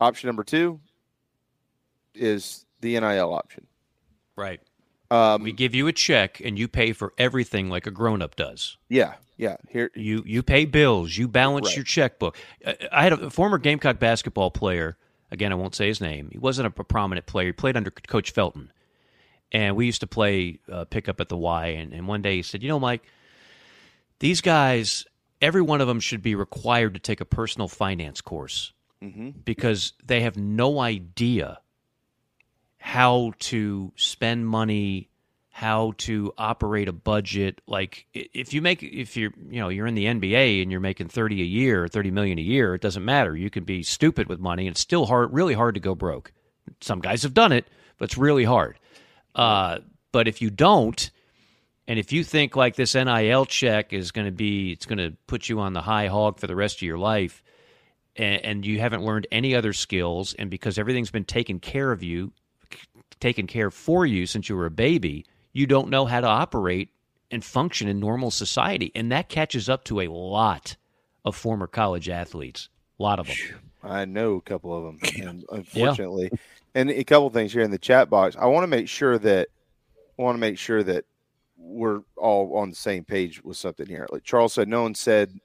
Option 0.00 0.28
number 0.28 0.44
two 0.44 0.80
is 2.14 2.66
the 2.80 2.98
NIL 2.98 3.32
option. 3.32 3.66
Right. 4.36 4.60
Um, 5.10 5.42
we 5.42 5.52
give 5.52 5.74
you 5.74 5.86
a 5.88 5.92
check 5.92 6.40
and 6.44 6.58
you 6.58 6.68
pay 6.68 6.92
for 6.92 7.12
everything 7.18 7.68
like 7.68 7.86
a 7.86 7.90
grown 7.90 8.22
up 8.22 8.36
does. 8.36 8.76
Yeah, 8.88 9.14
yeah. 9.36 9.56
Here 9.68 9.90
you 9.94 10.22
you 10.26 10.42
pay 10.42 10.64
bills, 10.66 11.16
you 11.16 11.26
balance 11.26 11.68
Right. 11.68 11.76
your 11.76 11.84
checkbook. 11.84 12.36
I 12.66 12.76
I 12.92 13.02
had 13.02 13.12
a 13.14 13.30
former 13.30 13.58
Gamecock 13.58 13.98
basketball 13.98 14.50
player. 14.50 14.96
Again, 15.32 15.52
I 15.52 15.56
won't 15.56 15.74
say 15.74 15.86
his 15.88 16.00
name. 16.00 16.28
He 16.32 16.38
wasn't 16.38 16.66
a 16.66 16.84
prominent 16.84 17.26
player. 17.26 17.46
He 17.46 17.52
played 17.52 17.76
under 17.76 17.90
Coach 17.90 18.30
Felton, 18.32 18.72
and 19.52 19.76
we 19.76 19.86
used 19.86 20.00
to 20.00 20.06
play 20.06 20.58
uh, 20.70 20.84
pickup 20.84 21.20
at 21.20 21.28
the 21.28 21.36
Y. 21.36 21.66
And, 21.68 21.92
and 21.92 22.06
one 22.08 22.22
day 22.22 22.36
he 22.36 22.42
said, 22.42 22.62
"You 22.62 22.68
know, 22.68 22.80
Mike, 22.80 23.02
these 24.20 24.40
guys, 24.40 25.06
every 25.40 25.62
one 25.62 25.80
of 25.80 25.86
them 25.88 26.00
should 26.00 26.22
be 26.22 26.34
required 26.34 26.94
to 26.94 27.00
take 27.00 27.20
a 27.20 27.24
personal 27.24 27.66
finance 27.68 28.20
course 28.20 28.72
Mhm. 29.02 29.44
because 29.44 29.92
they 30.04 30.20
have 30.20 30.36
no 30.36 30.78
idea 30.80 31.60
how 32.80 33.32
to 33.38 33.92
spend 33.94 34.46
money, 34.46 35.10
how 35.50 35.92
to 35.98 36.32
operate 36.38 36.88
a 36.88 36.92
budget. 36.92 37.60
Like 37.66 38.06
if 38.14 38.54
you 38.54 38.62
make 38.62 38.82
if 38.82 39.16
you're 39.18 39.32
you 39.50 39.60
know 39.60 39.68
you're 39.68 39.86
in 39.86 39.94
the 39.94 40.06
NBA 40.06 40.62
and 40.62 40.72
you're 40.72 40.80
making 40.80 41.08
thirty 41.08 41.42
a 41.42 41.44
year, 41.44 41.86
thirty 41.86 42.10
million 42.10 42.38
a 42.38 42.42
year, 42.42 42.74
it 42.74 42.80
doesn't 42.80 43.04
matter. 43.04 43.36
You 43.36 43.50
can 43.50 43.64
be 43.64 43.82
stupid 43.82 44.28
with 44.28 44.40
money, 44.40 44.66
and 44.66 44.72
it's 44.72 44.80
still 44.80 45.04
hard, 45.06 45.32
really 45.32 45.52
hard 45.52 45.74
to 45.74 45.80
go 45.80 45.94
broke. 45.94 46.32
Some 46.80 47.00
guys 47.00 47.22
have 47.22 47.34
done 47.34 47.52
it, 47.52 47.66
but 47.98 48.06
it's 48.06 48.16
really 48.16 48.44
hard. 48.44 48.78
Uh, 49.34 49.80
but 50.10 50.26
if 50.26 50.40
you 50.40 50.48
don't, 50.48 51.10
and 51.86 51.98
if 51.98 52.12
you 52.12 52.24
think 52.24 52.56
like 52.56 52.76
this 52.76 52.94
NIL 52.94 53.44
check 53.44 53.92
is 53.92 54.10
going 54.10 54.26
to 54.26 54.32
be, 54.32 54.72
it's 54.72 54.86
going 54.86 54.98
to 54.98 55.14
put 55.26 55.50
you 55.50 55.60
on 55.60 55.74
the 55.74 55.82
high 55.82 56.06
hog 56.06 56.38
for 56.38 56.46
the 56.46 56.56
rest 56.56 56.76
of 56.76 56.82
your 56.82 56.98
life, 56.98 57.42
and, 58.16 58.42
and 58.42 58.66
you 58.66 58.80
haven't 58.80 59.04
learned 59.04 59.26
any 59.30 59.54
other 59.54 59.74
skills, 59.74 60.32
and 60.32 60.48
because 60.48 60.78
everything's 60.78 61.10
been 61.10 61.26
taken 61.26 61.60
care 61.60 61.92
of 61.92 62.02
you, 62.02 62.32
taken 63.20 63.46
care 63.46 63.70
for 63.70 64.06
you 64.06 64.26
since 64.26 64.48
you 64.48 64.56
were 64.56 64.66
a 64.66 64.70
baby, 64.70 65.26
you 65.52 65.66
don't 65.66 65.90
know 65.90 66.06
how 66.06 66.20
to 66.20 66.26
operate 66.26 66.90
and 67.30 67.44
function 67.44 67.88
in 67.88 68.00
normal 68.00 68.30
society, 68.30 68.90
and 68.94 69.12
that 69.12 69.28
catches 69.28 69.68
up 69.68 69.84
to 69.84 70.00
a 70.00 70.08
lot 70.08 70.76
of 71.24 71.36
former 71.36 71.66
college 71.66 72.08
athletes. 72.08 72.68
A 72.98 73.02
lot 73.02 73.18
of 73.20 73.26
them. 73.26 73.36
I 73.82 74.04
know 74.04 74.36
a 74.36 74.40
couple 74.40 74.76
of 74.76 74.84
them, 74.84 74.98
and 75.26 75.44
unfortunately, 75.50 76.30
and 76.74 76.90
a 76.90 77.04
couple 77.04 77.28
of 77.28 77.32
things 77.32 77.52
here 77.52 77.62
in 77.62 77.70
the 77.70 77.78
chat 77.78 78.10
box. 78.10 78.36
I 78.38 78.46
want 78.46 78.64
to 78.64 78.68
make 78.68 78.88
sure 78.88 79.18
that 79.18 79.48
I 80.18 80.22
want 80.22 80.36
to 80.36 80.40
make 80.40 80.58
sure 80.58 80.82
that 80.82 81.04
we're 81.56 82.00
all 82.16 82.56
on 82.56 82.70
the 82.70 82.76
same 82.76 83.04
page 83.04 83.42
with 83.42 83.56
something 83.56 83.86
here. 83.86 84.06
Like 84.10 84.24
Charles 84.24 84.54
said, 84.54 84.68
no 84.68 84.82
one 84.82 84.94
said, 84.94 85.38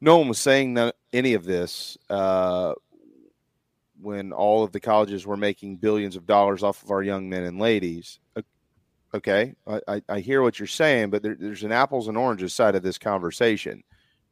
no 0.00 0.18
one 0.18 0.28
was 0.28 0.38
saying 0.38 0.74
none, 0.74 0.92
any 1.12 1.34
of 1.34 1.44
this 1.44 1.98
uh, 2.08 2.74
when 4.00 4.32
all 4.32 4.64
of 4.64 4.72
the 4.72 4.80
colleges 4.80 5.26
were 5.26 5.36
making 5.36 5.76
billions 5.76 6.16
of 6.16 6.26
dollars 6.26 6.62
off 6.62 6.82
of 6.82 6.90
our 6.90 7.02
young 7.02 7.28
men 7.28 7.44
and 7.44 7.58
ladies. 7.58 8.18
Okay, 9.14 9.54
I, 9.66 9.80
I, 9.88 10.02
I 10.08 10.20
hear 10.20 10.42
what 10.42 10.58
you're 10.58 10.66
saying, 10.66 11.10
but 11.10 11.22
there, 11.22 11.36
there's 11.38 11.62
an 11.62 11.72
apples 11.72 12.08
and 12.08 12.16
oranges 12.16 12.52
side 12.52 12.74
of 12.74 12.82
this 12.82 12.98
conversation. 12.98 13.82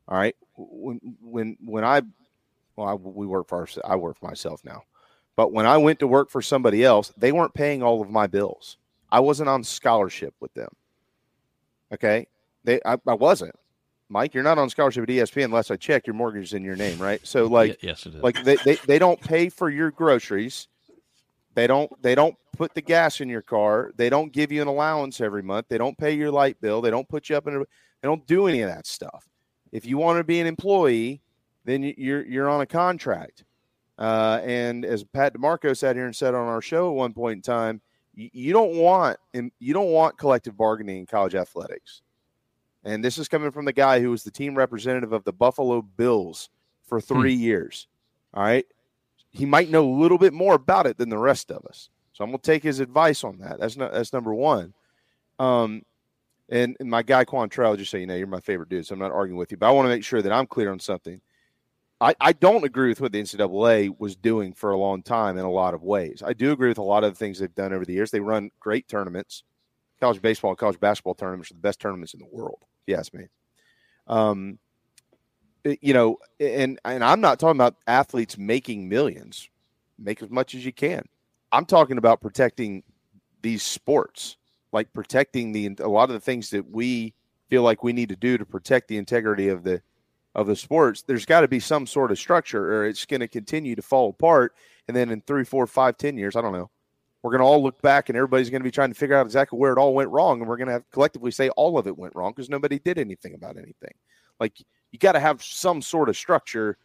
All 0.09 0.19
right, 0.19 0.37
when 0.57 1.01
when 1.21 1.57
when 1.65 1.85
I 1.85 2.03
well, 2.77 2.89
I, 2.89 2.95
we 2.95 3.27
work 3.27 3.49
for 3.49 3.61
our, 3.61 3.69
I 3.85 3.97
work 3.97 4.19
for 4.19 4.27
myself 4.27 4.63
now, 4.65 4.83
but 5.35 5.53
when 5.53 5.67
I 5.67 5.79
went 5.79 5.99
to 6.01 6.07
work 6.07 6.31
for 6.31 6.43
somebody 6.43 6.85
else, 6.85 7.13
they 7.17 7.33
weren't 7.33 7.55
paying 7.55 7.83
all 7.83 8.03
of 8.03 8.11
my 8.11 8.27
bills. 8.27 8.77
I 9.11 9.21
wasn't 9.21 9.49
on 9.49 9.65
scholarship 9.65 10.35
with 10.41 10.53
them. 10.55 10.69
Okay, 11.93 12.27
they 12.65 12.81
I, 12.85 12.99
I 13.07 13.15
wasn't. 13.15 13.55
Mike, 14.09 14.35
you're 14.35 14.45
not 14.45 14.59
on 14.59 14.71
scholarship 14.71 15.03
at 15.03 15.09
ESPN 15.09 15.47
unless 15.47 15.71
I 15.71 15.77
check. 15.77 16.07
Your 16.07 16.15
mortgage 16.15 16.45
is 16.45 16.53
in 16.55 16.63
your 16.63 16.77
name, 16.77 16.99
right? 16.99 17.21
So, 17.27 17.47
like, 17.47 17.83
yes, 17.83 18.07
it 18.07 18.15
is. 18.15 18.23
like 18.23 18.43
they, 18.45 18.57
they, 18.57 18.75
they 18.87 18.99
don't 18.99 19.21
pay 19.21 19.49
for 19.49 19.69
your 19.69 19.91
groceries. 19.91 20.69
They 21.55 21.67
don't 21.67 21.91
they 22.03 22.15
don't 22.15 22.37
put 22.57 22.75
the 22.75 22.83
gas 22.83 23.21
in 23.21 23.29
your 23.29 23.43
car. 23.43 23.91
They 23.97 24.11
don't 24.11 24.33
give 24.33 24.53
you 24.53 24.63
an 24.63 24.69
allowance 24.69 25.21
every 25.21 25.43
month. 25.43 25.67
They 25.69 25.79
don't 25.79 25.97
pay 25.97 26.13
your 26.13 26.31
light 26.31 26.61
bill. 26.61 26.81
They 26.83 26.91
don't 26.91 27.09
put 27.09 27.29
you 27.31 27.37
up 27.37 27.47
in 27.47 27.55
a. 27.57 27.59
They 27.61 27.67
don't 28.09 28.27
do 28.27 28.47
any 28.47 28.61
of 28.61 28.69
that 28.69 28.87
stuff. 28.87 29.27
If 29.73 29.87
you 29.87 29.97
want 29.99 30.19
to 30.19 30.25
be 30.25 30.39
an 30.39 30.47
employee, 30.47 31.23
then 31.65 31.83
you- 31.83 31.95
you're 31.97 32.25
you're 32.27 32.49
on 32.49 32.61
a 32.61 32.67
contract. 32.67 33.45
Uh, 33.99 34.41
and 34.45 34.85
as 34.85 35.03
Pat 35.03 35.33
DiMarco 35.35 35.75
sat 35.77 35.97
here 35.97 36.05
and 36.05 36.15
said 36.15 36.35
on 36.35 36.47
our 36.47 36.61
show 36.61 36.91
at 36.91 36.95
one 36.95 37.15
point 37.15 37.37
in 37.37 37.43
time, 37.43 37.81
you, 38.15 38.29
you 38.35 38.53
don't 38.53 38.77
want 38.77 39.19
and 39.33 39.51
you 39.59 39.73
don't 39.73 39.91
want 39.91 40.19
collective 40.19 40.57
bargaining 40.57 40.99
in 40.99 41.07
college 41.07 41.35
athletics. 41.35 42.03
And 42.87 43.05
this 43.05 43.19
is 43.19 43.29
coming 43.29 43.51
from 43.51 43.65
the 43.65 43.73
guy 43.73 44.01
who 44.01 44.11
was 44.11 44.23
the 44.23 44.31
team 44.31 44.55
representative 44.55 45.13
of 45.13 45.25
the 45.25 45.33
Buffalo 45.33 45.83
Bills 45.83 46.51
for 46.85 47.01
three 47.01 47.35
years. 47.35 47.89
All 48.33 48.45
right. 48.45 48.65
He 49.31 49.45
might 49.45 49.71
know 49.71 49.85
a 49.85 49.99
little 50.01 50.19
bit 50.19 50.33
more 50.33 50.55
about 50.55 50.87
it 50.87 50.97
than 50.97 51.09
the 51.09 51.19
rest 51.19 51.51
of 51.51 51.65
us. 51.67 51.91
So 52.13 52.25
I'm 52.25 52.31
gonna 52.31 52.39
take 52.39 52.63
his 52.63 52.81
advice 52.81 53.25
on 53.25 53.39
that. 53.39 53.59
That's 53.59 53.77
not 53.77 53.93
that's 53.93 54.13
number 54.13 54.33
one. 54.33 54.73
Um 55.39 55.83
and, 56.49 56.77
and 56.79 56.89
my 56.89 57.03
guy 57.03 57.25
Quantrell, 57.25 57.77
just 57.77 57.91
so 57.91 57.97
you 57.97 58.07
know, 58.07 58.15
you're 58.15 58.29
my 58.29 58.41
favorite 58.41 58.69
dude, 58.69 58.87
so 58.87 58.95
I'm 58.95 59.01
not 59.01 59.11
arguing 59.11 59.37
with 59.37 59.51
you, 59.51 59.57
but 59.57 59.67
I 59.67 59.73
want 59.73 59.87
to 59.87 59.91
make 59.91 60.05
sure 60.05 60.23
that 60.23 60.33
I'm 60.33 60.47
clear 60.47 60.71
on 60.71 60.79
something. 60.79 61.21
I, 62.01 62.15
I 62.21 62.33
don't 62.33 62.65
agree 62.65 62.91
with 62.91 63.01
what 63.01 63.11
the 63.11 63.21
NCAA 63.21 63.99
was 63.99 64.15
doing 64.17 64.53
for 64.53 64.71
a 64.71 64.79
long 64.79 65.03
time 65.03 65.39
in 65.39 65.45
a 65.45 65.51
lot 65.51 65.75
of 65.75 65.83
ways. 65.83 66.23
I 66.25 66.35
do 66.35 66.53
agree 66.53 66.69
with 66.69 66.79
a 66.79 66.83
lot 66.83 67.05
of 67.05 67.13
the 67.13 67.19
things 67.19 67.39
they've 67.39 67.55
done 67.55 67.73
over 67.73 67.85
the 67.85 67.95
years. 67.95 68.11
They 68.11 68.21
run 68.21 68.51
great 68.61 68.87
tournaments. 68.87 69.43
College 69.99 70.21
baseball 70.21 70.51
and 70.51 70.59
college 70.59 70.79
basketball 70.79 71.15
tournaments 71.15 71.51
are 71.51 71.55
the 71.55 71.61
best 71.61 71.81
tournaments 71.81 72.13
in 72.13 72.21
the 72.21 72.29
world, 72.31 72.65
if 72.87 72.93
you 72.93 72.99
ask 72.99 73.13
me. 73.15 73.27
Um, 74.07 74.59
you 75.81 75.93
know, 75.93 76.19
and 76.39 76.79
and 76.85 77.03
I'm 77.03 77.21
not 77.21 77.41
talking 77.41 77.57
about 77.57 77.77
athletes 77.87 78.39
making 78.39 78.89
millions. 78.89 79.49
Make 79.99 80.23
as 80.23 80.31
much 80.31 80.55
as 80.55 80.65
you 80.65 80.73
can. 80.73 81.05
I'm 81.51 81.65
talking 81.65 81.99
about 81.99 82.21
protecting 82.21 82.83
these 83.43 83.63
sports, 83.63 84.37
like 84.73 84.93
protecting 84.93 85.53
the 85.53 85.77
a 85.81 85.89
lot 85.89 86.11
of 86.11 86.15
the 86.15 86.21
things 86.21 86.51
that 86.51 86.71
we 86.71 87.15
feel 87.49 87.63
like 87.63 87.83
we 87.83 87.93
need 87.93 88.11
to 88.11 88.17
do 88.17 88.39
to 88.39 88.45
protect 88.45 88.89
the 88.89 88.99
integrity 88.99 89.49
of 89.49 89.65
the 89.65 89.83
of 90.35 90.47
the 90.47 90.55
sports. 90.55 91.03
There's 91.03 91.27
got 91.27 91.41
to 91.41 91.49
be 91.49 91.61
some 91.61 91.87
sort 91.87 92.13
of 92.13 92.19
structure, 92.19 92.75
or 92.75 92.87
it's 92.87 93.07
going 93.07 93.21
to 93.21 93.29
continue 93.29 93.75
to 93.75 93.83
fall 93.83 94.11
apart. 94.11 94.55
And 94.87 94.97
then 94.97 95.11
in 95.11 95.23
three, 95.23 95.45
four, 95.45 95.67
five, 95.67 95.97
ten 95.97 96.17
years, 96.17 96.37
I 96.37 96.43
don't 96.43 96.53
know, 96.53 96.71
we're 97.27 97.33
going 97.33 97.41
to 97.41 97.47
all 97.47 97.61
look 97.61 97.83
back, 97.83 98.09
and 98.09 98.17
everybody's 98.17 98.51
going 98.51 98.61
to 98.61 98.65
be 98.65 98.71
trying 98.71 98.89
to 98.89 98.95
figure 98.95 99.17
out 99.17 99.27
exactly 99.27 99.59
where 99.59 99.73
it 99.73 99.79
all 99.79 99.95
went 99.95 100.11
wrong, 100.11 100.39
and 100.39 100.49
we're 100.49 100.57
going 100.57 100.69
to 100.69 100.75
have 100.75 100.89
collectively 100.93 101.33
say 101.33 101.49
all 101.51 101.77
of 101.77 101.89
it 101.89 101.99
went 101.99 102.15
wrong 102.15 102.31
because 102.31 102.49
nobody 102.49 102.79
did 102.79 102.99
anything 102.99 103.35
about 103.35 103.57
anything. 103.57 103.91
Like 104.39 104.53
you 104.93 105.01
got 105.01 105.13
to 105.13 105.19
have 105.19 105.43
some 105.43 105.83
sort 105.83 106.09
of 106.09 106.17
structure, 106.17 106.79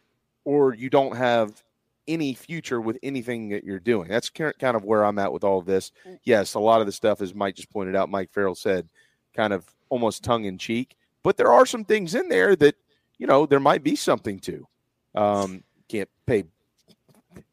or 0.44 0.74
you 0.74 0.90
don't 0.90 1.16
have 1.16 1.62
any 2.08 2.34
future 2.34 2.80
with 2.80 2.98
anything 3.04 3.50
that 3.50 3.62
you're 3.62 3.78
doing. 3.78 4.08
That's 4.08 4.30
kind 4.30 4.52
of 4.60 4.84
where 4.84 5.04
I'm 5.04 5.20
at 5.20 5.32
with 5.32 5.44
all 5.44 5.60
of 5.60 5.66
this. 5.66 5.92
Yes, 6.24 6.54
a 6.54 6.58
lot 6.58 6.80
of 6.80 6.86
the 6.86 6.92
stuff, 6.92 7.20
as 7.20 7.36
Mike 7.36 7.54
just 7.54 7.70
pointed 7.70 7.94
out, 7.94 8.10
Mike 8.10 8.32
Farrell 8.32 8.56
said, 8.56 8.88
kind 9.36 9.52
of 9.52 9.64
almost 9.90 10.24
tongue 10.24 10.46
in 10.46 10.58
cheek, 10.58 10.96
but 11.22 11.36
there 11.36 11.52
are 11.52 11.66
some 11.66 11.84
things 11.84 12.16
in 12.16 12.28
there 12.28 12.56
that 12.56 12.74
you 13.16 13.28
know 13.28 13.46
there 13.46 13.60
might 13.60 13.84
be 13.84 13.94
something 13.94 14.40
to. 14.40 14.66
Um, 15.14 15.62
can't 15.88 16.08
pay 16.26 16.42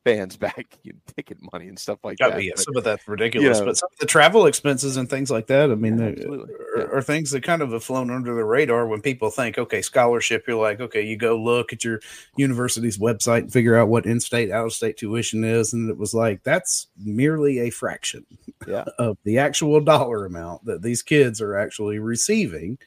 fans 0.04 0.38
back 0.38 0.78
you 0.84 0.94
know, 0.94 1.00
ticket 1.16 1.38
money 1.52 1.68
and 1.68 1.78
stuff 1.78 2.00
like 2.04 2.18
Oh, 2.22 2.32
that. 2.32 2.44
yeah, 2.44 2.52
but, 2.56 2.64
some 2.64 2.78
of 2.78 2.84
that's 2.84 3.08
ridiculous, 3.08 3.58
you 3.58 3.64
know, 3.64 3.70
but 3.70 3.78
some 3.78 3.90
of 3.92 4.00
the 4.00 4.06
travel 4.06 4.46
expenses 4.46 4.98
and 4.98 5.10
things 5.10 5.30
like 5.30 5.48
that, 5.48 5.72
I 5.72 5.76
mean, 5.76 6.02
absolutely. 6.02 6.54
are, 6.76 6.98
are 6.98 7.02
things 7.02 7.32
that 7.32 7.44
kind 7.44 7.62
of 7.62 7.72
have 7.72 7.84
flown 7.84 8.10
under 8.10 8.34
the 8.34 8.44
radar 8.44 8.88
when 8.88 9.02
people 9.02 9.30
think, 9.30 9.58
okay, 9.58 9.82
scholarship, 9.82 10.46
you're 10.48 10.62
like, 10.62 10.80
okay, 10.80 11.02
you 11.02 11.18
go 11.18 11.38
look 11.38 11.74
at 11.74 11.84
your 11.84 12.00
university's 12.38 12.98
website 12.98 13.40
and 13.40 13.54
figure 13.54 13.76
out 13.76 13.88
what 13.90 14.06
in 14.06 14.20
state, 14.20 14.52
out 14.52 14.66
of 14.66 14.74
state 14.74 14.98
tuition 14.98 15.44
is. 15.44 15.74
And 15.74 15.90
it 15.90 15.98
was 15.98 16.14
like, 16.14 16.44
that's 16.44 16.88
merely 16.98 17.60
a 17.60 17.70
fraction 17.70 18.26
yeah. 18.68 18.86
of 19.00 19.18
the 19.24 19.38
actual 19.38 19.80
dollar 19.82 20.26
amount 20.26 20.66
that 20.66 20.82
these 20.82 21.02
kids 21.02 21.42
are 21.42 21.56
actually 21.56 22.00
receiving, 22.00 22.78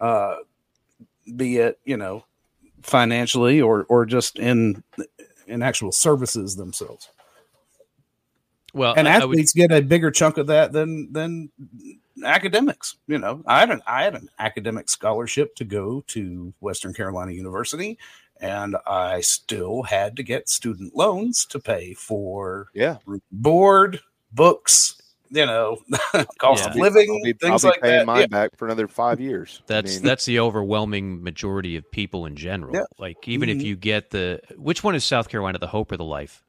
uh, 0.00 0.36
be 1.36 1.58
it, 1.58 1.78
you 1.84 1.96
know, 1.96 2.24
financially 2.82 3.62
or, 3.62 3.84
or 3.88 4.04
just 4.04 4.38
in, 4.38 4.82
in 5.46 5.62
actual 5.62 5.92
services 5.92 6.56
themselves. 6.56 7.08
Well, 8.72 8.94
and 8.96 9.08
I- 9.08 9.12
I 9.12 9.24
would- 9.24 9.38
athletes 9.38 9.52
get 9.52 9.70
a 9.70 9.80
bigger 9.80 10.10
chunk 10.10 10.36
of 10.38 10.48
that 10.48 10.72
than 10.72 11.12
than 11.12 11.50
academics. 12.24 12.96
You 13.06 13.18
know, 13.18 13.42
I 13.46 13.60
had 13.60 13.70
an 13.70 13.82
I 13.86 14.02
had 14.02 14.14
an 14.14 14.28
academic 14.38 14.88
scholarship 14.88 15.54
to 15.56 15.64
go 15.64 16.02
to 16.08 16.52
Western 16.60 16.92
Carolina 16.92 17.32
University, 17.32 17.98
and 18.40 18.76
I 18.86 19.20
still 19.20 19.82
had 19.84 20.16
to 20.16 20.22
get 20.22 20.48
student 20.48 20.96
loans 20.96 21.46
to 21.46 21.60
pay 21.60 21.94
for 21.94 22.68
yeah 22.74 22.98
board, 23.30 24.00
books, 24.32 25.00
you 25.30 25.46
know, 25.46 25.78
cost 26.38 26.64
Yeah. 26.64 26.70
of 26.70 26.76
living, 26.76 27.10
I'll 27.10 27.22
be, 27.24 27.32
things 27.32 27.64
I'll 27.64 27.70
be 27.70 27.74
like 27.74 27.82
paying 27.82 27.98
that. 28.00 28.06
mine 28.06 28.20
Yeah. 28.20 28.26
back 28.26 28.56
for 28.56 28.66
another 28.66 28.88
five 28.88 29.20
years. 29.20 29.60
I 29.62 29.64
That's 29.66 29.94
mean, 29.96 30.04
that's 30.04 30.24
the 30.24 30.40
overwhelming 30.40 31.22
majority 31.22 31.76
of 31.76 31.90
people 31.90 32.26
in 32.26 32.36
general. 32.36 32.74
Yeah. 32.74 32.82
Like 32.98 33.26
even 33.28 33.48
if 33.48 33.58
Mhm. 33.58 33.64
you 33.64 33.76
get 33.76 34.10
the 34.10 34.40
which 34.56 34.84
one 34.84 34.94
is 34.94 35.04
South 35.04 35.28
Carolina, 35.28 35.58
the 35.58 35.66
Hope 35.66 35.90
or 35.92 35.96
the 35.96 36.04
Life? 36.04 36.42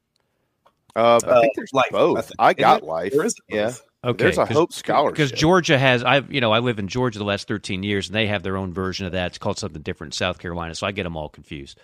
Uh, 0.94 1.20
I 1.24 1.26
Uh, 1.28 1.40
think 1.42 1.52
there's 1.56 1.72
life, 1.74 1.90
both. 1.90 2.32
I 2.38 2.46
I, 2.46 2.48
think. 2.48 2.58
Isn't 2.60 2.68
got 2.70 2.82
it? 2.82 2.86
life. 2.86 3.12
Or 3.16 3.24
is 3.24 3.34
yeah. 3.48 3.72
Okay, 4.04 4.24
There's 4.24 4.38
a 4.38 4.46
Hope 4.46 4.72
scholarship. 4.72 5.16
because 5.16 5.32
Georgia 5.32 5.76
has. 5.78 6.04
I 6.04 6.18
you 6.30 6.40
know 6.40 6.52
I 6.52 6.60
live 6.60 6.78
in 6.78 6.86
Georgia 6.86 7.18
the 7.18 7.24
last 7.24 7.48
13 7.48 7.82
years, 7.82 8.06
and 8.08 8.14
they 8.14 8.28
have 8.28 8.42
their 8.44 8.56
own 8.56 8.72
version 8.72 9.04
of 9.04 9.12
that. 9.12 9.26
It's 9.28 9.38
called 9.38 9.58
something 9.58 9.82
different 9.82 10.14
in 10.14 10.16
South 10.16 10.38
Carolina, 10.38 10.74
so 10.76 10.86
I 10.86 10.92
get 10.92 11.02
them 11.02 11.16
all 11.16 11.28
confused. 11.28 11.78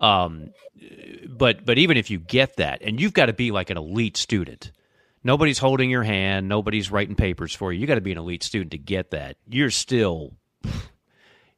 Um, 0.00 0.50
but 1.28 1.64
but 1.64 1.78
even 1.78 1.96
if 1.96 2.10
you 2.10 2.18
get 2.20 2.56
that, 2.56 2.80
and 2.82 3.00
you've 3.00 3.12
got 3.12 3.26
to 3.26 3.32
be 3.32 3.50
like 3.50 3.70
an 3.70 3.76
elite 3.76 4.16
student. 4.16 4.70
Nobody's 5.24 5.58
holding 5.58 5.90
your 5.90 6.02
hand. 6.02 6.48
Nobody's 6.48 6.90
writing 6.90 7.16
papers 7.16 7.54
for 7.54 7.72
you. 7.72 7.80
You 7.80 7.86
got 7.86 7.94
to 7.94 8.02
be 8.02 8.12
an 8.12 8.18
elite 8.18 8.42
student 8.42 8.72
to 8.72 8.78
get 8.78 9.10
that. 9.12 9.38
You're 9.48 9.70
still 9.70 10.34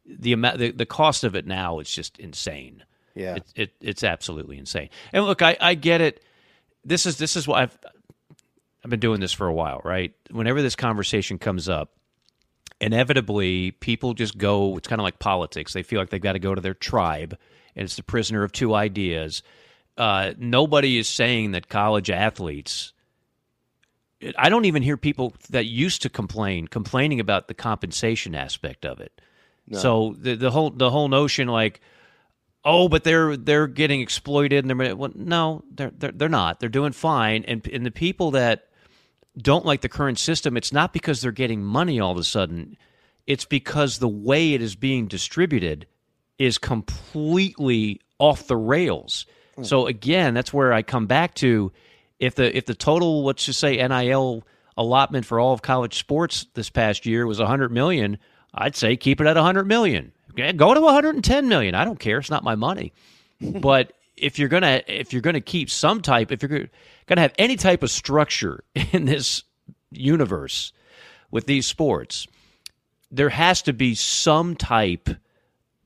the 0.07 0.33
amount. 0.33 0.59
The, 0.59 0.71
the 0.71 0.87
cost 0.87 1.25
of 1.25 1.35
it 1.35 1.47
now 1.47 1.81
is 1.81 1.91
just 1.91 2.19
insane. 2.19 2.85
Yeah. 3.15 3.37
it, 3.37 3.45
it 3.57 3.73
it's 3.81 4.05
absolutely 4.05 4.59
insane. 4.59 4.91
And 5.13 5.25
look, 5.25 5.43
I 5.43 5.57
I 5.61 5.75
get 5.75 6.01
it. 6.01 6.23
This 6.85 7.07
is 7.07 7.19
this 7.19 7.35
is 7.35 7.49
what 7.49 7.59
I've 7.59 7.79
I've 8.85 8.91
been 8.91 9.01
doing 9.01 9.21
this 9.21 9.33
for 9.33 9.49
a 9.49 9.53
while, 9.53 9.81
right? 9.85 10.15
Whenever 10.31 10.63
this 10.63 10.77
conversation 10.77 11.39
comes 11.39 11.69
up, 11.69 11.91
inevitably 12.81 13.73
people 13.73 14.15
just 14.15 14.39
go, 14.39 14.77
it's 14.77 14.87
kind 14.87 15.01
of 15.01 15.05
like 15.05 15.19
politics. 15.19 15.73
They 15.73 15.83
feel 15.83 15.99
like 15.99 16.11
they've 16.11 16.21
got 16.21 16.35
to 16.35 16.39
go 16.39 16.55
to 16.55 16.61
their 16.61 16.75
tribe, 16.75 17.37
and 17.75 17.85
it's 17.85 17.97
the 17.97 18.05
prisoner 18.05 18.45
of 18.45 18.53
two 18.53 18.75
ideas. 18.75 19.43
Uh, 19.97 20.35
nobody 20.39 20.99
is 20.99 21.09
saying 21.09 21.53
that 21.53 21.69
college 21.69 22.11
athletes. 22.11 22.93
I 24.39 24.49
don't 24.49 24.65
even 24.65 24.83
hear 24.83 24.97
people 24.97 25.35
that 25.51 25.67
used 25.67 26.03
to 26.03 26.09
complain 26.09 26.69
complaining 26.69 27.21
about 27.21 27.49
the 27.49 27.55
compensation 27.55 28.35
aspect 28.35 28.87
of 28.87 29.01
it. 29.01 29.21
No. 29.69 29.79
So 29.79 30.15
the 30.19 30.35
the 30.37 30.51
whole 30.51 30.71
the 30.71 30.91
whole 30.91 31.09
notion 31.09 31.49
like 31.49 31.81
oh, 32.67 32.89
but 32.89 33.05
they're 33.05 33.37
they're 33.37 33.69
getting 33.69 34.01
exploited 34.01 34.65
and 34.65 34.81
they're 34.81 34.97
well, 34.97 35.13
no, 35.15 35.65
they're, 35.71 35.93
they're 35.97 36.13
they're 36.13 36.29
not. 36.29 36.61
They're 36.61 36.69
doing 36.69 36.93
fine, 36.93 37.45
and 37.45 37.67
and 37.69 37.87
the 37.87 37.91
people 37.91 38.33
that 38.33 38.67
don't 39.39 39.65
like 39.65 39.81
the 39.83 39.89
current 39.89 40.19
system, 40.19 40.57
it's 40.57 40.73
not 40.73 40.93
because 40.93 41.21
they're 41.21 41.33
getting 41.33 41.63
money 41.63 42.01
all 42.01 42.13
of 42.13 42.19
a 42.19 42.25
sudden. 42.25 42.77
It's 43.27 43.45
because 43.45 43.99
the 43.99 44.09
way 44.09 44.55
it 44.55 44.63
is 44.63 44.77
being 44.77 45.07
distributed 45.07 45.87
is 46.39 46.59
completely 46.59 48.01
off 48.19 48.47
the 48.47 48.57
rails. 48.57 49.27
Hmm. 49.57 49.63
So 49.63 49.87
again, 49.87 50.35
that's 50.35 50.53
where 50.53 50.73
I 50.73 50.83
come 50.83 51.07
back 51.07 51.35
to 51.37 51.73
if 52.19 52.35
the 52.35 52.57
if 52.57 52.67
the 52.67 52.75
total 52.75 53.25
let's 53.25 53.45
just 53.45 53.61
say 53.61 53.77
NIL 53.87 54.45
allotment 54.77 55.25
for 55.27 55.41
all 55.41 55.53
of 55.53 55.63
college 55.63 55.99
sports 55.99 56.47
this 56.55 56.71
past 56.71 57.07
year 57.07 57.27
was 57.27 57.39
100 57.39 57.71
million, 57.73 58.19
I'd 58.55 58.77
say 58.77 58.97
keep 58.97 59.21
it 59.21 59.27
at 59.27 59.37
100 59.37 59.67
million. 59.67 60.13
Go 60.57 60.75
to 60.75 60.81
110 60.81 61.49
million. 61.49 61.75
I 61.75 61.85
don't 61.85 61.99
care. 61.99 62.19
It's 62.19 62.31
not 62.31 62.45
my 62.45 62.55
money. 62.57 62.93
but 63.41 63.93
if 64.17 64.39
you're 64.39 64.49
gonna 64.49 64.83
if 64.87 65.13
you're 65.13 65.23
gonna 65.23 65.41
keep 65.41 65.71
some 65.71 66.01
type, 66.03 66.31
if 66.33 66.43
you're 66.43 66.69
gonna 67.07 67.21
have 67.21 67.35
any 67.39 67.57
type 67.57 67.83
of 67.83 67.91
structure 67.91 68.65
in 68.93 69.05
this 69.07 69.45
universe 69.91 70.73
with 71.31 71.47
these 71.47 71.67
sports, 71.67 72.27
there 73.11 73.29
has 73.31 73.63
to 73.63 73.73
be 73.73 73.95
some 73.95 74.57
type 74.57 75.09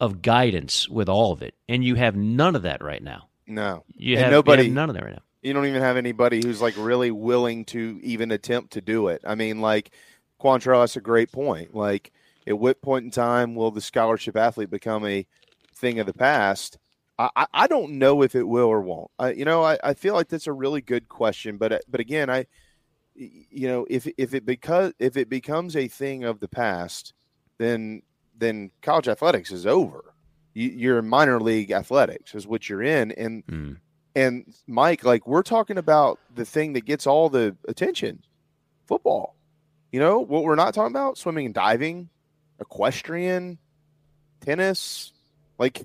of 0.01 0.23
guidance 0.23 0.89
with 0.89 1.09
all 1.09 1.33
of 1.33 1.43
it, 1.43 1.55
and 1.69 1.85
you 1.85 1.95
have 1.95 2.17
none 2.17 2.57
of 2.57 2.63
that 2.63 2.83
right 2.83 3.03
now. 3.03 3.29
No, 3.47 3.85
You 3.95 4.15
And 4.15 4.25
have, 4.25 4.31
you 4.33 4.37
nobody. 4.37 4.65
have 4.65 4.73
none 4.73 4.89
of 4.91 4.95
that 4.95 5.05
right 5.05 5.13
now. 5.15 5.23
You 5.43 5.53
don't 5.53 5.67
even 5.67 5.83
have 5.83 5.97
anybody 5.97 6.43
who's 6.45 6.61
like 6.61 6.75
really 6.77 7.11
willing 7.11 7.65
to 7.67 7.99
even 8.03 8.31
attempt 8.31 8.73
to 8.75 8.81
do 8.81 9.09
it. 9.09 9.23
I 9.27 9.35
mean, 9.35 9.61
like 9.61 9.91
Quantrell, 10.41 10.83
that's 10.83 10.97
a 10.97 11.01
great 11.01 11.33
point. 11.33 11.75
Like, 11.75 12.13
at 12.47 12.59
what 12.59 12.83
point 12.83 13.05
in 13.05 13.11
time 13.11 13.55
will 13.55 13.71
the 13.71 13.81
scholarship 13.81 14.37
athlete 14.37 14.71
become 14.71 15.07
a 15.07 15.27
thing 15.75 15.99
of 15.99 16.07
the 16.07 16.13
past? 16.13 16.79
I, 17.19 17.47
I 17.53 17.67
don't 17.67 17.99
know 17.99 18.23
if 18.23 18.35
it 18.35 18.45
will 18.45 18.69
or 18.69 18.81
won't. 18.81 19.11
I, 19.19 19.33
you 19.33 19.45
know, 19.45 19.63
I, 19.63 19.79
I 19.85 19.95
feel 19.95 20.15
like 20.15 20.29
that's 20.29 20.47
a 20.47 20.53
really 20.53 20.81
good 20.81 21.09
question, 21.09 21.59
but 21.59 21.83
but 21.87 22.01
again, 22.01 22.31
I, 22.31 22.47
you 23.15 23.69
know, 23.69 23.87
if 23.91 24.09
if 24.17 24.33
it 24.33 24.47
because 24.47 24.95
if 24.99 25.19
it 25.19 25.29
becomes 25.29 25.77
a 25.77 25.87
thing 25.87 26.25
of 26.25 26.41
the 26.41 26.49
past, 26.49 27.13
then 27.59 28.03
then 28.35 28.71
college 28.81 29.07
athletics 29.07 29.53
is 29.53 29.67
over. 29.67 30.15
You, 30.55 30.71
you're 30.71 31.03
minor 31.03 31.41
league 31.41 31.71
athletics 31.71 32.35
is 32.35 32.47
what 32.47 32.69
you're 32.71 32.83
in, 32.83 33.13
and 33.13 33.47
mm. 33.47 33.77
And 34.15 34.53
Mike, 34.67 35.05
like 35.05 35.27
we're 35.27 35.43
talking 35.43 35.79
about 35.79 36.19
the 36.35 36.45
thing 36.45 36.73
that 36.75 36.85
gets 36.85 37.07
all 37.07 37.29
the 37.29 37.57
attention, 37.69 38.23
football. 38.87 39.37
You 39.93 40.01
know 40.01 40.21
what 40.21 40.45
we're 40.45 40.55
not 40.55 40.75
talking 40.75 40.93
about? 40.93 41.19
Swimming 41.19 41.47
and 41.47 41.55
diving, 41.55 42.09
equestrian, 42.61 43.59
tennis, 44.41 45.13
like 45.59 45.83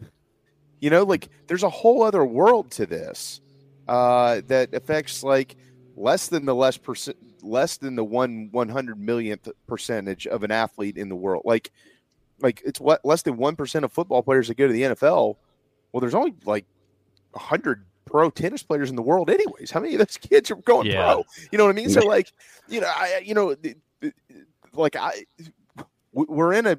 you 0.80 0.90
know, 0.90 1.04
like 1.04 1.30
there's 1.48 1.64
a 1.64 1.70
whole 1.70 2.04
other 2.04 2.24
world 2.26 2.72
to 2.72 2.86
this 2.86 3.42
uh, 3.88 4.42
that 4.48 4.74
affects 4.74 5.24
like 5.24 5.56
less 5.96 6.28
than 6.28 6.46
the 6.46 6.56
less 6.56 6.78
percent, 6.78 7.18
less 7.42 7.78
than 7.78 7.96
the 7.96 8.04
one 8.04 8.50
one 8.52 8.70
hundred 8.70 9.00
millionth 9.00 9.48
percentage 9.68 10.28
of 10.28 10.44
an 10.44 10.52
athlete 10.52 10.98
in 10.98 11.10
the 11.10 11.16
world. 11.16 11.44
Like, 11.46 11.72
like 12.40 12.62
it's 12.66 12.80
what 12.80 13.04
less 13.06 13.22
than 13.22 13.38
one 13.38 13.56
percent 13.56 13.86
of 13.86 13.92
football 13.92 14.24
players 14.24 14.48
that 14.48 14.58
go 14.58 14.68
to 14.68 14.74
the 14.74 14.84
NFL. 14.84 15.38
Well, 15.92 16.02
there's 16.02 16.16
only 16.16 16.36
like 16.46 16.66
hundred 17.34 17.86
pro 18.06 18.30
tennis 18.30 18.64
players 18.64 18.90
in 18.90 18.96
the 18.96 19.02
world, 19.02 19.30
anyways. 19.30 19.72
How 19.72 19.80
many 19.80 19.96
of 19.96 20.00
those 20.00 20.18
kids 20.22 20.52
are 20.52 20.56
going 20.56 20.90
Yeah. 20.90 21.06
pro? 21.06 21.26
You 21.52 21.58
know 21.58 21.66
what 21.66 21.72
I 21.72 21.76
mean? 21.76 21.90
So, 21.90 22.02
like, 22.06 22.32
you 22.68 22.82
know, 22.82 22.88
I, 22.88 23.22
you 23.24 23.34
know, 23.34 23.56
like 24.74 24.96
I 24.96 25.26
we're 26.14 26.54
in 26.54 26.66
a. 26.66 26.78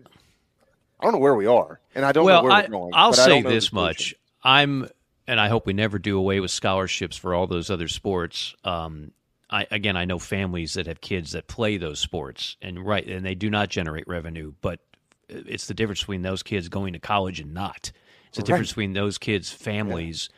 I 0.98 1.04
don't 1.04 1.12
know 1.12 1.18
where 1.18 1.34
we 1.34 1.46
are, 1.46 1.80
and 1.94 2.04
I 2.06 2.12
don't 2.12 2.24
well, 2.24 2.38
know 2.38 2.48
where 2.48 2.52
I, 2.52 2.62
we're 2.62 2.68
going. 2.68 2.94
I'll 2.94 3.12
say 3.12 3.42
this 3.42 3.72
much: 3.72 4.14
I'm, 4.42 4.88
and 5.26 5.38
I 5.38 5.48
hope 5.48 5.66
we 5.66 5.74
never 5.74 5.98
do 5.98 6.18
away 6.18 6.40
with 6.40 6.50
scholarships 6.50 7.16
for 7.16 7.34
all 7.34 7.46
those 7.46 7.68
other 7.70 7.88
sports. 7.88 8.54
Um, 8.64 9.12
I 9.50 9.66
again, 9.70 9.96
I 9.96 10.06
know 10.06 10.18
families 10.18 10.74
that 10.74 10.86
have 10.86 11.02
kids 11.02 11.32
that 11.32 11.48
play 11.48 11.76
those 11.76 11.98
sports, 11.98 12.56
and 12.62 12.84
right, 12.84 13.06
and 13.06 13.26
they 13.26 13.34
do 13.34 13.50
not 13.50 13.68
generate 13.68 14.08
revenue, 14.08 14.54
but 14.62 14.80
it's 15.28 15.66
the 15.66 15.74
difference 15.74 16.00
between 16.00 16.22
those 16.22 16.42
kids 16.42 16.68
going 16.68 16.94
to 16.94 16.98
college 16.98 17.40
and 17.40 17.52
not. 17.52 17.92
It's 18.28 18.38
the 18.38 18.42
Right. 18.42 18.46
difference 18.46 18.70
between 18.70 18.92
those 18.94 19.18
kids' 19.18 19.52
families 19.52 20.28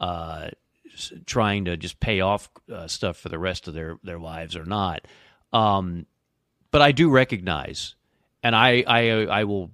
uh, 0.00 0.48
trying 1.26 1.66
to 1.66 1.76
just 1.76 2.00
pay 2.00 2.20
off 2.20 2.48
uh, 2.72 2.86
stuff 2.86 3.16
for 3.16 3.28
the 3.28 3.38
rest 3.38 3.68
of 3.68 3.74
their 3.74 3.98
their 4.02 4.18
lives 4.18 4.56
or 4.56 4.64
not. 4.64 5.06
Um, 5.52 6.06
but 6.70 6.82
I 6.82 6.92
do 6.92 7.10
recognize, 7.10 7.94
and 8.42 8.54
I 8.54 8.84
I 8.86 9.08
I 9.26 9.44
will 9.44 9.70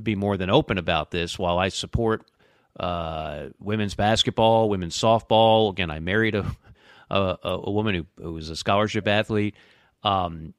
be 0.00 0.14
more 0.14 0.36
than 0.36 0.50
open 0.50 0.78
about 0.78 1.10
this. 1.10 1.38
While 1.38 1.58
I 1.58 1.68
support 1.68 2.24
uh, 2.78 3.48
women's 3.58 3.94
basketball, 3.94 4.68
women's 4.68 4.96
softball, 4.96 5.70
again, 5.70 5.90
I 5.90 6.00
married 6.00 6.34
a 6.34 6.44
a, 7.10 7.38
a 7.42 7.70
woman 7.70 7.94
who, 7.94 8.06
who 8.22 8.32
was 8.34 8.50
a 8.50 8.56
scholarship 8.56 9.08
athlete. 9.08 9.54
Um, 10.02 10.54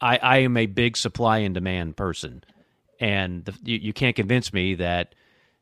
I, 0.00 0.18
I 0.18 0.38
am 0.38 0.56
a 0.56 0.66
big 0.66 0.96
supply 0.96 1.38
and 1.38 1.54
demand 1.54 1.96
person, 1.96 2.44
and 3.00 3.44
the, 3.44 3.54
you, 3.64 3.78
you 3.78 3.92
can't 3.92 4.16
convince 4.16 4.52
me 4.52 4.74
that 4.76 5.14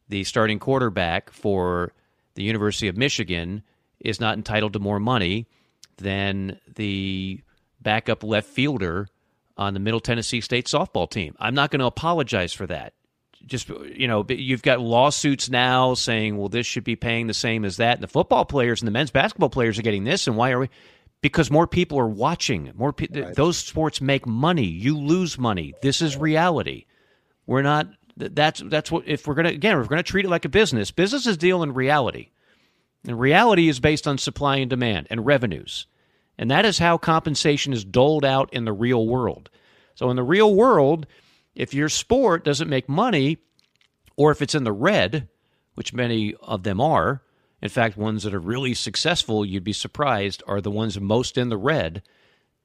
the 0.08 0.24
starting 0.24 0.58
quarterback 0.58 1.30
for 1.30 1.92
the 2.36 2.44
University 2.44 2.88
of 2.88 2.96
Michigan 2.96 3.62
is 4.00 4.20
not 4.20 4.36
entitled 4.36 4.74
to 4.74 4.78
more 4.78 5.00
money 5.00 5.48
than 5.96 6.60
the 6.74 7.40
backup 7.80 8.22
left 8.22 8.48
fielder 8.48 9.08
on 9.56 9.74
the 9.74 9.80
Middle 9.80 10.00
Tennessee 10.00 10.40
State 10.40 10.66
softball 10.66 11.10
team. 11.10 11.34
I'm 11.38 11.54
not 11.54 11.70
going 11.70 11.80
to 11.80 11.86
apologize 11.86 12.52
for 12.52 12.66
that. 12.66 12.92
Just 13.46 13.68
you 13.68 14.08
know, 14.08 14.24
you've 14.28 14.62
got 14.62 14.80
lawsuits 14.80 15.48
now 15.48 15.94
saying, 15.94 16.36
"Well, 16.36 16.48
this 16.48 16.66
should 16.66 16.84
be 16.84 16.96
paying 16.96 17.26
the 17.26 17.34
same 17.34 17.64
as 17.64 17.76
that." 17.76 17.94
And 17.96 18.02
the 18.02 18.08
football 18.08 18.44
players 18.44 18.80
and 18.80 18.88
the 18.88 18.92
men's 18.92 19.10
basketball 19.10 19.50
players 19.50 19.78
are 19.78 19.82
getting 19.82 20.04
this, 20.04 20.26
and 20.26 20.36
why 20.36 20.50
are 20.50 20.58
we? 20.58 20.68
Because 21.20 21.50
more 21.50 21.66
people 21.66 21.98
are 21.98 22.08
watching. 22.08 22.72
More 22.74 22.92
pe- 22.92 23.06
those 23.06 23.56
sports 23.56 24.00
make 24.00 24.26
money. 24.26 24.64
You 24.66 24.98
lose 24.98 25.38
money. 25.38 25.74
This 25.80 26.02
is 26.02 26.16
reality. 26.16 26.86
We're 27.46 27.62
not. 27.62 27.88
Th- 28.18 28.32
That's 28.34 28.62
that's 28.66 28.90
what. 28.90 29.06
If 29.06 29.26
we're 29.26 29.34
gonna 29.34 29.50
again, 29.50 29.76
we're 29.76 29.84
gonna 29.84 30.02
treat 30.02 30.24
it 30.24 30.30
like 30.30 30.44
a 30.44 30.50
business, 30.50 30.90
businesses 30.90 31.36
deal 31.36 31.62
in 31.62 31.74
reality, 31.74 32.30
and 33.06 33.18
reality 33.18 33.68
is 33.68 33.80
based 33.80 34.06
on 34.06 34.18
supply 34.18 34.56
and 34.56 34.70
demand 34.70 35.06
and 35.10 35.26
revenues, 35.26 35.86
and 36.38 36.50
that 36.50 36.64
is 36.64 36.78
how 36.78 36.98
compensation 36.98 37.72
is 37.72 37.84
doled 37.84 38.24
out 38.24 38.52
in 38.52 38.64
the 38.64 38.72
real 38.72 39.06
world. 39.06 39.50
So 39.94 40.10
in 40.10 40.16
the 40.16 40.22
real 40.22 40.54
world, 40.54 41.06
if 41.54 41.72
your 41.72 41.88
sport 41.88 42.44
doesn't 42.44 42.68
make 42.68 42.88
money, 42.88 43.38
or 44.16 44.30
if 44.30 44.42
it's 44.42 44.54
in 44.54 44.64
the 44.64 44.72
red, 44.72 45.28
which 45.74 45.94
many 45.94 46.34
of 46.42 46.62
them 46.62 46.80
are, 46.80 47.22
in 47.62 47.68
fact, 47.68 47.96
ones 47.96 48.22
that 48.22 48.34
are 48.34 48.40
really 48.40 48.74
successful, 48.74 49.44
you'd 49.44 49.64
be 49.64 49.72
surprised, 49.72 50.42
are 50.46 50.60
the 50.60 50.70
ones 50.70 51.00
most 51.00 51.38
in 51.38 51.48
the 51.48 51.56
red, 51.56 52.02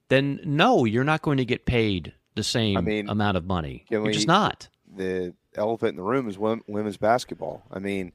then 0.10 0.42
no, 0.44 0.84
you're 0.84 1.06
not 1.06 1.22
going 1.22 1.38
to 1.38 1.46
get 1.46 1.66
paid 1.66 2.14
the 2.36 2.44
same 2.44 2.84
mean, 2.84 3.10
amount 3.10 3.38
of 3.38 3.46
money. 3.46 3.86
You're 3.90 4.02
we- 4.02 4.12
just 4.12 4.28
not. 4.28 4.68
The 4.94 5.34
elephant 5.56 5.92
in 5.92 5.96
the 5.98 6.04
room 6.04 6.28
is 6.30 6.38
wom- 6.38 6.64
women's 6.68 6.98
basketball. 6.98 7.64
I 7.72 7.80
mean, 7.80 8.12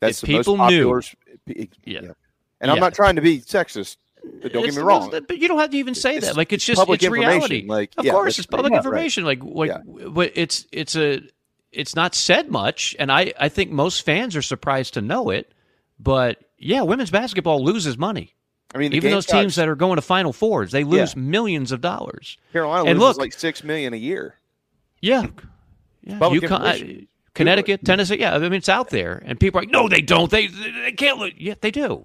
that's 0.00 0.22
If 0.22 0.28
the 0.28 0.32
most 0.34 0.40
people 0.46 0.56
popular. 0.56 1.02
knew- 1.46 1.54
p- 1.54 1.70
Yeah. 1.84 2.00
And 2.60 2.70
I'm 2.70 2.80
not 2.80 2.94
trying 2.94 3.16
to 3.16 3.22
be 3.22 3.40
sexist. 3.40 3.96
But 4.42 4.52
don't 4.52 4.64
It's- 4.64 4.74
get 4.74 4.80
me 4.80 4.86
wrong. 4.86 5.10
But 5.10 5.38
you 5.38 5.46
don't 5.46 5.60
have 5.60 5.70
to 5.70 5.76
even 5.76 5.94
say 5.94 6.16
It's 6.16 6.26
that. 6.26 6.36
Like 6.36 6.52
it's 6.52 6.64
just 6.64 6.82
it's 6.88 7.08
reality. 7.08 7.64
like, 7.68 7.92
of 7.96 8.04
yeah, 8.04 8.10
course, 8.12 8.36
it's 8.38 8.46
public 8.46 8.72
right. 8.72 8.72
Yeah, 8.72 8.76
right. 8.78 8.84
information. 8.84 9.24
Like 9.24 9.38
like, 9.44 9.70
but 10.12 10.32
it's 10.34 10.66
it's 10.72 10.96
a 10.96 11.20
it's 11.70 11.94
not 11.94 12.14
said 12.16 12.50
much, 12.50 12.96
and 12.98 13.12
I 13.12 13.32
I 13.38 13.48
think 13.48 13.70
most 13.70 14.02
fans 14.04 14.34
are 14.34 14.42
surprised 14.42 14.94
to 14.94 15.00
know 15.00 15.30
it. 15.30 15.52
But 16.00 16.38
yeah, 16.58 16.82
women's 16.82 17.10
basketball 17.12 17.62
loses 17.64 17.96
money. 17.96 18.34
I 18.74 18.78
mean, 18.78 18.92
even 18.92 19.12
those 19.12 19.24
teams 19.24 19.54
that 19.54 19.68
are 19.68 19.76
going 19.76 19.96
to 19.96 20.02
Final 20.02 20.32
Fours, 20.32 20.72
they 20.72 20.82
lose 20.84 21.14
Yeah. 21.14 21.22
millions 21.22 21.70
of 21.72 21.80
dollars. 21.80 22.36
Carolina 22.52 22.90
and 22.90 22.98
loses 22.98 23.16
look, 23.16 23.24
like 23.24 23.32
six 23.32 23.62
million 23.62 23.94
a 23.94 23.96
year. 23.96 24.34
yeah, 25.00 25.26
yeah, 26.02 26.18
UConn, 26.18 27.02
uh, 27.02 27.06
Connecticut, 27.34 27.84
Tennessee. 27.84 28.18
Yeah, 28.20 28.34
I 28.34 28.38
mean 28.38 28.54
it's 28.54 28.68
out 28.68 28.90
there, 28.90 29.22
and 29.24 29.38
people 29.38 29.58
are 29.58 29.62
like, 29.62 29.70
no, 29.70 29.88
they 29.88 30.00
don't. 30.00 30.30
They 30.30 30.48
they 30.48 30.92
can't. 30.92 31.18
Look. 31.18 31.34
Yeah, 31.36 31.54
they 31.60 31.70
do. 31.70 32.04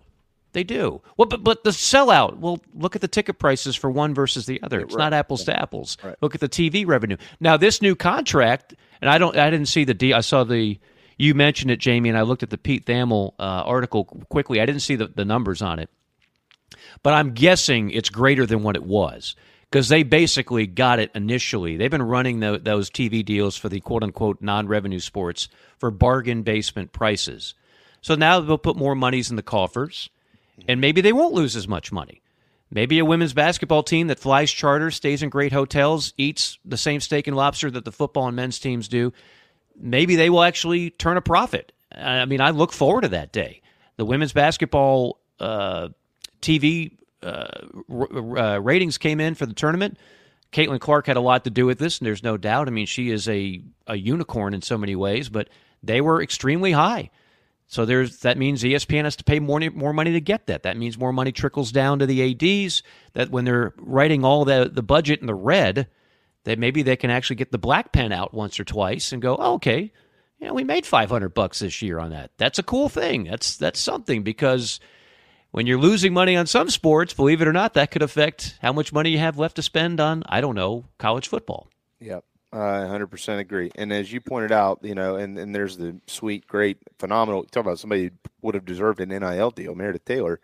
They 0.54 0.64
do. 0.64 1.02
Well, 1.18 1.28
but 1.28 1.44
but 1.44 1.64
the 1.64 1.72
sellout. 1.72 2.38
Well, 2.38 2.62
look 2.76 2.96
at 2.96 3.02
the 3.02 3.08
ticket 3.08 3.40
prices 3.40 3.76
for 3.76 3.90
one 3.90 4.14
versus 4.14 4.46
the 4.46 4.62
other. 4.62 4.80
It's 4.80 4.94
right. 4.94 5.06
not 5.06 5.14
apples 5.14 5.44
to 5.46 5.60
apples. 5.60 5.98
Look 6.22 6.36
at 6.36 6.42
the 6.42 6.50
TV 6.50 6.86
revenue. 6.86 7.18
Now 7.40 7.58
this 7.58 7.82
new 7.82 7.96
contract, 7.96 8.76
and 9.02 9.10
I 9.10 9.18
don't. 9.18 9.36
I 9.36 9.50
didn't 9.50 9.68
see 9.68 9.84
the 9.84 9.96
D. 9.96 10.14
I 10.14 10.22
saw 10.22 10.44
the. 10.44 10.80
You 11.18 11.34
mentioned 11.34 11.72
it, 11.72 11.80
Jamie, 11.80 12.10
and 12.10 12.18
I 12.18 12.22
looked 12.22 12.44
at 12.44 12.50
the 12.50 12.58
Pete 12.58 12.86
Thamel 12.86 13.34
uh, 13.40 13.64
article 13.66 14.06
quickly. 14.30 14.62
I 14.62 14.66
didn't 14.66 14.82
see 14.82 14.96
the, 14.96 15.08
the 15.08 15.26
numbers 15.26 15.62
on 15.62 15.80
it, 15.80 15.90
but 17.02 17.14
I'm 17.14 17.34
guessing 17.34 17.92
it's 17.92 18.10
greater 18.10 18.46
than 18.46 18.62
what 18.64 18.76
it 18.76 18.84
was 18.84 19.36
because 19.74 19.90
they 19.90 20.04
basically 20.04 20.68
got 20.68 21.00
it 21.00 21.10
initially. 21.16 21.78
They've 21.78 21.90
been 21.90 22.04
running 22.04 22.42
tho- 22.42 22.60
those 22.60 22.92
TV 22.92 23.26
deals 23.26 23.58
for 23.58 23.70
the 23.70 23.80
quote 23.80 24.04
unquote 24.04 24.40
non 24.40 24.68
revenue 24.68 25.00
sports 25.00 25.50
for 25.80 25.90
bargain 25.90 26.44
basement 26.44 26.92
prices. 26.92 27.56
So 28.00 28.14
now 28.14 28.40
they'll 28.40 28.60
put 28.60 28.78
more 28.78 28.94
monies 28.94 29.32
in 29.32 29.36
the 29.36 29.42
coffers, 29.42 30.12
and 30.68 30.80
maybe 30.80 31.02
they 31.02 31.12
won't 31.12 31.34
lose 31.34 31.56
as 31.56 31.68
much 31.68 31.92
money. 31.92 32.22
Maybe 32.70 33.00
a 33.00 33.06
women's 33.06 33.34
basketball 33.34 33.82
team 33.82 34.08
that 34.08 34.20
flies 34.20 34.52
charter, 34.52 34.92
stays 34.92 35.24
in 35.24 35.30
great 35.30 35.52
hotels, 35.52 36.14
eats 36.18 36.60
the 36.64 36.78
same 36.78 37.00
steak 37.00 37.26
and 37.26 37.36
lobster 37.36 37.72
that 37.72 37.84
the 37.84 37.92
football 37.92 38.28
and 38.28 38.36
men's 38.36 38.60
teams 38.60 38.88
do. 38.88 39.12
Maybe 39.76 40.16
they 40.16 40.30
will 40.30 40.44
actually 40.44 40.92
turn 40.92 41.18
a 41.18 41.22
profit. 41.22 41.72
I 41.92 42.26
mean, 42.26 42.42
I 42.42 42.52
look 42.52 42.74
forward 42.74 43.02
to 43.02 43.10
that 43.10 43.32
day. 43.32 43.64
The 43.98 44.06
women's 44.06 44.34
basketball 44.34 45.20
uh, 45.40 45.90
TV 46.44 46.92
uh, 47.24 47.68
r- 47.90 48.38
uh, 48.38 48.58
ratings 48.60 48.98
came 48.98 49.20
in 49.20 49.36
for 49.36 49.46
the 49.46 49.54
tournament. 49.54 49.98
Caitlin 50.52 50.80
Clark 50.80 51.08
had 51.08 51.18
a 51.18 51.22
lot 51.22 51.46
to 51.46 51.50
do 51.50 51.66
with 51.66 51.80
this, 51.80 52.00
and 52.00 52.06
there's 52.06 52.24
no 52.24 52.38
doubt. 52.38 52.68
I 52.68 52.72
mean, 52.72 52.86
she 52.86 53.10
is 53.10 53.28
a, 53.28 53.62
a 53.88 53.96
unicorn 53.96 54.54
in 54.54 54.62
so 54.62 54.78
many 54.78 54.96
ways, 54.96 55.30
but 55.30 55.50
they 55.82 56.02
were 56.02 56.22
extremely 56.22 56.72
high. 56.72 57.10
So 57.68 57.86
there's 57.86 58.20
that 58.20 58.38
means 58.38 58.62
ESPN 58.62 59.06
has 59.06 59.16
to 59.16 59.24
pay 59.24 59.40
more 59.40 59.60
more 59.72 59.94
money 59.94 60.12
to 60.12 60.22
get 60.22 60.48
that. 60.48 60.64
That 60.64 60.78
means 60.78 60.98
more 60.98 61.14
money 61.14 61.32
trickles 61.32 61.72
down 61.72 62.00
to 62.00 62.06
the 62.06 62.22
ads. 62.22 62.84
That 63.14 63.32
when 63.32 63.46
they're 63.46 63.74
writing 63.78 64.24
all 64.24 64.46
the 64.46 64.70
the 64.72 64.84
budget 64.84 65.22
in 65.22 65.28
the 65.28 65.34
red, 65.34 65.88
that 66.44 66.60
maybe 66.60 66.84
they 66.84 66.98
can 66.98 67.10
actually 67.10 67.38
get 67.38 67.52
the 67.52 67.58
black 67.58 67.92
pen 67.92 68.12
out 68.12 68.34
once 68.34 68.60
or 68.60 68.64
twice 68.64 69.12
and 69.12 69.22
go, 69.22 69.38
oh, 69.38 69.54
okay, 69.56 69.92
know, 70.48 70.54
we 70.54 70.64
made 70.64 70.86
five 70.86 71.10
hundred 71.10 71.34
bucks 71.34 71.60
this 71.60 71.82
year 71.82 72.00
on 72.00 72.12
that. 72.12 72.32
That's 72.38 72.60
a 72.60 72.64
cool 72.64 72.90
thing. 72.90 73.26
That's 73.26 73.58
that's 73.58 73.80
something 73.80 74.24
because 74.24 74.80
when 75.54 75.68
you're 75.68 75.78
losing 75.78 76.14
money 76.14 76.36
on 76.36 76.48
some 76.48 76.68
sports, 76.72 77.14
believe 77.14 77.40
it 77.40 77.48
or 77.48 77.54
not, 77.54 77.76
that 77.76 77.92
could 77.92 78.02
affect 78.02 78.58
how 78.64 78.74
much 78.74 78.92
money 78.92 79.12
you 79.12 79.20
have 79.20 79.38
left 79.38 79.56
to 79.58 79.62
spend 79.62 80.00
on 80.00 80.24
I 80.28 80.42
don't 80.42 80.56
know 80.56 80.86
college 80.98 81.28
football. 81.28 81.68
Yep. 82.00 82.26
I 82.52 82.58
100% 82.58 83.38
agree. 83.38 83.72
And 83.76 83.94
as 83.94 84.12
you 84.12 84.20
pointed 84.20 84.52
out, 84.52 84.80
you 84.82 84.96
know, 84.96 85.16
and, 85.16 85.38
and 85.38 85.54
there's 85.54 85.78
the 85.78 85.96
sweet, 86.08 86.48
great, 86.48 86.80
phenomenal. 86.98 87.44
Talk 87.44 87.66
about 87.66 87.78
somebody 87.78 88.06
who 88.06 88.12
would 88.42 88.56
have 88.56 88.66
deserved 88.66 89.00
an 89.00 89.10
NIL 89.10 89.52
deal, 89.52 89.76
Meredith 89.76 90.06
Taylor, 90.06 90.40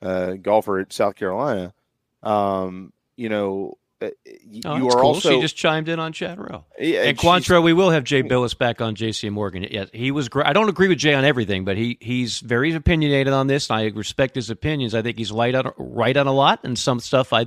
uh, 0.00 0.32
golfer 0.32 0.78
at 0.78 0.94
South 0.94 1.14
Carolina. 1.14 1.74
Um, 2.22 2.94
you 3.16 3.28
know, 3.28 3.76
uh, 4.00 4.08
you, 4.24 4.62
Oh, 4.64 4.76
are 4.86 4.90
cool. 4.90 5.00
also 5.00 5.30
she 5.30 5.40
just 5.40 5.56
chimed 5.56 5.88
in 5.88 5.98
on 5.98 6.12
row. 6.20 6.64
Yeah, 6.78 7.02
and 7.04 7.20
she's- 7.20 7.46
Quantrill, 7.48 7.62
we 7.62 7.72
will 7.72 7.90
have 7.90 8.04
Jay 8.04 8.22
Bilas 8.22 8.56
back 8.56 8.80
on 8.80 8.94
JC 8.94 9.30
Morgan. 9.30 9.66
Yes, 9.70 9.88
he 9.92 10.10
was 10.10 10.28
great. 10.28 10.46
I 10.46 10.52
don't 10.52 10.68
agree 10.68 10.88
with 10.88 10.98
Jay 10.98 11.14
on 11.14 11.24
everything, 11.24 11.64
but 11.64 11.76
he 11.76 11.98
he's 12.00 12.40
very 12.40 12.72
opinionated 12.74 13.32
on 13.32 13.46
this. 13.48 13.68
And 13.70 13.78
I 13.78 13.84
respect 13.88 14.34
his 14.36 14.50
opinions. 14.50 14.94
I 14.94 15.02
think 15.02 15.18
he's 15.18 15.32
light 15.32 15.54
on, 15.54 15.72
right 15.76 16.16
on 16.16 16.26
a 16.26 16.32
lot, 16.32 16.60
and 16.64 16.78
some 16.78 17.00
stuff 17.00 17.32
I 17.32 17.46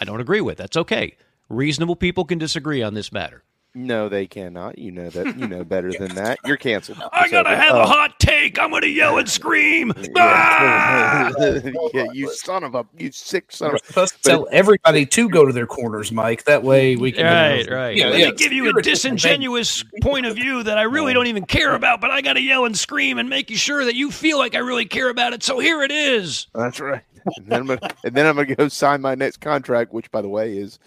I 0.00 0.04
don't 0.04 0.20
agree 0.20 0.40
with. 0.42 0.58
That's 0.58 0.76
okay. 0.76 1.16
Reasonable 1.48 1.96
people 1.96 2.24
can 2.24 2.38
disagree 2.38 2.82
on 2.82 2.94
this 2.94 3.12
matter. 3.12 3.42
No, 3.76 4.08
they 4.08 4.26
cannot. 4.26 4.78
You 4.78 4.90
know 4.90 5.10
that. 5.10 5.38
You 5.38 5.46
know 5.46 5.62
better 5.62 5.92
than 5.92 6.14
that. 6.14 6.38
You're 6.46 6.56
canceled. 6.56 7.02
I 7.12 7.28
gotta 7.28 7.50
over. 7.50 7.60
have 7.60 7.74
Uh, 7.74 7.80
a 7.80 7.86
hot 7.86 8.18
take. 8.18 8.58
I'm 8.58 8.70
gonna 8.70 8.86
yell 8.86 9.18
and 9.18 9.28
scream. 9.28 9.92
Yeah, 10.16 11.30
yeah, 11.94 12.06
you 12.12 12.32
son 12.32 12.64
of 12.64 12.74
a 12.74 12.86
you 12.96 13.12
sick 13.12 13.52
son 13.52 13.74
of 13.74 13.80
a. 13.94 14.00
Let's 14.00 14.18
tell 14.20 14.48
everybody 14.50 15.04
to 15.06 15.28
go 15.28 15.44
to 15.44 15.52
their 15.52 15.66
corners, 15.66 16.10
Mike. 16.10 16.44
That 16.44 16.62
way 16.62 16.96
we 16.96 17.12
can. 17.12 17.24
Right, 17.26 17.70
right. 17.70 17.96
Yeah, 17.96 18.06
Let 18.08 18.18
yeah. 18.18 18.26
me 18.30 18.32
give 18.36 18.52
you 18.52 18.70
a 18.70 18.82
disingenuous 18.82 19.84
point 20.02 20.26
of 20.26 20.34
view 20.34 20.62
that 20.62 20.78
I 20.78 20.82
really 20.82 21.12
don't 21.12 21.26
even 21.26 21.44
care 21.44 21.74
about, 21.74 22.00
but 22.00 22.10
I 22.10 22.22
got 22.22 22.34
to 22.34 22.40
yell 22.40 22.64
and 22.64 22.76
scream 22.76 23.18
and 23.18 23.28
make 23.28 23.50
you 23.50 23.56
sure 23.56 23.84
that 23.84 23.94
you 23.94 24.10
feel 24.10 24.38
like 24.38 24.54
I 24.54 24.58
really 24.58 24.86
care 24.86 25.08
about 25.10 25.32
it. 25.32 25.42
So 25.42 25.58
here 25.58 25.82
it 25.82 25.90
is. 25.92 26.46
That's 26.54 26.80
right. 26.80 27.02
And 27.36 27.46
then 27.48 27.60
I'm 27.60 27.66
gonna, 27.66 27.80
and 28.04 28.14
then 28.14 28.26
I'm 28.26 28.36
gonna 28.36 28.54
go 28.54 28.68
sign 28.68 29.00
my 29.02 29.14
next 29.14 29.40
contract, 29.40 29.92
which, 29.92 30.10
by 30.10 30.22
the 30.22 30.28
way, 30.28 30.56
is 30.56 30.78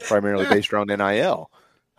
primarily 0.00 0.46
based 0.46 0.72
around 0.72 0.86
NIL 0.88 1.50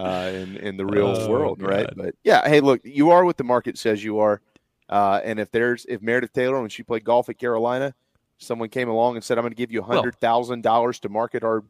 uh, 0.02 0.32
in 0.34 0.58
in 0.58 0.78
the 0.78 0.86
real 0.86 1.08
Oh, 1.08 1.30
world, 1.30 1.62
right? 1.62 1.88
But 1.96 2.16
yeah, 2.24 2.48
hey, 2.48 2.60
look, 2.60 2.82
you 2.84 3.12
are 3.12 3.24
what 3.26 3.38
the 3.38 3.44
market 3.44 3.78
says 3.78 4.04
you 4.04 4.20
are, 4.20 4.42
uh, 4.90 5.22
and 5.24 5.40
if 5.40 5.52
there's 5.52 5.86
if 5.88 6.02
Meredith 6.02 6.34
Taylor 6.34 6.60
when 6.60 6.70
she 6.70 6.84
played 6.84 7.04
golf 7.04 7.30
at 7.30 7.38
Carolina, 7.38 7.94
someone 8.38 8.70
came 8.70 8.90
along 8.90 9.16
and 9.16 9.24
said, 9.24 9.38
"I'm 9.38 9.44
going 9.44 9.52
to 9.54 9.58
give 9.58 9.72
you 9.72 9.82
Well- 9.82 9.98
hundred 9.98 10.16
thousand 10.18 10.64
dollars 10.64 11.00
to 11.02 11.10
market 11.10 11.44
our 11.44 11.64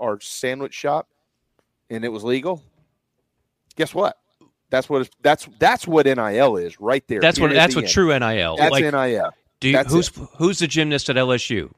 our 0.00 0.20
sandwich 0.20 0.74
shop," 0.74 1.08
and 1.90 2.04
it 2.04 2.08
was 2.08 2.24
legal. 2.24 2.62
Guess 3.76 3.94
what? 3.94 4.16
That's 4.70 4.88
what 4.88 5.02
it's, 5.02 5.10
that's 5.22 5.48
that's 5.58 5.86
what 5.86 6.06
NIL 6.06 6.56
is 6.56 6.78
right 6.80 7.02
there. 7.08 7.20
That's 7.20 7.40
what 7.40 7.52
that's 7.52 7.74
The 7.74 7.78
what 7.80 7.84
end. 7.84 7.92
true 7.92 8.18
NIL. 8.18 8.56
That's 8.56 8.70
like, 8.72 8.84
NIL. 8.84 9.30
Do 9.60 9.68
you, 9.68 9.72
That's 9.74 9.92
who's 9.92 10.08
it. 10.08 10.14
who's 10.36 10.58
the 10.60 10.66
gymnast 10.68 11.08
at 11.10 11.16
LSU? 11.16 11.72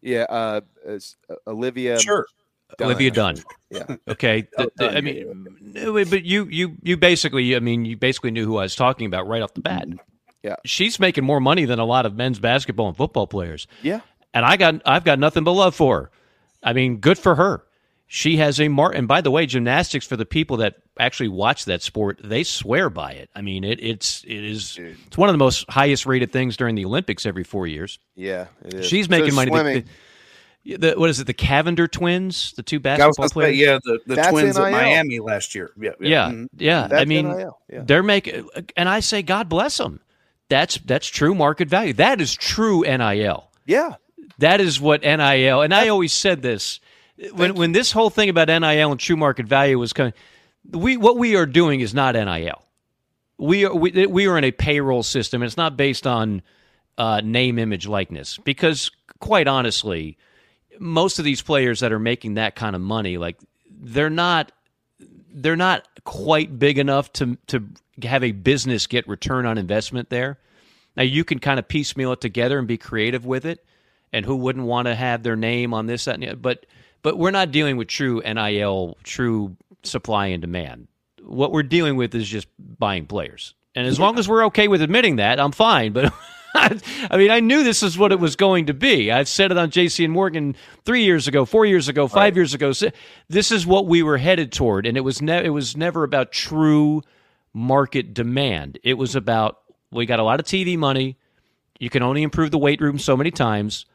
Yeah, 0.00 0.22
uh, 0.22 0.60
uh, 0.88 0.98
Olivia. 1.46 2.00
Sure. 2.00 2.26
Olivia 2.80 3.10
Dunne. 3.10 3.36
Yeah. 3.72 3.96
Okay. 4.08 4.48
Oh, 4.58 4.64
The- 4.64 4.72
the- 4.76 4.84
Dunne, 4.88 4.96
I 4.96 5.00
mean, 5.00 5.46
no, 5.60 5.92
but 6.04 6.24
you 6.24 6.46
you 6.50 6.76
you 6.82 6.96
basically, 6.96 7.54
I 7.54 7.60
mean, 7.60 7.84
you 7.84 7.96
basically 7.96 8.32
knew 8.32 8.44
who 8.44 8.56
I 8.56 8.62
was 8.62 8.74
talking 8.74 9.06
about 9.06 9.28
right 9.28 9.42
off 9.42 9.54
the 9.54 9.60
bat. 9.60 9.86
Mm-hmm. 9.86 9.98
Yeah. 10.42 10.56
She's 10.64 10.98
making 10.98 11.24
more 11.24 11.38
money 11.40 11.66
than 11.66 11.78
a 11.78 11.84
lot 11.84 12.04
of 12.06 12.16
men's 12.16 12.38
basketball 12.40 12.88
and 12.88 12.96
football 12.96 13.26
players. 13.28 13.66
Yeah. 13.82 14.00
And 14.34 14.44
I 14.44 14.56
got 14.56 14.82
I've 14.86 15.04
got 15.04 15.18
nothing 15.20 15.44
but 15.44 15.52
love 15.52 15.74
for 15.76 16.00
her. 16.02 16.10
I 16.62 16.72
mean, 16.72 16.96
good 16.96 17.18
for 17.18 17.34
her. 17.36 17.64
She 18.06 18.38
has 18.38 18.58
a 18.60 18.66
mar 18.66 18.90
and 18.90 19.06
by 19.06 19.20
the 19.20 19.30
way, 19.30 19.46
gymnastics 19.46 20.04
for 20.04 20.16
the 20.16 20.26
people 20.26 20.56
that 20.56 20.76
actually 20.98 21.28
watch 21.28 21.66
that 21.66 21.80
sport, 21.80 22.18
they 22.24 22.42
swear 22.42 22.90
by 22.90 23.12
it. 23.12 23.30
I 23.36 23.40
mean, 23.42 23.62
it 23.62 23.80
it's 23.80 24.24
it 24.26 24.42
is 24.44 24.76
it's 24.80 25.16
one 25.16 25.28
of 25.28 25.32
the 25.32 25.38
most 25.38 25.64
highest 25.70 26.06
rated 26.06 26.32
things 26.32 26.56
during 26.56 26.74
the 26.74 26.84
Olympics 26.86 27.24
every 27.24 27.44
4 27.44 27.68
years. 27.68 28.00
Yeah, 28.16 28.46
it 28.64 28.74
is. 28.74 28.86
She's 28.86 29.06
So 29.06 29.10
making 29.10 29.34
money. 29.36 29.50
The- 29.52 29.56
swimming. 29.58 29.82
the- 29.84 29.90
the- 30.64 30.94
what 30.96 31.10
is 31.10 31.20
it? 31.20 31.26
The 31.26 31.34
Cavinder 31.34 31.90
twins, 31.90 32.52
the 32.56 32.62
two 32.62 32.80
basketball 32.80 33.12
gonna 33.16 33.28
say, 33.28 33.32
players. 33.32 33.58
yeah, 33.58 33.78
the, 33.84 33.98
the 34.06 34.14
That's 34.16 34.28
twins 34.28 34.58
at 34.58 34.70
Miami 34.72 35.18
last 35.20 35.54
year. 35.54 35.70
Yeah, 35.80 35.90
Yeah, 36.00 36.30
Mhm. 36.30 36.48
yeah. 36.58 36.88
I 36.92 37.04
mean, 37.04 37.26
yeah. 37.70 37.80
they're 37.84 38.02
making, 38.02 38.48
and 38.76 38.88
I 38.88 39.00
say, 39.00 39.22
God 39.22 39.48
bless 39.48 39.76
them. 39.78 40.00
That's 40.48 40.78
that's 40.78 41.06
true 41.06 41.34
market 41.34 41.68
value. 41.68 41.92
That 41.94 42.20
is 42.20 42.34
true 42.34 42.82
NIL. 42.82 43.50
Yeah. 43.66 43.94
That 44.38 44.60
is 44.60 44.80
what 44.80 45.02
NIL. 45.02 45.62
And 45.62 45.72
I 45.72 45.88
always 45.88 46.12
said 46.12 46.42
this 46.42 46.80
when 47.34 47.54
when 47.54 47.72
this 47.72 47.92
whole 47.92 48.10
thing 48.10 48.28
about 48.28 48.48
NIL 48.48 48.90
and 48.90 48.98
true 48.98 49.16
market 49.16 49.46
value 49.46 49.78
was 49.78 49.92
coming. 49.92 50.12
We 50.72 50.96
what 50.96 51.16
we 51.18 51.36
are 51.36 51.46
doing 51.46 51.80
is 51.80 51.94
not 51.94 52.14
NIL. 52.16 52.62
We 53.38 53.64
are 53.64 53.74
we, 53.74 54.06
we 54.06 54.26
are 54.26 54.36
in 54.38 54.44
a 54.44 54.50
payroll 54.50 55.02
system. 55.04 55.40
And 55.42 55.46
it's 55.46 55.56
not 55.56 55.76
based 55.76 56.06
on 56.06 56.42
uh, 56.98 57.20
name, 57.22 57.58
image, 57.58 57.86
likeness. 57.86 58.36
Because 58.38 58.90
quite 59.20 59.46
honestly, 59.46 60.18
most 60.78 61.18
of 61.18 61.24
these 61.24 61.42
players 61.42 61.80
that 61.80 61.92
are 61.92 61.98
making 61.98 62.34
that 62.34 62.54
kind 62.54 62.74
of 62.74 62.82
money, 62.82 63.18
like 63.18 63.38
they're 63.70 64.10
not 64.10 64.52
they're 65.32 65.56
not 65.56 65.86
quite 66.04 66.58
big 66.58 66.78
enough 66.78 67.12
to 67.14 67.36
to 67.48 67.64
have 68.02 68.24
a 68.24 68.32
business 68.32 68.86
get 68.86 69.06
return 69.08 69.46
on 69.46 69.58
investment 69.58 70.10
there. 70.10 70.38
Now 70.96 71.02
you 71.02 71.24
can 71.24 71.38
kind 71.38 71.58
of 71.58 71.68
piecemeal 71.68 72.12
it 72.12 72.20
together 72.20 72.58
and 72.58 72.66
be 72.66 72.78
creative 72.78 73.24
with 73.24 73.44
it, 73.44 73.64
and 74.12 74.24
who 74.24 74.36
wouldn't 74.36 74.66
want 74.66 74.86
to 74.86 74.94
have 74.94 75.22
their 75.22 75.36
name 75.36 75.74
on 75.74 75.86
this 75.86 76.04
that 76.04 76.14
and 76.14 76.22
the 76.22 76.28
other? 76.28 76.36
but 76.36 76.66
but 77.02 77.16
we're 77.16 77.30
not 77.30 77.50
dealing 77.50 77.76
with 77.76 77.88
true 77.88 78.20
NIL, 78.20 78.98
true 79.04 79.56
supply 79.82 80.26
and 80.26 80.42
demand. 80.42 80.88
What 81.22 81.52
we're 81.52 81.62
dealing 81.62 81.96
with 81.96 82.14
is 82.14 82.28
just 82.28 82.48
buying 82.58 83.06
players, 83.06 83.54
and 83.74 83.86
as 83.86 83.98
long 83.98 84.18
as 84.18 84.28
we're 84.28 84.46
okay 84.46 84.68
with 84.68 84.82
admitting 84.82 85.16
that, 85.16 85.38
I'm 85.40 85.52
fine. 85.52 85.92
But 85.92 86.12
I 86.54 87.16
mean, 87.16 87.30
I 87.30 87.40
knew 87.40 87.62
this 87.62 87.82
is 87.82 87.96
what 87.96 88.12
it 88.12 88.18
was 88.18 88.36
going 88.36 88.66
to 88.66 88.74
be. 88.74 89.10
I've 89.10 89.28
said 89.28 89.50
it 89.50 89.58
on 89.58 89.70
JC 89.70 90.04
and 90.04 90.12
Morgan 90.12 90.56
three 90.84 91.04
years 91.04 91.28
ago, 91.28 91.44
four 91.44 91.64
years 91.64 91.88
ago, 91.88 92.08
five 92.08 92.36
years 92.36 92.54
ago. 92.54 92.72
This 93.28 93.52
is 93.52 93.66
what 93.66 93.86
we 93.86 94.02
were 94.02 94.18
headed 94.18 94.52
toward, 94.52 94.86
and 94.86 94.96
it 94.96 95.02
was 95.02 95.22
ne- 95.22 95.44
it 95.44 95.50
was 95.50 95.76
never 95.76 96.02
about 96.02 96.32
true 96.32 97.02
market 97.52 98.14
demand. 98.14 98.78
It 98.82 98.94
was 98.94 99.14
about 99.14 99.58
we 99.90 100.06
got 100.06 100.18
a 100.20 100.24
lot 100.24 100.40
of 100.40 100.46
TV 100.46 100.76
money. 100.76 101.18
You 101.78 101.90
can 101.90 102.02
only 102.02 102.22
improve 102.22 102.50
the 102.50 102.58
weight 102.58 102.80
room 102.80 102.98
so 102.98 103.16
many 103.16 103.30
times. 103.30 103.86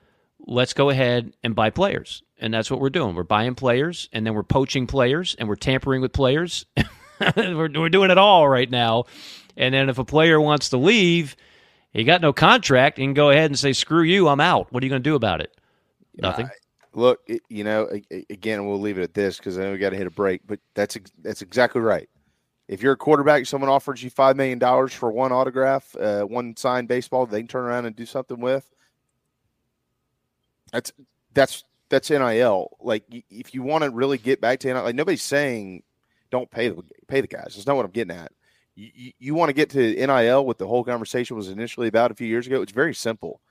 Let's 0.47 0.73
go 0.73 0.89
ahead 0.89 1.33
and 1.43 1.55
buy 1.55 1.69
players, 1.71 2.23
and 2.39 2.53
that's 2.53 2.71
what 2.71 2.79
we're 2.79 2.89
doing. 2.89 3.15
We're 3.15 3.23
buying 3.23 3.55
players, 3.55 4.09
and 4.13 4.25
then 4.25 4.33
we're 4.33 4.43
poaching 4.43 4.87
players, 4.87 5.35
and 5.37 5.47
we're 5.47 5.55
tampering 5.55 6.01
with 6.01 6.13
players. 6.13 6.65
we're, 7.35 7.69
we're 7.69 7.89
doing 7.89 8.11
it 8.11 8.17
all 8.17 8.47
right 8.47 8.69
now. 8.69 9.05
And 9.57 9.73
then 9.73 9.89
if 9.89 9.97
a 9.97 10.05
player 10.05 10.39
wants 10.39 10.69
to 10.69 10.77
leave, 10.77 11.35
he 11.95 12.03
got 12.03 12.21
no 12.21 12.33
contract. 12.33 12.97
He 12.97 13.03
can 13.03 13.13
go 13.13 13.29
ahead 13.29 13.49
and 13.49 13.57
say, 13.57 13.73
"Screw 13.73 14.03
you, 14.03 14.27
I'm 14.27 14.41
out." 14.41 14.71
What 14.71 14.83
are 14.83 14.85
you 14.85 14.89
going 14.89 15.01
to 15.03 15.09
do 15.09 15.15
about 15.15 15.41
it? 15.41 15.55
Nothing. 16.17 16.49
Look, 16.93 17.21
it- 17.27 17.41
you 17.49 17.63
know, 17.63 17.89
again, 18.29 18.67
we'll 18.67 18.79
leave 18.79 18.97
it 18.97 19.03
at 19.03 19.13
this 19.13 19.37
because 19.37 19.57
know 19.57 19.71
we 19.71 19.77
got 19.77 19.89
to 19.91 19.97
hit 19.97 20.07
a 20.07 20.11
break. 20.11 20.41
But 20.45 20.59
that's 20.73 20.97
that's 21.21 21.41
exactly 21.41 21.81
right. 21.81 22.09
If 22.67 22.81
you're 22.81 22.93
a 22.93 22.97
quarterback, 22.97 23.45
someone 23.45 23.69
offers 23.69 24.01
you 24.03 24.09
five 24.09 24.35
million 24.35 24.59
dollars 24.59 24.93
for 24.93 25.11
one 25.11 25.31
autograph, 25.31 25.95
uh, 25.95 26.23
one 26.23 26.55
signed 26.57 26.87
baseball, 26.87 27.25
they 27.25 27.39
can 27.39 27.47
turn 27.47 27.63
around 27.65 27.85
and 27.85 27.95
do 27.95 28.05
something 28.05 28.39
with. 28.39 28.69
That's 30.71 30.91
that's 31.33 31.63
that's 31.89 32.09
nil. 32.09 32.69
Like 32.81 33.03
if 33.29 33.53
you 33.53 33.61
want 33.61 33.83
to 33.83 33.89
really 33.89 34.17
get 34.17 34.41
back 34.41 34.59
to 34.61 34.73
nil, 34.73 34.83
like 34.83 34.95
nobody's 34.95 35.21
saying 35.21 35.83
don't 36.31 36.49
pay 36.49 36.69
the 36.69 36.83
pay 37.07 37.21
the 37.21 37.27
guys. 37.27 37.53
That's 37.55 37.67
not 37.67 37.75
what 37.75 37.85
I'm 37.85 37.91
getting 37.91 38.15
at. 38.17 38.31
You, 38.75 39.11
you, 39.17 39.33
want 39.33 39.49
to 39.49 39.53
get 39.53 39.69
to 39.71 39.95
nil, 39.95 40.45
what 40.45 40.57
the 40.57 40.67
whole 40.67 40.83
conversation 40.83 41.37
was 41.37 41.49
initially 41.49 41.87
about 41.87 42.11
a 42.11 42.15
few 42.15 42.27
years 42.27 42.45
ago. 42.45 42.61
It's 42.61 42.71
very 42.71 42.93
simple. 42.93 43.41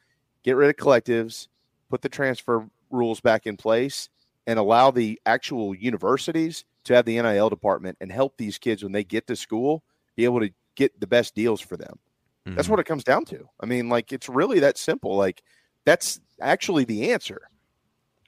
Get 0.42 0.56
rid 0.56 0.68
of 0.68 0.76
collectives, 0.76 1.48
put 1.88 2.02
the 2.02 2.08
transfer 2.08 2.68
rules 2.90 3.20
back 3.20 3.46
in 3.46 3.56
place, 3.56 4.10
and 4.46 4.58
allow 4.58 4.90
the 4.90 5.20
actual 5.24 5.74
universities 5.74 6.64
to 6.84 6.94
have 6.94 7.06
the 7.06 7.20
NIL 7.20 7.48
department 7.48 7.96
and 8.00 8.12
help 8.12 8.36
these 8.36 8.58
kids 8.58 8.82
when 8.82 8.92
they 8.92 9.04
get 9.04 9.26
to 9.28 9.36
school 9.36 9.82
be 10.16 10.24
able 10.24 10.40
to 10.40 10.50
get 10.74 11.00
the 11.00 11.06
best 11.06 11.34
deals 11.34 11.60
for 11.60 11.76
them. 11.76 11.98
That's 12.44 12.66
mm-hmm. 12.66 12.72
what 12.72 12.80
it 12.80 12.84
comes 12.84 13.04
down 13.04 13.24
to. 13.26 13.48
I 13.58 13.64
mean, 13.64 13.88
like 13.88 14.12
it's 14.12 14.28
really 14.28 14.60
that 14.60 14.76
simple. 14.76 15.16
Like 15.16 15.42
that's 15.86 16.20
actually 16.42 16.84
the 16.84 17.12
answer. 17.12 17.48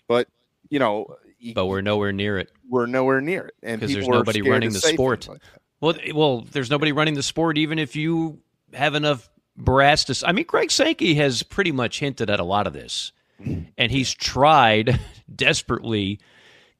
But 0.08 0.28
you 0.70 0.78
know, 0.78 1.16
But 1.54 1.66
we're 1.66 1.82
nowhere 1.82 2.12
near 2.12 2.38
it 2.38 2.50
we're 2.68 2.86
nowhere 2.86 3.20
near 3.20 3.46
it, 3.46 3.54
and 3.62 3.80
because 3.80 3.94
there's 3.94 4.08
nobody 4.08 4.42
running 4.42 4.72
the 4.72 4.80
sport. 4.80 5.28
like. 5.28 5.40
Well, 5.80 5.94
well, 6.14 6.40
there's 6.42 6.70
nobody 6.70 6.92
running 6.92 7.14
the 7.14 7.22
sport, 7.22 7.58
even 7.58 7.78
if 7.78 7.96
you 7.96 8.40
have 8.72 8.94
enough 8.94 9.28
brass 9.56 10.04
to. 10.04 10.26
I 10.26 10.32
mean, 10.32 10.46
Greg 10.46 10.70
Sankey 10.70 11.14
has 11.14 11.42
pretty 11.42 11.72
much 11.72 12.00
hinted 12.00 12.30
at 12.30 12.40
a 12.40 12.44
lot 12.44 12.66
of 12.66 12.72
this, 12.72 13.12
and 13.38 13.90
he's 13.90 14.14
tried 14.14 14.98
desperately 15.34 16.20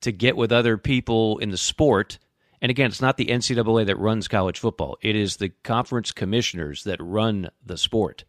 to 0.00 0.12
get 0.12 0.36
with 0.36 0.52
other 0.52 0.78
people 0.78 1.38
in 1.38 1.50
the 1.50 1.56
sport. 1.56 2.18
And 2.62 2.70
again, 2.70 2.86
it's 2.86 3.02
not 3.02 3.18
the 3.18 3.26
NCAA 3.26 3.86
that 3.86 3.98
runs 3.98 4.28
college 4.28 4.58
football; 4.58 4.96
it 5.02 5.14
is 5.14 5.36
the 5.36 5.50
conference 5.62 6.12
commissioners 6.12 6.84
that 6.84 7.00
run 7.00 7.50
the 7.64 7.76
sport. 7.76 8.24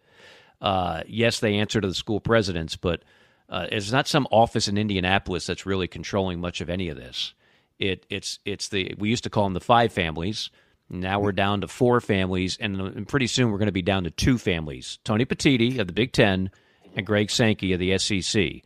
Uh, 0.59 1.03
yes, 1.07 1.39
they 1.39 1.55
answer 1.55 1.79
to 1.79 1.87
the 1.87 1.93
school 1.93 2.19
presidents, 2.19 2.75
but 2.75 3.03
uh, 3.49 3.67
it's 3.71 3.91
not 3.91 4.07
some 4.07 4.27
office 4.31 4.67
in 4.67 4.77
Indianapolis 4.77 5.45
that's 5.45 5.65
really 5.65 5.87
controlling 5.87 6.41
much 6.41 6.61
of 6.61 6.69
any 6.69 6.89
of 6.89 6.97
this. 6.97 7.33
It 7.79 8.05
it's 8.09 8.39
it's 8.45 8.69
the 8.69 8.95
we 8.97 9.09
used 9.09 9.23
to 9.23 9.29
call 9.29 9.43
them 9.45 9.53
the 9.53 9.59
five 9.59 9.91
families. 9.91 10.49
Now 10.89 11.19
we're 11.19 11.33
down 11.33 11.61
to 11.61 11.67
four 11.67 11.99
families, 11.99 12.57
and, 12.61 12.79
and 12.79 13.07
pretty 13.07 13.27
soon 13.27 13.51
we're 13.51 13.57
going 13.57 13.67
to 13.67 13.73
be 13.73 13.81
down 13.81 14.05
to 14.05 14.11
two 14.11 14.37
families: 14.37 14.99
Tony 15.03 15.25
Petitti 15.25 15.79
of 15.79 15.87
the 15.87 15.93
Big 15.93 16.13
Ten 16.13 16.49
and 16.95 17.05
Greg 17.05 17.29
Sankey 17.29 17.73
of 17.73 17.79
the 17.79 17.97
SEC. 17.97 18.61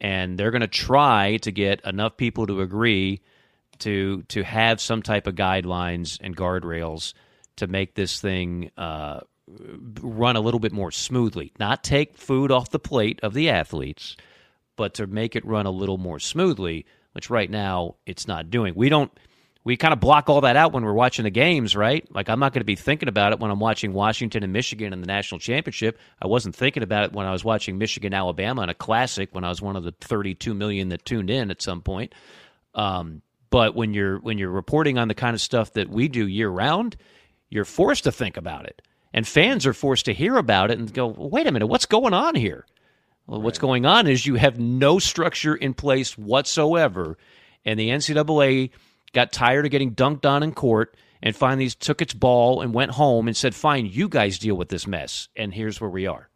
And 0.00 0.38
they're 0.38 0.50
going 0.50 0.60
to 0.60 0.68
try 0.68 1.38
to 1.38 1.52
get 1.52 1.80
enough 1.84 2.16
people 2.16 2.46
to 2.46 2.60
agree 2.60 3.20
to 3.80 4.22
to 4.28 4.42
have 4.42 4.80
some 4.80 5.02
type 5.02 5.26
of 5.26 5.34
guidelines 5.34 6.18
and 6.20 6.36
guardrails 6.36 7.14
to 7.56 7.66
make 7.66 7.94
this 7.94 8.20
thing 8.20 8.70
uh, 8.76 9.20
run 10.00 10.36
a 10.36 10.40
little 10.40 10.60
bit 10.60 10.72
more 10.72 10.90
smoothly. 10.90 11.52
Not 11.58 11.84
take 11.84 12.16
food 12.16 12.50
off 12.50 12.70
the 12.70 12.78
plate 12.78 13.20
of 13.22 13.34
the 13.34 13.50
athletes, 13.50 14.16
but 14.76 14.94
to 14.94 15.06
make 15.06 15.36
it 15.36 15.44
run 15.44 15.66
a 15.66 15.70
little 15.70 15.98
more 15.98 16.18
smoothly. 16.18 16.86
Which 17.14 17.30
right 17.30 17.50
now 17.50 17.94
it's 18.06 18.28
not 18.28 18.50
doing. 18.50 18.74
We 18.76 18.88
don't 18.88 19.10
we 19.64 19.78
kind 19.78 19.94
of 19.94 20.00
block 20.00 20.28
all 20.28 20.42
that 20.42 20.56
out 20.56 20.72
when 20.72 20.84
we're 20.84 20.92
watching 20.92 21.22
the 21.22 21.30
games, 21.30 21.74
right? 21.74 22.06
Like 22.14 22.28
I'm 22.28 22.38
not 22.38 22.52
going 22.52 22.60
to 22.60 22.66
be 22.66 22.76
thinking 22.76 23.08
about 23.08 23.32
it 23.32 23.40
when 23.40 23.50
I'm 23.50 23.60
watching 23.60 23.94
Washington 23.94 24.42
and 24.42 24.52
Michigan 24.52 24.92
in 24.92 25.00
the 25.00 25.06
national 25.06 25.38
championship. 25.38 25.98
I 26.20 26.26
wasn't 26.26 26.54
thinking 26.54 26.82
about 26.82 27.04
it 27.04 27.12
when 27.12 27.26
I 27.26 27.32
was 27.32 27.44
watching 27.44 27.78
Michigan 27.78 28.12
Alabama 28.12 28.62
in 28.62 28.68
a 28.68 28.74
classic 28.74 29.30
when 29.34 29.42
I 29.42 29.48
was 29.48 29.62
one 29.62 29.76
of 29.76 29.82
the 29.82 29.92
32 30.02 30.52
million 30.52 30.90
that 30.90 31.06
tuned 31.06 31.30
in 31.30 31.50
at 31.50 31.62
some 31.62 31.80
point. 31.80 32.14
Um, 32.74 33.22
but 33.48 33.74
when 33.74 33.94
you're 33.94 34.18
when 34.18 34.36
you're 34.36 34.50
reporting 34.50 34.98
on 34.98 35.08
the 35.08 35.14
kind 35.14 35.32
of 35.32 35.40
stuff 35.40 35.72
that 35.74 35.88
we 35.88 36.08
do 36.08 36.26
year 36.26 36.50
round, 36.50 36.96
you're 37.48 37.64
forced 37.64 38.04
to 38.04 38.12
think 38.12 38.36
about 38.36 38.66
it, 38.66 38.82
and 39.14 39.26
fans 39.26 39.64
are 39.64 39.72
forced 39.72 40.06
to 40.06 40.12
hear 40.12 40.36
about 40.36 40.72
it 40.72 40.78
and 40.78 40.92
go, 40.92 41.06
"Wait 41.06 41.46
a 41.46 41.52
minute, 41.52 41.68
what's 41.68 41.86
going 41.86 42.12
on 42.12 42.34
here?" 42.34 42.66
Well, 43.26 43.40
what's 43.40 43.58
going 43.58 43.86
on 43.86 44.06
is 44.06 44.26
you 44.26 44.34
have 44.34 44.58
no 44.58 44.98
structure 44.98 45.54
in 45.54 45.72
place 45.72 46.18
whatsoever, 46.18 47.16
and 47.64 47.80
the 47.80 47.88
NCAA 47.88 48.70
got 49.12 49.32
tired 49.32 49.64
of 49.64 49.70
getting 49.70 49.94
dunked 49.94 50.26
on 50.26 50.42
in 50.42 50.52
court 50.52 50.94
and 51.22 51.34
finally 51.34 51.70
took 51.70 52.02
its 52.02 52.12
ball 52.12 52.60
and 52.60 52.74
went 52.74 52.92
home 52.92 53.26
and 53.26 53.36
said, 53.36 53.54
"Fine, 53.54 53.86
you 53.86 54.08
guys 54.08 54.38
deal 54.38 54.56
with 54.56 54.68
this 54.68 54.86
mess." 54.86 55.28
And 55.34 55.54
here's 55.54 55.80
where 55.80 55.88
we 55.88 56.06
are. 56.06 56.28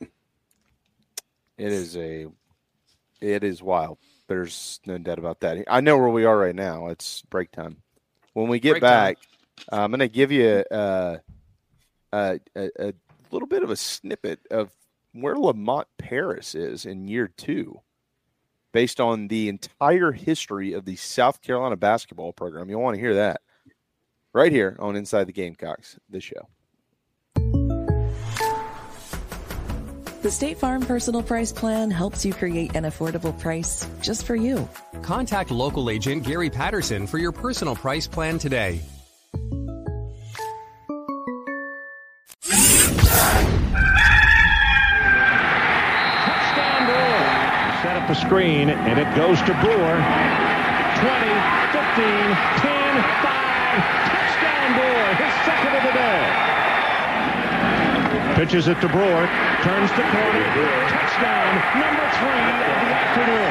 It 0.00 1.72
is 1.72 1.96
a, 1.96 2.26
it 3.20 3.44
is 3.44 3.62
wild. 3.62 3.98
There's 4.26 4.80
no 4.84 4.98
doubt 4.98 5.18
about 5.18 5.40
that. 5.40 5.64
I 5.68 5.80
know 5.80 5.96
where 5.96 6.08
we 6.08 6.24
are 6.24 6.36
right 6.36 6.54
now. 6.54 6.88
It's 6.88 7.22
break 7.22 7.52
time. 7.52 7.76
When 8.32 8.48
we 8.48 8.58
get 8.58 8.72
Break 8.72 8.82
back, 8.82 9.18
I'm 9.70 9.90
going 9.90 10.00
to 10.00 10.08
give 10.08 10.32
you 10.32 10.64
uh, 10.70 11.18
a, 12.12 12.40
a, 12.54 12.70
a 12.78 12.92
little 13.30 13.48
bit 13.48 13.62
of 13.62 13.70
a 13.70 13.76
snippet 13.76 14.40
of 14.50 14.70
where 15.22 15.36
Lamont 15.36 15.88
Paris 15.98 16.54
is 16.54 16.86
in 16.86 17.08
year 17.08 17.28
two, 17.28 17.80
based 18.72 19.00
on 19.00 19.28
the 19.28 19.48
entire 19.48 20.12
history 20.12 20.72
of 20.72 20.84
the 20.84 20.96
South 20.96 21.40
Carolina 21.42 21.76
basketball 21.76 22.32
program. 22.32 22.68
You'll 22.68 22.82
want 22.82 22.94
to 22.94 23.00
hear 23.00 23.14
that 23.14 23.40
right 24.32 24.52
here 24.52 24.76
on 24.78 24.96
Inside 24.96 25.24
the 25.24 25.32
Gamecocks, 25.32 25.98
the 26.10 26.20
show. 26.20 26.48
The 30.22 30.32
State 30.32 30.58
Farm 30.58 30.82
Personal 30.82 31.22
Price 31.22 31.52
Plan 31.52 31.88
helps 31.90 32.24
you 32.26 32.32
create 32.34 32.74
an 32.74 32.82
affordable 32.82 33.38
price 33.38 33.88
just 34.02 34.24
for 34.24 34.34
you. 34.34 34.68
Contact 35.02 35.52
local 35.52 35.88
agent 35.88 36.24
Gary 36.24 36.50
Patterson 36.50 37.06
for 37.06 37.18
your 37.18 37.30
personal 37.30 37.76
price 37.76 38.08
plan 38.08 38.38
today. 38.38 38.82
A 48.08 48.14
screen, 48.14 48.70
and 48.70 49.00
it 49.00 49.10
goes 49.16 49.42
to 49.42 49.52
Brewer. 49.58 49.66
20, 49.66 50.06
15, 51.74 52.06
10, 52.62 53.02
5. 53.02 53.34
Touchdown 54.06 54.68
Brewer, 54.78 55.10
his 55.18 55.34
second 55.42 55.74
of 55.74 55.82
the 55.82 55.90
day. 55.90 56.22
Pitches 58.36 58.68
it 58.68 58.80
to 58.80 58.86
Brewer, 58.86 59.26
turns 59.66 59.90
the 59.90 60.06
corner. 60.06 60.46
Touchdown, 60.86 61.50
number 61.82 62.06
three 62.22 62.46
of 62.46 62.62
the 62.62 62.94
afternoon. 62.94 63.45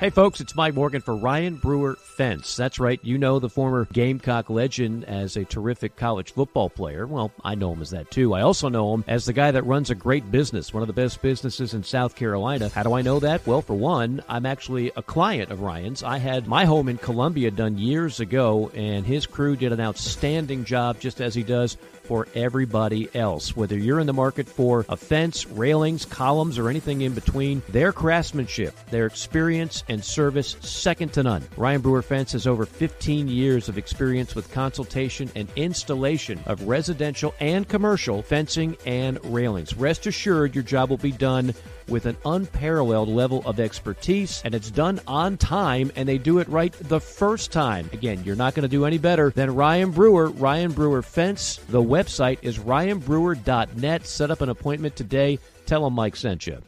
Hey, 0.00 0.08
folks, 0.08 0.40
it's 0.40 0.56
Mike 0.56 0.72
Morgan 0.72 1.02
for 1.02 1.14
Ryan 1.14 1.56
Brewer 1.56 1.94
Fence. 1.94 2.56
That's 2.56 2.80
right, 2.80 2.98
you 3.02 3.18
know 3.18 3.38
the 3.38 3.50
former 3.50 3.84
Gamecock 3.92 4.48
legend 4.48 5.04
as 5.04 5.36
a 5.36 5.44
terrific 5.44 5.94
college 5.94 6.32
football 6.32 6.70
player. 6.70 7.06
Well, 7.06 7.32
I 7.44 7.54
know 7.54 7.74
him 7.74 7.82
as 7.82 7.90
that 7.90 8.10
too. 8.10 8.32
I 8.32 8.40
also 8.40 8.70
know 8.70 8.94
him 8.94 9.04
as 9.06 9.26
the 9.26 9.34
guy 9.34 9.50
that 9.50 9.66
runs 9.66 9.90
a 9.90 9.94
great 9.94 10.30
business, 10.30 10.72
one 10.72 10.82
of 10.82 10.86
the 10.86 10.94
best 10.94 11.20
businesses 11.20 11.74
in 11.74 11.82
South 11.82 12.16
Carolina. 12.16 12.70
How 12.70 12.82
do 12.82 12.94
I 12.94 13.02
know 13.02 13.20
that? 13.20 13.46
Well, 13.46 13.60
for 13.60 13.74
one, 13.74 14.24
I'm 14.26 14.46
actually 14.46 14.90
a 14.96 15.02
client 15.02 15.50
of 15.50 15.60
Ryan's. 15.60 16.02
I 16.02 16.16
had 16.16 16.48
my 16.48 16.64
home 16.64 16.88
in 16.88 16.96
Columbia 16.96 17.50
done 17.50 17.76
years 17.76 18.20
ago, 18.20 18.70
and 18.74 19.04
his 19.04 19.26
crew 19.26 19.54
did 19.54 19.70
an 19.70 19.80
outstanding 19.80 20.64
job, 20.64 20.98
just 20.98 21.20
as 21.20 21.34
he 21.34 21.42
does 21.42 21.76
for 22.10 22.26
everybody 22.34 23.08
else. 23.14 23.54
Whether 23.54 23.78
you're 23.78 24.00
in 24.00 24.08
the 24.08 24.12
market 24.12 24.48
for 24.48 24.84
a 24.88 24.96
fence, 24.96 25.46
railings, 25.46 26.04
columns, 26.04 26.58
or 26.58 26.68
anything 26.68 27.02
in 27.02 27.14
between, 27.14 27.62
their 27.68 27.92
craftsmanship, 27.92 28.74
their 28.90 29.06
experience, 29.06 29.84
and 29.88 30.04
service 30.04 30.56
second 30.58 31.12
to 31.12 31.22
none. 31.22 31.46
Ryan 31.56 31.80
Brewer 31.80 32.02
Fence 32.02 32.32
has 32.32 32.48
over 32.48 32.66
15 32.66 33.28
years 33.28 33.68
of 33.68 33.78
experience 33.78 34.34
with 34.34 34.50
consultation 34.50 35.30
and 35.36 35.48
installation 35.54 36.40
of 36.46 36.66
residential 36.66 37.32
and 37.38 37.68
commercial 37.68 38.22
fencing 38.22 38.76
and 38.84 39.24
railings. 39.32 39.76
Rest 39.76 40.08
assured, 40.08 40.52
your 40.52 40.64
job 40.64 40.90
will 40.90 40.96
be 40.96 41.12
done 41.12 41.54
with 41.90 42.06
an 42.06 42.16
unparalleled 42.24 43.08
level 43.08 43.42
of 43.44 43.60
expertise, 43.60 44.40
and 44.44 44.54
it's 44.54 44.70
done 44.70 45.00
on 45.06 45.36
time, 45.36 45.90
and 45.96 46.08
they 46.08 46.18
do 46.18 46.38
it 46.38 46.48
right 46.48 46.72
the 46.72 47.00
first 47.00 47.52
time. 47.52 47.90
Again, 47.92 48.22
you're 48.24 48.36
not 48.36 48.54
going 48.54 48.62
to 48.62 48.68
do 48.68 48.84
any 48.84 48.98
better 48.98 49.30
than 49.30 49.54
Ryan 49.54 49.90
Brewer, 49.90 50.30
Ryan 50.30 50.72
Brewer 50.72 51.02
Fence. 51.02 51.56
The 51.68 51.82
website 51.82 52.38
is 52.42 52.58
ryanbrewer.net. 52.58 54.06
Set 54.06 54.30
up 54.30 54.40
an 54.40 54.48
appointment 54.48 54.96
today. 54.96 55.38
Tell 55.66 55.84
them 55.84 55.94
Mike 55.94 56.16
sent 56.16 56.46
you. 56.46 56.62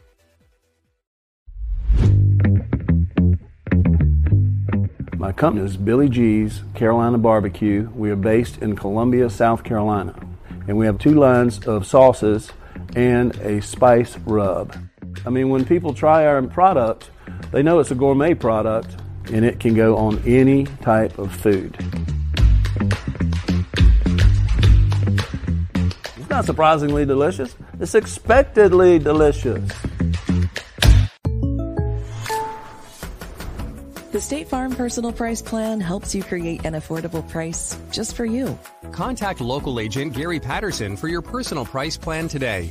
My 5.17 5.31
company 5.31 5.65
is 5.65 5.77
Billy 5.77 6.09
G's 6.09 6.63
Carolina 6.75 7.17
Barbecue. 7.17 7.89
We 7.95 8.11
are 8.11 8.17
based 8.17 8.59
in 8.59 8.75
Columbia, 8.75 9.31
South 9.31 9.63
Carolina. 9.63 10.15
And 10.67 10.77
we 10.77 10.87
have 10.87 10.99
two 10.99 11.15
lines 11.15 11.65
of 11.67 11.87
sauces 11.87 12.51
and 12.97 13.35
a 13.37 13.63
spice 13.63 14.19
rub. 14.19 14.77
I 15.25 15.31
mean, 15.31 15.51
when 15.51 15.65
people 15.65 15.95
try 15.95 16.27
our 16.27 16.43
product, 16.43 17.11
they 17.53 17.63
know 17.63 17.79
it's 17.79 17.91
a 17.91 17.95
gourmet 17.95 18.35
product 18.35 18.97
and 19.33 19.45
it 19.45 19.61
can 19.61 19.75
go 19.75 19.97
on 19.97 20.23
any 20.27 20.65
type 20.83 21.19
of 21.19 21.35
food. 21.35 21.77
It's 26.17 26.29
not 26.29 26.45
surprisingly 26.45 27.05
delicious, 27.05 27.57
it's 27.81 27.95
expectedly 27.95 28.99
delicious. 28.99 29.71
The 34.13 34.21
State 34.21 34.49
Farm 34.49 34.75
Personal 34.75 35.11
Price 35.11 35.41
Plan 35.41 35.81
helps 35.81 36.15
you 36.15 36.23
create 36.23 36.67
an 36.67 36.75
affordable 36.75 37.27
price 37.31 37.79
just 37.91 38.15
for 38.15 38.27
you. 38.27 38.59
Contact 38.93 39.41
local 39.41 39.81
agent 39.81 40.13
Gary 40.13 40.39
Patterson 40.39 40.99
for 40.99 41.09
your 41.09 41.23
personal 41.23 41.65
price 41.65 41.97
plan 41.97 42.29
today. 42.29 42.71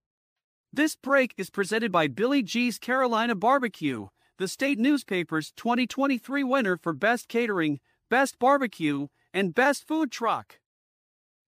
This 0.73 0.95
break 0.95 1.33
is 1.37 1.49
presented 1.49 1.91
by 1.91 2.07
Billy 2.07 2.41
G's 2.41 2.79
Carolina 2.79 3.35
Barbecue, 3.35 4.07
the 4.37 4.47
state 4.47 4.79
newspaper's 4.79 5.51
2023 5.57 6.45
winner 6.45 6.77
for 6.77 6.93
Best 6.93 7.27
Catering, 7.27 7.81
Best 8.09 8.39
Barbecue, 8.39 9.07
and 9.33 9.53
Best 9.53 9.85
Food 9.85 10.13
Truck. 10.13 10.59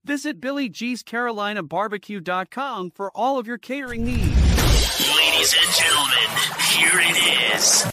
Visit 0.03 0.41
BillyG'sCarolinaBarbecue.com 0.41 2.91
for 2.91 3.09
all 3.15 3.39
of 3.39 3.47
your 3.47 3.57
catering 3.57 4.03
needs. 4.03 4.27
Ladies 5.15 5.55
and 5.57 5.73
gentlemen, 5.73 6.27
here 6.73 6.99
it 6.99 7.55
is. 7.55 7.85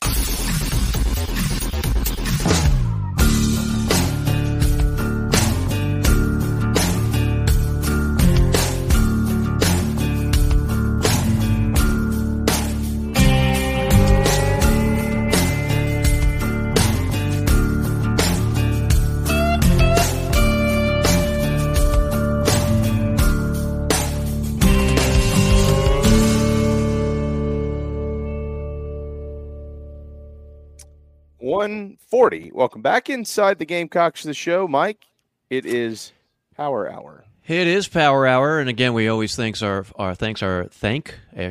One 31.50 31.96
forty. 32.08 32.52
Welcome 32.54 32.80
back 32.80 33.10
inside 33.10 33.58
the 33.58 33.64
Gamecocks 33.64 34.22
of 34.22 34.28
the 34.28 34.34
show, 34.34 34.68
Mike. 34.68 35.04
It 35.50 35.66
is 35.66 36.12
Power 36.56 36.88
Hour. 36.88 37.24
It 37.44 37.66
is 37.66 37.88
Power 37.88 38.24
Hour, 38.24 38.60
and 38.60 38.68
again, 38.68 38.94
we 38.94 39.08
always 39.08 39.34
thanks 39.34 39.60
our 39.60 39.84
our 39.96 40.14
thanks 40.14 40.44
our 40.44 40.66
thank. 40.66 41.18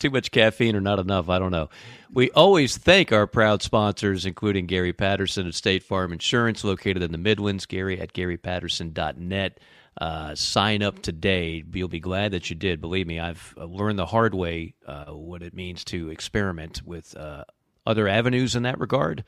Too 0.00 0.10
much 0.10 0.32
caffeine 0.32 0.74
or 0.74 0.80
not 0.80 0.98
enough? 0.98 1.28
I 1.28 1.38
don't 1.38 1.52
know. 1.52 1.70
We 2.12 2.32
always 2.32 2.76
thank 2.76 3.12
our 3.12 3.28
proud 3.28 3.62
sponsors, 3.62 4.26
including 4.26 4.66
Gary 4.66 4.92
Patterson 4.92 5.46
of 5.46 5.54
State 5.54 5.84
Farm 5.84 6.12
Insurance, 6.12 6.64
located 6.64 7.04
in 7.04 7.12
the 7.12 7.18
Midlands. 7.18 7.64
Gary 7.64 8.00
at 8.00 8.12
GaryPatterson.net. 8.12 9.60
Uh, 10.00 10.34
sign 10.34 10.82
up 10.82 11.00
today. 11.00 11.62
You'll 11.72 11.86
be 11.86 12.00
glad 12.00 12.32
that 12.32 12.50
you 12.50 12.56
did. 12.56 12.80
Believe 12.80 13.06
me, 13.06 13.20
I've 13.20 13.54
learned 13.56 14.00
the 14.00 14.06
hard 14.06 14.34
way 14.34 14.74
uh, 14.84 15.12
what 15.12 15.44
it 15.44 15.54
means 15.54 15.84
to 15.84 16.10
experiment 16.10 16.82
with 16.84 17.16
uh, 17.16 17.44
other 17.86 18.08
avenues 18.08 18.54
in 18.54 18.62
that 18.62 18.78
regard 18.78 19.24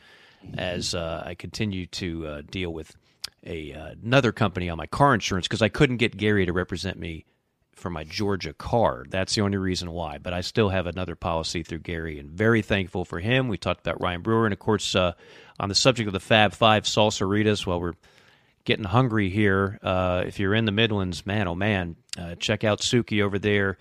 as 0.56 0.94
uh, 0.94 1.22
I 1.24 1.34
continue 1.34 1.86
to 1.86 2.26
uh, 2.26 2.42
deal 2.48 2.72
with 2.72 2.94
a 3.46 3.72
uh, 3.72 3.94
another 4.02 4.32
company 4.32 4.68
on 4.68 4.78
my 4.78 4.86
car 4.86 5.14
insurance 5.14 5.46
because 5.46 5.62
I 5.62 5.68
couldn't 5.68 5.98
get 5.98 6.16
Gary 6.16 6.46
to 6.46 6.52
represent 6.52 6.98
me 6.98 7.24
for 7.74 7.90
my 7.90 8.04
Georgia 8.04 8.52
car. 8.52 9.04
That's 9.08 9.34
the 9.34 9.42
only 9.42 9.58
reason 9.58 9.90
why. 9.90 10.18
But 10.18 10.32
I 10.32 10.40
still 10.42 10.68
have 10.68 10.86
another 10.86 11.16
policy 11.16 11.62
through 11.62 11.80
Gary, 11.80 12.18
and 12.18 12.30
very 12.30 12.62
thankful 12.62 13.04
for 13.04 13.20
him. 13.20 13.48
We 13.48 13.58
talked 13.58 13.80
about 13.86 14.00
Ryan 14.00 14.22
Brewer, 14.22 14.46
and 14.46 14.52
of 14.52 14.58
course, 14.58 14.94
uh, 14.94 15.12
on 15.58 15.68
the 15.68 15.74
subject 15.74 16.06
of 16.06 16.12
the 16.12 16.20
Fab 16.20 16.52
Five 16.52 16.84
Salsarita's. 16.84 17.66
While 17.66 17.80
we're 17.80 17.94
getting 18.64 18.84
hungry 18.84 19.30
here, 19.30 19.78
uh, 19.82 20.24
if 20.26 20.38
you're 20.38 20.54
in 20.54 20.64
the 20.64 20.72
Midlands, 20.72 21.26
man, 21.26 21.48
oh 21.48 21.54
man, 21.54 21.96
uh, 22.18 22.34
check 22.36 22.64
out 22.64 22.80
Suki 22.80 23.22
over 23.22 23.38
there 23.38 23.76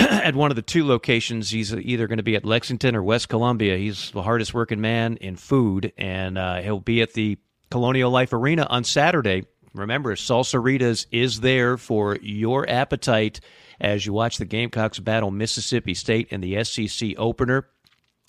at 0.10 0.34
one 0.34 0.50
of 0.50 0.56
the 0.56 0.62
two 0.62 0.86
locations. 0.86 1.50
He's 1.50 1.74
either 1.74 2.06
going 2.06 2.18
to 2.18 2.22
be 2.22 2.36
at 2.36 2.44
Lexington 2.44 2.96
or 2.96 3.02
West 3.02 3.28
Columbia. 3.28 3.76
He's 3.76 4.10
the 4.12 4.22
hardest 4.22 4.54
working 4.54 4.80
man 4.80 5.16
in 5.18 5.36
food, 5.36 5.92
and 5.98 6.38
uh, 6.38 6.60
he'll 6.62 6.80
be 6.80 7.02
at 7.02 7.12
the 7.12 7.38
Colonial 7.70 8.10
Life 8.10 8.32
Arena 8.32 8.66
on 8.70 8.84
Saturday. 8.84 9.44
Remember, 9.74 10.14
Salsarita's 10.16 11.06
is 11.12 11.40
there 11.40 11.76
for 11.76 12.16
your 12.22 12.68
appetite 12.68 13.40
as 13.80 14.04
you 14.04 14.12
watch 14.12 14.38
the 14.38 14.44
Gamecocks 14.44 14.98
battle 14.98 15.30
Mississippi 15.30 15.94
State 15.94 16.28
in 16.30 16.40
the 16.40 16.64
SEC 16.64 17.10
opener. 17.16 17.66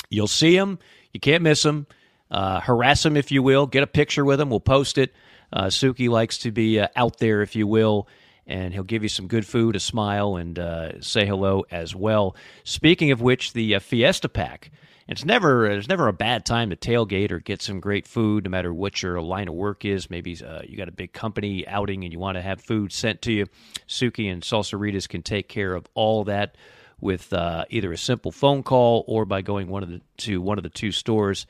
You'll 0.09 0.27
see 0.27 0.56
him. 0.56 0.77
You 1.14 1.19
can't 1.19 1.41
miss 1.41 1.64
him. 1.64 1.88
Uh, 2.30 2.59
harass 2.59 3.06
him, 3.06 3.17
if 3.17 3.32
you 3.32 3.41
will. 3.41 3.66
Get 3.66 3.83
a 3.83 3.88
picture 3.88 4.24
with 4.24 4.40
him. 4.40 4.50
We'll 4.50 4.59
post 4.59 4.98
it. 4.98 5.14
Uh, 5.51 5.66
Suki 5.66 6.09
likes 6.09 6.40
to 6.40 6.51
be 6.51 6.80
uh, 6.80 6.88
out 6.95 7.17
there, 7.17 7.41
if 7.41 7.56
you 7.56 7.67
will, 7.67 8.08
and 8.47 8.73
he'll 8.73 8.83
give 8.83 9.03
you 9.03 9.09
some 9.09 9.27
good 9.27 9.45
food, 9.45 9.75
a 9.75 9.79
smile, 9.79 10.35
and 10.35 10.57
uh, 10.57 11.01
say 11.01 11.25
hello 11.25 11.65
as 11.71 11.95
well. 11.95 12.35
Speaking 12.63 13.11
of 13.11 13.21
which, 13.21 13.53
the 13.53 13.75
uh, 13.75 13.79
Fiesta 13.79 14.29
Pack. 14.29 14.71
It's 15.07 15.25
never 15.25 15.65
it's 15.65 15.89
never 15.89 16.07
a 16.07 16.13
bad 16.13 16.45
time 16.45 16.69
to 16.69 16.75
tailgate 16.77 17.31
or 17.31 17.39
get 17.39 17.61
some 17.61 17.81
great 17.81 18.07
food, 18.07 18.45
no 18.45 18.49
matter 18.49 18.73
what 18.73 19.03
your 19.03 19.19
line 19.19 19.49
of 19.49 19.55
work 19.55 19.83
is. 19.83 20.09
Maybe 20.09 20.37
uh, 20.41 20.61
you 20.65 20.77
got 20.77 20.87
a 20.87 20.93
big 20.93 21.11
company 21.11 21.67
outing 21.67 22.03
and 22.03 22.13
you 22.13 22.19
want 22.19 22.37
to 22.37 22.41
have 22.41 22.61
food 22.61 22.93
sent 22.93 23.21
to 23.23 23.33
you. 23.33 23.47
Suki 23.89 24.31
and 24.31 24.41
Salsarita's 24.41 25.07
can 25.07 25.21
take 25.21 25.49
care 25.49 25.73
of 25.73 25.85
all 25.95 26.23
that 26.25 26.55
with 27.01 27.33
uh, 27.33 27.65
either 27.69 27.91
a 27.91 27.97
simple 27.97 28.31
phone 28.31 28.63
call 28.63 29.03
or 29.07 29.25
by 29.25 29.41
going 29.41 29.67
one 29.67 29.83
of 29.83 29.89
the 29.89 30.01
to 30.17 30.39
one 30.39 30.57
of 30.57 30.63
the 30.63 30.69
two 30.69 30.93
stores. 30.93 31.45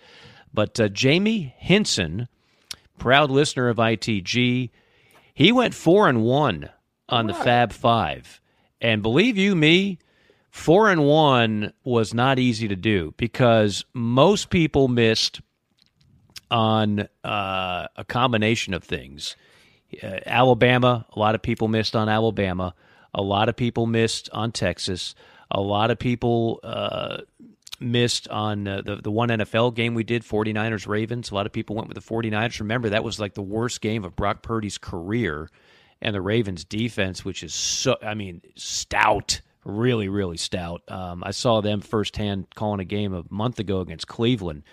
But 0.54 0.80
uh, 0.80 0.88
Jamie 0.88 1.54
Hinson, 1.58 2.30
proud 2.98 3.30
listener 3.30 3.70
of 3.70 3.78
ITG, 3.78 4.72
he 5.34 5.52
went 5.52 5.74
four 5.74 6.10
and 6.10 6.24
one 6.24 6.70
on 7.12 7.28
the 7.28 7.34
Fab 7.34 7.72
Five, 7.72 8.42
and 8.80 9.02
believe 9.02 9.38
you 9.38 9.56
me, 9.56 10.00
four 10.50 10.90
and 10.90 11.06
one 11.06 11.74
was 11.84 12.14
not 12.14 12.40
easy 12.40 12.68
to 12.68 12.76
do 12.76 13.14
because 13.18 13.86
most 13.94 14.50
people 14.50 14.88
missed 14.88 15.42
on 16.50 17.08
uh, 17.24 17.88
a 17.96 18.06
combination 18.08 18.74
of 18.74 18.84
things. 18.84 19.36
Uh, 20.04 20.20
Alabama, 20.26 21.06
a 21.16 21.20
lot 21.20 21.36
of 21.36 21.42
people 21.42 21.68
missed 21.68 21.96
on 21.96 22.10
Alabama. 22.10 22.74
A 23.14 23.22
lot 23.22 23.50
of 23.50 23.56
people 23.56 23.88
missed 23.88 24.30
on 24.32 24.52
Texas. 24.52 25.16
A 25.50 25.62
lot 25.62 25.92
of 25.92 26.00
people 26.00 26.60
uh, 26.64 27.22
missed 27.80 28.28
on 28.30 28.68
uh, 28.68 28.82
the, 28.82 28.98
the 28.98 29.12
one 29.12 29.30
NFL 29.30 29.76
game 29.76 29.96
we 29.96 30.04
did, 30.04 30.24
49ers 30.24 30.88
Ravens. 30.88 31.32
A 31.32 31.36
lot 31.36 31.46
of 31.46 31.52
people 31.52 31.76
went 31.76 31.88
with 31.88 31.96
the 31.96 32.02
49ers. 32.02 32.60
Remember, 32.60 32.90
that 32.90 33.04
was 33.04 33.20
like 33.20 33.34
the 33.34 33.42
worst 33.42 33.82
game 33.82 34.04
of 34.04 34.16
Brock 34.16 34.44
Purdy's 34.44 34.78
career 34.78 35.50
and 36.02 36.16
the 36.16 36.22
Ravens 36.22 36.66
defense, 36.66 37.24
which 37.24 37.44
is 37.44 37.54
so, 37.54 37.98
I 38.02 38.14
mean, 38.14 38.42
stout, 38.56 39.42
really, 39.64 40.10
really 40.10 40.38
stout. 40.38 40.82
Um, 40.88 41.24
I 41.24 41.32
saw 41.32 41.62
them 41.62 41.82
firsthand 41.82 42.48
calling 42.56 42.80
a 42.80 42.86
game 42.86 43.14
a 43.14 43.24
month 43.30 43.60
ago 43.60 43.82
against 43.82 44.08
Cleveland. 44.08 44.64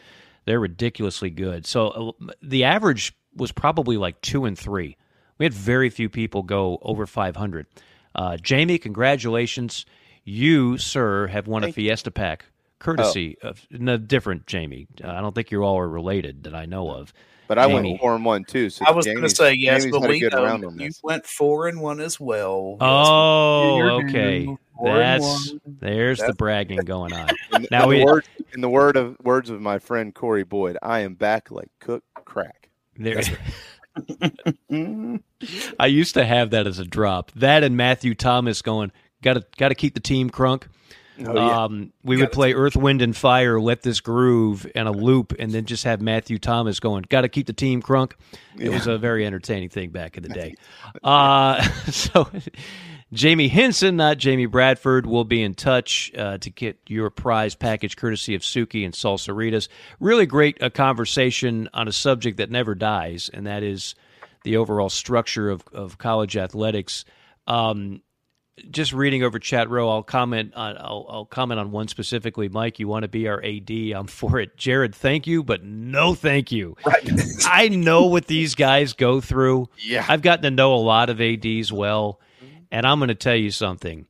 They're 0.45 0.61
ridiculously 0.61 1.31
good. 1.31 1.67
So 1.67 2.15
uh, 2.21 2.33
the 2.43 2.65
average 2.65 3.15
was 3.37 3.53
probably 3.53 3.97
like 3.97 4.21
two 4.23 4.45
and 4.47 4.59
three. 4.59 4.97
We 5.37 5.45
had 5.45 5.55
very 5.55 5.91
few 5.91 6.09
people 6.09 6.43
go 6.43 6.79
over 6.83 7.07
500. 7.07 7.67
Uh, 8.15 8.37
Jamie, 8.39 8.79
congratulations. 8.79 9.87
You, 10.25 10.79
sir, 10.79 11.29
have 11.29 11.47
won 11.47 11.63
Thank 11.63 11.73
a 11.73 11.75
Fiesta 11.75 12.11
Pack 12.11 12.47
courtesy 12.79 13.37
oh. 13.43 13.49
of 13.49 13.67
no, 13.71 13.97
different 13.97 14.47
Jamie. 14.47 14.87
Uh, 15.03 15.11
I 15.11 15.21
don't 15.21 15.35
think 15.35 15.51
you 15.51 15.63
all 15.63 15.79
are 15.79 15.89
related 15.89 16.45
that 16.45 16.55
I 16.55 16.67
know 16.67 16.91
of. 16.91 17.13
But 17.49 17.59
I 17.59 17.67
Jamie. 17.67 17.91
went 17.93 18.01
four 18.01 18.15
and 18.15 18.25
one 18.25 18.45
too. 18.45 18.71
So 18.71 18.85
I 18.87 18.93
was 18.93 19.07
going 19.07 19.23
to 19.23 19.29
say 19.29 19.55
yes, 19.55 19.83
Jamie's 19.83 19.99
but 19.99 20.09
we 20.09 20.21
know 20.21 20.71
you 20.77 20.91
went 21.03 21.27
four 21.27 21.67
and 21.67 21.81
one 21.81 21.99
as 21.99 22.21
well. 22.21 22.77
Oh, 22.81 24.03
okay. 24.05 24.55
That's 24.85 25.55
there's 25.67 26.19
That's, 26.19 26.31
the 26.31 26.37
bragging 26.37 26.79
going 26.85 27.15
on. 27.15 27.31
In, 27.53 27.67
now 27.71 27.85
in 27.85 27.89
we, 27.89 27.99
the 28.01 28.05
word, 28.05 28.25
in 28.53 28.61
the 28.61 28.69
word 28.69 28.97
of 28.97 29.17
words 29.25 29.51
of 29.51 29.61
my 29.61 29.79
friend 29.79 30.15
Corey 30.15 30.45
Boyd, 30.45 30.77
I 30.83 31.01
am 31.01 31.15
back 31.15 31.51
like 31.51 31.71
cook 31.81 32.05
crack. 32.25 32.69
There. 32.97 33.23
I 35.81 35.87
used 35.87 36.15
to 36.15 36.25
have 36.25 36.51
that 36.51 36.67
as 36.67 36.79
a 36.79 36.85
drop. 36.85 37.33
That 37.33 37.65
and 37.65 37.77
Matthew 37.77 38.15
Thomas 38.15 38.63
going 38.63 38.93
got 39.23 39.35
to 39.35 39.45
got 39.57 39.71
to 39.71 39.75
keep 39.75 39.95
the 39.95 40.01
team 40.01 40.31
crunk. 40.31 40.65
Oh, 41.27 41.35
yeah. 41.35 41.65
um, 41.65 41.93
we 42.05 42.17
would 42.17 42.31
play 42.31 42.55
Earth, 42.55 42.77
Wind, 42.77 43.03
and 43.03 43.17
Fire, 43.17 43.61
Let 43.61 43.83
This 43.83 44.01
Groove, 44.01 44.71
and 44.75 44.87
a 44.87 44.93
loop, 44.93 45.35
and 45.39 45.51
then 45.51 45.65
just 45.65 45.85
have 45.85 46.01
Matthew 46.01 46.39
Thomas 46.39 46.79
going, 46.79 47.05
Got 47.09 47.23
to 47.23 47.29
keep 47.29 47.47
the 47.47 47.53
team 47.53 47.83
crunk. 47.83 48.13
It 48.57 48.71
was 48.71 48.87
a 48.87 48.99
very 48.99 49.27
entertaining 49.27 49.69
thing 49.69 49.91
back 49.91 50.17
in 50.17 50.23
the 50.23 50.29
day. 50.29 50.55
Uh, 51.03 51.63
so, 51.91 52.29
Jamie 53.13 53.49
Henson, 53.49 53.97
not 53.97 54.19
Jamie 54.19 54.47
Bradford, 54.47 55.07
will 55.07 55.25
be 55.25 55.43
in 55.43 55.55
touch 55.55 56.13
uh, 56.17 56.39
to 56.39 56.51
get 56.51 56.79
your 56.87 57.11
prize 57.11 57.55
package 57.55 57.97
courtesy 57.97 58.35
of 58.35 58.43
Suki 58.43 58.85
and 58.85 58.95
Salsarita's. 58.95 59.69
Really 59.99 60.27
great 60.27 60.63
uh, 60.63 60.71
conversation 60.71 61.69
on 61.73 61.89
a 61.89 61.93
subject 61.93 62.37
that 62.37 62.51
never 62.51 62.75
dies, 62.75 63.31
and 63.33 63.47
that 63.47 63.63
is 63.63 63.95
the 64.45 64.57
overall 64.57 64.91
structure 64.91 65.51
of, 65.51 65.65
of 65.73 65.99
college 65.99 66.37
athletics. 66.37 67.05
Um, 67.47 68.03
just 68.71 68.93
reading 68.93 69.23
over 69.23 69.39
chat 69.39 69.69
row, 69.69 69.89
I'll 69.89 70.03
comment 70.03 70.55
on 70.55 70.77
I'll, 70.79 71.07
I'll 71.09 71.25
comment 71.25 71.61
on 71.61 71.71
one 71.71 71.89
specifically. 71.89 72.49
Mike, 72.49 72.79
you 72.79 72.89
want 72.89 73.03
to 73.03 73.09
be 73.09 73.29
our 73.29 73.43
AD? 73.43 73.71
I'm 73.71 74.07
for 74.09 74.39
it. 74.39 74.57
Jared, 74.57 74.95
thank 74.95 75.27
you, 75.27 75.43
but 75.43 75.65
no, 75.65 76.15
thank 76.15 76.53
you. 76.53 76.77
Right. 76.87 77.09
I 77.47 77.69
know 77.69 78.07
what 78.07 78.27
these 78.27 78.55
guys 78.55 78.93
go 78.93 79.21
through. 79.21 79.69
Yeah. 79.79 80.05
I've 80.09 80.23
gotten 80.23 80.43
to 80.45 80.51
know 80.51 80.75
a 80.75 80.77
lot 80.77 81.11
of 81.11 81.21
ads 81.21 81.73
well, 81.73 82.21
and 82.71 82.87
I'm 82.87 82.99
going 82.99 83.09
to 83.09 83.15
tell 83.15 83.37
you 83.37 83.51
something. 83.51 84.07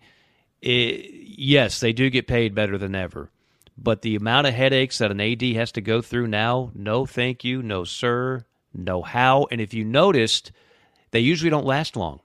It, 0.60 1.10
yes, 1.12 1.81
they 1.81 1.93
do 1.93 2.10
get 2.10 2.27
paid 2.27 2.55
better 2.55 2.78
than 2.78 2.94
ever, 2.94 3.31
but 3.77 4.02
the 4.02 4.17
amount 4.17 4.47
of 4.49 4.55
headaches 4.55 4.99
that 4.99 5.10
an 5.10 5.20
AD 5.20 5.43
has 5.43 5.73
to 5.73 5.81
go 5.81 6.02
through 6.02 6.27
now, 6.27 6.73
no, 6.75 7.07
thank 7.07 7.44
you, 7.44 7.62
no, 7.62 7.85
sir, 7.85 8.44
no, 8.75 9.02
how. 9.02 9.47
And 9.51 9.60
if 9.60 9.73
you 9.73 9.85
noticed, 9.85 10.51
they 11.12 11.20
usually 11.20 11.51
don't 11.51 11.67
last 11.67 11.97
long. 11.97 12.20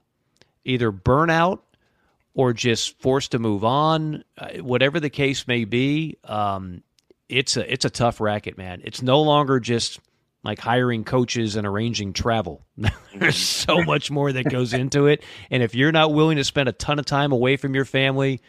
Either 0.64 0.90
burnout 0.90 1.60
or 2.34 2.52
just 2.52 3.00
forced 3.00 3.30
to 3.30 3.38
move 3.38 3.64
on, 3.64 4.24
uh, 4.36 4.58
whatever 4.58 5.00
the 5.00 5.10
case 5.10 5.46
may 5.46 5.64
be. 5.64 6.16
Um, 6.24 6.82
it's 7.28 7.56
a 7.56 7.72
it's 7.72 7.84
a 7.84 7.90
tough 7.90 8.20
racket, 8.20 8.58
man. 8.58 8.82
It's 8.84 9.00
no 9.00 9.22
longer 9.22 9.60
just 9.60 10.00
like 10.42 10.58
hiring 10.58 11.04
coaches 11.04 11.56
and 11.56 11.66
arranging 11.66 12.12
travel. 12.12 12.66
There's 13.14 13.36
so 13.36 13.82
much 13.82 14.10
more 14.10 14.30
that 14.32 14.44
goes 14.44 14.74
into 14.74 15.06
it, 15.06 15.22
and 15.50 15.62
if 15.62 15.74
you're 15.74 15.92
not 15.92 16.12
willing 16.12 16.36
to 16.36 16.44
spend 16.44 16.68
a 16.68 16.72
ton 16.72 16.98
of 16.98 17.06
time 17.06 17.32
away 17.32 17.56
from 17.56 17.74
your 17.74 17.84
family, 17.86 18.42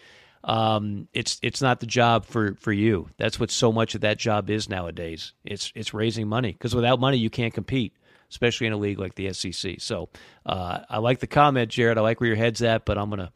um, 0.44 1.08
it's 1.14 1.40
it's 1.42 1.62
not 1.62 1.80
the 1.80 1.86
job 1.86 2.26
for 2.26 2.56
for 2.56 2.74
you. 2.74 3.10
That's 3.18 3.40
what 3.40 3.50
so 3.52 3.72
much 3.72 3.96
of 3.96 4.02
that 4.02 4.18
job 4.18 4.50
is 4.50 4.68
nowadays. 4.68 5.34
It's 5.46 5.72
it's 5.76 5.94
raising 5.94 6.28
money 6.28 6.52
because 6.52 6.76
without 6.76 7.00
money 7.00 7.18
you 7.18 7.30
can't 7.30 7.54
compete, 7.54 7.94
especially 8.30 8.68
in 8.68 8.74
a 8.74 8.78
league 8.78 9.00
like 9.00 9.16
the 9.16 9.32
SEC. 9.32 9.76
So 9.80 10.10
uh, 10.46 10.80
I 10.90 10.98
like 10.98 11.20
the 11.20 11.28
comment, 11.28 11.70
Jared. 11.72 11.98
I 11.98 12.02
like 12.02 12.20
where 12.20 12.28
your 12.28 12.36
head's 12.36 12.62
at, 12.62 12.86
but 12.86 12.98
I'm 12.98 13.10
gonna 13.10 13.32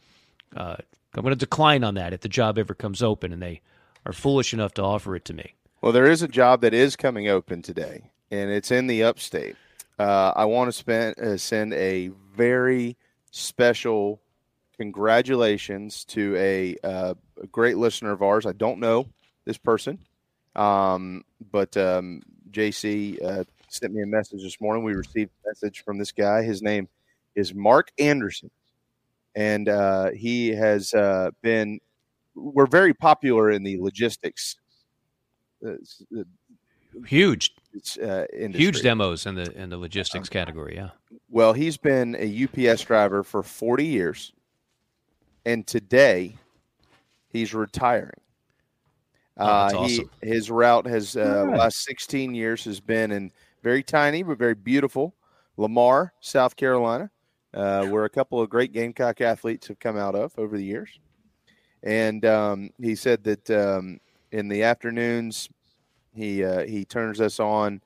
uh, 0.55 0.75
I'm 1.15 1.23
gonna 1.23 1.35
decline 1.35 1.83
on 1.83 1.95
that 1.95 2.13
if 2.13 2.21
the 2.21 2.29
job 2.29 2.57
ever 2.57 2.73
comes 2.73 3.01
open 3.01 3.33
and 3.33 3.41
they 3.41 3.61
are 4.05 4.13
foolish 4.13 4.53
enough 4.53 4.73
to 4.75 4.83
offer 4.83 5.15
it 5.15 5.25
to 5.25 5.33
me. 5.33 5.53
Well, 5.81 5.91
there 5.91 6.09
is 6.09 6.21
a 6.21 6.27
job 6.27 6.61
that 6.61 6.73
is 6.73 6.95
coming 6.95 7.27
open 7.27 7.61
today, 7.61 8.11
and 8.31 8.49
it's 8.49 8.71
in 8.71 8.87
the 8.87 9.03
upstate. 9.03 9.55
Uh, 9.97 10.33
I 10.35 10.45
want 10.45 10.69
to 10.69 10.71
spend, 10.71 11.19
uh, 11.19 11.37
send 11.37 11.73
a 11.73 12.09
very 12.35 12.97
special 13.31 14.21
congratulations 14.77 16.05
to 16.05 16.35
a, 16.37 16.77
uh, 16.83 17.13
a 17.41 17.47
great 17.47 17.77
listener 17.77 18.11
of 18.11 18.21
ours. 18.21 18.45
I 18.45 18.53
don't 18.53 18.79
know 18.79 19.07
this 19.45 19.57
person, 19.57 19.99
um, 20.55 21.23
but 21.51 21.75
um, 21.75 22.21
JC 22.51 23.21
uh, 23.23 23.43
sent 23.67 23.93
me 23.93 24.01
a 24.01 24.07
message 24.07 24.41
this 24.43 24.59
morning. 24.61 24.83
We 24.83 24.93
received 24.93 25.31
a 25.43 25.49
message 25.49 25.83
from 25.83 25.97
this 25.97 26.11
guy. 26.11 26.43
His 26.43 26.61
name 26.61 26.87
is 27.35 27.53
Mark 27.53 27.91
Anderson, 27.99 28.51
and 29.39 29.69
uh, 29.69 30.11
he 30.11 30.49
has 30.49 30.93
uh, 30.93 31.31
been. 31.41 31.79
We're 32.35 32.67
very 32.67 32.93
popular 32.93 33.51
in 33.51 33.63
the 33.63 33.77
logistics 33.79 34.57
uh, 35.65 35.73
Huge, 37.05 37.51
uh, 38.03 38.25
huge 38.33 38.81
demos 38.81 39.25
in 39.27 39.35
the 39.35 39.51
in 39.55 39.69
the 39.69 39.77
logistics 39.77 40.27
category. 40.27 40.75
Yeah. 40.75 40.89
Well, 41.29 41.53
he's 41.53 41.77
been 41.77 42.15
a 42.19 42.43
UPS 42.71 42.81
driver 42.83 43.23
for 43.23 43.43
40 43.43 43.85
years, 43.85 44.33
and 45.45 45.65
today 45.67 46.35
he's 47.29 47.53
retiring. 47.53 48.19
Oh, 49.37 49.45
that's 49.45 49.73
uh, 49.73 49.79
awesome. 49.79 50.09
he, 50.21 50.27
his 50.27 50.49
route 50.49 50.87
has 50.87 51.15
uh, 51.15 51.45
last 51.55 51.85
16 51.85 52.33
years 52.33 52.65
has 52.65 52.79
been 52.79 53.11
in 53.11 53.31
very 53.63 53.83
tiny 53.83 54.23
but 54.23 54.37
very 54.37 54.55
beautiful 54.55 55.15
Lamar, 55.55 56.13
South 56.19 56.55
Carolina, 56.55 57.11
uh, 57.53 57.85
where 57.87 58.05
a 58.05 58.09
couple 58.09 58.41
of 58.41 58.49
great 58.49 58.71
Gamecock 58.71 59.21
athletes 59.21 59.67
have 59.67 59.79
come 59.79 59.97
out 59.97 60.15
of 60.15 60.37
over 60.37 60.57
the 60.57 60.63
years. 60.63 60.89
And 61.83 62.25
um, 62.25 62.69
he 62.81 62.95
said 62.95 63.23
that 63.23 63.49
um, 63.49 63.99
in 64.31 64.47
the 64.47 64.63
afternoons 64.63 65.49
he 66.13 66.43
uh, 66.43 66.65
he 66.65 66.85
turns 66.85 67.21
us 67.21 67.39
on, 67.39 67.81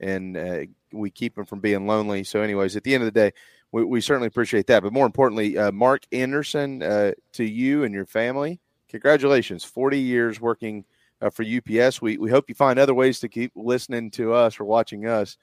and 0.00 0.36
uh, 0.36 0.60
we 0.92 1.10
keep 1.10 1.38
him 1.38 1.44
from 1.44 1.60
being 1.60 1.86
lonely. 1.86 2.24
So, 2.24 2.40
anyways, 2.40 2.76
at 2.76 2.84
the 2.84 2.94
end 2.94 3.02
of 3.02 3.06
the 3.06 3.18
day, 3.18 3.32
we, 3.72 3.84
we 3.84 4.00
certainly 4.00 4.28
appreciate 4.28 4.66
that. 4.66 4.82
But 4.82 4.92
more 4.92 5.06
importantly, 5.06 5.56
uh, 5.56 5.72
Mark 5.72 6.02
Anderson, 6.12 6.82
uh, 6.82 7.12
to 7.32 7.44
you 7.44 7.84
and 7.84 7.94
your 7.94 8.06
family, 8.06 8.60
congratulations! 8.88 9.64
Forty 9.64 9.98
years 9.98 10.40
working 10.40 10.84
uh, 11.20 11.30
for 11.30 11.44
UPS. 11.44 12.02
We 12.02 12.18
we 12.18 12.30
hope 12.30 12.48
you 12.48 12.54
find 12.54 12.78
other 12.78 12.94
ways 12.94 13.20
to 13.20 13.28
keep 13.28 13.52
listening 13.54 14.10
to 14.12 14.34
us 14.34 14.60
or 14.60 14.64
watching 14.64 15.06
us. 15.06 15.36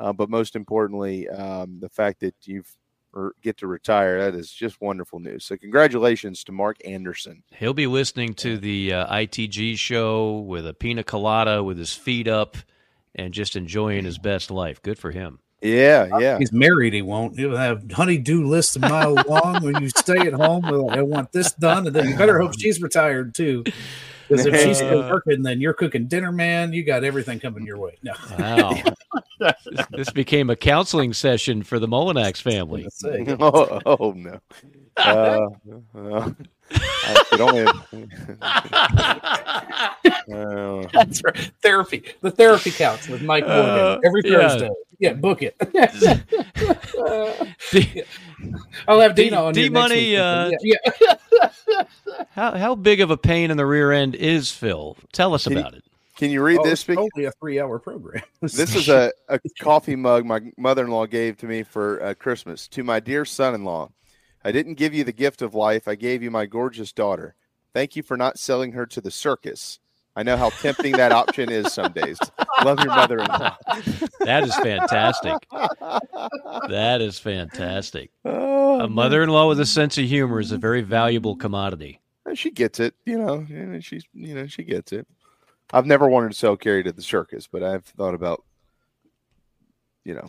Uh, 0.00 0.12
but 0.12 0.30
most 0.30 0.54
importantly, 0.54 1.28
um, 1.28 1.80
the 1.80 1.88
fact 1.88 2.20
that 2.20 2.34
you've 2.44 2.77
get 3.42 3.56
to 3.58 3.66
retire 3.66 4.22
that 4.22 4.38
is 4.38 4.50
just 4.50 4.80
wonderful 4.80 5.18
news. 5.18 5.44
So, 5.44 5.56
congratulations 5.56 6.44
to 6.44 6.52
Mark 6.52 6.76
Anderson. 6.84 7.42
He'll 7.56 7.74
be 7.74 7.86
listening 7.86 8.34
to 8.34 8.58
the 8.58 8.92
uh, 8.92 9.14
ITG 9.14 9.78
show 9.78 10.38
with 10.38 10.66
a 10.66 10.74
pina 10.74 11.04
colada 11.04 11.62
with 11.62 11.78
his 11.78 11.94
feet 11.94 12.28
up 12.28 12.56
and 13.14 13.34
just 13.34 13.56
enjoying 13.56 14.04
his 14.04 14.18
best 14.18 14.50
life. 14.50 14.80
Good 14.82 14.98
for 14.98 15.10
him. 15.10 15.40
Yeah, 15.60 16.18
yeah. 16.20 16.38
He's 16.38 16.52
married. 16.52 16.92
He 16.92 17.02
won't. 17.02 17.36
He'll 17.36 17.56
have 17.56 17.90
honey-do 17.90 18.46
lists 18.46 18.76
a 18.76 18.78
mile 18.78 19.14
long 19.28 19.64
when 19.64 19.82
you 19.82 19.88
stay 19.88 20.18
at 20.18 20.32
home. 20.32 20.62
Well, 20.62 20.90
I 20.90 21.02
want 21.02 21.32
this 21.32 21.52
done, 21.52 21.88
and 21.88 21.96
then 21.96 22.08
you 22.08 22.16
better 22.16 22.38
hope 22.38 22.58
she's 22.58 22.80
retired 22.80 23.34
too. 23.34 23.64
Because 24.28 24.46
if 24.46 24.60
she's 24.62 24.76
still 24.76 25.08
working, 25.08 25.42
then 25.42 25.60
you're 25.60 25.72
cooking 25.72 26.06
dinner, 26.06 26.30
man. 26.32 26.72
You 26.72 26.84
got 26.84 27.04
everything 27.04 27.40
coming 27.40 27.66
your 27.66 27.78
way. 27.78 27.98
No. 28.02 28.12
Wow. 28.38 29.54
this, 29.64 29.86
this 29.90 30.10
became 30.10 30.50
a 30.50 30.56
counseling 30.56 31.12
session 31.12 31.62
for 31.62 31.78
the 31.78 31.86
Mullinax 31.86 32.42
family. 32.42 32.86
oh, 33.40 33.80
oh, 33.86 34.12
no. 34.12 34.40
Uh, 34.96 35.48
uh, 35.94 36.30
I 36.72 37.24
could 37.30 37.40
only 37.40 37.66
uh, 40.32 40.86
That's 40.92 41.22
right. 41.24 41.50
Therapy. 41.62 42.02
The 42.20 42.30
therapy 42.30 42.70
couch 42.70 43.08
with 43.08 43.22
Mike 43.22 43.46
Morgan 43.46 43.64
Uh, 43.64 43.98
every 44.04 44.22
yeah. 44.24 44.48
Thursday. 44.48 44.66
Yeah, 44.66 44.87
book 45.20 45.42
it. 45.42 45.54
I'll 48.88 49.00
have 49.00 49.14
Dina 49.14 49.42
on 49.42 49.54
D 49.54 49.62
here 49.62 49.70
next 49.70 49.88
Money. 49.88 50.10
week. 50.10 50.18
Uh, 50.18 50.50
yeah. 50.62 50.76
yeah. 51.70 51.84
how 52.30 52.56
how 52.56 52.74
big 52.74 53.00
of 53.00 53.10
a 53.10 53.16
pain 53.16 53.50
in 53.50 53.56
the 53.56 53.66
rear 53.66 53.92
end 53.92 54.14
is 54.14 54.50
Phil? 54.50 54.96
Tell 55.12 55.34
us 55.34 55.44
Can 55.44 55.52
you- 55.54 55.58
about 55.60 55.74
it. 55.74 55.84
Can 56.16 56.30
you 56.32 56.42
read 56.42 56.58
Oh, 56.58 56.64
this? 56.64 56.88
it's 56.88 56.98
only 56.98 57.26
a 57.26 57.32
three-hour 57.38 57.78
program. 57.78 58.24
This 58.40 58.74
is 58.74 58.88
a, 58.88 59.12
a 59.28 59.38
coffee 59.60 59.94
mug 59.94 60.24
my 60.24 60.40
mother 60.56 60.84
in 60.84 60.90
law 60.90 61.06
gave 61.06 61.36
to 61.36 61.46
me 61.46 61.62
for 61.62 62.02
uh, 62.02 62.14
Christmas. 62.14 62.66
To 62.70 62.82
my 62.82 62.98
dear 62.98 63.24
son 63.24 63.54
in 63.54 63.64
law, 63.64 63.92
I 64.44 64.50
didn't 64.50 64.74
give 64.74 64.92
you 64.92 65.04
the 65.04 65.12
gift 65.12 65.42
of 65.42 65.54
life. 65.54 65.86
I 65.86 65.94
gave 65.94 66.20
you 66.20 66.32
my 66.32 66.46
gorgeous 66.46 66.92
daughter. 66.92 67.36
Thank 67.72 67.94
you 67.94 68.02
for 68.02 68.16
not 68.16 68.36
selling 68.36 68.72
her 68.72 68.84
to 68.86 69.00
the 69.00 69.12
circus. 69.12 69.78
I 70.18 70.24
know 70.24 70.36
how 70.36 70.50
tempting 70.50 70.92
that 70.96 71.12
option 71.12 71.48
is 71.48 71.72
some 71.72 71.92
days. 71.92 72.18
Love 72.64 72.80
your 72.80 72.88
mother 72.88 73.18
in 73.20 73.26
law. 73.26 73.56
That 74.20 74.42
is 74.42 74.54
fantastic. 74.56 75.34
That 76.68 77.00
is 77.00 77.18
fantastic. 77.20 78.10
Oh, 78.24 78.80
a 78.80 78.88
mother-in-law 78.88 79.48
with 79.48 79.60
a 79.60 79.64
sense 79.64 79.96
of 79.96 80.04
humor 80.06 80.40
is 80.40 80.50
a 80.52 80.58
very 80.58 80.82
valuable 80.82 81.36
commodity. 81.36 82.00
She 82.34 82.50
gets 82.50 82.80
it, 82.80 82.94
you 83.06 83.16
know. 83.16 83.46
and 83.48 83.82
She's, 83.82 84.04
you 84.12 84.34
know, 84.34 84.46
she 84.48 84.64
gets 84.64 84.92
it. 84.92 85.06
I've 85.72 85.86
never 85.86 86.08
wanted 86.08 86.32
to 86.32 86.36
sell 86.36 86.56
Carrie 86.56 86.82
to 86.82 86.92
the 86.92 87.00
circus, 87.00 87.46
but 87.46 87.62
I've 87.62 87.84
thought 87.84 88.14
about, 88.14 88.44
you 90.04 90.14
know, 90.14 90.28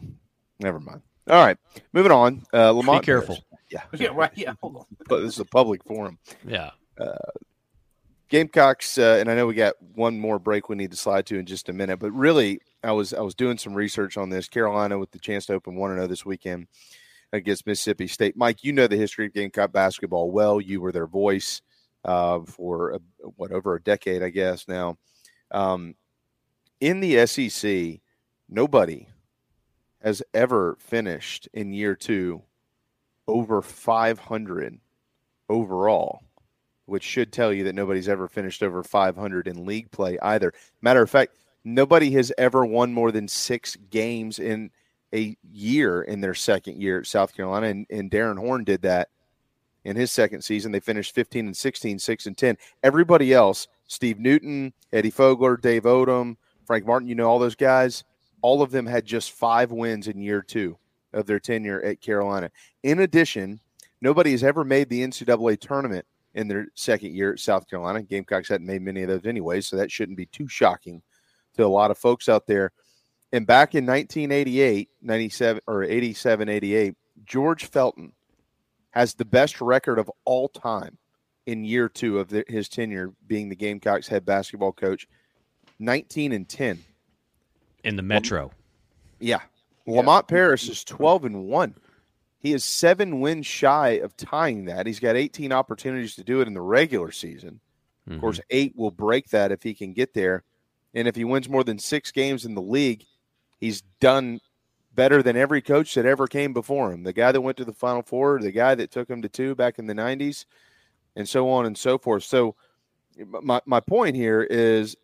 never 0.60 0.80
mind. 0.80 1.02
All 1.30 1.44
right, 1.46 1.58
moving 1.94 2.12
on. 2.12 2.44
Uh, 2.54 2.72
Lamont, 2.72 3.02
be 3.02 3.06
careful. 3.06 3.40
Yeah, 3.72 3.82
Yeah, 3.98 4.10
right. 4.14 4.32
Yeah, 4.36 4.54
hold 4.62 4.78
on. 4.78 4.86
but 5.10 5.22
this 5.22 5.34
is 5.34 5.40
a 5.40 5.46
public 5.46 5.84
forum. 5.84 6.20
Yeah. 6.48 6.72
Uh, 7.00 7.16
Gamecocks, 8.30 8.98
uh, 9.00 9.18
and 9.20 9.30
I 9.30 9.36
know 9.36 9.48
we 9.48 9.56
got 9.56 9.74
one 9.96 10.20
more 10.20 10.38
break 10.38 10.70
we 10.70 10.76
need 10.76 10.92
to 10.92 10.98
slide 10.98 11.26
to 11.28 11.40
in 11.40 11.48
just 11.48 11.68
a 11.68 11.74
minute. 11.74 11.98
But 11.98 12.12
really, 12.12 12.60
I 12.84 12.92
was 12.92 13.14
I 13.14 13.22
was 13.22 13.34
doing 13.34 13.58
some 13.58 13.74
research 13.74 14.18
on 14.18 14.30
this. 14.30 14.48
Carolina 14.48 15.00
with 15.00 15.12
the 15.12 15.20
chance 15.20 15.48
to 15.48 15.54
open 15.54 15.76
one 15.76 15.98
and 15.98 16.10
this 16.10 16.26
weekend 16.26 16.68
against 17.34 17.66
Mississippi 17.66 18.08
State. 18.08 18.38
Mike, 18.38 18.64
you 18.64 18.72
know 18.72 18.88
the 18.88 18.96
history 18.96 19.26
of 19.26 19.34
Gamecock 19.34 19.72
basketball 19.72 20.32
well. 20.32 20.62
You 20.62 20.80
were 20.80 20.92
their 20.92 21.08
voice 21.08 21.62
uh, 22.06 22.42
for 22.42 22.92
a, 22.92 23.00
what 23.36 23.52
over 23.52 23.76
a 23.76 23.82
decade, 23.82 24.24
I 24.24 24.30
guess 24.30 24.68
now. 24.68 24.98
Um, 25.52 25.96
in 26.80 27.00
the 27.00 27.26
SEC, 27.26 28.00
nobody 28.48 29.08
has 30.02 30.22
ever 30.34 30.78
finished 30.80 31.50
in 31.54 31.74
year 31.74 31.96
two 31.96 32.44
over 33.28 33.62
500 33.62 34.80
overall 35.50 36.22
which 36.90 37.04
should 37.04 37.32
tell 37.32 37.54
you 37.54 37.64
that 37.64 37.76
nobody's 37.76 38.10
ever 38.10 38.28
finished 38.28 38.64
over 38.64 38.84
500 38.84 39.48
in 39.48 39.66
league 39.66 39.92
play 39.92 40.18
either. 40.22 40.54
Matter 40.82 41.02
of 41.02 41.10
fact, 41.10 41.36
nobody 41.64 42.12
has 42.12 42.32
ever 42.38 42.66
won 42.66 42.94
more 42.94 43.12
than 43.12 43.28
six 43.28 43.76
games 43.90 44.40
in 44.40 44.72
a 45.14 45.36
year 45.52 46.02
in 46.02 46.22
their 46.22 46.34
second 46.34 46.82
year 46.82 47.00
at 47.00 47.08
South 47.08 47.34
Carolina, 47.36 47.68
and, 47.68 47.86
and 47.90 48.12
Darrin 48.12 48.38
Horn 48.38 48.64
did 48.64 48.82
that 48.84 49.10
in 49.86 49.96
his 49.96 50.12
second 50.12 50.42
season. 50.42 50.72
They 50.72 50.80
finished 50.80 51.16
15 51.16 51.48
and 51.48 51.58
16, 51.58 52.00
6 52.00 52.26
and 52.26 52.38
10. 52.38 52.58
Everybody 52.84 53.34
else, 53.34 53.68
Steve 53.88 54.20
Newton, 54.20 54.74
Eddie 54.94 55.12
Fogler, 55.12 55.60
Dave 55.60 55.84
Odom, 55.84 56.38
Frank 56.66 56.86
Martin, 56.86 57.08
you 57.08 57.16
know, 57.16 57.28
all 57.28 57.40
those 57.40 57.56
guys, 57.56 58.04
all 58.42 58.62
of 58.62 58.72
them 58.72 58.86
had 58.86 59.06
just 59.06 59.32
five 59.32 59.72
wins 59.72 60.08
in 60.08 60.22
year 60.22 60.42
two 60.42 60.78
of 61.14 61.26
their 61.26 61.40
tenure 61.40 61.82
at 61.82 62.02
Carolina. 62.02 62.52
In 62.84 63.00
addition, 63.00 63.60
nobody 64.02 64.32
has 64.32 64.44
ever 64.44 64.64
made 64.64 64.90
the 64.90 65.02
NCAA 65.02 65.60
tournament 65.60 66.06
in 66.36 66.48
their 66.48 66.68
second 66.76 67.14
year 67.16 67.34
at 67.34 67.40
South 67.40 67.70
Carolina. 67.70 68.02
Gamecocks 68.02 68.50
hadn't 68.50 68.68
made 68.68 68.82
many 68.82 69.02
of 69.02 69.10
those 69.10 69.26
anyway, 69.26 69.62
so 69.62 69.76
that 69.76 69.92
shouldn't 69.92 70.18
be 70.18 70.28
too 70.28 70.48
shocking 70.48 71.02
to 71.56 71.66
a 71.66 71.68
lot 71.68 71.92
of 71.92 71.98
folks 71.98 72.30
out 72.30 72.46
there. 72.46 72.72
And 73.32 73.46
back 73.46 73.76
in 73.76 73.86
1988, 73.86 74.90
97 75.02 75.62
or 75.68 75.84
87, 75.84 76.50
88, 76.50 76.96
George 77.26 77.66
Felton 77.66 78.12
has 78.92 79.14
the 79.14 79.26
best 79.26 79.62
record 79.62 80.00
of 80.00 80.10
all 80.26 80.50
time 80.50 80.98
in 81.46 81.64
year 81.64 81.90
two 81.90 82.20
of 82.20 82.30
the, 82.30 82.44
his 82.48 82.70
tenure 82.70 83.14
being 83.28 83.50
the 83.50 83.56
Gamecocks 83.56 84.08
head 84.08 84.26
basketball 84.26 84.72
coach, 84.72 85.08
19 85.80 86.32
and 86.34 86.48
10 86.48 86.80
in 87.84 87.96
the 87.96 88.02
Metro. 88.02 88.52
Yeah, 89.20 89.42
Lamont 89.86 90.28
Paris 90.28 90.68
is 90.68 90.84
12 90.84 91.26
and 91.26 91.46
1. 91.46 91.76
He 92.40 92.54
is 92.54 92.64
seven 92.64 93.20
wins 93.20 93.46
shy 93.46 93.90
of 94.00 94.16
tying 94.16 94.66
that. 94.66 94.88
He's 94.88 95.00
got 95.00 95.18
18 95.18 95.52
opportunities 95.52 96.16
to 96.16 96.24
do 96.24 96.40
it 96.40 96.48
in 96.48 96.54
the 96.54 96.62
regular 96.62 97.12
season. 97.12 97.60
Mm-hmm. 98.08 98.16
Of 98.16 98.22
course, 98.22 98.40
eight 98.50 98.74
will 98.76 98.92
break 98.92 99.30
that 99.30 99.52
if 99.52 99.62
he 99.62 99.74
can 99.74 99.94
get 99.94 100.14
there. 100.14 100.44
And 100.94 101.08
if 101.08 101.16
he 101.16 101.26
wins 101.26 101.50
more 101.50 101.64
than 101.64 101.78
six 101.78 102.12
games 102.12 102.46
in 102.46 102.56
the 102.56 102.62
league, 102.62 103.06
he's 103.60 103.82
done 104.00 104.40
better 104.96 105.22
than 105.22 105.38
every 105.38 105.62
coach 105.62 105.94
that 105.96 106.06
ever 106.06 106.28
came 106.28 106.54
before 106.54 106.92
him. 106.92 107.04
The 107.04 107.14
guy 107.14 107.32
that 107.32 107.42
went 107.42 107.58
to 107.58 107.66
the 107.66 107.74
Final 107.74 108.02
Four, 108.02 108.40
the 108.40 108.52
guy 108.52 108.74
that 108.76 108.92
took 108.92 109.10
him 109.10 109.22
to 109.22 109.30
two 109.30 109.54
back 109.54 109.78
in 109.78 109.86
the 109.86 109.94
90s, 109.94 110.46
and 111.16 111.28
so 111.28 111.50
on 111.50 111.66
and 111.66 111.78
so 111.78 111.98
forth. 111.98 112.24
So, 112.24 112.56
my, 113.26 113.62
my 113.66 113.82
point 113.82 114.16
here 114.16 114.42
is 114.42 114.96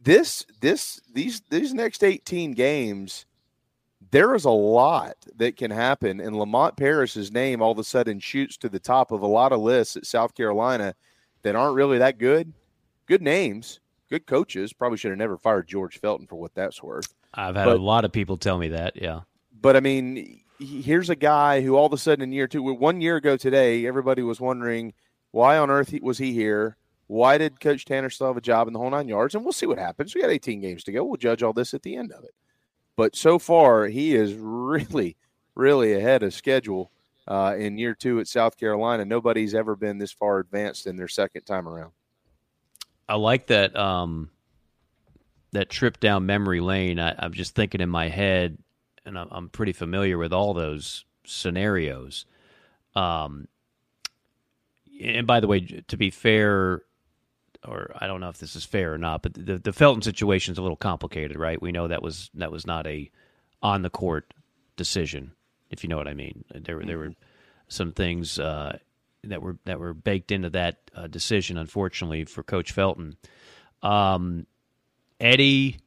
this 0.00 0.44
this 0.60 1.00
these 1.12 1.42
these 1.50 1.74
next 1.74 2.02
18 2.02 2.52
games 2.52 3.26
there 4.10 4.34
is 4.34 4.44
a 4.44 4.50
lot 4.50 5.16
that 5.36 5.56
can 5.56 5.70
happen 5.70 6.20
and 6.20 6.36
lamont 6.36 6.76
paris's 6.76 7.32
name 7.32 7.60
all 7.60 7.72
of 7.72 7.78
a 7.78 7.84
sudden 7.84 8.18
shoots 8.18 8.56
to 8.56 8.68
the 8.68 8.78
top 8.78 9.10
of 9.10 9.22
a 9.22 9.26
lot 9.26 9.52
of 9.52 9.60
lists 9.60 9.96
at 9.96 10.06
south 10.06 10.34
carolina 10.34 10.94
that 11.42 11.56
aren't 11.56 11.74
really 11.74 11.98
that 11.98 12.18
good 12.18 12.52
good 13.06 13.22
names 13.22 13.80
good 14.08 14.26
coaches 14.26 14.72
probably 14.72 14.98
should 14.98 15.10
have 15.10 15.18
never 15.18 15.36
fired 15.36 15.68
george 15.68 15.98
felton 15.98 16.26
for 16.26 16.36
what 16.36 16.54
that's 16.54 16.82
worth 16.82 17.14
i've 17.34 17.56
had 17.56 17.64
but, 17.64 17.76
a 17.76 17.82
lot 17.82 18.04
of 18.04 18.12
people 18.12 18.36
tell 18.36 18.58
me 18.58 18.68
that 18.68 18.94
yeah 18.96 19.20
but 19.60 19.76
i 19.76 19.80
mean 19.80 20.40
here's 20.58 21.10
a 21.10 21.16
guy 21.16 21.60
who 21.60 21.76
all 21.76 21.86
of 21.86 21.92
a 21.92 21.98
sudden 21.98 22.22
in 22.22 22.32
year 22.32 22.48
two 22.48 22.62
one 22.62 23.00
year 23.00 23.16
ago 23.16 23.36
today 23.36 23.86
everybody 23.86 24.22
was 24.22 24.40
wondering 24.40 24.92
why 25.30 25.58
on 25.58 25.70
earth 25.70 25.92
was 26.02 26.18
he 26.18 26.32
here 26.32 26.76
why 27.08 27.38
did 27.38 27.58
Coach 27.58 27.86
Tanner 27.86 28.10
still 28.10 28.26
have 28.28 28.36
a 28.36 28.42
job 28.42 28.68
in 28.68 28.74
the 28.74 28.78
whole 28.78 28.90
nine 28.90 29.08
yards? 29.08 29.34
And 29.34 29.42
we'll 29.42 29.52
see 29.52 29.66
what 29.66 29.78
happens. 29.78 30.14
We 30.14 30.20
got 30.20 30.30
18 30.30 30.60
games 30.60 30.84
to 30.84 30.92
go. 30.92 31.02
We'll 31.04 31.16
judge 31.16 31.42
all 31.42 31.54
this 31.54 31.74
at 31.74 31.82
the 31.82 31.96
end 31.96 32.12
of 32.12 32.22
it. 32.22 32.34
But 32.98 33.14
so 33.14 33.38
far, 33.38 33.86
he 33.86 34.16
is 34.16 34.34
really, 34.34 35.16
really 35.54 35.94
ahead 35.94 36.24
of 36.24 36.34
schedule 36.34 36.90
uh, 37.28 37.54
in 37.56 37.78
year 37.78 37.94
two 37.94 38.18
at 38.18 38.26
South 38.26 38.58
Carolina. 38.58 39.04
Nobody's 39.04 39.54
ever 39.54 39.76
been 39.76 39.98
this 39.98 40.10
far 40.10 40.40
advanced 40.40 40.84
in 40.88 40.96
their 40.96 41.06
second 41.06 41.42
time 41.42 41.68
around. 41.68 41.92
I 43.08 43.14
like 43.14 43.46
that 43.46 43.76
um, 43.76 44.30
that 45.52 45.70
trip 45.70 46.00
down 46.00 46.26
memory 46.26 46.58
lane. 46.58 46.98
I, 46.98 47.14
am 47.24 47.34
just 47.34 47.54
thinking 47.54 47.80
in 47.80 47.88
my 47.88 48.08
head, 48.08 48.58
and 49.06 49.16
I'm, 49.16 49.28
I'm 49.30 49.48
pretty 49.48 49.74
familiar 49.74 50.18
with 50.18 50.32
all 50.32 50.52
those 50.52 51.04
scenarios. 51.24 52.26
Um, 52.96 53.46
and 55.00 55.24
by 55.24 55.38
the 55.38 55.46
way, 55.46 55.60
to 55.60 55.96
be 55.96 56.10
fair, 56.10 56.82
or 57.66 57.90
I 57.98 58.06
don't 58.06 58.20
know 58.20 58.28
if 58.28 58.38
this 58.38 58.56
is 58.56 58.64
fair 58.64 58.94
or 58.94 58.98
not, 58.98 59.22
but 59.22 59.34
the 59.34 59.58
the 59.58 59.72
Felton 59.72 60.02
situation 60.02 60.52
is 60.52 60.58
a 60.58 60.62
little 60.62 60.76
complicated, 60.76 61.38
right? 61.38 61.60
We 61.60 61.72
know 61.72 61.88
that 61.88 62.02
was 62.02 62.30
that 62.34 62.52
was 62.52 62.66
not 62.66 62.86
a 62.86 63.10
on 63.62 63.82
the 63.82 63.90
court 63.90 64.32
decision, 64.76 65.32
if 65.70 65.82
you 65.82 65.88
know 65.88 65.96
what 65.96 66.08
I 66.08 66.14
mean. 66.14 66.44
There 66.54 66.76
were 66.76 66.84
there 66.84 66.98
were 66.98 67.04
mm-hmm. 67.06 67.20
some 67.68 67.92
things 67.92 68.38
uh, 68.38 68.78
that 69.24 69.42
were 69.42 69.58
that 69.64 69.80
were 69.80 69.94
baked 69.94 70.32
into 70.32 70.50
that 70.50 70.78
uh, 70.94 71.06
decision, 71.06 71.58
unfortunately 71.58 72.24
for 72.24 72.42
Coach 72.42 72.72
Felton. 72.72 73.16
Um, 73.82 74.46
Eddie 75.20 75.78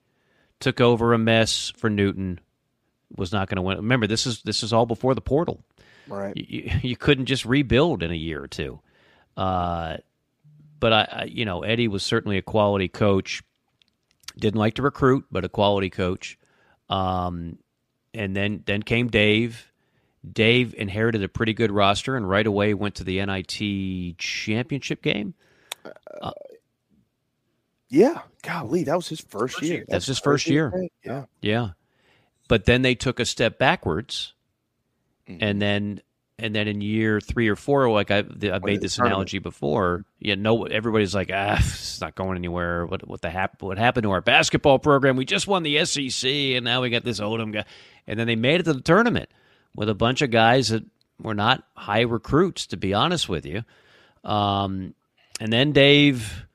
took 0.59 0.82
over 0.82 1.14
a 1.14 1.17
mess 1.17 1.72
for 1.77 1.90
Newton. 1.90 2.40
Was 3.17 3.33
not 3.33 3.50
going 3.50 3.58
to 3.58 3.61
win. 3.61 3.77
Remember, 3.77 4.08
this 4.08 4.25
is 4.25 4.41
this 4.43 4.64
is 4.64 4.72
all 4.72 4.85
before 4.85 5.16
the 5.16 5.22
portal. 5.22 5.64
Right. 6.08 6.35
You, 6.35 6.72
you 6.82 6.95
couldn't 6.95 7.25
just 7.25 7.45
rebuild 7.45 8.03
in 8.03 8.11
a 8.11 8.16
year 8.16 8.41
or 8.41 8.48
two. 8.48 8.80
Uh, 9.35 9.98
but 10.82 10.92
I, 10.92 11.08
I, 11.11 11.24
you 11.26 11.45
know, 11.45 11.61
Eddie 11.61 11.88
was 11.88 12.03
certainly 12.03 12.38
a 12.38 12.42
quality 12.42 12.90
coach. 12.90 13.42
Didn't 14.38 14.60
like 14.60 14.74
to 14.74 14.82
recruit, 14.82 15.26
but 15.32 15.45
a 15.45 15.50
quality 15.50 15.90
coach. 15.90 16.38
Um, 16.90 17.60
and 18.14 18.35
then 18.35 18.64
then 18.66 18.84
came 18.84 19.08
Dave. 19.08 19.72
Dave 20.30 20.74
inherited 20.76 21.24
a 21.24 21.30
pretty 21.30 21.53
good 21.53 21.72
roster 21.72 22.18
and 22.18 22.27
right 22.27 22.45
away 22.45 22.74
went 22.74 22.95
to 22.95 23.03
the 23.03 23.24
NIT 23.26 24.18
championship 24.18 25.01
game. 25.01 25.34
Uh, 26.22 26.32
yeah, 27.90 28.22
golly, 28.43 28.84
that 28.84 28.95
was 28.95 29.08
his 29.08 29.22
first, 29.22 29.56
first 29.56 29.64
year. 29.64 29.80
That's, 29.80 29.92
That's 29.92 30.06
his 30.08 30.19
first, 30.19 30.48
year. 30.48 30.72
year. 30.76 30.90
Yeah, 31.03 31.26
yeah. 31.42 31.69
But 32.48 32.66
then 32.66 32.82
they 32.82 32.95
took 32.95 33.19
a 33.19 33.26
step 33.26 33.58
backwards, 33.58 34.34
mm-hmm. 35.27 35.43
and 35.43 35.61
then 35.61 36.01
and 36.41 36.55
then 36.55 36.67
in 36.67 36.81
year 36.81 37.21
three 37.21 37.47
or 37.47 37.55
four, 37.55 37.89
like 37.91 38.09
I, 38.09 38.23
have 38.41 38.63
made 38.63 38.81
this 38.81 38.97
analogy 38.97 39.39
before, 39.39 40.05
yeah, 40.19 40.35
no, 40.35 40.65
everybody's 40.65 41.13
like, 41.13 41.29
ah, 41.31 41.57
it's 41.59 42.01
not 42.01 42.15
going 42.15 42.37
anywhere. 42.37 42.85
What 42.85 43.07
what 43.07 43.21
the 43.21 43.29
hap- 43.29 43.61
what 43.61 43.77
happened 43.77 44.03
to 44.03 44.11
our 44.11 44.21
basketball 44.21 44.79
program? 44.79 45.15
We 45.15 45.25
just 45.25 45.47
won 45.47 45.63
the 45.63 45.85
SEC, 45.85 46.29
and 46.29 46.65
now 46.65 46.81
we 46.81 46.89
got 46.89 47.03
this 47.03 47.19
Odom 47.19 47.53
guy, 47.53 47.65
and 48.07 48.19
then 48.19 48.27
they 48.27 48.35
made 48.35 48.59
it 48.59 48.63
to 48.63 48.73
the 48.73 48.81
tournament 48.81 49.29
with 49.75 49.87
a 49.87 49.93
bunch 49.93 50.21
of 50.21 50.31
guys 50.31 50.69
that 50.69 50.83
were 51.19 51.35
not 51.35 51.63
high 51.75 52.01
recruits, 52.01 52.67
to 52.67 52.77
be 52.77 52.93
honest 52.93 53.29
with 53.29 53.45
you. 53.45 53.63
Um, 54.23 54.95
and 55.39 55.53
then 55.53 55.71
Dave 55.71 56.45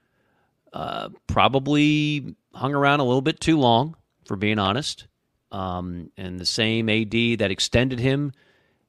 uh, 0.72 1.10
probably 1.26 2.34
hung 2.52 2.74
around 2.74 3.00
a 3.00 3.04
little 3.04 3.22
bit 3.22 3.40
too 3.40 3.58
long, 3.58 3.96
for 4.24 4.36
being 4.36 4.58
honest. 4.58 5.06
Um, 5.52 6.10
and 6.16 6.40
the 6.40 6.46
same 6.46 6.88
AD 6.88 7.38
that 7.38 7.50
extended 7.50 8.00
him 8.00 8.32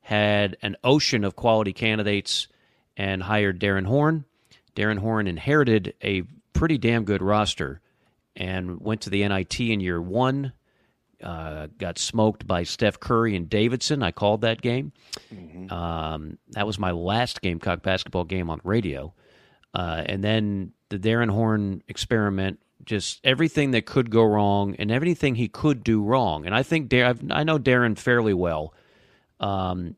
had 0.07 0.55
an 0.61 0.77
ocean 0.85 1.25
of 1.25 1.35
quality 1.35 1.73
candidates 1.73 2.47
and 2.95 3.21
hired 3.21 3.59
Darrin 3.59 3.83
Horn. 3.83 4.23
Darrin 4.73 4.99
Horn 4.99 5.27
inherited 5.27 5.95
a 6.01 6.23
pretty 6.53 6.77
damn 6.77 7.03
good 7.03 7.21
roster 7.21 7.81
and 8.33 8.79
went 8.79 9.01
to 9.01 9.09
the 9.09 9.27
NIT 9.27 9.59
in 9.59 9.81
year 9.81 10.01
one. 10.01 10.53
Uh, 11.21 11.67
got 11.77 11.99
smoked 11.99 12.47
by 12.47 12.63
Steph 12.63 13.01
Curry 13.01 13.35
and 13.35 13.49
Davidson. 13.49 14.01
I 14.01 14.11
called 14.11 14.39
that 14.41 14.61
game. 14.61 14.93
Mm-hmm. 15.35 15.73
Um, 15.73 16.37
that 16.51 16.65
was 16.65 16.79
my 16.79 16.91
last 16.91 17.41
Gamecock 17.41 17.83
basketball 17.83 18.23
game 18.23 18.49
on 18.49 18.61
radio. 18.63 19.13
Uh, 19.73 20.03
and 20.05 20.23
then 20.23 20.71
the 20.87 20.99
Darrin 20.99 21.27
Horn 21.27 21.83
experiment, 21.89 22.61
just 22.85 23.19
everything 23.25 23.71
that 23.71 23.85
could 23.85 24.09
go 24.09 24.23
wrong 24.23 24.73
and 24.79 24.89
everything 24.89 25.35
he 25.35 25.49
could 25.49 25.83
do 25.83 26.01
wrong. 26.01 26.45
And 26.45 26.55
I 26.55 26.63
think 26.63 26.87
Dar- 26.87 27.15
I 27.29 27.43
know 27.43 27.57
Darrin 27.57 27.95
fairly 27.95 28.33
well. 28.33 28.73
Um, 29.39 29.95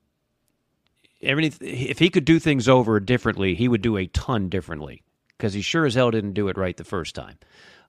if 1.22 2.00
he 2.00 2.10
could 2.10 2.26
do 2.26 2.40
things 2.40 2.68
over 2.68 3.00
differently, 3.00 3.56
he 3.56 3.68
would 3.68 3.82
do 3.82 3.98
a 3.98 4.08
ton 4.08 4.50
differently 4.50 5.04
because 5.38 5.54
he 5.54 5.62
sure 5.62 5.86
as 5.86 5.96
hell 5.96 6.12
didn't 6.12 6.34
do 6.34 6.48
it 6.48 6.58
right 6.58 6.76
the 6.76 6.84
first 6.84 7.16
time. 7.16 7.38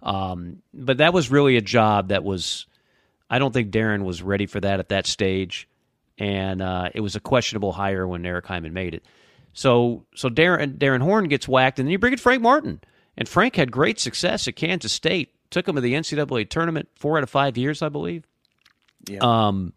Um, 0.02 0.62
but 0.72 0.98
that 0.98 1.12
was 1.12 1.30
really 1.30 1.56
a 1.56 1.60
job 1.60 2.08
that 2.08 2.24
was, 2.24 2.66
I 3.28 3.38
don't 3.38 3.52
think 3.52 3.70
Darrin 3.70 4.04
was 4.04 4.22
ready 4.22 4.46
for 4.46 4.60
that 4.60 4.80
at 4.80 4.88
that 4.88 5.06
stage, 5.06 5.68
and 6.18 6.62
uh, 6.62 6.90
it 6.94 7.00
was 7.00 7.16
a 7.16 7.20
questionable 7.20 7.72
hire 7.72 8.06
when 8.06 8.24
Eric 8.24 8.46
Hyman 8.46 8.72
made 8.72 8.94
it. 8.94 9.04
So, 9.52 10.06
so 10.14 10.28
Darrin 10.28 10.78
Darrin 10.78 11.00
Horn 11.00 11.28
gets 11.28 11.48
whacked, 11.48 11.78
and 11.78 11.86
then 11.86 11.92
you 11.92 11.98
bring 11.98 12.12
in 12.12 12.18
Frank 12.18 12.40
Martin, 12.40 12.80
and 13.16 13.28
Frank 13.28 13.56
had 13.56 13.70
great 13.72 13.98
success 13.98 14.46
at 14.48 14.56
Kansas 14.56 14.92
State. 14.92 15.34
Took 15.50 15.66
him 15.66 15.74
to 15.74 15.80
the 15.80 15.94
NCAA 15.94 16.48
tournament 16.48 16.88
four 16.94 17.16
out 17.16 17.24
of 17.24 17.30
five 17.30 17.58
years, 17.58 17.82
I 17.82 17.88
believe. 17.88 18.24
Yeah. 19.08 19.18
Um, 19.22 19.72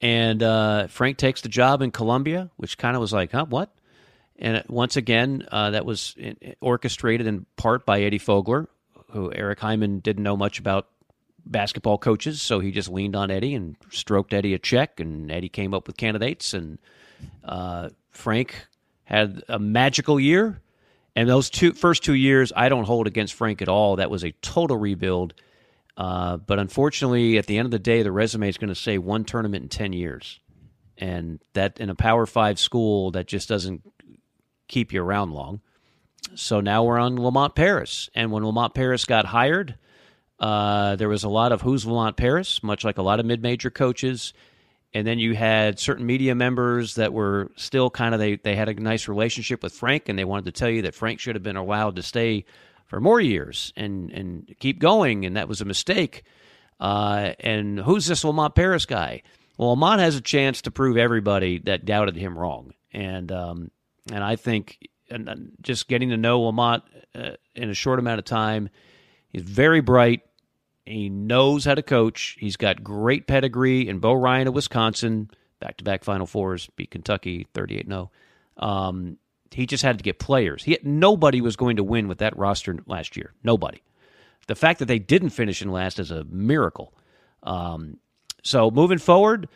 and 0.00 0.42
uh, 0.42 0.86
Frank 0.88 1.16
takes 1.16 1.40
the 1.40 1.48
job 1.48 1.82
in 1.82 1.90
Columbia, 1.90 2.50
which 2.56 2.78
kind 2.78 2.94
of 2.96 3.00
was 3.00 3.12
like, 3.12 3.32
huh, 3.32 3.46
what? 3.48 3.70
And 4.38 4.62
once 4.68 4.96
again, 4.96 5.46
uh, 5.50 5.70
that 5.70 5.84
was 5.84 6.14
orchestrated 6.60 7.26
in 7.26 7.46
part 7.56 7.84
by 7.84 8.02
Eddie 8.02 8.20
Fogler, 8.20 8.68
who 9.10 9.32
Eric 9.32 9.58
Hyman 9.58 9.98
didn't 9.98 10.22
know 10.22 10.36
much 10.36 10.58
about 10.60 10.86
basketball 11.44 11.98
coaches, 11.98 12.40
so 12.42 12.60
he 12.60 12.70
just 12.70 12.88
leaned 12.88 13.16
on 13.16 13.30
Eddie 13.30 13.54
and 13.54 13.76
stroked 13.90 14.32
Eddie 14.32 14.54
a 14.54 14.58
check, 14.58 15.00
and 15.00 15.30
Eddie 15.30 15.48
came 15.48 15.74
up 15.74 15.86
with 15.86 15.96
candidates, 15.96 16.54
and 16.54 16.78
uh, 17.44 17.88
Frank 18.10 18.66
had 19.04 19.42
a 19.48 19.58
magical 19.58 20.20
year. 20.20 20.60
And 21.16 21.28
those 21.28 21.50
two 21.50 21.72
first 21.72 22.04
two 22.04 22.14
years, 22.14 22.52
I 22.54 22.68
don't 22.68 22.84
hold 22.84 23.08
against 23.08 23.34
Frank 23.34 23.60
at 23.60 23.68
all. 23.68 23.96
That 23.96 24.10
was 24.10 24.24
a 24.24 24.30
total 24.40 24.76
rebuild. 24.76 25.34
Uh, 25.98 26.36
but 26.36 26.60
unfortunately, 26.60 27.38
at 27.38 27.46
the 27.46 27.58
end 27.58 27.66
of 27.66 27.72
the 27.72 27.78
day, 27.80 28.04
the 28.04 28.12
resume 28.12 28.48
is 28.48 28.56
going 28.56 28.68
to 28.68 28.74
say 28.74 28.98
one 28.98 29.24
tournament 29.24 29.64
in 29.64 29.68
10 29.68 29.92
years. 29.92 30.38
And 30.96 31.40
that 31.54 31.80
in 31.80 31.90
a 31.90 31.94
Power 31.96 32.24
Five 32.24 32.60
school, 32.60 33.10
that 33.10 33.26
just 33.26 33.48
doesn't 33.48 33.82
keep 34.68 34.92
you 34.92 35.02
around 35.02 35.32
long. 35.32 35.60
So 36.36 36.60
now 36.60 36.84
we're 36.84 36.98
on 36.98 37.20
Lamont 37.20 37.56
Paris. 37.56 38.10
And 38.14 38.30
when 38.30 38.44
Lamont 38.44 38.74
Paris 38.74 39.06
got 39.06 39.24
hired, 39.24 39.76
uh, 40.38 40.94
there 40.96 41.08
was 41.08 41.24
a 41.24 41.28
lot 41.28 41.50
of 41.50 41.62
who's 41.62 41.84
Lamont 41.84 42.16
Paris, 42.16 42.62
much 42.62 42.84
like 42.84 42.98
a 42.98 43.02
lot 43.02 43.18
of 43.18 43.26
mid 43.26 43.42
major 43.42 43.70
coaches. 43.70 44.32
And 44.94 45.06
then 45.06 45.18
you 45.18 45.34
had 45.34 45.80
certain 45.80 46.06
media 46.06 46.34
members 46.34 46.94
that 46.94 47.12
were 47.12 47.50
still 47.56 47.90
kind 47.90 48.14
of, 48.14 48.20
they, 48.20 48.36
they 48.36 48.54
had 48.54 48.68
a 48.68 48.74
nice 48.74 49.08
relationship 49.08 49.64
with 49.64 49.72
Frank 49.72 50.08
and 50.08 50.18
they 50.18 50.24
wanted 50.24 50.46
to 50.46 50.52
tell 50.52 50.70
you 50.70 50.82
that 50.82 50.94
Frank 50.94 51.18
should 51.18 51.34
have 51.34 51.42
been 51.42 51.56
allowed 51.56 51.96
to 51.96 52.02
stay 52.02 52.44
for 52.88 53.00
more 53.00 53.20
years 53.20 53.72
and, 53.76 54.10
and 54.10 54.54
keep 54.58 54.80
going. 54.80 55.24
And 55.24 55.36
that 55.36 55.48
was 55.48 55.60
a 55.60 55.64
mistake. 55.64 56.24
Uh, 56.80 57.32
and 57.40 57.78
who's 57.78 58.06
this 58.06 58.24
Lamont 58.24 58.54
Paris 58.54 58.86
guy? 58.86 59.22
Well, 59.56 59.70
Lamont 59.70 60.00
has 60.00 60.16
a 60.16 60.20
chance 60.20 60.62
to 60.62 60.70
prove 60.70 60.96
everybody 60.96 61.58
that 61.60 61.84
doubted 61.84 62.16
him 62.16 62.36
wrong. 62.36 62.72
And, 62.92 63.30
um, 63.30 63.70
and 64.10 64.24
I 64.24 64.36
think 64.36 64.78
and 65.10 65.52
just 65.60 65.88
getting 65.88 66.10
to 66.10 66.16
know 66.16 66.40
Lamont 66.42 66.84
uh, 67.14 67.32
in 67.54 67.70
a 67.70 67.74
short 67.74 67.98
amount 67.98 68.18
of 68.18 68.24
time, 68.24 68.68
he's 69.28 69.42
very 69.42 69.80
bright. 69.80 70.22
He 70.84 71.08
knows 71.08 71.64
how 71.64 71.74
to 71.74 71.82
coach. 71.82 72.36
He's 72.38 72.56
got 72.56 72.82
great 72.82 73.26
pedigree. 73.26 73.88
And 73.88 74.00
Bo 74.00 74.14
Ryan 74.14 74.48
of 74.48 74.54
Wisconsin, 74.54 75.30
back 75.60 75.76
to 75.78 75.84
back 75.84 76.04
Final 76.04 76.26
Fours, 76.26 76.68
beat 76.76 76.90
Kentucky 76.90 77.46
38 77.54 77.86
0. 77.86 78.10
He 79.50 79.66
just 79.66 79.82
had 79.82 79.98
to 79.98 80.04
get 80.04 80.18
players. 80.18 80.64
He 80.64 80.78
nobody 80.82 81.40
was 81.40 81.56
going 81.56 81.76
to 81.76 81.84
win 81.84 82.08
with 82.08 82.18
that 82.18 82.36
roster 82.36 82.76
last 82.86 83.16
year. 83.16 83.32
Nobody. 83.42 83.82
The 84.46 84.54
fact 84.54 84.78
that 84.78 84.86
they 84.86 84.98
didn't 84.98 85.30
finish 85.30 85.62
in 85.62 85.70
last 85.70 85.98
is 85.98 86.10
a 86.10 86.24
miracle. 86.24 86.94
Um, 87.42 87.98
so 88.42 88.70
moving 88.70 88.98
forward, 88.98 89.48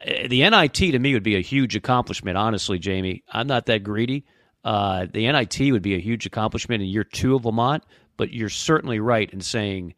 eh, 0.00 0.28
the 0.28 0.48
NIT 0.48 0.74
to 0.74 0.98
me 0.98 1.14
would 1.14 1.22
be 1.22 1.36
a 1.36 1.42
huge 1.42 1.76
accomplishment. 1.76 2.36
Honestly, 2.36 2.78
Jamie, 2.78 3.22
I'm 3.28 3.46
not 3.46 3.66
that 3.66 3.82
greedy. 3.82 4.24
Uh, 4.64 5.06
the 5.12 5.30
NIT 5.30 5.72
would 5.72 5.82
be 5.82 5.94
a 5.94 6.00
huge 6.00 6.26
accomplishment 6.26 6.82
in 6.82 6.88
year 6.88 7.04
two 7.04 7.34
of 7.34 7.44
Lamont, 7.44 7.82
but 8.16 8.32
you're 8.32 8.48
certainly 8.48 9.00
right 9.00 9.30
in 9.30 9.40
saying 9.40 9.94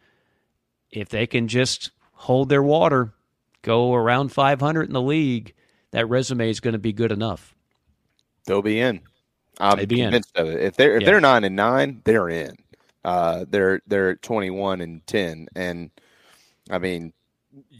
if 0.91 1.09
they 1.09 1.27
can 1.27 1.49
just 1.49 1.91
hold 2.13 2.49
their 2.49 2.63
water, 2.63 3.13
go 3.63 3.95
around 3.95 4.31
500 4.31 4.83
in 4.85 4.93
the 4.93 5.03
league, 5.03 5.55
that 5.91 6.09
resume 6.09 6.49
is 6.49 6.61
going 6.61 6.73
to 6.73 6.79
be 6.79 6.93
good 6.93 7.13
enough. 7.13 7.55
They'll 8.47 8.63
be 8.63 8.81
in. 8.81 9.01
I'm 9.63 9.87
be 9.87 9.97
convinced 9.97 10.33
in. 10.37 10.47
of 10.47 10.53
it. 10.53 10.61
If 10.61 10.77
they're 10.77 10.97
if 10.97 11.03
yeah. 11.03 11.07
they're 11.07 11.21
nine 11.21 11.45
and 11.45 11.57
nine, 11.57 12.03
they're 12.05 12.29
in. 12.29 12.57
Uh, 13.05 13.45
they're 13.49 13.81
they're 13.87 14.17
21 14.17 14.81
and 14.81 15.07
10, 15.07 15.49
and 15.57 15.91
I 16.71 16.79
mean, 16.79 17.13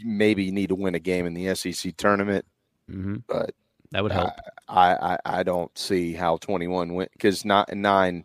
maybe 0.05 0.45
you 0.45 0.53
need 0.53 0.69
to 0.69 0.75
win 0.75 0.95
a 0.95 1.01
game 1.01 1.27
in 1.27 1.35
the 1.35 1.55
SEC 1.55 1.97
tournament, 1.97 2.45
mm-hmm. 2.91 3.17
but 3.29 3.55
that 3.91 4.03
would 4.03 4.13
help. 4.13 4.33
I 4.69 4.95
I, 4.95 5.19
I 5.25 5.43
don't 5.43 5.77
see 5.77 6.13
how 6.13 6.39
21 6.39 6.95
went 6.95 7.13
because 7.13 7.45
not 7.45 7.73
nine 7.75 8.25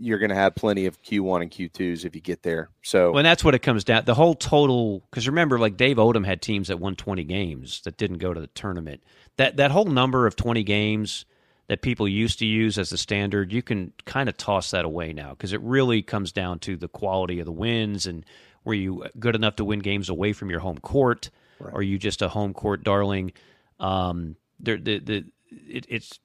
you're 0.00 0.18
going 0.18 0.30
to 0.30 0.36
have 0.36 0.54
plenty 0.54 0.86
of 0.86 1.00
Q1 1.02 1.42
and 1.42 1.50
Q2s 1.50 2.06
if 2.06 2.14
you 2.14 2.22
get 2.22 2.42
there. 2.42 2.70
So, 2.80 3.10
well, 3.10 3.18
and 3.18 3.26
that's 3.26 3.44
what 3.44 3.54
it 3.54 3.58
comes 3.58 3.84
down. 3.84 4.06
The 4.06 4.14
whole 4.14 4.34
total, 4.34 5.02
because 5.10 5.28
remember, 5.28 5.58
like 5.58 5.76
Dave 5.76 5.98
Odom 5.98 6.24
had 6.24 6.40
teams 6.40 6.68
that 6.68 6.80
won 6.80 6.96
20 6.96 7.22
games 7.24 7.82
that 7.82 7.98
didn't 7.98 8.16
go 8.16 8.32
to 8.32 8.40
the 8.40 8.46
tournament. 8.48 9.02
That 9.36 9.58
that 9.58 9.70
whole 9.70 9.84
number 9.84 10.26
of 10.26 10.36
20 10.36 10.64
games 10.64 11.26
that 11.70 11.82
people 11.82 12.08
used 12.08 12.40
to 12.40 12.46
use 12.46 12.78
as 12.78 12.90
the 12.90 12.98
standard, 12.98 13.52
you 13.52 13.62
can 13.62 13.92
kind 14.04 14.28
of 14.28 14.36
toss 14.36 14.72
that 14.72 14.84
away 14.84 15.12
now 15.12 15.30
because 15.30 15.52
it 15.52 15.60
really 15.60 16.02
comes 16.02 16.32
down 16.32 16.58
to 16.58 16.76
the 16.76 16.88
quality 16.88 17.38
of 17.38 17.46
the 17.46 17.52
wins 17.52 18.06
and 18.06 18.26
were 18.64 18.74
you 18.74 19.04
good 19.20 19.36
enough 19.36 19.54
to 19.54 19.64
win 19.64 19.78
games 19.78 20.08
away 20.08 20.32
from 20.32 20.50
your 20.50 20.58
home 20.58 20.78
court, 20.78 21.30
right. 21.60 21.72
or 21.72 21.78
are 21.78 21.82
you 21.82 21.96
just 21.96 22.22
a 22.22 22.28
home 22.28 22.54
court 22.54 22.82
darling? 22.82 23.30
Um, 23.78 24.34
the 24.58 24.78
the 24.78 25.24
it, 25.48 25.86
it's 25.88 26.18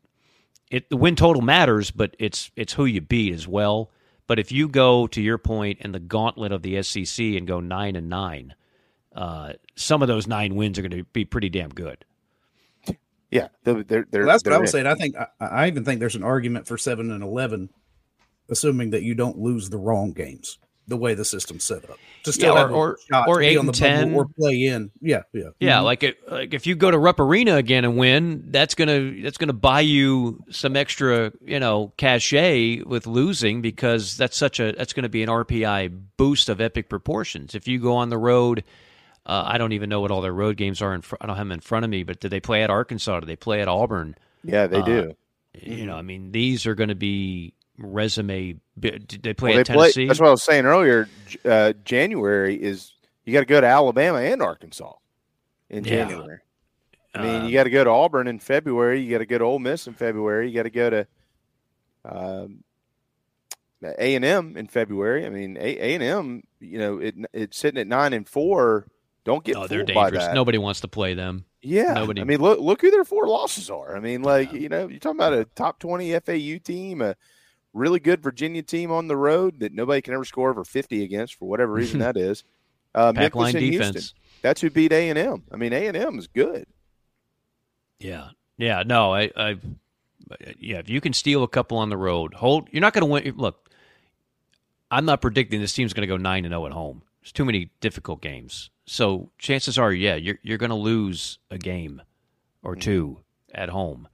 it 0.72 0.90
the 0.90 0.98
win 0.98 1.16
total 1.16 1.44
matters, 1.44 1.92
but 1.92 2.16
it's 2.18 2.50
it's 2.56 2.74
who 2.74 2.86
you 2.86 3.02
beat 3.02 3.32
as 3.32 3.48
well. 3.48 3.92
But 4.26 4.40
if 4.40 4.52
you 4.52 4.68
go 4.68 5.06
to 5.06 5.22
your 5.22 5.38
point 5.38 5.78
in 5.82 5.92
the 5.92 6.00
gauntlet 6.00 6.54
of 6.54 6.64
the 6.64 6.82
SEC 6.82 7.24
and 7.24 7.46
go 7.46 7.60
nine 7.60 7.96
and 7.96 8.10
nine, 8.10 8.56
uh, 9.16 9.54
some 9.76 10.02
of 10.02 10.08
those 10.08 10.26
nine 10.26 10.56
wins 10.56 10.80
are 10.80 10.82
going 10.82 10.90
to 10.90 11.04
be 11.04 11.24
pretty 11.24 11.50
damn 11.50 11.70
good. 11.70 12.04
Yeah, 13.36 13.48
they're, 13.64 13.84
they're, 13.84 14.08
well, 14.12 14.28
that's 14.28 14.44
what 14.44 14.54
I 14.54 14.58
was 14.58 14.72
saying. 14.72 14.88
I 14.88 14.96
think 14.96 15.16
I, 15.18 15.28
I 15.40 15.68
even 15.68 15.84
think 15.84 16.00
there's 16.00 16.16
an 16.16 16.24
argument 16.24 16.68
for 16.68 16.78
seven 16.78 17.12
and 17.12 17.22
eleven, 17.22 17.70
assuming 18.50 18.92
that 18.92 19.04
you 19.04 19.14
don't 19.14 19.38
lose 19.38 19.70
the 19.70 19.78
wrong 19.78 20.14
games 20.14 20.58
the 20.88 20.98
way 20.98 21.16
the 21.16 21.26
system's 21.26 21.64
set 21.64 21.90
up. 21.90 21.98
To 22.24 22.34
still 22.34 22.56
yeah, 22.56 22.68
or 22.68 22.98
or, 23.12 23.28
or 23.28 23.42
eight 23.42 23.58
and 23.58 23.74
ten 23.74 24.14
or 24.14 24.26
play 24.40 24.66
in. 24.66 24.92
Yeah, 25.02 25.24
yeah, 25.34 25.50
yeah. 25.60 25.78
Mm-hmm. 25.78 25.86
Like 25.86 26.04
it, 26.04 26.32
like 26.32 26.54
if 26.54 26.66
you 26.66 26.76
go 26.76 26.90
to 26.92 26.98
Rupp 26.98 27.20
Arena 27.20 27.56
again 27.56 27.84
and 27.84 27.98
win, 27.98 28.46
that's 28.52 28.76
gonna 28.76 29.22
that's 29.22 29.38
gonna 29.38 29.54
buy 29.54 29.82
you 29.82 30.44
some 30.50 30.76
extra 30.76 31.32
you 31.44 31.60
know 31.60 31.94
cachet 31.98 32.82
with 32.84 33.08
losing 33.08 33.62
because 33.62 34.18
that's 34.18 34.38
such 34.38 34.60
a 34.60 34.72
that's 34.72 34.94
gonna 34.94 35.10
be 35.10 35.24
an 35.24 35.30
RPI 35.30 36.00
boost 36.18 36.50
of 36.50 36.62
epic 36.62 36.90
proportions. 36.90 37.56
If 37.56 37.68
you 37.68 37.80
go 37.80 37.96
on 37.96 38.10
the 38.10 38.18
road. 38.18 38.64
Uh, 39.26 39.44
I 39.45 39.58
don't 39.58 39.72
even 39.72 39.90
know 39.90 40.02
what 40.02 40.12
all 40.12 40.22
their 40.22 40.34
road 40.34 40.58
games 40.58 40.82
are. 40.82 40.94
In 40.94 41.02
fr- 41.02 41.16
I 41.20 41.26
don't 41.26 41.36
have 41.36 41.48
them 41.48 41.52
in 41.52 41.60
front 41.60 41.84
of 41.84 41.90
me, 41.90 42.04
but 42.04 42.20
do 42.20 42.30
they 42.30 42.40
play 42.40 42.64
at 42.64 42.70
Arkansas? 42.70 43.22
Do 43.22 43.26
they 43.26 43.36
play 43.36 43.62
at 43.62 43.68
Auburn? 43.68 44.16
Yeah, 44.44 44.68
they 44.68 44.80
uh, 44.80 44.86
do. 44.86 45.16
You 45.62 45.86
know, 45.86 45.95
I 45.95 46.02
mean, 46.02 46.32
these 46.32 46.66
are 46.68 46.76
going 46.76 46.90
to 46.90 46.95
be 46.95 47.54
resume. 47.78 48.58
Did 48.80 49.22
they 49.24 49.34
play 49.34 49.52
well, 49.52 49.60
at 49.62 49.66
Tennessee? 49.66 50.02
Play, 50.02 50.08
that's 50.08 50.20
what 50.20 50.28
I 50.28 50.32
was 50.32 50.44
saying 50.44 50.66
earlier. 50.66 51.10
Uh, 51.44 51.74
January 51.84 52.62
is 52.62 52.94
you 53.24 53.34
got 53.34 53.40
to 53.40 53.45
go 53.45 53.62
to 53.62 53.68
Alabama 53.68 54.20
and 54.20 54.42
Arkansas 54.42 54.94
in 55.70 55.84
January. 55.84 56.40
I 57.14 57.22
mean, 57.22 57.42
uh, 57.42 57.48
you 57.48 57.54
got 57.54 57.64
to 57.64 57.70
go 57.70 57.84
to 57.84 57.90
Auburn 57.90 58.28
in 58.28 58.40
February. 58.40 59.02
You 59.02 59.12
got 59.12 59.20
to 59.20 59.26
go 59.26 59.38
to 59.38 59.45
Ole 59.45 59.60
Miss 59.60 59.88
in 59.88 59.94
February. 59.94 60.50
You 60.50 60.56
got 60.56 60.64
to 60.64 60.70
go 60.70 60.90
to 60.90 61.08
um, 62.04 62.64
A 63.98 64.16
and 64.16 64.26
M 64.26 64.58
in 64.58 64.68
February. 64.68 65.26
I 65.26 65.30
mean, 65.30 65.58
A 65.58 65.95
and 65.95 66.04
M. 66.04 66.44
You 66.60 66.78
know, 66.78 66.98
it, 67.00 67.16
it's 67.34 67.58
sitting 67.58 67.80
at 67.80 67.88
nine 67.88 68.14
and 68.14 68.28
four. 68.28 68.88
Don't 69.26 69.44
get 69.44 69.58
oh, 69.58 69.68
they're 69.68 69.84
dangerous. 69.84 70.28
Nobody 70.34 70.58
wants 70.60 70.82
to 70.82 70.88
play 70.88 71.16
them. 71.16 71.45
Yeah, 71.62 71.95
Nobody. 71.95 72.22
I 72.22 72.24
mean, 72.24 72.40
look 72.40 72.60
look 72.60 72.82
who 72.82 72.92
their 72.92 73.04
four 73.04 73.28
losses 73.28 73.72
are. 73.72 73.98
I 73.98 74.00
mean, 74.00 74.22
like 74.22 74.54
yeah. 74.54 74.60
you 74.60 74.70
know, 74.70 74.88
you're 74.88 75.00
talking 75.00 75.18
about 75.18 75.34
a 75.34 75.45
top 75.56 75.80
twenty 75.80 76.18
FAU 76.20 76.60
team, 76.64 77.02
a 77.02 77.16
really 77.76 78.00
good 78.00 78.24
Virginia 78.24 78.64
team 78.64 78.92
on 78.92 79.08
the 79.08 79.18
road 79.18 79.60
that 79.60 79.74
nobody 79.74 80.02
can 80.02 80.14
ever 80.14 80.26
score 80.26 80.50
over 80.50 80.64
50 80.64 81.04
against 81.04 81.36
for 81.36 81.48
whatever 81.48 81.74
reason 81.74 82.00
that 82.02 82.18
is. 82.18 82.44
Uh, 82.95 83.12
Pack 83.14 83.36
line 83.36 83.54
defense. 83.54 83.95
Houston. 83.95 84.20
That's 84.42 84.62
who 84.62 84.70
beat 84.70 84.94
A 84.94 85.10
and 85.10 85.20
M. 85.20 85.44
I 85.52 85.58
mean, 85.58 85.74
A 85.74 85.88
and 85.88 85.98
M 85.98 86.18
is 86.18 86.28
good. 86.28 86.66
Yeah, 88.00 88.30
yeah. 88.58 88.84
No, 88.86 89.14
I, 89.14 89.32
I, 89.36 89.58
yeah. 90.58 90.78
If 90.78 90.90
you 90.90 91.02
can 91.02 91.14
steal 91.14 91.44
a 91.44 91.48
couple 91.48 91.78
on 91.78 91.90
the 91.90 91.98
road, 91.98 92.34
hold. 92.34 92.70
You're 92.72 92.82
not 92.82 92.94
going 92.94 93.02
to 93.02 93.06
win. 93.08 93.36
Look, 93.38 93.70
I'm 94.90 95.06
not 95.06 95.22
predicting 95.22 95.60
this 95.60 95.74
team's 95.74 95.94
going 95.94 96.08
to 96.08 96.08
go 96.08 96.18
nine 96.18 96.45
and 96.45 96.52
zero 96.52 96.66
at 96.68 96.72
home. 96.72 97.02
There's 97.26 97.32
too 97.32 97.45
many 97.45 97.72
difficult 97.82 98.22
games. 98.22 98.70
So 98.86 99.32
chances 99.40 99.80
are, 99.80 99.92
yeah, 99.92 100.14
you're 100.14 100.38
you're 100.44 100.60
going 100.60 100.70
to 100.70 100.76
lose 100.76 101.40
a 101.50 101.58
game 101.58 102.04
or 102.62 102.74
mm-hmm. 102.74 102.82
two 102.82 103.20
at 103.52 103.70
home. 103.70 104.08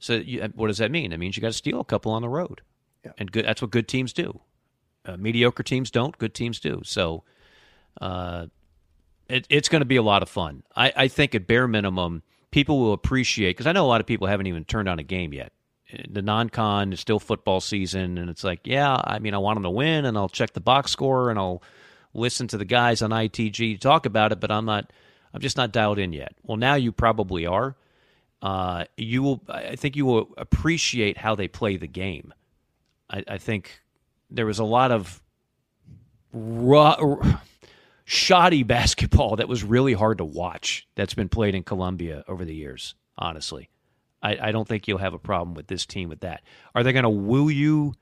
So 0.00 0.14
you, 0.14 0.50
what 0.56 0.66
does 0.66 0.78
that 0.78 0.90
mean? 0.90 1.12
It 1.12 1.18
means 1.18 1.36
you 1.36 1.40
got 1.40 1.50
to 1.50 1.52
steal 1.52 1.78
a 1.78 1.84
couple 1.84 2.10
on 2.10 2.22
the 2.22 2.28
road. 2.28 2.62
Yeah. 3.04 3.12
And 3.18 3.30
good, 3.30 3.46
that's 3.46 3.62
what 3.62 3.70
good 3.70 3.86
teams 3.86 4.12
do. 4.12 4.40
Uh, 5.04 5.16
mediocre 5.16 5.62
teams 5.62 5.92
don't. 5.92 6.18
Good 6.18 6.34
teams 6.34 6.58
do. 6.58 6.80
So 6.84 7.22
uh, 8.00 8.46
it, 9.28 9.46
it's 9.48 9.68
going 9.68 9.82
to 9.82 9.86
be 9.86 9.94
a 9.94 10.02
lot 10.02 10.24
of 10.24 10.28
fun. 10.28 10.64
I, 10.74 10.92
I 10.96 11.06
think 11.06 11.36
at 11.36 11.46
bare 11.46 11.68
minimum, 11.68 12.24
people 12.50 12.80
will 12.80 12.94
appreciate 12.94 13.50
because 13.50 13.68
I 13.68 13.72
know 13.72 13.84
a 13.84 13.86
lot 13.86 14.00
of 14.00 14.08
people 14.08 14.26
haven't 14.26 14.48
even 14.48 14.64
turned 14.64 14.88
on 14.88 14.98
a 14.98 15.04
game 15.04 15.32
yet. 15.32 15.52
The 16.08 16.20
non-con 16.20 16.92
is 16.92 16.98
still 16.98 17.20
football 17.20 17.60
season, 17.60 18.18
and 18.18 18.28
it's 18.28 18.42
like, 18.42 18.62
yeah, 18.64 19.00
I 19.04 19.20
mean, 19.20 19.34
I 19.34 19.38
want 19.38 19.54
them 19.54 19.62
to 19.62 19.70
win, 19.70 20.04
and 20.04 20.18
I'll 20.18 20.28
check 20.28 20.52
the 20.52 20.60
box 20.60 20.90
score, 20.90 21.30
and 21.30 21.38
I'll 21.38 21.62
listen 22.16 22.48
to 22.48 22.58
the 22.58 22.64
guys 22.64 23.02
on 23.02 23.10
ITG 23.10 23.78
talk 23.80 24.06
about 24.06 24.32
it, 24.32 24.40
but 24.40 24.50
I'm 24.50 24.64
not, 24.64 24.92
I'm 25.32 25.40
just 25.40 25.56
not 25.56 25.72
dialed 25.72 25.98
in 25.98 26.12
yet. 26.12 26.34
Well, 26.42 26.56
now 26.56 26.74
you 26.74 26.92
probably 26.92 27.46
are. 27.46 27.76
Uh, 28.42 28.84
you 28.96 29.22
will, 29.22 29.42
I 29.48 29.76
think, 29.76 29.96
you 29.96 30.06
will 30.06 30.34
appreciate 30.36 31.16
how 31.16 31.34
they 31.34 31.48
play 31.48 31.76
the 31.76 31.86
game. 31.86 32.32
I, 33.10 33.24
I 33.28 33.38
think 33.38 33.80
there 34.30 34.46
was 34.46 34.58
a 34.58 34.64
lot 34.64 34.90
of 34.90 35.22
raw, 36.32 36.96
shoddy 38.04 38.62
basketball 38.64 39.36
that 39.36 39.48
was 39.48 39.64
really 39.64 39.94
hard 39.94 40.18
to 40.18 40.24
watch 40.24 40.86
that's 40.94 41.14
been 41.14 41.28
played 41.28 41.54
in 41.54 41.62
Columbia 41.62 42.24
over 42.28 42.44
the 42.44 42.54
years, 42.54 42.94
honestly. 43.16 43.70
I, 44.22 44.48
I 44.48 44.52
don't 44.52 44.66
think 44.66 44.88
you'll 44.88 44.98
have 44.98 45.14
a 45.14 45.18
problem 45.18 45.54
with 45.54 45.66
this 45.66 45.86
team 45.86 46.08
with 46.08 46.20
that. 46.20 46.42
Are 46.74 46.82
they 46.82 46.92
going 46.92 47.04
to 47.04 47.10
woo 47.10 47.48
you 47.48 47.94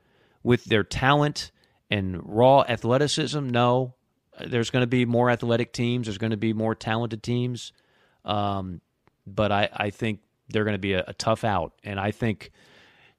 with 0.43 0.65
their 0.65 0.83
talent 0.83 1.51
and 1.89 2.19
raw 2.23 2.61
athleticism? 2.61 3.47
No. 3.49 3.95
There's 4.43 4.69
going 4.69 4.83
to 4.83 4.87
be 4.87 5.05
more 5.05 5.29
athletic 5.29 5.71
teams, 5.73 6.07
there's 6.07 6.17
going 6.17 6.31
to 6.31 6.37
be 6.37 6.53
more 6.53 6.75
talented 6.75 7.23
teams. 7.23 7.73
Um, 8.23 8.81
but 9.27 9.51
I, 9.51 9.69
I 9.73 9.89
think 9.89 10.19
they're 10.49 10.63
going 10.63 10.75
to 10.75 10.79
be 10.79 10.93
a, 10.93 11.03
a 11.07 11.13
tough 11.13 11.43
out. 11.43 11.73
And 11.83 11.99
I 11.99 12.11
think 12.11 12.51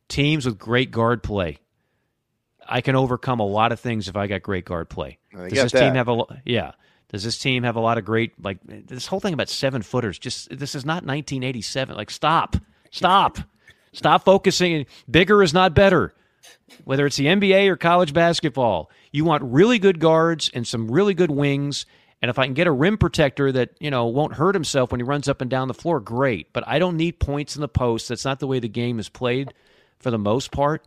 teams 0.08 0.46
with 0.46 0.58
great 0.58 0.90
guard 0.90 1.22
play. 1.22 1.58
I 2.68 2.80
can 2.80 2.96
overcome 2.96 3.40
a 3.40 3.46
lot 3.46 3.70
of 3.72 3.78
things 3.78 4.08
if 4.08 4.16
I 4.16 4.26
got 4.26 4.42
great 4.42 4.64
guard 4.64 4.88
play. 4.88 5.18
I 5.32 5.48
Does 5.48 5.62
this 5.62 5.72
team 5.72 5.94
have 5.94 6.08
a 6.08 6.22
yeah? 6.44 6.72
Does 7.08 7.22
this 7.22 7.38
team 7.38 7.62
have 7.62 7.76
a 7.76 7.80
lot 7.80 7.98
of 7.98 8.04
great 8.04 8.32
like 8.42 8.58
this 8.64 9.06
whole 9.06 9.20
thing 9.20 9.34
about 9.34 9.48
seven 9.48 9.82
footers? 9.82 10.18
Just 10.18 10.56
this 10.56 10.74
is 10.74 10.84
not 10.84 11.04
1987. 11.04 11.96
Like 11.96 12.10
stop, 12.10 12.56
stop, 12.90 13.38
stop 13.92 14.24
focusing. 14.24 14.86
Bigger 15.08 15.42
is 15.42 15.54
not 15.54 15.74
better. 15.74 16.12
Whether 16.84 17.06
it's 17.06 17.16
the 17.16 17.26
NBA 17.26 17.68
or 17.68 17.76
college 17.76 18.12
basketball, 18.12 18.90
you 19.12 19.24
want 19.24 19.42
really 19.44 19.78
good 19.78 20.00
guards 20.00 20.50
and 20.52 20.66
some 20.66 20.90
really 20.90 21.14
good 21.14 21.30
wings. 21.30 21.86
And 22.22 22.30
if 22.30 22.38
I 22.38 22.44
can 22.44 22.54
get 22.54 22.66
a 22.66 22.72
rim 22.72 22.98
protector 22.98 23.52
that 23.52 23.70
you 23.78 23.90
know 23.90 24.06
won't 24.06 24.34
hurt 24.34 24.54
himself 24.54 24.90
when 24.90 25.00
he 25.00 25.04
runs 25.04 25.28
up 25.28 25.40
and 25.40 25.50
down 25.50 25.68
the 25.68 25.74
floor, 25.74 26.00
great. 26.00 26.52
But 26.52 26.64
I 26.66 26.78
don't 26.78 26.96
need 26.96 27.20
points 27.20 27.56
in 27.56 27.60
the 27.60 27.68
post. 27.68 28.08
That's 28.08 28.24
not 28.24 28.40
the 28.40 28.46
way 28.46 28.58
the 28.58 28.68
game 28.68 28.98
is 28.98 29.08
played 29.08 29.52
for 29.98 30.10
the 30.10 30.18
most 30.18 30.50
part. 30.50 30.86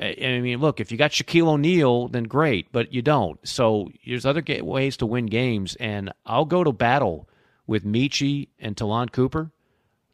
I 0.00 0.38
mean, 0.40 0.60
look, 0.60 0.78
if 0.78 0.92
you 0.92 0.98
got 0.98 1.10
Shaquille 1.10 1.48
O'Neal, 1.48 2.06
then 2.06 2.24
great, 2.24 2.70
but 2.70 2.92
you 2.92 3.02
don't. 3.02 3.40
So 3.46 3.90
there's 4.06 4.26
other 4.26 4.44
ways 4.62 4.96
to 4.98 5.06
win 5.06 5.26
games, 5.26 5.74
and 5.80 6.12
I'll 6.24 6.44
go 6.44 6.62
to 6.62 6.70
battle 6.70 7.28
with 7.66 7.84
Meechie 7.84 8.48
and 8.60 8.76
Ta'Lon 8.76 9.08
Cooper, 9.08 9.50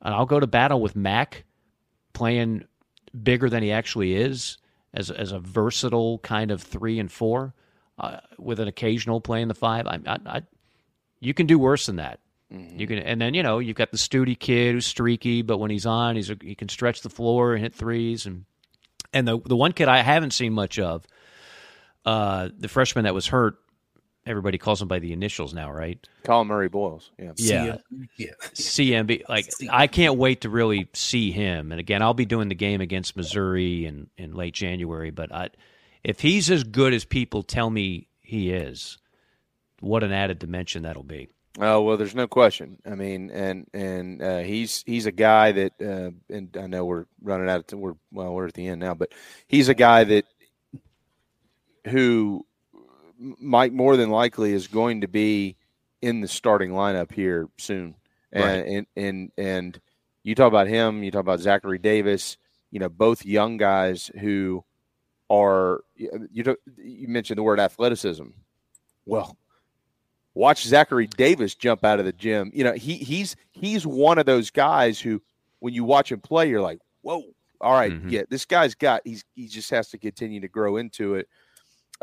and 0.01 0.15
I'll 0.15 0.25
go 0.25 0.41
to 0.41 0.47
battle 0.47 0.81
with 0.81 0.97
Mack, 0.97 1.45
playing 2.15 2.65
bigger 3.23 3.51
than 3.51 3.63
he 3.63 3.73
actually 3.73 4.15
is, 4.15 4.57
as 4.95 5.11
as 5.11 5.33
a 5.33 5.39
versatile 5.39 6.19
kind 6.21 6.51
of 6.51 6.63
three 6.63 6.99
and 6.99 7.13
four, 7.13 7.53
uh, 7.99 8.19
with 8.39 8.61
an 8.61 8.69
occasional 8.69 9.21
play 9.21 9.43
in 9.43 9.49
the 9.49 9.55
five. 9.55 9.87
I, 9.87 9.99
I, 10.07 10.19
I 10.27 10.43
you 11.21 11.35
can 11.35 11.47
do 11.47 11.59
worse 11.59 11.87
than 11.87 11.97
that. 11.97 12.21
You 12.51 12.87
can, 12.87 12.99
and 12.99 13.21
then 13.21 13.35
you 13.35 13.43
know 13.43 13.59
you've 13.59 13.77
got 13.77 13.91
the 13.91 13.99
Stute 13.99 14.39
kid 14.39 14.75
who's 14.75 14.87
streaky, 14.87 15.43
but 15.43 15.59
when 15.59 15.71
he's 15.71 15.87
on, 15.87 16.15
he's 16.15 16.31
a, 16.31 16.37
he 16.41 16.55
can 16.55 16.69
stretch 16.69 17.03
the 17.03 17.11
floor 17.11 17.55
and 17.55 17.63
hit 17.63 17.75
threes, 17.75 18.27
and 18.27 18.45
and 19.13 19.27
the 19.27 19.39
the 19.45 19.57
one 19.57 19.73
kid 19.73 19.89
I 19.89 20.03
haven't 20.03 20.33
seen 20.33 20.53
much 20.53 20.79
of, 20.79 21.05
uh, 22.05 22.51
the 22.57 22.69
freshman 22.69 23.05
that 23.05 23.15
was 23.15 23.27
hurt. 23.27 23.57
Everybody 24.27 24.57
calls 24.57 24.81
him 24.81 24.89
by 24.89 24.99
the 24.99 25.13
initials 25.13 25.53
now, 25.53 25.71
right? 25.71 25.99
Collin 26.25 26.49
Murray-Boyles. 26.49 27.11
Yeah. 27.19 27.33
Yeah. 27.37 27.77
yeah. 28.17 28.31
CMB. 28.55 29.25
Like 29.29 29.51
I 29.71 29.87
can't 29.87 30.17
wait 30.17 30.43
to 30.43 30.49
really 30.49 30.89
see 30.95 31.31
him. 31.31 31.73
And 31.73 31.81
again, 31.81 32.03
I'll 32.03 32.15
be 32.15 32.25
doing 32.25 32.49
the 32.49 32.55
game 32.55 32.81
against 32.81 33.17
Missouri 33.17 33.85
in, 33.87 34.09
in 34.17 34.33
late 34.33 34.55
January. 34.55 35.11
But 35.11 35.33
I, 35.33 35.51
if 36.03 36.21
he's 36.21 36.51
as 36.51 36.65
good 36.65 36.95
as 36.95 37.05
people 37.05 37.43
tell 37.43 37.69
me 37.69 38.09
he 38.23 38.51
is, 38.51 38.99
what 39.81 40.03
an 40.03 40.13
added 40.13 40.39
dimension 40.39 40.83
that'll 40.83 41.03
be. 41.03 41.29
Oh 41.61 41.83
well, 41.83 41.97
there's 41.97 42.17
no 42.17 42.27
question. 42.27 42.79
I 42.85 42.97
mean, 42.97 43.31
and 43.31 43.69
and 43.73 44.21
uh, 44.21 44.39
he's 44.39 44.83
he's 44.87 45.07
a 45.07 45.13
guy 45.13 45.53
that, 45.53 45.73
uh, 45.81 46.11
and 46.35 46.57
I 46.61 46.67
know 46.67 46.85
we're 46.85 47.07
running 47.23 47.49
out 47.49 47.61
of 47.61 47.67
time. 47.69 47.81
We're 47.81 47.95
well, 48.11 48.35
we're 48.35 48.49
at 48.49 48.55
the 48.55 48.67
end 48.67 48.81
now, 48.81 48.95
but 48.95 49.13
he's 49.47 49.69
a 49.69 49.75
guy 49.75 50.03
that 50.03 50.25
who 51.87 52.45
might 53.41 53.73
more 53.73 53.97
than 53.97 54.11
likely 54.11 54.53
is 54.53 54.67
going 54.69 55.01
to 55.03 55.09
be 55.09 55.57
in 56.03 56.21
the 56.21 56.29
starting 56.29 56.71
lineup 56.73 57.13
here 57.13 57.49
soon. 57.59 57.95
And 58.33 58.45
Right. 58.45 58.67
and 58.67 58.87
and 58.97 59.33
and 59.39 59.81
you 60.23 60.35
talk 60.35 60.49
about 60.49 60.67
him. 60.67 61.03
You 61.03 61.11
talk 61.11 61.21
about 61.21 61.41
Zachary 61.41 61.79
Davis. 61.79 62.37
You 62.71 62.81
know, 62.81 62.89
both 62.89 63.25
young 63.25 63.57
guys 63.57 64.11
who 64.21 64.65
are 65.31 65.83
you. 65.97 66.43
talk- 66.43 66.59
You 66.77 67.09
mentioned 67.09 67.39
the 67.39 67.43
word 67.43 67.61
athleticism. 67.61 68.27
Well, 69.07 69.37
watch 70.35 70.65
Zachary 70.65 71.07
Davis 71.07 71.55
jump 71.55 71.85
out 71.85 71.99
of 72.01 72.05
the 72.05 72.13
gym. 72.13 72.51
You 72.55 72.65
know, 72.65 72.73
he 72.73 72.97
he's 72.97 73.37
he's 73.53 73.87
one 73.87 74.19
of 74.19 74.27
those 74.27 74.51
guys 74.51 75.01
who, 75.01 75.23
when 75.61 75.73
you 75.75 75.85
watch 75.85 76.11
him 76.11 76.21
play, 76.21 76.49
you're 76.49 76.61
like, 76.61 76.81
whoa, 77.03 77.23
all 77.61 77.73
right, 77.73 77.93
Mhm. 77.93 78.11
yeah, 78.11 78.23
this 78.29 78.45
guy's 78.45 78.75
got 78.75 79.03
he's 79.05 79.25
he 79.35 79.47
just 79.47 79.71
has 79.71 79.89
to 79.91 79.99
continue 79.99 80.41
to 80.41 80.49
grow 80.49 80.77
into 80.77 81.15
it. 81.15 81.29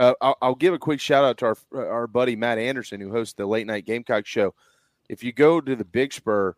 Uh, 0.02 0.14
I'll, 0.20 0.38
I'll 0.42 0.56
give 0.56 0.74
a 0.74 0.80
quick 0.80 1.00
shout 1.00 1.24
out 1.24 1.38
to 1.38 1.46
our 1.46 1.58
our 1.92 2.08
buddy 2.08 2.36
Matt 2.36 2.58
Anderson 2.58 3.00
who 3.00 3.12
hosts 3.12 3.36
the 3.36 3.46
late 3.46 3.68
night 3.68 3.86
Gamecock 3.86 4.26
show. 4.26 4.54
If 5.10 5.24
you 5.24 5.32
go 5.32 5.62
to 5.62 5.76
the 5.76 5.86
Big 5.86 6.12
Spur, 6.12 6.56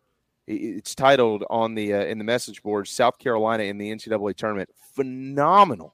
it's 0.47 0.95
titled 0.95 1.43
on 1.49 1.75
the 1.75 1.93
uh, 1.93 2.05
in 2.05 2.19
the 2.19 2.23
message 2.23 2.63
board 2.63 2.87
South 2.87 3.19
Carolina 3.19 3.63
in 3.63 3.77
the 3.77 3.91
NCAA 3.91 4.35
tournament. 4.37 4.69
Phenomenal, 4.95 5.93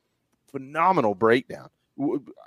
phenomenal 0.52 1.16
breakdown. 1.16 1.69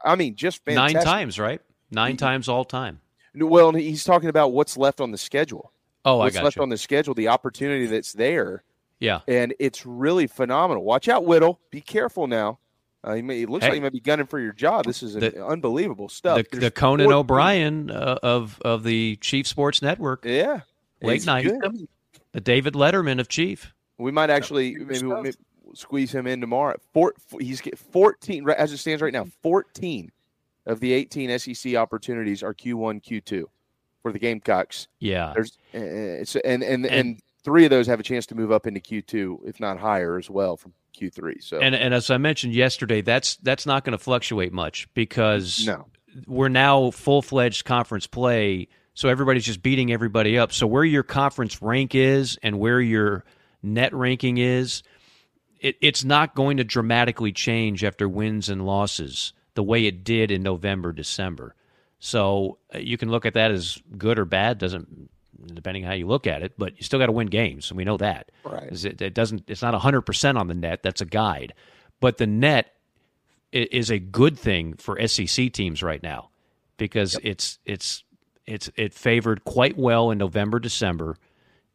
I 0.05 0.15
mean, 0.15 0.37
just 0.37 0.65
fantastic. 0.65 0.95
Nine 0.97 1.05
times, 1.05 1.39
right? 1.39 1.61
Nine 1.91 2.17
times 2.17 2.49
all 2.49 2.65
time. 2.65 3.01
Well, 3.35 3.73
he's 3.73 4.05
talking 4.05 4.29
about 4.29 4.53
what's 4.53 4.77
left 4.77 5.01
on 5.01 5.11
the 5.11 5.19
schedule. 5.19 5.73
Oh, 6.05 6.21
I 6.21 6.31
got 6.31 6.45
left 6.45 6.57
you. 6.57 6.63
on 6.63 6.69
the 6.69 6.79
schedule, 6.79 7.15
the 7.15 7.29
opportunity 7.29 7.87
that's 7.87 8.13
there, 8.13 8.63
Yeah. 9.01 9.21
and 9.29 9.55
it's 9.59 9.85
really 9.87 10.27
phenomenal. 10.27 10.85
Watch 10.85 11.09
out, 11.09 11.25
Whittle. 11.25 11.61
Be 11.71 11.81
careful 11.81 12.27
now. 12.27 12.59
Uh, 13.05 13.15
he 13.15 13.23
may, 13.23 13.43
it 13.43 13.51
looks 13.51 13.65
Hey. 13.65 13.71
like 13.71 13.75
he 13.77 13.81
might 13.81 13.93
be 13.93 14.01
gunning 14.01 14.27
for 14.27 14.39
your 14.39 14.53
job. 14.53 14.85
This 14.85 15.03
is 15.03 15.15
The- 15.15 15.45
unbelievable 15.45 16.09
stuff. 16.09 16.43
The, 16.51 16.59
the 16.59 16.71
Conan 16.71 17.07
14 17.07 17.19
O'Brien 17.19 17.91
uh, 17.91 18.19
of 18.23 18.61
of 18.65 18.85
the 18.85 19.17
Chief 19.17 19.47
Sports 19.47 19.83
Network. 19.83 20.25
Yeah. 20.25 20.61
Late 21.03 21.27
night. 21.27 21.45
good. 21.47 21.89
The 22.33 22.41
David 22.41 22.75
Letterman 22.75 23.19
of 23.19 23.29
Chief. 23.29 23.75
We 23.99 24.11
might 24.13 24.31
actually 24.31 24.77
maybe, 24.77 25.05
we'll- 25.07 25.23
maybe 25.23 25.37
squeeze 25.75 26.13
him 26.15 26.27
in 26.27 26.41
tomorrow. 26.41 26.77
Four, 26.93 27.15
he's 27.41 27.61
get 27.61 27.79
14 27.79 28.49
as 28.51 28.73
it 28.73 28.79
stands 28.79 29.03
right 29.03 29.13
now. 29.13 29.27
14 29.43 30.13
of 30.67 30.79
the 30.81 30.93
18 30.93 31.39
SEC 31.39 31.75
opportunities 31.75 32.43
are 32.43 32.55
Q1, 32.55 33.03
Q2 33.03 33.45
for 34.03 34.13
the 34.13 34.19
Gamecocks. 34.19 34.87
Yeah. 35.01 35.33
There's 35.35 35.59
uh, 35.75 35.79
it's 35.81 36.37
and 36.37 36.63
and, 36.63 36.87
and 36.87 37.21
three 37.43 37.65
of 37.65 37.71
those 37.71 37.87
have 37.89 37.99
a 37.99 38.05
chance 38.05 38.27
to 38.27 38.35
move 38.37 38.53
up 38.53 38.67
into 38.67 38.79
Q2, 38.81 39.49
if 39.49 39.59
not 39.59 39.79
higher 39.79 40.19
as 40.19 40.31
well 40.31 40.57
from 40.57 40.73
Q3. 40.99 41.43
So 41.43 41.59
And 41.59 41.75
and 41.75 41.93
as 41.95 42.11
I 42.11 42.19
mentioned 42.19 42.55
yesterday, 42.55 43.01
that's 43.01 43.37
that's 43.37 43.67
not 43.67 43.85
going 43.85 43.93
to 43.93 44.03
fluctuate 44.03 44.53
much 44.53 44.89
because 44.95 45.67
No. 45.67 45.87
we're 46.27 46.49
now 46.49 46.91
full 46.91 47.23
fledged 47.23 47.65
conference 47.65 48.07
play, 48.07 48.69
so 48.95 49.09
everybody's 49.09 49.45
just 49.47 49.63
beating 49.63 49.93
everybody 49.93 50.39
up. 50.39 50.53
So 50.53 50.67
where 50.67 50.85
your 50.85 51.03
conference 51.03 51.61
rank 51.63 51.95
is 51.95 52.39
and 52.43 52.59
where 52.59 52.81
your 52.81 53.25
net 53.63 53.95
ranking 53.95 54.39
is, 54.39 54.83
it, 55.61 55.77
it's 55.81 56.05
not 56.05 56.35
going 56.35 56.57
to 56.59 56.65
dramatically 56.65 57.33
change 57.33 57.85
after 57.85 58.09
wins 58.09 58.49
and 58.49 58.67
losses 58.67 59.33
the 59.55 59.63
way 59.63 59.87
it 59.87 60.03
did 60.05 60.31
in 60.31 60.43
November, 60.43 60.93
December. 60.93 61.55
So 61.99 62.59
uh, 62.75 62.79
you 62.79 62.99
can 62.99 63.11
look 63.11 63.25
at 63.27 63.35
that 63.35 63.51
as 63.53 63.79
good 63.97 64.19
or 64.19 64.25
bad, 64.25 64.59
doesn't 64.59 65.09
depending 65.47 65.85
on 65.85 65.89
how 65.91 65.95
you 65.95 66.07
look 66.07 66.27
at 66.27 66.43
it, 66.43 66.55
but 66.59 66.77
you 66.77 66.83
still 66.83 66.99
got 66.99 67.07
to 67.07 67.13
win 67.13 67.29
games, 67.29 67.71
and 67.71 67.77
we 67.77 67.85
know 67.85 67.97
that. 67.97 68.31
Right. 68.45 68.73
It, 68.85 69.01
it 69.01 69.15
doesn't. 69.15 69.45
It's 69.49 69.63
not 69.63 69.75
hundred 69.75 70.03
percent 70.03 70.39
on 70.39 70.49
the 70.49 70.55
net. 70.55 70.83
That's 70.83 71.01
a 71.01 71.07
guide, 71.07 71.55
but 72.01 72.19
the 72.19 72.27
net 72.27 72.75
is 73.53 73.91
a 73.91 73.99
good 73.99 74.39
thing 74.39 74.75
for 74.75 75.07
SEC 75.07 75.53
teams 75.53 75.83
right 75.83 76.03
now 76.03 76.31
because 76.79 77.19
it's 77.23 77.59
it's 77.65 78.03
it's 78.47 78.71
it 78.77 78.95
favored 78.95 79.45
quite 79.45 79.77
well 79.77 80.11
in 80.11 80.19
November, 80.19 80.59
December. 80.59 81.17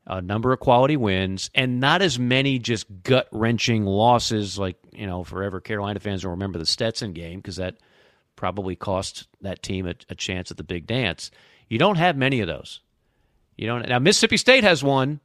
A 0.10 0.22
number 0.22 0.54
of 0.54 0.62
quality 0.62 0.96
wins 0.96 1.50
and 1.54 1.82
not 1.82 2.02
as 2.02 2.18
many 2.18 2.60
just 2.60 2.86
gut 3.04 3.28
wrenching 3.34 3.84
losses 3.84 4.58
like 4.58 4.78
you 4.94 5.06
know 5.06 5.26
forever 5.26 5.60
Carolina 5.60 6.00
fans 6.00 6.24
will 6.24 6.32
remember 6.32 6.58
the 6.58 6.66
Stetson 6.66 7.12
game 7.12 7.40
because 7.40 7.58
that 7.58 7.76
probably 8.38 8.76
cost 8.78 9.28
that 9.42 9.62
team 9.62 9.86
a, 9.86 9.96
a 10.10 10.16
chance 10.16 10.50
at 10.50 10.56
the 10.56 10.64
big 10.64 10.88
dance. 10.88 11.30
You 11.68 11.78
don't 11.78 11.98
have 11.98 12.16
many 12.16 12.40
of 12.40 12.48
those. 12.48 12.80
You 13.58 13.68
don't 13.68 13.88
now 13.90 14.00
Mississippi 14.00 14.38
State 14.38 14.64
has 14.64 14.84
one. 14.84 15.20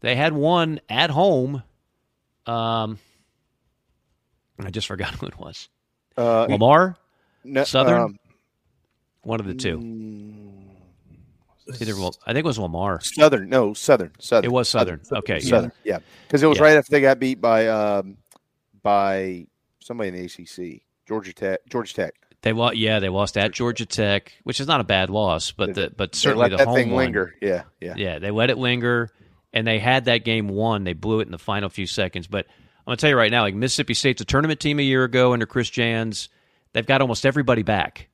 They 0.00 0.14
had 0.16 0.32
one 0.32 0.80
at 0.88 1.10
home. 1.10 1.62
Um, 2.46 2.98
I 4.58 4.70
just 4.70 4.86
forgot 4.86 5.14
who 5.16 5.26
it 5.26 5.38
was. 5.38 5.68
Uh, 6.16 6.46
Lamar, 6.48 6.96
no, 7.44 7.64
Southern, 7.64 8.00
um, 8.00 8.18
one 9.22 9.40
of 9.40 9.46
the 9.46 9.54
two. 9.54 9.78
Either 11.80 11.94
Lam- 11.94 12.12
I 12.26 12.32
think 12.32 12.44
it 12.44 12.48
was 12.48 12.58
Lamar. 12.58 13.00
Southern, 13.00 13.48
no 13.48 13.72
Southern, 13.72 14.12
Southern. 14.18 14.44
It 14.50 14.52
was 14.52 14.68
Southern. 14.68 15.00
Okay, 15.10 15.38
yeah. 15.40 15.48
Southern, 15.48 15.72
yeah, 15.84 15.98
because 16.26 16.42
it 16.42 16.46
was 16.46 16.58
Yeah. 16.58 16.64
right 16.64 16.76
after 16.76 16.90
they 16.90 17.00
got 17.00 17.18
beat 17.18 17.40
by 17.40 17.68
um, 17.68 18.18
by 18.82 19.46
somebody 19.80 20.08
in 20.08 20.14
the 20.16 20.24
ACC, 20.24 20.82
Georgia 21.08 21.32
Tech, 21.32 21.60
Georgia 21.68 21.94
Tech. 21.94 22.14
They 22.42 22.52
lost. 22.52 22.76
Yeah, 22.76 22.98
they 22.98 23.08
lost 23.08 23.36
at 23.38 23.52
Georgia 23.52 23.86
Tech, 23.86 24.32
which 24.44 24.60
is 24.60 24.66
not 24.66 24.80
a 24.80 24.84
bad 24.84 25.10
loss, 25.10 25.52
but 25.52 25.74
the 25.74 25.92
but 25.96 26.14
certainly 26.14 26.42
let 26.42 26.50
the 26.50 26.56
that 26.58 26.66
home 26.66 26.76
thing 26.76 26.90
one- 26.90 27.04
Yeah, 27.40 27.62
yeah. 27.80 27.94
yeah. 27.96 28.18
They 28.18 28.30
let 28.30 28.50
it 28.50 28.58
linger, 28.58 29.10
and 29.52 29.66
they 29.66 29.78
had 29.78 30.06
that 30.06 30.18
game 30.24 30.48
won. 30.48 30.84
They 30.84 30.92
blew 30.92 31.20
it 31.20 31.26
in 31.26 31.32
the 31.32 31.38
final 31.38 31.68
few 31.68 31.86
seconds. 31.86 32.26
But 32.26 32.46
I'm 32.48 32.84
gonna 32.86 32.96
tell 32.96 33.10
you 33.10 33.16
right 33.16 33.30
now, 33.30 33.42
like 33.42 33.54
Mississippi 33.54 33.94
State's 33.94 34.20
a 34.22 34.24
tournament 34.24 34.58
team 34.60 34.78
a 34.80 34.82
year 34.82 35.04
ago 35.04 35.32
under 35.32 35.46
Chris 35.46 35.70
Jans. 35.70 36.28
They've 36.72 36.86
got 36.86 37.00
almost 37.00 37.24
everybody 37.26 37.62
back. 37.62 38.08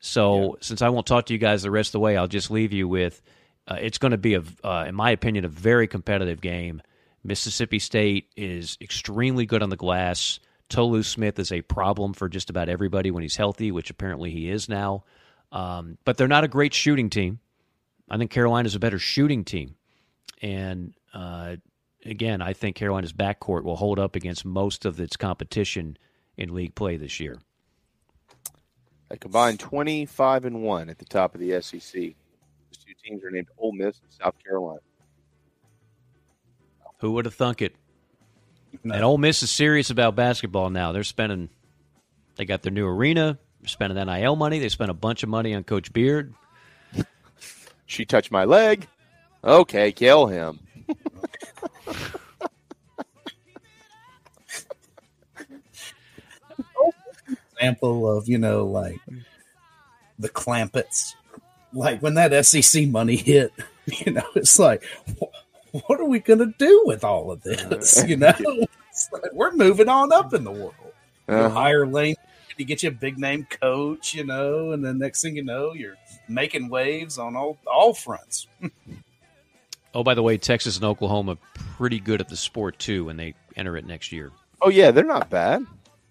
So 0.00 0.56
since 0.60 0.82
I 0.82 0.88
won't 0.88 1.06
talk 1.06 1.26
to 1.26 1.32
you 1.32 1.38
guys 1.38 1.62
the 1.62 1.70
rest 1.70 1.88
of 1.88 1.92
the 1.92 2.00
way, 2.00 2.16
I'll 2.16 2.26
just 2.28 2.50
leave 2.50 2.72
you 2.72 2.88
with 2.88 3.20
uh, 3.68 3.76
it's 3.80 3.98
going 3.98 4.12
to 4.12 4.18
be 4.18 4.34
a, 4.34 4.42
uh, 4.64 4.84
in 4.88 4.94
my 4.94 5.10
opinion, 5.10 5.44
a 5.44 5.48
very 5.48 5.86
competitive 5.86 6.40
game. 6.40 6.80
Mississippi 7.22 7.78
State 7.78 8.28
is 8.36 8.78
extremely 8.80 9.44
good 9.46 9.62
on 9.62 9.68
the 9.68 9.76
glass. 9.76 10.40
Tolu 10.70 11.02
Smith 11.02 11.38
is 11.38 11.52
a 11.52 11.60
problem 11.62 12.14
for 12.14 12.28
just 12.28 12.48
about 12.48 12.68
everybody 12.68 13.10
when 13.10 13.22
he's 13.22 13.36
healthy, 13.36 13.70
which 13.70 13.90
apparently 13.90 14.30
he 14.30 14.48
is 14.48 14.68
now. 14.68 15.04
Um, 15.52 15.98
but 16.04 16.16
they're 16.16 16.28
not 16.28 16.44
a 16.44 16.48
great 16.48 16.72
shooting 16.72 17.10
team. 17.10 17.40
I 18.08 18.16
think 18.16 18.30
Carolina's 18.30 18.74
a 18.74 18.80
better 18.80 18.98
shooting 18.98 19.44
team, 19.44 19.76
and 20.42 20.94
uh, 21.12 21.56
again, 22.04 22.40
I 22.42 22.54
think 22.54 22.76
Carolina's 22.76 23.12
backcourt 23.12 23.62
will 23.62 23.76
hold 23.76 23.98
up 23.98 24.16
against 24.16 24.44
most 24.44 24.84
of 24.84 24.98
its 24.98 25.16
competition 25.16 25.96
in 26.36 26.54
league 26.54 26.74
play 26.74 26.96
this 26.96 27.20
year. 27.20 27.38
A 29.10 29.16
combined 29.16 29.60
25 29.60 30.44
and 30.44 30.62
1 30.62 30.88
at 30.88 30.98
the 30.98 31.04
top 31.04 31.34
of 31.34 31.40
the 31.40 31.60
SEC. 31.60 31.82
Those 31.92 32.84
two 32.84 32.94
teams 33.04 33.24
are 33.24 33.30
named 33.30 33.48
Ole 33.58 33.72
Miss 33.72 34.00
and 34.02 34.12
South 34.12 34.34
Carolina. 34.44 34.80
Who 36.98 37.12
would 37.12 37.24
have 37.24 37.34
thunk 37.34 37.62
it? 37.62 37.74
And 38.84 39.04
Ole 39.04 39.18
Miss 39.18 39.42
is 39.42 39.50
serious 39.50 39.90
about 39.90 40.16
basketball 40.16 40.70
now. 40.70 40.92
They're 40.92 41.04
spending, 41.04 41.48
they 42.36 42.44
got 42.44 42.62
their 42.62 42.72
new 42.72 42.86
arena, 42.86 43.38
they're 43.60 43.68
spending 43.68 44.04
NIL 44.04 44.36
money, 44.36 44.58
they 44.58 44.68
spent 44.68 44.90
a 44.90 44.94
bunch 44.94 45.22
of 45.22 45.28
money 45.28 45.54
on 45.54 45.64
Coach 45.64 45.92
Beard. 45.92 46.34
She 47.86 48.04
touched 48.04 48.30
my 48.30 48.44
leg. 48.44 48.86
Okay, 49.42 49.90
kill 49.92 50.26
him. 50.26 50.60
Example 57.52 58.10
of, 58.16 58.28
you 58.28 58.38
know, 58.38 58.64
like 58.66 59.00
the 60.18 60.28
Clampetts. 60.28 61.14
Like 61.72 62.00
when 62.00 62.14
that 62.14 62.46
SEC 62.46 62.88
money 62.88 63.16
hit, 63.16 63.52
you 63.86 64.12
know, 64.12 64.24
it's 64.34 64.58
like, 64.58 64.82
wh- 65.20 65.24
what 65.86 66.00
are 66.00 66.04
we 66.04 66.18
going 66.20 66.38
to 66.40 66.52
do 66.58 66.82
with 66.86 67.04
all 67.04 67.30
of 67.30 67.42
this? 67.42 68.02
You 68.06 68.16
know, 68.16 68.32
It's 68.90 69.08
like, 69.12 69.32
we're 69.32 69.52
moving 69.52 69.88
on 69.88 70.12
up 70.12 70.34
in 70.34 70.42
the 70.44 70.50
world. 70.50 70.74
You 71.28 71.34
Uh-huh. 71.34 71.48
hire 71.50 71.86
lane, 71.86 72.16
you 72.56 72.64
get 72.64 72.82
you 72.82 72.88
a 72.88 72.92
big 72.92 73.18
name 73.18 73.46
coach, 73.48 74.14
you 74.14 74.24
know, 74.24 74.72
and 74.72 74.84
then 74.84 74.98
next 74.98 75.22
thing 75.22 75.36
you 75.36 75.44
know, 75.44 75.72
you're 75.74 75.96
making 76.28 76.68
waves 76.68 77.16
on 77.18 77.36
all 77.36 77.58
all 77.66 77.94
fronts. 77.94 78.46
Oh, 79.92 80.04
by 80.04 80.14
the 80.14 80.22
way, 80.22 80.38
Texas 80.38 80.76
and 80.76 80.84
Oklahoma 80.84 81.36
pretty 81.76 81.98
good 81.98 82.20
at 82.20 82.28
the 82.28 82.36
sport 82.36 82.78
too 82.78 83.06
when 83.06 83.16
they 83.16 83.34
enter 83.56 83.76
it 83.76 83.84
next 83.84 84.12
year. 84.12 84.30
Oh, 84.62 84.68
yeah, 84.68 84.92
they're 84.92 85.02
not 85.04 85.28
bad. 85.30 85.66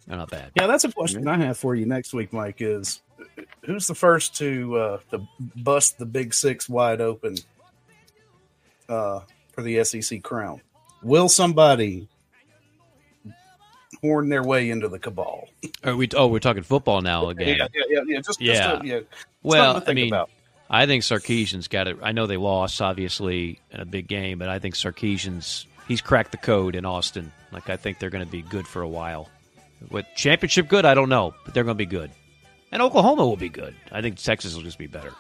They're 0.06 0.18
not 0.18 0.30
bad. 0.30 0.52
Yeah, 0.58 0.68
that's 0.68 0.84
a 0.84 0.92
question 0.92 1.26
I 1.30 1.38
have 1.38 1.58
for 1.58 1.76
you 1.76 1.86
next 1.86 2.14
week, 2.14 2.34
Mike. 2.34 2.58
Is 2.60 3.00
who's 3.64 3.88
the 3.88 3.96
first 3.96 4.36
to 4.40 4.76
uh, 4.78 4.98
to 5.12 5.26
bust 5.56 5.98
the 5.98 6.06
Big 6.06 6.34
Six 6.34 6.68
wide 6.68 7.00
open 7.00 7.36
uh, 8.90 9.22
for 9.60 9.64
the 9.64 9.84
SEC 9.84 10.24
crown? 10.24 10.62
Will 11.04 11.30
somebody 11.30 12.08
horn 14.02 14.30
their 14.30 14.44
way 14.44 14.70
into 14.70 14.88
the 14.88 15.00
cabal? 15.00 15.50
Are 15.84 15.96
we? 15.96 16.08
Oh, 16.16 16.28
we're 16.28 16.40
talking 16.40 16.64
football 16.64 17.02
now 17.02 17.30
again. 17.30 17.58
Yeah, 17.58 17.68
yeah, 17.74 17.84
yeah. 17.90 18.02
yeah. 18.08 18.22
Just, 18.22 18.42
Yeah. 18.42 18.72
Just, 18.74 18.86
yeah. 18.86 19.00
Well, 19.44 19.78
I 19.78 19.80
think 19.82 19.96
mean, 19.96 20.14
about. 20.14 20.30
I 20.70 20.86
think 20.86 21.04
Sarkisian's 21.04 21.68
got 21.68 21.88
it. 21.88 21.98
I 22.02 22.12
know 22.12 22.28
they 22.28 22.38
lost, 22.38 22.82
obviously, 22.82 23.60
in 23.72 23.80
a 23.80 23.86
big 23.86 24.08
game, 24.08 24.38
but 24.38 24.50
I 24.50 24.60
think 24.60 24.76
Sarkisian's 24.76 25.66
he's 25.88 26.02
cracked 26.02 26.32
the 26.32 26.38
code 26.38 26.76
in 26.76 26.86
Austin. 26.86 27.32
Like 27.52 27.70
I 27.70 27.78
think 27.78 28.00
they're 28.00 28.12
going 28.12 28.26
to 28.26 28.32
be 28.32 28.44
good 28.44 28.68
for 28.68 28.82
a 28.82 28.88
while. 28.88 29.30
With 29.90 30.06
championship 30.16 30.68
good, 30.68 30.86
I 30.86 30.94
don't 30.94 31.10
know, 31.10 31.34
but 31.46 31.54
they're 31.54 31.64
going 31.64 31.78
to 31.78 31.84
be 31.84 31.86
good. 31.86 32.12
And 32.72 32.82
Oklahoma 32.82 33.26
will 33.26 33.38
be 33.38 33.50
good. 33.50 33.76
I 33.92 34.02
think 34.02 34.18
Texas 34.18 34.54
will 34.54 34.62
just 34.62 34.78
be 34.78 34.88
better. 34.88 35.14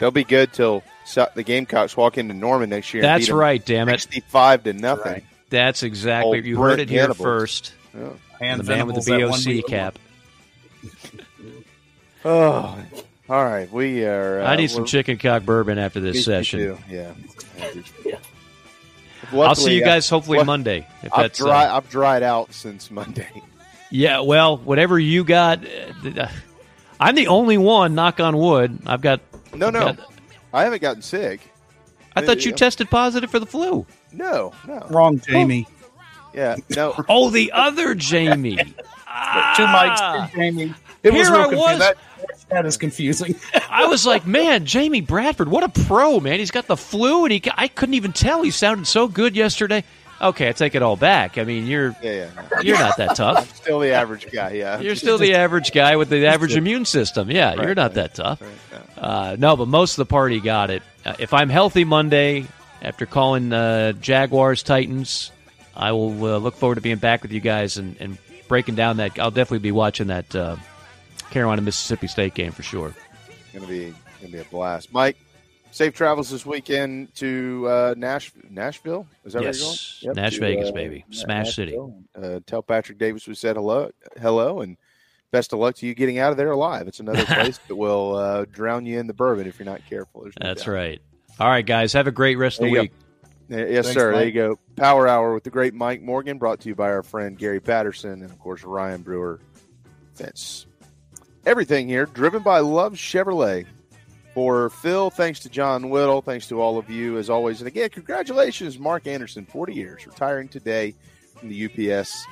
They'll 0.00 0.10
be 0.10 0.24
good 0.24 0.52
till 0.52 0.82
Sa- 1.04 1.28
the 1.34 1.42
Gamecocks 1.44 1.96
walk 1.96 2.18
into 2.18 2.34
Norman 2.34 2.70
next 2.70 2.92
year. 2.92 3.04
and 3.04 3.08
That's 3.08 3.30
right, 3.30 3.64
damn 3.64 3.88
it. 3.88 4.00
65 4.00 4.64
to 4.64 4.72
nothing. 4.72 5.22
That's 5.50 5.82
exactly 5.84 6.38
Old 6.38 6.44
you 6.46 6.56
Brent 6.56 6.70
heard 6.70 6.80
it 6.80 6.88
here 6.90 7.02
Venables. 7.02 7.18
first. 7.24 7.74
Yeah. 7.96 8.08
And 8.40 8.60
the 8.60 8.64
man 8.64 8.86
with 8.86 9.04
the 9.04 9.18
BOC 9.62 9.66
cap. 9.70 9.98
Oh, 12.24 12.76
all 13.30 13.44
right. 13.44 13.70
We 13.72 14.04
are. 14.04 14.42
Uh, 14.42 14.46
I 14.46 14.56
need 14.56 14.68
some 14.70 14.80
we're- 14.82 14.88
chicken 14.90 15.16
cock 15.16 15.42
bourbon 15.44 15.78
after 15.78 16.00
this 16.00 16.16
Yes, 16.16 16.26
you 16.26 16.32
session. 16.32 16.58
do, 16.58 16.78
Yeah. 16.90 17.12
I'll 19.32 19.54
see 19.54 19.74
you 19.74 19.80
Luckily, 19.80 19.80
guys 19.80 20.10
I- 20.10 20.14
hopefully 20.16 20.36
well, 20.38 20.44
Monday. 20.46 20.86
If 21.02 21.12
I've, 21.14 21.22
that's 21.22 21.42
uh, 21.42 21.50
I've 21.50 21.88
dried 21.88 22.22
out 22.22 22.52
since 22.52 22.90
Monday. 22.90 23.28
Yeah, 23.90 24.20
well, 24.20 24.56
whatever 24.58 24.98
you 24.98 25.24
got, 25.24 25.64
uh, 25.64 26.28
I'm 27.00 27.14
the 27.16 27.26
only 27.28 27.58
one. 27.58 27.94
Knock 27.96 28.20
on 28.20 28.36
wood. 28.36 28.78
I've 28.86 29.00
got. 29.00 29.20
No, 29.54 29.70
no. 29.70 29.80
got- 29.80 29.98
I 30.52 30.64
haven't 30.64 30.82
gotten 30.82 31.02
sick. 31.02 31.40
I 32.14 32.24
thought 32.24 32.44
you 32.44 32.50
Yeah. 32.50 32.56
tested 32.56 32.90
positive 32.90 33.30
for 33.30 33.38
the 33.38 33.46
flu. 33.46 33.86
No, 34.12 34.52
no. 34.66 34.86
Wrong, 34.90 35.18
Jamie. 35.20 35.66
Yeah, 36.34 36.56
no. 36.76 36.94
Oh, 37.08 37.30
the 37.30 37.52
other 37.52 37.94
Jamie. 37.94 38.56
Two 38.56 38.62
mics, 39.66 39.98
ah. 39.98 40.30
Jamie. 40.34 40.74
It 41.02 41.12
was 41.12 41.28
Here 41.28 41.36
real 41.36 41.46
I 41.46 41.48
confusing. 41.48 41.58
was. 41.72 41.78
That, 41.78 41.96
that 42.50 42.66
is 42.66 42.76
confusing. 42.76 43.34
I 43.70 43.86
was 43.86 44.04
like, 44.04 44.26
man, 44.26 44.66
Jamie 44.66 45.00
Bradford, 45.00 45.48
what 45.48 45.62
a 45.64 45.68
pro, 45.68 46.20
man. 46.20 46.38
He's 46.40 46.50
got 46.50 46.66
the 46.66 46.76
flu, 46.76 47.24
and 47.24 47.32
he 47.32 47.42
I 47.56 47.68
couldn't 47.68 47.94
even 47.94 48.12
tell. 48.12 48.42
He 48.42 48.50
sounded 48.50 48.86
so 48.86 49.08
good 49.08 49.34
yesterday. 49.36 49.82
Okay, 50.20 50.48
I 50.48 50.52
take 50.52 50.74
it 50.74 50.82
all 50.82 50.96
back. 50.96 51.38
I 51.38 51.44
mean, 51.44 51.66
you're 51.66 51.96
Yeah, 52.02 52.28
yeah. 52.50 52.60
you're 52.62 52.78
not 52.78 52.96
that 52.98 53.16
tough. 53.16 53.56
Still 53.62 53.78
the 53.80 53.92
average 53.92 54.30
guy. 54.30 54.50
Yeah. 54.52 54.78
You're 54.78 54.94
still 54.96 55.16
the 55.16 55.34
average 55.34 55.72
guy 55.72 55.96
with 55.96 56.10
the 56.10 56.26
average 56.34 56.56
immune 56.56 56.84
system. 56.84 57.30
Yeah, 57.30 57.54
you're 57.54 57.74
not 57.74 57.94
that 57.94 58.14
tough. 58.14 58.42
Uh, 58.98 59.36
no, 59.38 59.56
but 59.56 59.66
most 59.68 59.92
of 59.92 59.96
the 60.06 60.10
party 60.10 60.40
got 60.40 60.68
it. 60.70 60.82
Uh, 61.06 61.14
if 61.18 61.32
I'm 61.32 61.48
healthy 61.48 61.84
Monday 61.84 62.44
after 62.82 63.06
calling 63.06 63.50
uh, 63.52 63.92
Jaguars 63.92 64.62
Titans, 64.62 65.32
I 65.74 65.92
will 65.92 66.12
uh, 66.24 66.36
look 66.38 66.54
forward 66.56 66.74
to 66.74 66.80
being 66.82 66.98
back 66.98 67.22
with 67.22 67.32
you 67.32 67.40
guys 67.40 67.78
and, 67.78 67.96
and 67.98 68.18
breaking 68.46 68.74
down 68.74 68.98
that. 68.98 69.18
I'll 69.18 69.30
definitely 69.30 69.60
be 69.60 69.72
watching 69.72 70.08
that 70.08 70.36
uh, 70.36 70.56
Carolina 71.30 71.62
Mississippi 71.62 72.08
State 72.08 72.34
game 72.34 72.52
for 72.52 72.62
sure. 72.62 72.94
Gonna 73.54 73.66
be 73.66 73.94
gonna 74.20 74.32
be 74.32 74.38
a 74.40 74.44
blast. 74.44 74.92
Mike, 74.92 75.16
safe 75.70 75.94
travels 75.94 76.30
this 76.30 76.44
weekend 76.46 77.14
to 77.16 77.66
uh, 77.68 77.94
Nash, 77.96 78.32
Nashville. 78.48 79.06
Is 79.24 79.32
that 79.34 79.42
Yes, 79.42 79.60
where 79.60 80.06
you're 80.08 80.14
going? 80.14 80.24
Nash 80.24 80.34
to, 80.34 80.40
Vegas, 80.40 80.68
uh, 80.68 80.72
baby. 80.72 81.04
Na- 81.08 81.16
Smash 81.16 81.54
City. 81.54 81.78
Uh, 82.20 82.40
tell 82.46 82.62
Patrick 82.62 82.98
Davis 82.98 83.26
we 83.26 83.34
said 83.34 83.56
hello, 83.56 83.90
hello, 84.20 84.60
and 84.60 84.76
best 85.30 85.52
of 85.52 85.58
luck 85.58 85.76
to 85.76 85.86
you 85.86 85.94
getting 85.94 86.18
out 86.18 86.30
of 86.32 86.36
there 86.36 86.50
alive. 86.50 86.88
It's 86.88 87.00
another 87.00 87.24
place 87.26 87.58
that 87.68 87.76
will 87.76 88.16
uh, 88.16 88.44
drown 88.50 88.86
you 88.86 88.98
in 88.98 89.06
the 89.06 89.14
bourbon 89.14 89.46
if 89.46 89.58
you're 89.58 89.66
not 89.66 89.80
careful. 89.88 90.24
No 90.24 90.30
That's 90.40 90.64
doubt. 90.64 90.72
right. 90.72 91.02
All 91.38 91.48
right, 91.48 91.64
guys, 91.64 91.92
have 91.94 92.06
a 92.06 92.12
great 92.12 92.36
rest 92.36 92.60
of 92.60 92.66
the 92.66 92.72
week. 92.72 92.90
go. 92.90 93.56
Yes, 93.56 93.86
Thanks, 93.86 93.94
sir. 93.94 94.12
There 94.12 94.24
you 94.26 94.32
go. 94.32 94.58
Power 94.76 95.08
Hour 95.08 95.34
with 95.34 95.42
the 95.42 95.50
great 95.50 95.74
Mike 95.74 96.02
Morgan, 96.02 96.38
brought 96.38 96.60
to 96.60 96.68
you 96.68 96.74
by 96.76 96.90
our 96.90 97.02
friend 97.02 97.36
Gary 97.36 97.58
Patterson 97.60 98.12
and, 98.22 98.24
of 98.24 98.38
course, 98.38 98.62
Ryan 98.62 99.02
Brewer. 99.02 99.40
Fence. 100.14 100.66
Everything 101.46 101.88
here 101.88 102.06
driven 102.06 102.42
by 102.42 102.58
Love 102.60 102.94
Chevrolet. 102.94 103.66
For 104.40 104.70
Phil, 104.70 105.10
thanks 105.10 105.40
to 105.40 105.50
John 105.50 105.90
Whittle, 105.90 106.22
thanks 106.22 106.48
to 106.48 106.62
all 106.62 106.78
of 106.78 106.88
you 106.88 107.18
as 107.18 107.28
always. 107.28 107.60
And 107.60 107.68
again, 107.68 107.90
congratulations, 107.90 108.78
Mark 108.78 109.06
Anderson, 109.06 109.44
40 109.44 109.74
years, 109.74 110.06
retiring 110.06 110.48
today 110.48 110.94
from 111.36 111.50
the 111.50 111.92
UPS, 111.92 112.24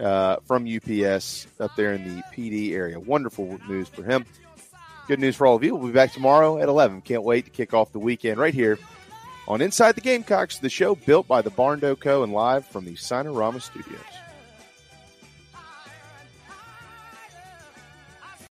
uh, 0.00 0.38
from 0.48 0.66
UPS 0.66 1.46
up 1.60 1.70
there 1.76 1.92
in 1.92 2.02
the 2.02 2.24
Pee 2.32 2.50
Dee 2.50 2.74
area. 2.74 2.98
Wonderful 2.98 3.56
news 3.68 3.86
for 3.86 4.02
him. 4.02 4.26
Good 5.06 5.20
news 5.20 5.36
for 5.36 5.46
all 5.46 5.54
of 5.54 5.62
you. 5.62 5.76
We'll 5.76 5.86
be 5.86 5.92
back 5.92 6.12
tomorrow 6.12 6.58
at 6.58 6.68
11. 6.68 7.02
Can't 7.02 7.22
wait 7.22 7.44
to 7.44 7.52
kick 7.52 7.72
off 7.72 7.92
the 7.92 8.00
weekend 8.00 8.38
right 8.38 8.52
here 8.52 8.76
on 9.46 9.60
Inside 9.60 9.94
the 9.94 10.00
Gamecocks, 10.00 10.58
the 10.58 10.68
show 10.68 10.96
built 10.96 11.28
by 11.28 11.40
the 11.40 11.50
Barn 11.50 11.78
Co. 11.78 12.24
and 12.24 12.32
live 12.32 12.66
from 12.66 12.84
the 12.84 12.96
Signarama 12.96 13.62
Studios. 13.62 14.17